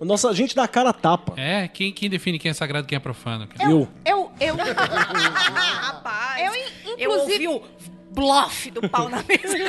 O 0.00 0.04
nosso, 0.06 0.26
a 0.26 0.32
gente 0.32 0.56
dá 0.56 0.64
a 0.64 0.68
cara 0.68 0.88
a 0.88 0.92
tapa. 0.94 1.38
É, 1.38 1.68
quem, 1.68 1.92
quem 1.92 2.08
define 2.08 2.38
quem 2.38 2.50
é 2.50 2.54
sagrado 2.54 2.86
e 2.86 2.88
quem 2.88 2.96
é 2.96 2.98
profano? 2.98 3.46
cara? 3.46 3.70
Eu. 3.70 3.86
Eu, 4.02 4.32
eu, 4.40 4.56
Rapaz, 4.56 6.42
eu, 6.42 6.54
eu 6.96 7.12
inclusive, 7.12 7.46
ouvi 7.46 7.62
o 7.66 7.68
bluff 8.10 8.70
do 8.70 8.88
pau 8.88 9.10
na 9.10 9.22
mesa. 9.22 9.58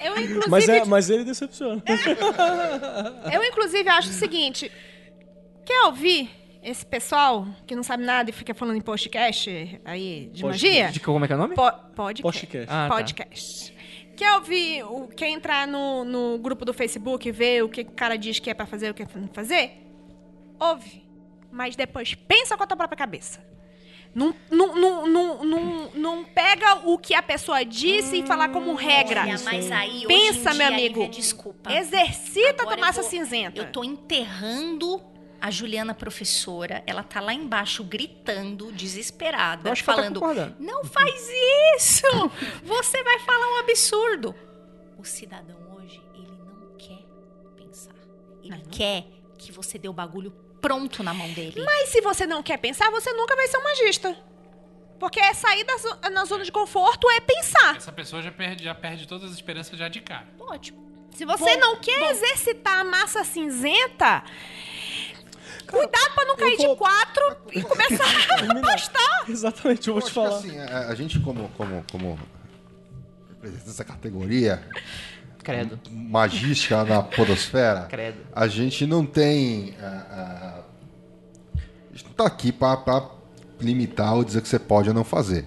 Eu, 0.00 0.16
inclusive, 0.16 0.48
Mas, 0.48 0.68
é, 0.68 0.84
mas 0.84 1.10
ele 1.10 1.24
decepciona. 1.24 1.82
eu, 3.32 3.42
inclusive, 3.44 3.88
acho 3.88 4.10
o 4.10 4.12
seguinte. 4.12 4.70
Quer 5.66 5.86
ouvir 5.86 6.30
esse 6.62 6.86
pessoal 6.86 7.48
que 7.66 7.74
não 7.74 7.82
sabe 7.82 8.04
nada 8.04 8.30
e 8.30 8.32
fica 8.32 8.54
falando 8.54 8.76
em 8.76 8.80
podcast 8.80 9.80
aí 9.84 10.30
de 10.32 10.44
magia? 10.44 10.88
De 10.92 11.00
como 11.00 11.24
é 11.24 11.26
que 11.26 11.32
é 11.32 11.36
o 11.36 11.38
nome? 11.38 11.56
Po 11.56 11.72
podcast. 11.96 12.22
Podcast. 12.22 12.66
Ah, 12.70 12.88
tá. 12.88 12.94
Quer 14.18 14.34
ouvir, 14.34 14.82
o, 14.82 15.06
quer 15.06 15.28
entrar 15.28 15.64
no, 15.64 16.02
no 16.04 16.38
grupo 16.38 16.64
do 16.64 16.74
Facebook 16.74 17.28
e 17.28 17.30
ver 17.30 17.62
o 17.62 17.68
que 17.68 17.82
o 17.82 17.90
cara 17.92 18.16
diz 18.16 18.40
que 18.40 18.50
é 18.50 18.54
pra 18.54 18.66
fazer 18.66 18.88
e 18.88 18.90
o 18.90 18.94
que 18.94 19.04
é 19.04 19.06
pra 19.06 19.20
não 19.20 19.28
fazer? 19.28 19.80
Ouve. 20.58 21.04
Mas 21.52 21.76
depois 21.76 22.16
pensa 22.16 22.56
com 22.56 22.64
a 22.64 22.66
tua 22.66 22.76
própria 22.76 22.98
cabeça. 22.98 23.40
Não, 24.12 24.34
não, 24.50 24.74
não, 24.74 25.06
não, 25.06 25.44
não, 25.44 25.90
não 25.94 26.24
pega 26.24 26.80
o 26.84 26.98
que 26.98 27.14
a 27.14 27.22
pessoa 27.22 27.64
disse 27.64 28.18
e 28.18 28.26
falar 28.26 28.48
como 28.48 28.74
regra. 28.74 29.24
Mas 29.44 29.70
aí, 29.70 29.98
hoje 29.98 30.06
Pensa, 30.08 30.52
em 30.52 30.58
meu 30.58 30.66
dia, 30.66 30.66
amigo. 30.66 31.00
Lívia, 31.02 31.08
desculpa. 31.10 31.72
Exercita 31.72 32.48
a 32.48 32.54
tua 32.54 32.62
Agora 32.62 32.80
eu 32.80 32.84
massa 32.84 33.02
cinzenta. 33.04 33.56
Eu 33.60 33.70
tô 33.70 33.84
enterrando 33.84 35.00
a 35.40 35.50
Juliana 35.50 35.94
professora. 35.94 36.82
Ela 36.86 37.02
tá 37.02 37.20
lá 37.20 37.32
embaixo 37.32 37.82
gritando, 37.84 38.72
desesperada, 38.72 39.70
tá 39.70 39.76
falando: 39.76 40.20
concordando. 40.20 40.56
Não 40.58 40.84
faz 40.84 41.28
isso! 41.76 42.06
Você 42.64 43.02
vai 43.02 43.18
falar 43.20 43.46
um 43.54 43.56
absurdo. 43.58 44.34
O 44.98 45.04
cidadão 45.04 45.56
hoje, 45.76 46.02
ele 46.14 46.28
não 46.44 46.76
quer 46.76 46.98
pensar. 47.56 47.94
Ele 48.42 48.62
quer 48.70 49.04
que 49.38 49.52
você 49.52 49.78
dê 49.78 49.88
o 49.88 49.92
bagulho 49.92 50.30
pronto 50.60 51.02
na 51.02 51.14
mão 51.14 51.32
dele. 51.32 51.62
Mas 51.64 51.90
se 51.90 52.00
você 52.00 52.26
não 52.26 52.42
quer 52.42 52.56
pensar, 52.58 52.90
você 52.90 53.12
nunca 53.12 53.36
vai 53.36 53.46
ser 53.46 53.58
um 53.58 53.62
magista. 53.62 54.16
Porque 54.98 55.20
é 55.20 55.32
sair 55.32 55.62
da 55.62 55.76
zo- 55.76 55.98
na 56.10 56.24
zona 56.24 56.44
de 56.44 56.50
conforto 56.50 57.08
é 57.08 57.20
pensar. 57.20 57.76
Essa 57.76 57.92
pessoa 57.92 58.20
já 58.20 58.32
perde, 58.32 58.64
já 58.64 58.74
perde 58.74 59.06
todas 59.06 59.30
as 59.30 59.36
esperanças 59.36 59.78
já 59.78 59.88
de 59.88 60.00
cara. 60.00 60.26
Ótimo. 60.40 60.88
Se 61.14 61.24
você 61.24 61.56
não 61.56 61.76
quer 61.76 62.10
exercitar 62.10 62.80
a 62.80 62.84
massa 62.84 63.22
cinzenta, 63.22 64.24
cuidado 65.70 66.14
pra 66.14 66.24
não 66.24 66.36
cair 66.36 66.56
vou- 66.56 66.70
de 66.70 66.76
quatro 66.76 67.36
e 67.52 67.62
começar 67.62 68.04
a 68.40 68.60
postar. 68.60 69.24
Exatamente, 69.28 69.88
eu 69.88 69.94
vou 69.94 70.02
Eu 70.02 70.06
te 70.06 70.12
falar. 70.12 70.28
que, 70.40 70.48
assim, 70.48 70.58
a, 70.58 70.88
a 70.88 70.94
gente 70.94 71.20
como, 71.20 71.48
como, 71.56 71.84
como 71.90 72.18
representante 73.30 73.66
dessa 73.68 73.84
categoria 73.84 74.62
Credo. 75.42 75.78
magística 75.90 76.84
na 76.84 77.02
podosfera, 77.02 77.82
Credo. 77.88 78.18
a 78.34 78.46
gente 78.48 78.86
não 78.86 79.04
tem... 79.06 79.74
ah, 79.80 80.06
ah, 80.10 80.60
a 81.56 81.92
gente 81.92 82.04
não 82.06 82.12
tá 82.12 82.26
aqui 82.26 82.50
pra, 82.52 82.76
pra 82.76 83.08
limitar 83.60 84.14
ou 84.14 84.24
dizer 84.24 84.40
que 84.42 84.48
você 84.48 84.58
pode 84.58 84.88
ou 84.88 84.94
não 84.94 85.04
fazer. 85.04 85.46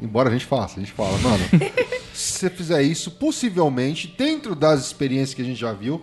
Embora 0.00 0.28
a 0.30 0.32
gente 0.32 0.46
faça, 0.46 0.76
a 0.76 0.80
gente 0.80 0.92
fala, 0.92 1.16
mano, 1.18 1.44
se 2.14 2.32
você 2.38 2.48
fizer 2.50 2.82
isso, 2.82 3.10
possivelmente, 3.12 4.08
dentro 4.16 4.54
das 4.54 4.80
experiências 4.80 5.34
que 5.34 5.42
a 5.42 5.44
gente 5.44 5.60
já 5.60 5.72
viu, 5.72 6.00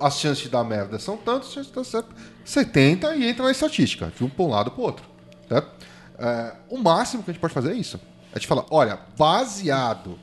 as 0.00 0.18
chances 0.18 0.44
de 0.44 0.48
dar 0.48 0.64
merda 0.64 0.98
são 0.98 1.16
tantas, 1.18 1.48
você 1.52 1.64
tá 1.64 1.84
certo. 1.84 2.08
Você 2.50 2.64
tenta 2.64 3.14
e 3.14 3.26
entra 3.28 3.44
na 3.44 3.50
estatística, 3.50 4.12
de 4.16 4.24
um 4.24 4.28
para 4.28 4.44
um 4.44 4.48
lado 4.48 4.70
para 4.70 4.80
o 4.80 4.84
outro. 4.84 5.04
Certo? 5.48 5.70
É, 6.18 6.52
o 6.68 6.78
máximo 6.78 7.22
que 7.22 7.30
a 7.30 7.32
gente 7.32 7.40
pode 7.40 7.54
fazer 7.54 7.72
é 7.72 7.76
isso. 7.76 8.00
A 8.32 8.38
gente 8.38 8.46
fala, 8.46 8.64
olha, 8.70 8.98
baseado 9.18 10.18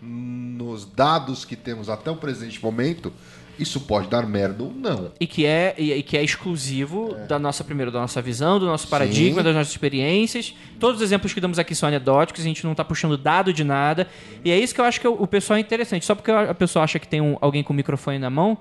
nos 0.00 0.84
dados 0.84 1.44
que 1.44 1.56
temos 1.56 1.88
até 1.88 2.10
o 2.10 2.16
presente 2.16 2.62
momento, 2.62 3.12
isso 3.58 3.80
pode 3.80 4.08
dar 4.08 4.24
merda 4.26 4.62
ou 4.62 4.72
não. 4.72 5.10
E 5.18 5.26
que 5.26 5.44
é, 5.44 5.74
e, 5.76 5.92
e 5.92 6.02
que 6.02 6.16
é 6.16 6.22
exclusivo 6.22 7.16
da 7.28 7.38
nossa, 7.38 7.64
primeiro, 7.64 7.90
da 7.90 8.00
nossa 8.00 8.22
visão, 8.22 8.58
do 8.60 8.66
nosso 8.66 8.86
paradigma, 8.86 9.40
Sim. 9.40 9.44
das 9.44 9.54
nossas 9.54 9.72
experiências. 9.72 10.54
Todos 10.78 11.00
os 11.00 11.02
exemplos 11.02 11.32
que 11.34 11.40
damos 11.40 11.58
aqui 11.58 11.74
são 11.74 11.88
anedóticos, 11.88 12.40
a 12.42 12.44
gente 12.44 12.64
não 12.64 12.74
tá 12.74 12.84
puxando 12.84 13.18
dado 13.18 13.52
de 13.52 13.64
nada. 13.64 14.06
E 14.44 14.50
é 14.52 14.58
isso 14.58 14.72
que 14.72 14.80
eu 14.80 14.84
acho 14.84 15.00
que 15.00 15.08
o, 15.08 15.14
o 15.22 15.26
pessoal 15.26 15.56
é 15.56 15.60
interessante. 15.60 16.06
Só 16.06 16.14
porque 16.14 16.30
a 16.30 16.54
pessoa 16.54 16.84
acha 16.84 17.00
que 17.00 17.08
tem 17.08 17.20
um- 17.20 17.36
alguém 17.40 17.64
com 17.64 17.72
o 17.72 17.76
microfone 17.76 18.18
na 18.18 18.30
mão, 18.30 18.56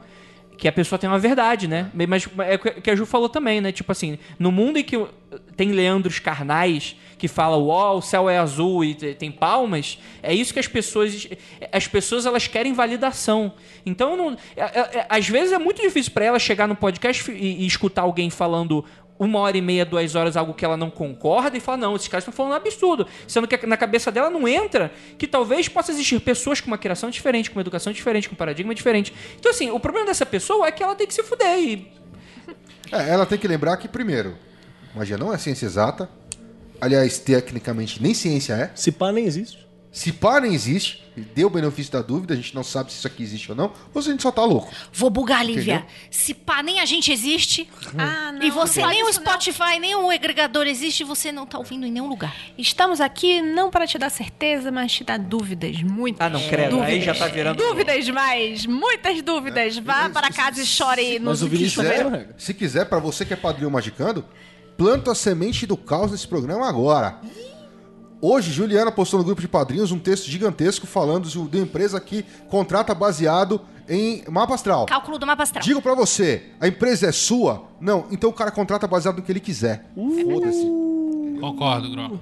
que 0.57 0.67
a 0.67 0.71
pessoa 0.71 0.97
tem 0.97 1.07
uma 1.09 1.19
verdade, 1.19 1.67
né? 1.67 1.91
Mas 2.07 2.27
é 2.47 2.55
o 2.55 2.59
que 2.81 2.89
a 2.89 2.95
Ju 2.95 3.05
falou 3.05 3.29
também, 3.29 3.61
né? 3.61 3.71
Tipo 3.71 3.91
assim, 3.91 4.17
no 4.39 4.51
mundo 4.51 4.77
em 4.79 4.83
que 4.83 4.97
tem 5.55 5.71
Leandros 5.71 6.19
carnais 6.19 6.95
que 7.17 7.27
fala, 7.27 7.57
uau, 7.57 7.97
o 7.97 8.01
céu 8.01 8.29
é 8.29 8.37
azul 8.37 8.83
e 8.83 8.93
te- 8.93 9.13
tem 9.13 9.31
palmas, 9.31 9.97
é 10.21 10.33
isso 10.33 10.53
que 10.53 10.59
as 10.59 10.67
pessoas. 10.67 11.27
As 11.71 11.87
pessoas 11.87 12.25
elas 12.25 12.47
querem 12.47 12.73
validação. 12.73 13.53
Então, 13.85 14.15
não, 14.17 14.37
é- 14.55 14.61
é- 14.61 14.97
é- 14.99 15.05
às 15.09 15.27
vezes 15.27 15.51
é 15.53 15.57
muito 15.59 15.81
difícil 15.81 16.11
para 16.11 16.25
ela 16.25 16.39
chegar 16.39 16.67
no 16.67 16.75
podcast 16.75 17.31
e, 17.31 17.63
e 17.63 17.67
escutar 17.67 18.03
alguém 18.03 18.29
falando 18.29 18.83
uma 19.19 19.39
hora 19.39 19.57
e 19.57 19.61
meia, 19.61 19.85
duas 19.85 20.15
horas, 20.15 20.37
algo 20.37 20.53
que 20.53 20.63
ela 20.63 20.77
não 20.77 20.89
concorda 20.89 21.57
e 21.57 21.59
falar, 21.59 21.77
não, 21.77 21.95
esses 21.95 22.07
caras 22.07 22.23
estão 22.23 22.33
falando 22.33 22.53
um 22.53 22.55
absurdo. 22.55 23.07
Sendo 23.27 23.47
que 23.47 23.65
na 23.65 23.77
cabeça 23.77 24.11
dela 24.11 24.29
não 24.29 24.47
entra 24.47 24.91
que 25.17 25.27
talvez 25.27 25.67
possa 25.67 25.91
existir 25.91 26.19
pessoas 26.19 26.61
com 26.61 26.67
uma 26.67 26.77
criação 26.77 27.09
diferente, 27.09 27.49
com 27.49 27.57
uma 27.57 27.63
educação 27.63 27.91
diferente, 27.91 28.29
com 28.29 28.35
um 28.35 28.37
paradigma 28.37 28.73
diferente. 28.73 29.13
Então, 29.39 29.51
assim, 29.51 29.71
o 29.71 29.79
problema 29.79 30.05
dessa 30.05 30.25
pessoa 30.25 30.67
é 30.67 30.71
que 30.71 30.83
ela 30.83 30.95
tem 30.95 31.07
que 31.07 31.13
se 31.13 31.23
fuder 31.23 31.59
e 31.59 31.91
É, 32.91 33.09
ela 33.09 33.25
tem 33.25 33.37
que 33.37 33.47
lembrar 33.47 33.75
que, 33.77 33.87
primeiro, 33.87 34.37
magia 34.95 35.17
não 35.17 35.33
é 35.33 35.37
ciência 35.37 35.65
exata. 35.65 36.09
Aliás, 36.79 37.17
tecnicamente, 37.17 38.01
nem 38.01 38.13
ciência 38.13 38.53
é. 38.53 38.71
Se 38.75 38.91
pá, 38.91 39.11
nem 39.11 39.25
existe. 39.25 39.66
Se 39.97 40.11
pá, 40.11 40.39
nem 40.39 40.53
existe. 40.53 41.03
Deu 41.33 41.47
o 41.47 41.49
benefício 41.49 41.91
da 41.91 42.03
dúvida, 42.03 42.35
a 42.35 42.37
gente 42.37 42.53
não 42.53 42.63
sabe 42.63 42.91
se 42.91 42.99
isso 42.99 43.07
aqui 43.07 43.23
existe 43.23 43.49
ou 43.49 43.57
não, 43.57 43.73
ou 43.91 43.99
se 43.99 44.09
a 44.09 44.11
gente 44.11 44.21
só 44.21 44.31
tá 44.31 44.45
louco. 44.45 44.71
Vou 44.93 45.09
bugar, 45.09 45.43
Lívia. 45.43 45.77
Entendeu? 45.77 45.91
Se 46.11 46.35
pá, 46.35 46.61
nem 46.61 46.79
a 46.79 46.85
gente 46.85 47.11
existe. 47.11 47.67
Ah, 47.97 48.31
não. 48.31 48.43
e 48.43 48.51
você, 48.51 48.81
não 48.81 48.89
nem 48.89 49.03
o 49.03 49.09
isso, 49.09 49.19
não. 49.19 49.31
Spotify, 49.31 49.79
nem 49.79 49.95
o 49.95 50.11
agregador 50.11 50.67
existe, 50.67 51.03
você 51.03 51.31
não 51.31 51.47
tá 51.47 51.57
ouvindo 51.57 51.83
em 51.87 51.91
nenhum 51.91 52.07
lugar. 52.07 52.35
Estamos 52.59 53.01
aqui 53.01 53.41
não 53.41 53.71
para 53.71 53.87
te 53.87 53.97
dar 53.97 54.11
certeza, 54.11 54.71
mas 54.71 54.91
te 54.91 55.03
dar 55.03 55.17
dúvidas. 55.17 55.81
Muitas. 55.81 56.27
Ah, 56.27 56.29
não, 56.29 56.47
credo. 56.47 56.79
Aí 56.79 57.01
já 57.01 57.15
tá 57.15 57.25
virando. 57.25 57.57
Dúvidas, 57.57 58.07
mas 58.09 58.67
muitas 58.67 59.19
dúvidas. 59.23 59.79
Vá 59.79 60.11
para 60.11 60.29
casa 60.29 60.61
e 60.61 60.65
chore 60.67 61.17
Mas 61.17 61.41
no 61.41 61.47
o 61.47 61.49
Vinícius 61.49 61.73
chuveiro. 61.73 62.03
é 62.03 62.05
uma 62.05 62.17
regra. 62.17 62.35
Se 62.37 62.53
quiser, 62.53 62.85
pra 62.85 62.99
você 62.99 63.25
que 63.25 63.33
é 63.33 63.35
padrinho 63.35 63.71
magicando, 63.71 64.23
planta 64.77 65.13
a 65.13 65.15
semente 65.15 65.65
do 65.65 65.75
caos 65.75 66.11
nesse 66.11 66.27
programa 66.27 66.69
agora. 66.69 67.19
Hoje, 68.19 68.51
Juliana 68.51 68.91
postou 68.91 69.19
no 69.19 69.25
grupo 69.25 69.41
de 69.41 69.47
padrinhos 69.47 69.91
um 69.91 69.99
texto 69.99 70.25
gigantesco 70.29 70.87
falando 70.87 71.27
de 71.27 71.37
uma 71.37 71.57
empresa 71.57 71.99
que 71.99 72.23
contrata 72.49 72.93
baseado 72.95 73.61
em 73.87 74.23
mapa 74.29 74.55
astral. 74.55 74.85
Cálculo 74.87 75.19
do 75.19 75.25
mapa 75.25 75.43
astral. 75.43 75.63
Digo 75.63 75.81
pra 75.81 75.93
você, 75.93 76.43
a 76.59 76.67
empresa 76.67 77.07
é 77.07 77.11
sua? 77.11 77.67
Não, 77.79 78.07
então 78.11 78.29
o 78.29 78.33
cara 78.33 78.49
contrata 78.51 78.87
baseado 78.87 79.17
no 79.17 79.21
que 79.21 79.31
ele 79.31 79.39
quiser. 79.39 79.85
Foda-se. 79.95 80.65
Concordo, 81.39 81.91
Gro. 81.91 82.19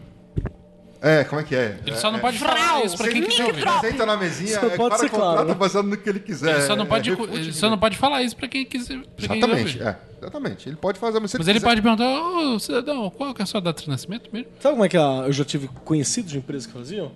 É, 1.07 1.23
como 1.23 1.39
é 1.39 1.43
que 1.43 1.55
é? 1.55 1.77
Ele 1.85 1.95
é, 1.95 1.97
só 1.99 2.09
não 2.09 2.17
é. 2.17 2.21
pode 2.21 2.39
falar 2.39 2.83
isso 2.83 2.97
pra 2.97 3.07
quem 3.09 3.21
quiser 3.21 3.45
ouvir. 3.45 3.63
Senta 3.79 4.05
na 4.07 4.17
mesinha, 4.17 4.59
Só 4.59 4.65
é, 4.65 4.69
pode 4.71 4.99
ser 4.99 5.09
claro, 5.09 5.25
contrata 5.27 5.45
né? 5.49 5.53
baseado 5.53 5.85
no 5.85 5.97
que 5.97 6.09
ele 6.09 6.19
quiser. 6.19 6.55
Ele 6.55 6.61
só 6.63 6.75
não 6.75 6.85
é, 6.85 6.87
pode, 6.87 7.09
é 7.11 7.13
ele 7.13 7.53
só 7.53 7.69
não 7.69 7.77
pode 7.77 7.95
falar 7.95 8.23
isso 8.23 8.35
pra 8.35 8.47
quem 8.47 8.65
quiser. 8.65 8.97
Pra 8.97 9.27
quem 9.27 9.27
quiser 9.27 9.35
Exatamente, 9.37 9.77
ouvir. 9.77 9.87
é, 9.87 9.97
exatamente. 10.19 10.69
Ele 10.69 10.75
pode 10.77 10.97
fazer, 10.97 11.19
mas 11.19 11.29
se 11.31 11.37
Mas 11.37 11.47
ele 11.47 11.59
quiser- 11.59 11.67
pode 11.69 11.81
perguntar, 11.81 12.21
ô 12.21 12.59
cidadão, 12.59 13.09
qual 13.11 13.33
que 13.35 13.41
é 13.41 13.43
a 13.43 13.45
sua 13.45 13.61
data 13.61 13.83
de 13.83 13.87
nascimento 13.89 14.29
mesmo? 14.33 14.47
Sabe 14.59 14.73
como 14.73 14.85
é 14.85 14.89
que 14.89 14.97
eu 14.97 15.31
já 15.31 15.45
tive 15.45 15.67
conhecidos 15.83 16.31
de 16.31 16.39
empresas 16.39 16.65
que 16.65 16.73
faziam? 16.73 17.11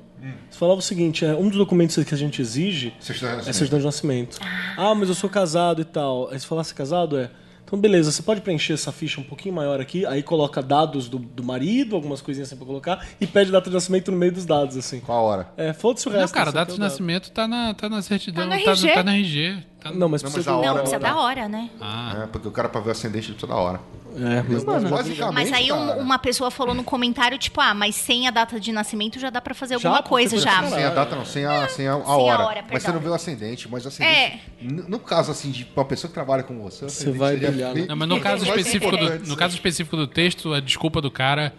Você 0.52 0.60
falava 0.60 0.80
o 0.80 0.82
seguinte, 0.84 1.26
é, 1.26 1.34
um 1.34 1.48
dos 1.48 1.58
documentos 1.58 1.96
que 2.04 2.14
a 2.14 2.18
gente 2.18 2.42
exige 2.42 2.94
Certidão 3.00 3.40
de 3.40 3.50
é 3.50 3.54
certidão 3.54 3.80
de 3.80 3.86
nascimento. 3.86 4.38
Ah, 4.78 4.94
mas 4.94 5.10
eu 5.10 5.16
sou 5.16 5.30
casado 5.30 5.82
e 5.82 5.86
tal. 5.86 6.30
Aí 6.30 6.40
você 6.40 6.46
fala, 6.46 6.64
você 6.64 6.74
é 6.74 6.76
casado? 6.76 7.18
É. 7.18 7.32
Então, 7.70 7.80
beleza, 7.80 8.12
você 8.12 8.24
pode 8.24 8.42
preencher 8.42 8.74
essa 8.74 8.92
ficha 8.92 9.22
um 9.22 9.24
pouquinho 9.24 9.54
maior 9.54 9.80
aqui, 9.80 10.04
aí 10.04 10.24
coloca 10.24 10.60
dados 10.60 11.08
do, 11.08 11.20
do 11.20 11.44
marido, 11.44 11.96
algumas 11.96 12.20
coisinhas 12.20 12.48
assim 12.50 12.58
pra 12.58 12.66
colocar, 12.66 13.06
e 13.22 13.28
pede 13.28 13.52
data 13.52 13.70
de 13.70 13.76
nascimento 13.76 14.10
no 14.12 14.18
meio 14.18 14.32
dos 14.32 14.44
dados, 14.44 14.76
assim. 14.76 15.00
Qual 15.02 15.16
a 15.20 15.22
hora? 15.22 15.48
É, 15.56 15.72
foda-se 15.72 16.08
o 16.08 16.12
Não, 16.12 16.20
resto. 16.20 16.34
cara, 16.34 16.50
esse 16.50 16.56
data 16.56 16.72
de 16.72 16.78
é 16.78 16.80
dado. 16.80 16.90
nascimento 16.90 17.30
tá 17.30 17.48
na, 17.48 17.76
tá 17.76 17.88
na 17.88 18.02
certidão, 18.02 18.50
Tá 18.50 18.58
no 18.58 18.64
tá, 18.64 18.72
RG. 18.72 18.92
tá 18.92 19.04
na 19.04 19.14
RG. 19.16 19.64
Tá 19.80 19.92
Não, 19.92 20.10
mas 20.10 20.24
Não, 20.24 20.32
precisa 20.32 20.38
mas 20.38 20.48
a 20.48 20.52
do- 20.52 20.62
Não, 20.66 20.72
hora- 20.74 20.80
precisa 20.82 21.00
da 21.00 21.16
hora, 21.16 21.48
né? 21.48 21.70
Ah, 21.80 22.22
É, 22.24 22.26
porque 22.28 22.48
o 22.48 22.52
cara 22.52 22.68
pra 22.70 22.82
ver 22.82 22.90
o 22.90 22.92
ascendente 22.92 23.28
ele 23.28 23.34
precisa 23.36 23.54
da 23.54 23.60
hora. 23.60 23.80
É, 24.16 24.44
mas 24.48 24.64
Mano, 24.64 24.90
Basicamente, 24.90 25.34
Mas 25.34 25.54
aí 25.54 25.72
um- 25.72 26.00
uma 26.00 26.18
pessoa 26.18 26.50
falou 26.50 26.74
no 26.74 26.84
comentário, 26.84 27.38
tipo, 27.38 27.60
ah, 27.62 27.74
mas 27.74 27.96
sem 27.96 28.28
a 28.28 28.32
data 28.32 28.60
de 28.60 28.72
nascimento 28.72 29.20
já 29.20 29.30
dá 29.30 29.40
pra 29.40 29.54
fazer 29.54 29.78
Já, 29.80 29.90
alguma 29.90 30.04
coisa 30.04 30.38
já. 30.38 30.64
Sem 30.68 30.84
a 30.84 30.90
data 30.90 31.16
não, 31.16 31.26
sem 31.26 31.46
a, 31.46 31.68
sem 31.68 31.88
a, 31.88 31.94
a 31.94 31.96
a 31.96 32.18
hora. 32.18 32.44
hora, 32.46 32.66
mas 32.72 32.84
você 32.84 32.92
não 32.92 33.00
vê 33.00 33.10
o 33.10 33.14
ascendente, 33.14 33.70
mas 33.70 33.86
o 33.86 33.88
ascendente. 33.90 34.16
É. 34.16 34.40
n- 34.62 34.84
No 34.88 35.00
caso 35.00 35.32
assim, 35.32 35.52
de 35.52 35.68
uma 35.76 35.86
pessoa 35.86 36.10
que 36.10 36.14
trabalha 36.14 36.44
com 36.44 36.58
você, 36.62 36.86
Você 36.86 37.10
ascendente 37.10 37.18
vai 37.20 37.36
brilhar, 37.38 37.74
bem- 37.74 37.84
né? 37.84 37.88
Não, 37.90 37.96
mas 37.96 38.08
no 38.10 38.20
caso 38.20 38.44
específico 38.46 38.98
do, 38.98 39.20
no 39.28 39.36
caso 39.36 39.54
específico 39.56 39.96
do 39.96 40.08
texto, 40.08 40.54
a 40.54 40.60
desculpa 40.60 41.02
do 41.02 41.12
cara 41.12 41.54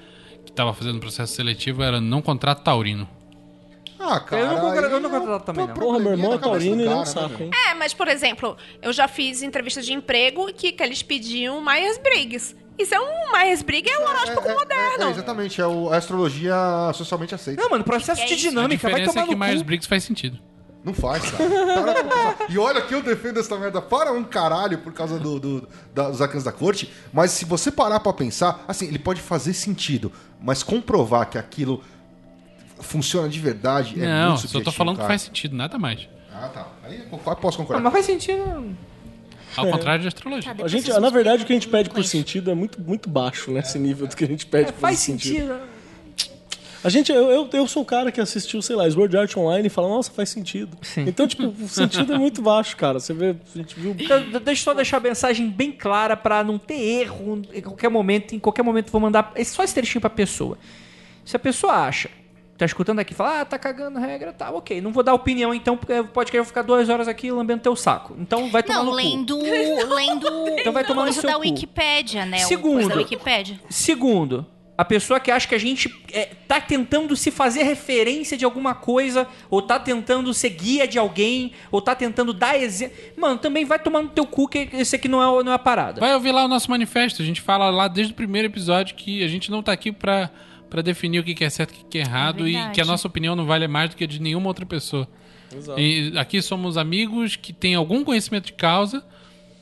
que 0.44 0.52
tava 0.52 0.72
fazendo 0.74 0.96
o 0.96 1.00
processo 1.00 1.34
seletivo 1.34 1.82
era 1.82 2.00
não 2.00 2.20
contrato 2.22 2.62
taurino. 2.62 3.08
Ah, 4.00 4.18
cara. 4.20 4.42
Eu 4.42 4.48
não 4.48 4.70
aí 4.70 4.82
eu 4.92 5.00
não 5.00 5.36
é 5.36 5.38
também, 5.40 5.66
não. 5.66 5.74
Porra, 5.74 5.98
meu 5.98 6.12
irmão 6.12 6.32
é 6.32 6.38
cabeça 6.38 6.48
taurino 6.50 6.82
e 6.82 6.84
não 6.86 7.00
né, 7.00 7.04
saco, 7.06 7.42
hein? 7.42 7.50
É, 7.68 7.74
mas, 7.74 7.92
por 7.92 8.08
exemplo, 8.08 8.56
eu 8.80 8.92
já 8.92 9.06
fiz 9.06 9.42
entrevistas 9.42 9.84
de 9.84 9.92
emprego 9.92 10.46
que, 10.54 10.72
que 10.72 10.82
eles 10.82 11.02
pediam 11.02 11.60
Myers-Briggs. 11.62 12.56
Isso 12.78 12.94
é 12.94 12.98
um 13.00 13.30
Myers-Briggs, 13.32 13.92
é 13.92 13.98
um 13.98 14.08
horóscopo 14.08 14.48
É, 14.48 14.52
é, 14.52 14.54
moderno. 14.54 15.04
é, 15.04 15.10
exatamente, 15.10 15.60
é 15.60 15.66
o- 15.66 15.92
a 15.92 15.96
astrologia 15.98 16.54
socialmente 16.94 17.34
aceita. 17.34 17.62
Não, 17.62 17.68
mano, 17.68 17.84
processo 17.84 18.22
Que 18.22 18.28
que 18.28 18.36
de 18.36 18.46
é 18.46 18.48
isso? 18.48 18.48
A 18.48 18.50
dinâmica 18.50 18.88
vai 18.88 19.00
diferença 19.00 19.12
tomar 19.12 19.22
é 19.24 19.28
que 19.28 19.34
no 19.34 19.38
cu. 19.38 19.44
Myers-Briggs 19.44 19.86
faz 19.88 20.02
sentido. 20.02 20.38
Não 20.82 20.94
faz, 20.94 21.30
cara. 21.30 21.44
Para 21.50 21.92
pra 21.92 22.04
pensar. 22.04 22.36
e 22.48 22.58
olha 22.58 22.80
que 22.80 22.94
eu 22.94 23.02
defendo 23.02 23.38
essa 23.38 23.54
merda 23.58 23.82
para 23.82 24.12
um 24.12 24.24
caralho 24.24 24.78
por 24.78 24.94
causa 24.94 25.18
do, 25.18 25.38
do- 25.38 25.68
da- 25.94 26.08
dos 26.08 26.22
arcanos 26.22 26.42
da 26.44 26.52
corte, 26.52 26.90
mas 27.12 27.32
se 27.32 27.44
você 27.44 27.70
parar 27.70 28.00
pra 28.00 28.14
pensar, 28.14 28.64
assim, 28.66 28.86
ele 28.86 28.98
pode 28.98 29.20
fazer 29.20 29.52
sentido, 29.52 30.10
mas 30.40 30.62
comprovar 30.62 31.28
que 31.28 31.36
aquilo 31.36 31.84
funciona 32.80 33.28
de 33.28 33.38
verdade 33.40 34.00
é 34.02 34.06
não, 34.06 34.28
muito 34.32 34.48
só 34.48 34.60
tô 34.60 34.72
falando 34.72 34.94
que 34.96 35.00
cara. 35.02 35.08
faz 35.10 35.22
sentido, 35.22 35.54
nada 35.56 35.78
mais. 35.78 36.08
Ah, 36.32 36.48
tá. 36.48 36.68
Aí 36.84 36.98
eu 37.10 37.18
posso 37.18 37.30
Ah, 37.30 37.36
concordar. 37.58 37.82
mas 37.82 37.92
faz 37.92 38.06
sentido. 38.06 38.74
Ao 39.56 39.66
contrário 39.66 40.02
de 40.02 40.08
astrologia. 40.08 40.54
Tá, 40.54 40.64
A 40.64 40.68
gente, 40.68 40.84
vocês 40.86 40.98
na 41.02 41.10
verdade, 41.10 41.42
o 41.42 41.46
que 41.46 41.52
a 41.52 41.56
gente 41.56 41.68
pede 41.68 41.90
por 41.90 42.04
sentido 42.04 42.50
é 42.50 42.54
muito, 42.54 42.80
muito 42.80 43.10
baixo, 43.10 43.50
né? 43.50 43.60
Esse 43.60 43.78
nível 43.78 44.06
do 44.06 44.14
que 44.14 44.24
a 44.24 44.26
gente 44.26 44.46
pede 44.46 44.72
por 44.72 44.80
Faz 44.80 44.98
sentido. 45.00 45.38
sentido. 45.48 45.60
A 46.82 46.88
gente, 46.88 47.12
eu, 47.12 47.30
eu, 47.30 47.50
eu 47.52 47.68
sou 47.68 47.82
o 47.82 47.84
cara 47.84 48.10
que 48.10 48.18
assistiu, 48.22 48.62
sei 48.62 48.74
lá, 48.74 48.90
Sword 48.90 49.14
Art 49.14 49.36
Online 49.36 49.66
e 49.66 49.68
fala, 49.70 49.86
nossa, 49.88 50.10
faz 50.10 50.30
sentido. 50.30 50.78
Sim. 50.80 51.02
Então, 51.06 51.26
tipo, 51.26 51.48
o 51.48 51.68
sentido 51.68 52.14
é 52.14 52.18
muito 52.18 52.40
baixo, 52.40 52.74
cara. 52.74 52.98
Você 52.98 53.12
vê, 53.12 53.30
a 53.54 53.58
gente 53.58 53.78
viu. 53.78 53.94
Então, 53.98 54.18
de- 54.22 54.38
deixa 54.40 54.60
eu 54.62 54.64
só 54.64 54.72
deixar 54.72 54.96
a 54.96 55.00
mensagem 55.00 55.50
bem 55.50 55.72
clara 55.72 56.16
pra 56.16 56.42
não 56.42 56.56
ter 56.58 56.80
erro 56.80 57.42
em 57.52 57.60
qualquer 57.60 57.90
momento. 57.90 58.34
Em 58.34 58.38
qualquer 58.38 58.62
momento 58.62 58.90
vou 58.90 59.00
mandar 59.00 59.30
esse- 59.36 59.52
só 59.54 59.62
esse 59.62 59.74
trechinho 59.74 60.00
pra 60.00 60.08
pessoa. 60.08 60.56
Se 61.22 61.36
a 61.36 61.38
pessoa 61.38 61.74
acha, 61.74 62.08
tá 62.60 62.66
escutando 62.66 62.98
aqui, 62.98 63.14
fala, 63.14 63.40
ah, 63.40 63.44
tá 63.44 63.58
cagando 63.58 63.98
regra, 63.98 64.34
tá, 64.34 64.50
ok. 64.50 64.82
Não 64.82 64.92
vou 64.92 65.02
dar 65.02 65.14
opinião 65.14 65.54
então, 65.54 65.78
porque 65.78 66.02
pode 66.12 66.30
que 66.30 66.36
eu 66.36 66.42
vou 66.42 66.48
ficar 66.48 66.60
duas 66.60 66.90
horas 66.90 67.08
aqui 67.08 67.30
lambendo 67.30 67.62
teu 67.62 67.74
saco. 67.74 68.14
Então 68.18 68.50
vai 68.50 68.62
tomar 68.62 68.80
Não, 68.80 68.84
no 68.84 68.90
cu. 68.90 68.96
lendo, 68.96 69.38
lendo 69.94 70.28
Então 70.58 70.70
vai 70.70 70.84
tomar 70.84 71.02
no 71.02 71.06
coisa 71.06 71.22
seu 71.22 71.30
da 71.30 71.36
cu. 71.36 71.40
Wikipédia, 71.40 72.26
né? 72.26 72.44
o 72.44 72.48
Segundo. 72.48 72.74
Coisa 72.74 72.88
da 72.90 72.96
Wikipédia. 72.96 73.58
Segundo, 73.70 74.46
a 74.76 74.84
pessoa 74.84 75.18
que 75.18 75.30
acha 75.30 75.48
que 75.48 75.54
a 75.54 75.58
gente 75.58 75.90
é, 76.12 76.26
tá 76.46 76.60
tentando 76.60 77.16
se 77.16 77.30
fazer 77.30 77.62
referência 77.62 78.36
de 78.36 78.44
alguma 78.44 78.74
coisa, 78.74 79.26
ou 79.48 79.62
tá 79.62 79.78
tentando 79.78 80.32
ser 80.34 80.50
guia 80.50 80.86
de 80.86 80.98
alguém, 80.98 81.52
ou 81.70 81.80
tá 81.80 81.94
tentando 81.94 82.34
dar 82.34 82.60
exemplo. 82.60 82.94
Mano, 83.16 83.38
também 83.38 83.64
vai 83.64 83.78
tomar 83.78 84.02
no 84.02 84.08
teu 84.10 84.26
cu 84.26 84.46
que 84.46 84.68
esse 84.74 84.96
aqui 84.96 85.08
não 85.08 85.22
é, 85.22 85.42
não 85.42 85.52
é 85.52 85.54
a 85.54 85.58
parada. 85.58 85.98
Vai 85.98 86.12
ouvir 86.14 86.32
lá 86.32 86.44
o 86.44 86.48
nosso 86.48 86.70
manifesto. 86.70 87.22
A 87.22 87.24
gente 87.24 87.40
fala 87.40 87.70
lá 87.70 87.88
desde 87.88 88.12
o 88.12 88.16
primeiro 88.16 88.48
episódio 88.48 88.94
que 88.96 89.24
a 89.24 89.28
gente 89.28 89.50
não 89.50 89.62
tá 89.62 89.72
aqui 89.72 89.92
pra, 89.92 90.30
pra 90.70 90.80
definir 90.80 91.18
o 91.18 91.24
que 91.24 91.44
é 91.44 91.50
certo 91.50 91.74
e 91.74 91.82
o 91.82 91.86
que 91.86 91.98
é 91.98 92.02
errado 92.02 92.48
e 92.48 92.52
verdade. 92.52 92.74
que 92.74 92.80
a 92.80 92.84
nossa 92.84 93.06
opinião 93.06 93.34
não 93.34 93.44
vale 93.44 93.66
mais 93.68 93.90
do 93.90 93.96
que 93.96 94.04
a 94.04 94.06
de 94.06 94.20
nenhuma 94.22 94.46
outra 94.46 94.64
pessoa. 94.64 95.06
E 95.76 96.12
aqui 96.16 96.40
somos 96.40 96.78
amigos 96.78 97.34
que 97.34 97.52
têm 97.52 97.74
algum 97.74 98.04
conhecimento 98.04 98.46
de 98.46 98.52
causa, 98.52 99.04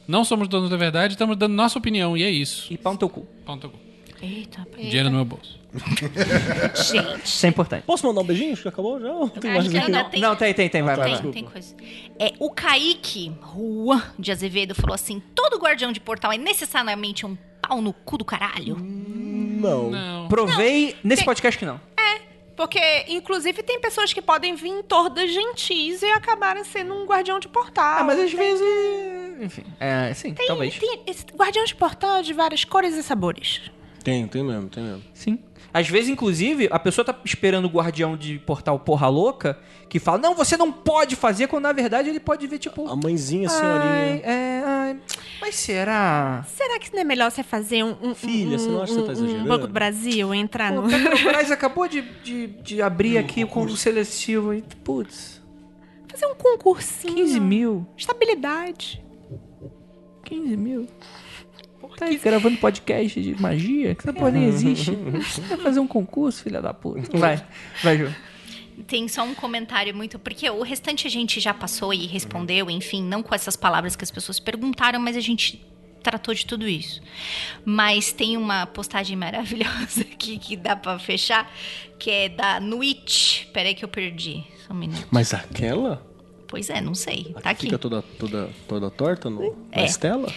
não 0.06 0.22
somos 0.22 0.46
donos 0.46 0.68
da 0.68 0.76
verdade, 0.76 1.14
estamos 1.14 1.36
dando 1.36 1.54
nossa 1.54 1.78
opinião 1.78 2.16
e 2.16 2.22
é 2.22 2.30
isso. 2.30 2.72
E 2.72 2.76
pau 2.76 2.92
no 2.92 2.98
teu 2.98 3.08
cu. 3.08 3.26
Ponto. 3.44 3.72
Eita, 4.20 4.66
pera. 4.66 4.82
Dinheiro 4.82 5.10
no 5.10 5.16
meu 5.16 5.24
bolso. 5.24 5.58
gente. 6.90 7.24
Isso 7.24 7.46
é 7.46 7.48
importante. 7.48 7.84
Posso 7.84 8.06
mandar 8.06 8.20
um 8.20 8.24
beijinho? 8.24 8.52
Acho 8.52 8.62
que 8.62 8.68
acabou 8.68 9.00
já? 9.00 9.12
Ou 9.12 9.28
Tem 9.28 9.52
mais 9.52 9.74
ainda 9.74 10.04
tem. 10.04 10.20
Não, 10.20 10.34
tem, 10.34 10.54
tem, 10.54 10.68
tem. 10.68 10.82
Vai, 10.82 10.96
vai, 10.96 11.10
vai. 11.10 11.22
Tem, 11.22 11.30
tem 11.30 11.44
coisa. 11.44 11.74
É, 12.18 12.32
o 12.38 12.50
Kaique 12.50 13.32
Juan 13.54 14.02
de 14.18 14.32
Azevedo 14.32 14.74
falou 14.74 14.94
assim: 14.94 15.22
todo 15.34 15.58
guardião 15.58 15.92
de 15.92 16.00
portal 16.00 16.32
é 16.32 16.38
necessariamente 16.38 17.24
um 17.24 17.36
pau 17.60 17.80
no 17.80 17.92
cu 17.92 18.18
do 18.18 18.24
caralho? 18.24 18.76
Não. 19.58 19.90
Não. 19.90 20.28
Provei 20.28 20.96
nesse 21.04 21.20
tem- 21.20 21.26
podcast 21.26 21.58
que 21.58 21.64
não. 21.66 21.80
Porque, 22.56 22.80
inclusive, 23.06 23.62
tem 23.62 23.80
pessoas 23.80 24.12
que 24.12 24.20
podem 24.20 24.56
vir 24.56 24.82
tordas 24.82 25.32
gentis 25.32 26.02
e 26.02 26.06
acabarem 26.06 26.64
sendo 26.64 26.92
um 26.92 27.06
guardião 27.06 27.38
de 27.38 27.46
portal. 27.46 27.98
Ah, 28.00 28.02
mas 28.02 28.18
às 28.18 28.32
vezes. 28.32 28.66
Enfim. 29.40 29.62
É, 29.78 30.12
sim, 30.12 30.34
Tem, 30.34 30.44
talvez. 30.48 30.76
tem 30.76 31.04
guardião 31.36 31.64
de 31.64 31.76
portal 31.76 32.16
é 32.16 32.22
de 32.22 32.32
várias 32.32 32.64
cores 32.64 32.96
e 32.96 33.02
sabores. 33.04 33.70
Tem, 34.02 34.26
tem 34.26 34.42
mesmo, 34.42 34.68
tem 34.68 34.82
mesmo. 34.84 35.02
Sim. 35.12 35.38
Às 35.72 35.86
vezes, 35.88 36.08
inclusive, 36.08 36.66
a 36.70 36.78
pessoa 36.78 37.04
tá 37.04 37.14
esperando 37.24 37.66
o 37.66 37.68
guardião 37.68 38.16
de 38.16 38.38
portal 38.38 38.78
porra 38.80 39.06
louca 39.08 39.58
que 39.88 39.98
fala, 39.98 40.16
não, 40.18 40.34
você 40.34 40.56
não 40.56 40.72
pode 40.72 41.14
fazer, 41.14 41.46
quando 41.46 41.64
na 41.64 41.72
verdade 41.72 42.08
ele 42.08 42.18
pode 42.20 42.46
ver, 42.46 42.58
tipo. 42.58 42.88
A 42.88 42.96
mãezinha, 42.96 43.48
a 43.48 43.52
Ai, 43.52 43.58
senhorinha. 43.58 44.22
é, 44.24 44.62
ai, 44.64 45.00
mas 45.40 45.54
será? 45.56 46.44
Será 46.48 46.78
que 46.78 46.90
não 46.92 47.00
é 47.00 47.04
melhor 47.04 47.30
você 47.30 47.42
fazer 47.42 47.84
um, 47.84 47.94
um, 48.02 48.14
Filha, 48.14 48.56
um, 48.56 48.58
você 48.58 48.68
não 48.68 48.82
acha 48.82 48.94
que 48.94 49.00
você 49.00 49.06
tá 49.06 49.08
um- 49.08 49.12
exagerando? 49.12 49.44
um 49.44 49.48
Banco 49.48 49.66
do 49.66 49.72
Brasil, 49.72 50.34
entrar 50.34 50.72
Pô, 50.72 50.80
no... 50.80 50.86
o 50.86 50.90
Petrobras 50.90 51.50
acabou 51.52 51.86
de, 51.86 52.00
de, 52.22 52.46
de 52.46 52.80
abrir 52.82 53.18
aqui 53.18 53.44
com 53.44 53.62
o 53.62 53.76
seletivo 53.76 54.54
e, 54.54 54.62
putz, 54.82 55.42
fazer 56.08 56.26
um 56.26 56.34
concursinho. 56.34 57.14
15 57.14 57.40
mil. 57.40 57.86
Estabilidade. 57.96 59.04
15 60.24 60.56
mil. 60.56 60.86
Tá 61.98 62.06
aí 62.06 62.16
gravando 62.16 62.56
podcast 62.58 63.20
de 63.20 63.40
magia? 63.40 63.94
Que 63.94 64.02
essa 64.02 64.12
porra 64.12 64.30
nem 64.30 64.44
existe. 64.44 64.92
Vai 65.48 65.58
fazer 65.58 65.80
um 65.80 65.86
concurso, 65.86 66.44
filha 66.44 66.62
da 66.62 66.72
puta. 66.72 67.16
Vai, 67.18 67.44
vai, 67.82 67.98
Ju. 67.98 68.14
Tem 68.86 69.08
só 69.08 69.24
um 69.24 69.34
comentário 69.34 69.92
muito. 69.94 70.16
Porque 70.16 70.48
o 70.48 70.62
restante 70.62 71.08
a 71.08 71.10
gente 71.10 71.40
já 71.40 71.52
passou 71.52 71.92
e 71.92 72.06
respondeu, 72.06 72.70
enfim, 72.70 73.02
não 73.02 73.20
com 73.20 73.34
essas 73.34 73.56
palavras 73.56 73.96
que 73.96 74.04
as 74.04 74.12
pessoas 74.12 74.38
perguntaram, 74.38 75.00
mas 75.00 75.16
a 75.16 75.20
gente 75.20 75.60
tratou 76.00 76.32
de 76.32 76.46
tudo 76.46 76.68
isso. 76.68 77.00
Mas 77.64 78.12
tem 78.12 78.36
uma 78.36 78.64
postagem 78.66 79.16
maravilhosa 79.16 80.02
aqui 80.02 80.38
que 80.38 80.56
dá 80.56 80.76
pra 80.76 81.00
fechar, 81.00 81.50
que 81.98 82.10
é 82.10 82.28
da 82.28 82.60
Nuit. 82.60 83.48
Peraí 83.52 83.74
que 83.74 83.84
eu 83.84 83.88
perdi. 83.88 84.44
Só 84.66 84.72
um 84.72 84.76
minuto. 84.76 85.08
Mas 85.10 85.34
aquela? 85.34 86.07
Pois 86.48 86.68
é, 86.70 86.80
não 86.80 86.94
sei. 86.94 87.32
A 87.36 87.40
Tá 87.42 87.50
aqui. 87.50 87.66
fica 87.66 87.78
toda, 87.78 88.02
toda, 88.02 88.50
toda 88.66 88.90
torta 88.90 89.30
no, 89.30 89.52
na 89.70 89.82
É. 89.82 89.84
estela? 89.84 90.32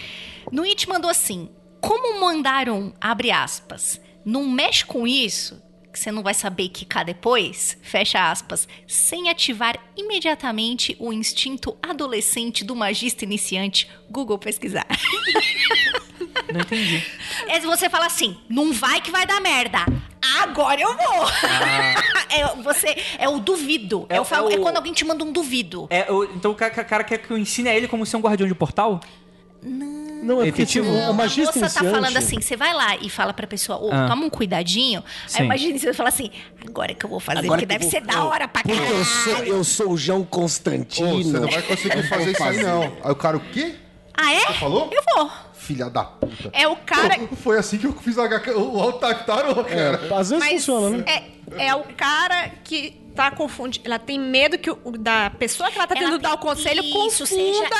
Nuit 0.52 0.88
mandou 0.88 1.10
assim: 1.10 1.48
Como 1.80 2.20
mandaram, 2.20 2.92
abre 3.00 3.30
aspas, 3.32 4.00
não 4.24 4.46
mexe 4.48 4.84
com 4.84 5.06
isso, 5.06 5.60
que 5.92 5.98
você 5.98 6.12
não 6.12 6.22
vai 6.22 6.34
saber 6.34 6.68
quicar 6.68 7.04
depois, 7.04 7.76
fecha 7.82 8.30
aspas, 8.30 8.68
sem 8.86 9.28
ativar 9.30 9.78
imediatamente 9.96 10.96
o 11.00 11.12
instinto 11.12 11.76
adolescente 11.82 12.64
do 12.64 12.76
magista 12.76 13.24
iniciante, 13.24 13.88
Google 14.10 14.38
pesquisar. 14.38 14.86
Não 16.52 16.60
entendi. 16.60 17.02
É 17.48 17.60
se 17.60 17.66
você 17.66 17.88
fala 17.90 18.06
assim, 18.06 18.36
não 18.48 18.72
vai 18.72 19.00
que 19.00 19.10
vai 19.10 19.26
dar 19.26 19.40
merda. 19.40 19.78
Agora 20.40 20.80
eu 20.80 20.96
vou. 20.96 21.26
é, 22.30 22.54
você, 22.62 22.96
é 23.18 23.28
o 23.28 23.38
duvido. 23.40 24.06
É 24.08 24.16
É, 24.16 24.20
o- 24.20 24.50
é 24.50 24.54
é 24.54 24.58
quando 24.58 24.76
alguém 24.76 24.92
te 24.92 25.04
manda 25.04 25.24
um 25.24 25.32
duvido. 25.32 25.86
É, 25.90 26.10
o- 26.10 26.24
então 26.24 26.50
o 26.50 26.54
cara, 26.54 26.72
o 26.80 26.84
cara 26.84 27.04
quer 27.04 27.18
que 27.18 27.30
eu 27.30 27.36
ensine 27.38 27.68
a 27.68 27.74
ele 27.74 27.88
como 27.88 28.06
ser 28.06 28.16
um 28.16 28.20
guardião 28.20 28.46
de 28.48 28.54
portal? 28.54 29.00
Não, 29.64 30.40
é 30.40 30.46
porque 30.46 30.62
Efetivo? 30.62 30.86
tipo, 30.86 30.96
Não, 30.98 31.10
o 31.12 31.14
magista 31.14 31.58
a 31.58 31.62
moça 31.62 31.82
tá 31.84 31.90
falando 31.90 32.16
assim, 32.16 32.40
você 32.40 32.56
vai 32.56 32.72
lá 32.72 32.96
e 32.96 33.08
fala 33.10 33.32
pra 33.32 33.46
pessoa, 33.46 33.78
ô, 33.78 33.90
Ah. 33.92 34.06
toma 34.08 34.24
um 34.26 34.30
cuidadinho. 34.30 35.02
Sim. 35.26 35.40
Aí 35.40 35.44
imagina 35.46 35.78
você 35.78 35.92
fala 35.92 36.08
assim, 36.08 36.30
agora 36.66 36.94
que 36.94 37.04
eu 37.04 37.10
vou 37.10 37.20
fazer, 37.20 37.40
Agora 37.40 37.60
porque 37.60 37.66
que 37.66 37.72
eu 37.72 37.78
deve 37.78 37.90
vou- 37.90 38.00
ser 38.00 38.06
da 38.06 38.24
hora 38.24 38.46
pra 38.48 38.62
Porque 38.62 38.76
caralho. 38.76 38.96
eu 38.96 39.04
sou, 39.04 39.32
eu 39.44 39.64
sou 39.64 39.90
o 39.92 39.98
João 39.98 40.24
Constantino. 40.24 41.22
você 41.24 41.38
não 41.40 41.48
vai 41.48 41.62
conseguir 41.62 42.08
fazer 42.08 42.30
isso 42.32 42.42
aí, 42.44 42.62
não. 42.62 42.82
Aí 43.04 43.10
o 43.10 43.16
cara, 43.16 43.36
o 43.36 43.40
quê? 43.40 43.74
Ah, 44.14 44.32
é? 44.32 44.40
Você 44.46 44.52
falou? 44.54 44.90
Eu 44.92 45.02
vou. 45.16 45.30
Filha 45.62 45.88
da 45.88 46.02
puta. 46.04 46.50
É 46.52 46.66
o 46.66 46.74
cara... 46.76 47.18
Pô, 47.18 47.36
Foi 47.36 47.56
assim 47.58 47.78
que 47.78 47.86
eu 47.86 47.92
fiz 47.92 48.16
o, 48.16 48.22
HK, 48.28 48.50
o 48.56 48.80
Altactarô, 48.80 49.62
cara. 49.64 50.00
É, 50.10 50.14
às 50.14 50.30
vezes 50.30 50.44
Mas 50.44 50.66
funciona, 50.66 50.98
né? 50.98 51.04
é, 51.56 51.66
é 51.68 51.74
o 51.74 51.84
cara 51.96 52.48
que 52.64 53.00
tá 53.14 53.30
confundindo. 53.30 53.86
Ela 53.86 53.98
tem 53.98 54.18
medo 54.18 54.58
que 54.58 54.70
o, 54.70 54.76
da 54.98 55.30
pessoa 55.30 55.70
que 55.70 55.78
ela 55.78 55.86
tá 55.86 55.94
tentando 55.94 56.14
Ela 56.14 56.18
dar 56.22 56.34
o 56.34 56.38
conselho 56.38 56.82
isso, 56.82 57.24
confunda. 57.24 57.76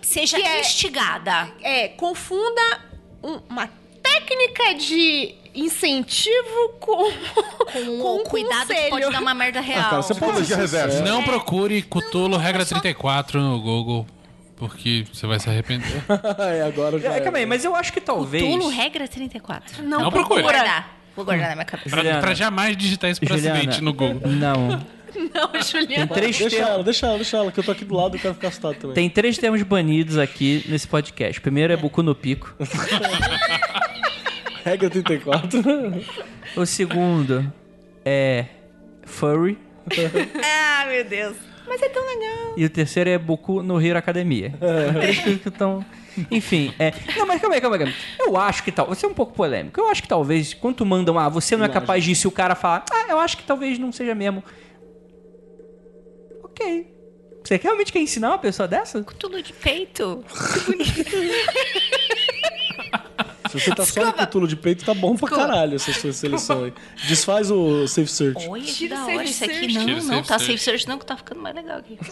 Seja 0.00 0.38
que 0.38 0.46
é- 0.46 0.60
instigada. 0.60 1.50
É, 1.60 1.88
confunda 1.88 2.80
um- 3.22 3.40
uma 3.50 3.68
técnica 4.02 4.74
de 4.74 5.34
incentivo 5.54 6.70
com. 6.80 7.10
Com, 7.10 7.10
Com 8.00 8.16
o 8.16 8.24
cuidado 8.24 8.68
que 8.68 8.74
conselho. 8.74 8.90
pode 8.90 9.10
dar 9.10 9.20
uma 9.20 9.34
merda 9.34 9.60
real. 9.60 9.90
cara, 9.90 10.02
você 10.02 10.14
pode 10.14 10.42
reversa. 10.54 10.90
sincero. 10.90 11.04
Não 11.08 11.22
procure 11.22 11.82
Cutulo 11.82 12.36
Regra 12.36 12.64
34 12.64 13.40
no 13.40 13.60
Google, 13.60 14.06
porque 14.60 15.06
você 15.10 15.26
vai 15.26 15.40
se 15.40 15.48
arrepender. 15.48 16.04
é, 16.38 16.62
agora 16.62 16.98
já 17.00 17.14
É, 17.14 17.20
calma 17.20 17.38
aí, 17.38 17.46
mas 17.46 17.64
eu 17.64 17.74
acho 17.74 17.92
que 17.92 18.00
talvez. 18.00 18.44
Tulo, 18.44 18.68
regra 18.68 19.08
34. 19.08 19.82
Não, 19.82 19.88
Não 19.88 20.00
Vou 20.02 20.12
procure. 20.12 20.42
guardar. 20.42 20.98
Vou 21.16 21.24
guardar 21.24 21.48
na 21.48 21.54
minha 21.54 21.64
cabeça. 21.64 21.88
Pra, 21.88 21.98
Juliana. 21.98 22.20
pra 22.20 22.34
jamais 22.34 22.76
digitar 22.76 23.10
isso 23.10 23.20
acidente 23.24 23.82
no 23.82 23.92
Google. 23.94 24.20
Não. 24.30 24.68
não, 25.34 25.48
Tem 25.48 25.62
Juliana. 25.62 26.06
três, 26.06 26.38
Deixa 26.38 26.50
termos, 26.56 26.72
ela, 26.74 26.84
deixa 26.84 27.06
ela, 27.06 27.16
deixa 27.16 27.36
ela, 27.38 27.50
que 27.50 27.58
eu 27.58 27.64
tô 27.64 27.72
aqui 27.72 27.84
do 27.84 27.94
lado 27.96 28.16
e 28.16 28.20
quero 28.20 28.34
ficar 28.34 28.48
assustado 28.48 28.74
também. 28.76 28.94
tem 28.94 29.10
três 29.10 29.36
termos 29.38 29.60
banidos 29.62 30.16
aqui 30.18 30.64
nesse 30.68 30.86
podcast. 30.86 31.38
O 31.38 31.42
primeiro 31.42 31.72
é 31.72 31.76
Bucu 31.76 32.02
no 32.02 32.14
Pico. 32.14 32.54
Regra 34.64 34.90
34. 34.90 35.62
O 36.54 36.66
segundo 36.66 37.50
é 38.04 38.44
Furry. 39.04 39.58
Ah, 40.44 40.84
meu 40.86 41.04
Deus. 41.04 41.36
Mas 41.70 41.80
é 41.82 41.88
tão 41.88 42.04
legal. 42.04 42.54
E 42.56 42.64
o 42.64 42.68
terceiro 42.68 43.08
é 43.08 43.16
Boku 43.16 43.62
no 43.62 43.80
Hero 43.80 43.96
Academia. 43.96 44.52
Que 45.40 45.48
estão. 45.48 45.84
Enfim, 46.28 46.74
é. 46.80 46.92
Não, 47.16 47.24
mas 47.24 47.40
calma 47.40 47.54
aí, 47.54 47.60
calma 47.60 47.76
aí, 47.76 47.78
calma 47.78 47.94
aí. 47.94 47.94
Eu 48.18 48.36
acho 48.36 48.64
que 48.64 48.72
tal. 48.72 48.88
Você 48.88 49.06
é 49.06 49.08
um 49.08 49.14
pouco 49.14 49.32
polêmico. 49.32 49.80
Eu 49.80 49.88
acho 49.88 50.02
que 50.02 50.08
talvez, 50.08 50.52
quando 50.52 50.74
tu 50.74 50.84
mandam, 50.84 51.16
ah, 51.16 51.28
você 51.28 51.56
não 51.56 51.64
é 51.64 51.68
capaz 51.68 52.02
disso, 52.02 52.26
e 52.26 52.28
o 52.28 52.32
cara 52.32 52.56
fala, 52.56 52.84
ah, 52.90 53.06
eu 53.08 53.20
acho 53.20 53.36
que 53.36 53.44
talvez 53.44 53.78
não 53.78 53.92
seja 53.92 54.16
mesmo. 54.16 54.42
Ok. 56.42 56.92
Você 57.44 57.56
realmente 57.56 57.92
quer 57.92 58.00
ensinar 58.00 58.30
uma 58.30 58.38
pessoa 58.38 58.66
dessa? 58.66 59.00
Tudo 59.04 59.40
de 59.40 59.52
peito. 59.52 60.24
Se 63.50 63.60
você 63.60 63.74
tá 63.74 63.84
só 63.84 64.04
no 64.06 64.12
cutulo 64.12 64.46
de 64.48 64.56
peito, 64.56 64.84
tá 64.84 64.94
bom 64.94 65.16
pra 65.16 65.28
caralho 65.28 65.74
essa 65.76 65.92
sua 65.92 66.12
seleção 66.12 66.64
aí. 66.64 66.72
Desfaz 67.06 67.50
o 67.50 67.86
Safe 67.86 68.08
Search. 68.08 68.48
Olha 68.48 68.62
que 68.62 68.72
Tira 68.72 68.96
da 68.96 69.06
o 69.06 69.08
hora 69.16 69.26
safe 69.26 69.30
isso 69.30 69.44
aqui. 69.44 69.54
search. 69.54 69.74
Não, 69.74 69.84
Tira 69.86 69.96
não, 69.96 70.02
safe 70.02 70.28
tá 70.28 70.38
search. 70.38 70.44
safe 70.52 70.58
search 70.58 70.88
não, 70.88 70.98
que 70.98 71.06
tá 71.06 71.16
ficando 71.16 71.40
mais 71.40 71.54
legal 71.54 71.78
aqui. 71.78 71.98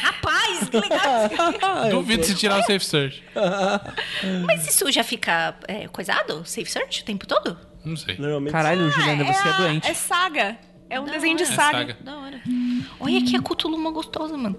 Rapaz, 0.00 0.68
que 0.68 0.76
legal. 0.80 1.88
Duvido 1.90 2.24
se 2.24 2.34
tirar 2.34 2.58
o 2.58 2.62
Safe 2.64 2.84
Search. 2.84 3.22
Mas 4.46 4.66
isso 4.68 4.90
já 4.90 5.04
fica 5.04 5.54
é, 5.68 5.86
coisado? 5.88 6.42
Safe 6.44 6.66
search 6.70 7.02
o 7.02 7.04
tempo 7.04 7.26
todo? 7.26 7.56
Não 7.84 7.96
sei. 7.96 8.16
Normalmente. 8.18 8.50
Caralho, 8.52 8.90
Juliana, 8.90 9.24
você 9.24 9.48
é, 9.48 9.50
a- 9.52 9.56
doente. 9.56 9.88
É 9.88 9.94
saga. 9.94 10.58
É 10.90 10.98
um 10.98 11.04
Da 11.04 11.12
desenho 11.12 11.36
de 11.36 11.44
hora. 11.44 11.54
saga. 11.54 11.78
saga. 11.78 11.96
Da 12.00 12.16
hora. 12.18 12.40
Olha 12.98 13.22
que 13.22 13.36
a 13.36 13.40
Cthulhu 13.42 13.92
gostosa, 13.92 14.36
mano. 14.36 14.58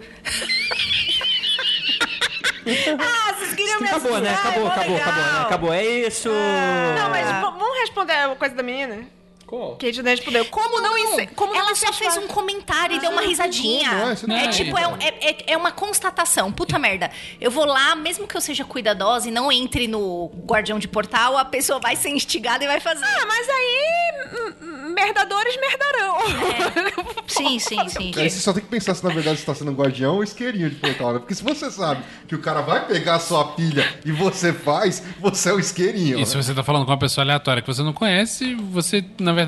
Ah, 2.99 3.33
vocês 3.33 3.53
queriam 3.53 3.79
me 3.79 3.87
Acabou, 3.87 4.19
né? 4.19 4.33
Acabou, 4.33 4.61
é 4.61 4.65
mó 4.65 4.71
acabou, 4.71 4.93
legal. 4.95 5.09
acabou, 5.09 5.23
né? 5.33 5.41
Acabou. 5.41 5.73
É 5.73 5.83
isso. 5.85 6.29
Não, 6.29 7.09
mas 7.09 7.27
vamos 7.41 7.79
responder 7.79 8.13
a 8.13 8.35
coisa 8.35 8.55
da 8.55 8.63
menina? 8.63 9.18
Qual? 9.49 9.79
Gente 9.81 10.03
não 10.03 10.11
respondeu. 10.11 10.45
Como 10.45 10.79
não, 10.79 10.95
ince- 10.95 11.25
como 11.35 11.51
não 11.55 11.59
ela 11.59 11.73
só 11.73 11.91
fez 11.91 12.15
um 12.17 12.27
comentário 12.27 12.95
e 12.95 12.99
deu 12.99 13.09
uma 13.09 13.21
risadinha. 13.21 13.89
como, 13.89 14.11
é? 14.11 14.15
Você 14.15 14.27
não 14.27 14.35
É 14.35 14.41
tem 14.41 14.49
tipo, 14.51 14.77
é, 14.77 14.83
é, 14.99 15.29
é- 15.31 15.43
é 15.53 15.57
uma 15.57 15.71
constatação. 15.71 16.51
Puta 16.51 16.77
merda. 16.77 17.09
Eu 17.41 17.49
vou 17.49 17.65
lá, 17.65 17.95
mesmo 17.95 18.27
que 18.27 18.37
eu 18.37 18.41
seja 18.41 18.63
cuidadosa 18.63 19.27
e 19.27 19.31
não 19.31 19.51
entre 19.51 19.87
no 19.87 20.27
guardião 20.45 20.77
de 20.77 20.87
portal, 20.87 21.35
a 21.35 21.43
pessoa 21.45 21.79
vai 21.79 21.95
ser 21.95 22.09
instigada 22.09 22.63
e 22.63 22.67
vai 22.67 22.79
fazer. 22.79 23.03
Ah, 23.03 23.25
mas 23.25 23.49
aí. 23.49 24.55
hum, 24.61 24.93
Merdadores 24.93 25.55
merdarão. 25.59 26.17
sim, 27.27 27.57
sim, 27.59 27.89
sim. 27.89 28.11
Aí 28.17 28.29
você 28.29 28.39
só 28.39 28.53
tem 28.53 28.61
que 28.61 28.69
pensar 28.69 28.93
se 28.93 29.03
na 29.03 29.11
verdade 29.11 29.39
você 29.39 29.45
tá 29.45 29.55
sendo 29.55 29.71
um 29.71 29.73
guardião 29.75 30.15
ou 30.17 30.23
isqueirinho 30.23 30.69
de 30.69 30.75
portal, 30.75 31.13
né? 31.13 31.19
Porque 31.19 31.33
se 31.33 31.43
você 31.43 31.71
sabe 31.71 32.03
que 32.27 32.35
o 32.35 32.39
cara 32.39 32.61
vai 32.61 32.85
pegar 32.85 33.15
a 33.15 33.19
sua 33.19 33.45
pilha 33.53 33.87
e 34.05 34.11
você 34.11 34.53
faz, 34.53 35.01
você 35.19 35.49
é 35.49 35.53
o 35.53 35.59
isqueirinho. 35.59 36.19
E 36.19 36.25
se 36.25 36.35
né? 36.35 36.43
você 36.43 36.53
tá 36.53 36.63
falando 36.63 36.85
com 36.85 36.91
uma 36.91 36.99
pessoa 36.99 37.23
aleatória 37.23 37.61
que 37.63 37.67
você 37.67 37.81
não 37.81 37.93
conhece, 37.93 38.53
você, 38.55 39.03
na 39.19 39.31
verdade, 39.31 39.38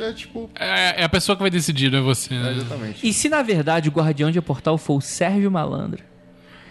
É 0.00 0.12
tipo. 0.12 0.50
é, 0.58 1.02
é 1.02 1.04
a 1.04 1.08
pessoa 1.08 1.36
que 1.36 1.42
vai 1.42 1.50
decidir, 1.50 1.90
não 1.90 1.98
é 1.98 2.02
você, 2.02 2.34
é, 2.34 2.38
né? 2.38 2.52
exatamente. 2.56 3.06
E 3.08 3.12
se 3.12 3.28
na 3.28 3.42
verdade 3.42 3.88
o 3.88 3.92
guardião 3.92 4.30
de 4.30 4.40
portal 4.40 4.76
for 4.78 4.96
o 4.96 5.00
Sérgio 5.00 5.50
Malandro? 5.50 6.02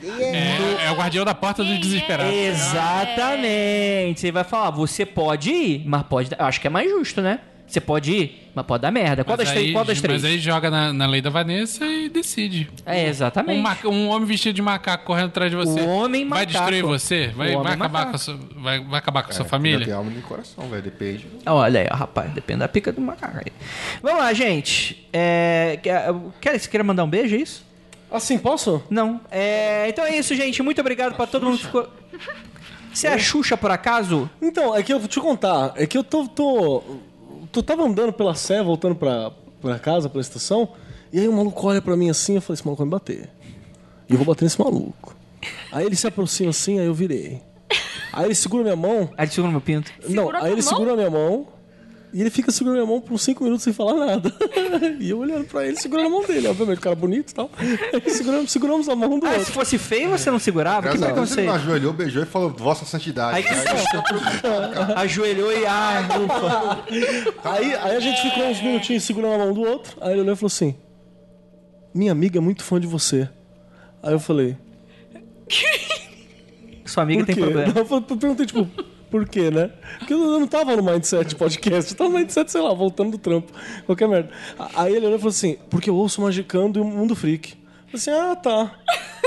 É, 0.03 0.85
é 0.87 0.91
o 0.91 0.95
guardião 0.95 1.25
da 1.25 1.33
porta 1.33 1.63
dos 1.63 1.79
desesperados. 1.79 2.31
Exatamente. 2.33 4.19
Você 4.19 4.31
vai 4.31 4.43
falar, 4.43 4.69
você 4.71 5.05
pode 5.05 5.49
ir, 5.49 5.83
mas 5.87 6.03
pode. 6.03 6.29
dar- 6.29 6.37
Eu 6.39 6.45
acho 6.45 6.61
que 6.61 6.67
é 6.67 6.69
mais 6.69 6.89
justo, 6.89 7.21
né? 7.21 7.39
Você 7.67 7.81
pode 7.81 8.11
ir, 8.11 8.51
mas 8.53 8.63
pode 8.65 8.83
dar 8.83 8.91
merda. 8.91 9.23
Qual 9.23 9.35
das 9.35 9.49
três? 9.49 9.65
aí- 9.67 9.73
Qual 9.73 9.83
das 9.83 9.99
três? 9.99 10.21
Mas 10.21 10.31
aí 10.31 10.37
joga 10.39 10.69
na, 10.69 10.93
na 10.93 11.07
lei 11.07 11.19
da 11.19 11.29
Vanessa 11.31 11.83
e 11.85 12.07
decide. 12.09 12.69
É, 12.85 13.07
exatamente. 13.07 13.85
Um, 13.87 13.89
um 13.89 14.09
homem 14.09 14.27
vestido 14.27 14.53
de 14.55 14.61
macaco 14.61 15.03
correndo 15.03 15.27
atrás 15.27 15.49
de 15.49 15.57
você. 15.57 15.81
O 15.81 15.87
homem 15.89 16.27
Vai 16.29 16.45
macaco. 16.45 16.51
destruir 16.71 16.83
você? 16.83 17.27
Vai, 17.35 17.53
vai 17.55 17.73
acabar, 17.73 17.89
macaco. 17.89 18.09
com 18.11 18.15
a 18.15 18.19
sua, 18.19 18.39
vai, 18.57 18.79
vai 18.83 18.99
acabar 18.99 19.23
com 19.23 19.31
a 19.31 19.33
sua 19.33 19.45
família? 19.45 19.85
tem 19.85 19.93
alma 19.95 20.11
no 20.11 20.21
coração, 20.21 20.69
velho. 20.69 20.83
Depende. 20.83 21.27
Olha 21.45 21.81
aí, 21.81 21.87
ó, 21.91 21.95
rapaz, 21.95 22.31
depende 22.33 22.59
da 22.59 22.67
pica 22.67 22.91
do 22.91 23.01
macaco 23.01 23.37
aí. 23.39 23.51
Vamos 24.01 24.19
lá, 24.19 24.31
gente. 24.31 25.07
É, 25.11 25.79
quer, 25.81 26.05
quer, 26.39 26.59
você 26.59 26.69
quer 26.69 26.83
mandar 26.83 27.03
um 27.03 27.09
beijo, 27.09 27.35
é 27.35 27.39
isso? 27.39 27.65
Assim, 28.11 28.37
posso? 28.37 28.81
Não. 28.91 29.19
É, 29.31 29.87
então 29.89 30.05
é 30.05 30.15
isso, 30.15 30.35
gente. 30.35 30.61
Muito 30.61 30.79
obrigado 30.79 31.15
pra 31.15 31.25
todo 31.25 31.45
mundo 31.47 31.57
que 31.57 31.65
ficou. 31.65 31.89
Você 32.93 33.07
é 33.07 33.13
a 33.13 33.17
Xuxa, 33.19 33.57
por 33.57 33.71
acaso? 33.71 34.29
Então, 34.41 34.73
é 34.73 34.81
que 34.81 34.93
eu 34.93 34.99
vou 34.99 35.09
te 35.09 35.19
contar. 35.19 35.73
É 35.75 35.85
que 35.85 35.97
eu 35.97 36.03
tô. 36.03 36.27
tô 36.27 36.83
tu 37.55 37.63
tava 37.63 37.83
andando 37.83 38.11
pela 38.11 38.35
Sé, 38.35 38.61
voltando 38.61 38.95
pra, 38.95 39.31
pra 39.61 39.79
casa, 39.79 40.09
pra 40.09 40.19
estação, 40.19 40.67
e 41.11 41.19
aí 41.21 41.27
o 41.27 41.31
maluco 41.31 41.65
olha 41.65 41.81
pra 41.81 41.95
mim 41.95 42.09
assim, 42.09 42.35
eu 42.35 42.41
falei, 42.41 42.55
esse 42.55 42.65
maluco 42.65 42.79
vai 42.79 42.85
me 42.85 42.91
bater. 42.91 43.29
E 44.09 44.13
eu 44.13 44.17
vou 44.17 44.25
bater 44.25 44.43
nesse 44.43 44.59
maluco. 44.59 45.15
Aí 45.71 45.85
ele 45.85 45.95
se 45.95 46.05
aproxima 46.05 46.49
assim, 46.49 46.79
aí 46.79 46.85
eu 46.85 46.93
virei. 46.93 47.41
Aí 48.11 48.25
ele 48.25 48.35
segura 48.35 48.63
minha 48.63 48.75
mão. 48.75 49.09
Aí 49.17 49.25
ele 49.25 49.31
segura 49.31 49.51
meu 49.51 49.61
pinto. 49.61 49.89
não, 50.09 50.35
aí 50.35 50.51
ele 50.51 50.61
tua 50.61 50.69
segura 50.69 50.93
a 50.93 50.95
minha 50.97 51.09
mão. 51.09 51.47
E 52.17 52.21
ele 52.21 52.29
fica 52.29 52.49
segurando 52.49 52.77
minha 52.77 52.87
mão 52.89 53.01
por 53.01 53.13
uns 53.13 53.23
5 53.23 53.43
minutos 53.43 53.61
sem 53.65 53.73
falar 53.73 53.93
nada. 54.05 54.33
e 55.01 55.09
eu 55.09 55.17
olhando 55.19 55.43
pra 55.47 55.67
ele, 55.67 55.75
segurando 55.75 56.05
a 56.07 56.09
mão 56.09 56.23
dele, 56.25 56.47
obviamente, 56.47 56.77
o 56.77 56.81
cara 56.81 56.95
bonito 56.95 57.31
e 57.31 57.35
tal. 57.35 57.51
Aí 57.59 58.09
seguramos, 58.09 58.49
seguramos 58.53 58.87
a 58.87 58.95
mão 58.95 59.19
do 59.19 59.25
Ah, 59.27 59.31
se 59.33 59.37
outro. 59.39 59.51
fosse 59.53 59.77
feio, 59.77 60.11
você 60.11 60.31
não 60.31 60.39
segurava? 60.39 60.87
Que 60.91 60.95
a 60.95 61.07
preconceito. 61.07 61.47
não 61.47 61.55
ajoelhou, 61.55 61.91
beijou 61.91 62.23
e 62.23 62.25
falou, 62.25 62.51
Vossa 62.51 62.85
Santidade. 62.85 63.35
Aí 63.35 63.43
que 63.43 63.49
Aí- 63.49 64.93
Ajoelhou 64.95 65.51
e. 65.51 65.65
Ah, 65.65 66.07
ufa. 66.23 66.83
Aí, 67.49 67.75
aí 67.75 67.95
a 67.97 67.99
gente 67.99 68.21
ficou 68.21 68.47
uns 68.47 68.61
minutinhos 68.61 69.03
segurando 69.03 69.33
a 69.33 69.37
mão 69.37 69.53
do 69.53 69.61
outro. 69.63 69.97
Aí 69.99 70.13
ele 70.13 70.21
olhou 70.21 70.33
e 70.35 70.37
falou 70.37 70.47
assim: 70.47 70.73
Minha 71.93 72.13
amiga 72.13 72.37
é 72.37 72.41
muito 72.41 72.63
fã 72.63 72.79
de 72.79 72.87
você. 72.87 73.27
Aí 74.01 74.13
eu 74.13 74.19
falei: 74.21 74.55
Sua 76.85 77.03
amiga 77.03 77.25
tem 77.25 77.35
problema. 77.35 77.73
Eu 77.77 77.85
perguntei, 78.17 78.45
tipo, 78.45 78.67
por 79.09 79.27
quê, 79.27 79.49
né? 79.51 79.71
Porque 79.99 80.13
eu 80.13 80.39
não 80.39 80.47
tava 80.47 80.75
no 80.75 80.83
Mindset 80.83 81.35
podcast, 81.35 81.91
eu 81.91 81.97
tava 81.97 82.09
no 82.09 82.17
Mindset, 82.19 82.51
sei 82.51 82.61
lá, 82.61 82.73
voltando 82.73 83.11
do 83.11 83.17
trampo, 83.17 83.51
qualquer 83.85 84.07
merda. 84.07 84.29
Aí 84.75 84.95
ele 84.95 85.05
olhou 85.05 85.17
e 85.17 85.19
falou 85.19 85.29
assim: 85.31 85.57
Porque 85.69 85.89
eu 85.89 85.95
ouço 85.95 86.21
Magicando 86.21 86.79
e 86.79 86.81
o 86.81 86.85
Mundo 86.85 87.15
Freak. 87.15 87.53
Eu 87.91 87.99
falei 87.99 88.17
assim: 88.19 88.31
Ah, 88.31 88.35
tá. 88.35 88.75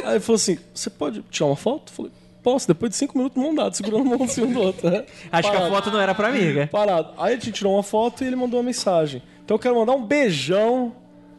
Aí 0.05 0.13
ele 0.13 0.21
falou 0.21 0.37
assim: 0.37 0.59
Você 0.75 0.91
pode 0.91 1.23
tirar 1.31 1.47
uma 1.47 1.57
foto? 1.57 1.91
Eu 1.91 1.97
falei: 1.97 2.13
Posso, 2.43 2.69
depois 2.69 2.91
de 2.91 2.97
cinco 2.97 3.17
minutos, 3.19 3.43
mão 3.43 3.55
dada, 3.55 3.75
segurando 3.75 4.03
a 4.13 4.17
mão 4.17 4.25
assim 4.25 4.43
um 4.43 4.53
do 4.53 4.61
outro, 4.61 4.89
né? 4.91 5.05
Acho 5.31 5.51
que 5.51 5.57
a 5.57 5.61
Parado. 5.61 5.75
foto 5.75 5.91
não 5.91 6.01
era 6.01 6.15
pra 6.15 6.29
amiga. 6.29 6.67
Parado. 6.69 7.11
Aí 7.19 7.33
a 7.33 7.37
gente 7.37 7.53
tirou 7.53 7.75
uma 7.75 7.83
foto 7.83 8.23
e 8.23 8.27
ele 8.27 8.37
mandou 8.37 8.59
uma 8.61 8.67
mensagem. 8.67 9.23
Então 9.45 9.57
eu 9.57 9.59
quero 9.59 9.75
mandar 9.77 9.93
um 9.93 10.05
beijão 10.05 10.93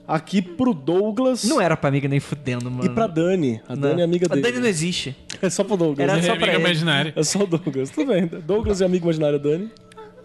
aqui 0.10 0.42
pro 0.42 0.74
Douglas 0.74 1.44
Não 1.44 1.62
era 1.62 1.78
pra 1.78 1.88
amiga 1.88 2.08
nem 2.08 2.20
fudendo, 2.20 2.70
mano. 2.70 2.86
e 2.86 2.90
pra 2.90 3.08
Dani. 3.08 3.62
A 3.68 3.76
Dani 3.76 4.02
é 4.02 4.04
amiga 4.04 4.26
A 4.30 4.36
dele. 4.36 4.42
Dani 4.42 4.60
não 4.60 4.68
existe. 4.68 5.16
É 5.42 5.50
só 5.50 5.64
pro 5.64 5.78
Douglas. 5.78 6.00
Era 6.10 6.18
né? 6.18 6.24
só 6.24 6.34
É 6.34 6.36
pra 6.36 6.48
amiga 6.48 6.60
imaginária. 6.60 7.14
É 7.16 7.24
só 7.24 7.40
o 7.40 7.48
Douglas. 7.48 7.90
Tudo 7.92 8.12
bem. 8.12 8.26
Douglas 8.28 8.82
é 8.82 8.86
amigo 8.86 9.06
imaginário 9.06 9.40
da 9.40 9.50
Dani. 9.50 9.72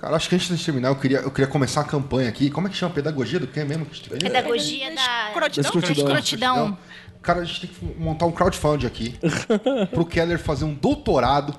Cara, 0.01 0.17
acho 0.17 0.29
que 0.29 0.35
antes 0.35 0.49
de 0.59 0.65
terminar, 0.65 0.89
eu 0.89 0.97
queria, 0.97 1.19
eu 1.19 1.31
queria 1.31 1.47
começar 1.47 1.83
a 1.83 1.85
campanha 1.85 2.29
aqui. 2.29 2.51
Como 2.51 2.67
é 2.67 2.71
que 2.71 2.77
chama? 2.77 2.93
Pedagogia 2.93 3.39
do 3.39 3.47
quê 3.47 3.63
mesmo? 3.63 3.87
que 3.87 3.93
a 4.07 4.09
fez? 4.09 4.23
Pedagogia 4.23 4.93
da 4.93 5.29
Escrotidão? 5.31 5.71
Escrotidão. 5.71 6.07
escrotidão. 6.09 6.79
Cara, 7.23 7.41
a 7.41 7.45
gente 7.45 7.61
tem 7.63 7.71
que 7.71 8.01
montar 8.01 8.27
um 8.27 8.33
crowdfunding 8.33 8.87
aqui 8.87 9.15
pro 9.95 10.05
Keller 10.05 10.39
fazer 10.39 10.65
um 10.65 10.75
doutorado 10.75 11.55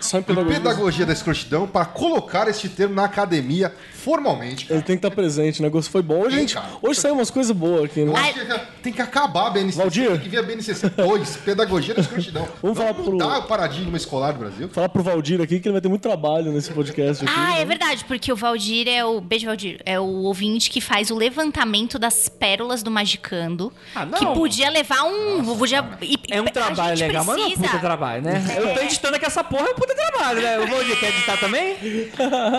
Só 0.00 0.18
em 0.18 0.22
pedagogia. 0.22 0.60
pedagogia 0.60 1.06
da 1.06 1.12
escrotidão 1.12 1.66
para 1.66 1.84
colocar 1.86 2.48
este 2.48 2.68
termo 2.68 2.94
na 2.94 3.04
academia 3.04 3.72
formalmente. 3.92 4.66
Ele 4.70 4.82
tem 4.82 4.96
que 4.98 5.06
estar 5.06 5.10
presente, 5.14 5.60
o 5.60 5.62
negócio 5.62 5.90
foi 5.90 6.02
bom. 6.02 6.20
Hoje, 6.20 6.36
gente, 6.36 6.54
cara. 6.54 6.66
hoje 6.82 7.00
saiu 7.00 7.14
umas 7.14 7.30
coisas 7.30 7.56
boas 7.56 7.84
aqui, 7.84 8.04
né? 8.04 8.10
Eu 8.12 8.16
acho 8.16 8.34
que 8.34 8.82
tem 8.82 8.92
que 8.92 9.00
acabar 9.00 9.46
a 9.46 9.50
BNCC. 9.50 9.78
Valdir? 9.78 10.08
Tem 10.10 10.18
que 10.20 10.28
vir 10.28 10.38
a 10.38 10.42
BNCC 10.42 10.90
2, 10.90 11.36
pedagogia 11.38 11.94
da 11.94 12.00
escrotidão. 12.02 12.46
Vamos 12.60 12.76
falar 12.76 12.92
pro- 12.94 13.04
mudar 13.12 13.38
o 13.38 13.42
paradigma 13.44 13.96
escolar 13.96 14.32
do 14.32 14.40
Brasil. 14.40 14.68
Falar 14.68 14.88
pro 14.90 15.02
Valdir 15.02 15.40
aqui 15.40 15.58
que 15.58 15.68
ele 15.68 15.72
vai 15.72 15.80
ter 15.80 15.88
muito 15.88 16.02
trabalho 16.02 16.52
nesse 16.52 16.70
podcast 16.70 17.24
aqui. 17.24 17.32
Ah, 17.34 17.58
é 17.58 17.64
verdade, 17.64 18.04
porque 18.04 18.30
o 18.32 18.36
Valdir 18.36 18.86
é 18.88 19.04
o. 19.04 19.20
Beijo, 19.20 19.46
Valdir. 19.46 19.80
É 19.86 19.98
o 19.98 20.04
ouvinte 20.04 20.68
que 20.70 20.80
faz 20.80 21.10
o 21.10 21.16
levantamento 21.16 21.98
das 21.98 22.28
pérolas 22.28 22.82
do 22.82 22.90
Magicando. 22.90 23.72
Ah, 23.94 24.04
não. 24.04 24.18
Que 24.18 24.26
podia 24.26 24.68
levar 24.70 25.02
um. 25.04 25.56
podia, 25.56 25.82
e- 26.02 26.18
É 26.30 26.42
um 26.42 26.46
trabalho 26.46 26.98
legal, 26.98 27.24
mas 27.24 27.36
não 27.36 27.42
é 27.42 27.46
um 27.46 27.50
precisa- 27.50 27.68
puta 27.68 27.78
trabalho, 27.80 28.22
né? 28.22 28.44
Eu 28.58 28.74
tô 28.74 28.80
editando 28.80 29.16
aqui 29.16 29.24
essa 29.24 29.42
porra, 29.42 29.68
é 29.68 29.70
um 29.70 29.74
puta 29.86 29.94
trabalho, 29.94 30.40
né? 30.40 30.58
O 30.58 30.66
Valdir 30.66 30.98
quer 30.98 31.10
editar 31.10 31.36
também? 31.38 31.76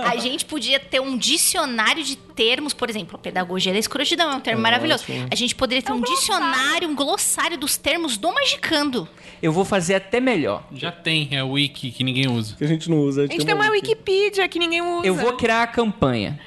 A 0.05 0.15
gente 0.17 0.45
podia 0.45 0.79
ter 0.79 0.99
um 0.99 1.17
dicionário 1.17 2.03
de 2.03 2.15
termos, 2.15 2.73
por 2.73 2.89
exemplo, 2.89 3.15
a 3.15 3.19
pedagogia 3.19 3.71
da 3.73 3.79
escrotidão 3.79 4.31
é 4.31 4.35
um 4.35 4.39
termo 4.39 4.61
maravilhoso. 4.61 5.05
A 5.31 5.35
gente 5.35 5.55
poderia 5.55 5.81
ter 5.81 5.91
um 5.91 6.01
dicionário, 6.01 6.89
um 6.89 6.95
glossário 6.95 7.57
dos 7.57 7.77
termos 7.77 8.17
do 8.17 8.33
Magicando. 8.33 9.07
Eu 9.41 9.51
vou 9.51 9.65
fazer 9.65 9.95
até 9.95 10.19
melhor. 10.19 10.63
Já 10.73 10.91
tem, 10.91 11.29
é 11.31 11.43
o 11.43 11.51
wiki 11.51 11.91
que 11.91 12.03
ninguém 12.03 12.27
usa. 12.27 12.55
Que 12.55 12.63
a 12.63 12.67
gente 12.67 12.89
não 12.89 12.99
usa. 12.99 13.23
A 13.23 13.27
gente 13.27 13.45
tem 13.45 13.55
uma 13.55 13.69
Wikipedia 13.69 14.47
que 14.47 14.59
ninguém 14.59 14.81
usa. 14.81 15.07
Eu 15.07 15.15
vou 15.15 15.33
criar 15.33 15.63
a 15.63 15.67
campanha 15.67 16.39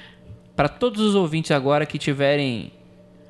pra 0.56 0.68
todos 0.68 1.00
os 1.00 1.14
ouvintes 1.14 1.50
agora 1.50 1.86
que 1.86 1.98
tiverem 1.98 2.72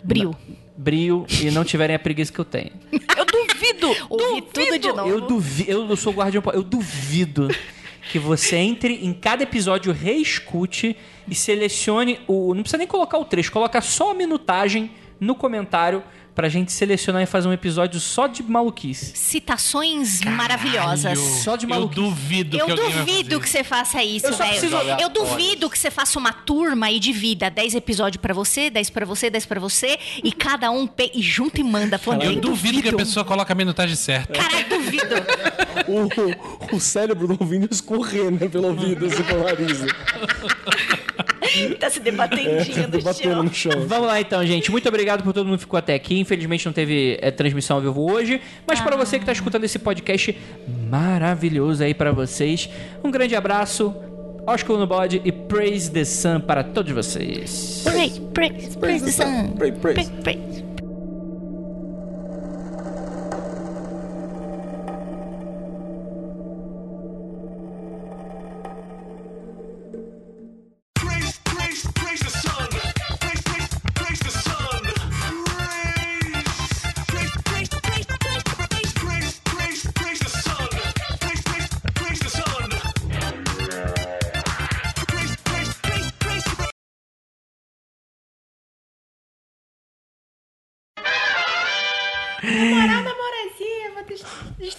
Brio. 0.03 0.35
Brio 0.79 1.27
e 1.43 1.51
não 1.51 1.65
tiverem 1.65 1.97
a 1.97 1.99
preguiça 1.99 2.33
que 2.33 2.39
eu 2.39 2.45
tenho. 2.45 2.71
Eu 2.93 3.25
duvido. 3.27 3.89
Ouvi 4.09 4.41
duvido. 4.41 4.47
tudo 4.53 4.79
de 4.79 4.89
novo. 4.93 5.09
Eu 5.09 5.21
duvido, 5.21 5.87
eu 5.91 5.97
sou 5.97 6.13
guardião, 6.13 6.43
eu 6.55 6.63
duvido 6.63 7.49
que 8.13 8.19
você 8.19 8.57
entre 8.57 9.05
em 9.05 9.13
cada 9.13 9.43
episódio, 9.43 9.93
reescute 9.93 10.97
e 11.27 11.35
selecione 11.35 12.21
o. 12.29 12.55
Não 12.55 12.63
precisa 12.63 12.79
nem 12.79 12.87
colocar 12.87 13.19
o 13.19 13.25
trecho, 13.25 13.51
coloca 13.51 13.81
só 13.81 14.13
a 14.13 14.15
minutagem 14.15 14.91
no 15.21 15.35
comentário 15.35 16.03
pra 16.39 16.49
gente 16.49 16.71
selecionar 16.71 17.21
e 17.21 17.27
fazer 17.27 17.49
um 17.49 17.53
episódio 17.53 17.99
só 17.99 18.29
de 18.29 18.45
maluquice. 18.45 19.11
Citações 19.17 20.21
maravilhosas. 20.21 21.19
Só 21.19 21.57
de 21.57 21.65
Eu 21.65 21.71
maluquice. 21.71 22.01
duvido 22.01 22.57
Eu 22.57 22.67
que 22.67 22.75
vai 22.77 22.93
duvido 22.93 23.41
que 23.41 23.49
você 23.49 23.65
faça 23.65 24.05
isso, 24.05 24.27
Eu 24.27 24.37
velho. 24.37 24.51
preciso- 24.51 24.77
Eu 25.01 25.09
duvido 25.09 25.69
que 25.69 25.77
você 25.77 25.91
faça 25.91 26.17
uma 26.17 26.33
turma 26.33 26.93
e 26.93 27.01
divida 27.01 27.51
10 27.51 27.75
episódios 27.75 28.21
pra 28.23 28.33
você, 28.33 28.71
10 28.71 28.89
pra 28.89 29.05
você, 29.05 29.29
10 29.29 29.47
pra 29.47 29.59
você, 29.59 29.99
e 30.23 30.31
cada 30.31 30.71
um 30.71 30.87
pe... 30.87 31.11
e 31.13 31.21
junta 31.21 31.61
e 31.61 31.65
manda. 31.65 31.99
Falando, 31.99 32.23
Eu 32.23 32.37
duvido 32.37 32.81
que 32.83 32.89
a 32.89 32.93
pessoa 32.93 33.25
coloque 33.25 33.51
a 33.51 33.55
minutagem 33.57 33.97
certa. 33.97 34.33
Caralho, 34.35 34.69
duvido. 34.69 35.15
O, 35.89 36.77
o 36.77 36.81
cérebro 36.81 37.27
do 37.29 37.37
ouvindo 37.41 37.67
escorrer, 37.71 38.31
né? 38.31 38.47
Pelo 38.49 38.69
ouvido, 38.69 39.07
assim, 39.07 39.23
pelo 39.23 39.43
nariz. 39.43 39.79
tá 41.79 41.89
se 41.89 42.01
debatendinho 42.01 42.89
no 42.89 43.01
Batendo 43.03 43.33
chão. 43.35 43.43
no 43.43 43.55
chão. 43.55 43.87
Vamos 43.87 44.07
lá 44.07 44.21
então, 44.21 44.45
gente. 44.47 44.71
Muito 44.71 44.87
obrigado 44.89 45.23
por 45.23 45.33
todo 45.33 45.47
mundo 45.47 45.57
que 45.57 45.63
ficou 45.65 45.79
até 45.79 45.95
aqui. 45.95 46.19
Infelizmente 46.29 46.67
não 46.67 46.75
teve 46.75 47.19
é, 47.23 47.31
transmissão 47.31 47.79
ao 47.79 47.83
vivo 47.83 48.13
hoje, 48.13 48.39
mas 48.67 48.79
para 48.83 48.95
você 48.97 49.19
que 49.19 49.25
tá 49.25 49.33
escutando 49.33 49.65
esse 49.65 49.79
podcast 49.79 50.37
maravilhoso 50.91 51.83
aí 51.83 51.95
pra 51.95 52.13
vocês, 52.13 52.69
um 53.03 53.11
grande 53.11 53.35
abraço. 53.35 53.95
Oscar 54.47 54.77
no 54.77 54.87
bode 54.87 55.23
e 55.25 55.33
praise 55.33 55.91
the 55.91 56.05
sun 56.05 56.41
para 56.41 56.63
todos 56.63 56.93
vocês. 56.93 57.83
Praise, 57.85 58.21
praise, 58.33 58.77
praise 58.77 59.05
the 59.05 59.11
sun. 59.11 59.53
Praise, 59.57 59.79
praise. 59.79 60.11
Praise, 60.11 60.11
praise. 60.11 60.19
Praise, 60.19 60.21
praise, 60.21 60.21
praise 60.21 60.21
the 60.21 60.23
sun. 60.23 60.23
Praise, 60.23 60.59
praise, 60.59 60.68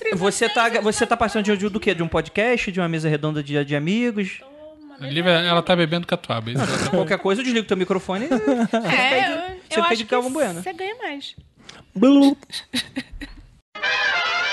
entre 0.09 0.19
você. 0.19 0.49
Tá, 0.49 0.69
você 0.81 1.05
tá 1.05 1.15
passando 1.15 1.43
de, 1.43 1.65
um, 1.65 1.69
do 1.69 1.79
quê? 1.79 1.93
De 1.93 2.03
um 2.03 2.07
podcast? 2.07 2.71
De 2.71 2.79
uma 2.79 2.89
mesa 2.89 3.07
redonda 3.07 3.43
de, 3.43 3.63
de 3.63 3.75
amigos? 3.75 4.41
Lívia, 4.99 5.31
ela 5.31 5.61
tá 5.61 5.75
bebendo 5.75 6.05
catuaba. 6.05 6.51
É 6.51 6.55
Qualquer 6.91 7.19
coisa, 7.19 7.41
eu 7.41 7.45
desligo 7.45 7.67
teu 7.67 7.77
microfone 7.77 8.25
e 8.25 8.27
você 8.27 8.77
é, 8.77 9.09
pede, 9.09 9.31
eu, 9.31 9.37
você 9.69 9.79
eu 9.79 9.83
pede 9.85 10.05
Calvão 10.05 10.31
Bueno. 10.31 10.61
Você 10.61 10.73
ganha 10.73 10.95
mais. 10.97 11.35